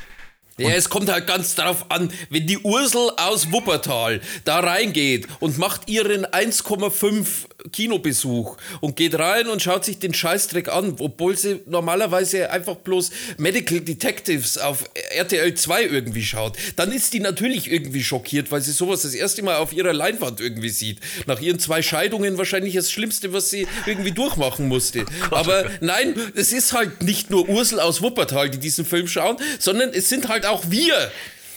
Ja, 0.58 0.70
es 0.70 0.88
kommt 0.88 1.10
halt 1.10 1.26
ganz 1.26 1.54
darauf 1.54 1.90
an, 1.90 2.10
wenn 2.30 2.46
die 2.46 2.58
Ursel 2.58 3.10
aus 3.16 3.52
Wuppertal 3.52 4.20
da 4.44 4.60
reingeht 4.60 5.26
und 5.40 5.56
macht 5.58 5.88
ihren 5.88 6.26
1,5 6.26 7.26
Kinobesuch 7.72 8.56
und 8.80 8.96
geht 8.96 9.18
rein 9.18 9.48
und 9.48 9.62
schaut 9.62 9.84
sich 9.84 9.98
den 9.98 10.14
Scheißdreck 10.14 10.68
an, 10.68 10.96
obwohl 10.98 11.36
sie 11.36 11.60
normalerweise 11.66 12.50
einfach 12.50 12.76
bloß 12.76 13.10
Medical 13.36 13.80
Detectives 13.80 14.58
auf 14.58 14.84
RTL 15.12 15.54
2 15.54 15.84
irgendwie 15.84 16.24
schaut, 16.24 16.56
dann 16.76 16.92
ist 16.92 17.12
die 17.14 17.20
natürlich 17.20 17.70
irgendwie 17.70 18.02
schockiert, 18.02 18.50
weil 18.50 18.60
sie 18.60 18.72
sowas 18.72 19.02
das 19.02 19.14
erste 19.14 19.42
Mal 19.42 19.56
auf 19.56 19.72
ihrer 19.72 19.92
Leinwand 19.92 20.40
irgendwie 20.40 20.68
sieht. 20.68 20.98
Nach 21.26 21.40
ihren 21.40 21.58
zwei 21.58 21.82
Scheidungen 21.82 22.38
wahrscheinlich 22.38 22.74
das 22.74 22.90
Schlimmste, 22.90 23.32
was 23.32 23.50
sie 23.50 23.66
irgendwie 23.86 24.12
durchmachen 24.12 24.68
musste. 24.68 25.04
Aber 25.30 25.70
nein, 25.80 26.14
es 26.34 26.52
ist 26.52 26.72
halt 26.72 27.02
nicht 27.02 27.30
nur 27.30 27.48
Ursel 27.48 27.80
aus 27.80 28.02
Wuppertal, 28.02 28.50
die 28.50 28.58
diesen 28.58 28.84
Film 28.84 29.06
schauen, 29.08 29.36
sondern 29.58 29.90
es 29.90 30.08
sind 30.08 30.28
halt 30.28 30.46
auch 30.48 30.64
wir. 30.68 31.10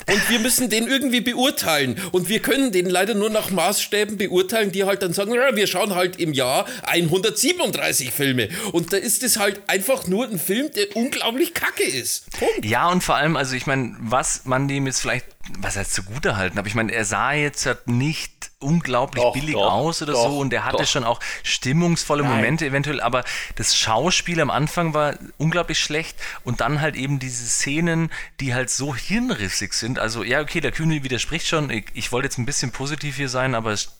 Und 0.07 0.29
wir 0.29 0.39
müssen 0.39 0.69
den 0.69 0.87
irgendwie 0.87 1.21
beurteilen. 1.21 1.99
Und 2.11 2.27
wir 2.27 2.41
können 2.41 2.71
den 2.71 2.89
leider 2.89 3.13
nur 3.13 3.29
nach 3.29 3.49
Maßstäben 3.49 4.17
beurteilen, 4.17 4.71
die 4.71 4.83
halt 4.83 5.03
dann 5.03 5.13
sagen, 5.13 5.33
ja, 5.33 5.55
wir 5.55 5.67
schauen 5.67 5.95
halt 5.95 6.19
im 6.19 6.33
Jahr 6.33 6.65
137 6.83 8.11
Filme. 8.11 8.49
Und 8.71 8.93
da 8.93 8.97
ist 8.97 9.23
es 9.23 9.37
halt 9.37 9.61
einfach 9.67 10.07
nur 10.07 10.27
ein 10.27 10.39
Film, 10.39 10.71
der 10.71 10.95
unglaublich 10.95 11.53
kacke 11.53 11.83
ist. 11.83 12.29
Punkt. 12.31 12.65
Ja, 12.65 12.89
und 12.89 13.03
vor 13.03 13.15
allem, 13.15 13.37
also 13.37 13.55
ich 13.55 13.67
meine, 13.67 13.95
was 13.99 14.45
man 14.45 14.67
dem 14.67 14.87
jetzt 14.87 15.01
vielleicht, 15.01 15.25
was 15.59 15.75
heißt 15.75 15.93
zugute 15.93 16.37
halten, 16.37 16.57
aber 16.57 16.67
ich 16.67 16.75
meine, 16.75 16.91
er 16.91 17.05
sah 17.05 17.33
jetzt 17.33 17.65
halt 17.65 17.87
nicht 17.87 18.51
unglaublich 18.59 19.23
Doch, 19.23 19.33
billig 19.33 19.53
doch, 19.53 19.71
aus 19.71 20.01
oder 20.01 20.13
doch, 20.13 20.29
so 20.29 20.39
und 20.39 20.53
er 20.53 20.65
hatte 20.65 20.85
schon 20.85 21.03
auch 21.03 21.19
stimmungsvolle 21.43 22.23
Momente 22.23 22.65
eventuell, 22.65 23.01
aber 23.01 23.23
das 23.55 23.75
Schauspiel 23.75 24.39
am 24.39 24.51
Anfang 24.51 24.93
war 24.93 25.15
unglaublich 25.37 25.79
schlecht 25.79 26.17
und 26.43 26.61
dann 26.61 26.79
halt 26.79 26.95
eben 26.95 27.19
diese 27.19 27.45
Szenen, 27.45 28.11
die 28.39 28.53
halt 28.53 28.69
so 28.69 28.95
hirnrissig 28.95 29.73
sind. 29.73 29.97
Also 29.97 30.23
ja, 30.23 30.41
okay, 30.41 30.61
der 30.61 30.71
Kühne 30.71 31.03
widerspricht 31.03 31.47
schon. 31.47 31.69
Ich, 31.71 31.85
ich 31.93 32.11
wollte 32.11 32.27
jetzt 32.27 32.37
ein 32.37 32.45
bisschen 32.45 32.71
positiv 32.71 33.15
hier 33.15 33.29
sein, 33.29 33.55
aber 33.55 33.71
es 33.71 33.97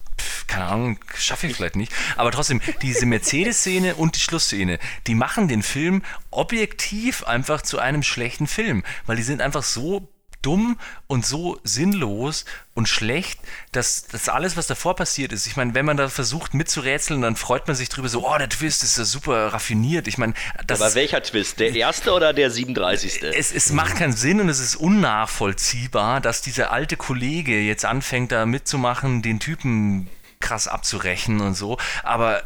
keine 0.47 0.65
Ahnung, 0.65 0.99
schaffe 1.15 1.47
ich 1.47 1.55
vielleicht 1.55 1.75
nicht. 1.75 1.91
Aber 2.15 2.31
trotzdem, 2.31 2.61
diese 2.81 3.05
Mercedes-Szene 3.05 3.95
und 3.97 4.15
die 4.15 4.19
Schlussszene, 4.19 4.77
die 5.07 5.15
machen 5.15 5.47
den 5.47 5.63
Film 5.63 6.03
objektiv 6.29 7.23
einfach 7.23 7.61
zu 7.61 7.79
einem 7.79 8.03
schlechten 8.03 8.45
Film, 8.45 8.83
weil 9.05 9.15
die 9.15 9.23
sind 9.23 9.41
einfach 9.41 9.63
so 9.63 10.10
dumm 10.41 10.77
und 11.07 11.25
so 11.25 11.59
sinnlos 11.63 12.45
und 12.73 12.87
schlecht, 12.87 13.39
dass 13.71 14.07
das 14.07 14.29
alles, 14.29 14.57
was 14.57 14.67
davor 14.67 14.95
passiert 14.95 15.31
ist, 15.31 15.47
ich 15.47 15.55
meine, 15.55 15.73
wenn 15.73 15.85
man 15.85 15.97
da 15.97 16.09
versucht 16.09 16.53
mitzurätseln, 16.53 17.21
dann 17.21 17.35
freut 17.35 17.67
man 17.67 17.75
sich 17.75 17.89
drüber 17.89 18.09
so, 18.09 18.27
oh, 18.27 18.37
der 18.37 18.49
Twist 18.49 18.83
ist 18.83 18.97
ja 18.97 19.03
super 19.03 19.53
raffiniert. 19.53 20.07
Ich 20.07 20.17
meine, 20.17 20.33
das 20.65 20.81
Aber 20.81 20.95
welcher 20.95 21.21
Twist? 21.21 21.59
Der 21.59 21.73
erste 21.73 22.13
oder 22.13 22.33
der 22.33 22.49
37.? 22.49 23.23
es, 23.23 23.51
es 23.51 23.71
macht 23.71 23.97
keinen 23.97 24.13
Sinn 24.13 24.41
und 24.41 24.49
es 24.49 24.59
ist 24.59 24.75
unnachvollziehbar, 24.75 26.21
dass 26.21 26.41
dieser 26.41 26.71
alte 26.71 26.97
Kollege 26.97 27.59
jetzt 27.59 27.85
anfängt, 27.85 28.31
da 28.31 28.45
mitzumachen, 28.45 29.21
den 29.21 29.39
Typen 29.39 30.09
krass 30.39 30.67
abzurächen 30.67 31.39
und 31.39 31.53
so. 31.53 31.77
Aber 32.03 32.43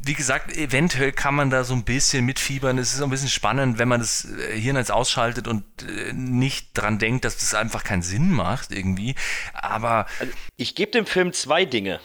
wie 0.00 0.14
gesagt, 0.14 0.56
eventuell 0.56 1.12
kann 1.12 1.34
man 1.34 1.50
da 1.50 1.64
so 1.64 1.74
ein 1.74 1.84
bisschen 1.84 2.24
mitfiebern. 2.24 2.78
Es 2.78 2.92
ist 2.92 2.98
so 2.98 3.04
ein 3.04 3.10
bisschen 3.10 3.28
spannend, 3.28 3.78
wenn 3.78 3.88
man 3.88 4.00
das 4.00 4.24
äh, 4.24 4.58
Hirn 4.58 4.76
jetzt 4.76 4.92
ausschaltet 4.92 5.48
und 5.48 5.64
äh, 5.82 6.12
nicht 6.12 6.70
dran 6.74 6.98
denkt, 6.98 7.24
dass 7.24 7.36
das 7.36 7.54
einfach 7.54 7.84
keinen 7.84 8.02
Sinn 8.02 8.30
macht 8.30 8.70
irgendwie. 8.70 9.14
Aber 9.54 10.06
Ich 10.56 10.74
gebe 10.74 10.92
dem 10.92 11.04
Film 11.04 11.32
zwei 11.32 11.64
Dinge. 11.64 12.00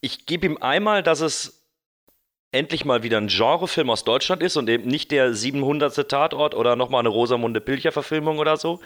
Ich 0.00 0.26
gebe 0.26 0.46
ihm 0.46 0.56
einmal, 0.58 1.02
dass 1.02 1.20
es 1.20 1.66
endlich 2.50 2.84
mal 2.84 3.02
wieder 3.02 3.18
ein 3.18 3.28
Genrefilm 3.28 3.90
aus 3.90 4.04
Deutschland 4.04 4.42
ist 4.42 4.56
und 4.56 4.68
eben 4.68 4.88
nicht 4.88 5.10
der 5.10 5.34
700. 5.34 6.08
Tatort 6.08 6.54
oder 6.54 6.76
nochmal 6.76 7.00
eine 7.00 7.10
Rosamunde 7.10 7.60
Pilcher-Verfilmung 7.60 8.38
oder 8.38 8.56
so. 8.56 8.80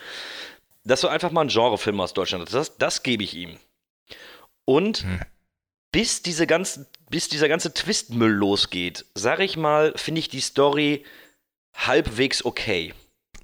Dass 0.85 1.01
du 1.01 1.09
einfach 1.09 1.31
mal 1.31 1.43
ein 1.43 1.49
Genrefilm 1.49 2.01
aus 2.01 2.13
Deutschland 2.13 2.45
hast. 2.47 2.55
Das, 2.55 2.77
das 2.77 3.03
gebe 3.05 3.23
ich 3.23 3.35
ihm. 3.35 3.57
Und 4.65 5.05
bis, 5.93 6.23
diese 6.23 6.47
ganzen, 6.47 6.87
bis 7.11 7.29
dieser 7.29 7.49
ganze 7.49 7.73
Twistmüll 7.73 8.33
losgeht, 8.33 9.05
sag 9.15 9.41
ich 9.41 9.57
mal, 9.57 9.93
finde 9.97 10.19
ich 10.21 10.29
die 10.29 10.41
Story 10.41 11.05
halbwegs 11.75 12.45
okay. 12.45 12.95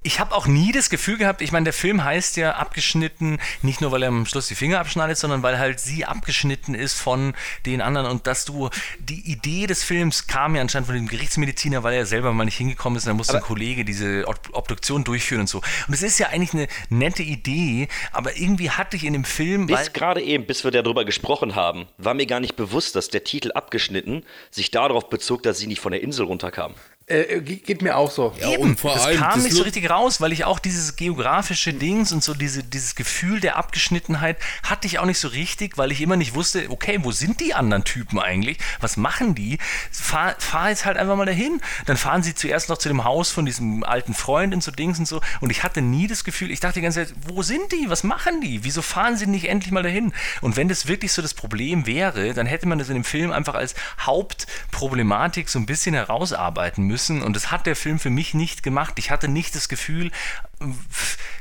Ich 0.02 0.20
habe 0.20 0.34
auch 0.34 0.46
nie 0.46 0.72
das 0.72 0.90
Gefühl 0.90 1.18
gehabt, 1.18 1.42
ich 1.42 1.52
meine, 1.52 1.64
der 1.64 1.72
Film 1.72 2.04
heißt 2.04 2.36
ja 2.36 2.52
abgeschnitten, 2.52 3.38
nicht 3.62 3.80
nur 3.80 3.92
weil 3.92 4.02
er 4.02 4.08
am 4.08 4.26
Schluss 4.26 4.48
die 4.48 4.54
Finger 4.54 4.80
abschneidet, 4.80 5.18
sondern 5.18 5.42
weil 5.42 5.58
halt 5.58 5.80
sie 5.80 6.04
abgeschnitten 6.04 6.74
ist 6.74 6.98
von 7.00 7.34
den 7.66 7.80
anderen 7.80 8.06
und 8.06 8.26
dass 8.26 8.44
du, 8.44 8.70
die 8.98 9.30
Idee 9.30 9.66
des 9.66 9.82
Films 9.84 10.26
kam 10.26 10.54
ja 10.54 10.62
anscheinend 10.62 10.86
von 10.86 10.94
dem 10.94 11.08
Gerichtsmediziner, 11.08 11.82
weil 11.82 11.94
er 11.94 12.06
selber 12.06 12.32
mal 12.32 12.44
nicht 12.44 12.56
hingekommen 12.56 12.96
ist 12.96 13.04
und 13.04 13.10
da 13.10 13.14
musste 13.14 13.36
ein 13.36 13.42
Kollege 13.42 13.84
diese 13.84 14.26
Ob- 14.26 14.50
Obduktion 14.52 15.04
durchführen 15.04 15.42
und 15.42 15.48
so. 15.48 15.58
Und 15.86 15.94
es 15.94 16.02
ist 16.02 16.18
ja 16.18 16.28
eigentlich 16.28 16.54
eine 16.54 16.68
nette 16.90 17.22
Idee, 17.22 17.88
aber 18.12 18.36
irgendwie 18.36 18.70
hatte 18.70 18.96
ich 18.96 19.04
in 19.04 19.12
dem 19.12 19.24
Film, 19.24 19.66
Bis 19.66 19.92
gerade 19.92 20.22
eben, 20.22 20.46
bis 20.46 20.64
wir 20.64 20.70
darüber 20.70 21.04
gesprochen 21.04 21.54
haben, 21.54 21.86
war 21.98 22.14
mir 22.14 22.26
gar 22.26 22.40
nicht 22.40 22.56
bewusst, 22.56 22.96
dass 22.96 23.08
der 23.08 23.24
Titel 23.24 23.52
abgeschnitten 23.52 24.24
sich 24.50 24.70
darauf 24.70 25.08
bezog, 25.08 25.42
dass 25.42 25.58
sie 25.58 25.66
nicht 25.66 25.80
von 25.80 25.92
der 25.92 26.02
Insel 26.02 26.26
runterkam. 26.26 26.74
Äh, 27.08 27.40
ge- 27.40 27.56
geht 27.56 27.80
mir 27.80 27.96
auch 27.96 28.10
so. 28.10 28.34
Ja, 28.38 28.50
Eben, 28.50 28.62
und 28.62 28.80
vor 28.80 28.92
das 28.94 29.04
allem, 29.04 29.18
kam 29.18 29.34
das 29.34 29.44
nicht 29.44 29.56
so 29.56 29.62
richtig 29.62 29.88
raus, 29.88 30.20
weil 30.20 30.32
ich 30.32 30.44
auch 30.44 30.58
dieses 30.58 30.96
geografische 30.96 31.72
Dings 31.72 32.12
und 32.12 32.22
so 32.22 32.34
diese, 32.34 32.62
dieses 32.62 32.94
Gefühl 32.94 33.40
der 33.40 33.56
Abgeschnittenheit 33.56 34.36
hatte 34.62 34.86
ich 34.86 34.98
auch 34.98 35.06
nicht 35.06 35.18
so 35.18 35.28
richtig, 35.28 35.78
weil 35.78 35.90
ich 35.90 36.02
immer 36.02 36.16
nicht 36.16 36.34
wusste, 36.34 36.70
okay, 36.70 36.98
wo 37.02 37.10
sind 37.10 37.40
die 37.40 37.54
anderen 37.54 37.84
Typen 37.84 38.18
eigentlich? 38.18 38.58
Was 38.80 38.98
machen 38.98 39.34
die? 39.34 39.58
Fahr, 39.90 40.34
fahr 40.38 40.68
jetzt 40.68 40.84
halt 40.84 40.98
einfach 40.98 41.16
mal 41.16 41.24
dahin. 41.24 41.60
Dann 41.86 41.96
fahren 41.96 42.22
sie 42.22 42.34
zuerst 42.34 42.68
noch 42.68 42.76
zu 42.76 42.88
dem 42.88 43.04
Haus 43.04 43.30
von 43.30 43.46
diesem 43.46 43.84
alten 43.84 44.12
Freund 44.12 44.52
und 44.52 44.62
so 44.62 44.70
Dings 44.70 44.98
und 44.98 45.08
so. 45.08 45.22
Und 45.40 45.50
ich 45.50 45.62
hatte 45.62 45.80
nie 45.80 46.08
das 46.08 46.24
Gefühl, 46.24 46.50
ich 46.50 46.60
dachte 46.60 46.74
die 46.74 46.82
ganze 46.82 47.06
Zeit, 47.06 47.14
wo 47.26 47.42
sind 47.42 47.72
die? 47.72 47.88
Was 47.88 48.04
machen 48.04 48.42
die? 48.42 48.64
Wieso 48.64 48.82
fahren 48.82 49.16
sie 49.16 49.26
nicht 49.26 49.48
endlich 49.48 49.72
mal 49.72 49.82
dahin? 49.82 50.12
Und 50.42 50.56
wenn 50.56 50.68
das 50.68 50.86
wirklich 50.88 51.12
so 51.12 51.22
das 51.22 51.32
Problem 51.32 51.86
wäre, 51.86 52.34
dann 52.34 52.46
hätte 52.46 52.68
man 52.68 52.78
das 52.78 52.88
in 52.88 52.94
dem 52.94 53.04
Film 53.04 53.32
einfach 53.32 53.54
als 53.54 53.74
Hauptproblematik 54.00 55.48
so 55.48 55.58
ein 55.58 55.64
bisschen 55.66 55.94
herausarbeiten 55.94 56.84
müssen. 56.84 56.97
Und 57.22 57.34
das 57.36 57.50
hat 57.50 57.66
der 57.66 57.76
Film 57.76 57.98
für 57.98 58.10
mich 58.10 58.34
nicht 58.34 58.62
gemacht. 58.62 58.94
Ich 58.98 59.10
hatte 59.10 59.28
nicht 59.28 59.54
das 59.54 59.68
Gefühl, 59.68 60.10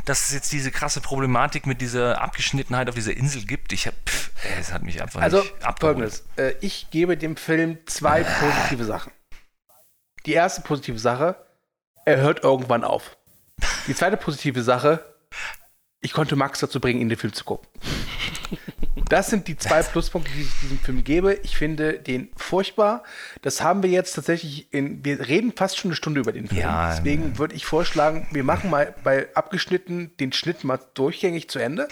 dass 0.06 0.26
es 0.28 0.34
jetzt 0.34 0.52
diese 0.52 0.72
krasse 0.72 1.02
Problematik 1.02 1.66
mit 1.66 1.82
dieser 1.82 2.22
Abgeschnittenheit 2.22 2.90
auf 2.90 2.96
dieser 2.96 3.16
Insel 3.16 3.44
gibt. 3.46 3.74
Ich 3.74 3.88
hab, 3.88 3.94
pff, 4.08 4.32
es 4.60 4.72
hat 4.72 4.84
mich 4.84 5.02
einfach 5.02 5.22
Also 5.22 5.42
nicht 5.42 5.54
abgeholt. 5.66 5.80
folgendes. 5.98 6.24
Äh, 6.36 6.54
ich 6.62 6.90
gebe 6.92 7.18
dem 7.18 7.36
Film 7.38 7.78
zwei 7.86 8.24
positive 8.24 8.86
Sachen. 8.86 9.12
Die 10.26 10.34
erste 10.34 10.62
positive 10.62 11.00
Sache, 11.00 11.36
er 12.06 12.18
hört 12.18 12.44
irgendwann 12.44 12.84
auf. 12.84 13.18
Die 13.88 13.96
zweite 13.96 14.18
positive 14.18 14.62
Sache, 14.64 15.04
ich 16.02 16.14
konnte 16.14 16.36
Max 16.36 16.60
dazu 16.60 16.80
bringen, 16.80 17.02
in 17.02 17.10
den 17.10 17.18
Film 17.18 17.34
zu 17.34 17.44
gucken. 17.44 17.68
Das 19.10 19.30
sind 19.30 19.48
die 19.48 19.58
zwei 19.58 19.84
Pluspunkte, 19.84 20.32
die 20.34 20.42
ich 20.42 20.60
diesem 20.62 20.80
Film 20.80 21.04
gebe. 21.04 21.36
Ich 21.44 21.56
finde 21.56 21.94
den 21.94 22.30
furchtbar. 22.36 23.04
Das 23.42 23.62
haben 23.62 23.82
wir 23.82 23.90
jetzt 23.90 24.14
tatsächlich 24.14 24.74
in, 24.74 25.04
wir 25.06 25.28
reden 25.28 25.54
fast 25.56 25.78
schon 25.78 25.90
eine 25.90 25.96
Stunde 25.96 26.20
über 26.20 26.34
den 26.34 26.48
Film. 26.48 26.60
Ja, 26.60 26.94
Deswegen 26.94 27.38
würde 27.38 27.56
ich 27.56 27.66
vorschlagen, 27.66 28.28
wir 28.32 28.44
machen 28.44 28.70
mal 28.70 28.94
bei 29.04 29.28
abgeschnitten 29.34 30.12
den 30.20 30.34
Schnitt 30.34 30.64
mal 30.64 30.80
durchgängig 30.94 31.50
zu 31.50 31.60
Ende. 31.60 31.88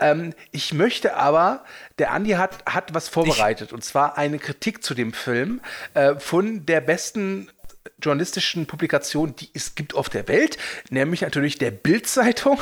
Ähm, 0.00 0.34
ich 0.50 0.72
möchte 0.72 1.16
aber, 1.16 1.64
der 1.98 2.10
Andi 2.12 2.30
hat, 2.32 2.64
hat 2.66 2.94
was 2.94 3.08
vorbereitet 3.08 3.72
und 3.72 3.84
zwar 3.84 4.18
eine 4.18 4.38
Kritik 4.38 4.82
zu 4.82 4.94
dem 4.94 5.12
Film 5.12 5.60
äh, 5.94 6.16
von 6.18 6.66
der 6.66 6.80
besten 6.80 7.48
journalistischen 8.02 8.66
Publikation, 8.66 9.36
die 9.36 9.50
es 9.54 9.74
gibt 9.74 9.94
auf 9.94 10.08
der 10.08 10.26
Welt, 10.26 10.58
nämlich 10.90 11.20
natürlich 11.20 11.58
der 11.58 11.70
Bild-Zeitung. 11.70 12.58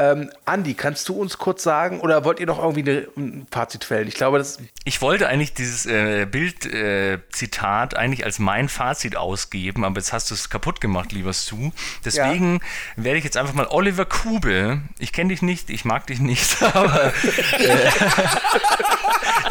Ähm, 0.00 0.30
Andi, 0.46 0.72
kannst 0.72 1.06
du 1.10 1.12
uns 1.12 1.36
kurz 1.36 1.62
sagen, 1.62 2.00
oder 2.00 2.24
wollt 2.24 2.40
ihr 2.40 2.46
noch 2.46 2.58
irgendwie 2.58 3.04
ein 3.18 3.46
Fazit 3.50 3.84
fällen? 3.84 4.08
Ich 4.08 4.14
glaube, 4.14 4.38
das 4.38 4.58
Ich 4.84 5.02
wollte 5.02 5.28
eigentlich 5.28 5.52
dieses 5.52 5.84
äh, 5.84 6.24
Bild-Zitat 6.24 7.96
eigentlich 7.96 8.24
als 8.24 8.38
mein 8.38 8.70
Fazit 8.70 9.14
ausgeben, 9.14 9.84
aber 9.84 9.96
jetzt 9.98 10.14
hast 10.14 10.30
du 10.30 10.34
es 10.34 10.48
kaputt 10.48 10.80
gemacht, 10.80 11.12
lieber 11.12 11.34
Stu. 11.34 11.72
Deswegen 12.02 12.60
werde 12.96 13.18
ich 13.18 13.24
jetzt 13.24 13.36
einfach 13.36 13.52
mal 13.52 13.66
Oliver 13.66 14.06
Kube, 14.06 14.80
ich 14.98 15.12
kenne 15.12 15.28
dich 15.28 15.42
nicht, 15.42 15.68
ich 15.68 15.84
mag 15.84 16.06
dich 16.06 16.20
nicht, 16.20 16.62
aber 16.74 17.12
äh, 17.58 17.88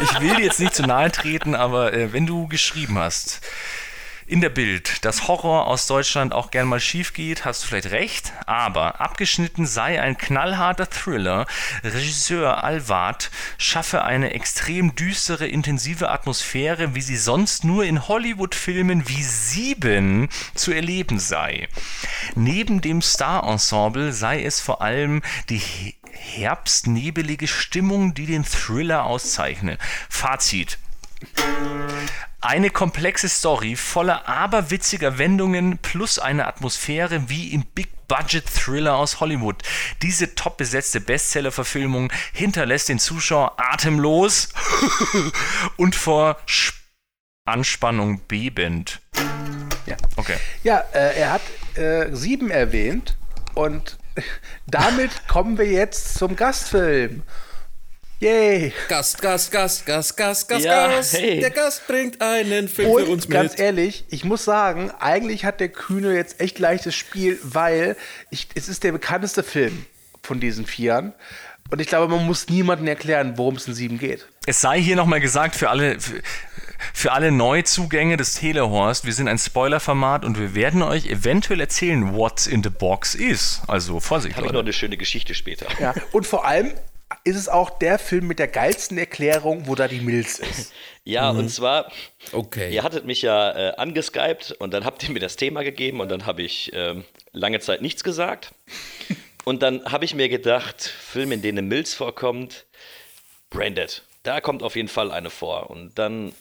ich 0.00 0.20
will 0.20 0.34
dir 0.34 0.46
jetzt 0.46 0.58
nicht 0.58 0.74
zu 0.74 0.82
nahe 0.82 1.12
treten, 1.12 1.54
aber 1.54 1.92
äh, 1.92 2.12
wenn 2.12 2.26
du 2.26 2.48
geschrieben 2.48 2.98
hast, 2.98 3.40
in 4.30 4.40
der 4.40 4.48
Bild, 4.48 5.04
dass 5.04 5.26
Horror 5.26 5.66
aus 5.66 5.88
Deutschland 5.88 6.32
auch 6.32 6.52
gern 6.52 6.68
mal 6.68 6.78
schief 6.78 7.12
geht, 7.14 7.44
hast 7.44 7.64
du 7.64 7.66
vielleicht 7.66 7.90
recht, 7.90 8.32
aber 8.46 9.00
abgeschnitten 9.00 9.66
sei 9.66 10.00
ein 10.00 10.16
knallharter 10.16 10.88
Thriller. 10.88 11.46
Regisseur 11.82 12.62
Alward 12.62 13.32
schaffe 13.58 14.04
eine 14.04 14.32
extrem 14.32 14.94
düstere, 14.94 15.48
intensive 15.48 16.10
Atmosphäre, 16.10 16.94
wie 16.94 17.02
sie 17.02 17.16
sonst 17.16 17.64
nur 17.64 17.84
in 17.84 18.06
Hollywood-Filmen 18.06 19.08
wie 19.08 19.22
Sieben 19.24 20.28
zu 20.54 20.70
erleben 20.72 21.18
sei. 21.18 21.68
Neben 22.36 22.80
dem 22.80 23.02
Star-Ensemble 23.02 24.12
sei 24.12 24.44
es 24.44 24.60
vor 24.60 24.80
allem 24.80 25.22
die 25.48 25.58
he- 25.58 25.96
herbstnebelige 26.12 27.48
Stimmung, 27.48 28.14
die 28.14 28.26
den 28.26 28.44
Thriller 28.44 29.04
auszeichne. 29.06 29.76
Fazit. 30.08 30.78
Eine 32.42 32.70
komplexe 32.70 33.28
Story 33.28 33.76
voller 33.76 34.26
aberwitziger 34.26 35.18
Wendungen 35.18 35.76
plus 35.78 36.18
eine 36.18 36.46
Atmosphäre 36.46 37.28
wie 37.28 37.52
im 37.52 37.64
Big-Budget-Thriller 37.66 38.96
aus 38.96 39.20
Hollywood. 39.20 39.62
Diese 40.00 40.34
top 40.34 40.56
besetzte 40.56 41.02
Bestseller-Verfilmung 41.02 42.10
hinterlässt 42.32 42.88
den 42.88 42.98
Zuschauer 42.98 43.54
atemlos 43.58 44.48
und 45.76 45.94
vor 45.94 46.38
Sp 46.48 46.80
Anspannung 47.46 48.20
bebend. 48.28 49.00
Ja. 49.86 49.96
Okay. 50.16 50.36
Ja, 50.62 50.84
äh, 50.92 51.18
er 51.18 51.32
hat 51.32 51.42
äh, 51.76 52.14
sieben 52.14 52.50
erwähnt 52.50 53.16
und 53.54 53.98
damit 54.66 55.26
kommen 55.26 55.58
wir 55.58 55.66
jetzt 55.66 56.14
zum 56.14 56.36
Gastfilm. 56.36 57.22
Yay! 58.20 58.74
Gast, 58.88 59.22
Gast, 59.22 59.50
Gast, 59.50 59.86
Gast, 59.86 60.14
Gast, 60.14 60.46
Gast, 60.46 60.64
Ja, 60.66 60.88
Gast. 60.88 61.14
hey. 61.14 61.40
Der 61.40 61.48
Gast 61.48 61.86
bringt 61.86 62.20
einen 62.20 62.68
Film 62.68 62.90
für 62.94 63.06
uns 63.06 63.24
Und 63.24 63.30
ganz 63.30 63.52
mit. 63.52 63.60
ehrlich, 63.60 64.04
ich 64.10 64.24
muss 64.24 64.44
sagen, 64.44 64.90
eigentlich 65.00 65.46
hat 65.46 65.58
der 65.58 65.70
Kühne 65.70 66.14
jetzt 66.14 66.38
echt 66.38 66.58
leichtes 66.58 66.94
Spiel, 66.94 67.38
weil 67.42 67.96
ich, 68.28 68.48
es 68.54 68.68
ist 68.68 68.84
der 68.84 68.92
bekannteste 68.92 69.42
Film 69.42 69.86
von 70.22 70.38
diesen 70.38 70.66
Vieren. 70.66 71.14
Und 71.70 71.80
ich 71.80 71.86
glaube, 71.86 72.14
man 72.14 72.26
muss 72.26 72.48
niemandem 72.50 72.88
erklären, 72.88 73.38
worum 73.38 73.56
es 73.56 73.66
in 73.66 73.72
sieben 73.72 73.98
geht. 73.98 74.26
Es 74.44 74.60
sei 74.60 74.78
hier 74.82 74.96
nochmal 74.96 75.20
gesagt 75.20 75.54
für 75.54 75.70
alle, 75.70 75.98
für, 75.98 76.20
für 76.92 77.12
alle 77.12 77.30
Neuzugänge 77.30 78.18
des 78.18 78.34
Telehorst, 78.34 79.06
wir 79.06 79.14
sind 79.14 79.28
ein 79.28 79.38
Spoilerformat 79.38 80.26
und 80.26 80.38
wir 80.38 80.54
werden 80.54 80.82
euch 80.82 81.06
eventuell 81.06 81.60
erzählen, 81.60 82.12
what 82.12 82.46
in 82.46 82.62
the 82.62 82.68
box 82.70 83.14
is. 83.14 83.62
Also 83.66 83.98
Vorsicht, 83.98 84.36
Habe 84.36 84.46
ich 84.48 84.52
noch 84.52 84.60
eine 84.60 84.74
schöne 84.74 84.98
Geschichte 84.98 85.34
später. 85.34 85.66
Ja. 85.80 85.94
Und 86.12 86.26
vor 86.26 86.44
allem 86.44 86.72
ist 87.24 87.36
es 87.36 87.48
auch 87.48 87.70
der 87.70 87.98
Film 87.98 88.26
mit 88.26 88.38
der 88.38 88.48
geilsten 88.48 88.98
Erklärung, 88.98 89.66
wo 89.66 89.74
da 89.74 89.88
die 89.88 90.00
Milz 90.00 90.38
ist. 90.38 90.72
Ja, 91.02 91.30
und 91.30 91.48
zwar, 91.48 91.90
Okay. 92.30 92.72
ihr 92.72 92.82
hattet 92.82 93.06
mich 93.06 93.22
ja 93.22 93.50
äh, 93.70 93.74
angeskypt 93.76 94.52
und 94.52 94.74
dann 94.74 94.84
habt 94.84 95.02
ihr 95.02 95.10
mir 95.10 95.18
das 95.18 95.36
Thema 95.36 95.64
gegeben 95.64 96.00
und 96.00 96.10
dann 96.10 96.26
habe 96.26 96.42
ich 96.42 96.70
ähm, 96.74 97.04
lange 97.32 97.58
Zeit 97.60 97.80
nichts 97.82 98.04
gesagt. 98.04 98.52
Und 99.46 99.62
dann 99.62 99.82
habe 99.86 100.04
ich 100.04 100.14
mir 100.14 100.28
gedacht, 100.28 100.82
Film, 100.82 101.32
in 101.32 101.40
denen 101.40 101.66
Mills 101.66 101.94
vorkommt, 101.94 102.66
Branded. 103.48 104.02
Da 104.22 104.42
kommt 104.42 104.62
auf 104.62 104.76
jeden 104.76 104.88
Fall 104.88 105.10
eine 105.10 105.30
vor. 105.30 105.70
Und 105.70 105.98
dann 105.98 106.34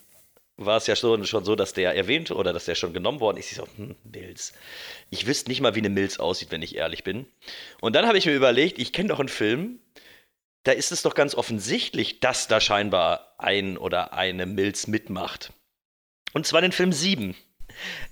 war 0.57 0.75
es 0.75 0.85
ja 0.87 0.97
schon, 0.97 1.25
schon 1.25 1.45
so, 1.45 1.55
dass 1.55 1.71
der 1.71 1.95
erwähnt 1.95 2.29
oder 2.29 2.51
dass 2.51 2.65
der 2.65 2.75
schon 2.75 2.91
genommen 2.91 3.21
worden 3.21 3.37
ist. 3.37 3.51
Ich 3.51 3.57
so, 3.57 3.65
hm, 3.77 3.95
Mills. 4.03 4.51
Ich 5.09 5.25
wüsste 5.25 5.49
nicht 5.49 5.61
mal, 5.61 5.73
wie 5.75 5.79
eine 5.79 5.89
Mills 5.89 6.19
aussieht, 6.19 6.51
wenn 6.51 6.61
ich 6.61 6.75
ehrlich 6.75 7.05
bin. 7.05 7.25
Und 7.79 7.95
dann 7.95 8.05
habe 8.05 8.17
ich 8.17 8.25
mir 8.25 8.35
überlegt, 8.35 8.77
ich 8.77 8.91
kenne 8.91 9.07
doch 9.09 9.19
einen 9.21 9.29
Film, 9.29 9.79
da 10.63 10.71
ist 10.71 10.91
es 10.91 11.01
doch 11.01 11.15
ganz 11.15 11.35
offensichtlich, 11.35 12.19
dass 12.19 12.47
da 12.47 12.59
scheinbar 12.59 13.33
ein 13.37 13.77
oder 13.77 14.13
eine 14.13 14.45
Mills 14.45 14.87
mitmacht. 14.87 15.53
Und 16.33 16.45
zwar 16.45 16.61
den 16.61 16.71
Film 16.71 16.91
7. 16.91 17.35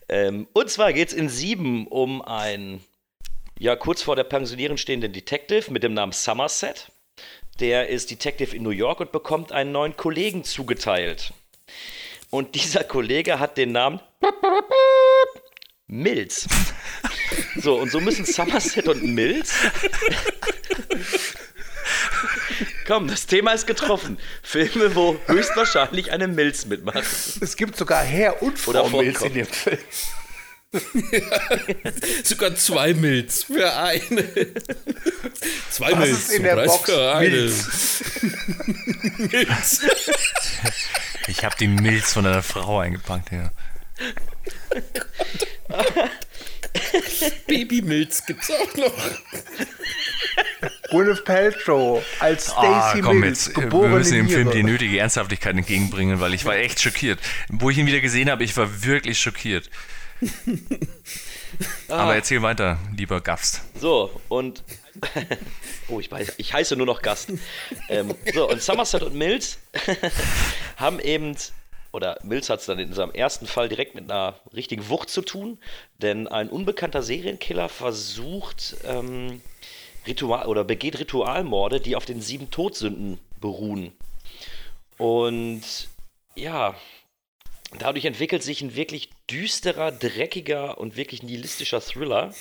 Ähm, 0.10 0.48
und 0.54 0.70
zwar 0.70 0.94
geht 0.94 1.10
es 1.10 1.14
in 1.14 1.30
7 1.30 1.88
um 1.88 2.22
einen, 2.22 2.84
ja, 3.60 3.76
kurz 3.76 4.02
vor 4.02 4.16
der 4.16 4.24
Pensionierung 4.24 4.78
stehenden 4.78 5.14
Detective 5.14 5.72
mit 5.72 5.84
dem 5.84 5.94
Namen 5.94 6.14
Somerset. 6.14 6.92
Der 7.60 7.90
ist 7.90 8.12
Detective 8.12 8.56
in 8.56 8.64
New 8.64 8.70
York 8.70 9.00
und 9.00 9.12
bekommt 9.12 9.52
einen 9.52 9.72
neuen 9.72 9.98
Kollegen 9.98 10.44
zugeteilt. 10.44 11.34
Und 12.30 12.56
dieser 12.56 12.84
Kollege 12.84 13.40
hat 13.40 13.58
den 13.58 13.72
Namen 13.72 14.00
Mills. 15.88 16.48
So, 17.56 17.76
und 17.76 17.92
so 17.92 18.00
müssen 18.00 18.26
Somerset 18.26 18.88
und 18.88 19.04
Mills 19.04 19.54
Komm, 22.88 23.08
das 23.10 23.28
Thema 23.28 23.52
ist 23.52 23.68
getroffen. 23.68 24.18
Filme, 24.42 24.96
wo 24.96 25.20
höchstwahrscheinlich 25.28 26.12
eine 26.12 26.28
Milz 26.28 26.66
mitmacht. 26.66 27.04
Es 27.42 27.56
gibt 27.58 27.76
sogar 27.78 28.02
Herr 28.04 28.42
und 28.42 28.66
Oder 28.68 28.86
Frau 28.86 29.02
Milz 29.02 29.18
vorkommen. 29.20 29.40
in 29.40 29.46
dem 29.46 29.54
Film. 29.54 29.78
Sogar 32.24 32.56
zwei 32.56 32.94
Milz 32.94 33.44
für 33.44 33.74
eine. 33.76 34.24
Zwei 35.72 35.92
Was 35.92 36.00
Milz 36.00 36.18
ist 36.20 36.32
in 36.32 36.44
der 36.44 36.56
Preis 36.56 36.68
Box? 36.68 36.90
für 36.92 37.14
eine. 37.16 37.30
Milz. 37.30 38.04
Milz. 39.18 39.82
Ich 41.28 41.44
habe 41.44 41.56
die 41.60 41.68
Milz 41.68 42.14
von 42.14 42.26
einer 42.26 42.44
Frau 42.44 42.80
eingepackt, 42.80 43.32
ja. 43.32 43.52
Babymilz 47.48 48.26
gibt's 48.26 48.50
auch 48.52 48.76
noch. 48.76 48.94
Gwyneth 50.90 51.26
Paltrow 51.26 52.04
als 52.20 52.52
Ah, 52.56 52.90
Stacey 52.90 53.02
komm 53.02 53.20
Mills, 53.20 53.48
jetzt, 53.48 53.58
wir 53.58 53.88
müssen 53.88 54.14
dem 54.14 54.30
Film 54.30 54.52
die 54.52 54.64
nötige 54.64 55.00
Ernsthaftigkeit 55.00 55.56
entgegenbringen, 55.56 56.20
weil 56.20 56.34
ich 56.34 56.46
war 56.46 56.56
echt 56.56 56.82
schockiert. 56.82 57.20
Wo 57.50 57.70
ich 57.70 57.78
ihn 57.78 57.86
wieder 57.86 58.00
gesehen 58.00 58.30
habe, 58.30 58.44
ich 58.44 58.56
war 58.58 58.84
wirklich 58.84 59.20
schockiert. 59.20 59.70
Aber 61.88 62.16
erzähl 62.16 62.42
weiter, 62.42 62.78
lieber 62.96 63.22
Gast. 63.22 63.62
So, 63.80 64.22
und. 64.30 64.64
oh, 65.90 66.00
ich, 66.00 66.12
weiß, 66.12 66.34
ich 66.38 66.54
heiße 66.54 66.76
nur 66.76 66.88
noch 66.88 67.02
Gast. 67.02 67.32
Ähm, 67.90 68.16
so, 68.34 68.50
und 68.50 68.62
Somerset 68.62 69.04
und 69.04 69.16
Mills 69.16 69.60
haben 70.78 71.00
eben. 71.00 71.36
Oder 71.94 72.20
Mills 72.24 72.50
hat 72.50 72.60
es 72.60 72.66
dann 72.66 72.80
in 72.80 72.94
seinem 72.94 73.12
ersten 73.12 73.48
Fall 73.48 73.70
direkt 73.70 73.96
mit 73.96 74.12
einer 74.12 74.40
richtigen 74.54 74.90
Wucht 74.90 75.10
zu 75.10 75.22
tun, 75.22 75.58
denn 76.00 76.28
ein 76.28 76.50
unbekannter 76.50 77.02
Serienkiller 77.02 77.70
versucht 77.70 78.76
ähm, 78.86 79.42
Ritual 80.08 80.48
oder 80.48 80.64
begeht 80.64 81.00
Ritualmorde, 81.00 81.80
die 81.80 81.96
auf 81.96 82.06
den 82.06 82.22
sieben 82.22 82.50
Todsünden 82.50 83.20
beruhen. 83.40 83.92
Und 84.98 85.62
ja, 86.36 86.76
dadurch 87.78 88.06
entwickelt 88.06 88.44
sich 88.44 88.62
ein 88.62 88.76
wirklich 88.76 89.10
düsterer, 89.30 89.92
dreckiger 89.92 90.78
und 90.78 90.96
wirklich 90.96 91.24
nihilistischer 91.24 91.82
Thriller, 91.82 92.34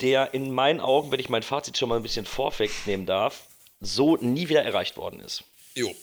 der 0.00 0.34
in 0.34 0.52
meinen 0.52 0.80
Augen, 0.80 1.12
wenn 1.12 1.20
ich 1.20 1.28
mein 1.28 1.42
Fazit 1.42 1.78
schon 1.78 1.88
mal 1.88 1.96
ein 1.96 2.02
bisschen 2.02 2.26
vorwegnehmen 2.26 3.06
darf, 3.06 3.46
so 3.80 4.16
nie 4.16 4.48
wieder 4.48 4.64
erreicht 4.64 4.96
worden 4.96 5.20
ist. 5.20 5.44
Jo. 5.74 5.94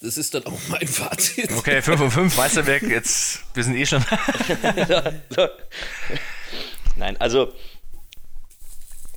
Das 0.00 0.18
ist 0.18 0.34
dann 0.34 0.44
auch 0.44 0.58
mein 0.68 0.86
Fazit. 0.86 1.50
Okay, 1.52 1.80
5 1.80 1.98
von 1.98 2.10
5, 2.10 2.36
Meisterwerk, 2.36 2.82
jetzt, 2.82 3.40
wir 3.54 3.64
sind 3.64 3.76
eh 3.76 3.86
schon. 3.86 4.04
Nein, 6.96 7.16
also 7.18 7.52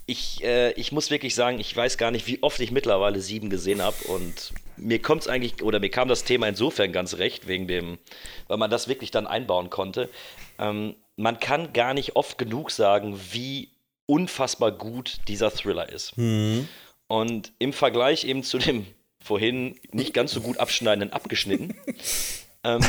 ich, 0.08 0.42
äh, 0.44 0.72
ich 0.72 0.92
muss 0.92 1.12
wirklich 1.12 1.36
sagen, 1.36 1.60
ich 1.60 1.76
weiß 1.76 1.98
gar 1.98 2.12
nicht, 2.12 2.28
wie 2.28 2.42
oft 2.42 2.60
ich 2.62 2.72
mittlerweile 2.72 3.20
sieben 3.20 3.50
gesehen 3.50 3.82
habe 3.82 3.98
und 4.06 4.54
mir 4.78 5.02
kommt 5.02 5.24
es 5.24 5.28
eigentlich, 5.28 5.62
oder 5.62 5.80
mir 5.80 5.90
kam 5.90 6.08
das 6.08 6.24
Thema 6.24 6.48
insofern 6.48 6.94
ganz 6.94 7.16
recht, 7.16 7.48
wegen 7.48 7.68
dem, 7.68 7.98
weil 8.48 8.58
man 8.58 8.72
das 8.72 8.88
wirklich 8.88 9.12
dann 9.12 9.28
einbauen 9.28 9.70
konnte. 9.70 10.10
Ähm, 10.60 10.96
man 11.18 11.40
kann 11.40 11.74
gar 11.74 11.94
nicht 11.94 12.16
oft 12.16 12.38
genug 12.38 12.72
sagen, 12.72 13.20
wie 13.32 13.70
unfassbar 14.06 14.72
gut 14.72 15.18
dieser 15.28 15.52
Thriller 15.52 15.90
ist. 15.90 16.14
Und 17.08 17.52
im 17.60 17.74
Vergleich 17.74 18.24
eben 18.24 18.44
zu 18.44 18.60
dem 18.60 18.88
vorhin 19.22 19.78
nicht 19.92 20.14
ganz 20.14 20.32
so 20.32 20.40
gut 20.40 20.58
abschneidenden 20.58 21.12
abgeschnitten, 21.12 21.76
ähm, 22.64 22.82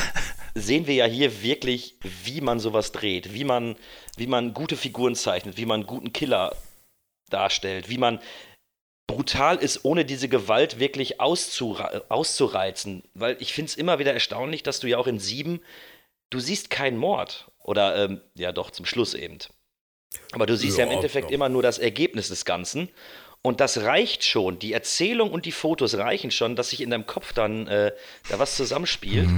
sehen 0.55 0.87
wir 0.87 0.95
ja 0.95 1.07
hier 1.07 1.43
wirklich, 1.43 1.97
wie 2.25 2.41
man 2.41 2.61
sowas 2.61 2.93
dreht, 2.93 3.35
wie 3.35 3.45
man, 3.45 3.75
wie 4.17 4.29
man 4.29 4.55
gute 4.55 4.77
Figuren 4.77 5.17
zeichnet, 5.17 5.57
wie 5.57 5.67
man 5.67 5.81
einen 5.81 5.89
guten 5.89 6.13
Killer 6.13 6.55
darstellt, 7.33 7.89
wie 7.89 7.99
man 7.99 8.21
brutal 9.07 9.57
ist, 9.57 9.85
ohne 9.85 10.05
diese 10.05 10.29
Gewalt 10.29 10.79
wirklich 10.79 11.21
auszureizen. 11.21 13.03
Weil 13.15 13.37
ich 13.41 13.53
finde 13.53 13.71
es 13.71 13.77
immer 13.77 13.99
wieder 13.99 14.13
erstaunlich, 14.13 14.63
dass 14.63 14.81
du 14.81 14.87
ja 14.87 14.99
auch 14.99 15.07
in 15.07 15.19
sieben, 15.19 15.61
du 16.31 16.39
siehst 16.39 16.71
keinen 16.71 16.99
Mord. 16.99 17.51
Oder 17.63 18.05
ähm, 18.05 18.21
ja 18.35 18.53
doch, 18.53 18.71
zum 18.71 18.87
Schluss 18.87 19.15
eben. 19.15 19.39
Aber 20.33 20.47
du 20.47 20.57
siehst 20.57 20.79
ja, 20.79 20.85
Ja, 20.85 20.91
im 20.91 20.97
Endeffekt 20.97 21.31
ja. 21.31 21.35
immer 21.35 21.49
nur 21.49 21.63
das 21.63 21.79
Ergebnis 21.79 22.29
des 22.29 22.45
Ganzen. 22.45 22.89
Und 23.43 23.61
das 23.61 23.79
reicht 23.79 24.25
schon. 24.25 24.59
Die 24.59 24.73
Erzählung 24.73 25.31
und 25.31 25.47
die 25.47 25.53
Fotos 25.53 25.97
reichen 25.97 26.31
schon, 26.31 26.57
dass 26.57 26.71
sich 26.71 26.81
in 26.81 26.91
deinem 26.91 27.07
Kopf 27.07 27.33
dann 27.33 27.67
äh, 27.67 27.93
da 28.29 28.39
was 28.39 28.57
zusammenspielt, 28.57 29.29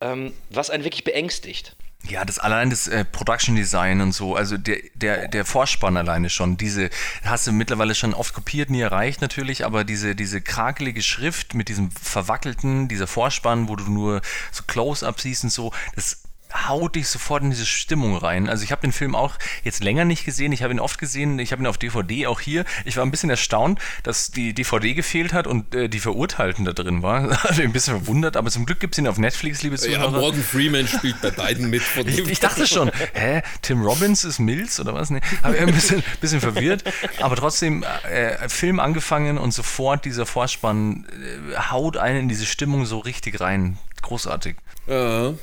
ähm, 0.00 0.32
was 0.50 0.70
einen 0.70 0.84
wirklich 0.84 1.04
beängstigt. 1.04 1.76
Ja, 2.08 2.24
das 2.24 2.38
allein 2.38 2.70
das 2.70 2.86
äh, 2.86 3.04
Production 3.04 3.56
Design 3.56 4.00
und 4.00 4.12
so, 4.12 4.36
also 4.36 4.56
der, 4.56 4.78
der, 4.94 5.28
der 5.28 5.44
Vorspann 5.44 5.96
alleine 5.96 6.30
schon, 6.30 6.56
diese 6.56 6.90
hast 7.24 7.46
du 7.46 7.52
mittlerweile 7.52 7.94
schon 7.94 8.14
oft 8.14 8.32
kopiert, 8.32 8.70
nie 8.70 8.80
erreicht 8.80 9.20
natürlich, 9.20 9.64
aber 9.64 9.82
diese, 9.82 10.14
diese 10.14 10.40
krakelige 10.40 11.02
Schrift 11.02 11.54
mit 11.54 11.68
diesem 11.68 11.90
verwackelten, 11.90 12.86
dieser 12.86 13.08
Vorspann, 13.08 13.68
wo 13.68 13.76
du 13.76 13.90
nur 13.90 14.20
so 14.52 14.62
Close-Up 14.66 15.20
siehst 15.20 15.44
und 15.44 15.50
so, 15.50 15.72
das 15.96 16.22
haut 16.68 16.94
dich 16.96 17.08
sofort 17.08 17.42
in 17.42 17.50
diese 17.50 17.66
Stimmung 17.66 18.16
rein. 18.16 18.48
Also 18.48 18.64
ich 18.64 18.72
habe 18.72 18.82
den 18.82 18.92
Film 18.92 19.14
auch 19.14 19.34
jetzt 19.64 19.82
länger 19.82 20.04
nicht 20.04 20.24
gesehen, 20.24 20.52
ich 20.52 20.62
habe 20.62 20.72
ihn 20.72 20.80
oft 20.80 20.98
gesehen, 20.98 21.38
ich 21.38 21.52
habe 21.52 21.62
ihn 21.62 21.66
auf 21.66 21.78
DVD 21.78 22.26
auch 22.26 22.40
hier. 22.40 22.64
Ich 22.84 22.96
war 22.96 23.04
ein 23.04 23.10
bisschen 23.10 23.30
erstaunt, 23.30 23.78
dass 24.02 24.30
die 24.30 24.54
DVD 24.54 24.94
gefehlt 24.94 25.32
hat 25.32 25.46
und 25.46 25.74
äh, 25.74 25.88
die 25.88 26.00
Verurteilten 26.00 26.64
da 26.64 26.72
drin 26.72 27.02
war. 27.02 27.38
Also 27.46 27.62
ein 27.62 27.72
bisschen 27.72 27.98
verwundert, 27.98 28.36
aber 28.36 28.50
zum 28.50 28.66
Glück 28.66 28.80
gibt 28.80 28.94
es 28.94 28.98
ihn 28.98 29.06
auf 29.06 29.18
Netflix, 29.18 29.62
liebe 29.62 29.76
Ja, 29.76 29.82
Zuhörer. 29.82 30.10
Morgan 30.10 30.42
Freeman 30.42 30.88
spielt 30.88 31.20
bei 31.20 31.30
beiden 31.30 31.70
mit. 31.70 31.82
Von 31.82 32.06
Ich, 32.08 32.18
ich 32.18 32.40
dachte 32.40 32.66
schon, 32.66 32.90
hä, 33.14 33.42
Tim 33.62 33.82
Robbins 33.82 34.24
ist 34.24 34.38
Mills 34.38 34.80
oder 34.80 34.94
was? 34.94 35.10
Nee, 35.10 35.20
habe 35.42 35.54
ich 35.54 35.60
ein 35.60 35.72
bisschen, 35.72 36.02
bisschen 36.20 36.40
verwirrt. 36.40 36.82
Aber 37.20 37.36
trotzdem, 37.36 37.84
äh, 38.10 38.48
Film 38.48 38.80
angefangen 38.80 39.38
und 39.38 39.52
sofort 39.52 40.04
dieser 40.04 40.26
Vorspann 40.26 41.06
äh, 41.52 41.56
haut 41.70 41.96
einen 41.96 42.20
in 42.20 42.28
diese 42.28 42.46
Stimmung 42.46 42.84
so 42.86 42.98
richtig 42.98 43.40
rein. 43.40 43.78
Großartig. 44.02 44.56
Ja. 44.86 45.34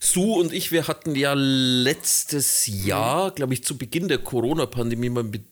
Sue 0.00 0.38
und 0.38 0.52
ich, 0.52 0.72
wir 0.72 0.88
hatten 0.88 1.14
ja 1.14 1.34
letztes 1.34 2.66
Jahr, 2.66 3.30
glaube 3.30 3.54
ich, 3.54 3.64
zu 3.64 3.76
Beginn 3.76 4.08
der 4.08 4.18
Corona-Pandemie 4.18 5.10
mal 5.10 5.24
mit, 5.24 5.42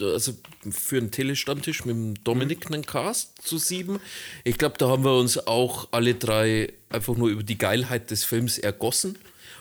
also 0.00 0.32
für 0.70 0.98
einen 0.98 1.10
Telestammtisch 1.10 1.84
mit 1.84 2.18
Dominik 2.24 2.66
einen 2.66 2.86
Cast 2.86 3.42
zu 3.42 3.58
sieben. 3.58 4.00
Ich 4.44 4.58
glaube, 4.58 4.76
da 4.78 4.88
haben 4.88 5.04
wir 5.04 5.16
uns 5.16 5.46
auch 5.46 5.88
alle 5.90 6.14
drei 6.14 6.72
einfach 6.90 7.16
nur 7.16 7.28
über 7.28 7.42
die 7.42 7.58
Geilheit 7.58 8.10
des 8.10 8.24
Films 8.24 8.58
ergossen. 8.58 9.18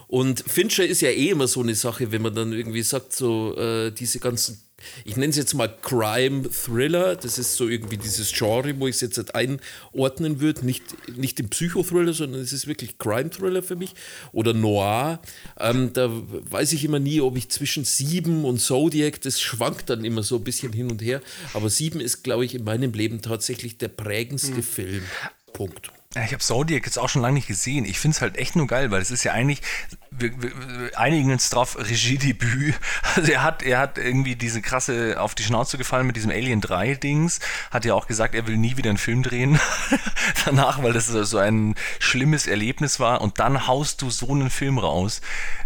Und 0.07 0.39
Fincher 0.47 0.85
ist 0.85 1.01
ja 1.01 1.09
eh 1.09 1.29
immer 1.29 1.47
so 1.47 1.61
eine 1.61 1.75
Sache, 1.75 2.11
wenn 2.11 2.21
man 2.21 2.33
dann 2.33 2.53
irgendwie 2.53 2.81
sagt, 2.81 3.13
so 3.13 3.57
äh, 3.57 3.91
diese 3.91 4.19
ganzen, 4.19 4.61
ich 5.05 5.15
nenne 5.15 5.29
es 5.29 5.37
jetzt 5.37 5.53
mal 5.53 5.67
Crime-Thriller, 5.81 7.15
das 7.15 7.37
ist 7.37 7.55
so 7.55 7.67
irgendwie 7.67 7.97
dieses 7.97 8.31
Genre, 8.31 8.79
wo 8.79 8.87
ich 8.87 8.95
es 8.95 9.01
jetzt 9.01 9.17
halt 9.17 9.35
einordnen 9.35 10.39
würde, 10.39 10.65
nicht, 10.65 10.83
nicht 11.17 11.39
im 11.39 11.49
Psychothriller, 11.49 12.13
sondern 12.13 12.41
es 12.41 12.53
ist 12.53 12.67
wirklich 12.67 12.97
Crime-Thriller 12.97 13.63
für 13.63 13.75
mich 13.75 13.93
oder 14.31 14.53
Noir. 14.53 15.19
Ähm, 15.59 15.91
da 15.93 16.09
weiß 16.09 16.73
ich 16.73 16.83
immer 16.83 16.99
nie, 16.99 17.21
ob 17.21 17.37
ich 17.37 17.49
zwischen 17.49 17.85
Sieben 17.85 18.45
und 18.45 18.59
Zodiac, 18.59 19.21
das 19.21 19.41
schwankt 19.41 19.89
dann 19.89 20.03
immer 20.03 20.23
so 20.23 20.37
ein 20.37 20.43
bisschen 20.43 20.73
hin 20.73 20.91
und 20.91 21.01
her, 21.01 21.21
aber 21.53 21.69
Sieben 21.69 21.99
ist, 21.99 22.23
glaube 22.23 22.45
ich, 22.45 22.55
in 22.55 22.63
meinem 22.63 22.93
Leben 22.93 23.21
tatsächlich 23.21 23.77
der 23.77 23.89
prägendste 23.89 24.61
Film. 24.63 25.03
Punkt. 25.53 25.91
Ja, 26.17 26.23
ich 26.23 26.33
habe 26.33 26.41
Zodiac 26.41 26.83
jetzt 26.83 26.97
auch 26.97 27.09
schon 27.09 27.21
lange 27.21 27.35
nicht 27.35 27.47
gesehen. 27.47 27.85
Ich 27.85 27.99
finde 27.99 28.15
es 28.15 28.21
halt 28.21 28.37
echt 28.37 28.55
nur 28.55 28.65
geil, 28.65 28.89
weil 28.89 29.03
es 29.03 29.11
ist 29.11 29.23
ja 29.23 29.33
eigentlich, 29.33 29.61
wir, 30.09 30.31
wir 30.41 30.51
wir 30.57 30.99
einigen 30.99 31.31
uns 31.31 31.51
drauf, 31.51 31.77
Regiedebüt. 31.77 32.73
Also 33.15 33.31
er 33.31 33.43
hat, 33.43 33.61
er 33.61 33.79
hat 33.79 33.97
irgendwie 33.97 34.35
diese 34.35 34.61
krasse 34.61 35.19
auf 35.19 35.35
die 35.35 35.43
Schnauze 35.43 35.77
gefallen 35.77 36.07
mit 36.07 36.15
diesem 36.15 36.31
Alien 36.31 36.61
3 36.61 36.95
Dings. 36.95 37.39
Hat 37.69 37.85
ja 37.85 37.93
auch 37.93 38.07
gesagt, 38.07 38.33
er 38.33 38.47
will 38.47 38.57
nie 38.57 38.77
wieder 38.77 38.89
einen 38.89 38.97
Film 38.97 39.21
drehen 39.21 39.59
danach, 40.45 40.81
weil 40.81 40.93
das 40.93 41.07
so 41.07 41.37
ein 41.37 41.75
schlimmes 41.99 42.47
Erlebnis 42.47 42.99
war. 42.99 43.21
Und 43.21 43.39
dann 43.39 43.67
haust 43.67 44.01
du 44.01 44.09
so 44.09 44.31
einen 44.31 44.49
Film 44.49 44.79
raus, 44.79 45.21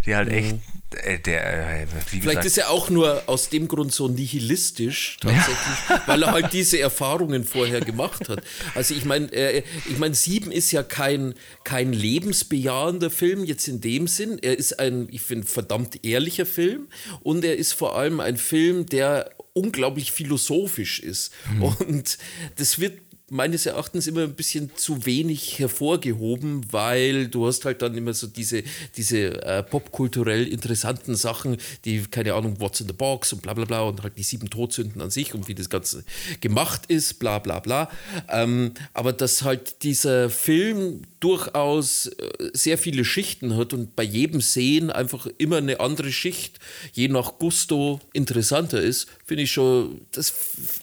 der 0.06 0.18
halt 0.18 0.30
echt, 0.30 0.56
äh, 0.96 1.20
der, 1.20 1.82
äh, 1.82 1.88
Vielleicht 1.88 2.24
gesagt, 2.24 2.46
ist 2.46 2.58
er 2.58 2.70
auch 2.70 2.90
nur 2.90 3.24
aus 3.28 3.50
dem 3.50 3.68
Grund 3.68 3.94
so 3.94 4.08
nihilistisch 4.08 5.18
tatsächlich, 5.22 6.08
weil 6.08 6.24
er 6.24 6.32
halt 6.32 6.54
diese 6.54 6.80
Erfahrungen 6.80 7.46
vorher 7.46 7.82
gemacht 7.82 8.30
hat. 8.30 8.44
Also 8.76 8.94
ich 8.94 9.06
meine, 9.06 9.32
äh, 9.32 9.64
ich 9.90 9.98
meine, 9.98 10.16
Sieben 10.16 10.52
ist 10.52 10.72
ja 10.72 10.84
kein, 10.84 11.34
kein 11.64 11.94
lebensbejahender 11.94 13.10
Film 13.10 13.44
jetzt 13.46 13.68
in 13.68 13.82
dem 13.82 14.08
Sinn. 14.08 14.40
Er 14.42 14.58
ist 14.58 14.80
ein, 14.80 15.08
ich 15.12 15.22
finde, 15.22 15.48
verdammt 15.48 16.04
ehrlicher 16.04 16.46
Film 16.46 16.88
und 17.22 17.44
er 17.46 17.56
ist 17.56 17.74
vor 17.74 17.96
allem 17.96 18.20
ein 18.20 18.38
Film, 18.38 18.86
der 18.86 19.32
unglaublich 19.54 20.12
philosophisch 20.12 21.00
ist. 21.00 21.32
Und 21.80 22.18
das 22.56 22.80
wird 22.80 23.00
meines 23.32 23.66
Erachtens 23.66 24.08
immer 24.08 24.24
ein 24.24 24.36
bisschen 24.36 24.72
zu 24.76 25.06
wenig 25.06 25.58
hervorgehoben, 25.58 26.66
weil 26.72 27.30
du 27.30 27.48
hast 27.48 27.64
halt 27.64 27.82
dann 27.82 27.96
immer 27.96 28.14
so 28.14 28.28
diese, 28.28 28.62
diese 28.98 29.42
äh, 29.44 29.64
popkulturell 29.64 30.46
interessanten 30.48 31.16
Sachen, 31.16 31.58
die, 31.86 32.02
keine 32.02 32.34
Ahnung, 32.34 32.60
What's 32.60 32.82
in 32.82 32.88
the 32.88 32.94
Box 32.94 33.32
und 33.32 33.42
bla 33.42 33.54
bla 33.54 33.64
bla 33.64 33.82
und 33.84 34.04
halt 34.04 34.18
die 34.18 34.24
sieben 34.24 34.50
Todsünden 34.50 35.02
an 35.02 35.12
sich 35.12 35.34
und 35.34 35.48
wie 35.48 35.56
das 35.56 35.70
Ganze 35.70 36.04
gemacht 36.42 36.88
ist, 36.88 37.20
bla 37.20 37.40
bla 37.40 37.60
bla. 37.60 37.90
Ähm, 38.28 38.74
aber 38.94 39.14
dass 39.14 39.44
halt 39.44 39.82
dieser 39.84 40.30
Film 40.30 41.04
durchaus 41.22 42.08
äh, 42.08 42.50
sehr 42.54 42.78
viele 42.78 43.06
Schichten 43.06 43.56
hat 43.56 43.74
und 43.74 43.96
bei 43.96 44.04
jedem 44.04 44.42
Sehen 44.42 44.92
einfach 44.92 45.28
immer 45.38 45.58
eine 45.58 45.80
andere 45.80 46.12
Schicht, 46.12 46.60
je 46.92 47.08
nach 47.08 47.40
Gusto, 47.40 48.02
interessanter 48.12 48.82
ist, 48.82 49.08
finde 49.26 49.44
ich 49.44 49.52
schon, 49.52 50.02
das 50.12 50.34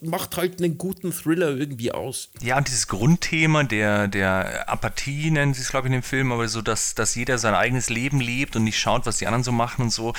macht 0.00 0.36
halt 0.36 0.62
einen 0.62 0.78
guten 0.78 1.12
Thriller 1.12 1.56
irgendwie 1.56 1.92
aus. 1.92 2.30
Ja, 2.40 2.56
und 2.56 2.68
dieses 2.68 2.88
Grundthema 2.88 3.64
der, 3.64 4.08
der 4.08 4.68
Apathie 4.68 5.30
nennen 5.30 5.54
sie 5.54 5.62
es, 5.62 5.70
glaube 5.70 5.88
ich, 5.88 5.92
in 5.92 6.00
dem 6.00 6.04
Film, 6.04 6.32
aber 6.32 6.48
so, 6.48 6.62
dass, 6.62 6.94
dass 6.94 7.14
jeder 7.14 7.38
sein 7.38 7.54
eigenes 7.54 7.90
Leben 7.90 8.20
lebt 8.20 8.56
und 8.56 8.64
nicht 8.64 8.78
schaut, 8.78 9.04
was 9.04 9.18
die 9.18 9.26
anderen 9.26 9.44
so 9.44 9.52
machen 9.52 9.82
und 9.82 9.90
so. 9.90 10.14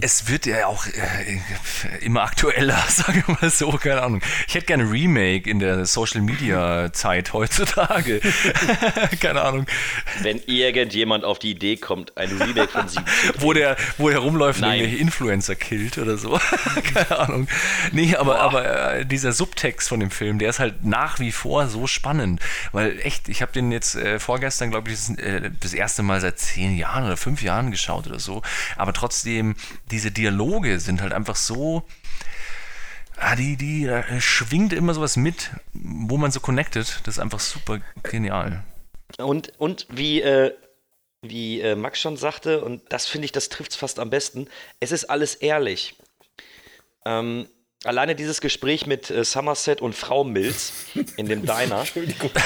Es 0.00 0.28
wird 0.28 0.46
ja 0.46 0.66
auch 0.66 0.86
äh, 0.86 1.40
immer 2.00 2.22
aktueller, 2.22 2.82
sagen 2.88 3.22
wir 3.26 3.36
mal 3.40 3.50
so, 3.50 3.70
keine 3.72 4.02
Ahnung. 4.02 4.22
Ich 4.48 4.54
hätte 4.54 4.66
gerne 4.66 4.84
ein 4.84 4.90
Remake 4.90 5.48
in 5.48 5.58
der 5.58 5.86
Social 5.86 6.22
Media 6.22 6.92
Zeit 6.92 7.32
heutzutage. 7.32 8.20
keine 9.20 9.33
Ahnung. 9.42 9.66
Wenn 10.22 10.40
irgendjemand 10.46 11.24
auf 11.24 11.38
die 11.38 11.50
Idee 11.50 11.76
kommt, 11.76 12.16
ein 12.16 12.30
Remake 12.30 12.68
von 12.68 12.88
sieben. 12.88 13.04
Wo 13.38 13.52
der, 13.52 13.76
wo 13.98 14.08
der 14.08 14.18
rumläuft 14.18 14.62
und 14.62 14.72
Influencer 14.72 15.54
killt 15.54 15.98
oder 15.98 16.16
so. 16.16 16.38
Keine 16.94 17.18
Ahnung. 17.18 17.48
Nee, 17.92 18.16
aber, 18.16 18.40
aber 18.40 18.94
äh, 18.94 19.06
dieser 19.06 19.32
Subtext 19.32 19.88
von 19.88 20.00
dem 20.00 20.10
Film, 20.10 20.38
der 20.38 20.50
ist 20.50 20.58
halt 20.58 20.84
nach 20.84 21.18
wie 21.18 21.32
vor 21.32 21.68
so 21.68 21.86
spannend. 21.86 22.40
Weil 22.72 22.98
echt, 23.00 23.28
ich 23.28 23.42
habe 23.42 23.52
den 23.52 23.72
jetzt 23.72 23.94
äh, 23.96 24.18
vorgestern, 24.18 24.70
glaube 24.70 24.90
ich, 24.90 24.96
das, 24.96 25.10
äh, 25.18 25.50
das 25.60 25.74
erste 25.74 26.02
Mal 26.02 26.20
seit 26.20 26.38
zehn 26.38 26.76
Jahren 26.76 27.04
oder 27.04 27.16
fünf 27.16 27.42
Jahren 27.42 27.70
geschaut 27.70 28.06
oder 28.06 28.20
so. 28.20 28.42
Aber 28.76 28.92
trotzdem, 28.92 29.54
diese 29.90 30.10
Dialoge 30.10 30.80
sind 30.80 31.02
halt 31.02 31.12
einfach 31.12 31.36
so. 31.36 31.84
Ah, 33.16 33.36
die, 33.36 33.56
die 33.56 33.86
äh, 33.86 34.20
schwingt 34.20 34.72
immer 34.72 34.92
sowas 34.92 35.16
mit, 35.16 35.50
wo 35.72 36.16
man 36.16 36.30
so 36.30 36.40
connected. 36.40 37.00
Das 37.04 37.16
ist 37.16 37.18
einfach 37.20 37.40
super 37.40 37.78
genial. 38.02 38.64
Und, 39.18 39.52
und 39.58 39.86
wie, 39.90 40.22
äh, 40.22 40.54
wie 41.22 41.60
äh, 41.60 41.74
Max 41.74 42.00
schon 42.00 42.16
sagte, 42.16 42.64
und 42.64 42.82
das 42.90 43.06
finde 43.06 43.26
ich, 43.26 43.32
das 43.32 43.48
trifft 43.48 43.72
es 43.72 43.76
fast 43.76 43.98
am 43.98 44.10
besten, 44.10 44.48
es 44.80 44.92
ist 44.92 45.04
alles 45.04 45.36
ehrlich. 45.36 45.96
Ähm, 47.04 47.48
alleine 47.84 48.14
dieses 48.14 48.40
Gespräch 48.40 48.86
mit 48.86 49.10
äh, 49.10 49.24
Somerset 49.24 49.80
und 49.80 49.94
Frau 49.94 50.24
Mills 50.24 50.72
in 51.16 51.26
dem 51.26 51.44
Diner. 51.44 51.78
Entschuldigung. 51.80 52.30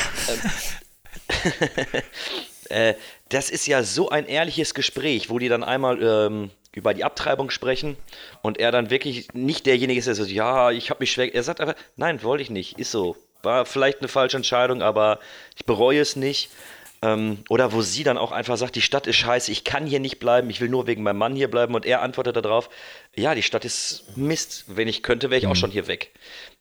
äh, 2.68 2.94
das 3.28 3.50
ist 3.50 3.66
ja 3.66 3.82
so 3.82 4.10
ein 4.10 4.26
ehrliches 4.26 4.74
Gespräch, 4.74 5.30
wo 5.30 5.38
die 5.38 5.48
dann 5.48 5.62
einmal 5.62 6.02
ähm, 6.02 6.50
über 6.72 6.94
die 6.94 7.04
Abtreibung 7.04 7.50
sprechen 7.50 7.96
und 8.42 8.58
er 8.58 8.72
dann 8.72 8.90
wirklich 8.90 9.32
nicht 9.32 9.66
derjenige 9.66 9.98
ist, 9.98 10.06
der 10.06 10.14
sagt, 10.14 10.30
ja, 10.30 10.70
ich 10.70 10.90
habe 10.90 11.00
mich 11.00 11.12
schwer. 11.12 11.34
Er 11.34 11.42
sagt 11.42 11.60
einfach, 11.60 11.76
nein, 11.96 12.22
wollte 12.22 12.42
ich 12.42 12.50
nicht, 12.50 12.78
ist 12.78 12.90
so. 12.90 13.16
War 13.42 13.66
vielleicht 13.66 14.00
eine 14.00 14.08
falsche 14.08 14.36
Entscheidung, 14.36 14.82
aber 14.82 15.20
ich 15.56 15.64
bereue 15.64 16.00
es 16.00 16.16
nicht. 16.16 16.50
Ähm, 17.00 17.44
oder 17.48 17.72
wo 17.72 17.82
sie 17.82 18.02
dann 18.02 18.18
auch 18.18 18.32
einfach 18.32 18.56
sagt, 18.56 18.74
die 18.74 18.82
Stadt 18.82 19.06
ist 19.06 19.16
scheiße, 19.16 19.52
ich 19.52 19.62
kann 19.62 19.86
hier 19.86 20.00
nicht 20.00 20.18
bleiben, 20.18 20.50
ich 20.50 20.60
will 20.60 20.68
nur 20.68 20.88
wegen 20.88 21.04
meinem 21.04 21.18
Mann 21.18 21.36
hier 21.36 21.48
bleiben. 21.48 21.74
Und 21.74 21.86
er 21.86 22.02
antwortet 22.02 22.36
darauf, 22.36 22.68
ja, 23.14 23.34
die 23.34 23.42
Stadt 23.42 23.64
ist 23.64 24.16
Mist. 24.16 24.64
Wenn 24.66 24.88
ich 24.88 25.02
könnte, 25.02 25.30
wäre 25.30 25.38
ich 25.40 25.46
auch 25.46 25.56
schon 25.56 25.70
hier 25.70 25.86
weg. 25.86 26.12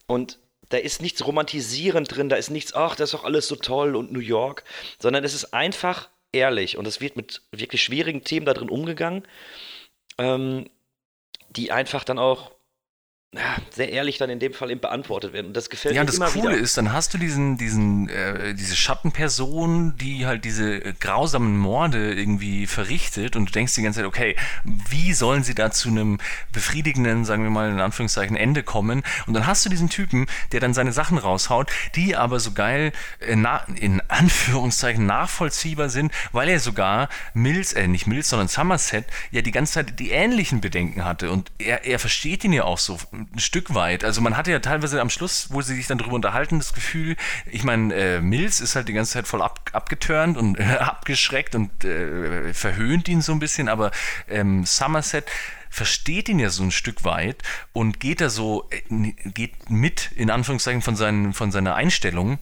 Und 0.06 0.38
da 0.70 0.78
ist 0.78 1.02
nichts 1.02 1.26
romantisierend 1.26 2.16
drin, 2.16 2.30
da 2.30 2.36
ist 2.36 2.50
nichts, 2.50 2.74
ach, 2.74 2.96
das 2.96 3.10
ist 3.10 3.14
doch 3.14 3.24
alles 3.24 3.48
so 3.48 3.56
toll 3.56 3.96
und 3.96 4.12
New 4.12 4.20
York, 4.20 4.64
sondern 5.00 5.24
es 5.24 5.34
ist 5.34 5.54
einfach 5.54 6.10
ehrlich 6.32 6.78
und 6.78 6.86
es 6.88 7.00
wird 7.00 7.16
mit 7.16 7.42
wirklich 7.52 7.82
schwierigen 7.82 8.24
Themen 8.24 8.46
da 8.46 8.54
drin 8.54 8.70
umgegangen, 8.70 9.24
ähm, 10.18 10.70
die 11.50 11.72
einfach 11.72 12.04
dann 12.04 12.20
auch 12.20 12.52
sehr 13.72 13.92
ehrlich 13.92 14.18
dann 14.18 14.30
in 14.30 14.40
dem 14.40 14.54
Fall 14.54 14.72
eben 14.72 14.80
beantwortet 14.80 15.34
werden. 15.34 15.48
Und 15.48 15.54
das 15.54 15.70
gefällt 15.70 15.94
Ja, 15.94 16.00
mir 16.02 16.04
und 16.04 16.10
das 16.10 16.16
immer 16.16 16.30
Coole 16.30 16.54
wieder. 16.56 16.64
ist, 16.64 16.78
dann 16.78 16.94
hast 16.94 17.14
du 17.14 17.18
diesen, 17.18 17.58
diesen, 17.58 18.08
äh, 18.10 18.54
diese 18.56 18.76
Schattenperson, 18.76 19.96
die 19.98 20.26
halt 20.26 20.46
diese 20.46 20.76
äh, 20.84 20.94
grausamen 20.98 21.58
Morde 21.58 22.14
irgendwie 22.14 22.68
verrichtet 22.68 23.36
und 23.36 23.50
du 23.50 23.52
denkst 23.52 23.76
die 23.76 23.82
ganze 23.82 24.00
Zeit, 24.00 24.08
okay, 24.08 24.36
wie 24.64 25.14
sollen 25.14 25.44
sie 25.44 25.54
da 25.54 25.72
zu 25.72 25.90
einem 25.90 26.20
befriedigenden, 26.54 27.26
sagen 27.26 27.44
wir 27.44 27.50
mal 27.50 27.70
in 27.70 27.82
Anführungszeichen, 27.82 28.38
Ende 28.38 28.64
kommen? 28.64 29.04
Und 29.28 29.34
dann 29.34 29.46
hast 29.46 29.66
du 29.66 29.70
diesen 29.70 29.90
Typen, 29.90 30.26
der 30.54 30.62
dann 30.62 30.74
seine 30.74 30.94
Sachen 30.94 31.18
raushaut, 31.18 31.70
die 31.96 32.16
aber 32.16 32.40
so 32.40 32.54
geil 32.54 32.94
äh, 33.20 33.36
na, 33.36 33.58
in 33.76 34.02
Anführungszeichen 34.08 35.06
nachvollziehbar 35.06 35.90
sind, 35.90 36.14
weil 36.32 36.48
er 36.48 36.62
sogar 36.62 37.10
Mills, 37.34 37.74
äh, 37.74 37.88
nicht 37.88 38.08
Mills, 38.08 38.30
sondern 38.30 38.48
Somerset 38.48 39.06
ja 39.32 39.42
die 39.42 39.52
ganze 39.52 39.74
Zeit 39.74 40.00
die 40.00 40.12
ähnlichen 40.12 40.62
Bedenken 40.62 41.04
hatte 41.04 41.30
und 41.30 41.52
er, 41.60 41.86
er 41.86 42.00
versteht 42.00 42.44
ihn 42.46 42.54
ja 42.54 42.64
auch 42.64 42.78
so 42.78 42.98
ein 43.18 43.40
Stück 43.40 43.74
weit. 43.74 44.04
Also 44.04 44.22
man 44.22 44.38
hatte 44.38 44.52
ja 44.52 44.60
teilweise 44.60 45.02
am 45.02 45.10
Schluss, 45.10 45.48
wo 45.52 45.62
sie 45.62 45.76
sich 45.76 45.88
dann 45.88 45.98
drüber 45.98 46.16
unterhalten, 46.16 46.60
das 46.60 46.74
Gefühl, 46.74 47.16
ich 47.46 47.64
meine, 47.64 47.94
äh, 47.94 48.22
Mills 48.22 48.62
ist 48.62 48.76
halt 48.76 48.88
die 48.88 48.94
ganze 48.94 49.14
Zeit 49.14 49.28
voll 49.28 49.42
ab, 49.42 49.70
abgeturnt 49.74 50.38
und 50.38 50.60
äh, 50.60 50.64
abgeschreckt 50.80 51.56
und 51.56 51.84
äh, 51.84 52.54
verhöhnt 52.54 53.08
ihn 53.08 53.22
so 53.22 53.32
ein 53.32 53.40
bisschen, 53.40 53.70
aber 53.70 53.92
ähm, 54.30 54.66
Somerset 54.66 55.26
versteht 55.70 56.30
ihn 56.30 56.40
ja 56.40 56.50
so 56.50 56.64
ein 56.64 56.72
Stück 56.72 57.04
weit 57.04 57.44
und 57.74 58.00
geht 58.00 58.22
da 58.22 58.30
so, 58.30 58.70
äh, 58.70 59.14
geht 59.32 59.70
mit, 59.70 60.12
in 60.16 60.30
Anführungszeichen, 60.30 60.82
von, 60.82 60.96
seinen, 60.96 61.34
von 61.34 61.52
seiner 61.52 61.76
Einstellung, 61.76 62.40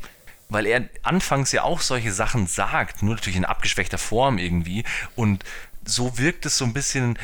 weil 0.49 0.65
er 0.65 0.89
anfangs 1.03 1.51
ja 1.51 1.63
auch 1.63 1.81
solche 1.81 2.11
Sachen 2.11 2.47
sagt, 2.47 3.01
nur 3.01 3.15
natürlich 3.15 3.37
in 3.37 3.45
abgeschwächter 3.45 3.97
Form 3.97 4.37
irgendwie 4.37 4.83
und 5.15 5.43
so 5.85 6.17
wirkt 6.17 6.45
es 6.45 6.57
so 6.57 6.65
ein 6.65 6.73
bisschen 6.73 7.17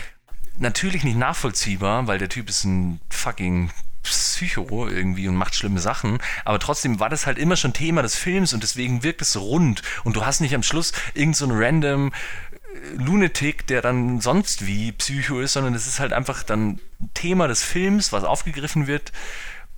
natürlich 0.61 1.03
nicht 1.03 1.17
nachvollziehbar, 1.17 2.07
weil 2.07 2.19
der 2.19 2.29
Typ 2.29 2.49
ist 2.49 2.63
ein 2.63 3.01
fucking 3.09 3.71
Psycho 4.03 4.87
irgendwie 4.87 5.27
und 5.27 5.35
macht 5.35 5.55
schlimme 5.55 5.79
Sachen, 5.79 6.19
aber 6.43 6.59
trotzdem 6.59 6.99
war 6.99 7.09
das 7.09 7.27
halt 7.27 7.37
immer 7.37 7.55
schon 7.55 7.73
Thema 7.73 8.01
des 8.01 8.15
Films 8.15 8.53
und 8.53 8.63
deswegen 8.63 9.03
wirkt 9.03 9.21
es 9.21 9.33
so 9.33 9.41
rund. 9.41 9.83
Und 10.03 10.15
du 10.15 10.25
hast 10.25 10.41
nicht 10.41 10.55
am 10.55 10.63
Schluss 10.63 10.91
irgend 11.13 11.35
so 11.35 11.47
random 11.49 12.11
äh, 12.11 12.95
Lunatic, 12.95 13.67
der 13.67 13.81
dann 13.81 14.21
sonst 14.21 14.65
wie 14.65 14.91
Psycho 14.91 15.39
ist, 15.39 15.53
sondern 15.53 15.75
es 15.75 15.87
ist 15.87 15.99
halt 15.99 16.13
einfach 16.13 16.43
dann 16.43 16.79
Thema 17.13 17.47
des 17.47 17.63
Films, 17.63 18.11
was 18.11 18.23
aufgegriffen 18.23 18.87
wird. 18.87 19.11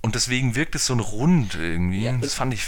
Und 0.00 0.14
deswegen 0.14 0.54
wirkt 0.54 0.74
es 0.74 0.86
so 0.86 0.94
ein 0.94 1.00
rund 1.00 1.54
irgendwie. 1.54 2.04
das 2.20 2.34
fand 2.34 2.52
ich 2.52 2.64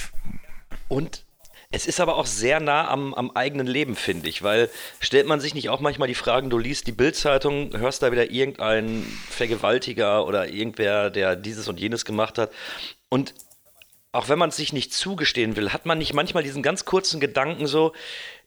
Und 0.89 1.26
es 1.71 1.87
ist 1.87 2.01
aber 2.01 2.17
auch 2.17 2.27
sehr 2.27 2.61
nah 2.61 2.89
am, 2.89 3.15
am 3.15 3.31
eigenen 3.33 3.67
Leben, 3.67 3.97
finde 3.97 4.29
ich, 4.29 4.43
weil 4.43 4.71
stellt 5.01 5.27
man 5.27 5.41
sich 5.41 5.55
nicht 5.55 5.69
auch 5.69 5.81
manchmal 5.81 6.09
die 6.09 6.15
Fragen, 6.15 6.51
du 6.51 6.59
liest 6.59 6.87
die 6.87 6.93
Bildzeitung, 6.93 7.77
hörst 7.77 8.03
da 8.03 8.13
wieder 8.13 8.31
irgendeinen 8.31 9.03
Vergewaltiger 9.29 10.27
oder 10.27 10.49
irgendwer, 10.49 11.11
der 11.11 11.37
dieses 11.37 11.69
und 11.69 11.81
jenes 11.81 12.05
gemacht 12.05 12.39
hat 12.39 12.51
und 13.09 13.35
auch 14.13 14.29
wenn 14.31 14.39
man 14.39 14.49
es 14.49 14.57
sich 14.57 14.73
nicht 14.73 14.95
zugestehen 14.95 15.57
will, 15.57 15.73
hat 15.73 15.85
man 15.85 15.99
nicht 15.99 16.15
manchmal 16.15 16.43
diesen 16.43 16.63
ganz 16.63 16.87
kurzen 16.87 17.21
Gedanken 17.21 17.67
so, 17.67 17.93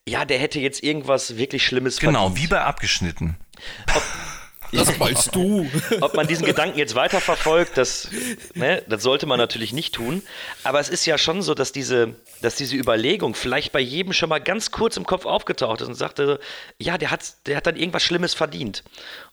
ja, 0.07 0.25
der 0.25 0.39
hätte 0.39 0.59
jetzt 0.59 0.83
irgendwas 0.83 1.37
wirklich 1.37 1.63
Schlimmes 1.63 1.99
genau 1.99 2.27
verdient. 2.27 2.43
wie 2.43 2.47
bei 2.47 2.61
abgeschnitten. 2.61 3.37
Das 4.71 4.99
weißt 4.99 5.35
du. 5.35 5.69
Ob 6.01 6.15
man 6.15 6.27
diesen 6.27 6.45
Gedanken 6.45 6.77
jetzt 6.77 6.95
weiterverfolgt, 6.95 7.77
das, 7.77 8.09
ne, 8.53 8.83
das 8.87 9.03
sollte 9.03 9.25
man 9.25 9.37
natürlich 9.37 9.73
nicht 9.73 9.95
tun. 9.95 10.21
Aber 10.63 10.79
es 10.79 10.89
ist 10.89 11.05
ja 11.05 11.17
schon 11.17 11.41
so, 11.41 11.53
dass 11.53 11.71
diese, 11.71 12.15
dass 12.41 12.55
diese 12.55 12.75
Überlegung 12.75 13.35
vielleicht 13.35 13.71
bei 13.71 13.79
jedem 13.79 14.13
schon 14.13 14.29
mal 14.29 14.39
ganz 14.39 14.71
kurz 14.71 14.97
im 14.97 15.05
Kopf 15.05 15.25
aufgetaucht 15.25 15.81
ist 15.81 15.87
und 15.87 15.95
sagte, 15.95 16.39
ja, 16.77 16.97
der 16.97 17.11
hat, 17.11 17.47
der 17.47 17.57
hat 17.57 17.67
dann 17.67 17.75
irgendwas 17.75 18.03
Schlimmes 18.03 18.33
verdient. 18.33 18.83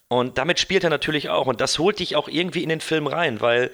Und 0.09 0.39
damit 0.39 0.61
spielt 0.61 0.85
er 0.85 0.91
natürlich 0.91 1.31
auch. 1.31 1.47
Und 1.47 1.61
das 1.61 1.79
holt 1.79 1.99
dich 1.99 2.15
auch 2.15 2.29
irgendwie 2.29 2.63
in 2.63 2.69
den 2.69 2.81
Film 2.81 3.07
rein, 3.09 3.41
weil, 3.41 3.73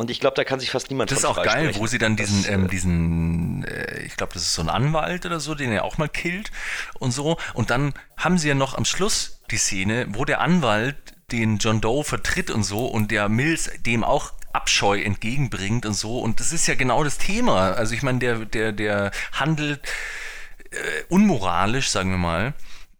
und 0.00 0.10
ich 0.10 0.18
glaube, 0.18 0.34
da 0.34 0.44
kann 0.44 0.58
sich 0.60 0.70
fast 0.70 0.88
niemand 0.90 1.10
Das 1.10 1.18
ist 1.18 1.24
auch 1.26 1.36
geil, 1.36 1.46
freisprechen. 1.46 1.80
wo 1.82 1.86
sie 1.86 1.98
dann 1.98 2.16
diesen, 2.16 2.42
Das, 2.42 2.50
ähm, 2.50 2.64
äh, 2.64 2.68
diesen, 2.68 3.64
äh, 3.64 4.02
ich 4.02 4.16
glaube, 4.16 4.32
das 4.32 4.42
ist 4.42 4.54
so 4.54 4.62
ein 4.62 4.70
Anwalt 4.70 5.26
oder 5.26 5.40
so, 5.40 5.54
den 5.54 5.70
er 5.70 5.84
auch 5.84 5.98
mal 5.98 6.08
killt 6.08 6.50
und 6.98 7.12
so. 7.12 7.36
Und 7.52 7.68
dann 7.68 7.92
haben 8.16 8.38
sie 8.38 8.48
ja 8.48 8.54
noch 8.54 8.74
am 8.74 8.86
Schluss 8.86 9.42
die 9.50 9.58
Szene, 9.58 10.06
wo 10.10 10.24
der 10.24 10.40
Anwalt 10.40 10.96
den 11.32 11.58
John 11.58 11.80
Doe 11.82 12.02
vertritt 12.02 12.50
und 12.50 12.62
so 12.62 12.86
und 12.86 13.10
der 13.10 13.28
Mills 13.28 13.70
dem 13.84 14.02
auch 14.02 14.32
Abscheu 14.54 15.00
entgegenbringt 15.00 15.84
und 15.84 15.94
so. 15.94 16.18
Und 16.18 16.40
das 16.40 16.52
ist 16.52 16.66
ja 16.66 16.74
genau 16.74 17.04
das 17.04 17.18
Thema. 17.18 17.72
Also 17.72 17.94
ich 17.94 18.02
meine, 18.02 18.18
der, 18.20 18.38
der, 18.46 18.72
der 18.72 19.10
handelt 19.32 19.86
äh, 20.70 20.76
unmoralisch, 21.10 21.90
sagen 21.90 22.10
wir 22.10 22.18
mal, 22.18 22.54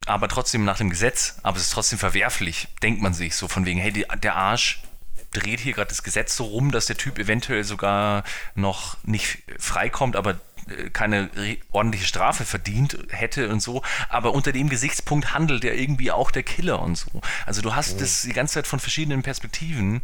aber 0.05 0.29
trotzdem 0.29 0.65
nach 0.65 0.77
dem 0.79 0.91
Gesetz, 0.91 1.39
aber 1.43 1.57
es 1.57 1.65
ist 1.65 1.73
trotzdem 1.73 1.99
verwerflich, 1.99 2.69
denkt 2.83 3.01
man 3.01 3.15
sich 3.15 3.35
so 3.37 3.49
von 3.49 3.65
wegen, 3.65 3.81
hey, 3.81 3.91
die, 3.93 4.07
der 4.23 4.37
Arsch 4.37 4.83
dreht 5.33 5.61
hier 5.61 5.73
gerade 5.73 5.89
das 5.89 6.03
Gesetz 6.03 6.37
so 6.37 6.45
rum, 6.45 6.73
dass 6.73 6.87
der 6.87 6.97
Typ 6.97 7.19
eventuell 7.19 7.65
sogar 7.65 8.25
noch 8.55 8.97
nicht 9.05 9.39
freikommt, 9.59 10.17
aber 10.17 10.41
äh, 10.69 10.91
keine 10.91 11.31
ordentliche 11.71 12.07
Strafe 12.07 12.45
verdient 12.45 12.99
hätte 13.11 13.49
und 13.49 13.61
so. 13.61 13.83
Aber 14.09 14.33
unter 14.35 14.53
dem 14.53 14.69
Gesichtspunkt 14.69 15.33
handelt 15.35 15.65
er 15.65 15.75
irgendwie 15.75 16.11
auch 16.11 16.31
der 16.31 16.43
Killer 16.43 16.81
und 16.83 16.97
so. 16.97 17.21
Also 17.47 17.63
du 17.63 17.75
hast 17.75 18.01
das 18.01 18.23
die 18.23 18.33
ganze 18.33 18.55
Zeit 18.55 18.67
von 18.67 18.81
verschiedenen 18.81 19.23
Perspektiven, 19.23 20.03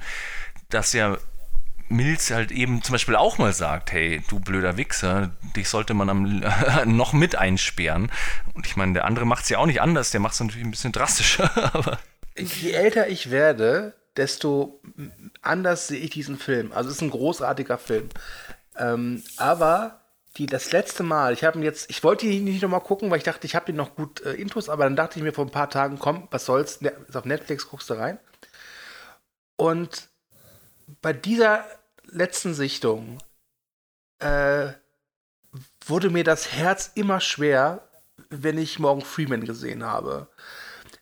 dass 0.69 0.93
ja 0.93 1.19
Mills 1.89 2.31
halt 2.31 2.51
eben 2.51 2.83
zum 2.83 2.95
Beispiel 2.95 3.15
auch 3.15 3.39
mal 3.39 3.53
sagt, 3.53 3.93
hey, 3.93 4.23
du 4.29 4.41
blöder 4.41 4.77
Wichser, 4.77 5.31
dich 5.55 5.69
sollte 5.69 5.95
man 5.95 6.11
am, 6.11 6.43
noch 6.87 7.13
mit 7.13 7.37
einsperren. 7.37 8.11
Und 8.55 8.67
ich 8.67 8.77
meine, 8.77 8.95
der 8.95 9.05
andere 9.05 9.25
macht 9.25 9.45
es 9.45 9.51
ja 9.51 9.59
auch 9.59 9.67
nicht 9.67 9.81
anders, 9.81 10.11
der 10.11 10.21
macht 10.21 10.35
es 10.35 10.41
natürlich 10.41 10.67
ein 10.67 10.73
bisschen 10.73 10.93
drastischer, 10.93 11.51
aber 11.75 11.99
Je 12.39 12.73
älter 12.73 13.09
ich 13.09 13.31
werde, 13.31 13.95
desto 14.17 14.81
anders 15.43 15.89
sehe 15.89 16.01
ich 16.01 16.11
diesen 16.11 16.39
Film. 16.39 16.73
Also 16.73 16.91
es 16.91 16.97
ist 16.97 17.03
ein 17.03 17.11
großartiger 17.11 17.79
Film. 17.79 18.09
Ähm, 18.77 19.23
aber 19.37 20.01
die, 20.37 20.47
das 20.47 20.73
letzte 20.73 21.03
Mal, 21.03 21.33
ich 21.33 21.45
habe 21.45 21.59
ihn 21.59 21.65
jetzt, 21.65 21.89
ich 21.91 22.03
wollte 22.05 22.27
ihn 22.27 22.45
nicht 22.45 22.63
nochmal 22.63 22.81
gucken, 22.81 23.11
weil 23.11 23.19
ich 23.19 23.25
dachte, 23.25 23.47
ich 23.47 23.55
habe 23.55 23.71
ihn 23.71 23.77
noch 23.77 23.95
gut 23.95 24.21
äh, 24.23 24.33
Intus, 24.33 24.69
aber 24.69 24.85
dann 24.85 24.97
dachte 24.97 25.19
ich 25.19 25.23
mir 25.23 25.33
vor 25.33 25.47
ein 25.47 25.51
paar 25.51 25.71
Tagen, 25.71 25.99
komm, 25.99 26.29
was 26.31 26.45
soll's, 26.45 26.81
ne, 26.81 26.93
ist 27.09 27.17
auf 27.17 27.25
Netflix, 27.25 27.69
guckst 27.69 27.89
du 27.91 27.95
rein. 27.95 28.19
Und 29.57 30.09
bei 31.01 31.13
dieser 31.13 31.65
letzten 32.05 32.55
Sichtung 32.55 33.19
äh, 34.19 34.69
wurde 35.87 36.11
mir 36.11 36.25
das 36.25 36.53
Herz 36.53 36.91
immer 36.95 37.21
schwer, 37.21 37.89
wenn 38.29 38.59
ich 38.59 38.79
Morgan 38.79 39.05
Freeman 39.05 39.45
gesehen 39.45 39.85
habe. 39.85 40.29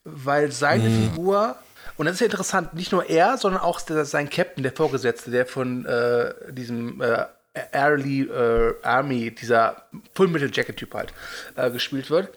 Weil 0.05 0.53
seine 0.53 0.91
Figur, 0.91 1.57
und 1.97 2.07
das 2.07 2.15
ist 2.15 2.21
ja 2.21 2.27
interessant, 2.27 2.75
nicht 2.75 2.93
nur 2.93 3.09
er, 3.09 3.39
sondern 3.39 3.61
auch 3.63 3.81
der, 3.81 4.05
sein 4.05 4.31
Captain, 4.31 4.63
der 4.63 4.73
Vorgesetzte, 4.73 5.31
der 5.31 5.47
von 5.47 5.87
äh, 5.87 6.35
diesem 6.53 7.01
äh, 7.01 7.27
Early 7.73 8.23
äh, 8.23 8.75
Army, 8.83 9.31
dieser 9.33 9.85
Full 10.15 10.29
Metal 10.29 10.51
Jacket 10.53 10.77
Typ 10.77 10.95
halt, 10.95 11.13
äh, 11.57 11.71
gespielt 11.71 12.11
wird. 12.11 12.31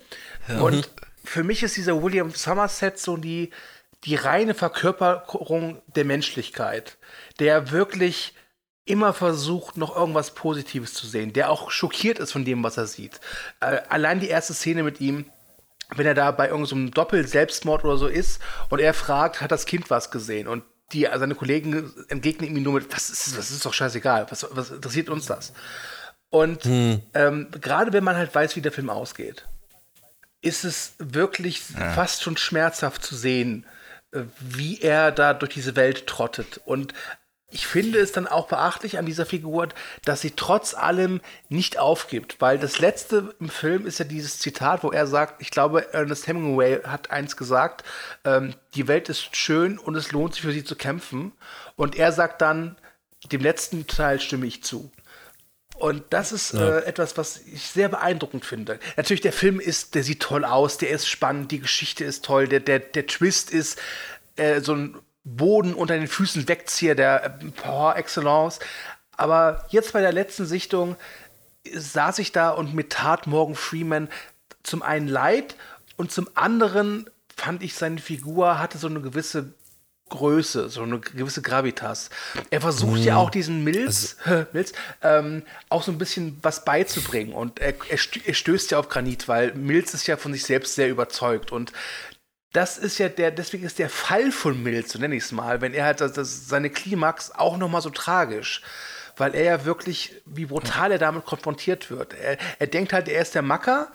Und 0.61 0.89
für 1.23 1.43
mich 1.43 1.63
ist 1.63 1.75
dieser 1.75 2.01
William 2.01 2.31
Somerset 2.31 2.97
so 2.97 3.17
die, 3.17 3.49
die 4.05 4.15
reine 4.15 4.53
Verkörperung 4.53 5.81
der 5.87 6.05
Menschlichkeit, 6.05 6.97
der 7.39 7.71
wirklich 7.71 8.33
immer 8.85 9.13
versucht, 9.13 9.75
noch 9.75 9.95
irgendwas 9.95 10.33
Positives 10.33 10.93
zu 10.93 11.07
sehen, 11.07 11.33
der 11.33 11.49
auch 11.49 11.71
schockiert 11.71 12.19
ist 12.19 12.31
von 12.31 12.45
dem, 12.45 12.63
was 12.63 12.77
er 12.77 12.87
sieht. 12.87 13.19
Äh, 13.59 13.81
allein 13.89 14.19
die 14.19 14.29
erste 14.29 14.53
Szene 14.53 14.83
mit 14.83 15.01
ihm, 15.01 15.25
wenn 15.95 16.05
er 16.05 16.13
da 16.13 16.31
bei 16.31 16.49
irgendeinem 16.49 16.91
Doppel-Selbstmord 16.91 17.83
oder 17.83 17.97
so 17.97 18.07
ist 18.07 18.41
und 18.69 18.79
er 18.79 18.93
fragt, 18.93 19.41
hat 19.41 19.51
das 19.51 19.65
Kind 19.65 19.89
was 19.89 20.11
gesehen? 20.11 20.47
Und 20.47 20.63
die, 20.91 21.07
seine 21.15 21.35
Kollegen 21.35 21.93
entgegnen 22.09 22.55
ihm 22.55 22.63
nur 22.63 22.73
mit, 22.73 22.93
was 22.93 23.09
ist, 23.09 23.37
das 23.37 23.51
ist 23.51 23.65
doch 23.65 23.73
scheißegal, 23.73 24.27
was, 24.29 24.47
was 24.51 24.71
interessiert 24.71 25.09
uns 25.09 25.25
das? 25.25 25.53
Und 26.29 26.65
ähm, 26.65 27.47
gerade 27.51 27.93
wenn 27.93 28.03
man 28.03 28.17
halt 28.17 28.33
weiß, 28.33 28.55
wie 28.55 28.61
der 28.61 28.71
Film 28.71 28.89
ausgeht, 28.89 29.45
ist 30.41 30.65
es 30.65 30.93
wirklich 30.99 31.61
fast 31.61 32.21
schon 32.21 32.37
schmerzhaft 32.37 33.03
zu 33.03 33.15
sehen, 33.15 33.65
äh, 34.11 34.21
wie 34.39 34.79
er 34.79 35.11
da 35.11 35.33
durch 35.33 35.53
diese 35.53 35.75
Welt 35.75 36.07
trottet. 36.07 36.61
Und 36.65 36.93
ich 37.49 37.65
finde 37.65 37.99
es 37.99 38.11
dann 38.11 38.27
auch 38.27 38.47
beachtlich 38.47 38.97
an 38.97 39.05
dieser 39.05 39.25
Figur, 39.25 39.69
dass 40.03 40.19
sie 40.19 40.31
trotz 40.31 40.73
allem 40.73 41.21
nicht 41.47 41.79
aufgibt, 41.79 42.41
weil 42.41 42.59
das 42.59 42.79
letzte 42.79 43.35
im 43.39 43.49
Film 43.49 43.85
ist 43.85 43.99
ja 43.99 44.05
dieses 44.05 44.39
Zitat, 44.39 44.83
wo 44.83 44.91
er 44.91 45.07
sagt, 45.07 45.41
ich 45.41 45.49
glaube, 45.49 45.93
Ernest 45.93 46.27
Hemingway 46.27 46.81
hat 46.83 47.09
eins 47.09 47.37
gesagt, 47.37 47.85
ähm, 48.25 48.53
die 48.75 48.89
Welt 48.89 49.07
ist 49.07 49.35
schön 49.35 49.77
und 49.77 49.95
es 49.95 50.11
lohnt 50.11 50.33
sich 50.33 50.43
für 50.43 50.51
sie 50.51 50.65
zu 50.65 50.75
kämpfen. 50.75 51.31
Und 51.77 51.95
er 51.95 52.11
sagt 52.11 52.41
dann, 52.41 52.75
dem 53.31 53.41
letzten 53.41 53.87
Teil 53.87 54.19
stimme 54.19 54.45
ich 54.45 54.63
zu. 54.63 54.91
Und 55.77 56.03
das 56.09 56.31
ist 56.31 56.53
äh, 56.53 56.79
etwas, 56.85 57.17
was 57.17 57.37
ich 57.37 57.67
sehr 57.67 57.87
beeindruckend 57.87 58.43
finde. 58.43 58.79
Natürlich, 58.97 59.21
der 59.21 59.33
Film 59.33 59.59
ist, 59.59 59.95
der 59.95 60.03
sieht 60.03 60.21
toll 60.21 60.43
aus, 60.43 60.79
der 60.79 60.89
ist 60.89 61.07
spannend, 61.07 61.51
die 61.51 61.59
Geschichte 61.59 62.03
ist 62.03 62.25
toll, 62.25 62.47
der, 62.47 62.59
der, 62.59 62.79
der 62.79 63.05
Twist 63.05 63.51
ist 63.51 63.79
äh, 64.37 64.59
so 64.61 64.73
ein 64.73 64.97
Boden 65.35 65.73
unter 65.73 65.97
den 65.97 66.07
Füßen 66.07 66.47
wegzieher, 66.47 66.95
der 66.95 67.39
par 67.61 67.97
excellence. 67.97 68.59
Aber 69.11 69.65
jetzt 69.69 69.93
bei 69.93 70.01
der 70.01 70.13
letzten 70.13 70.45
Sichtung 70.45 70.95
saß 71.73 72.19
ich 72.19 72.31
da 72.31 72.51
und 72.51 72.73
mir 72.73 72.87
tat 72.87 73.27
Morgan 73.27 73.55
Freeman 73.55 74.07
zum 74.63 74.81
einen 74.81 75.07
leid 75.07 75.55
und 75.97 76.11
zum 76.11 76.29
anderen 76.35 77.09
fand 77.35 77.61
ich 77.61 77.75
seine 77.75 77.99
Figur 77.99 78.59
hatte 78.59 78.77
so 78.77 78.87
eine 78.87 79.01
gewisse 79.01 79.53
Größe, 80.09 80.69
so 80.69 80.83
eine 80.83 80.99
gewisse 80.99 81.41
Gravitas. 81.41 82.09
Er 82.49 82.61
versucht 82.61 82.99
ja 82.99 83.17
auch 83.17 83.29
diesen 83.29 83.65
Milz, 83.65 84.15
Milz 84.53 84.71
ähm, 85.03 85.43
auch 85.67 85.83
so 85.83 85.91
ein 85.91 85.97
bisschen 85.97 86.39
was 86.41 86.63
beizubringen. 86.63 87.33
Und 87.33 87.59
er, 87.59 87.73
er 87.89 88.33
stößt 88.33 88.71
ja 88.71 88.79
auf 88.79 88.87
Granit, 88.87 89.27
weil 89.27 89.53
Milz 89.53 89.93
ist 89.93 90.07
ja 90.07 90.15
von 90.15 90.31
sich 90.31 90.45
selbst 90.45 90.75
sehr 90.75 90.89
überzeugt. 90.89 91.51
Und 91.51 91.73
das 92.53 92.77
ist 92.77 92.97
ja 92.97 93.09
der, 93.09 93.31
deswegen 93.31 93.65
ist 93.65 93.79
der 93.79 93.89
Fall 93.89 94.31
von 94.31 94.61
Milz, 94.61 94.93
so 94.93 94.99
nenne 94.99 95.15
ich 95.15 95.23
es 95.23 95.31
mal, 95.31 95.61
wenn 95.61 95.73
er 95.73 95.85
halt 95.85 96.01
das, 96.01 96.13
das, 96.13 96.47
seine 96.47 96.69
Klimax 96.69 97.31
auch 97.31 97.57
nochmal 97.57 97.81
so 97.81 97.89
tragisch. 97.89 98.61
Weil 99.19 99.33
er 99.33 99.43
ja 99.43 99.65
wirklich, 99.65 100.13
wie 100.25 100.45
brutal 100.45 100.91
er 100.91 100.99
damit 100.99 101.25
konfrontiert 101.25 101.89
wird. 101.89 102.13
Er, 102.13 102.37
er 102.59 102.67
denkt 102.67 102.93
halt, 102.93 103.09
er 103.09 103.23
ist 103.23 103.33
der 103.33 103.41
Macker. 103.41 103.91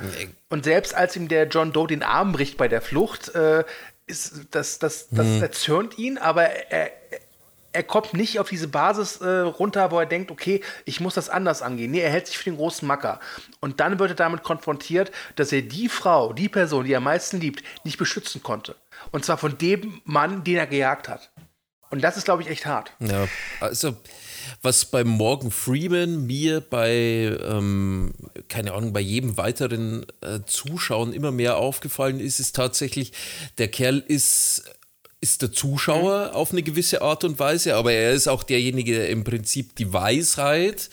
Und 0.49 0.65
selbst 0.65 0.97
als 0.97 1.15
ihm 1.15 1.29
der 1.29 1.47
John 1.47 1.73
Doe 1.73 1.87
den 1.87 2.03
Arm 2.03 2.33
bricht 2.33 2.57
bei 2.57 2.67
der 2.67 2.83
Flucht, 2.83 3.33
äh, 3.37 3.63
ist 4.07 4.47
das, 4.51 4.81
das, 4.81 5.09
das 5.11 5.41
erzürnt 5.41 5.97
ihn, 5.97 6.19
aber 6.19 6.43
er, 6.43 6.91
er 7.73 7.83
kommt 7.83 8.15
nicht 8.15 8.39
auf 8.39 8.49
diese 8.49 8.69
Basis 8.69 9.17
äh, 9.21 9.41
runter, 9.41 9.91
wo 9.91 9.99
er 9.99 10.07
denkt, 10.07 10.31
okay, 10.31 10.61
ich 10.85 11.01
muss 11.01 11.15
das 11.15 11.29
anders 11.29 11.63
angehen. 11.63 11.91
Nee, 11.91 12.01
er 12.01 12.11
hält 12.11 12.27
sich 12.27 12.39
für 12.39 12.45
den 12.45 12.57
großen 12.57 12.87
Macker. 12.87 13.21
Und 13.61 13.81
dann 13.81 13.99
wird 13.99 14.11
er 14.11 14.17
damit 14.17 14.43
konfrontiert, 14.43 15.11
dass 15.37 15.53
er 15.53 15.63
die 15.63 15.89
Frau, 15.89 16.33
die 16.33 16.49
Person, 16.49 16.85
die 16.85 16.93
er 16.93 16.99
am 16.99 17.05
meisten 17.05 17.41
liebt, 17.41 17.63
nicht 17.85 17.99
beschützen 17.99 18.43
konnte. 18.43 18.77
Und 19.11 19.25
zwar 19.25 19.39
von 19.39 19.57
dem 19.59 20.01
Mann, 20.05 20.45
den 20.45 20.57
er 20.57 20.67
gejagt 20.67 21.09
hat. 21.09 21.31
Und 21.91 22.03
das 22.03 22.17
ist, 22.17 22.25
glaube 22.25 22.43
ich, 22.43 22.49
echt 22.49 22.65
hart. 22.65 22.93
Ja, 23.01 23.27
also 23.61 23.95
was 24.63 24.87
bei 24.87 25.05
Morgan 25.05 25.51
Freeman 25.51 26.27
mir 26.27 26.61
bei, 26.63 27.37
ähm, 27.43 28.15
keine 28.49 28.73
Ahnung, 28.73 28.95
bei 28.95 29.01
jedem 29.01 29.37
weiteren 29.37 30.07
äh, 30.23 30.41
Zuschauen 30.47 31.13
immer 31.13 31.33
mehr 31.33 31.59
aufgefallen 31.59 32.19
ist, 32.19 32.41
ist 32.41 32.57
tatsächlich, 32.57 33.13
der 33.59 33.69
Kerl 33.69 33.99
ist 33.99 34.65
ist 35.23 35.41
der 35.41 35.53
Zuschauer 35.53 36.35
auf 36.35 36.51
eine 36.51 36.65
gewisse 36.65 37.01
Art 37.01 37.23
und 37.23 37.39
Weise, 37.39 37.77
aber 37.77 37.93
er 37.93 38.13
ist 38.13 38.27
auch 38.27 38.43
derjenige, 38.43 38.93
der 38.93 39.09
im 39.09 39.23
Prinzip 39.23 39.77
die 39.77 39.93
Weisheit 39.93 40.91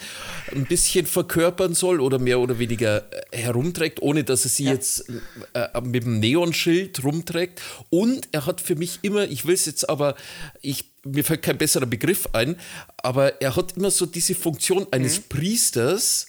ein 0.53 0.65
bisschen 0.65 1.07
verkörpern 1.07 1.73
soll 1.73 1.99
oder 1.99 2.19
mehr 2.19 2.39
oder 2.39 2.59
weniger 2.59 3.11
äh, 3.11 3.37
herumträgt, 3.37 4.03
ohne 4.03 4.23
dass 4.23 4.43
er 4.43 4.51
sie 4.51 4.65
jetzt 4.65 5.09
äh, 5.53 5.81
mit 5.81 6.03
dem 6.03 6.19
Neonschild 6.19 7.03
rumträgt. 7.03 7.59
Und 7.89 8.29
er 8.31 8.45
hat 8.45 8.61
für 8.61 8.75
mich 8.75 8.99
immer, 9.01 9.23
ich 9.23 9.47
will 9.47 9.55
es 9.55 9.65
jetzt 9.65 9.89
aber, 9.89 10.15
ich, 10.61 10.85
mir 11.03 11.23
fällt 11.23 11.41
kein 11.41 11.57
besserer 11.57 11.87
Begriff 11.87 12.29
ein, 12.33 12.55
aber 12.97 13.41
er 13.41 13.55
hat 13.55 13.77
immer 13.77 13.89
so 13.89 14.05
diese 14.05 14.35
Funktion 14.35 14.85
eines 14.91 15.19
Priesters, 15.21 16.27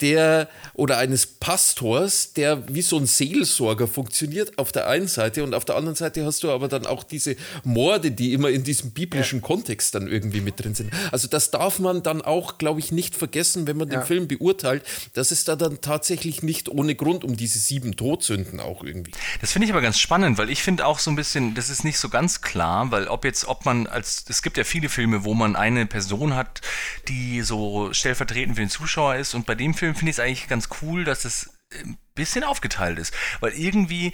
der 0.00 0.48
oder 0.74 0.98
eines 0.98 1.26
Pastors, 1.26 2.32
der 2.32 2.62
wie 2.68 2.82
so 2.82 2.96
ein 2.96 3.06
Seelsorger 3.06 3.86
funktioniert 3.86 4.58
auf 4.58 4.72
der 4.72 4.88
einen 4.88 5.08
Seite 5.08 5.44
und 5.44 5.54
auf 5.54 5.64
der 5.64 5.76
anderen 5.76 5.96
Seite 5.96 6.24
hast 6.24 6.42
du 6.42 6.50
aber 6.50 6.68
dann 6.68 6.86
auch 6.86 7.04
diese 7.04 7.36
Morde, 7.64 8.10
die 8.10 8.32
immer 8.32 8.50
in 8.50 8.64
diesem 8.64 8.90
biblischen 8.90 9.42
Kontext 9.42 9.94
dann 9.94 10.08
irgendwie 10.08 10.40
mit 10.40 10.62
drin 10.62 10.74
sind. 10.74 10.92
Also 11.10 11.28
das 11.28 11.50
darf 11.50 11.78
man 11.78 12.02
dann 12.02 12.22
auch, 12.22 12.58
glaube 12.58 12.80
ich, 12.80 12.92
nicht 12.92 13.14
vergessen, 13.16 13.66
wenn 13.66 13.76
man 13.76 13.88
den 13.88 14.00
Ja. 14.00 14.04
Film 14.06 14.28
beurteilt, 14.28 14.82
dass 15.14 15.30
es 15.30 15.44
da 15.44 15.56
dann 15.56 15.80
tatsächlich 15.80 16.42
nicht 16.42 16.68
ohne 16.68 16.94
Grund 16.94 17.24
um 17.24 17.36
diese 17.36 17.58
sieben 17.58 17.96
Todsünden 17.96 18.60
auch 18.60 18.82
irgendwie. 18.82 19.12
Das 19.40 19.52
finde 19.52 19.66
ich 19.66 19.72
aber 19.72 19.82
ganz 19.82 19.98
spannend, 19.98 20.38
weil 20.38 20.50
ich 20.50 20.62
finde 20.62 20.86
auch 20.86 20.98
so 20.98 21.10
ein 21.10 21.16
bisschen, 21.16 21.54
das 21.54 21.68
ist 21.68 21.84
nicht 21.84 21.98
so 21.98 22.08
ganz 22.08 22.40
klar, 22.40 22.90
weil 22.90 23.08
ob 23.08 23.24
jetzt, 23.24 23.46
ob 23.46 23.64
man 23.64 23.86
als, 23.86 24.24
es 24.28 24.42
gibt 24.42 24.56
ja 24.56 24.64
viele 24.64 24.88
Filme, 24.88 25.24
wo 25.24 25.34
man 25.34 25.56
eine 25.56 25.86
Person 25.86 26.34
hat, 26.34 26.60
die 27.08 27.42
so 27.42 27.92
stellvertretend 27.92 28.56
für 28.56 28.62
den 28.62 28.70
Zuschauer 28.70 29.16
ist 29.16 29.34
und 29.34 29.46
bei 29.46 29.54
dem 29.54 29.71
Film 29.74 29.94
finde 29.94 30.10
ich 30.10 30.16
es 30.16 30.20
eigentlich 30.20 30.48
ganz 30.48 30.68
cool, 30.82 31.04
dass 31.04 31.24
es 31.24 31.50
ein 31.72 31.98
bisschen 32.14 32.44
aufgeteilt 32.44 32.98
ist, 32.98 33.14
weil 33.40 33.52
irgendwie 33.52 34.12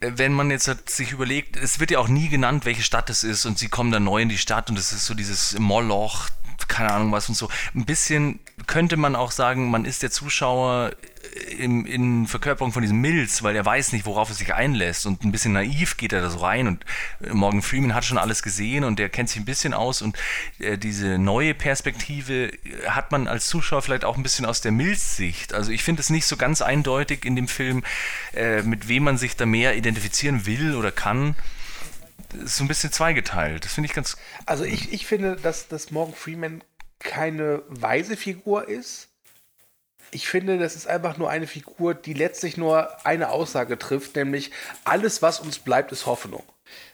äh, 0.00 0.12
wenn 0.14 0.32
man 0.32 0.50
jetzt 0.50 0.90
sich 0.90 1.12
überlegt, 1.12 1.56
es 1.56 1.80
wird 1.80 1.90
ja 1.90 1.98
auch 1.98 2.08
nie 2.08 2.28
genannt, 2.28 2.64
welche 2.64 2.82
Stadt 2.82 3.10
es 3.10 3.24
ist 3.24 3.46
und 3.46 3.58
sie 3.58 3.68
kommen 3.68 3.90
dann 3.90 4.04
neu 4.04 4.22
in 4.22 4.28
die 4.28 4.38
Stadt 4.38 4.70
und 4.70 4.78
es 4.78 4.92
ist 4.92 5.06
so 5.06 5.14
dieses 5.14 5.58
Moloch, 5.58 6.28
keine 6.66 6.92
Ahnung 6.92 7.12
was 7.12 7.28
und 7.28 7.36
so. 7.36 7.48
Ein 7.74 7.84
bisschen 7.84 8.40
könnte 8.66 8.96
man 8.96 9.14
auch 9.14 9.30
sagen, 9.30 9.70
man 9.70 9.84
ist 9.84 10.02
der 10.02 10.10
Zuschauer 10.10 10.92
im, 11.58 11.86
in 11.86 12.26
Verkörperung 12.26 12.72
von 12.72 12.82
diesem 12.82 13.00
Milz, 13.00 13.42
weil 13.42 13.56
er 13.56 13.64
weiß 13.64 13.92
nicht, 13.92 14.06
worauf 14.06 14.28
er 14.28 14.34
sich 14.34 14.54
einlässt 14.54 15.06
und 15.06 15.24
ein 15.24 15.32
bisschen 15.32 15.52
naiv 15.52 15.96
geht 15.96 16.12
er 16.12 16.20
da 16.20 16.30
so 16.30 16.38
rein 16.38 16.66
und 16.66 16.84
äh, 17.22 17.32
Morgan 17.32 17.62
Freeman 17.62 17.94
hat 17.94 18.04
schon 18.04 18.18
alles 18.18 18.42
gesehen 18.42 18.84
und 18.84 18.98
der 18.98 19.08
kennt 19.08 19.28
sich 19.28 19.38
ein 19.38 19.44
bisschen 19.44 19.74
aus 19.74 20.02
und 20.02 20.16
äh, 20.58 20.78
diese 20.78 21.18
neue 21.18 21.54
Perspektive 21.54 22.52
äh, 22.52 22.88
hat 22.88 23.12
man 23.12 23.28
als 23.28 23.46
Zuschauer 23.46 23.82
vielleicht 23.82 24.04
auch 24.04 24.16
ein 24.16 24.22
bisschen 24.22 24.46
aus 24.46 24.60
der 24.60 24.72
Milz-Sicht. 24.72 25.54
Also 25.54 25.70
ich 25.70 25.82
finde 25.82 26.00
es 26.00 26.10
nicht 26.10 26.26
so 26.26 26.36
ganz 26.36 26.62
eindeutig 26.62 27.24
in 27.24 27.36
dem 27.36 27.48
Film, 27.48 27.84
äh, 28.34 28.62
mit 28.62 28.88
wem 28.88 29.04
man 29.04 29.18
sich 29.18 29.36
da 29.36 29.46
mehr 29.46 29.76
identifizieren 29.76 30.46
will 30.46 30.74
oder 30.74 30.90
kann. 30.92 31.34
Das 32.30 32.42
ist 32.42 32.56
so 32.56 32.64
ein 32.64 32.68
bisschen 32.68 32.92
zweigeteilt. 32.92 33.64
Das 33.64 33.72
finde 33.74 33.88
ich 33.88 33.94
ganz 33.94 34.16
Also 34.46 34.64
ich, 34.64 34.92
ich 34.92 35.06
finde, 35.06 35.36
dass, 35.36 35.68
dass 35.68 35.90
Morgan 35.90 36.14
Freeman 36.14 36.62
keine 36.98 37.62
weise 37.68 38.16
Figur 38.16 38.68
ist. 38.68 39.08
Ich 40.10 40.28
finde, 40.28 40.58
das 40.58 40.74
ist 40.74 40.86
einfach 40.86 41.18
nur 41.18 41.28
eine 41.30 41.46
Figur, 41.46 41.94
die 41.94 42.14
letztlich 42.14 42.56
nur 42.56 43.04
eine 43.06 43.30
Aussage 43.30 43.78
trifft, 43.78 44.16
nämlich 44.16 44.50
alles, 44.84 45.20
was 45.20 45.38
uns 45.40 45.58
bleibt, 45.58 45.92
ist 45.92 46.06
Hoffnung. 46.06 46.44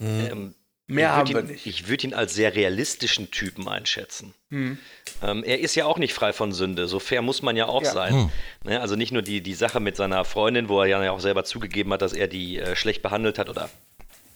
Ähm, 0.01 0.55
Mehr 0.87 1.17
haben 1.17 1.29
würd 1.29 1.37
wir 1.37 1.43
ihn, 1.45 1.53
nicht. 1.53 1.67
Ich 1.67 1.89
würde 1.89 2.09
ihn 2.09 2.15
als 2.15 2.35
sehr 2.35 2.55
realistischen 2.55 3.31
Typen 3.31 3.69
einschätzen. 3.69 4.35
Ähm, 4.51 4.77
er 5.23 5.61
ist 5.61 5.75
ja 5.77 5.87
auch 5.87 5.97
nicht 5.97 6.13
frei 6.13 6.33
von 6.33 6.53
Sünde, 6.53 6.89
so 6.89 6.99
fair 6.99 7.23
muss 7.23 7.41
man 7.41 7.57
ja 7.57 7.67
auch 7.67 7.83
Ja. 7.85 7.93
sein. 7.93 8.31
Ne, 8.65 8.81
also 8.81 8.95
nicht 8.95 9.11
nur 9.13 9.23
die, 9.23 9.41
die 9.41 9.55
Sache 9.55 9.81
mit 9.81 9.97
seiner 9.97 10.25
Freundin, 10.25 10.69
wo 10.69 10.83
er 10.83 10.87
ja 10.87 11.11
auch 11.11 11.21
selber 11.21 11.45
zugegeben 11.45 11.93
hat, 11.93 12.03
dass 12.03 12.13
er 12.13 12.29
die 12.29 12.59
äh, 12.59 12.77
schlecht 12.77 13.01
behandelt 13.01 13.39
hat 13.39 13.49
oder 13.49 13.71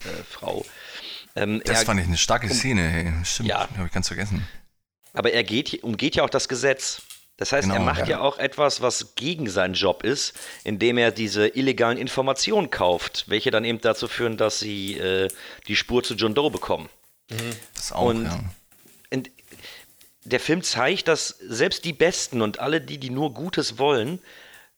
äh, 0.04 0.22
Frau. 0.30 0.64
Ähm, 1.42 1.62
Das 1.64 1.80
er, 1.80 1.86
fand 1.86 2.00
ich 2.00 2.06
eine 2.06 2.16
starke 2.16 2.48
Szene. 2.48 2.82
Hey. 2.88 3.12
Stimmt, 3.24 3.48
Ja. 3.48 3.68
habe 3.76 3.86
ich 3.86 3.92
ganz 3.92 4.08
vergessen. 4.08 4.46
aber 5.12 5.32
er 5.32 5.42
geht, 5.44 5.82
umgeht 5.82 6.16
ja 6.16 6.24
auch 6.24 6.30
das 6.30 6.48
Gesetz. 6.48 7.02
Das 7.36 7.52
heißt, 7.52 7.68
er 7.68 7.74
Genau, 7.74 7.84
macht 7.84 8.00
ja. 8.00 8.06
ja. 8.06 8.20
auch 8.20 8.38
etwas, 8.38 8.80
was 8.80 9.14
gegen 9.14 9.48
seinen 9.48 9.74
Job 9.74 10.02
ist, 10.02 10.34
indem 10.64 10.98
er 10.98 11.12
diese 11.12 11.46
illegalen 11.48 11.96
Informationen 11.96 12.70
kauft, 12.70 13.24
welche 13.28 13.50
dann 13.52 13.64
eben 13.64 13.80
dazu 13.80 14.08
führen, 14.08 14.36
dass 14.36 14.58
sie 14.58 14.98
äh, 14.98 15.28
die 15.68 15.76
Spur 15.76 16.02
zu 16.02 16.14
John 16.14 16.34
Doe 16.34 16.50
bekommen. 16.50 16.88
Das 17.74 17.92
auch, 17.92 18.06
Und- 18.06 18.24
ja. 18.24 18.40
Und 19.12 19.30
der 20.24 20.40
Film 20.40 20.62
zeigt, 20.62 21.08
dass 21.08 21.28
selbst 21.28 21.84
die 21.84 21.92
Besten 21.92 22.42
und 22.42 22.58
alle 22.58 22.80
die, 22.80 22.98
die 22.98 23.10
nur 23.10 23.32
Gutes 23.32 23.78
wollen, 23.78 24.20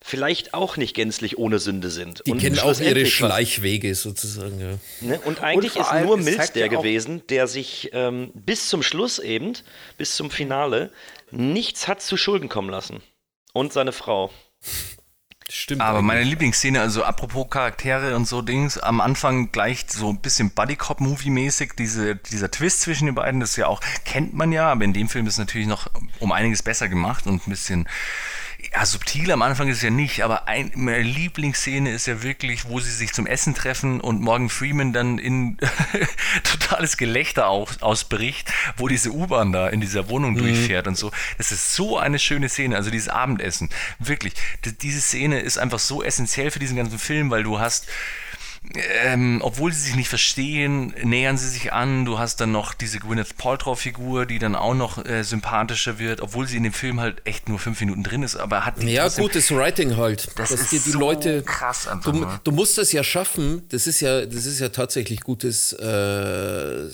vielleicht 0.03 0.55
auch 0.55 0.77
nicht 0.77 0.95
gänzlich 0.95 1.39
ohne 1.39 1.59
Sünde 1.59 1.91
sind. 1.91 2.23
Die 2.27 2.33
und 2.33 2.39
kennen 2.39 2.59
auch 2.59 2.79
ihre 2.81 3.07
Schleichwege 3.07 3.95
sozusagen. 3.95 4.61
Ja. 4.61 4.79
Ne? 5.01 5.21
Und 5.21 5.43
eigentlich 5.43 5.75
vor 5.75 5.83
ist 5.83 6.05
nur 6.05 6.17
Milz 6.17 6.53
der 6.53 6.69
gewesen, 6.69 7.23
der 7.29 7.47
sich 7.47 7.91
ähm, 7.93 8.31
bis 8.35 8.69
zum 8.69 8.83
Schluss 8.83 9.19
eben, 9.19 9.53
bis 9.99 10.17
zum 10.17 10.31
Finale, 10.31 10.91
nichts 11.31 11.87
hat 11.87 12.01
zu 12.03 12.17
Schulden 12.17 12.49
kommen 12.49 12.71
lassen. 12.71 13.03
Und 13.53 13.73
seine 13.73 13.93
Frau. 13.93 14.31
Stimmt. 15.53 15.81
Aber 15.81 15.99
eigentlich. 15.99 16.07
meine 16.07 16.23
Lieblingsszene, 16.23 16.81
also 16.81 17.03
apropos 17.03 17.51
Charaktere 17.51 18.15
und 18.15 18.27
so 18.27 18.41
Dings, 18.41 18.79
am 18.79 19.01
Anfang 19.01 19.51
gleich 19.51 19.85
so 19.89 20.09
ein 20.09 20.21
bisschen 20.21 20.53
Buddy-Cop-Movie-mäßig, 20.53 21.73
diese, 21.77 22.15
dieser 22.15 22.53
Twist 22.53 22.83
zwischen 22.83 23.07
den 23.07 23.17
beiden, 23.17 23.41
das 23.41 23.57
ja 23.57 23.67
auch, 23.67 23.81
kennt 24.05 24.33
man 24.33 24.53
ja, 24.53 24.71
aber 24.71 24.85
in 24.85 24.93
dem 24.93 25.09
Film 25.09 25.27
ist 25.27 25.39
natürlich 25.39 25.67
noch 25.67 25.91
um 26.21 26.31
einiges 26.31 26.63
besser 26.63 26.89
gemacht 26.89 27.27
und 27.27 27.47
ein 27.47 27.51
bisschen, 27.51 27.89
ja, 28.73 28.87
subtil 28.87 29.33
am 29.33 29.43
Anfang 29.43 29.69
ist 29.69 29.79
es 29.79 29.83
ja 29.83 29.91
nicht, 29.91 30.23
aber 30.23 30.47
ein, 30.47 30.71
meine 30.77 31.03
Lieblingsszene 31.03 31.91
ist 31.91 32.07
ja 32.07 32.23
wirklich, 32.23 32.69
wo 32.69 32.79
sie 32.79 32.93
sich 32.93 33.13
zum 33.13 33.27
Essen 33.27 33.55
treffen 33.55 34.01
und 34.01 34.21
Morgan 34.21 34.49
Freeman 34.49 34.93
dann 34.93 35.19
in 35.19 35.59
totales 36.45 36.97
Gelächter 36.97 37.49
aus, 37.49 37.83
ausbricht, 37.83 38.53
wo 38.77 38.87
diese 38.87 39.11
U-Bahn 39.11 39.53
da 39.53 39.69
in 39.69 39.81
dieser 39.81 40.09
Wohnung 40.09 40.37
durchfährt 40.37 40.87
und 40.87 40.97
so. 40.97 41.11
Das 41.37 41.51
ist 41.51 41.75
so 41.75 41.99
eine 41.99 42.21
schöne 42.21 42.49
Szene, 42.49 42.77
also 42.77 42.91
dieses 42.91 43.09
Abendessen. 43.09 43.71
Wirklich, 43.99 44.35
diese 44.83 45.01
Szene 45.01 45.41
ist 45.41 45.59
einfach 45.59 45.81
so 45.81 46.03
essentiell 46.03 46.53
für 46.53 46.61
diesen 46.61 46.77
ganzen 46.77 46.99
Film, 46.99 47.31
weil 47.31 47.43
du 47.43 47.59
hast 47.59 47.89
ähm, 49.05 49.41
obwohl 49.43 49.73
sie 49.73 49.81
sich 49.81 49.97
nicht 49.97 50.09
verstehen, 50.09 50.95
nähern 51.03 51.39
sie 51.39 51.49
sich 51.49 51.73
an. 51.73 52.05
Du 52.05 52.19
hast 52.19 52.41
dann 52.41 52.53
noch 52.53 52.75
diese 52.75 52.99
Gwyneth 52.99 53.37
Paltrow-Figur, 53.39 54.27
die 54.27 54.39
dann 54.39 54.55
auch 54.55 54.75
noch 54.75 55.05
äh, 55.05 55.23
sympathischer 55.25 55.99
wird, 55.99 56.21
obwohl 56.21 56.47
sie 56.47 56.59
in 56.59 56.65
dem 56.65 56.73
Film 56.75 57.01
halt 57.01 57.23
echt 57.25 57.49
nur 57.49 57.59
fünf 57.59 57.81
Minuten 57.81 58.03
drin 58.03 58.23
ist, 58.23 58.37
aber 58.37 58.67
hat 58.67 58.83
Ja, 58.83 59.05
trotzdem- 59.05 59.23
gutes 59.25 59.51
Writing 59.51 59.97
halt. 59.97 60.29
Das 60.37 60.51
dass 60.51 60.61
ist 60.61 60.73
die 60.73 60.79
so 60.79 60.99
Leute. 60.99 61.43
krass 61.43 61.89
einfach 61.89 62.13
Du, 62.13 62.27
du 62.45 62.51
musst 62.53 62.77
das 62.79 62.93
ja 62.93 63.03
schaffen. 63.03 63.63
Das 63.71 63.87
ist 63.87 64.01
ja, 64.01 64.27
das 64.27 64.45
ist 64.47 64.61
ja 64.61 64.69
tatsächlich 64.69 65.21
gutes 65.23 65.73
äh, 65.73 66.89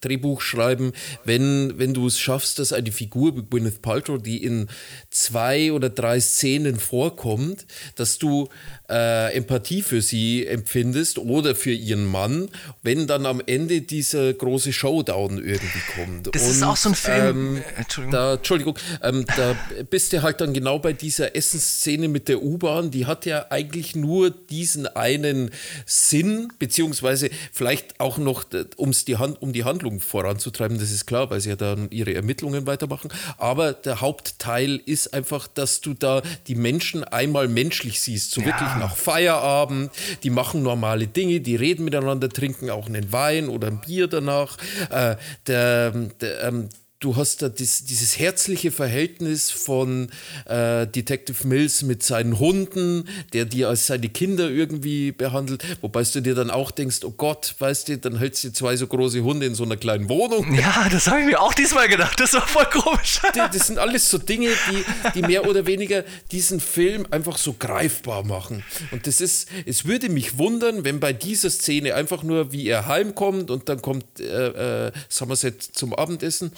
Drehbuch 0.00 0.40
schreiben, 0.40 0.92
wenn, 1.24 1.74
wenn 1.78 1.92
du 1.92 2.06
es 2.06 2.20
schaffst, 2.20 2.60
dass 2.60 2.72
eine 2.72 2.92
Figur 2.92 3.36
wie 3.36 3.42
Gwyneth 3.42 3.82
Paltrow, 3.82 4.22
die 4.22 4.42
in 4.44 4.68
zwei 5.10 5.72
oder 5.72 5.90
drei 5.90 6.20
Szenen 6.20 6.78
vorkommt, 6.78 7.66
dass 7.96 8.18
du 8.18 8.48
äh, 8.90 9.34
Empathie 9.34 9.82
für 9.82 10.00
sie 10.00 10.46
empfindest 10.46 11.18
oder 11.18 11.54
für 11.54 11.72
ihren 11.72 12.06
Mann, 12.06 12.48
wenn 12.82 13.06
dann 13.06 13.26
am 13.26 13.42
Ende 13.44 13.82
dieser 13.82 14.32
große 14.32 14.72
Showdown 14.72 15.38
irgendwie 15.38 15.80
kommt. 15.94 16.34
Das 16.34 16.48
ist 16.48 16.62
auch 16.62 16.76
so 16.76 16.90
ein 16.90 16.94
Film. 16.94 17.18
Ähm, 17.18 17.56
äh, 17.56 17.80
Entschuldigung. 17.80 18.12
da, 18.12 18.34
Entschuldigung, 18.34 18.78
ähm, 19.02 19.24
da 19.36 19.56
bist 19.90 20.12
du 20.12 20.22
halt 20.22 20.40
dann 20.40 20.54
genau 20.54 20.78
bei 20.78 20.92
dieser 20.92 21.36
Essensszene 21.36 22.08
mit 22.08 22.28
der 22.28 22.42
U-Bahn. 22.42 22.90
Die 22.90 23.06
hat 23.06 23.26
ja 23.26 23.46
eigentlich 23.50 23.94
nur 23.94 24.30
diesen 24.30 24.86
einen 24.86 25.50
Sinn, 25.84 26.52
beziehungsweise 26.58 27.30
vielleicht 27.52 28.00
auch 28.00 28.18
noch, 28.18 28.44
um 28.76 28.90
es 28.90 29.04
die 29.04 29.18
Hand, 29.18 29.42
um 29.42 29.52
die 29.52 29.64
Handlung 29.64 30.00
voranzutreiben, 30.00 30.78
das 30.78 30.90
ist 30.90 31.06
klar, 31.06 31.30
weil 31.30 31.40
sie 31.40 31.50
ja 31.50 31.56
dann 31.56 31.90
ihre 31.90 32.14
Ermittlungen 32.14 32.66
weitermachen. 32.66 33.10
Aber 33.36 33.72
der 33.72 34.00
Hauptteil 34.00 34.80
ist 34.86 35.12
einfach, 35.12 35.46
dass 35.46 35.80
du 35.80 35.94
da 35.94 36.22
die 36.46 36.54
Menschen 36.54 37.04
einmal 37.04 37.48
menschlich 37.48 38.00
siehst, 38.00 38.30
so 38.30 38.44
wirklich 38.44 38.77
nach 38.78 38.96
Feierabend, 38.96 39.90
die 40.22 40.30
machen 40.30 40.62
normale 40.62 41.06
Dinge, 41.06 41.40
die 41.40 41.56
reden 41.56 41.84
miteinander, 41.84 42.28
trinken 42.28 42.70
auch 42.70 42.86
einen 42.86 43.12
Wein 43.12 43.48
oder 43.48 43.68
ein 43.68 43.80
Bier 43.80 44.06
danach. 44.06 44.56
Äh, 44.90 45.16
der, 45.46 45.90
der, 46.20 46.44
ähm, 46.44 46.68
du 47.00 47.14
hast 47.14 47.42
da 47.42 47.48
dies, 47.48 47.84
dieses 47.84 48.18
herzliche 48.18 48.72
Verhältnis 48.72 49.52
von 49.52 50.08
äh, 50.46 50.84
Detective 50.86 51.46
Mills 51.46 51.82
mit 51.82 52.02
seinen 52.02 52.40
Hunden, 52.40 53.08
der 53.32 53.44
die 53.44 53.64
als 53.64 53.86
seine 53.86 54.08
Kinder 54.08 54.50
irgendwie 54.50 55.12
behandelt, 55.12 55.62
wobei 55.80 56.02
du 56.02 56.20
dir 56.20 56.34
dann 56.34 56.50
auch 56.50 56.72
denkst, 56.72 56.98
oh 57.04 57.12
Gott, 57.16 57.54
weißt 57.60 57.88
du, 57.88 57.98
dann 57.98 58.18
hältst 58.18 58.42
du 58.42 58.52
zwei 58.52 58.76
so 58.76 58.86
große 58.88 59.20
Hunde 59.22 59.46
in 59.46 59.54
so 59.54 59.62
einer 59.64 59.76
kleinen 59.76 60.08
Wohnung. 60.08 60.54
Ja, 60.58 60.88
das 60.90 61.06
habe 61.06 61.20
ich 61.20 61.26
mir 61.26 61.40
auch 61.40 61.54
diesmal 61.54 61.88
gedacht. 61.88 62.18
Das 62.18 62.32
war 62.34 62.46
voll 62.46 62.66
komisch. 62.66 63.20
Die- 63.34 63.38
Das 63.56 63.68
sind 63.68 63.78
alles 63.78 64.10
so 64.10 64.18
Dinge, 64.18 64.48
die, 64.70 64.84
die 65.14 65.22
mehr 65.22 65.48
oder 65.48 65.66
weniger 65.66 66.04
diesen 66.32 66.58
Film 66.58 67.06
einfach 67.12 67.38
so 67.38 67.52
greifbar 67.52 68.24
machen. 68.24 68.64
Und 68.90 69.06
das 69.06 69.20
ist, 69.20 69.48
es 69.66 69.84
würde 69.84 70.08
mich 70.08 70.36
wundern, 70.36 70.82
wenn 70.84 70.98
bei 70.98 71.12
dieser 71.12 71.50
Szene 71.50 71.94
einfach 71.94 72.24
nur, 72.24 72.50
wie 72.50 72.66
er 72.66 72.86
heimkommt 72.86 73.50
und 73.52 73.68
dann 73.68 73.80
kommt 73.82 74.04
äh, 74.18 74.86
äh, 74.88 74.92
Somerset 75.08 75.62
zum 75.62 75.94
Abendessen, 75.94 76.50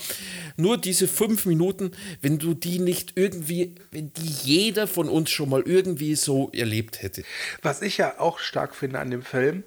nur 0.56 0.78
diese 0.78 1.08
fünf 1.08 1.46
Minuten, 1.46 1.92
wenn 2.20 2.38
du 2.38 2.54
die 2.54 2.78
nicht 2.78 3.12
irgendwie, 3.16 3.74
wenn 3.90 4.12
die 4.12 4.26
jeder 4.44 4.86
von 4.86 5.08
uns 5.08 5.30
schon 5.30 5.48
mal 5.48 5.62
irgendwie 5.62 6.14
so 6.14 6.50
erlebt 6.52 7.02
hätte. 7.02 7.22
Was 7.62 7.82
ich 7.82 7.98
ja 7.98 8.18
auch 8.18 8.38
stark 8.38 8.74
finde 8.74 8.98
an 8.98 9.10
dem 9.10 9.22
Film, 9.22 9.64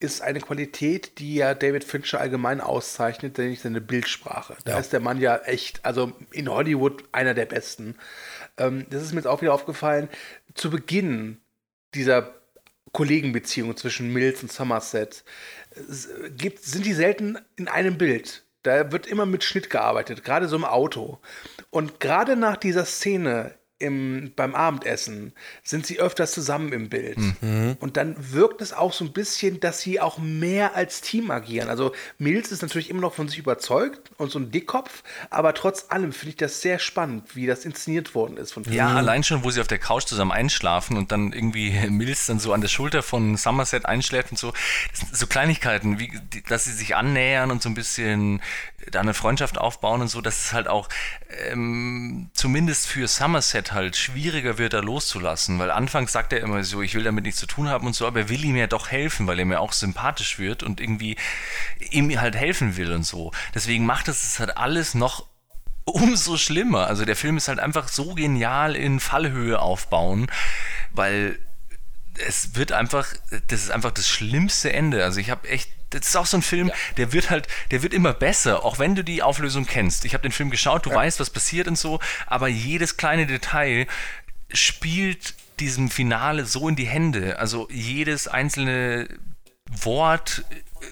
ist 0.00 0.22
eine 0.22 0.40
Qualität, 0.40 1.18
die 1.18 1.36
ja 1.36 1.54
David 1.54 1.84
Fincher 1.84 2.20
allgemein 2.20 2.60
auszeichnet, 2.60 3.38
nämlich 3.38 3.60
seine 3.60 3.80
Bildsprache. 3.80 4.56
Da 4.64 4.72
Ja. 4.72 4.78
ist 4.78 4.92
der 4.92 5.00
Mann 5.00 5.20
ja 5.20 5.36
echt, 5.38 5.84
also 5.84 6.12
in 6.30 6.48
Hollywood 6.50 7.04
einer 7.12 7.32
der 7.32 7.46
besten. 7.46 7.96
Ähm, 8.58 8.86
das 8.90 9.02
ist 9.02 9.12
mir 9.12 9.20
jetzt 9.20 9.26
auch 9.26 9.40
wieder 9.40 9.54
aufgefallen. 9.54 10.08
Zu 10.54 10.70
Beginn 10.70 11.38
dieser 11.94 12.34
Kollegenbeziehung 12.92 13.76
zwischen 13.76 14.12
Mills 14.12 14.42
und 14.42 14.52
Somerset 14.52 15.24
es 15.88 16.08
gibt, 16.36 16.62
sind 16.62 16.86
die 16.86 16.92
selten 16.92 17.38
in 17.56 17.66
einem 17.68 17.98
Bild. 17.98 18.43
Da 18.64 18.90
wird 18.90 19.06
immer 19.06 19.26
mit 19.26 19.44
Schnitt 19.44 19.70
gearbeitet, 19.70 20.24
gerade 20.24 20.48
so 20.48 20.56
im 20.56 20.64
Auto. 20.64 21.18
Und 21.70 22.00
gerade 22.00 22.34
nach 22.34 22.56
dieser 22.56 22.86
Szene 22.86 23.54
im, 23.84 24.32
beim 24.34 24.54
Abendessen 24.54 25.32
sind 25.62 25.86
sie 25.86 26.00
öfters 26.00 26.32
zusammen 26.32 26.72
im 26.72 26.88
Bild. 26.88 27.18
Und 27.80 27.96
dann 27.96 28.16
wirkt 28.18 28.60
es 28.60 28.72
auch 28.72 28.92
so 28.92 29.04
ein 29.04 29.12
bisschen, 29.12 29.60
dass 29.60 29.80
sie 29.80 30.00
auch 30.00 30.18
mehr 30.18 30.74
als 30.74 31.00
Team 31.00 31.30
agieren. 31.30 31.68
Also 31.68 31.92
Mills 32.18 32.50
ist 32.50 32.62
natürlich 32.62 32.90
immer 32.90 33.02
noch 33.02 33.14
von 33.14 33.28
sich 33.28 33.38
überzeugt 33.38 34.10
und 34.16 34.30
so 34.30 34.38
ein 34.38 34.50
Dickkopf, 34.50 35.02
aber 35.30 35.54
trotz 35.54 35.86
allem 35.90 36.12
finde 36.12 36.30
ich 36.30 36.36
das 36.36 36.60
sehr 36.60 36.78
spannend, 36.78 37.36
wie 37.36 37.46
das 37.46 37.64
inszeniert 37.64 38.14
worden 38.14 38.36
ist 38.36 38.52
von 38.52 38.64
Ja, 38.64 38.88
allein 38.88 39.22
schon, 39.22 39.44
wo 39.44 39.50
sie 39.50 39.60
auf 39.60 39.66
der 39.66 39.78
Couch 39.78 40.04
zusammen 40.04 40.32
einschlafen 40.32 40.96
und 40.96 41.12
dann 41.12 41.32
irgendwie 41.32 41.70
Mills 41.90 42.26
dann 42.26 42.38
so 42.38 42.52
an 42.52 42.60
der 42.60 42.68
Schulter 42.68 43.02
von 43.02 43.36
Somerset 43.36 43.86
einschläft 43.86 44.30
und 44.30 44.38
so. 44.38 44.52
So 45.12 45.26
Kleinigkeiten, 45.26 45.98
wie, 45.98 46.12
dass 46.48 46.64
sie 46.64 46.72
sich 46.72 46.96
annähern 46.96 47.50
und 47.50 47.62
so 47.62 47.68
ein 47.68 47.74
bisschen 47.74 48.40
da 48.90 49.00
eine 49.00 49.14
Freundschaft 49.14 49.58
aufbauen 49.58 50.00
und 50.00 50.08
so, 50.08 50.20
dass 50.20 50.46
es 50.46 50.52
halt 50.52 50.68
auch 50.68 50.88
ähm, 51.48 52.30
zumindest 52.34 52.86
für 52.86 53.08
Somerset 53.08 53.72
halt 53.72 53.96
schwieriger 53.96 54.58
wird, 54.58 54.72
da 54.72 54.80
loszulassen. 54.80 55.58
Weil 55.58 55.70
anfangs 55.70 56.12
sagt 56.12 56.32
er 56.32 56.40
immer 56.40 56.62
so, 56.64 56.82
ich 56.82 56.94
will 56.94 57.04
damit 57.04 57.24
nichts 57.24 57.40
zu 57.40 57.46
tun 57.46 57.68
haben 57.68 57.86
und 57.86 57.94
so, 57.94 58.06
aber 58.06 58.20
er 58.20 58.28
will 58.28 58.44
ihm 58.44 58.56
ja 58.56 58.66
doch 58.66 58.90
helfen, 58.90 59.26
weil 59.26 59.38
er 59.38 59.44
mir 59.44 59.60
auch 59.60 59.72
sympathisch 59.72 60.38
wird 60.38 60.62
und 60.62 60.80
irgendwie 60.80 61.16
ihm 61.90 62.20
halt 62.20 62.36
helfen 62.36 62.76
will 62.76 62.92
und 62.92 63.04
so. 63.04 63.32
Deswegen 63.54 63.86
macht 63.86 64.08
es 64.08 64.24
es 64.24 64.38
halt 64.38 64.56
alles 64.56 64.94
noch 64.94 65.26
umso 65.84 66.36
schlimmer. 66.36 66.86
Also 66.86 67.04
der 67.04 67.16
Film 67.16 67.36
ist 67.36 67.48
halt 67.48 67.60
einfach 67.60 67.88
so 67.88 68.14
genial 68.14 68.76
in 68.76 69.00
Fallhöhe 69.00 69.60
aufbauen, 69.60 70.30
weil 70.92 71.38
es 72.18 72.54
wird 72.54 72.72
einfach, 72.72 73.06
das 73.48 73.62
ist 73.62 73.70
einfach 73.70 73.90
das 73.90 74.08
schlimmste 74.08 74.72
Ende. 74.72 75.04
Also 75.04 75.20
ich 75.20 75.30
habe 75.30 75.48
echt, 75.48 75.70
das 75.90 76.08
ist 76.08 76.16
auch 76.16 76.26
so 76.26 76.38
ein 76.38 76.42
Film, 76.42 76.70
der 76.96 77.12
wird 77.12 77.30
halt, 77.30 77.48
der 77.70 77.82
wird 77.82 77.94
immer 77.94 78.12
besser, 78.12 78.64
auch 78.64 78.78
wenn 78.78 78.94
du 78.94 79.04
die 79.04 79.22
Auflösung 79.22 79.66
kennst. 79.66 80.04
Ich 80.04 80.14
habe 80.14 80.22
den 80.22 80.32
Film 80.32 80.50
geschaut, 80.50 80.86
du 80.86 80.90
weißt, 80.90 81.20
was 81.20 81.30
passiert 81.30 81.68
und 81.68 81.78
so, 81.78 82.00
aber 82.26 82.48
jedes 82.48 82.96
kleine 82.96 83.26
Detail 83.26 83.86
spielt 84.52 85.34
diesem 85.60 85.90
Finale 85.90 86.46
so 86.46 86.68
in 86.68 86.76
die 86.76 86.86
Hände. 86.86 87.38
Also 87.38 87.68
jedes 87.70 88.28
einzelne 88.28 89.08
Wort, 89.82 90.44
äh, 90.50 90.84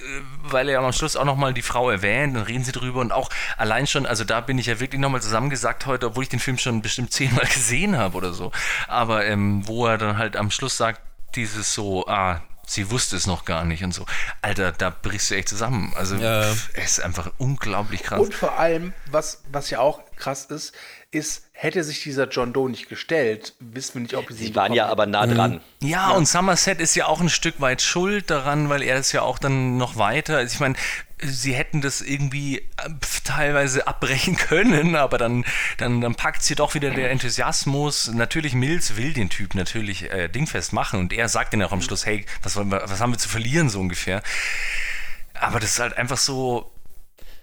weil 0.43 0.69
er 0.69 0.81
am 0.81 0.93
Schluss 0.93 1.17
auch 1.17 1.25
nochmal 1.25 1.55
die 1.55 1.63
Frau 1.63 1.91
erwähnt, 1.91 2.37
dann 2.37 2.45
reden 2.45 2.65
sie 2.65 2.73
drüber 2.73 3.01
und 3.01 3.13
auch 3.13 3.29
allein 3.57 3.87
schon, 3.87 4.07
also 4.07 4.25
da 4.25 4.41
bin 4.41 4.59
ich 4.59 4.67
ja 4.67 4.81
wirklich 4.81 5.01
nochmal 5.01 5.23
zusammengesagt 5.23 5.87
heute, 5.87 6.07
obwohl 6.07 6.25
ich 6.25 6.29
den 6.29 6.41
Film 6.41 6.59
schon 6.59 6.83
bestimmt 6.83 7.13
zehnmal 7.13 7.47
gesehen 7.53 7.97
habe 7.97 8.17
oder 8.17 8.33
so. 8.33 8.53
Aber 8.89 9.27
ähm, 9.27 9.67
wo 9.67 9.87
er 9.87 9.99
dann 9.99 10.19
halt 10.19 10.37
am 10.37 10.51
Schluss 10.51 10.77
sagt, 10.77 11.01
dieses 11.37 11.75
so, 11.75 12.07
ah, 12.07 12.41
sie 12.67 12.91
wusste 12.91 13.17
es 13.17 13.27
noch 13.27 13.45
gar 13.45 13.65
nicht 13.65 13.83
und 13.85 13.93
so. 13.93 14.07
Alter, 14.41 14.73
da 14.73 14.91
brichst 14.91 15.31
du 15.31 15.35
echt 15.37 15.49
zusammen. 15.49 15.93
Also 15.97 16.17
Ja. 16.17 16.43
es 16.51 16.69
ist 16.75 17.01
einfach 17.03 17.31
unglaublich 17.39 18.03
krass. 18.03 18.21
Und 18.21 18.35
vor 18.35 18.59
allem, 18.59 18.93
was, 19.11 19.43
was 19.51 19.71
ja 19.71 19.81
auch 19.81 20.01
krass 20.23 20.45
ist, 20.45 20.73
ist, 21.11 21.45
hätte 21.53 21.83
sich 21.83 22.03
dieser 22.03 22.29
John 22.29 22.53
Doe 22.53 22.71
nicht 22.71 22.89
gestellt, 22.89 23.55
wissen 23.59 23.95
wir 23.95 24.01
nicht, 24.03 24.15
ob 24.15 24.29
sie 24.31 24.47
Sie 24.47 24.55
waren 24.55 24.73
ja 24.73 24.87
aber 24.87 25.07
nah 25.07 25.27
dran. 25.27 25.61
Ja, 25.81 26.11
und 26.11 26.29
Somerset 26.29 26.81
ist 26.81 26.95
ja 26.95 27.07
auch 27.07 27.21
ein 27.21 27.29
Stück 27.29 27.61
weit 27.61 27.83
schuld 27.83 28.31
daran, 28.31 28.69
weil 28.69 28.83
er 28.83 28.99
ist 28.99 29.11
ja 29.13 29.23
auch 29.23 29.39
dann 29.39 29.77
noch 29.79 29.97
weiter. 29.97 30.37
Also 30.37 30.55
ich 30.55 30.61
meine, 30.61 30.77
sie 31.21 31.55
hätten 31.55 31.81
das 31.81 32.01
irgendwie 32.01 32.59
äh, 32.59 32.91
pf, 33.01 33.23
teilweise 33.23 33.87
abbrechen 33.89 34.37
können, 34.49 34.95
aber 34.95 35.19
dann, 35.19 35.45
dann, 35.79 36.01
dann 36.01 36.15
packt 36.15 36.45
sie 36.45 36.55
doch 36.55 36.75
wieder 36.75 36.91
der 36.91 37.11
Enthusiasmus. 37.11 38.13
Natürlich, 38.15 38.55
Mills 38.55 38.97
will 38.97 39.13
den 39.13 39.29
Typ 39.29 39.57
natürlich 39.57 40.11
äh, 40.11 40.29
dingfest 40.29 40.73
machen 40.73 41.01
und 41.01 41.13
er 41.13 41.29
sagt 41.29 41.53
dann 41.53 41.63
auch 41.63 41.73
am 41.73 41.83
Schluss, 41.83 42.07
hey, 42.07 42.25
was, 42.43 42.57
wir, 42.57 42.71
was 42.71 43.01
haben 43.01 43.13
wir 43.13 43.19
zu 43.19 43.29
verlieren, 43.29 43.69
so 43.69 43.81
ungefähr. 43.81 44.23
Aber 45.35 45.59
das 45.59 45.73
ist 45.73 45.81
halt 45.81 45.97
einfach 45.97 46.19
so, 46.19 46.72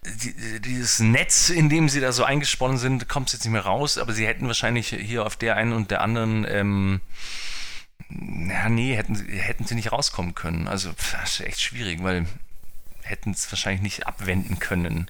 dieses 0.05 0.99
Netz, 0.99 1.49
in 1.49 1.69
dem 1.69 1.89
sie 1.89 1.99
da 1.99 2.11
so 2.11 2.23
eingesponnen 2.23 2.77
sind, 2.77 3.09
kommt 3.09 3.33
jetzt 3.33 3.43
nicht 3.43 3.51
mehr 3.51 3.61
raus, 3.65 3.97
aber 3.97 4.13
sie 4.13 4.25
hätten 4.25 4.47
wahrscheinlich 4.47 4.89
hier 4.89 5.25
auf 5.25 5.35
der 5.35 5.55
einen 5.57 5.73
und 5.73 5.91
der 5.91 6.01
anderen, 6.01 6.45
ähm, 6.49 7.01
ja, 8.09 8.69
nee, 8.69 8.95
hätten, 8.95 9.15
sie- 9.15 9.27
hätten 9.39 9.65
sie 9.65 9.75
nicht 9.75 9.91
rauskommen 9.91 10.35
können. 10.35 10.67
Also, 10.67 10.91
das 11.11 11.39
ist 11.39 11.45
echt 11.45 11.61
schwierig, 11.61 12.01
weil 12.01 12.25
hätten 13.03 13.31
es 13.31 13.51
wahrscheinlich 13.51 13.81
nicht 13.81 14.07
abwenden 14.07 14.59
können. 14.59 15.07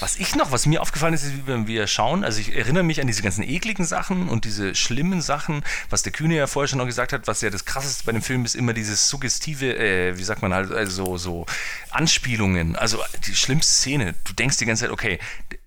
Was 0.00 0.16
ich 0.16 0.34
noch, 0.36 0.52
was 0.52 0.66
mir 0.66 0.80
aufgefallen 0.80 1.12
ist, 1.12 1.22
ist, 1.22 1.46
wie 1.46 1.66
wir, 1.66 1.86
schauen, 1.86 2.24
also 2.24 2.40
ich 2.40 2.56
erinnere 2.56 2.82
mich 2.82 3.00
an 3.00 3.06
diese 3.06 3.22
ganzen 3.22 3.42
ekligen 3.42 3.84
Sachen 3.84 4.28
und 4.28 4.44
diese 4.44 4.74
schlimmen 4.74 5.20
Sachen, 5.20 5.62
was 5.90 6.02
der 6.02 6.12
Kühne 6.12 6.36
ja 6.36 6.46
vorher 6.46 6.68
schon 6.68 6.78
noch 6.78 6.86
gesagt 6.86 7.12
hat, 7.12 7.26
was 7.26 7.42
ja 7.42 7.50
das 7.50 7.66
krasseste 7.66 8.04
bei 8.04 8.12
dem 8.12 8.22
Film 8.22 8.44
ist, 8.44 8.54
immer 8.54 8.72
dieses 8.72 9.08
suggestive, 9.08 9.76
äh, 9.76 10.18
wie 10.18 10.24
sagt 10.24 10.40
man 10.42 10.54
halt, 10.54 10.72
also 10.72 11.18
so 11.18 11.46
Anspielungen, 11.90 12.74
also 12.74 12.98
die 13.26 13.34
schlimmste 13.34 13.72
Szene. 13.72 14.14
Du 14.24 14.32
denkst 14.32 14.56
die 14.56 14.66
ganze 14.66 14.84
Zeit, 14.84 14.92
okay, 14.92 15.18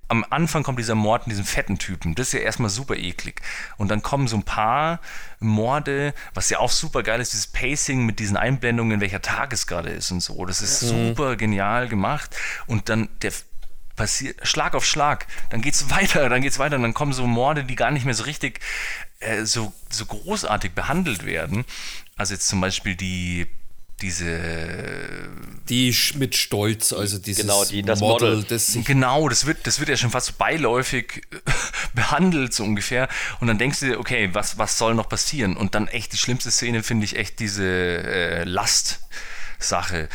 am 0.07 0.25
Anfang 0.29 0.63
kommt 0.63 0.79
dieser 0.79 0.95
Mord 0.95 1.25
in 1.25 1.31
diesem 1.31 1.45
fetten 1.45 1.79
Typen. 1.79 2.13
Das 2.13 2.27
ist 2.27 2.33
ja 2.33 2.39
erstmal 2.41 2.69
super 2.69 2.95
eklig. 2.95 3.41
Und 3.77 3.89
dann 3.89 4.03
kommen 4.03 4.27
so 4.27 4.37
ein 4.37 4.43
paar 4.43 4.99
Morde, 5.39 6.13
was 6.33 6.49
ja 6.49 6.59
auch 6.59 6.69
super 6.69 7.03
geil 7.03 7.19
ist, 7.19 7.33
dieses 7.33 7.47
Pacing 7.47 8.05
mit 8.05 8.19
diesen 8.19 8.37
Einblendungen, 8.37 9.01
welcher 9.01 9.21
Tag 9.21 9.53
es 9.53 9.65
gerade 9.65 9.89
ist 9.89 10.11
und 10.11 10.21
so. 10.21 10.45
Das 10.45 10.61
ist 10.61 10.81
super 10.81 11.35
genial 11.35 11.87
gemacht. 11.87 12.35
Und 12.67 12.89
dann 12.89 13.09
der 13.21 13.31
passiert 13.95 14.45
Schlag 14.47 14.73
auf 14.75 14.85
Schlag. 14.85 15.27
Dann 15.49 15.61
geht's 15.61 15.89
weiter, 15.91 16.29
dann 16.29 16.41
geht's 16.41 16.59
weiter. 16.59 16.75
Und 16.77 16.83
dann 16.83 16.93
kommen 16.93 17.13
so 17.13 17.25
Morde, 17.27 17.63
die 17.63 17.75
gar 17.75 17.91
nicht 17.91 18.05
mehr 18.05 18.15
so 18.15 18.23
richtig 18.23 18.59
äh, 19.19 19.45
so, 19.45 19.73
so 19.89 20.05
großartig 20.05 20.71
behandelt 20.73 21.25
werden. 21.25 21.65
Also 22.15 22.33
jetzt 22.33 22.47
zum 22.47 22.61
Beispiel 22.61 22.95
die 22.95 23.47
diese 24.01 25.29
Die 25.69 25.93
sch- 25.93 26.17
mit 26.17 26.35
Stolz, 26.35 26.91
also 26.91 27.19
dieses 27.19 27.43
Genau, 27.43 27.63
die- 27.63 27.83
das 27.83 27.99
Model, 28.01 28.35
Model. 28.37 28.43
das 28.49 28.67
sich 28.67 28.83
Genau, 28.85 29.29
das 29.29 29.45
wird, 29.45 29.65
das 29.65 29.79
wird 29.79 29.87
ja 29.89 29.95
schon 29.95 30.09
fast 30.09 30.27
so 30.27 30.33
beiläufig 30.37 31.21
äh, 31.31 31.51
behandelt, 31.93 32.53
so 32.53 32.63
ungefähr. 32.63 33.07
Und 33.39 33.47
dann 33.47 33.57
denkst 33.59 33.79
du 33.79 33.85
dir, 33.85 33.99
okay, 33.99 34.29
was, 34.33 34.57
was 34.57 34.77
soll 34.77 34.93
noch 34.95 35.07
passieren? 35.07 35.55
Und 35.55 35.75
dann 35.75 35.87
echt 35.87 36.11
die 36.11 36.17
schlimmste 36.17 36.51
Szene 36.51 36.83
finde 36.83 37.05
ich 37.05 37.15
echt 37.15 37.39
diese 37.39 37.63
äh, 37.65 38.43
Last-Sache. 38.43 40.09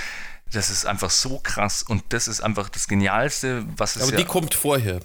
Das 0.52 0.70
ist 0.70 0.86
einfach 0.86 1.10
so 1.10 1.38
krass 1.38 1.82
und 1.82 2.04
das 2.10 2.28
ist 2.28 2.40
einfach 2.40 2.68
das 2.68 2.88
Genialste, 2.88 3.66
was 3.76 3.96
es 3.96 4.02
Aber 4.02 4.12
ja 4.12 4.18
die 4.18 4.24
kommt 4.24 4.54
vorher. 4.54 5.00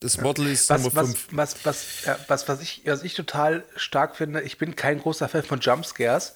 Das 0.00 0.18
Model 0.18 0.46
ist 0.46 0.70
Was, 0.70 0.82
Nummer 0.82 0.96
was, 0.96 1.06
5. 1.08 1.28
was, 1.32 1.56
was, 1.64 1.86
ja, 2.06 2.18
was, 2.26 2.48
was, 2.48 2.60
ich, 2.62 2.82
was 2.86 3.02
ich 3.02 3.14
total 3.14 3.64
stark 3.76 4.16
finde, 4.16 4.40
ich 4.40 4.56
bin 4.56 4.74
kein 4.74 4.98
großer 4.98 5.28
Fan 5.28 5.42
von 5.42 5.60
Jumpscares, 5.60 6.32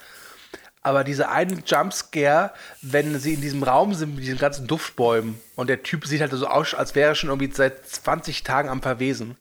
aber 0.83 1.03
dieser 1.03 1.31
eine 1.31 1.63
Jumpscare, 1.67 2.53
wenn 2.83 3.19
sie 3.19 3.33
in 3.33 3.41
diesem 3.41 3.63
Raum 3.63 3.95
sind 3.95 4.17
mit 4.17 4.25
diesen 4.25 4.39
ganzen 4.39 4.67
Duftbäumen 4.67 5.41
und 5.57 5.69
der 5.69 5.83
Typ 5.83 6.07
sieht 6.07 6.21
halt 6.21 6.31
so 6.33 6.47
aus, 6.47 6.75
als 6.75 6.95
wäre 6.95 7.09
er 7.09 7.15
schon 7.15 7.31
irgendwie 7.31 7.51
seit 7.51 7.89
20 7.89 8.45
Tagen 8.45 8.69
am 8.69 8.83
Verwesen. 8.83 9.37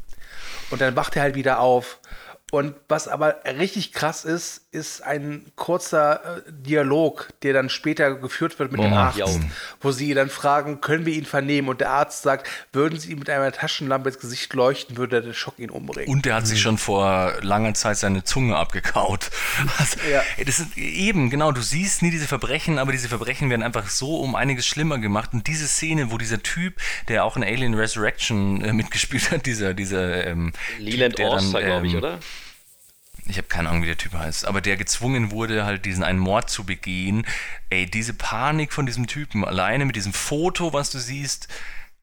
Und 0.72 0.80
dann 0.80 0.96
wacht 0.96 1.18
er 1.18 1.24
halt 1.24 1.36
wieder 1.36 1.60
auf. 1.60 2.00
Und 2.50 2.76
was 2.88 3.10
aber 3.10 3.44
richtig 3.46 3.92
krass 3.92 4.24
ist, 4.24 4.63
ist 4.74 5.02
ein 5.04 5.46
kurzer 5.56 6.40
äh, 6.46 6.52
Dialog, 6.52 7.30
der 7.44 7.54
dann 7.54 7.70
später 7.70 8.16
geführt 8.16 8.58
wird 8.60 8.72
mit 8.72 8.82
dem 8.82 8.92
Oh, 8.92 8.96
Arzt, 8.96 9.18
ja. 9.20 9.28
wo 9.82 9.92
sie 9.92 10.14
dann 10.14 10.30
fragen, 10.30 10.82
können 10.82 11.06
wir 11.06 11.14
ihn 11.14 11.26
vernehmen? 11.26 11.70
Und 11.70 11.80
der 11.82 11.92
Arzt 11.92 12.24
sagt, 12.24 12.50
würden 12.74 13.00
sie 13.00 13.12
ihm 13.12 13.20
mit 13.20 13.30
einer 13.30 13.52
Taschenlampe 13.52 14.10
ins 14.10 14.20
Gesicht 14.20 14.54
leuchten, 14.54 14.98
würde 14.98 15.22
der 15.22 15.34
Schock 15.34 15.60
ihn 15.60 15.70
umbringen. 15.70 16.12
Und 16.14 16.26
der 16.26 16.36
hat 16.36 16.48
sich 16.48 16.60
schon 16.62 16.78
vor 16.78 17.34
langer 17.42 17.74
Zeit 17.76 17.98
seine 17.98 18.24
Zunge 18.24 18.56
abgekaut. 18.58 19.30
Also, 19.78 19.98
Ja. 20.12 20.22
Das 20.46 20.60
ist 20.60 20.78
eben, 20.78 21.30
genau, 21.30 21.52
du 21.52 21.62
siehst 21.62 22.02
nie 22.02 22.12
diese 22.12 22.28
Verbrechen, 22.28 22.80
aber 22.80 22.92
diese 22.92 23.08
Verbrechen 23.08 23.50
werden 23.50 23.64
einfach 23.64 23.88
so 23.90 24.18
um 24.18 24.36
einiges 24.36 24.66
schlimmer 24.66 24.98
gemacht. 24.98 25.30
Und 25.34 25.48
diese 25.48 25.68
Szene, 25.68 26.12
wo 26.12 26.18
dieser 26.18 26.42
Typ, 26.42 26.76
der 27.08 27.24
auch 27.24 27.38
in 27.38 27.44
Alien 27.44 27.74
Resurrection 27.76 28.62
äh, 28.64 28.74
mitgespielt 28.74 29.32
hat, 29.32 29.46
dieser, 29.46 29.74
dieser 29.74 30.26
ähm, 30.28 30.54
Leland 30.80 31.20
Orster, 31.20 31.62
glaube 31.62 31.88
ich, 31.88 31.94
ähm, 31.94 32.00
oder? 32.00 32.20
Ich 33.28 33.38
habe 33.38 33.48
keine 33.48 33.70
Ahnung, 33.70 33.84
wie 33.84 33.88
der 33.88 33.98
Typ 33.98 34.14
heißt, 34.14 34.46
aber 34.46 34.62
der 34.62 34.76
gezwungen 34.78 35.32
wurde, 35.32 35.66
halt 35.66 35.86
diesen 35.86 36.04
einen 36.04 36.20
Mord 36.20 36.50
zu 36.50 36.66
begehen. 36.66 37.26
Ey, 37.70 37.86
diese 37.86 38.14
Panik 38.14 38.74
von 38.74 38.86
diesem 38.86 39.08
Typen, 39.08 39.46
alleine 39.46 39.86
mit 39.86 39.96
diesem 39.96 40.14
Foto, 40.14 40.74
was 40.74 40.90
du 40.92 41.00
siehst, 41.00 41.48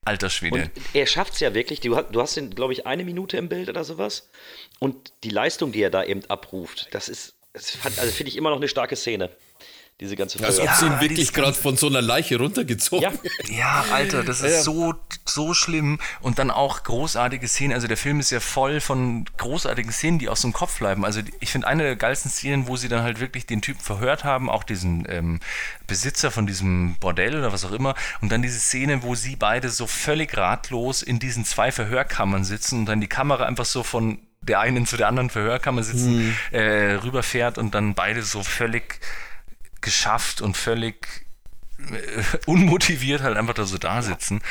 alter 0.04 0.30
Schwede. 0.30 0.62
Und 0.62 0.70
er 0.94 1.06
schafft 1.06 1.34
es 1.34 1.40
ja 1.40 1.52
wirklich. 1.54 1.80
Du, 1.80 1.96
hast- 1.96 2.10
du 2.10 2.20
hast 2.22 2.36
ihn, 2.36 2.50
glaube 2.50 2.72
ich, 2.72 2.86
eine 2.86 3.04
Minute 3.04 3.36
im 3.36 3.48
Bild 3.48 3.68
oder 3.68 3.84
sowas. 3.84 4.30
Und 4.78 5.12
die 5.24 5.30
Leistung, 5.30 5.72
die 5.72 5.82
er 5.82 5.90
da 5.90 6.02
eben 6.04 6.24
abruft, 6.26 6.88
das 6.92 7.08
ist, 7.08 7.34
das 7.52 7.76
also 7.98 8.10
finde 8.12 8.30
ich 8.30 8.36
immer 8.36 8.50
noch 8.50 8.56
eine 8.56 8.68
starke 8.68 8.96
Szene. 8.96 9.30
Diese 10.00 10.16
ganze 10.16 10.42
Als 10.42 10.56
Folge. 10.56 10.70
ob 10.70 10.76
sie 10.78 10.86
ihn 10.86 10.92
Ja, 10.92 11.00
wirklich 11.02 11.32
gerade 11.34 11.52
von 11.52 11.76
so 11.76 11.86
einer 11.88 12.00
Leiche 12.00 12.38
runtergezogen 12.38 13.02
Ja, 13.02 13.54
Ja, 13.54 13.84
Alter, 13.92 14.24
das 14.24 14.40
ist 14.40 14.52
Ja. 14.52 14.62
so, 14.62 14.94
so 15.26 15.52
schlimm. 15.52 15.98
Und 16.22 16.38
dann 16.38 16.50
auch 16.50 16.82
großartige 16.84 17.46
Szenen. 17.46 17.74
Also 17.74 17.86
der 17.86 17.98
Film 17.98 18.18
ist 18.18 18.30
ja 18.30 18.40
voll 18.40 18.80
von 18.80 19.26
großartigen 19.36 19.92
Szenen, 19.92 20.18
die 20.18 20.30
aus 20.30 20.40
dem 20.40 20.54
Kopf 20.54 20.78
bleiben. 20.78 21.04
Also 21.04 21.20
ich 21.40 21.52
finde 21.52 21.66
eine 21.66 21.82
der 21.82 21.96
geilsten 21.96 22.30
Szenen, 22.30 22.66
wo 22.66 22.76
sie 22.76 22.88
dann 22.88 23.02
halt 23.02 23.20
wirklich 23.20 23.44
den 23.44 23.60
Typen 23.60 23.80
verhört 23.80 24.24
haben, 24.24 24.48
auch 24.48 24.64
diesen 24.64 25.06
ähm, 25.06 25.38
Besitzer 25.86 26.30
von 26.30 26.46
diesem 26.46 26.94
Bordell 26.98 27.36
oder 27.38 27.52
was 27.52 27.66
auch 27.66 27.72
immer. 27.72 27.94
Und 28.22 28.32
dann 28.32 28.40
diese 28.40 28.58
Szene, 28.58 29.02
wo 29.02 29.14
sie 29.14 29.36
beide 29.36 29.68
so 29.68 29.86
völlig 29.86 30.34
ratlos 30.34 31.02
in 31.02 31.18
diesen 31.18 31.44
zwei 31.44 31.72
Verhörkammern 31.72 32.44
sitzen 32.44 32.78
und 32.80 32.86
dann 32.86 33.02
die 33.02 33.06
Kamera 33.08 33.44
einfach 33.44 33.66
so 33.66 33.82
von 33.82 34.18
der 34.40 34.60
einen 34.60 34.86
zu 34.86 34.96
der 34.96 35.08
anderen 35.08 35.28
Verhörkammer 35.28 35.82
sitzen, 35.82 36.34
äh, 36.50 36.92
rüberfährt 36.94 37.58
und 37.58 37.74
dann 37.74 37.92
beide 37.94 38.22
so 38.22 38.42
völlig 38.42 38.98
geschafft 39.80 40.40
und 40.40 40.56
völlig 40.56 41.26
äh, 41.78 42.22
unmotiviert 42.46 43.22
halt 43.22 43.36
einfach 43.36 43.54
da 43.54 43.64
so 43.64 43.78
da 43.78 44.02
sitzen. 44.02 44.42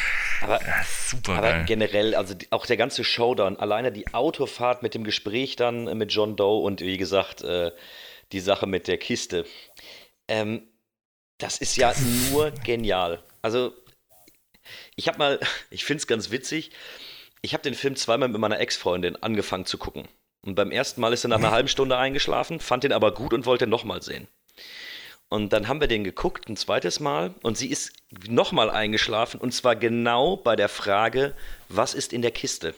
aber, 0.41 0.61
Ja, 0.61 0.83
super 0.83 1.33
aber 1.33 1.51
geil. 1.51 1.65
generell, 1.65 2.15
also 2.15 2.35
auch 2.49 2.65
der 2.65 2.77
ganze 2.77 3.03
Showdown, 3.03 3.57
alleine 3.57 3.91
die 3.91 4.13
Autofahrt 4.13 4.83
mit 4.83 4.93
dem 4.93 5.03
Gespräch 5.03 5.55
dann 5.55 5.97
mit 5.97 6.11
John 6.11 6.35
Doe 6.35 6.63
und 6.63 6.81
wie 6.81 6.97
gesagt, 6.97 7.41
äh, 7.41 7.71
die 8.31 8.39
Sache 8.39 8.67
mit 8.67 8.87
der 8.87 8.97
Kiste. 8.97 9.45
Ähm, 10.27 10.63
das 11.37 11.57
ist 11.57 11.77
ja 11.77 11.93
nur 12.31 12.51
genial. 12.51 13.23
Also, 13.41 13.73
ich 14.95 15.07
habe 15.07 15.17
mal, 15.17 15.39
ich 15.69 15.85
finde 15.85 16.01
es 16.01 16.07
ganz 16.07 16.31
witzig, 16.31 16.71
ich 17.41 17.53
habe 17.53 17.63
den 17.63 17.73
Film 17.73 17.95
zweimal 17.95 18.27
mit 18.29 18.39
meiner 18.39 18.59
Ex-Freundin 18.59 19.15
angefangen 19.15 19.65
zu 19.65 19.77
gucken. 19.77 20.07
Und 20.45 20.55
beim 20.55 20.71
ersten 20.71 21.01
Mal 21.01 21.13
ist 21.13 21.25
er 21.25 21.29
nach 21.29 21.37
einer 21.37 21.51
halben 21.51 21.67
Stunde 21.67 21.97
eingeschlafen, 21.97 22.59
fand 22.59 22.83
den 22.83 22.93
aber 22.93 23.13
gut 23.13 23.33
und 23.33 23.45
wollte 23.45 23.67
nochmal 23.67 24.01
sehen. 24.01 24.27
Und 25.29 25.53
dann 25.53 25.67
haben 25.67 25.79
wir 25.79 25.87
den 25.87 26.03
geguckt, 26.03 26.49
ein 26.49 26.57
zweites 26.57 26.99
Mal, 26.99 27.35
und 27.43 27.55
sie 27.57 27.67
ist 27.69 27.91
nochmal 28.27 28.69
eingeschlafen, 28.71 29.39
und 29.39 29.53
zwar 29.53 29.75
genau 29.75 30.35
bei 30.37 30.55
der 30.55 30.69
Frage, 30.69 31.35
was 31.67 31.93
ist 31.93 32.13
in 32.13 32.21
der 32.23 32.31
Kiste? 32.31 32.73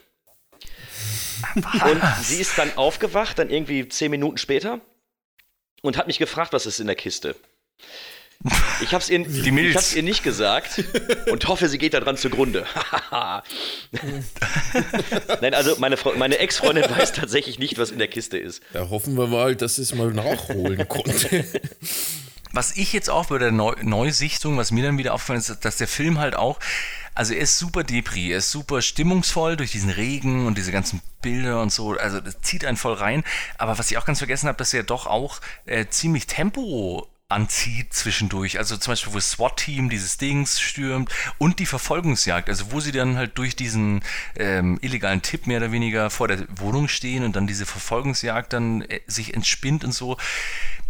Und 1.56 2.02
sie 2.24 2.42
ist 2.42 2.58
dann 2.58 2.76
aufgewacht, 2.78 3.40
dann 3.40 3.50
irgendwie 3.50 3.88
zehn 3.88 4.12
Minuten 4.12 4.38
später, 4.38 4.82
und 5.82 5.98
hat 5.98 6.08
mich 6.08 6.20
gefragt, 6.20 6.52
was 6.54 6.66
ist 6.66 6.80
in 6.82 6.88
der 6.88 6.96
Kiste. 6.98 7.36
Ich 8.82 8.92
habe 8.94 9.04
es 9.04 9.10
ihr, 9.10 9.20
ich 9.22 9.76
hab's 9.76 9.94
ihr 9.96 10.02
nicht 10.04 10.24
gesagt 10.24 10.84
und 11.30 11.48
hoffe, 11.48 11.70
sie 11.70 11.78
geht 11.78 11.94
daran 11.94 12.18
zugrunde. 12.18 12.66
Nein, 15.42 15.54
also 15.54 15.76
meine, 15.78 15.96
Frau- 15.96 16.14
meine 16.16 16.38
Ex-Freundin 16.40 16.84
weiß 16.90 17.14
tatsächlich 17.14 17.60
nicht, 17.60 17.78
was 17.78 17.92
in 17.92 18.00
der 18.00 18.08
Kiste 18.08 18.38
ist. 18.38 18.62
Da 18.74 18.90
hoffen 18.90 19.16
wir 19.16 19.28
mal, 19.28 19.56
dass 19.56 19.78
es 19.78 19.94
mal 19.96 20.12
nachholen 20.12 20.88
konnte. 20.88 21.46
Was 22.54 22.76
ich 22.76 22.94
jetzt 22.94 23.10
auch 23.10 23.28
bei 23.28 23.38
der 23.38 23.52
Neu 23.52 23.76
Neusichtung, 23.82 24.58
was 24.58 24.72
mir 24.72 24.84
dann 24.84 24.98
wieder 24.98 25.14
aufgefallen 25.14 25.40
ist, 25.40 25.64
dass 25.64 25.78
der 25.78 25.88
Film 25.88 26.20
halt 26.20 26.36
auch, 26.36 26.60
also 27.16 27.34
er 27.34 27.42
ist 27.42 27.58
super 27.58 27.84
Depri, 27.84 28.32
er 28.32 28.40
ist 28.40 28.52
super 28.52 28.82
stimmungsvoll 28.82 29.58
durch 29.58 29.72
diesen 29.72 29.90
Regen 29.90 30.46
und 30.48 30.58
diese 30.58 30.72
ganzen 30.72 31.02
Bilder 31.22 31.62
und 31.62 31.72
so, 31.72 31.98
also 31.98 32.20
das 32.20 32.42
zieht 32.42 32.66
einen 32.66 32.78
voll 32.78 32.94
rein. 32.94 33.24
Aber 33.58 33.78
was 33.78 33.92
ich 33.92 33.98
auch 33.98 34.06
ganz 34.06 34.20
vergessen 34.20 34.48
habe, 34.48 34.58
dass 34.58 34.74
er 34.74 34.84
doch 34.84 35.08
auch 35.08 35.40
äh, 35.66 35.86
ziemlich 35.88 36.28
Tempo 36.28 37.08
anzieht 37.32 37.94
zwischendurch. 37.94 38.58
Also 38.60 38.78
zum 38.78 38.92
Beispiel, 38.92 39.14
wo 39.14 39.18
das 39.18 39.32
SWAT-Team 39.32 39.90
dieses 39.90 40.18
Dings 40.18 40.60
stürmt 40.60 41.10
und 41.38 41.60
die 41.60 41.66
Verfolgungsjagd, 41.66 42.50
also 42.50 42.72
wo 42.72 42.80
sie 42.80 42.92
dann 42.92 43.18
halt 43.18 43.38
durch 43.38 43.56
diesen 43.56 44.02
ähm, 44.36 44.78
illegalen 44.82 45.22
Tipp 45.22 45.48
mehr 45.48 45.58
oder 45.58 45.72
weniger 45.72 46.10
vor 46.10 46.28
der 46.28 46.46
Wohnung 46.50 46.88
stehen 46.88 47.24
und 47.24 47.36
dann 47.36 47.48
diese 47.48 47.66
Verfolgungsjagd 47.66 48.54
dann 48.54 48.82
äh, 48.82 49.00
sich 49.08 49.34
entspinnt 49.34 49.84
und 49.84 49.94
so. 49.94 50.18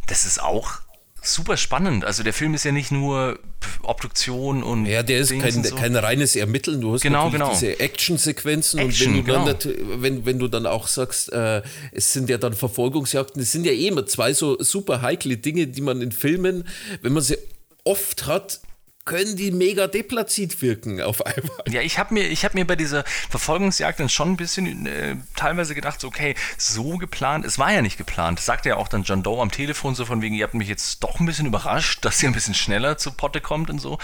Das 0.08 0.26
ist 0.26 0.42
auch 0.42 0.82
super 1.22 1.56
spannend. 1.58 2.04
Also 2.04 2.24
der 2.24 2.34
Film 2.34 2.54
ist 2.54 2.64
ja 2.66 2.72
nicht 2.72 2.92
nur 2.92 3.40
Obduktion 3.84 4.64
und 4.64 4.86
Ja, 4.86 5.04
der 5.04 5.20
ist 5.20 5.32
Dings 5.32 5.44
kein, 5.44 5.64
so. 5.64 5.76
kein 5.76 5.96
reines 5.96 6.36
Ermitteln. 6.36 6.82
Du 6.82 6.94
hast 6.94 7.02
Genau, 7.02 7.30
genau. 7.30 7.52
diese 7.52 7.80
Action-Sequenzen 7.80 8.80
Action, 8.80 9.16
und 9.16 9.18
wenn 9.18 9.26
du, 9.26 9.32
dann, 9.46 9.60
genau. 9.60 10.02
wenn, 10.02 10.26
wenn 10.26 10.40
du 10.40 10.48
dann 10.48 10.66
auch 10.66 10.88
sagst, 10.88 11.32
äh, 11.32 11.62
es 11.92 12.12
sind 12.14 12.30
ja 12.30 12.38
dann 12.38 12.54
Verfolgungsjagden, 12.54 13.42
es 13.42 13.52
sind 13.52 13.66
ja 13.66 13.72
eh 13.72 13.88
immer 13.88 14.06
zwei 14.06 14.34
so 14.34 14.58
super 14.62 15.02
heikle 15.02 15.38
Dinge, 15.38 15.68
die 15.68 15.82
man 15.82 16.02
in 16.02 16.12
Filmen, 16.12 16.68
wenn 17.02 17.14
man 17.14 17.24
sie 17.24 17.38
oft 17.84 18.26
hat, 18.26 18.60
können 19.06 19.36
die 19.36 19.52
mega 19.52 19.88
deplatziert 19.88 20.62
wirken 20.62 21.02
auf 21.02 21.26
einmal. 21.26 21.64
Ja, 21.68 21.82
ich 21.82 21.98
habe 21.98 22.14
mir, 22.14 22.28
ich 22.28 22.46
hab 22.46 22.54
mir 22.54 22.66
bei 22.66 22.76
dieser 22.76 23.04
Verfolgungsjagd 23.30 24.00
dann 24.00 24.10
schon 24.10 24.32
ein 24.32 24.38
bisschen 24.38 24.86
äh, 24.86 25.16
teilweise 25.36 25.76
gedacht, 25.76 26.00
so, 26.00 26.08
okay, 26.08 26.36
so 26.58 26.98
geplant, 26.98 27.46
es 27.46 27.58
war 27.58 27.72
ja 27.72 27.82
nicht 27.82 27.98
geplant. 27.98 28.40
Das 28.40 28.46
sagte 28.46 28.70
ja 28.70 28.78
auch 28.78 28.88
dann 28.88 29.04
John 29.04 29.24
Doe 29.24 29.42
am 29.42 29.52
Telefon 29.52 29.96
so 29.96 30.06
von 30.06 30.22
wegen, 30.22 30.36
ihr 30.36 30.44
habt 30.44 30.54
mich 30.54 30.68
jetzt 30.68 31.04
doch 31.04 31.20
ein 31.20 31.26
bisschen 31.26 31.46
überrascht, 31.46 32.06
dass 32.06 32.22
ihr 32.22 32.30
ein 32.30 32.34
bisschen 32.34 32.54
schneller 32.54 32.98
zu 32.98 33.12
Potte 33.12 33.42
kommt 33.42 33.70
und 33.70 33.80
so. 33.80 33.98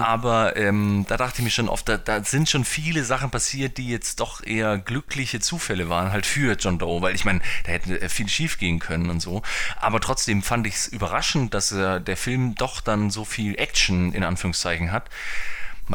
Aber 0.00 0.56
ähm, 0.56 1.06
da 1.08 1.16
dachte 1.16 1.38
ich 1.38 1.44
mir 1.44 1.50
schon 1.50 1.68
oft, 1.68 1.88
da, 1.88 1.96
da 1.96 2.24
sind 2.24 2.48
schon 2.48 2.64
viele 2.64 3.04
Sachen 3.04 3.30
passiert, 3.30 3.78
die 3.78 3.88
jetzt 3.88 4.20
doch 4.20 4.44
eher 4.44 4.78
glückliche 4.78 5.40
Zufälle 5.40 5.88
waren, 5.88 6.12
halt 6.12 6.26
für 6.26 6.56
John 6.58 6.78
Doe, 6.78 7.02
weil 7.02 7.14
ich 7.14 7.24
meine, 7.24 7.40
da 7.64 7.72
hätte 7.72 8.00
äh, 8.00 8.08
viel 8.08 8.28
schief 8.28 8.58
gehen 8.58 8.78
können 8.78 9.10
und 9.10 9.20
so. 9.20 9.42
Aber 9.76 10.00
trotzdem 10.00 10.42
fand 10.42 10.66
ich 10.66 10.74
es 10.74 10.86
überraschend, 10.88 11.54
dass 11.54 11.72
äh, 11.72 12.00
der 12.00 12.16
Film 12.16 12.54
doch 12.56 12.80
dann 12.80 13.10
so 13.10 13.24
viel 13.24 13.54
Action 13.58 14.12
in 14.12 14.23
Anführungszeichen 14.24 14.92
hat. 14.92 15.10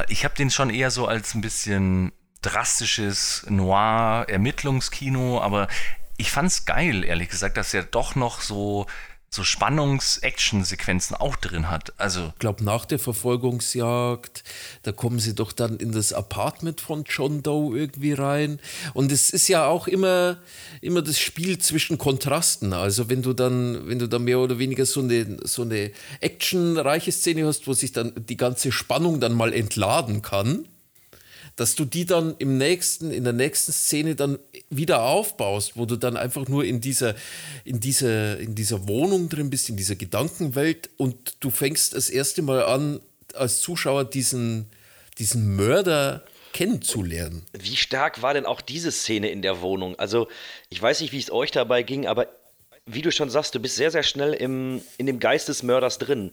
Ich 0.08 0.24
habe 0.24 0.36
den 0.36 0.52
schon 0.52 0.70
eher 0.70 0.92
so 0.92 1.08
als 1.08 1.34
ein 1.34 1.42
bisschen 1.42 2.12
drastisches 2.42 3.46
Noir-Ermittlungskino, 3.50 5.42
aber 5.42 5.68
ich 6.18 6.32
fand's 6.32 6.66
geil, 6.66 7.04
ehrlich 7.04 7.30
gesagt, 7.30 7.58
dass 7.58 7.74
er 7.74 7.84
doch 7.84 8.16
noch 8.16 8.42
so, 8.42 8.88
so 9.30 9.44
Spannungs-Action-Sequenzen 9.44 11.16
auch 11.16 11.36
drin 11.36 11.70
hat. 11.70 11.94
Also, 11.98 12.32
Ich 12.34 12.40
glaube, 12.40 12.64
nach 12.64 12.86
der 12.86 12.98
Verfolgungsjagd, 12.98 14.44
da 14.84 14.92
kommen 14.92 15.20
sie 15.20 15.36
doch 15.36 15.52
dann 15.52 15.78
in 15.78 15.92
das 15.92 16.14
Apartment 16.14 16.82
von 16.82 17.04
John 17.04 17.44
Doe 17.44 17.78
irgendwie 17.78 18.14
rein. 18.14 18.60
Und 18.94 19.12
es 19.12 19.30
ist 19.30 19.48
ja 19.48 19.68
auch 19.68 19.88
immer, 19.88 20.38
immer 20.82 21.02
das 21.02 21.20
Spiel 21.20 21.60
zwischen 21.60 21.98
Kontrasten. 21.98 22.74
Also 22.74 23.10
wenn 23.10 23.22
du 23.22 23.34
dann, 23.34 23.88
wenn 23.88 24.00
du 24.00 24.08
dann 24.08 24.24
mehr 24.24 24.40
oder 24.40 24.58
weniger 24.58 24.86
so 24.86 25.02
eine, 25.02 25.38
so 25.44 25.62
eine 25.62 25.92
actionreiche 26.22 27.12
Szene 27.12 27.46
hast, 27.46 27.68
wo 27.68 27.74
sich 27.74 27.92
dann 27.92 28.14
die 28.16 28.38
ganze 28.38 28.72
Spannung 28.72 29.20
dann 29.20 29.34
mal 29.34 29.54
entladen 29.54 30.22
kann, 30.22 30.68
dass 31.60 31.76
du 31.76 31.84
die 31.84 32.06
dann 32.06 32.36
im 32.40 32.58
nächsten, 32.58 33.12
in 33.12 33.26
der 33.26 33.34
nächsten 33.34 33.74
Szene 33.74 34.16
dann 34.16 34.40
wieder 34.70 35.04
aufbaust, 35.04 35.76
wo 35.76 35.86
du 35.86 35.98
dann 35.98 36.16
einfach 36.16 36.48
nur 36.48 36.64
in 36.64 36.80
dieser, 36.80 37.16
in 37.66 37.82
dieser, 37.82 38.40
in 38.40 38.56
dieser 38.56 38.88
Wohnung 38.88 39.28
drin 39.28 39.50
bist, 39.50 39.68
in 39.68 39.76
dieser 39.76 39.96
Gedankenwelt 39.96 40.90
und 40.96 41.36
du 41.42 41.50
fängst 41.50 41.96
das 41.96 42.10
erste 42.10 42.44
Mal 42.44 42.64
an, 42.64 43.02
als 43.34 43.60
Zuschauer 43.60 44.06
diesen, 44.06 44.70
diesen 45.18 45.58
Mörder 45.58 46.24
kennenzulernen. 46.54 47.46
Wie 47.52 47.76
stark 47.76 48.22
war 48.22 48.34
denn 48.34 48.46
auch 48.46 48.62
diese 48.62 48.92
Szene 48.92 49.30
in 49.30 49.42
der 49.42 49.60
Wohnung? 49.60 50.00
Also, 50.00 50.30
ich 50.70 50.82
weiß 50.82 51.02
nicht, 51.02 51.12
wie 51.12 51.20
es 51.20 51.30
euch 51.30 51.52
dabei 51.52 51.84
ging, 51.84 52.08
aber 52.08 52.28
wie 52.86 53.02
du 53.02 53.12
schon 53.12 53.30
sagst, 53.30 53.54
du 53.54 53.60
bist 53.60 53.76
sehr, 53.76 53.92
sehr 53.92 54.04
schnell 54.04 54.34
im, 54.34 54.82
in 54.98 55.06
dem 55.06 55.20
Geist 55.20 55.48
des 55.48 55.62
Mörders 55.62 56.00
drin. 56.00 56.32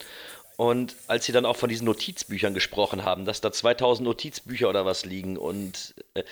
Und 0.57 0.97
als 1.07 1.27
sie 1.27 1.33
dann 1.33 1.45
auch 1.45 1.57
von 1.57 1.69
diesen 1.69 1.85
Notizbüchern 1.85 2.55
gesprochen 2.55 3.05
haben, 3.05 3.27
dass 3.27 3.41
da 3.41 3.53
2000 3.53 4.07
Notizbücher 4.07 4.69
oder 4.69 4.87
was 4.87 5.05
liegen 5.05 5.37
und 5.37 5.95
äh, 6.15 6.23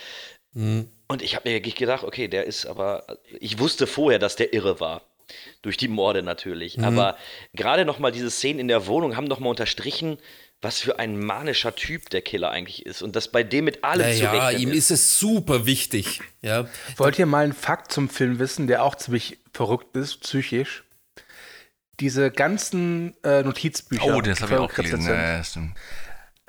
und 1.09 1.21
ich 1.21 1.35
habe 1.35 1.49
mir 1.49 1.57
wirklich 1.57 1.75
gedacht, 1.75 2.05
okay, 2.05 2.29
der 2.29 2.45
ist 2.45 2.65
aber 2.67 3.05
ich 3.41 3.59
wusste 3.59 3.87
vorher, 3.87 4.19
dass 4.19 4.37
der 4.37 4.53
irre 4.53 4.79
war. 4.81 5.03
Durch 5.63 5.77
die 5.77 5.89
Morde 5.89 6.23
natürlich. 6.23 6.79
Aber 6.81 7.17
gerade 7.55 7.85
nochmal 7.85 8.13
diese 8.13 8.31
Szenen 8.31 8.61
in 8.61 8.69
der 8.69 8.87
Wohnung 8.87 9.17
haben 9.17 9.25
nochmal 9.25 9.51
unterstrichen, 9.51 10.19
was 10.61 10.81
für 10.81 10.99
ein 10.99 11.19
manischer 11.19 11.75
Typ 11.75 12.11
der 12.11 12.23
Killer 12.23 12.51
eigentlich 12.51 12.87
ist. 12.87 13.03
Und 13.03 13.17
dass 13.17 13.29
bei 13.29 13.43
dem 13.43 13.65
mit 13.65 13.85
allem 13.85 14.17
zu 14.17 14.25
Naja, 14.25 14.49
rechnen 14.49 14.63
ihm 14.63 14.73
ist 14.73 14.91
es 14.91 15.19
super 15.19 15.67
wichtig. 15.67 16.21
Ja. 16.43 16.69
Wollt 16.97 17.19
ihr 17.19 17.27
mal 17.27 17.45
einen 17.45 17.53
Fakt 17.53 17.91
zum 17.91 18.09
Film 18.09 18.39
wissen, 18.39 18.67
der 18.67 18.85
auch 18.85 18.95
ziemlich 18.95 19.39
verrückt 19.53 19.97
ist, 19.97 20.21
psychisch? 20.21 20.84
Diese 22.01 22.31
ganzen 22.31 23.15
äh, 23.23 23.43
Notizbücher. 23.43 24.17
Oh, 24.17 24.21
das 24.21 24.43
habe 24.43 24.55
ich 24.55 24.61
auch 24.61 24.73
gelesen. 24.73 25.03
Ja, 25.03 25.37
ja. 25.37 25.43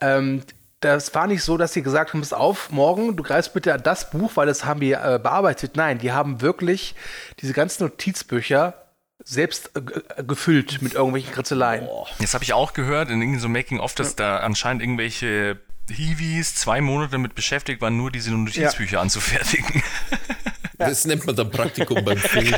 Ähm, 0.01 0.43
das 0.79 1.13
war 1.15 1.27
nicht 1.27 1.43
so, 1.43 1.57
dass 1.57 1.73
sie 1.73 1.81
gesagt 1.81 2.13
haben, 2.13 2.21
pass 2.21 2.33
auf, 2.33 2.71
morgen, 2.71 3.15
du 3.15 3.23
greifst 3.23 3.53
bitte 3.53 3.73
an 3.73 3.81
das 3.83 4.09
Buch, 4.11 4.31
weil 4.35 4.47
das 4.47 4.65
haben 4.65 4.81
wir 4.81 5.03
äh, 5.03 5.19
bearbeitet. 5.19 5.75
Nein, 5.75 5.97
die 5.97 6.11
haben 6.11 6.41
wirklich 6.41 6.95
diese 7.39 7.53
ganzen 7.53 7.83
Notizbücher 7.83 8.85
selbst 9.23 9.71
äh, 9.75 9.79
äh, 10.19 10.23
gefüllt 10.23 10.81
mit 10.81 10.93
irgendwelchen 10.93 11.33
Kritzeleien. 11.33 11.87
Das 12.19 12.33
habe 12.33 12.43
ich 12.43 12.53
auch 12.53 12.73
gehört 12.73 13.09
in 13.09 13.21
irgendeinem 13.21 13.41
so 13.41 13.49
Making-of, 13.49 13.95
dass 13.95 14.15
da 14.15 14.37
anscheinend 14.37 14.83
irgendwelche 14.83 15.59
Hiwis 15.89 16.55
zwei 16.55 16.81
Monate 16.81 17.13
damit 17.13 17.35
beschäftigt 17.35 17.81
waren, 17.81 17.97
nur 17.97 18.11
diese 18.11 18.31
Notizbücher 18.31 18.99
anzufertigen. 18.99 19.83
Das 20.77 21.05
nennt 21.05 21.25
man 21.25 21.35
dann 21.35 21.51
Praktikum 21.51 22.03
beim 22.03 22.17
Film. 22.19 22.53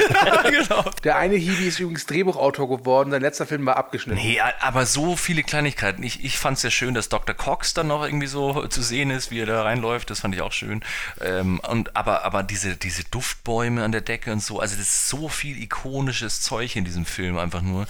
genau. 0.49 0.85
Der 1.03 1.17
eine 1.17 1.35
Hiwi 1.35 1.67
ist 1.67 1.79
übrigens 1.79 2.05
Drehbuchautor 2.05 2.67
geworden, 2.69 3.11
sein 3.11 3.21
letzter 3.21 3.45
Film 3.45 3.65
war 3.65 3.77
abgeschnitten. 3.77 4.19
Nee, 4.21 4.39
aber 4.59 4.85
so 4.85 5.15
viele 5.15 5.43
Kleinigkeiten. 5.43 6.03
Ich, 6.03 6.23
ich 6.23 6.37
fand 6.37 6.55
es 6.55 6.61
sehr 6.61 6.71
schön, 6.71 6.93
dass 6.93 7.09
Dr. 7.09 7.35
Cox 7.35 7.73
dann 7.73 7.87
noch 7.87 8.03
irgendwie 8.03 8.27
so 8.27 8.67
zu 8.67 8.81
sehen 8.81 9.09
ist, 9.09 9.31
wie 9.31 9.39
er 9.39 9.45
da 9.45 9.63
reinläuft. 9.63 10.09
Das 10.09 10.21
fand 10.21 10.35
ich 10.35 10.41
auch 10.41 10.51
schön. 10.51 10.83
Ähm, 11.21 11.59
und, 11.67 11.95
aber 11.95 12.25
aber 12.25 12.43
diese, 12.43 12.75
diese 12.75 13.03
Duftbäume 13.05 13.83
an 13.83 13.91
der 13.91 14.01
Decke 14.01 14.31
und 14.31 14.41
so, 14.43 14.59
also 14.59 14.75
das 14.75 14.87
ist 14.87 15.09
so 15.09 15.29
viel 15.29 15.61
ikonisches 15.61 16.41
Zeug 16.41 16.75
in 16.75 16.85
diesem 16.85 17.05
Film 17.05 17.37
einfach 17.37 17.61
nur. 17.61 17.87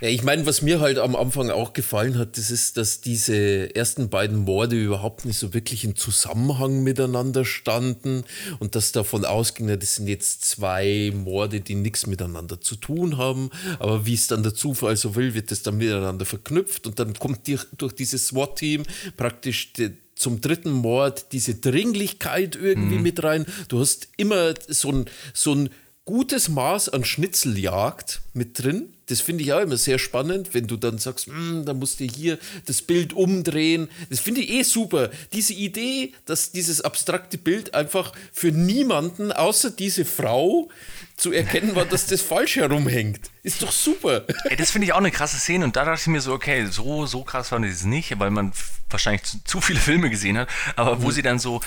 Ja, 0.00 0.08
ich 0.08 0.22
meine, 0.22 0.46
was 0.46 0.62
mir 0.62 0.80
halt 0.80 0.98
am 0.98 1.14
Anfang 1.14 1.50
auch 1.50 1.74
gefallen 1.74 2.16
hat, 2.16 2.38
das 2.38 2.50
ist, 2.50 2.78
dass 2.78 3.02
diese 3.02 3.74
ersten 3.74 4.08
beiden 4.08 4.38
Morde 4.38 4.76
überhaupt 4.76 5.26
nicht 5.26 5.38
so 5.38 5.52
wirklich 5.52 5.84
in 5.84 5.94
Zusammenhang 5.94 6.82
miteinander 6.82 7.44
standen 7.44 8.24
und 8.60 8.74
dass 8.74 8.92
davon 8.92 9.26
ausging, 9.26 9.66
das 9.78 9.96
sind 9.96 10.08
jetzt 10.08 10.44
zwei 10.46 11.12
Morde, 11.14 11.60
die 11.60 11.74
nichts 11.74 12.06
miteinander 12.06 12.62
zu 12.62 12.76
tun 12.76 13.18
haben. 13.18 13.50
Aber 13.78 14.06
wie 14.06 14.14
es 14.14 14.26
dann 14.26 14.42
der 14.42 14.54
Zufall 14.54 14.96
so 14.96 15.16
will, 15.16 15.34
wird 15.34 15.50
das 15.50 15.62
dann 15.62 15.76
miteinander 15.76 16.24
verknüpft 16.24 16.86
und 16.86 16.98
dann 16.98 17.12
kommt 17.12 17.46
die, 17.46 17.58
durch 17.76 17.92
dieses 17.92 18.28
SWAT-Team 18.28 18.84
praktisch 19.18 19.74
die, 19.74 19.90
zum 20.14 20.40
dritten 20.40 20.70
Mord 20.70 21.32
diese 21.32 21.56
Dringlichkeit 21.56 22.56
irgendwie 22.56 22.98
mit 22.98 23.22
rein. 23.22 23.44
Du 23.68 23.80
hast 23.80 24.08
immer 24.16 24.54
so 24.68 24.92
ein, 24.92 25.04
so 25.34 25.54
ein 25.54 25.70
gutes 26.10 26.48
Maß 26.48 26.88
an 26.88 27.04
Schnitzeljagd 27.04 28.20
mit 28.34 28.60
drin. 28.60 28.92
Das 29.06 29.20
finde 29.20 29.44
ich 29.44 29.52
auch 29.52 29.60
immer 29.60 29.76
sehr 29.76 30.00
spannend, 30.00 30.54
wenn 30.54 30.66
du 30.66 30.76
dann 30.76 30.98
sagst, 30.98 31.26
"Hm, 31.26 31.64
da 31.64 31.72
musst 31.72 32.00
du 32.00 32.04
hier 32.04 32.36
das 32.66 32.82
Bild 32.82 33.12
umdrehen. 33.12 33.88
Das 34.08 34.18
finde 34.18 34.40
ich 34.40 34.50
eh 34.50 34.62
super. 34.64 35.10
Diese 35.32 35.52
Idee, 35.52 36.12
dass 36.24 36.50
dieses 36.50 36.80
abstrakte 36.80 37.38
Bild 37.38 37.74
einfach 37.74 38.12
für 38.32 38.50
niemanden 38.50 39.30
außer 39.30 39.70
diese 39.70 40.04
Frau 40.04 40.68
zu 41.16 41.30
erkennen 41.30 41.76
war, 41.76 41.84
dass 41.84 42.06
das 42.06 42.22
falsch 42.22 42.56
herumhängt, 42.56 43.30
ist 43.44 43.62
doch 43.62 43.70
super. 43.70 44.24
Ey, 44.44 44.56
das 44.56 44.72
finde 44.72 44.86
ich 44.86 44.92
auch 44.92 44.98
eine 44.98 45.12
krasse 45.12 45.36
Szene 45.36 45.64
und 45.64 45.76
da 45.76 45.84
dachte 45.84 46.00
ich 46.00 46.06
mir 46.08 46.20
so, 46.20 46.32
okay, 46.32 46.66
so, 46.70 47.06
so 47.06 47.22
krass 47.22 47.50
fand 47.50 47.66
ich 47.66 47.72
es 47.72 47.84
nicht, 47.84 48.18
weil 48.18 48.30
man 48.30 48.52
wahrscheinlich 48.88 49.22
zu, 49.22 49.38
zu 49.44 49.60
viele 49.60 49.78
Filme 49.78 50.10
gesehen 50.10 50.38
hat, 50.38 50.48
aber 50.74 51.02
wo 51.02 51.12
sie 51.12 51.22
dann 51.22 51.38
so, 51.38 51.60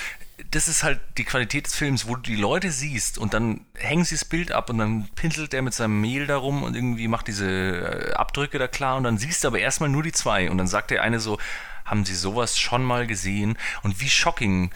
das 0.51 0.67
ist 0.67 0.83
halt 0.83 0.99
die 1.17 1.25
Qualität 1.25 1.67
des 1.67 1.75
Films, 1.75 2.07
wo 2.07 2.15
du 2.15 2.21
die 2.21 2.35
Leute 2.35 2.71
siehst 2.71 3.17
und 3.17 3.33
dann 3.33 3.65
hängen 3.75 4.03
sie 4.03 4.15
das 4.15 4.25
Bild 4.25 4.51
ab 4.51 4.69
und 4.69 4.79
dann 4.79 5.07
pinselt 5.15 5.53
der 5.53 5.61
mit 5.61 5.73
seinem 5.73 6.01
Mehl 6.01 6.25
darum 6.25 6.63
und 6.63 6.75
irgendwie 6.75 7.07
macht 7.07 7.27
diese 7.27 7.47
äh, 7.47 8.13
Abdrücke 8.13 8.57
da 8.57 8.67
klar 8.67 8.97
und 8.97 9.03
dann 9.03 9.17
siehst 9.17 9.43
du 9.43 9.47
aber 9.47 9.59
erstmal 9.59 9.89
nur 9.89 10.03
die 10.03 10.11
zwei 10.11 10.49
und 10.49 10.57
dann 10.57 10.67
sagt 10.67 10.91
der 10.91 11.03
eine 11.03 11.19
so, 11.19 11.37
haben 11.85 12.05
sie 12.05 12.15
sowas 12.15 12.57
schon 12.57 12.83
mal 12.83 13.05
gesehen 13.05 13.57
und 13.83 13.99
wie 13.99 14.09
shocking 14.09 14.71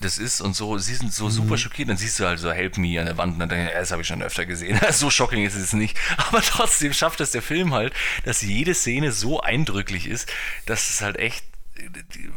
das 0.00 0.16
ist 0.16 0.40
und 0.40 0.56
so, 0.56 0.78
sie 0.78 0.94
sind 0.94 1.12
so 1.12 1.28
super 1.28 1.58
schockiert, 1.58 1.90
dann 1.90 1.98
siehst 1.98 2.18
du 2.18 2.26
halt 2.26 2.38
so 2.38 2.50
Help 2.50 2.78
Me 2.78 2.98
an 2.98 3.04
der 3.04 3.18
Wand 3.18 3.34
und 3.34 3.38
dann 3.40 3.50
denkst 3.50 3.72
du, 3.72 3.78
das 3.78 3.90
habe 3.90 4.00
ich 4.00 4.08
schon 4.08 4.22
öfter 4.22 4.46
gesehen. 4.46 4.80
so 4.92 5.10
shocking 5.10 5.44
ist 5.44 5.56
es 5.56 5.74
nicht. 5.74 5.96
Aber 6.16 6.40
trotzdem 6.40 6.94
schafft 6.94 7.20
es 7.20 7.32
der 7.32 7.42
Film 7.42 7.74
halt, 7.74 7.92
dass 8.24 8.40
jede 8.40 8.74
Szene 8.74 9.12
so 9.12 9.42
eindrücklich 9.42 10.06
ist, 10.06 10.32
dass 10.64 10.88
es 10.88 11.02
halt 11.02 11.16
echt, 11.18 11.44
die, 11.76 12.30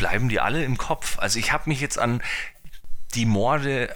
bleiben 0.00 0.30
die 0.30 0.40
alle 0.40 0.64
im 0.64 0.78
Kopf. 0.78 1.18
Also 1.18 1.38
ich 1.38 1.52
habe 1.52 1.68
mich 1.68 1.82
jetzt 1.82 1.98
an 1.98 2.22
die 3.14 3.26
Morde, 3.26 3.90
äh, 3.90 3.94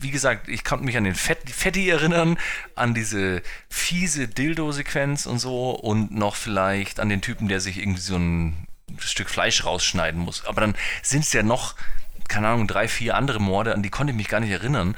wie 0.00 0.10
gesagt, 0.10 0.48
ich 0.48 0.64
konnte 0.64 0.86
mich 0.86 0.96
an 0.96 1.04
den 1.04 1.14
Fett, 1.14 1.50
Fetti 1.50 1.86
erinnern, 1.86 2.38
an 2.74 2.94
diese 2.94 3.42
fiese 3.68 4.26
Dildo-Sequenz 4.26 5.26
und 5.26 5.38
so 5.38 5.72
und 5.72 6.12
noch 6.12 6.34
vielleicht 6.34 6.98
an 6.98 7.10
den 7.10 7.20
Typen, 7.20 7.48
der 7.48 7.60
sich 7.60 7.78
irgendwie 7.78 8.00
so 8.00 8.16
ein 8.16 8.66
Stück 8.98 9.28
Fleisch 9.28 9.66
rausschneiden 9.66 10.18
muss. 10.18 10.46
Aber 10.46 10.62
dann 10.62 10.74
sind 11.02 11.24
es 11.24 11.32
ja 11.34 11.42
noch, 11.42 11.74
keine 12.26 12.48
Ahnung, 12.48 12.66
drei, 12.66 12.88
vier 12.88 13.14
andere 13.14 13.38
Morde, 13.38 13.74
an 13.74 13.82
die 13.82 13.90
konnte 13.90 14.12
ich 14.12 14.16
mich 14.16 14.28
gar 14.28 14.40
nicht 14.40 14.50
erinnern, 14.50 14.96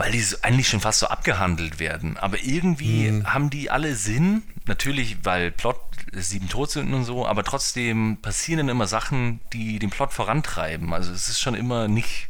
weil 0.00 0.12
die 0.12 0.20
so, 0.20 0.36
eigentlich 0.40 0.68
schon 0.68 0.80
fast 0.80 1.00
so 1.00 1.08
abgehandelt 1.08 1.78
werden. 1.78 2.16
Aber 2.16 2.42
irgendwie 2.42 3.22
haben 3.24 3.50
die 3.50 3.70
alle 3.70 3.94
Sinn, 3.94 4.42
natürlich, 4.66 5.18
weil 5.24 5.50
Plot 5.50 5.78
sieben 6.12 6.48
Todsünden 6.48 6.94
und 6.94 7.04
so, 7.04 7.26
aber 7.26 7.44
trotzdem 7.44 8.16
passieren 8.22 8.66
dann 8.66 8.68
immer 8.70 8.86
Sachen, 8.86 9.40
die 9.52 9.78
den 9.78 9.90
Plot 9.90 10.14
vorantreiben. 10.14 10.94
Also 10.94 11.12
es 11.12 11.28
ist 11.28 11.38
schon 11.38 11.54
immer 11.54 11.86
nicht 11.86 12.29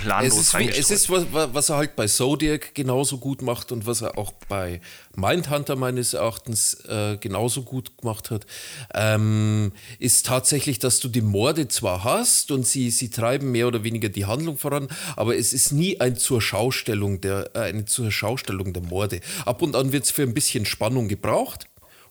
planlos 0.00 0.54
Es 0.54 0.54
ist, 0.54 0.78
es 0.78 0.90
ist 0.90 1.10
was, 1.10 1.68
er 1.68 1.76
halt 1.76 1.96
bei 1.96 2.06
Zodiac 2.06 2.74
genauso 2.74 3.18
gut 3.18 3.42
macht 3.42 3.72
und 3.72 3.86
was 3.86 4.02
er 4.02 4.18
auch 4.18 4.32
bei 4.48 4.80
Mindhunter 5.16 5.76
meines 5.76 6.14
Erachtens 6.14 6.74
äh, 6.84 7.16
genauso 7.18 7.62
gut 7.62 7.96
gemacht 7.98 8.30
hat, 8.30 8.46
ähm, 8.94 9.72
ist 9.98 10.26
tatsächlich, 10.26 10.78
dass 10.78 11.00
du 11.00 11.08
die 11.08 11.20
Morde 11.20 11.68
zwar 11.68 12.04
hast 12.04 12.50
und 12.50 12.66
sie, 12.66 12.90
sie 12.90 13.10
treiben 13.10 13.50
mehr 13.50 13.66
oder 13.66 13.84
weniger 13.84 14.08
die 14.08 14.26
Handlung 14.26 14.56
voran, 14.56 14.88
aber 15.16 15.36
es 15.36 15.52
ist 15.52 15.72
nie 15.72 16.00
ein 16.00 16.16
zur 16.16 16.40
Schaustellung 16.40 17.20
der, 17.20 17.50
äh, 17.54 17.60
eine 17.60 17.84
zur 17.84 18.10
Schaustellung 18.10 18.72
der 18.72 18.82
Morde. 18.82 19.20
Ab 19.44 19.62
und 19.62 19.76
an 19.76 19.92
wird 19.92 20.04
es 20.04 20.10
für 20.10 20.22
ein 20.22 20.34
bisschen 20.34 20.64
Spannung 20.64 21.08
gebraucht. 21.08 21.67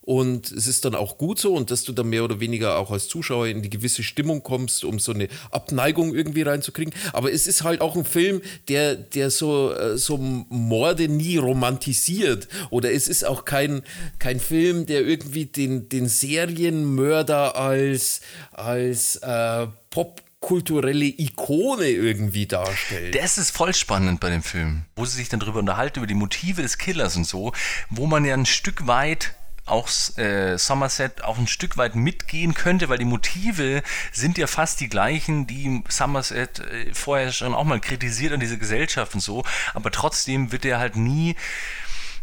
Und 0.08 0.54
es 0.54 0.68
ist 0.68 0.86
dann 0.86 0.96
auch 0.96 1.18
gut 1.18 1.38
so 1.38 1.54
und 1.54 1.70
dass 1.70 1.84
du 1.84 1.92
dann 1.92 2.08
mehr 2.08 2.24
oder 2.24 2.40
weniger 2.40 2.78
auch 2.78 2.92
als 2.92 3.10
Zuschauer 3.10 3.48
in 3.48 3.62
die 3.62 3.70
gewisse 3.70 4.04
Stimmung 4.04 4.42
kommst, 4.42 4.86
um 4.86 5.00
so 5.00 5.12
eine 5.12 5.28
Abneigung 5.52 6.16
irgendwie 6.16 6.44
reinzukriegen. 6.44 6.94
Aber 7.12 7.30
es 7.30 7.46
ist 7.46 7.66
halt 7.66 7.82
auch 7.82 7.98
ein 7.98 8.06
Film, 8.06 8.42
der, 8.70 8.96
der 8.96 9.30
so, 9.30 9.74
äh, 9.74 9.98
so 9.98 10.16
Morde 10.16 11.10
nie 11.10 11.36
romantisiert. 11.36 12.48
Oder 12.70 12.94
es 12.94 13.10
ist 13.10 13.26
auch 13.26 13.44
kein, 13.44 13.82
kein 14.18 14.40
Film, 14.40 14.86
der 14.86 15.02
irgendwie 15.02 15.46
den, 15.46 15.90
den 15.90 16.08
Serienmörder 16.08 17.58
als, 17.58 18.22
als 18.54 19.18
äh, 19.18 19.68
popkulturelle 19.90 21.04
Ikone 21.04 21.90
irgendwie 21.90 22.46
darstellt. 22.46 23.14
Das 23.14 23.38
ist 23.38 23.52
voll 23.52 23.74
spannend 23.74 24.22
bei 24.22 24.30
dem 24.30 24.42
Film, 24.42 24.86
wo 24.96 25.04
sie 25.04 25.18
sich 25.18 25.28
dann 25.28 25.42
drüber 25.42 25.60
unterhalten, 25.60 26.00
über 26.00 26.08
die 26.08 26.14
Motive 26.14 26.62
des 26.62 26.78
Killers 26.78 27.18
und 27.18 27.28
so, 27.28 27.52
wo 27.90 28.06
man 28.06 28.24
ja 28.24 28.34
ein 28.34 28.46
Stück 28.46 28.88
weit 28.88 29.34
auch 29.68 29.90
äh, 30.18 30.58
Somerset 30.58 31.24
auch 31.24 31.38
ein 31.38 31.48
Stück 31.48 31.78
weit 31.78 31.96
mitgehen 31.96 32.54
könnte, 32.54 32.90
weil 32.90 32.98
die 32.98 33.06
Motive 33.06 33.84
sind 34.12 34.38
ja 34.38 34.48
fast 34.48 34.80
die 34.80 34.90
gleichen, 34.90 35.48
die 35.48 35.84
Somerset 35.90 36.60
äh, 36.60 36.94
vorher 36.94 37.32
schon 37.32 37.54
auch 37.54 37.64
mal 37.64 37.80
kritisiert 37.80 38.34
an 38.34 38.40
diese 38.40 38.58
Gesellschaft 38.58 39.14
und 39.14 39.22
so, 39.22 39.44
aber 39.74 39.92
trotzdem 39.92 40.52
wird 40.52 40.66
er 40.66 40.80
halt 40.80 40.96
nie 40.96 41.36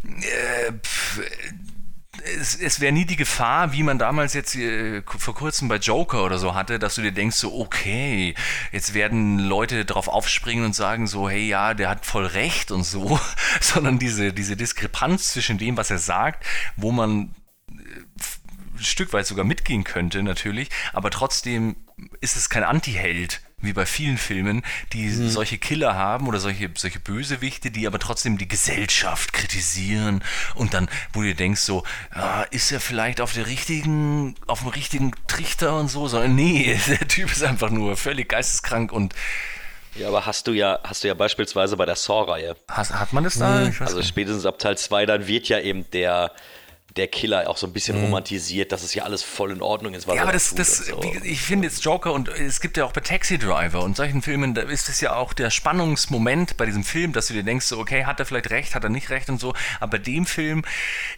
äh, 0.05 0.73
pf, 0.73 1.21
es, 2.23 2.57
es 2.57 2.81
wäre 2.81 2.93
nie 2.93 3.05
die 3.05 3.17
Gefahr, 3.17 3.73
wie 3.73 3.83
man 3.83 3.99
damals 3.99 4.35
jetzt 4.35 4.55
äh, 4.57 5.03
vor 5.07 5.35
kurzem 5.35 5.69
bei 5.69 5.77
Joker 5.77 6.25
oder 6.25 6.39
so 6.39 6.55
hatte, 6.55 6.79
dass 6.79 6.95
du 6.95 7.03
dir 7.03 7.13
denkst, 7.13 7.37
so, 7.37 7.59
okay, 7.59 8.35
jetzt 8.73 8.95
werden 8.95 9.39
Leute 9.39 9.85
drauf 9.85 10.09
aufspringen 10.09 10.65
und 10.65 10.75
sagen 10.75 11.07
so, 11.07 11.29
hey, 11.29 11.47
ja, 11.47 11.75
der 11.75 11.89
hat 11.89 12.07
voll 12.07 12.27
recht 12.27 12.71
und 12.71 12.85
so, 12.85 13.19
sondern 13.61 13.99
diese, 13.99 14.33
diese 14.33 14.57
Diskrepanz 14.57 15.33
zwischen 15.33 15.59
dem, 15.59 15.77
was 15.77 15.91
er 15.91 15.99
sagt, 15.99 16.45
wo 16.77 16.93
man 16.93 17.35
äh, 17.71 17.83
ein 18.77 18.85
Stück 18.85 19.13
weit 19.13 19.27
sogar 19.27 19.45
mitgehen 19.45 19.85
könnte, 19.85 20.23
natürlich, 20.23 20.69
aber 20.93 21.11
trotzdem 21.11 21.77
ist 22.21 22.37
es 22.37 22.49
kein 22.49 22.65
Anti-Held, 22.65 23.41
wie 23.65 23.73
bei 23.73 23.87
vielen 23.87 24.19
Filmen, 24.19 24.63
die 24.93 25.11
solche 25.11 25.59
Killer 25.59 25.95
haben 25.95 26.27
oder 26.29 26.39
solche, 26.39 26.71
solche 26.77 27.01
Bösewichte, 27.01 27.71
die 27.71 27.87
aber 27.87 27.99
trotzdem 27.99 28.39
die 28.39 28.49
Gesellschaft 28.49 29.33
kritisieren. 29.33 30.23
Und 30.55 30.75
dann, 30.75 30.89
wo 31.13 31.21
du 31.21 31.29
dir 31.29 31.35
denkst, 31.35 31.61
so, 31.61 31.85
ah, 32.11 32.45
ist 32.51 32.71
er 32.73 32.81
vielleicht 32.81 33.21
auf 33.21 33.33
der 33.33 33.47
richtigen, 33.47 34.35
auf 34.47 34.61
dem 34.61 34.69
richtigen 34.69 35.13
Trichter 35.27 35.79
und 35.79 35.89
so, 35.89 36.09
sondern 36.09 36.35
nee, 36.35 36.79
der 36.89 37.07
Typ 37.09 37.31
ist 37.31 37.43
einfach 37.43 37.71
nur 37.71 37.97
völlig 37.97 38.29
geisteskrank 38.29 38.93
und 38.93 39.15
Ja, 39.97 40.09
aber 40.09 40.27
hast 40.27 40.47
du 40.47 40.53
ja, 40.53 40.81
hast 40.85 41.05
du 41.05 41.09
ja 41.09 41.15
beispielsweise 41.15 41.77
bei 41.77 41.87
der 41.87 41.97
Saw-Reihe. 41.97 42.57
hat, 42.69 42.91
hat 42.91 43.13
man 43.13 43.25
das 43.25 43.39
da? 43.39 43.69
Ich 43.69 43.81
weiß 43.81 43.89
Also 43.89 44.03
spätestens 44.03 44.45
ab 44.47 44.59
Teil 44.59 44.77
2, 44.77 45.07
dann 45.07 45.27
wird 45.27 45.49
ja 45.49 45.61
eben 45.61 45.89
der, 45.93 46.33
der 46.97 47.09
Killer 47.09 47.51
auch 47.51 47.57
so 47.57 47.67
ein 47.67 47.73
bisschen 47.73 48.01
romantisiert, 48.01 48.71
dass 48.71 48.85
es 48.85 48.95
ja 48.95 49.03
alles 49.03 49.23
voll 49.23 49.51
in 49.51 49.63
Ordnung 49.63 49.95
ist. 49.95 50.07
Was 50.07 50.15
Ja, 50.15 50.23
er 50.23 50.29
aber 50.29 50.33
da 50.33 50.39
das, 50.39 50.55
das 50.55 50.87
so. 50.87 51.03
wie, 51.03 51.29
ich 51.29 51.43
finde 51.43 51.67
jetzt 51.67 51.85
Joker 51.85 52.13
und 52.13 52.29
es 52.29 52.61
gibt 52.61 52.77
ja 52.77 52.85
auch 52.85 52.93
bei 52.93 53.01
Taxi 53.01 53.37
Driver 53.37 53.83
und 53.83 53.97
solchen 53.97 54.23
Filmen, 54.23 54.55
da 54.55 54.63
ist 54.63 54.89
es 54.89 55.01
ja 55.01 55.15
auch 55.17 55.33
der 55.33 55.51
Spannungsmoment 55.51 56.57
bei 56.57 56.67
diesem 56.67 56.85
Film, 56.85 57.13
dass 57.13 57.27
du 57.27 57.35
dir 57.35 57.43
denkst, 57.43 57.67
so, 57.67 57.79
okay, 57.79 58.05
hat 58.05 58.21
er 58.21 58.27
vielleicht 58.27 58.51
recht, 58.51 58.75
hat 58.75 58.85
er 58.85 58.91
nicht 58.91 59.11
recht 59.11 59.29
und 59.29 59.41
so, 59.41 59.55
aber 59.81 59.93
bei 59.93 59.99
dem 59.99 60.25
Film 60.25 60.65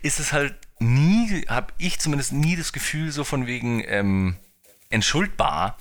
ist 0.03 0.19
es 0.19 0.33
halt 0.33 0.55
nie, 0.79 1.45
habe 1.49 1.73
ich 1.79 1.99
zumindest 1.99 2.33
nie 2.33 2.57
das 2.57 2.73
Gefühl 2.73 3.13
so 3.13 3.25
von 3.25 3.47
wegen 3.47 3.85
ähm, 3.87 4.37
entschuldbar, 4.89 5.77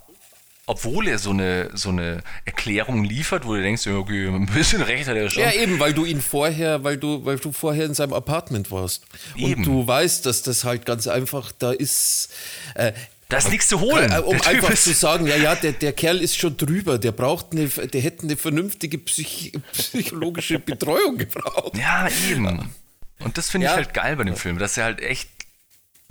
obwohl 0.68 1.08
er 1.08 1.20
so 1.20 1.30
eine, 1.30 1.70
so 1.74 1.90
eine 1.90 2.22
Erklärung 2.46 3.04
liefert, 3.04 3.46
wo 3.46 3.54
du 3.56 3.62
denkst, 3.62 3.86
okay, 3.88 4.28
ein 4.28 4.48
bisschen 4.48 4.82
recht 4.82 5.08
hat 5.08 5.16
er 5.16 5.30
schon. 5.30 5.44
Ja, 5.44 5.52
eben, 5.54 5.80
weil 5.80 5.94
du 5.94 6.06
ihn 6.06 6.22
vorher, 6.22 6.84
weil 6.84 6.98
du, 6.98 7.24
weil 7.24 7.38
du 7.38 7.52
vorher 7.52 7.86
in 7.86 7.94
seinem 7.94 8.14
Apartment 8.14 8.72
warst. 8.72 9.04
Eben. 9.36 9.54
Und 9.56 9.64
du 9.66 9.88
weißt, 9.88 10.26
dass 10.26 10.42
das 10.42 10.64
halt 10.64 10.86
ganz 10.86 11.08
einfach, 11.08 11.52
da 11.52 11.72
ist. 11.72 12.30
Äh, 12.74 12.94
da 13.30 13.38
ist 13.38 13.50
nichts 13.50 13.68
zu 13.68 13.80
holen. 13.80 14.12
Äh, 14.12 14.20
um 14.20 14.40
einfach 14.42 14.74
zu 14.76 14.94
sagen, 14.94 15.26
ja, 15.28 15.36
ja, 15.36 15.56
der, 15.56 15.72
der 15.74 15.94
Kerl 15.94 16.22
ist 16.22 16.38
schon 16.38 16.58
drüber, 16.58 16.98
der 17.00 17.12
braucht 17.12 17.54
eine, 17.54 17.68
der 17.68 18.02
hätte 18.02 18.24
eine 18.24 18.38
vernünftige 18.38 18.98
psych 19.00 19.52
psychologische 19.74 20.60
Betreuung 20.60 21.18
gebraucht. 21.18 21.76
Ja, 21.78 22.08
eben. 22.30 22.72
Und 23.20 23.38
das 23.38 23.50
finde 23.50 23.66
ich 23.68 23.72
Ja. 23.72 23.78
halt 23.78 23.94
geil 23.94 24.16
bei 24.16 24.24
dem 24.26 24.36
Film, 24.36 24.60
dass 24.60 24.78
er 24.78 24.84
halt 24.86 25.02
echt 25.02 25.30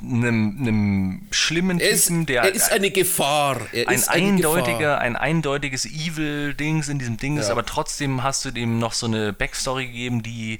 einem, 0.02 0.56
einem 0.58 1.26
schlimmen 1.30 1.80
Er 1.80 1.90
ist, 1.90 2.08
Typen, 2.08 2.26
der 2.26 2.42
er 2.42 2.54
ist 2.54 2.72
eine 2.72 2.90
Gefahr. 2.90 3.60
Er 3.72 3.88
ein 3.88 3.94
ist 3.94 4.08
eine 4.08 4.28
eindeutiger, 4.28 4.78
Gefahr. 4.78 4.98
ein 4.98 5.16
eindeutiges 5.16 5.86
Evil-Dings 5.86 6.88
in 6.88 6.98
diesem 6.98 7.16
Ding 7.16 7.36
ist, 7.36 7.50
aber 7.50 7.64
trotzdem 7.64 8.22
hast 8.22 8.44
du 8.44 8.50
dem 8.50 8.78
noch 8.78 8.92
so 8.92 9.06
eine 9.06 9.32
Backstory 9.32 9.86
gegeben, 9.86 10.22
die 10.22 10.58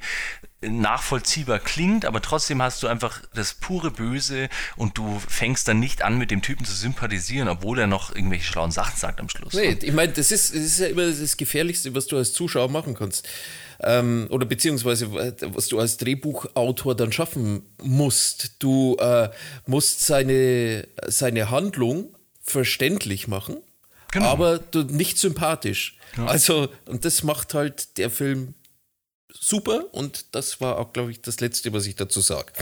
nachvollziehbar 0.61 1.59
klingt, 1.59 2.05
aber 2.05 2.21
trotzdem 2.21 2.61
hast 2.61 2.81
du 2.81 2.87
einfach 2.87 3.21
das 3.35 3.53
pure 3.53 3.91
Böse 3.91 4.49
und 4.77 4.97
du 4.97 5.21
fängst 5.27 5.67
dann 5.67 5.79
nicht 5.79 6.01
an, 6.01 6.17
mit 6.17 6.31
dem 6.31 6.41
Typen 6.41 6.65
zu 6.65 6.73
sympathisieren, 6.73 7.49
obwohl 7.49 7.77
er 7.79 7.87
noch 7.87 8.15
irgendwelche 8.15 8.45
schlauen 8.45 8.71
Sachen 8.71 8.97
sagt 8.97 9.19
am 9.19 9.29
Schluss. 9.29 9.53
Nee, 9.53 9.77
ich 9.81 9.93
meine, 9.93 10.13
das 10.13 10.31
ist, 10.31 10.55
das 10.55 10.61
ist 10.61 10.79
ja 10.79 10.87
immer 10.87 11.05
das 11.05 11.37
Gefährlichste, 11.37 11.93
was 11.93 12.07
du 12.07 12.17
als 12.17 12.33
Zuschauer 12.33 12.69
machen 12.69 12.95
kannst. 12.95 13.27
Ähm, 13.81 14.27
oder 14.29 14.45
beziehungsweise 14.45 15.11
was 15.13 15.67
du 15.67 15.79
als 15.79 15.97
Drehbuchautor 15.97 16.95
dann 16.95 17.11
schaffen 17.11 17.65
musst. 17.81 18.55
Du 18.59 18.95
äh, 18.99 19.29
musst 19.65 20.01
seine, 20.05 20.87
seine 21.07 21.49
Handlung 21.49 22.15
verständlich 22.41 23.27
machen, 23.27 23.57
Genau. 24.11 24.27
aber 24.27 24.59
du, 24.59 24.83
nicht 24.83 25.17
sympathisch. 25.17 25.97
Also, 26.17 26.69
und 26.85 27.03
das 27.03 27.23
macht 27.23 27.53
halt 27.53 27.97
der 27.97 28.09
Film 28.09 28.53
super 29.33 29.93
und 29.93 30.33
das 30.33 30.61
war 30.61 30.79
auch, 30.79 30.93
glaube 30.93 31.11
ich, 31.11 31.21
das 31.21 31.41
Letzte, 31.41 31.73
was 31.73 31.85
ich 31.85 31.95
dazu 31.95 32.21
sage. 32.21 32.53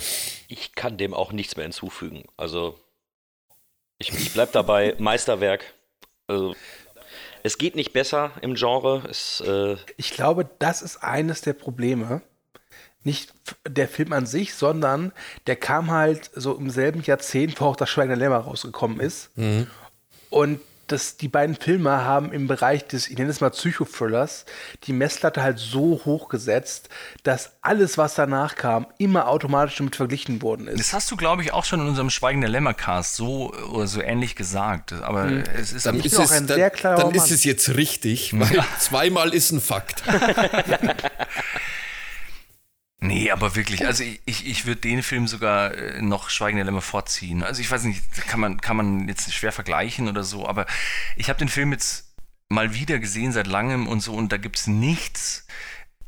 Ich 0.47 0.73
kann 0.73 0.97
dem 0.97 1.13
auch 1.13 1.31
nichts 1.31 1.55
mehr 1.55 1.65
hinzufügen. 1.65 2.23
Also, 2.37 2.79
ich, 3.99 4.09
ich 4.11 4.33
bleib 4.33 4.51
dabei, 4.53 4.95
Meisterwerk. 4.99 5.73
Also, 6.27 6.55
es 7.43 7.57
geht 7.57 7.75
nicht 7.75 7.93
besser 7.93 8.31
im 8.41 8.55
Genre. 8.55 9.03
Es, 9.09 9.41
äh, 9.41 9.75
Ich 9.97 10.11
glaube, 10.11 10.49
das 10.59 10.81
ist 10.81 11.03
eines 11.03 11.41
der 11.41 11.53
Probleme. 11.53 12.21
Nicht 13.03 13.33
der 13.67 13.89
Film 13.89 14.13
an 14.13 14.25
sich, 14.25 14.55
sondern 14.55 15.11
der 15.45 15.57
kam 15.57 15.91
halt 15.91 16.31
so 16.33 16.55
im 16.55 16.69
selben 16.69 17.01
Jahrzehnt, 17.03 17.59
wo 17.59 17.65
auch 17.65 17.75
das 17.75 17.89
Schweigen 17.89 18.09
der 18.09 18.17
Lämmer 18.17 18.37
rausgekommen 18.37 19.01
ist. 19.01 19.29
Und 20.29 20.61
das, 20.93 21.17
die 21.17 21.27
beiden 21.27 21.55
Filme 21.55 21.89
haben 22.05 22.31
im 22.31 22.47
Bereich 22.47 22.87
des, 22.87 23.09
ich 23.09 23.17
nenne 23.17 23.29
es 23.29 23.41
mal 23.41 23.49
Psychothrillers, 23.49 24.45
die 24.83 24.93
Messlatte 24.93 25.43
halt 25.43 25.59
so 25.59 26.01
hoch 26.05 26.29
gesetzt, 26.29 26.89
dass 27.23 27.51
alles, 27.61 27.97
was 27.97 28.15
danach 28.15 28.55
kam, 28.55 28.87
immer 28.97 29.27
automatisch 29.27 29.75
damit 29.77 29.95
verglichen 29.95 30.41
worden 30.41 30.67
ist. 30.67 30.79
Das 30.79 30.93
hast 30.93 31.11
du, 31.11 31.17
glaube 31.17 31.41
ich, 31.41 31.51
auch 31.51 31.65
schon 31.65 31.81
in 31.81 31.87
unserem 31.87 32.09
Schweigen 32.09 32.41
der 32.41 32.49
Lämmer-Cast 32.49 33.15
so 33.15 33.51
oder 33.71 33.87
so 33.87 34.01
ähnlich 34.01 34.35
gesagt. 34.35 34.93
Aber 34.93 35.29
es 35.55 35.73
ist 35.73 35.85
Dann, 35.85 35.99
ist 35.99 36.13
es, 36.13 36.19
auch 36.19 36.31
ein 36.31 36.47
dann, 36.47 36.57
sehr 36.57 36.69
klarer 36.69 37.01
dann 37.01 37.11
ist 37.11 37.23
Mann. 37.27 37.33
es 37.33 37.43
jetzt 37.43 37.75
richtig, 37.75 38.33
weil 38.39 38.63
zweimal 38.79 39.33
ist 39.33 39.51
ein 39.51 39.61
Fakt. 39.61 40.03
Nee, 43.03 43.31
aber 43.31 43.57
wirklich, 43.57 43.85
also 43.85 44.01
ich, 44.01 44.21
ich, 44.23 44.47
ich 44.47 44.65
würde 44.65 44.79
den 44.79 45.03
Film 45.03 45.27
sogar 45.27 45.73
äh, 45.73 46.01
noch 46.01 46.29
Schweigen 46.29 46.55
der 46.55 46.63
Lämmer 46.63 46.81
vorziehen. 46.81 47.43
Also 47.43 47.59
ich 47.59 47.69
weiß 47.69 47.83
nicht, 47.83 48.01
kann 48.27 48.39
man, 48.39 48.61
kann 48.61 48.77
man 48.77 49.09
jetzt 49.09 49.33
schwer 49.33 49.51
vergleichen 49.51 50.07
oder 50.07 50.23
so, 50.23 50.47
aber 50.47 50.65
ich 51.17 51.27
habe 51.27 51.37
den 51.37 51.49
Film 51.49 51.73
jetzt 51.73 52.13
mal 52.47 52.73
wieder 52.73 52.99
gesehen 52.99 53.33
seit 53.33 53.47
langem 53.47 53.89
und 53.89 53.99
so 53.99 54.13
und 54.13 54.31
da 54.31 54.37
gibt's 54.37 54.67
nichts, 54.67 55.45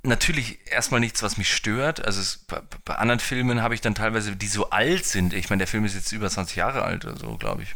natürlich 0.05 0.59
erstmal 0.69 0.99
nichts, 0.99 1.21
was 1.23 1.37
mich 1.37 1.53
stört. 1.53 2.03
Also 2.05 2.21
es, 2.21 2.37
bei, 2.47 2.61
bei 2.83 2.95
anderen 2.95 3.19
Filmen 3.19 3.61
habe 3.61 3.75
ich 3.75 3.81
dann 3.81 3.95
teilweise, 3.95 4.35
die 4.35 4.47
so 4.47 4.69
alt 4.69 5.05
sind. 5.05 5.33
Ich 5.33 5.49
meine, 5.49 5.59
der 5.59 5.67
Film 5.67 5.85
ist 5.85 5.95
jetzt 5.95 6.11
über 6.11 6.29
20 6.29 6.55
Jahre 6.55 6.83
alt 6.83 7.05
oder 7.05 7.17
so, 7.17 7.35
glaube 7.37 7.63
ich. 7.63 7.75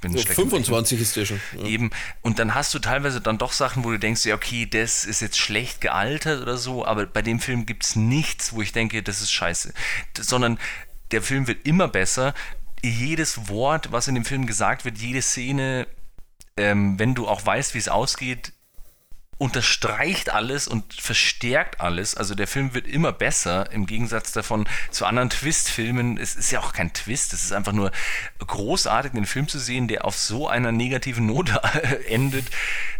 Bin 0.00 0.14
Rechnen. 0.14 0.34
25 0.34 1.00
ist 1.00 1.16
der 1.16 1.26
schon. 1.26 1.40
Ja. 1.58 1.66
Eben. 1.66 1.90
Und 2.22 2.38
dann 2.38 2.54
hast 2.54 2.72
du 2.74 2.78
teilweise 2.78 3.20
dann 3.20 3.38
doch 3.38 3.52
Sachen, 3.52 3.84
wo 3.84 3.90
du 3.90 3.98
denkst, 3.98 4.24
ja, 4.24 4.34
okay, 4.34 4.66
das 4.66 5.04
ist 5.04 5.20
jetzt 5.20 5.38
schlecht 5.38 5.80
gealtert 5.80 6.40
oder 6.40 6.56
so, 6.56 6.84
aber 6.84 7.06
bei 7.06 7.22
dem 7.22 7.40
Film 7.40 7.66
gibt 7.66 7.84
es 7.84 7.96
nichts, 7.96 8.52
wo 8.52 8.62
ich 8.62 8.72
denke, 8.72 9.02
das 9.02 9.20
ist 9.20 9.32
scheiße. 9.32 9.74
Das, 10.14 10.26
sondern 10.26 10.58
der 11.10 11.20
Film 11.20 11.46
wird 11.46 11.66
immer 11.66 11.88
besser. 11.88 12.34
Jedes 12.82 13.48
Wort, 13.48 13.92
was 13.92 14.08
in 14.08 14.14
dem 14.14 14.24
Film 14.24 14.46
gesagt 14.46 14.84
wird, 14.84 14.98
jede 14.98 15.20
Szene, 15.20 15.86
ähm, 16.56 16.98
wenn 16.98 17.14
du 17.14 17.28
auch 17.28 17.44
weißt, 17.44 17.74
wie 17.74 17.78
es 17.78 17.88
ausgeht, 17.88 18.53
unterstreicht 19.38 20.30
alles 20.30 20.68
und 20.68 20.94
verstärkt 20.94 21.80
alles. 21.80 22.14
Also 22.14 22.34
der 22.34 22.46
Film 22.46 22.74
wird 22.74 22.86
immer 22.86 23.12
besser 23.12 23.70
im 23.72 23.86
Gegensatz 23.86 24.32
davon 24.32 24.66
zu 24.90 25.06
anderen 25.06 25.30
Twist-Filmen. 25.30 26.18
Es 26.18 26.36
ist 26.36 26.50
ja 26.50 26.60
auch 26.60 26.72
kein 26.72 26.92
Twist, 26.92 27.32
es 27.32 27.44
ist 27.44 27.52
einfach 27.52 27.72
nur 27.72 27.90
großartig, 28.38 29.12
einen 29.12 29.26
Film 29.26 29.48
zu 29.48 29.58
sehen, 29.58 29.88
der 29.88 30.04
auf 30.04 30.16
so 30.16 30.48
einer 30.48 30.72
negativen 30.72 31.26
Note 31.26 31.60
endet. 32.08 32.46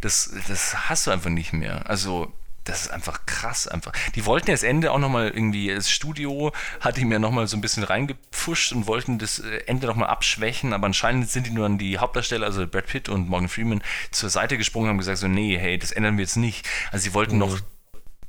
Das, 0.00 0.32
das 0.48 0.88
hast 0.88 1.06
du 1.06 1.10
einfach 1.10 1.30
nicht 1.30 1.52
mehr. 1.52 1.88
Also 1.88 2.32
das 2.64 2.82
ist 2.82 2.90
einfach 2.90 3.26
krass 3.26 3.68
einfach. 3.68 3.92
Die 4.14 4.24
wollten 4.26 4.48
ja 4.48 4.54
das 4.54 4.62
Ende 4.62 4.90
auch 4.92 4.98
nochmal 4.98 5.28
irgendwie, 5.28 5.72
das 5.72 5.90
Studio 5.90 6.52
hat 6.80 6.98
ihm 6.98 7.12
ja 7.12 7.18
nochmal 7.18 7.46
so 7.46 7.56
ein 7.56 7.60
bisschen 7.60 7.84
reingepfuscht 7.84 8.72
und 8.72 8.86
wollten 8.86 9.18
das 9.18 9.38
äh, 9.38 9.62
Ende 9.66 9.86
nochmal 9.86 10.08
abschwächen, 10.08 10.72
aber 10.72 10.86
anscheinend 10.86 11.30
sind 11.30 11.46
die 11.46 11.50
nur 11.50 11.66
an 11.66 11.78
die 11.78 11.98
Hauptdarsteller, 11.98 12.46
also 12.46 12.66
Brad 12.66 12.86
Pitt 12.86 13.08
und 13.08 13.28
Morgan 13.28 13.48
Freeman, 13.48 13.82
zur 14.10 14.30
Seite 14.30 14.56
gesprungen 14.58 14.86
und 14.86 14.90
haben 14.90 14.98
gesagt 14.98 15.18
so, 15.18 15.28
nee, 15.28 15.58
hey, 15.58 15.78
das 15.78 15.92
ändern 15.92 16.16
wir 16.16 16.24
jetzt 16.24 16.36
nicht. 16.36 16.66
Also 16.90 17.04
sie 17.04 17.14
wollten 17.14 17.38
noch 17.38 17.58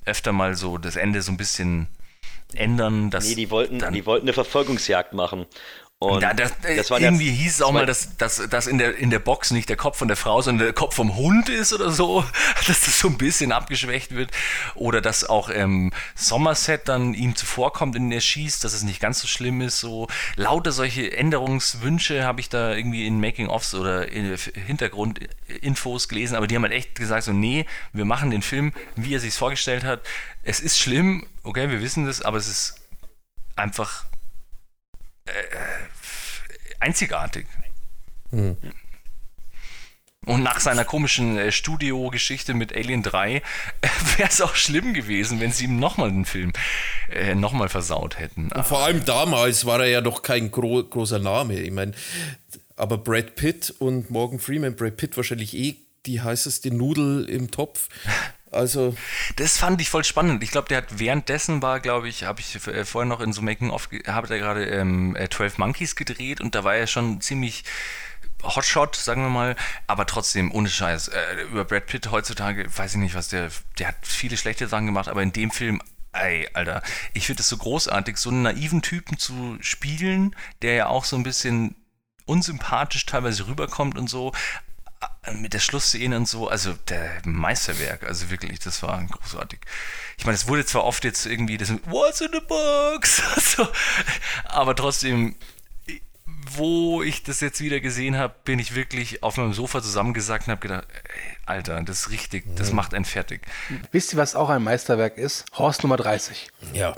öfter 0.05 0.33
mal 0.33 0.55
so 0.55 0.77
das 0.77 0.97
Ende 0.97 1.21
so 1.21 1.31
ein 1.31 1.37
bisschen 1.37 1.87
ändern. 2.53 3.09
Dass 3.09 3.27
nee, 3.27 3.35
die 3.35 3.49
wollten, 3.49 3.79
dann, 3.79 3.93
die 3.93 4.05
wollten 4.05 4.25
eine 4.25 4.33
Verfolgungsjagd 4.33 5.13
machen. 5.13 5.45
Und 6.05 6.21
ja, 6.21 6.33
das, 6.33 6.51
äh, 6.63 6.75
das 6.75 6.89
irgendwie 6.91 7.31
hieß 7.31 7.55
es 7.55 7.61
auch 7.61 7.67
das 7.67 7.73
mal, 7.73 7.85
dass, 7.85 8.17
dass, 8.17 8.49
dass 8.49 8.67
in, 8.67 8.77
der, 8.77 8.95
in 8.97 9.09
der 9.09 9.19
Box 9.19 9.51
nicht 9.51 9.69
der 9.69 9.75
Kopf 9.75 9.97
von 9.97 10.07
der 10.07 10.17
Frau, 10.17 10.41
sondern 10.41 10.67
der 10.67 10.73
Kopf 10.73 10.95
vom 10.95 11.15
Hund 11.15 11.49
ist 11.49 11.73
oder 11.73 11.89
so, 11.89 12.23
dass 12.67 12.81
das 12.81 12.99
so 12.99 13.07
ein 13.07 13.17
bisschen 13.17 13.51
abgeschwächt 13.51 14.15
wird. 14.15 14.29
Oder 14.75 15.01
dass 15.01 15.23
auch 15.23 15.49
ähm, 15.49 15.91
Somerset 16.13 16.87
dann 16.87 17.13
ihm 17.13 17.35
zuvorkommt, 17.35 17.95
in 17.95 18.09
der 18.09 18.19
schießt, 18.19 18.63
dass 18.63 18.73
es 18.73 18.83
nicht 18.83 18.99
ganz 18.99 19.19
so 19.19 19.27
schlimm 19.27 19.61
ist. 19.61 19.79
So 19.79 20.07
lauter 20.35 20.71
solche 20.71 21.15
Änderungswünsche 21.15 22.23
habe 22.23 22.39
ich 22.39 22.49
da 22.49 22.73
irgendwie 22.73 23.07
in 23.07 23.19
Making-ofs 23.19 23.73
oder 23.73 24.11
in 24.11 24.37
Hintergrundinfos 24.67 26.07
gelesen, 26.07 26.35
aber 26.35 26.47
die 26.47 26.55
haben 26.55 26.63
halt 26.63 26.73
echt 26.73 26.95
gesagt, 26.95 27.23
so 27.23 27.33
nee, 27.33 27.65
wir 27.93 28.05
machen 28.05 28.29
den 28.29 28.41
Film, 28.41 28.73
wie 28.95 29.15
er 29.15 29.19
sich 29.19 29.33
vorgestellt 29.33 29.83
hat. 29.83 30.01
Es 30.43 30.59
ist 30.59 30.77
schlimm, 30.77 31.25
okay, 31.43 31.69
wir 31.69 31.81
wissen 31.81 32.05
das, 32.05 32.21
aber 32.21 32.37
es 32.37 32.47
ist 32.47 32.75
einfach 33.55 34.05
einzigartig. 36.85 37.47
Und 40.25 40.41
nach 40.41 40.59
seiner 40.59 40.85
komischen 40.85 41.37
äh, 41.37 41.51
Studio-Geschichte 41.51 42.53
mit 42.53 42.75
Alien 42.75 43.03
3 43.03 43.35
äh, 43.35 43.41
wäre 44.17 44.29
es 44.29 44.41
auch 44.41 44.55
schlimm 44.55 44.93
gewesen, 44.93 45.39
wenn 45.39 45.51
sie 45.51 45.65
ihm 45.65 45.79
nochmal 45.79 46.09
den 46.11 46.25
Film 46.25 46.51
äh, 47.11 47.35
nochmal 47.35 47.69
versaut 47.69 48.19
hätten. 48.19 48.49
Vor 48.63 48.79
allem 48.79 49.05
damals 49.05 49.65
war 49.65 49.81
er 49.81 49.87
ja 49.87 50.01
noch 50.01 50.23
kein 50.23 50.51
gro 50.51 50.83
großer 50.83 51.19
Name. 51.19 51.59
Ich 51.59 51.71
meine, 51.71 51.93
aber 52.75 52.97
Brad 52.97 53.35
Pitt 53.35 53.73
und 53.79 54.09
Morgan 54.09 54.39
Freeman, 54.39 54.75
Brad 54.75 54.97
Pitt 54.97 55.15
wahrscheinlich 55.15 55.53
eh 55.55 55.75
die 56.05 56.21
heißeste 56.21 56.71
Nudel 56.71 57.29
im 57.29 57.51
Topf. 57.51 57.89
Also, 58.55 58.95
Das 59.35 59.57
fand 59.57 59.81
ich 59.81 59.89
voll 59.89 60.03
spannend. 60.03 60.43
Ich 60.43 60.51
glaube, 60.51 60.69
der 60.69 60.77
hat 60.77 60.99
währenddessen 60.99 61.61
war, 61.61 61.79
glaube 61.79 62.07
ich, 62.07 62.23
habe 62.23 62.39
ich 62.39 62.55
äh, 62.67 62.85
vorher 62.85 63.07
noch 63.07 63.19
in 63.19 63.33
so 63.33 63.41
Making-of, 63.41 63.89
hat 64.07 64.29
er 64.29 64.39
gerade 64.39 64.65
ähm, 64.65 65.15
äh, 65.15 65.29
12 65.29 65.57
Monkeys 65.57 65.95
gedreht 65.95 66.41
und 66.41 66.55
da 66.55 66.63
war 66.63 66.75
er 66.75 66.87
schon 66.87 67.21
ziemlich 67.21 67.63
Hotshot, 68.43 68.95
sagen 68.95 69.23
wir 69.23 69.29
mal, 69.29 69.55
aber 69.87 70.05
trotzdem 70.05 70.51
ohne 70.51 70.69
Scheiß. 70.69 71.09
Äh, 71.09 71.41
über 71.51 71.65
Brad 71.65 71.87
Pitt 71.87 72.11
heutzutage, 72.11 72.65
weiß 72.77 72.93
ich 72.93 72.99
nicht, 72.99 73.15
was 73.15 73.29
der, 73.29 73.49
der 73.79 73.89
hat 73.89 73.95
viele 74.01 74.37
schlechte 74.37 74.67
Sachen 74.67 74.85
gemacht, 74.85 75.09
aber 75.09 75.23
in 75.23 75.33
dem 75.33 75.51
Film, 75.51 75.81
ey, 76.13 76.47
Alter, 76.53 76.81
ich 77.13 77.25
finde 77.25 77.41
es 77.41 77.49
so 77.49 77.57
großartig, 77.57 78.17
so 78.17 78.29
einen 78.29 78.43
naiven 78.43 78.81
Typen 78.81 79.17
zu 79.17 79.57
spielen, 79.61 80.35
der 80.61 80.75
ja 80.75 80.87
auch 80.87 81.05
so 81.05 81.15
ein 81.15 81.23
bisschen 81.23 81.75
unsympathisch 82.25 83.05
teilweise 83.05 83.47
rüberkommt 83.47 83.97
und 83.97 84.09
so, 84.09 84.31
äh, 84.31 84.64
mit 85.33 85.53
der 85.53 85.59
Schlussszene 85.59 86.17
und 86.17 86.27
so, 86.27 86.47
also 86.47 86.73
der 86.89 87.21
Meisterwerk, 87.25 88.03
also 88.03 88.29
wirklich, 88.29 88.59
das 88.59 88.83
war 88.83 89.03
großartig. 89.03 89.59
Ich 90.17 90.25
meine, 90.25 90.35
es 90.35 90.47
wurde 90.47 90.65
zwar 90.65 90.83
oft 90.83 91.03
jetzt 91.03 91.25
irgendwie 91.25 91.57
das 91.57 91.69
What's 91.85 92.21
in 92.21 92.29
the 92.31 92.39
box? 92.39 93.21
so, 93.55 93.67
aber 94.45 94.75
trotzdem, 94.75 95.35
wo 96.51 97.01
ich 97.01 97.23
das 97.23 97.39
jetzt 97.39 97.59
wieder 97.61 97.79
gesehen 97.79 98.17
habe, 98.17 98.35
bin 98.43 98.59
ich 98.59 98.75
wirklich 98.75 99.23
auf 99.23 99.37
meinem 99.37 99.53
Sofa 99.53 99.81
zusammengesackt 99.81 100.47
und 100.47 100.51
habe 100.51 100.61
gedacht, 100.61 100.87
ey, 100.89 101.37
Alter, 101.45 101.81
das 101.83 102.01
ist 102.01 102.09
richtig, 102.11 102.45
das 102.55 102.71
macht 102.71 102.93
einen 102.93 103.05
fertig. 103.05 103.41
Wisst 103.91 104.13
ihr, 104.13 104.17
was 104.17 104.35
auch 104.35 104.49
ein 104.49 104.63
Meisterwerk 104.63 105.17
ist? 105.17 105.45
Horst 105.57 105.83
Nummer 105.83 105.97
30. 105.97 106.49
ja. 106.73 106.95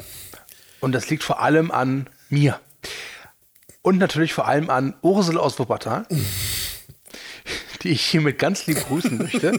Und 0.80 0.92
das 0.92 1.10
liegt 1.10 1.24
vor 1.24 1.42
allem 1.42 1.72
an 1.72 2.08
mir. 2.30 2.60
Und 3.82 3.98
natürlich 3.98 4.34
vor 4.34 4.48
allem 4.48 4.70
an 4.70 4.96
Ursel 5.02 5.38
aus 5.38 5.58
Wuppertal. 5.58 6.06
Die 7.88 7.94
ich 7.94 8.06
hiermit 8.06 8.38
ganz 8.38 8.68
lieb 8.68 8.86
grüßen 8.86 9.18
möchte. 9.18 9.58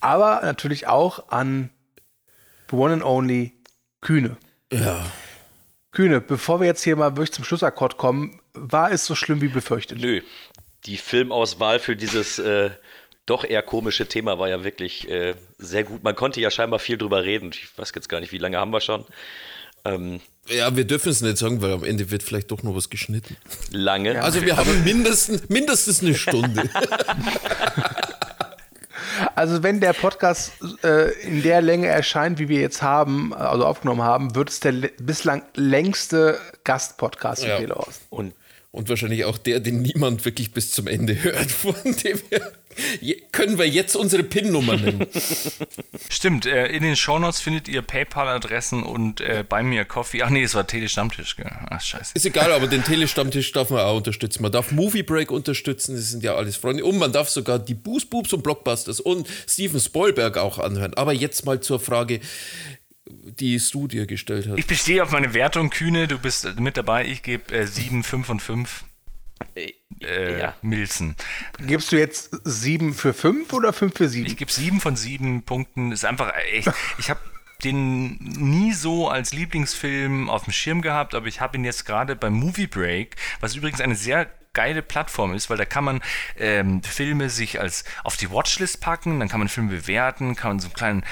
Aber 0.00 0.42
natürlich 0.42 0.86
auch 0.86 1.30
an 1.30 1.70
the 2.70 2.76
one 2.76 2.92
and 2.92 3.02
only 3.02 3.54
Kühne. 4.02 4.36
Ja. 4.70 5.02
Kühne, 5.92 6.20
bevor 6.20 6.60
wir 6.60 6.66
jetzt 6.66 6.84
hier 6.84 6.94
mal 6.96 7.16
wirklich 7.16 7.32
zum 7.32 7.46
Schlussakkord 7.46 7.96
kommen, 7.96 8.38
war 8.52 8.92
es 8.92 9.06
so 9.06 9.14
schlimm 9.14 9.40
wie 9.40 9.48
befürchtet? 9.48 9.98
Nö. 9.98 10.20
Die 10.84 10.98
Filmauswahl 10.98 11.78
für 11.78 11.96
dieses 11.96 12.38
äh, 12.38 12.68
doch 13.24 13.42
eher 13.42 13.62
komische 13.62 14.06
Thema 14.06 14.38
war 14.38 14.50
ja 14.50 14.62
wirklich 14.62 15.08
äh, 15.08 15.34
sehr 15.56 15.84
gut. 15.84 16.04
Man 16.04 16.14
konnte 16.14 16.38
ja 16.38 16.50
scheinbar 16.50 16.80
viel 16.80 16.98
drüber 16.98 17.24
reden. 17.24 17.48
Ich 17.54 17.78
weiß 17.78 17.92
jetzt 17.94 18.10
gar 18.10 18.20
nicht, 18.20 18.32
wie 18.32 18.38
lange 18.38 18.58
haben 18.58 18.74
wir 18.74 18.82
schon. 18.82 19.06
Ähm, 19.84 20.20
Ja, 20.48 20.74
wir 20.76 20.84
dürfen 20.84 21.10
es 21.10 21.20
nicht 21.20 21.38
sagen, 21.38 21.60
weil 21.62 21.72
am 21.72 21.84
Ende 21.84 22.10
wird 22.10 22.22
vielleicht 22.22 22.50
doch 22.50 22.62
noch 22.62 22.74
was 22.74 22.90
geschnitten. 22.90 23.36
lange. 23.70 24.22
Also 24.22 24.42
wir 24.42 24.56
haben 24.56 24.84
mindestens, 24.84 25.48
mindestens 25.48 26.02
eine 26.02 26.14
Stunde. 26.14 26.68
Also 29.36 29.62
wenn 29.62 29.80
der 29.80 29.92
Podcast 29.92 30.52
äh, 30.82 31.10
in 31.26 31.42
der 31.42 31.60
Länge 31.62 31.86
erscheint, 31.86 32.38
wie 32.38 32.48
wir 32.48 32.60
jetzt 32.60 32.82
haben, 32.82 33.32
also 33.32 33.64
aufgenommen 33.66 34.02
haben, 34.02 34.34
wird 34.34 34.48
es 34.50 34.60
der 34.60 34.72
bislang 34.98 35.42
längste 35.54 36.38
Gastpodcast 36.64 37.44
Ja. 37.44 37.56
in 37.56 37.62
Telehorst. 37.62 38.02
Und 38.10 38.34
Und 38.72 38.88
wahrscheinlich 38.88 39.24
auch 39.24 39.38
der, 39.38 39.60
den 39.60 39.82
niemand 39.82 40.24
wirklich 40.24 40.52
bis 40.52 40.72
zum 40.72 40.86
Ende 40.88 41.22
hört. 41.22 41.50
Von 41.50 41.74
dem 41.84 42.18
her 42.30 42.40
je- 42.40 42.40
können 43.32 43.58
wir 43.58 43.68
jetzt 43.68 43.96
unsere 43.96 44.22
PIN-Nummer 44.22 44.76
nennen. 44.76 45.06
Stimmt, 46.08 46.46
äh, 46.46 46.66
in 46.68 46.82
den 46.82 46.96
Shownotes 46.96 47.40
findet 47.40 47.68
ihr 47.68 47.82
PayPal-Adressen 47.82 48.82
und 48.82 49.20
äh, 49.20 49.44
bei 49.48 49.62
mir 49.62 49.84
Coffee. 49.84 50.22
Ach 50.22 50.30
nee, 50.30 50.42
es 50.42 50.54
war 50.54 50.66
Tele-Stammtisch? 50.66 51.36
Ach, 51.70 51.80
scheiße. 51.80 52.12
Ist 52.14 52.26
egal, 52.26 52.52
aber 52.52 52.66
den 52.66 52.84
Telestammtisch 52.84 53.52
darf 53.52 53.70
man 53.70 53.80
auch 53.80 53.96
unterstützen. 53.96 54.42
Man 54.42 54.52
darf 54.52 54.72
Movie 54.72 55.02
Break 55.02 55.30
unterstützen, 55.30 55.96
das 55.96 56.10
sind 56.10 56.22
ja 56.22 56.34
alles 56.34 56.56
Freunde. 56.56 56.84
Und 56.84 56.98
man 56.98 57.12
darf 57.12 57.28
sogar 57.28 57.58
die 57.58 57.74
Boost 57.74 58.10
Boobs 58.10 58.32
und 58.32 58.42
Blockbusters 58.42 59.00
und 59.00 59.26
Steven 59.48 59.80
Spielberg 59.80 60.36
auch 60.36 60.58
anhören. 60.58 60.94
Aber 60.94 61.12
jetzt 61.12 61.44
mal 61.44 61.60
zur 61.60 61.80
Frage, 61.80 62.20
die 63.06 63.58
Stu 63.58 63.86
dir 63.86 64.06
gestellt 64.06 64.48
hat. 64.48 64.58
Ich 64.58 64.66
bestehe 64.66 65.02
auf 65.02 65.10
meine 65.10 65.34
Wertung, 65.34 65.70
Kühne, 65.70 66.08
du 66.08 66.18
bist 66.18 66.58
mit 66.58 66.76
dabei. 66.76 67.06
Ich 67.06 67.22
gebe 67.22 67.54
äh, 67.54 67.66
7, 67.66 68.02
5 68.02 68.28
und 68.30 68.40
5 68.40 68.84
äh, 69.56 70.40
ja. 70.40 70.54
Milzen. 70.62 71.16
Gibst 71.58 71.92
du 71.92 71.98
jetzt 71.98 72.36
sieben 72.44 72.94
für 72.94 73.14
fünf 73.14 73.52
oder 73.52 73.72
fünf 73.72 73.96
für 73.96 74.04
Ich 74.04 74.10
sieben? 74.10 74.36
gebe 74.36 74.50
7 74.50 74.80
von 74.80 74.96
7 74.96 75.42
Punkten. 75.42 75.92
Ist 75.92 76.04
einfach 76.04 76.32
echt. 76.52 76.70
Ich 76.98 77.10
habe 77.10 77.20
den 77.62 78.16
nie 78.18 78.72
so 78.72 79.08
als 79.08 79.32
Lieblingsfilm 79.32 80.28
auf 80.28 80.44
dem 80.44 80.52
Schirm 80.52 80.82
gehabt, 80.82 81.14
aber 81.14 81.26
ich 81.26 81.40
habe 81.40 81.56
ihn 81.56 81.64
jetzt 81.64 81.86
gerade 81.86 82.16
beim 82.16 82.34
Movie 82.34 82.66
Break, 82.66 83.16
was 83.40 83.54
übrigens 83.54 83.80
eine 83.80 83.94
sehr 83.94 84.28
geile 84.52 84.82
Plattform 84.82 85.34
ist, 85.34 85.50
weil 85.50 85.56
da 85.56 85.64
kann 85.64 85.84
man 85.84 86.00
ähm, 86.38 86.82
Filme 86.82 87.28
sich 87.30 87.60
als 87.60 87.84
auf 88.04 88.16
die 88.16 88.30
Watchlist 88.30 88.80
packen, 88.80 89.18
dann 89.18 89.28
kann 89.28 89.40
man 89.40 89.48
Filme 89.48 89.70
bewerten, 89.70 90.36
kann 90.36 90.50
man 90.52 90.60
so 90.60 90.66
einen 90.68 90.74
kleinen 90.74 91.04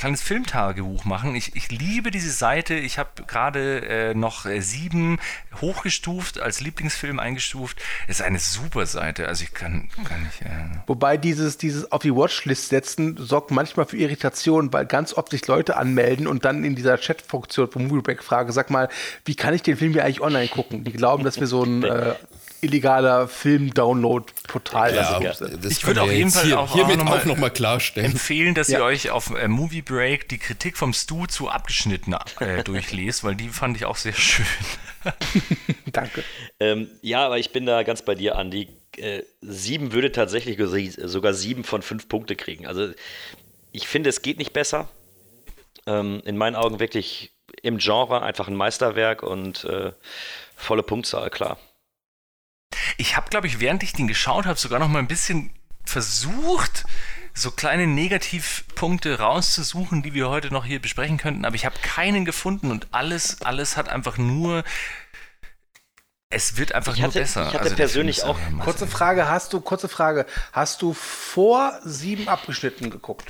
kleines 0.00 0.22
Filmtagebuch 0.22 1.04
machen. 1.04 1.34
Ich, 1.34 1.54
ich 1.54 1.70
liebe 1.70 2.10
diese 2.10 2.30
Seite. 2.30 2.74
Ich 2.74 2.98
habe 2.98 3.10
gerade 3.26 3.86
äh, 3.86 4.14
noch 4.14 4.46
äh, 4.46 4.62
sieben 4.62 5.18
hochgestuft, 5.60 6.40
als 6.40 6.62
Lieblingsfilm 6.62 7.18
eingestuft. 7.18 7.82
Es 8.08 8.20
ist 8.20 8.22
eine 8.22 8.38
super 8.38 8.86
Seite. 8.86 9.28
Also 9.28 9.44
ich 9.44 9.52
kann, 9.52 9.90
kann 10.04 10.22
nicht. 10.22 10.40
Äh, 10.40 10.78
Wobei 10.86 11.18
dieses, 11.18 11.58
dieses 11.58 11.92
auf 11.92 12.00
die 12.00 12.16
Watchlist 12.16 12.70
setzen 12.70 13.18
sorgt 13.18 13.50
manchmal 13.50 13.84
für 13.84 13.98
Irritation, 13.98 14.72
weil 14.72 14.86
ganz 14.86 15.12
oft 15.12 15.32
sich 15.32 15.46
Leute 15.46 15.76
anmelden 15.76 16.26
und 16.26 16.46
dann 16.46 16.64
in 16.64 16.74
dieser 16.74 16.96
Chatfunktion 16.96 17.70
vom 17.70 17.86
Moviebreak 17.86 18.24
fragen, 18.24 18.52
sag 18.52 18.70
mal, 18.70 18.88
wie 19.26 19.34
kann 19.34 19.52
ich 19.52 19.60
den 19.60 19.76
Film 19.76 19.92
hier 19.92 20.06
eigentlich 20.06 20.22
online 20.22 20.48
gucken? 20.48 20.82
Die 20.82 20.92
glauben, 20.92 21.24
dass 21.24 21.38
wir 21.40 21.46
so 21.46 21.62
ein 21.62 21.82
äh, 21.84 22.14
illegaler 22.62 23.28
Film-Download-Portal 23.28 24.94
Ja, 24.94 25.18
das 25.20 25.40
Ich 25.72 25.86
würde 25.86 26.02
auf 26.02 26.08
ja 26.08 26.14
jeden 26.14 26.30
Fall 26.30 26.44
hier, 26.44 26.60
auch- 26.60 26.72
hiermit 26.72 26.94
auch 27.00 27.04
noch 27.04 27.10
mal 27.10 27.18
auch 27.20 27.24
nochmal 27.24 27.50
klarstellen. 27.50 28.12
empfehlen, 28.12 28.54
dass 28.54 28.68
Ja. 28.68 28.78
ihr 28.80 28.84
euch 28.84 29.10
auf 29.10 29.30
äh, 29.34 29.48
Movie 29.48 29.82
Break 29.82 30.28
die 30.28 30.38
Kritik 30.38 30.76
vom 30.76 30.92
Stu 30.92 31.26
zu 31.26 31.48
abgeschnitten 31.48 32.14
äh, 32.40 32.62
durchlest, 32.64 33.24
weil 33.24 33.34
die 33.34 33.48
fand 33.48 33.76
ich 33.76 33.84
auch 33.84 33.96
sehr 33.96 34.12
schön. 34.12 34.46
Danke. 35.92 36.22
Ähm, 36.58 36.88
ja, 37.02 37.24
aber 37.26 37.38
ich 37.38 37.52
bin 37.52 37.66
da 37.66 37.82
ganz 37.82 38.02
bei 38.02 38.14
dir, 38.14 38.36
Andi. 38.36 38.68
Äh, 38.96 39.22
sieben 39.40 39.92
würde 39.92 40.12
tatsächlich 40.12 40.58
sogar 41.04 41.32
sieben 41.32 41.64
von 41.64 41.80
fünf 41.82 42.08
Punkte 42.08 42.36
kriegen. 42.36 42.66
Also 42.66 42.90
ich 43.72 43.86
finde, 43.88 44.10
es 44.10 44.22
geht 44.22 44.38
nicht 44.38 44.52
besser. 44.52 44.88
Ähm, 45.86 46.20
in 46.24 46.36
meinen 46.36 46.56
Augen 46.56 46.80
wirklich 46.80 47.32
im 47.62 47.78
Genre 47.78 48.22
einfach 48.22 48.48
ein 48.48 48.54
Meisterwerk 48.56 49.22
und 49.22 49.64
äh, 49.64 49.92
volle 50.56 50.82
Punktzahl, 50.82 51.30
klar. 51.30 51.58
Ich 52.96 53.16
habe, 53.16 53.28
glaube 53.30 53.46
ich, 53.46 53.60
während 53.60 53.82
ich 53.82 53.92
den 53.92 54.08
geschaut 54.08 54.46
habe, 54.46 54.58
sogar 54.58 54.78
noch 54.78 54.88
mal 54.88 54.98
ein 55.00 55.08
bisschen 55.08 55.50
versucht, 55.84 56.84
so 57.34 57.50
kleine 57.50 57.86
Negativpunkte 57.86 59.18
rauszusuchen, 59.18 60.02
die 60.02 60.14
wir 60.14 60.28
heute 60.28 60.52
noch 60.52 60.64
hier 60.64 60.80
besprechen 60.80 61.16
könnten, 61.18 61.44
aber 61.44 61.54
ich 61.56 61.64
habe 61.64 61.76
keinen 61.82 62.24
gefunden 62.24 62.70
und 62.70 62.88
alles, 62.92 63.42
alles 63.42 63.76
hat 63.76 63.88
einfach 63.88 64.18
nur. 64.18 64.64
Es 66.32 66.56
wird 66.56 66.74
einfach 66.76 66.92
Ich 66.94 67.00
nur 67.00 67.08
hatte- 67.08 67.20
besser. 67.20 67.48
ich 67.48 67.54
hatte 67.54 67.70
der 67.70 67.74
persönlich 67.76 68.22
auch 68.22 68.38
Kurze 68.60 68.86
Frage, 68.86 69.26
hast 69.28 69.52
du, 69.52 69.60
kurze 69.60 69.88
Frage, 69.88 70.26
hast 70.52 70.80
du 70.80 70.92
vor 70.94 71.80
sieben 71.84 72.28
abgeschnitten 72.28 72.88
geguckt? 72.90 73.28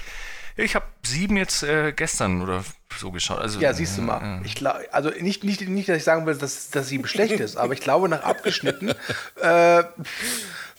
Ich 0.60 0.74
habe 0.74 0.84
sieben 1.04 1.36
jetzt 1.36 1.62
äh, 1.62 1.92
gestern 1.92 2.42
oder 2.42 2.64
so 2.98 3.10
geschaut. 3.10 3.38
Also, 3.38 3.60
Ja, 3.60 3.72
siehst 3.72 3.98
du 3.98 4.02
mal. 4.02 4.40
Ich 4.44 4.54
glaub, 4.54 4.76
also 4.92 5.10
nicht, 5.10 5.44
nicht, 5.44 5.66
nicht, 5.68 5.88
dass 5.88 5.96
ich 5.96 6.04
sagen 6.04 6.26
will, 6.26 6.36
dass, 6.36 6.70
dass 6.70 6.88
sieben 6.88 7.06
schlecht 7.06 7.40
ist, 7.40 7.56
aber 7.56 7.72
ich 7.72 7.80
glaube, 7.80 8.08
nach 8.08 8.22
abgeschnitten, 8.22 8.90
äh, 9.40 9.82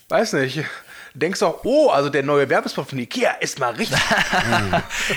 weiß 0.10 0.34
nicht, 0.34 0.64
denkst 1.14 1.40
du 1.40 1.48
auch, 1.48 1.64
oh, 1.64 1.90
also 1.90 2.10
der 2.10 2.24
neue 2.24 2.50
Werbespot 2.50 2.90
von 2.90 3.00
Ikea 3.00 3.32
ist 3.34 3.60
mal 3.60 3.74
richtig. 3.74 4.00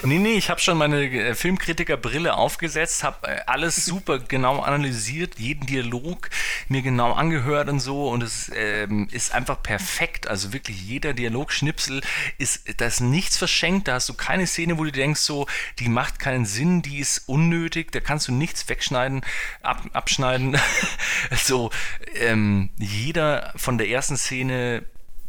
Nee, 0.03 0.19
nee, 0.19 0.35
ich 0.35 0.51
habe 0.51 0.61
schon 0.61 0.77
meine 0.77 1.05
äh, 1.05 1.35
Filmkritikerbrille 1.35 2.35
aufgesetzt, 2.35 3.05
habe 3.05 3.29
äh, 3.29 3.41
alles 3.47 3.85
super 3.85 4.19
genau 4.19 4.61
analysiert, 4.61 5.39
jeden 5.39 5.67
Dialog 5.67 6.31
mir 6.69 6.83
genau 6.83 7.13
angehört 7.13 7.69
und 7.69 7.81
so 7.81 8.09
und 8.09 8.23
es 8.23 8.51
ähm, 8.55 9.09
ist 9.13 9.33
einfach 9.33 9.63
perfekt. 9.63 10.27
Also 10.27 10.53
wirklich 10.53 10.81
jeder 10.83 11.15
Dialogschnipsel 11.15 12.03
ist, 12.39 12.81
da 12.81 12.87
ist 12.87 13.01
nichts 13.01 13.37
verschenkt, 13.37 13.89
da 13.89 13.95
hast 13.95 14.09
du 14.09 14.15
keine 14.15 14.47
Szene, 14.47 14.79
wo 14.79 14.85
du 14.85 14.93
denkst 14.93 15.21
so, 15.21 15.47
die 15.79 15.89
macht 15.89 16.19
keinen 16.19 16.45
Sinn, 16.45 16.83
die 16.83 16.99
ist 16.99 17.29
unnötig, 17.29 17.93
da 17.93 18.01
kannst 18.01 18.29
du 18.29 18.33
nichts 18.33 18.69
wegschneiden, 18.69 19.23
ab, 19.63 19.83
abschneiden. 19.93 20.59
so, 21.37 21.71
ähm, 22.17 22.71
jeder 22.79 23.53
von 23.57 23.79
der 23.79 23.89
ersten 23.89 24.17
Szene 24.17 24.85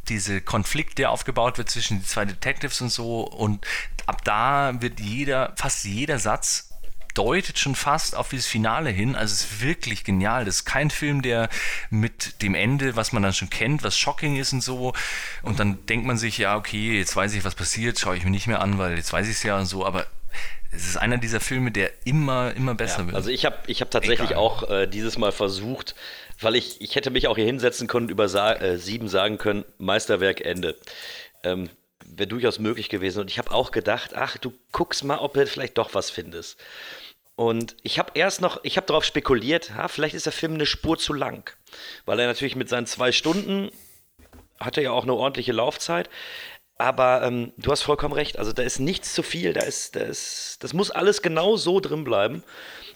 diese 0.10 0.42
Konflikt, 0.42 0.98
der 0.98 1.12
aufgebaut 1.12 1.58
wird 1.58 1.70
zwischen 1.70 2.00
den 2.00 2.06
zwei 2.06 2.26
Detectives 2.26 2.82
und 2.82 2.90
so. 2.90 3.22
Und 3.22 3.66
ab 4.06 4.24
da 4.24 4.74
wird 4.80 5.00
jeder, 5.00 5.54
fast 5.58 5.86
jeder 5.86 6.20
Satz 6.20 6.70
deutet 7.16 7.58
schon 7.58 7.76
fast 7.76 8.16
auf 8.16 8.30
dieses 8.30 8.46
Finale 8.46 8.90
hin. 8.90 9.16
Also 9.16 9.34
es 9.34 9.42
ist 9.46 9.62
wirklich 9.62 10.04
genial. 10.04 10.46
Das 10.46 10.58
ist 10.58 10.66
kein 10.66 10.92
Film, 10.92 11.22
der 11.22 11.50
mit 11.90 12.42
dem 12.42 12.54
Ende, 12.54 12.96
was 12.96 13.14
man 13.14 13.24
dann 13.24 13.34
schon 13.34 13.50
kennt, 13.50 13.84
was 13.84 13.98
shocking 13.98 14.36
ist 14.36 14.54
und 14.54 14.62
so. 14.62 14.94
Und 15.42 15.60
dann 15.60 15.84
denkt 15.88 16.06
man 16.06 16.18
sich, 16.18 16.38
ja, 16.38 16.56
okay, 16.56 16.98
jetzt 16.98 17.16
weiß 17.16 17.34
ich, 17.34 17.44
was 17.44 17.56
passiert, 17.56 18.00
schaue 18.00 18.18
ich 18.18 18.26
mir 18.26 18.32
nicht 18.32 18.48
mehr 18.48 18.62
an, 18.62 18.78
weil 18.78 18.98
jetzt 18.98 19.12
weiß 19.12 19.28
ich 19.28 19.36
es 19.36 19.44
ja 19.44 19.58
und 19.58 19.66
so. 19.66 19.86
Aber 19.86 20.06
es 20.72 20.88
ist 20.88 20.98
einer 20.98 21.18
dieser 21.18 21.40
Filme, 21.40 21.72
der 21.72 21.92
immer, 22.06 22.54
immer 22.54 22.76
besser 22.76 23.06
wird. 23.06 23.16
Also 23.16 23.30
ich 23.30 23.46
habe 23.46 23.58
ich 23.68 23.82
hab 23.82 23.92
tatsächlich 23.92 24.32
Egal. 24.32 24.42
auch 24.42 24.70
äh, 24.70 24.88
dieses 24.88 25.18
Mal 25.18 25.32
versucht, 25.32 25.96
weil 26.40 26.56
ich, 26.56 26.82
ich 26.82 26.96
hätte 26.96 27.12
mich 27.12 27.28
auch 27.28 27.36
hier 27.36 27.46
hinsetzen 27.46 27.88
können, 27.88 28.10
über 28.10 28.28
sa 28.28 28.54
äh, 28.54 28.78
sieben 28.78 29.08
sagen 29.08 29.38
können, 29.38 29.66
Meisterwerk 29.78 30.42
Ende. 30.42 30.76
Ähm, 31.44 31.70
Wäre 32.08 32.28
durchaus 32.28 32.60
möglich 32.60 32.90
gewesen. 32.90 33.22
Und 33.22 33.32
ich 33.32 33.40
habe 33.40 33.52
auch 33.52 33.72
gedacht, 33.72 34.14
ach, 34.14 34.38
du 34.38 34.54
guckst 34.72 35.04
mal, 35.04 35.18
ob 35.18 35.34
du 35.34 35.48
vielleicht 35.48 35.78
doch 35.78 35.94
was 35.94 36.12
findest. 36.12 36.60
Und 37.36 37.76
ich 37.84 38.00
habe 38.00 38.12
erst 38.14 38.42
noch, 38.42 38.60
ich 38.64 38.78
habe 38.78 38.88
darauf 38.88 39.04
spekuliert, 39.04 39.74
ha, 39.74 39.88
vielleicht 39.88 40.16
ist 40.16 40.26
der 40.26 40.34
Film 40.34 40.54
eine 40.54 40.66
Spur 40.66 40.98
zu 40.98 41.14
lang. 41.14 41.52
Weil 42.06 42.20
er 42.20 42.28
natürlich 42.28 42.56
mit 42.56 42.70
seinen 42.70 42.86
zwei 42.86 43.12
Stunden 43.12 43.72
hatte 44.60 44.82
ja 44.82 44.92
auch 44.92 45.04
eine 45.04 45.14
ordentliche 45.14 45.52
Laufzeit. 45.52 46.10
Aber 46.78 47.24
ähm, 47.24 47.54
du 47.58 47.72
hast 47.72 47.82
vollkommen 47.82 48.14
recht. 48.14 48.38
Also 48.38 48.54
da 48.54 48.64
ist 48.64 48.80
nichts 48.80 49.14
zu 49.14 49.24
viel. 49.24 49.54
Da 49.54 49.62
ist, 49.62 49.96
da 49.96 50.02
ist, 50.02 50.58
das 50.62 50.74
muss 50.74 50.92
alles 50.92 51.22
genau 51.22 51.58
so 51.58 51.80
drin 51.80 52.04
bleiben. 52.04 52.44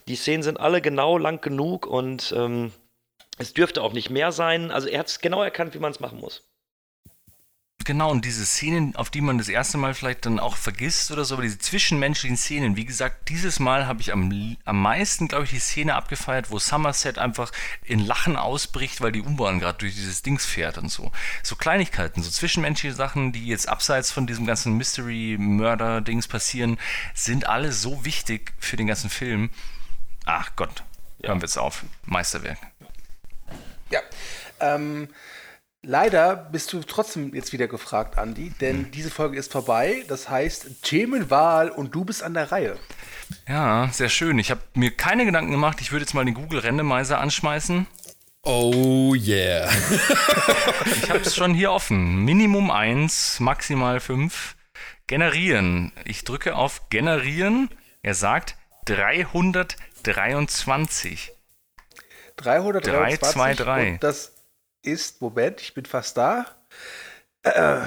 Die 0.07 0.15
Szenen 0.15 0.43
sind 0.43 0.59
alle 0.59 0.81
genau 0.81 1.17
lang 1.17 1.41
genug 1.41 1.85
und 1.85 2.33
ähm, 2.35 2.71
es 3.39 3.53
dürfte 3.53 3.81
auch 3.81 3.93
nicht 3.93 4.09
mehr 4.09 4.31
sein. 4.31 4.69
Also 4.69 4.87
er 4.87 4.99
hat 4.99 5.07
es 5.07 5.19
genau 5.19 5.41
erkannt, 5.41 5.73
wie 5.73 5.79
man 5.79 5.91
es 5.91 5.99
machen 5.99 6.19
muss. 6.19 6.43
Genau, 7.85 8.11
und 8.11 8.25
diese 8.25 8.45
Szenen, 8.45 8.95
auf 8.97 9.09
die 9.09 9.21
man 9.21 9.37
das 9.37 9.47
erste 9.47 9.77
Mal 9.77 9.93
vielleicht 9.93 10.25
dann 10.25 10.37
auch 10.37 10.57
vergisst 10.57 11.09
oder 11.11 11.23
so, 11.23 11.35
aber 11.35 11.43
diese 11.43 11.57
zwischenmenschlichen 11.57 12.37
Szenen, 12.37 12.75
wie 12.75 12.85
gesagt, 12.85 13.29
dieses 13.29 13.59
Mal 13.59 13.87
habe 13.87 14.01
ich 14.01 14.11
am, 14.11 14.57
am 14.65 14.81
meisten, 14.81 15.29
glaube 15.29 15.45
ich, 15.45 15.51
die 15.51 15.59
Szene 15.59 15.95
abgefeiert, 15.95 16.51
wo 16.51 16.59
Somerset 16.59 17.17
einfach 17.17 17.51
in 17.83 17.99
Lachen 17.99 18.35
ausbricht, 18.35 19.01
weil 19.01 19.13
die 19.13 19.21
U-Bahn 19.21 19.59
gerade 19.59 19.79
durch 19.79 19.95
dieses 19.95 20.21
Dings 20.21 20.45
fährt 20.45 20.77
und 20.77 20.89
so. 20.89 21.11
So 21.41 21.55
Kleinigkeiten, 21.55 22.21
so 22.21 22.29
zwischenmenschliche 22.29 22.93
Sachen, 22.93 23.31
die 23.31 23.47
jetzt 23.47 23.69
abseits 23.69 24.11
von 24.11 24.27
diesem 24.27 24.45
ganzen 24.45 24.77
Mystery-Murder-Dings 24.77 26.27
passieren, 26.27 26.77
sind 27.15 27.47
alle 27.47 27.71
so 27.71 28.03
wichtig 28.05 28.53
für 28.59 28.75
den 28.75 28.87
ganzen 28.87 29.09
Film. 29.09 29.49
Ach 30.25 30.51
Gott, 30.57 30.83
hören 31.23 31.39
wir 31.39 31.47
jetzt 31.47 31.57
auf. 31.57 31.85
Meisterwerk. 32.05 32.59
Ja. 33.91 34.01
Ähm, 34.59 35.09
Leider 35.81 36.35
bist 36.35 36.73
du 36.73 36.81
trotzdem 36.81 37.33
jetzt 37.33 37.53
wieder 37.53 37.69
gefragt, 37.69 38.17
Andi, 38.17 38.51
denn 38.59 38.91
diese 38.91 39.09
Folge 39.09 39.39
ist 39.39 39.49
vorbei. 39.49 40.03
Das 40.09 40.29
heißt 40.29 40.83
Themenwahl 40.83 41.69
und 41.69 41.95
du 41.95 42.03
bist 42.03 42.21
an 42.21 42.33
der 42.33 42.51
Reihe. 42.51 42.77
Ja, 43.47 43.87
sehr 43.93 44.09
schön. 44.09 44.39
Ich 44.39 44.51
habe 44.51 44.59
mir 44.73 44.91
keine 44.91 45.23
Gedanken 45.25 45.51
gemacht. 45.51 45.79
Ich 45.79 45.93
würde 45.93 46.03
jetzt 46.03 46.13
mal 46.13 46.25
den 46.25 46.33
Google 46.33 46.59
Randomizer 46.59 47.19
anschmeißen. 47.19 47.87
Oh 48.43 49.15
yeah. 49.15 49.69
Ich 50.85 51.09
habe 51.09 51.21
es 51.21 51.33
schon 51.33 51.53
hier 51.53 51.71
offen. 51.71 52.25
Minimum 52.25 52.71
1, 52.71 53.39
maximal 53.39 54.01
5. 54.01 54.57
Generieren. 55.07 55.93
Ich 56.03 56.25
drücke 56.25 56.55
auf 56.55 56.89
Generieren. 56.89 57.69
Er 58.01 58.15
sagt 58.15 58.57
323. 58.85 61.31
323. 62.41 63.19
3, 63.19 63.31
2, 63.31 63.53
3. 63.55 63.91
Und 63.91 64.03
das 64.03 64.31
ist, 64.81 65.21
Moment, 65.21 65.61
ich 65.61 65.73
bin 65.73 65.85
fast 65.85 66.17
da. 66.17 66.45
Äh, 67.43 67.81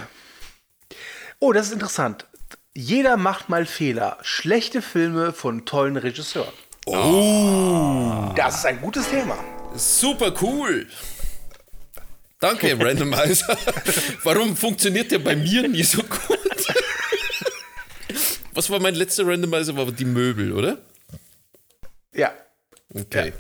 oh, 1.39 1.53
das 1.53 1.67
ist 1.67 1.73
interessant. 1.73 2.27
Jeder 2.75 3.17
macht 3.17 3.49
mal 3.49 3.67
Fehler. 3.67 4.19
Schlechte 4.23 4.81
Filme 4.81 5.33
von 5.33 5.65
tollen 5.67 5.97
Regisseuren. 5.97 6.53
Oh. 6.87 8.33
Das 8.35 8.59
ist 8.59 8.67
ein 8.67 8.81
gutes 8.81 9.09
Thema. 9.09 9.37
Super 9.75 10.33
cool. 10.41 10.87
Danke, 12.41 12.79
Randomizer. 12.85 13.57
Warum 14.25 14.57
funktioniert 14.57 15.11
der 15.11 15.21
bei 15.21 15.37
mir 15.37 15.69
nie 15.69 15.83
so 15.83 16.03
gut? 16.03 16.39
Was 18.55 18.69
war 18.69 18.81
mein 18.81 18.95
letzter 18.95 19.27
Randomizer? 19.27 19.77
War 19.77 19.91
die 19.93 20.05
Möbel, 20.05 20.53
oder? 20.53 20.79
Ja. 22.13 22.33
Okay. 22.95 23.33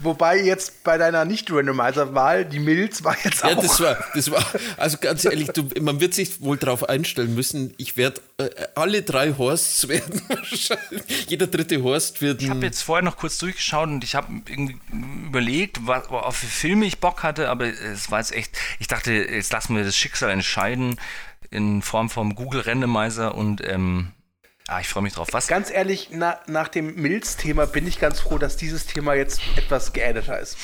Wobei 0.00 0.38
jetzt 0.40 0.84
bei 0.84 0.96
deiner 0.98 1.24
Nicht-Randomizer-Wahl, 1.24 2.44
die 2.44 2.60
Milz 2.60 3.02
war 3.02 3.16
jetzt 3.24 3.42
Ja, 3.42 3.56
auch. 3.56 3.62
das 3.62 3.80
war, 3.80 3.96
das 4.14 4.30
war, 4.30 4.44
also 4.76 4.98
ganz 4.98 5.24
ehrlich, 5.24 5.48
du, 5.48 5.68
man 5.80 5.98
wird 6.00 6.14
sich 6.14 6.40
wohl 6.40 6.56
darauf 6.56 6.88
einstellen 6.88 7.34
müssen. 7.34 7.74
Ich 7.78 7.96
werde, 7.96 8.20
äh, 8.36 8.48
alle 8.74 9.02
drei 9.02 9.32
Horsts 9.36 9.88
werden 9.88 10.22
wahrscheinlich, 10.28 11.02
jeder 11.28 11.46
dritte 11.48 11.82
Horst 11.82 12.20
wird. 12.20 12.42
Ich 12.42 12.50
habe 12.50 12.64
jetzt 12.66 12.82
vorher 12.82 13.02
noch 13.02 13.16
kurz 13.16 13.38
durchgeschaut 13.38 13.88
und 13.88 14.04
ich 14.04 14.14
habe 14.14 14.28
irgendwie 14.46 14.76
überlegt, 15.26 15.86
was, 15.86 16.06
auf 16.08 16.42
wie 16.42 16.46
Filme 16.46 16.86
ich 16.86 16.98
Bock 17.00 17.22
hatte, 17.22 17.48
aber 17.48 17.66
es 17.66 18.10
war 18.10 18.18
jetzt 18.20 18.32
echt, 18.34 18.56
ich 18.78 18.86
dachte, 18.88 19.12
jetzt 19.12 19.52
lassen 19.52 19.74
wir 19.74 19.84
das 19.84 19.96
Schicksal 19.96 20.30
entscheiden 20.30 20.96
in 21.50 21.82
Form 21.82 22.10
vom 22.10 22.34
Google 22.34 22.60
Randomizer 22.60 23.34
und 23.34 23.66
ähm, 23.66 24.12
ah, 24.68 24.80
ich 24.80 24.88
freue 24.88 25.02
mich 25.02 25.14
drauf. 25.14 25.28
Was? 25.32 25.48
Ganz 25.48 25.70
ehrlich, 25.70 26.08
na, 26.12 26.38
nach 26.46 26.68
dem 26.68 26.94
Milz-Thema 26.94 27.66
bin 27.66 27.86
ich 27.86 27.98
ganz 27.98 28.20
froh, 28.20 28.38
dass 28.38 28.56
dieses 28.56 28.86
Thema 28.86 29.14
jetzt 29.14 29.40
etwas 29.56 29.92
geaddeter 29.92 30.38
ist. 30.38 30.56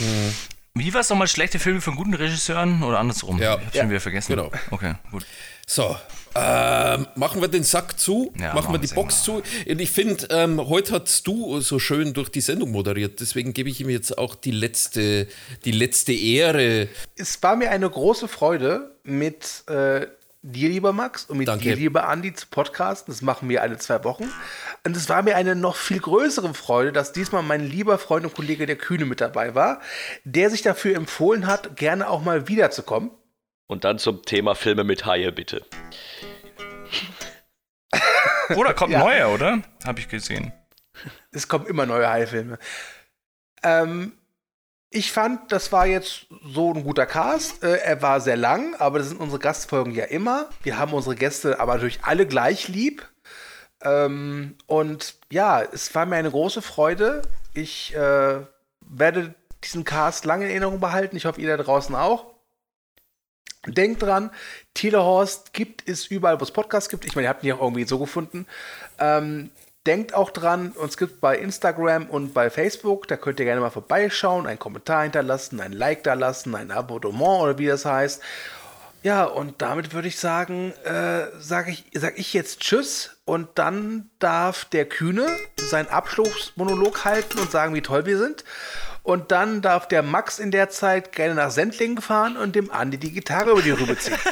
Wie 0.76 0.92
war 0.92 1.02
es 1.02 1.08
nochmal 1.10 1.28
schlechte 1.28 1.58
Filme 1.58 1.80
von 1.80 1.94
guten 1.94 2.14
Regisseuren 2.14 2.82
oder 2.82 2.98
andersrum? 2.98 3.38
Ja. 3.38 3.56
ich 3.56 3.64
hab's 3.66 3.74
Ja. 3.76 3.82
schon 3.82 3.90
wieder 3.90 4.00
vergessen. 4.00 4.32
Genau. 4.36 4.50
Okay, 4.70 4.94
gut. 5.10 5.24
So, 5.66 5.96
ähm, 6.34 7.06
machen 7.14 7.40
wir 7.40 7.48
den 7.48 7.62
Sack 7.62 7.98
zu, 7.98 8.32
Ja, 8.38 8.48
machen 8.52 8.72
machen 8.72 8.72
wir 8.74 8.78
die 8.86 8.92
Box 8.94 9.22
zu. 9.22 9.36
Und 9.36 9.80
ich 9.80 9.90
finde, 9.90 10.26
ähm, 10.30 10.60
heute 10.68 11.00
hast 11.00 11.26
du 11.26 11.60
so 11.60 11.78
schön 11.78 12.12
durch 12.12 12.28
die 12.28 12.40
Sendung 12.42 12.72
moderiert, 12.72 13.20
deswegen 13.20 13.52
gebe 13.54 13.70
ich 13.70 13.80
ihm 13.80 13.88
jetzt 13.88 14.18
auch 14.18 14.34
die 14.34 14.50
letzte, 14.50 15.28
die 15.64 15.70
letzte 15.70 16.12
Ehre. 16.12 16.88
Es 17.16 17.40
war 17.42 17.54
mir 17.56 17.70
eine 17.70 17.88
große 17.88 18.26
Freude, 18.28 18.94
mit 19.04 19.62
äh, 19.68 20.06
dir, 20.46 20.68
lieber 20.68 20.92
Max, 20.92 21.24
und 21.24 21.38
mit 21.38 21.48
Danke. 21.48 21.64
dir, 21.64 21.76
lieber 21.76 22.06
Andi, 22.08 22.34
zu 22.34 22.46
podcasten. 22.48 23.12
Das 23.12 23.22
machen 23.22 23.48
wir 23.48 23.62
alle 23.62 23.78
zwei 23.78 24.04
Wochen. 24.04 24.30
Und 24.84 24.96
es 24.96 25.08
war 25.08 25.22
mir 25.22 25.36
eine 25.36 25.54
noch 25.56 25.76
viel 25.76 25.98
größere 26.00 26.52
Freude, 26.54 26.92
dass 26.92 27.12
diesmal 27.12 27.42
mein 27.42 27.64
lieber 27.66 27.98
Freund 27.98 28.26
und 28.26 28.34
Kollege 28.34 28.66
der 28.66 28.76
Kühne 28.76 29.06
mit 29.06 29.20
dabei 29.20 29.54
war, 29.54 29.80
der 30.24 30.50
sich 30.50 30.62
dafür 30.62 30.96
empfohlen 30.96 31.46
hat, 31.46 31.76
gerne 31.76 32.08
auch 32.08 32.22
mal 32.22 32.46
wiederzukommen. 32.48 33.10
Und 33.66 33.84
dann 33.84 33.98
zum 33.98 34.22
Thema 34.22 34.54
Filme 34.54 34.84
mit 34.84 35.06
Haie, 35.06 35.32
bitte. 35.32 35.64
Oder 38.56 38.74
kommt 38.74 38.92
Ja. 38.92 38.98
neuer, 38.98 39.32
oder? 39.32 39.62
Habe 39.86 40.00
ich 40.00 40.08
gesehen. 40.08 40.52
Es 41.32 41.48
kommen 41.48 41.66
immer 41.66 41.86
neue 41.86 42.08
Haifilme. 42.08 42.58
Ähm, 43.62 44.12
ich 44.94 45.10
fand, 45.10 45.50
das 45.50 45.72
war 45.72 45.86
jetzt 45.86 46.26
so 46.44 46.72
ein 46.72 46.84
guter 46.84 47.04
Cast. 47.04 47.64
Äh, 47.64 47.78
er 47.78 48.00
war 48.00 48.20
sehr 48.20 48.36
lang, 48.36 48.74
aber 48.76 48.98
das 48.98 49.08
sind 49.08 49.20
unsere 49.20 49.40
Gastfolgen 49.40 49.92
ja 49.92 50.04
immer. 50.04 50.48
Wir 50.62 50.78
haben 50.78 50.92
unsere 50.92 51.16
Gäste 51.16 51.58
aber 51.58 51.74
natürlich 51.74 52.04
alle 52.04 52.26
gleich 52.26 52.68
lieb. 52.68 53.06
Ähm, 53.82 54.56
und 54.66 55.16
ja, 55.30 55.62
es 55.62 55.94
war 55.94 56.06
mir 56.06 56.16
eine 56.16 56.30
große 56.30 56.62
Freude. 56.62 57.22
Ich 57.54 57.94
äh, 57.94 58.40
werde 58.80 59.34
diesen 59.64 59.84
Cast 59.84 60.24
lange 60.24 60.44
in 60.44 60.50
Erinnerung 60.50 60.78
behalten. 60.78 61.16
Ich 61.16 61.26
hoffe, 61.26 61.40
ihr 61.40 61.56
da 61.56 61.62
draußen 61.62 61.94
auch. 61.94 62.34
Denkt 63.66 64.02
dran, 64.02 64.30
Telehorst 64.74 65.52
gibt 65.54 65.88
es 65.88 66.06
überall, 66.06 66.38
wo 66.38 66.44
es 66.44 66.50
Podcasts 66.50 66.88
gibt. 66.88 67.04
Ich 67.04 67.16
meine, 67.16 67.26
ihr 67.26 67.30
habt 67.30 67.42
ihn 67.42 67.48
ja 67.48 67.54
auch 67.56 67.62
irgendwie 67.62 67.84
so 67.84 67.98
gefunden. 67.98 68.46
Ähm, 68.98 69.50
denkt 69.86 70.14
auch 70.14 70.30
dran, 70.30 70.70
uns 70.72 70.96
gibt 70.96 71.20
bei 71.20 71.36
Instagram 71.36 72.06
und 72.06 72.32
bei 72.32 72.50
Facebook. 72.50 73.06
Da 73.08 73.16
könnt 73.16 73.38
ihr 73.38 73.44
gerne 73.44 73.60
mal 73.60 73.70
vorbeischauen, 73.70 74.46
einen 74.46 74.58
Kommentar 74.58 75.02
hinterlassen, 75.02 75.60
ein 75.60 75.72
Like 75.72 76.04
da 76.04 76.14
lassen, 76.14 76.54
ein 76.54 76.70
Abonnement 76.70 77.42
oder 77.42 77.58
wie 77.58 77.66
das 77.66 77.84
heißt. 77.84 78.22
Ja, 79.02 79.24
und 79.24 79.60
damit 79.60 79.92
würde 79.92 80.08
ich 80.08 80.18
sagen, 80.18 80.72
äh, 80.84 81.26
sage 81.38 81.72
ich, 81.72 81.84
sag 81.92 82.18
ich 82.18 82.32
jetzt 82.32 82.60
Tschüss 82.60 83.18
und 83.26 83.50
dann 83.56 84.08
darf 84.18 84.64
der 84.64 84.86
Kühne 84.86 85.26
seinen 85.60 85.88
Abschlussmonolog 85.88 87.04
halten 87.04 87.38
und 87.38 87.50
sagen, 87.50 87.74
wie 87.74 87.82
toll 87.82 88.06
wir 88.06 88.16
sind. 88.16 88.44
Und 89.02 89.30
dann 89.30 89.60
darf 89.60 89.86
der 89.88 90.02
Max 90.02 90.38
in 90.38 90.50
der 90.50 90.70
Zeit 90.70 91.12
gerne 91.12 91.34
nach 91.34 91.50
Sendlingen 91.50 92.00
fahren 92.00 92.38
und 92.38 92.56
dem 92.56 92.70
Andi 92.70 92.96
die 92.96 93.12
Gitarre 93.12 93.50
über 93.50 93.60
die 93.60 93.72
Rübe 93.72 93.98
ziehen. 93.98 94.16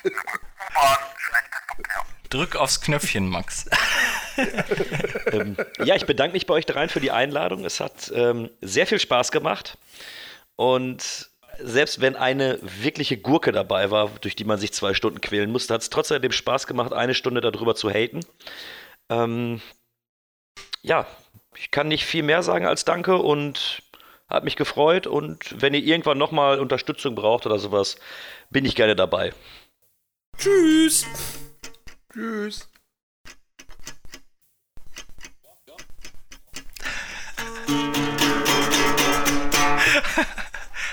Drück 2.30 2.56
aufs 2.56 2.80
Knöpfchen, 2.80 3.28
Max. 3.28 3.66
ähm, 5.32 5.56
ja, 5.84 5.96
ich 5.96 6.06
bedanke 6.06 6.34
mich 6.34 6.46
bei 6.46 6.54
euch 6.54 6.66
dreien 6.66 6.88
für 6.88 7.00
die 7.00 7.10
Einladung. 7.10 7.64
Es 7.64 7.80
hat 7.80 8.12
ähm, 8.14 8.50
sehr 8.60 8.86
viel 8.86 9.00
Spaß 9.00 9.32
gemacht. 9.32 9.76
Und 10.56 11.30
selbst 11.58 12.00
wenn 12.00 12.16
eine 12.16 12.58
wirkliche 12.62 13.16
Gurke 13.16 13.52
dabei 13.52 13.90
war, 13.90 14.10
durch 14.20 14.36
die 14.36 14.44
man 14.44 14.58
sich 14.58 14.72
zwei 14.72 14.94
Stunden 14.94 15.20
quälen 15.20 15.50
musste, 15.50 15.74
hat 15.74 15.82
es 15.82 15.90
trotzdem 15.90 16.30
Spaß 16.30 16.66
gemacht, 16.66 16.92
eine 16.92 17.14
Stunde 17.14 17.40
darüber 17.40 17.74
zu 17.74 17.90
haten. 17.90 18.20
Ähm, 19.08 19.60
ja, 20.82 21.06
ich 21.56 21.70
kann 21.70 21.88
nicht 21.88 22.04
viel 22.04 22.22
mehr 22.22 22.42
sagen 22.42 22.66
als 22.66 22.84
Danke 22.84 23.16
und 23.16 23.82
hat 24.28 24.44
mich 24.44 24.56
gefreut. 24.56 25.06
Und 25.06 25.60
wenn 25.60 25.74
ihr 25.74 25.82
irgendwann 25.82 26.18
nochmal 26.18 26.60
Unterstützung 26.60 27.14
braucht 27.14 27.44
oder 27.46 27.58
sowas, 27.58 27.96
bin 28.50 28.64
ich 28.64 28.76
gerne 28.76 28.96
dabei. 28.96 29.32
Tschüss. 30.40 31.04
Tschüss. 32.10 32.66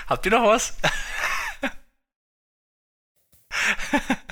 Habt 0.06 0.26
ihr 0.26 0.32
noch 0.32 0.44
was? 0.44 0.76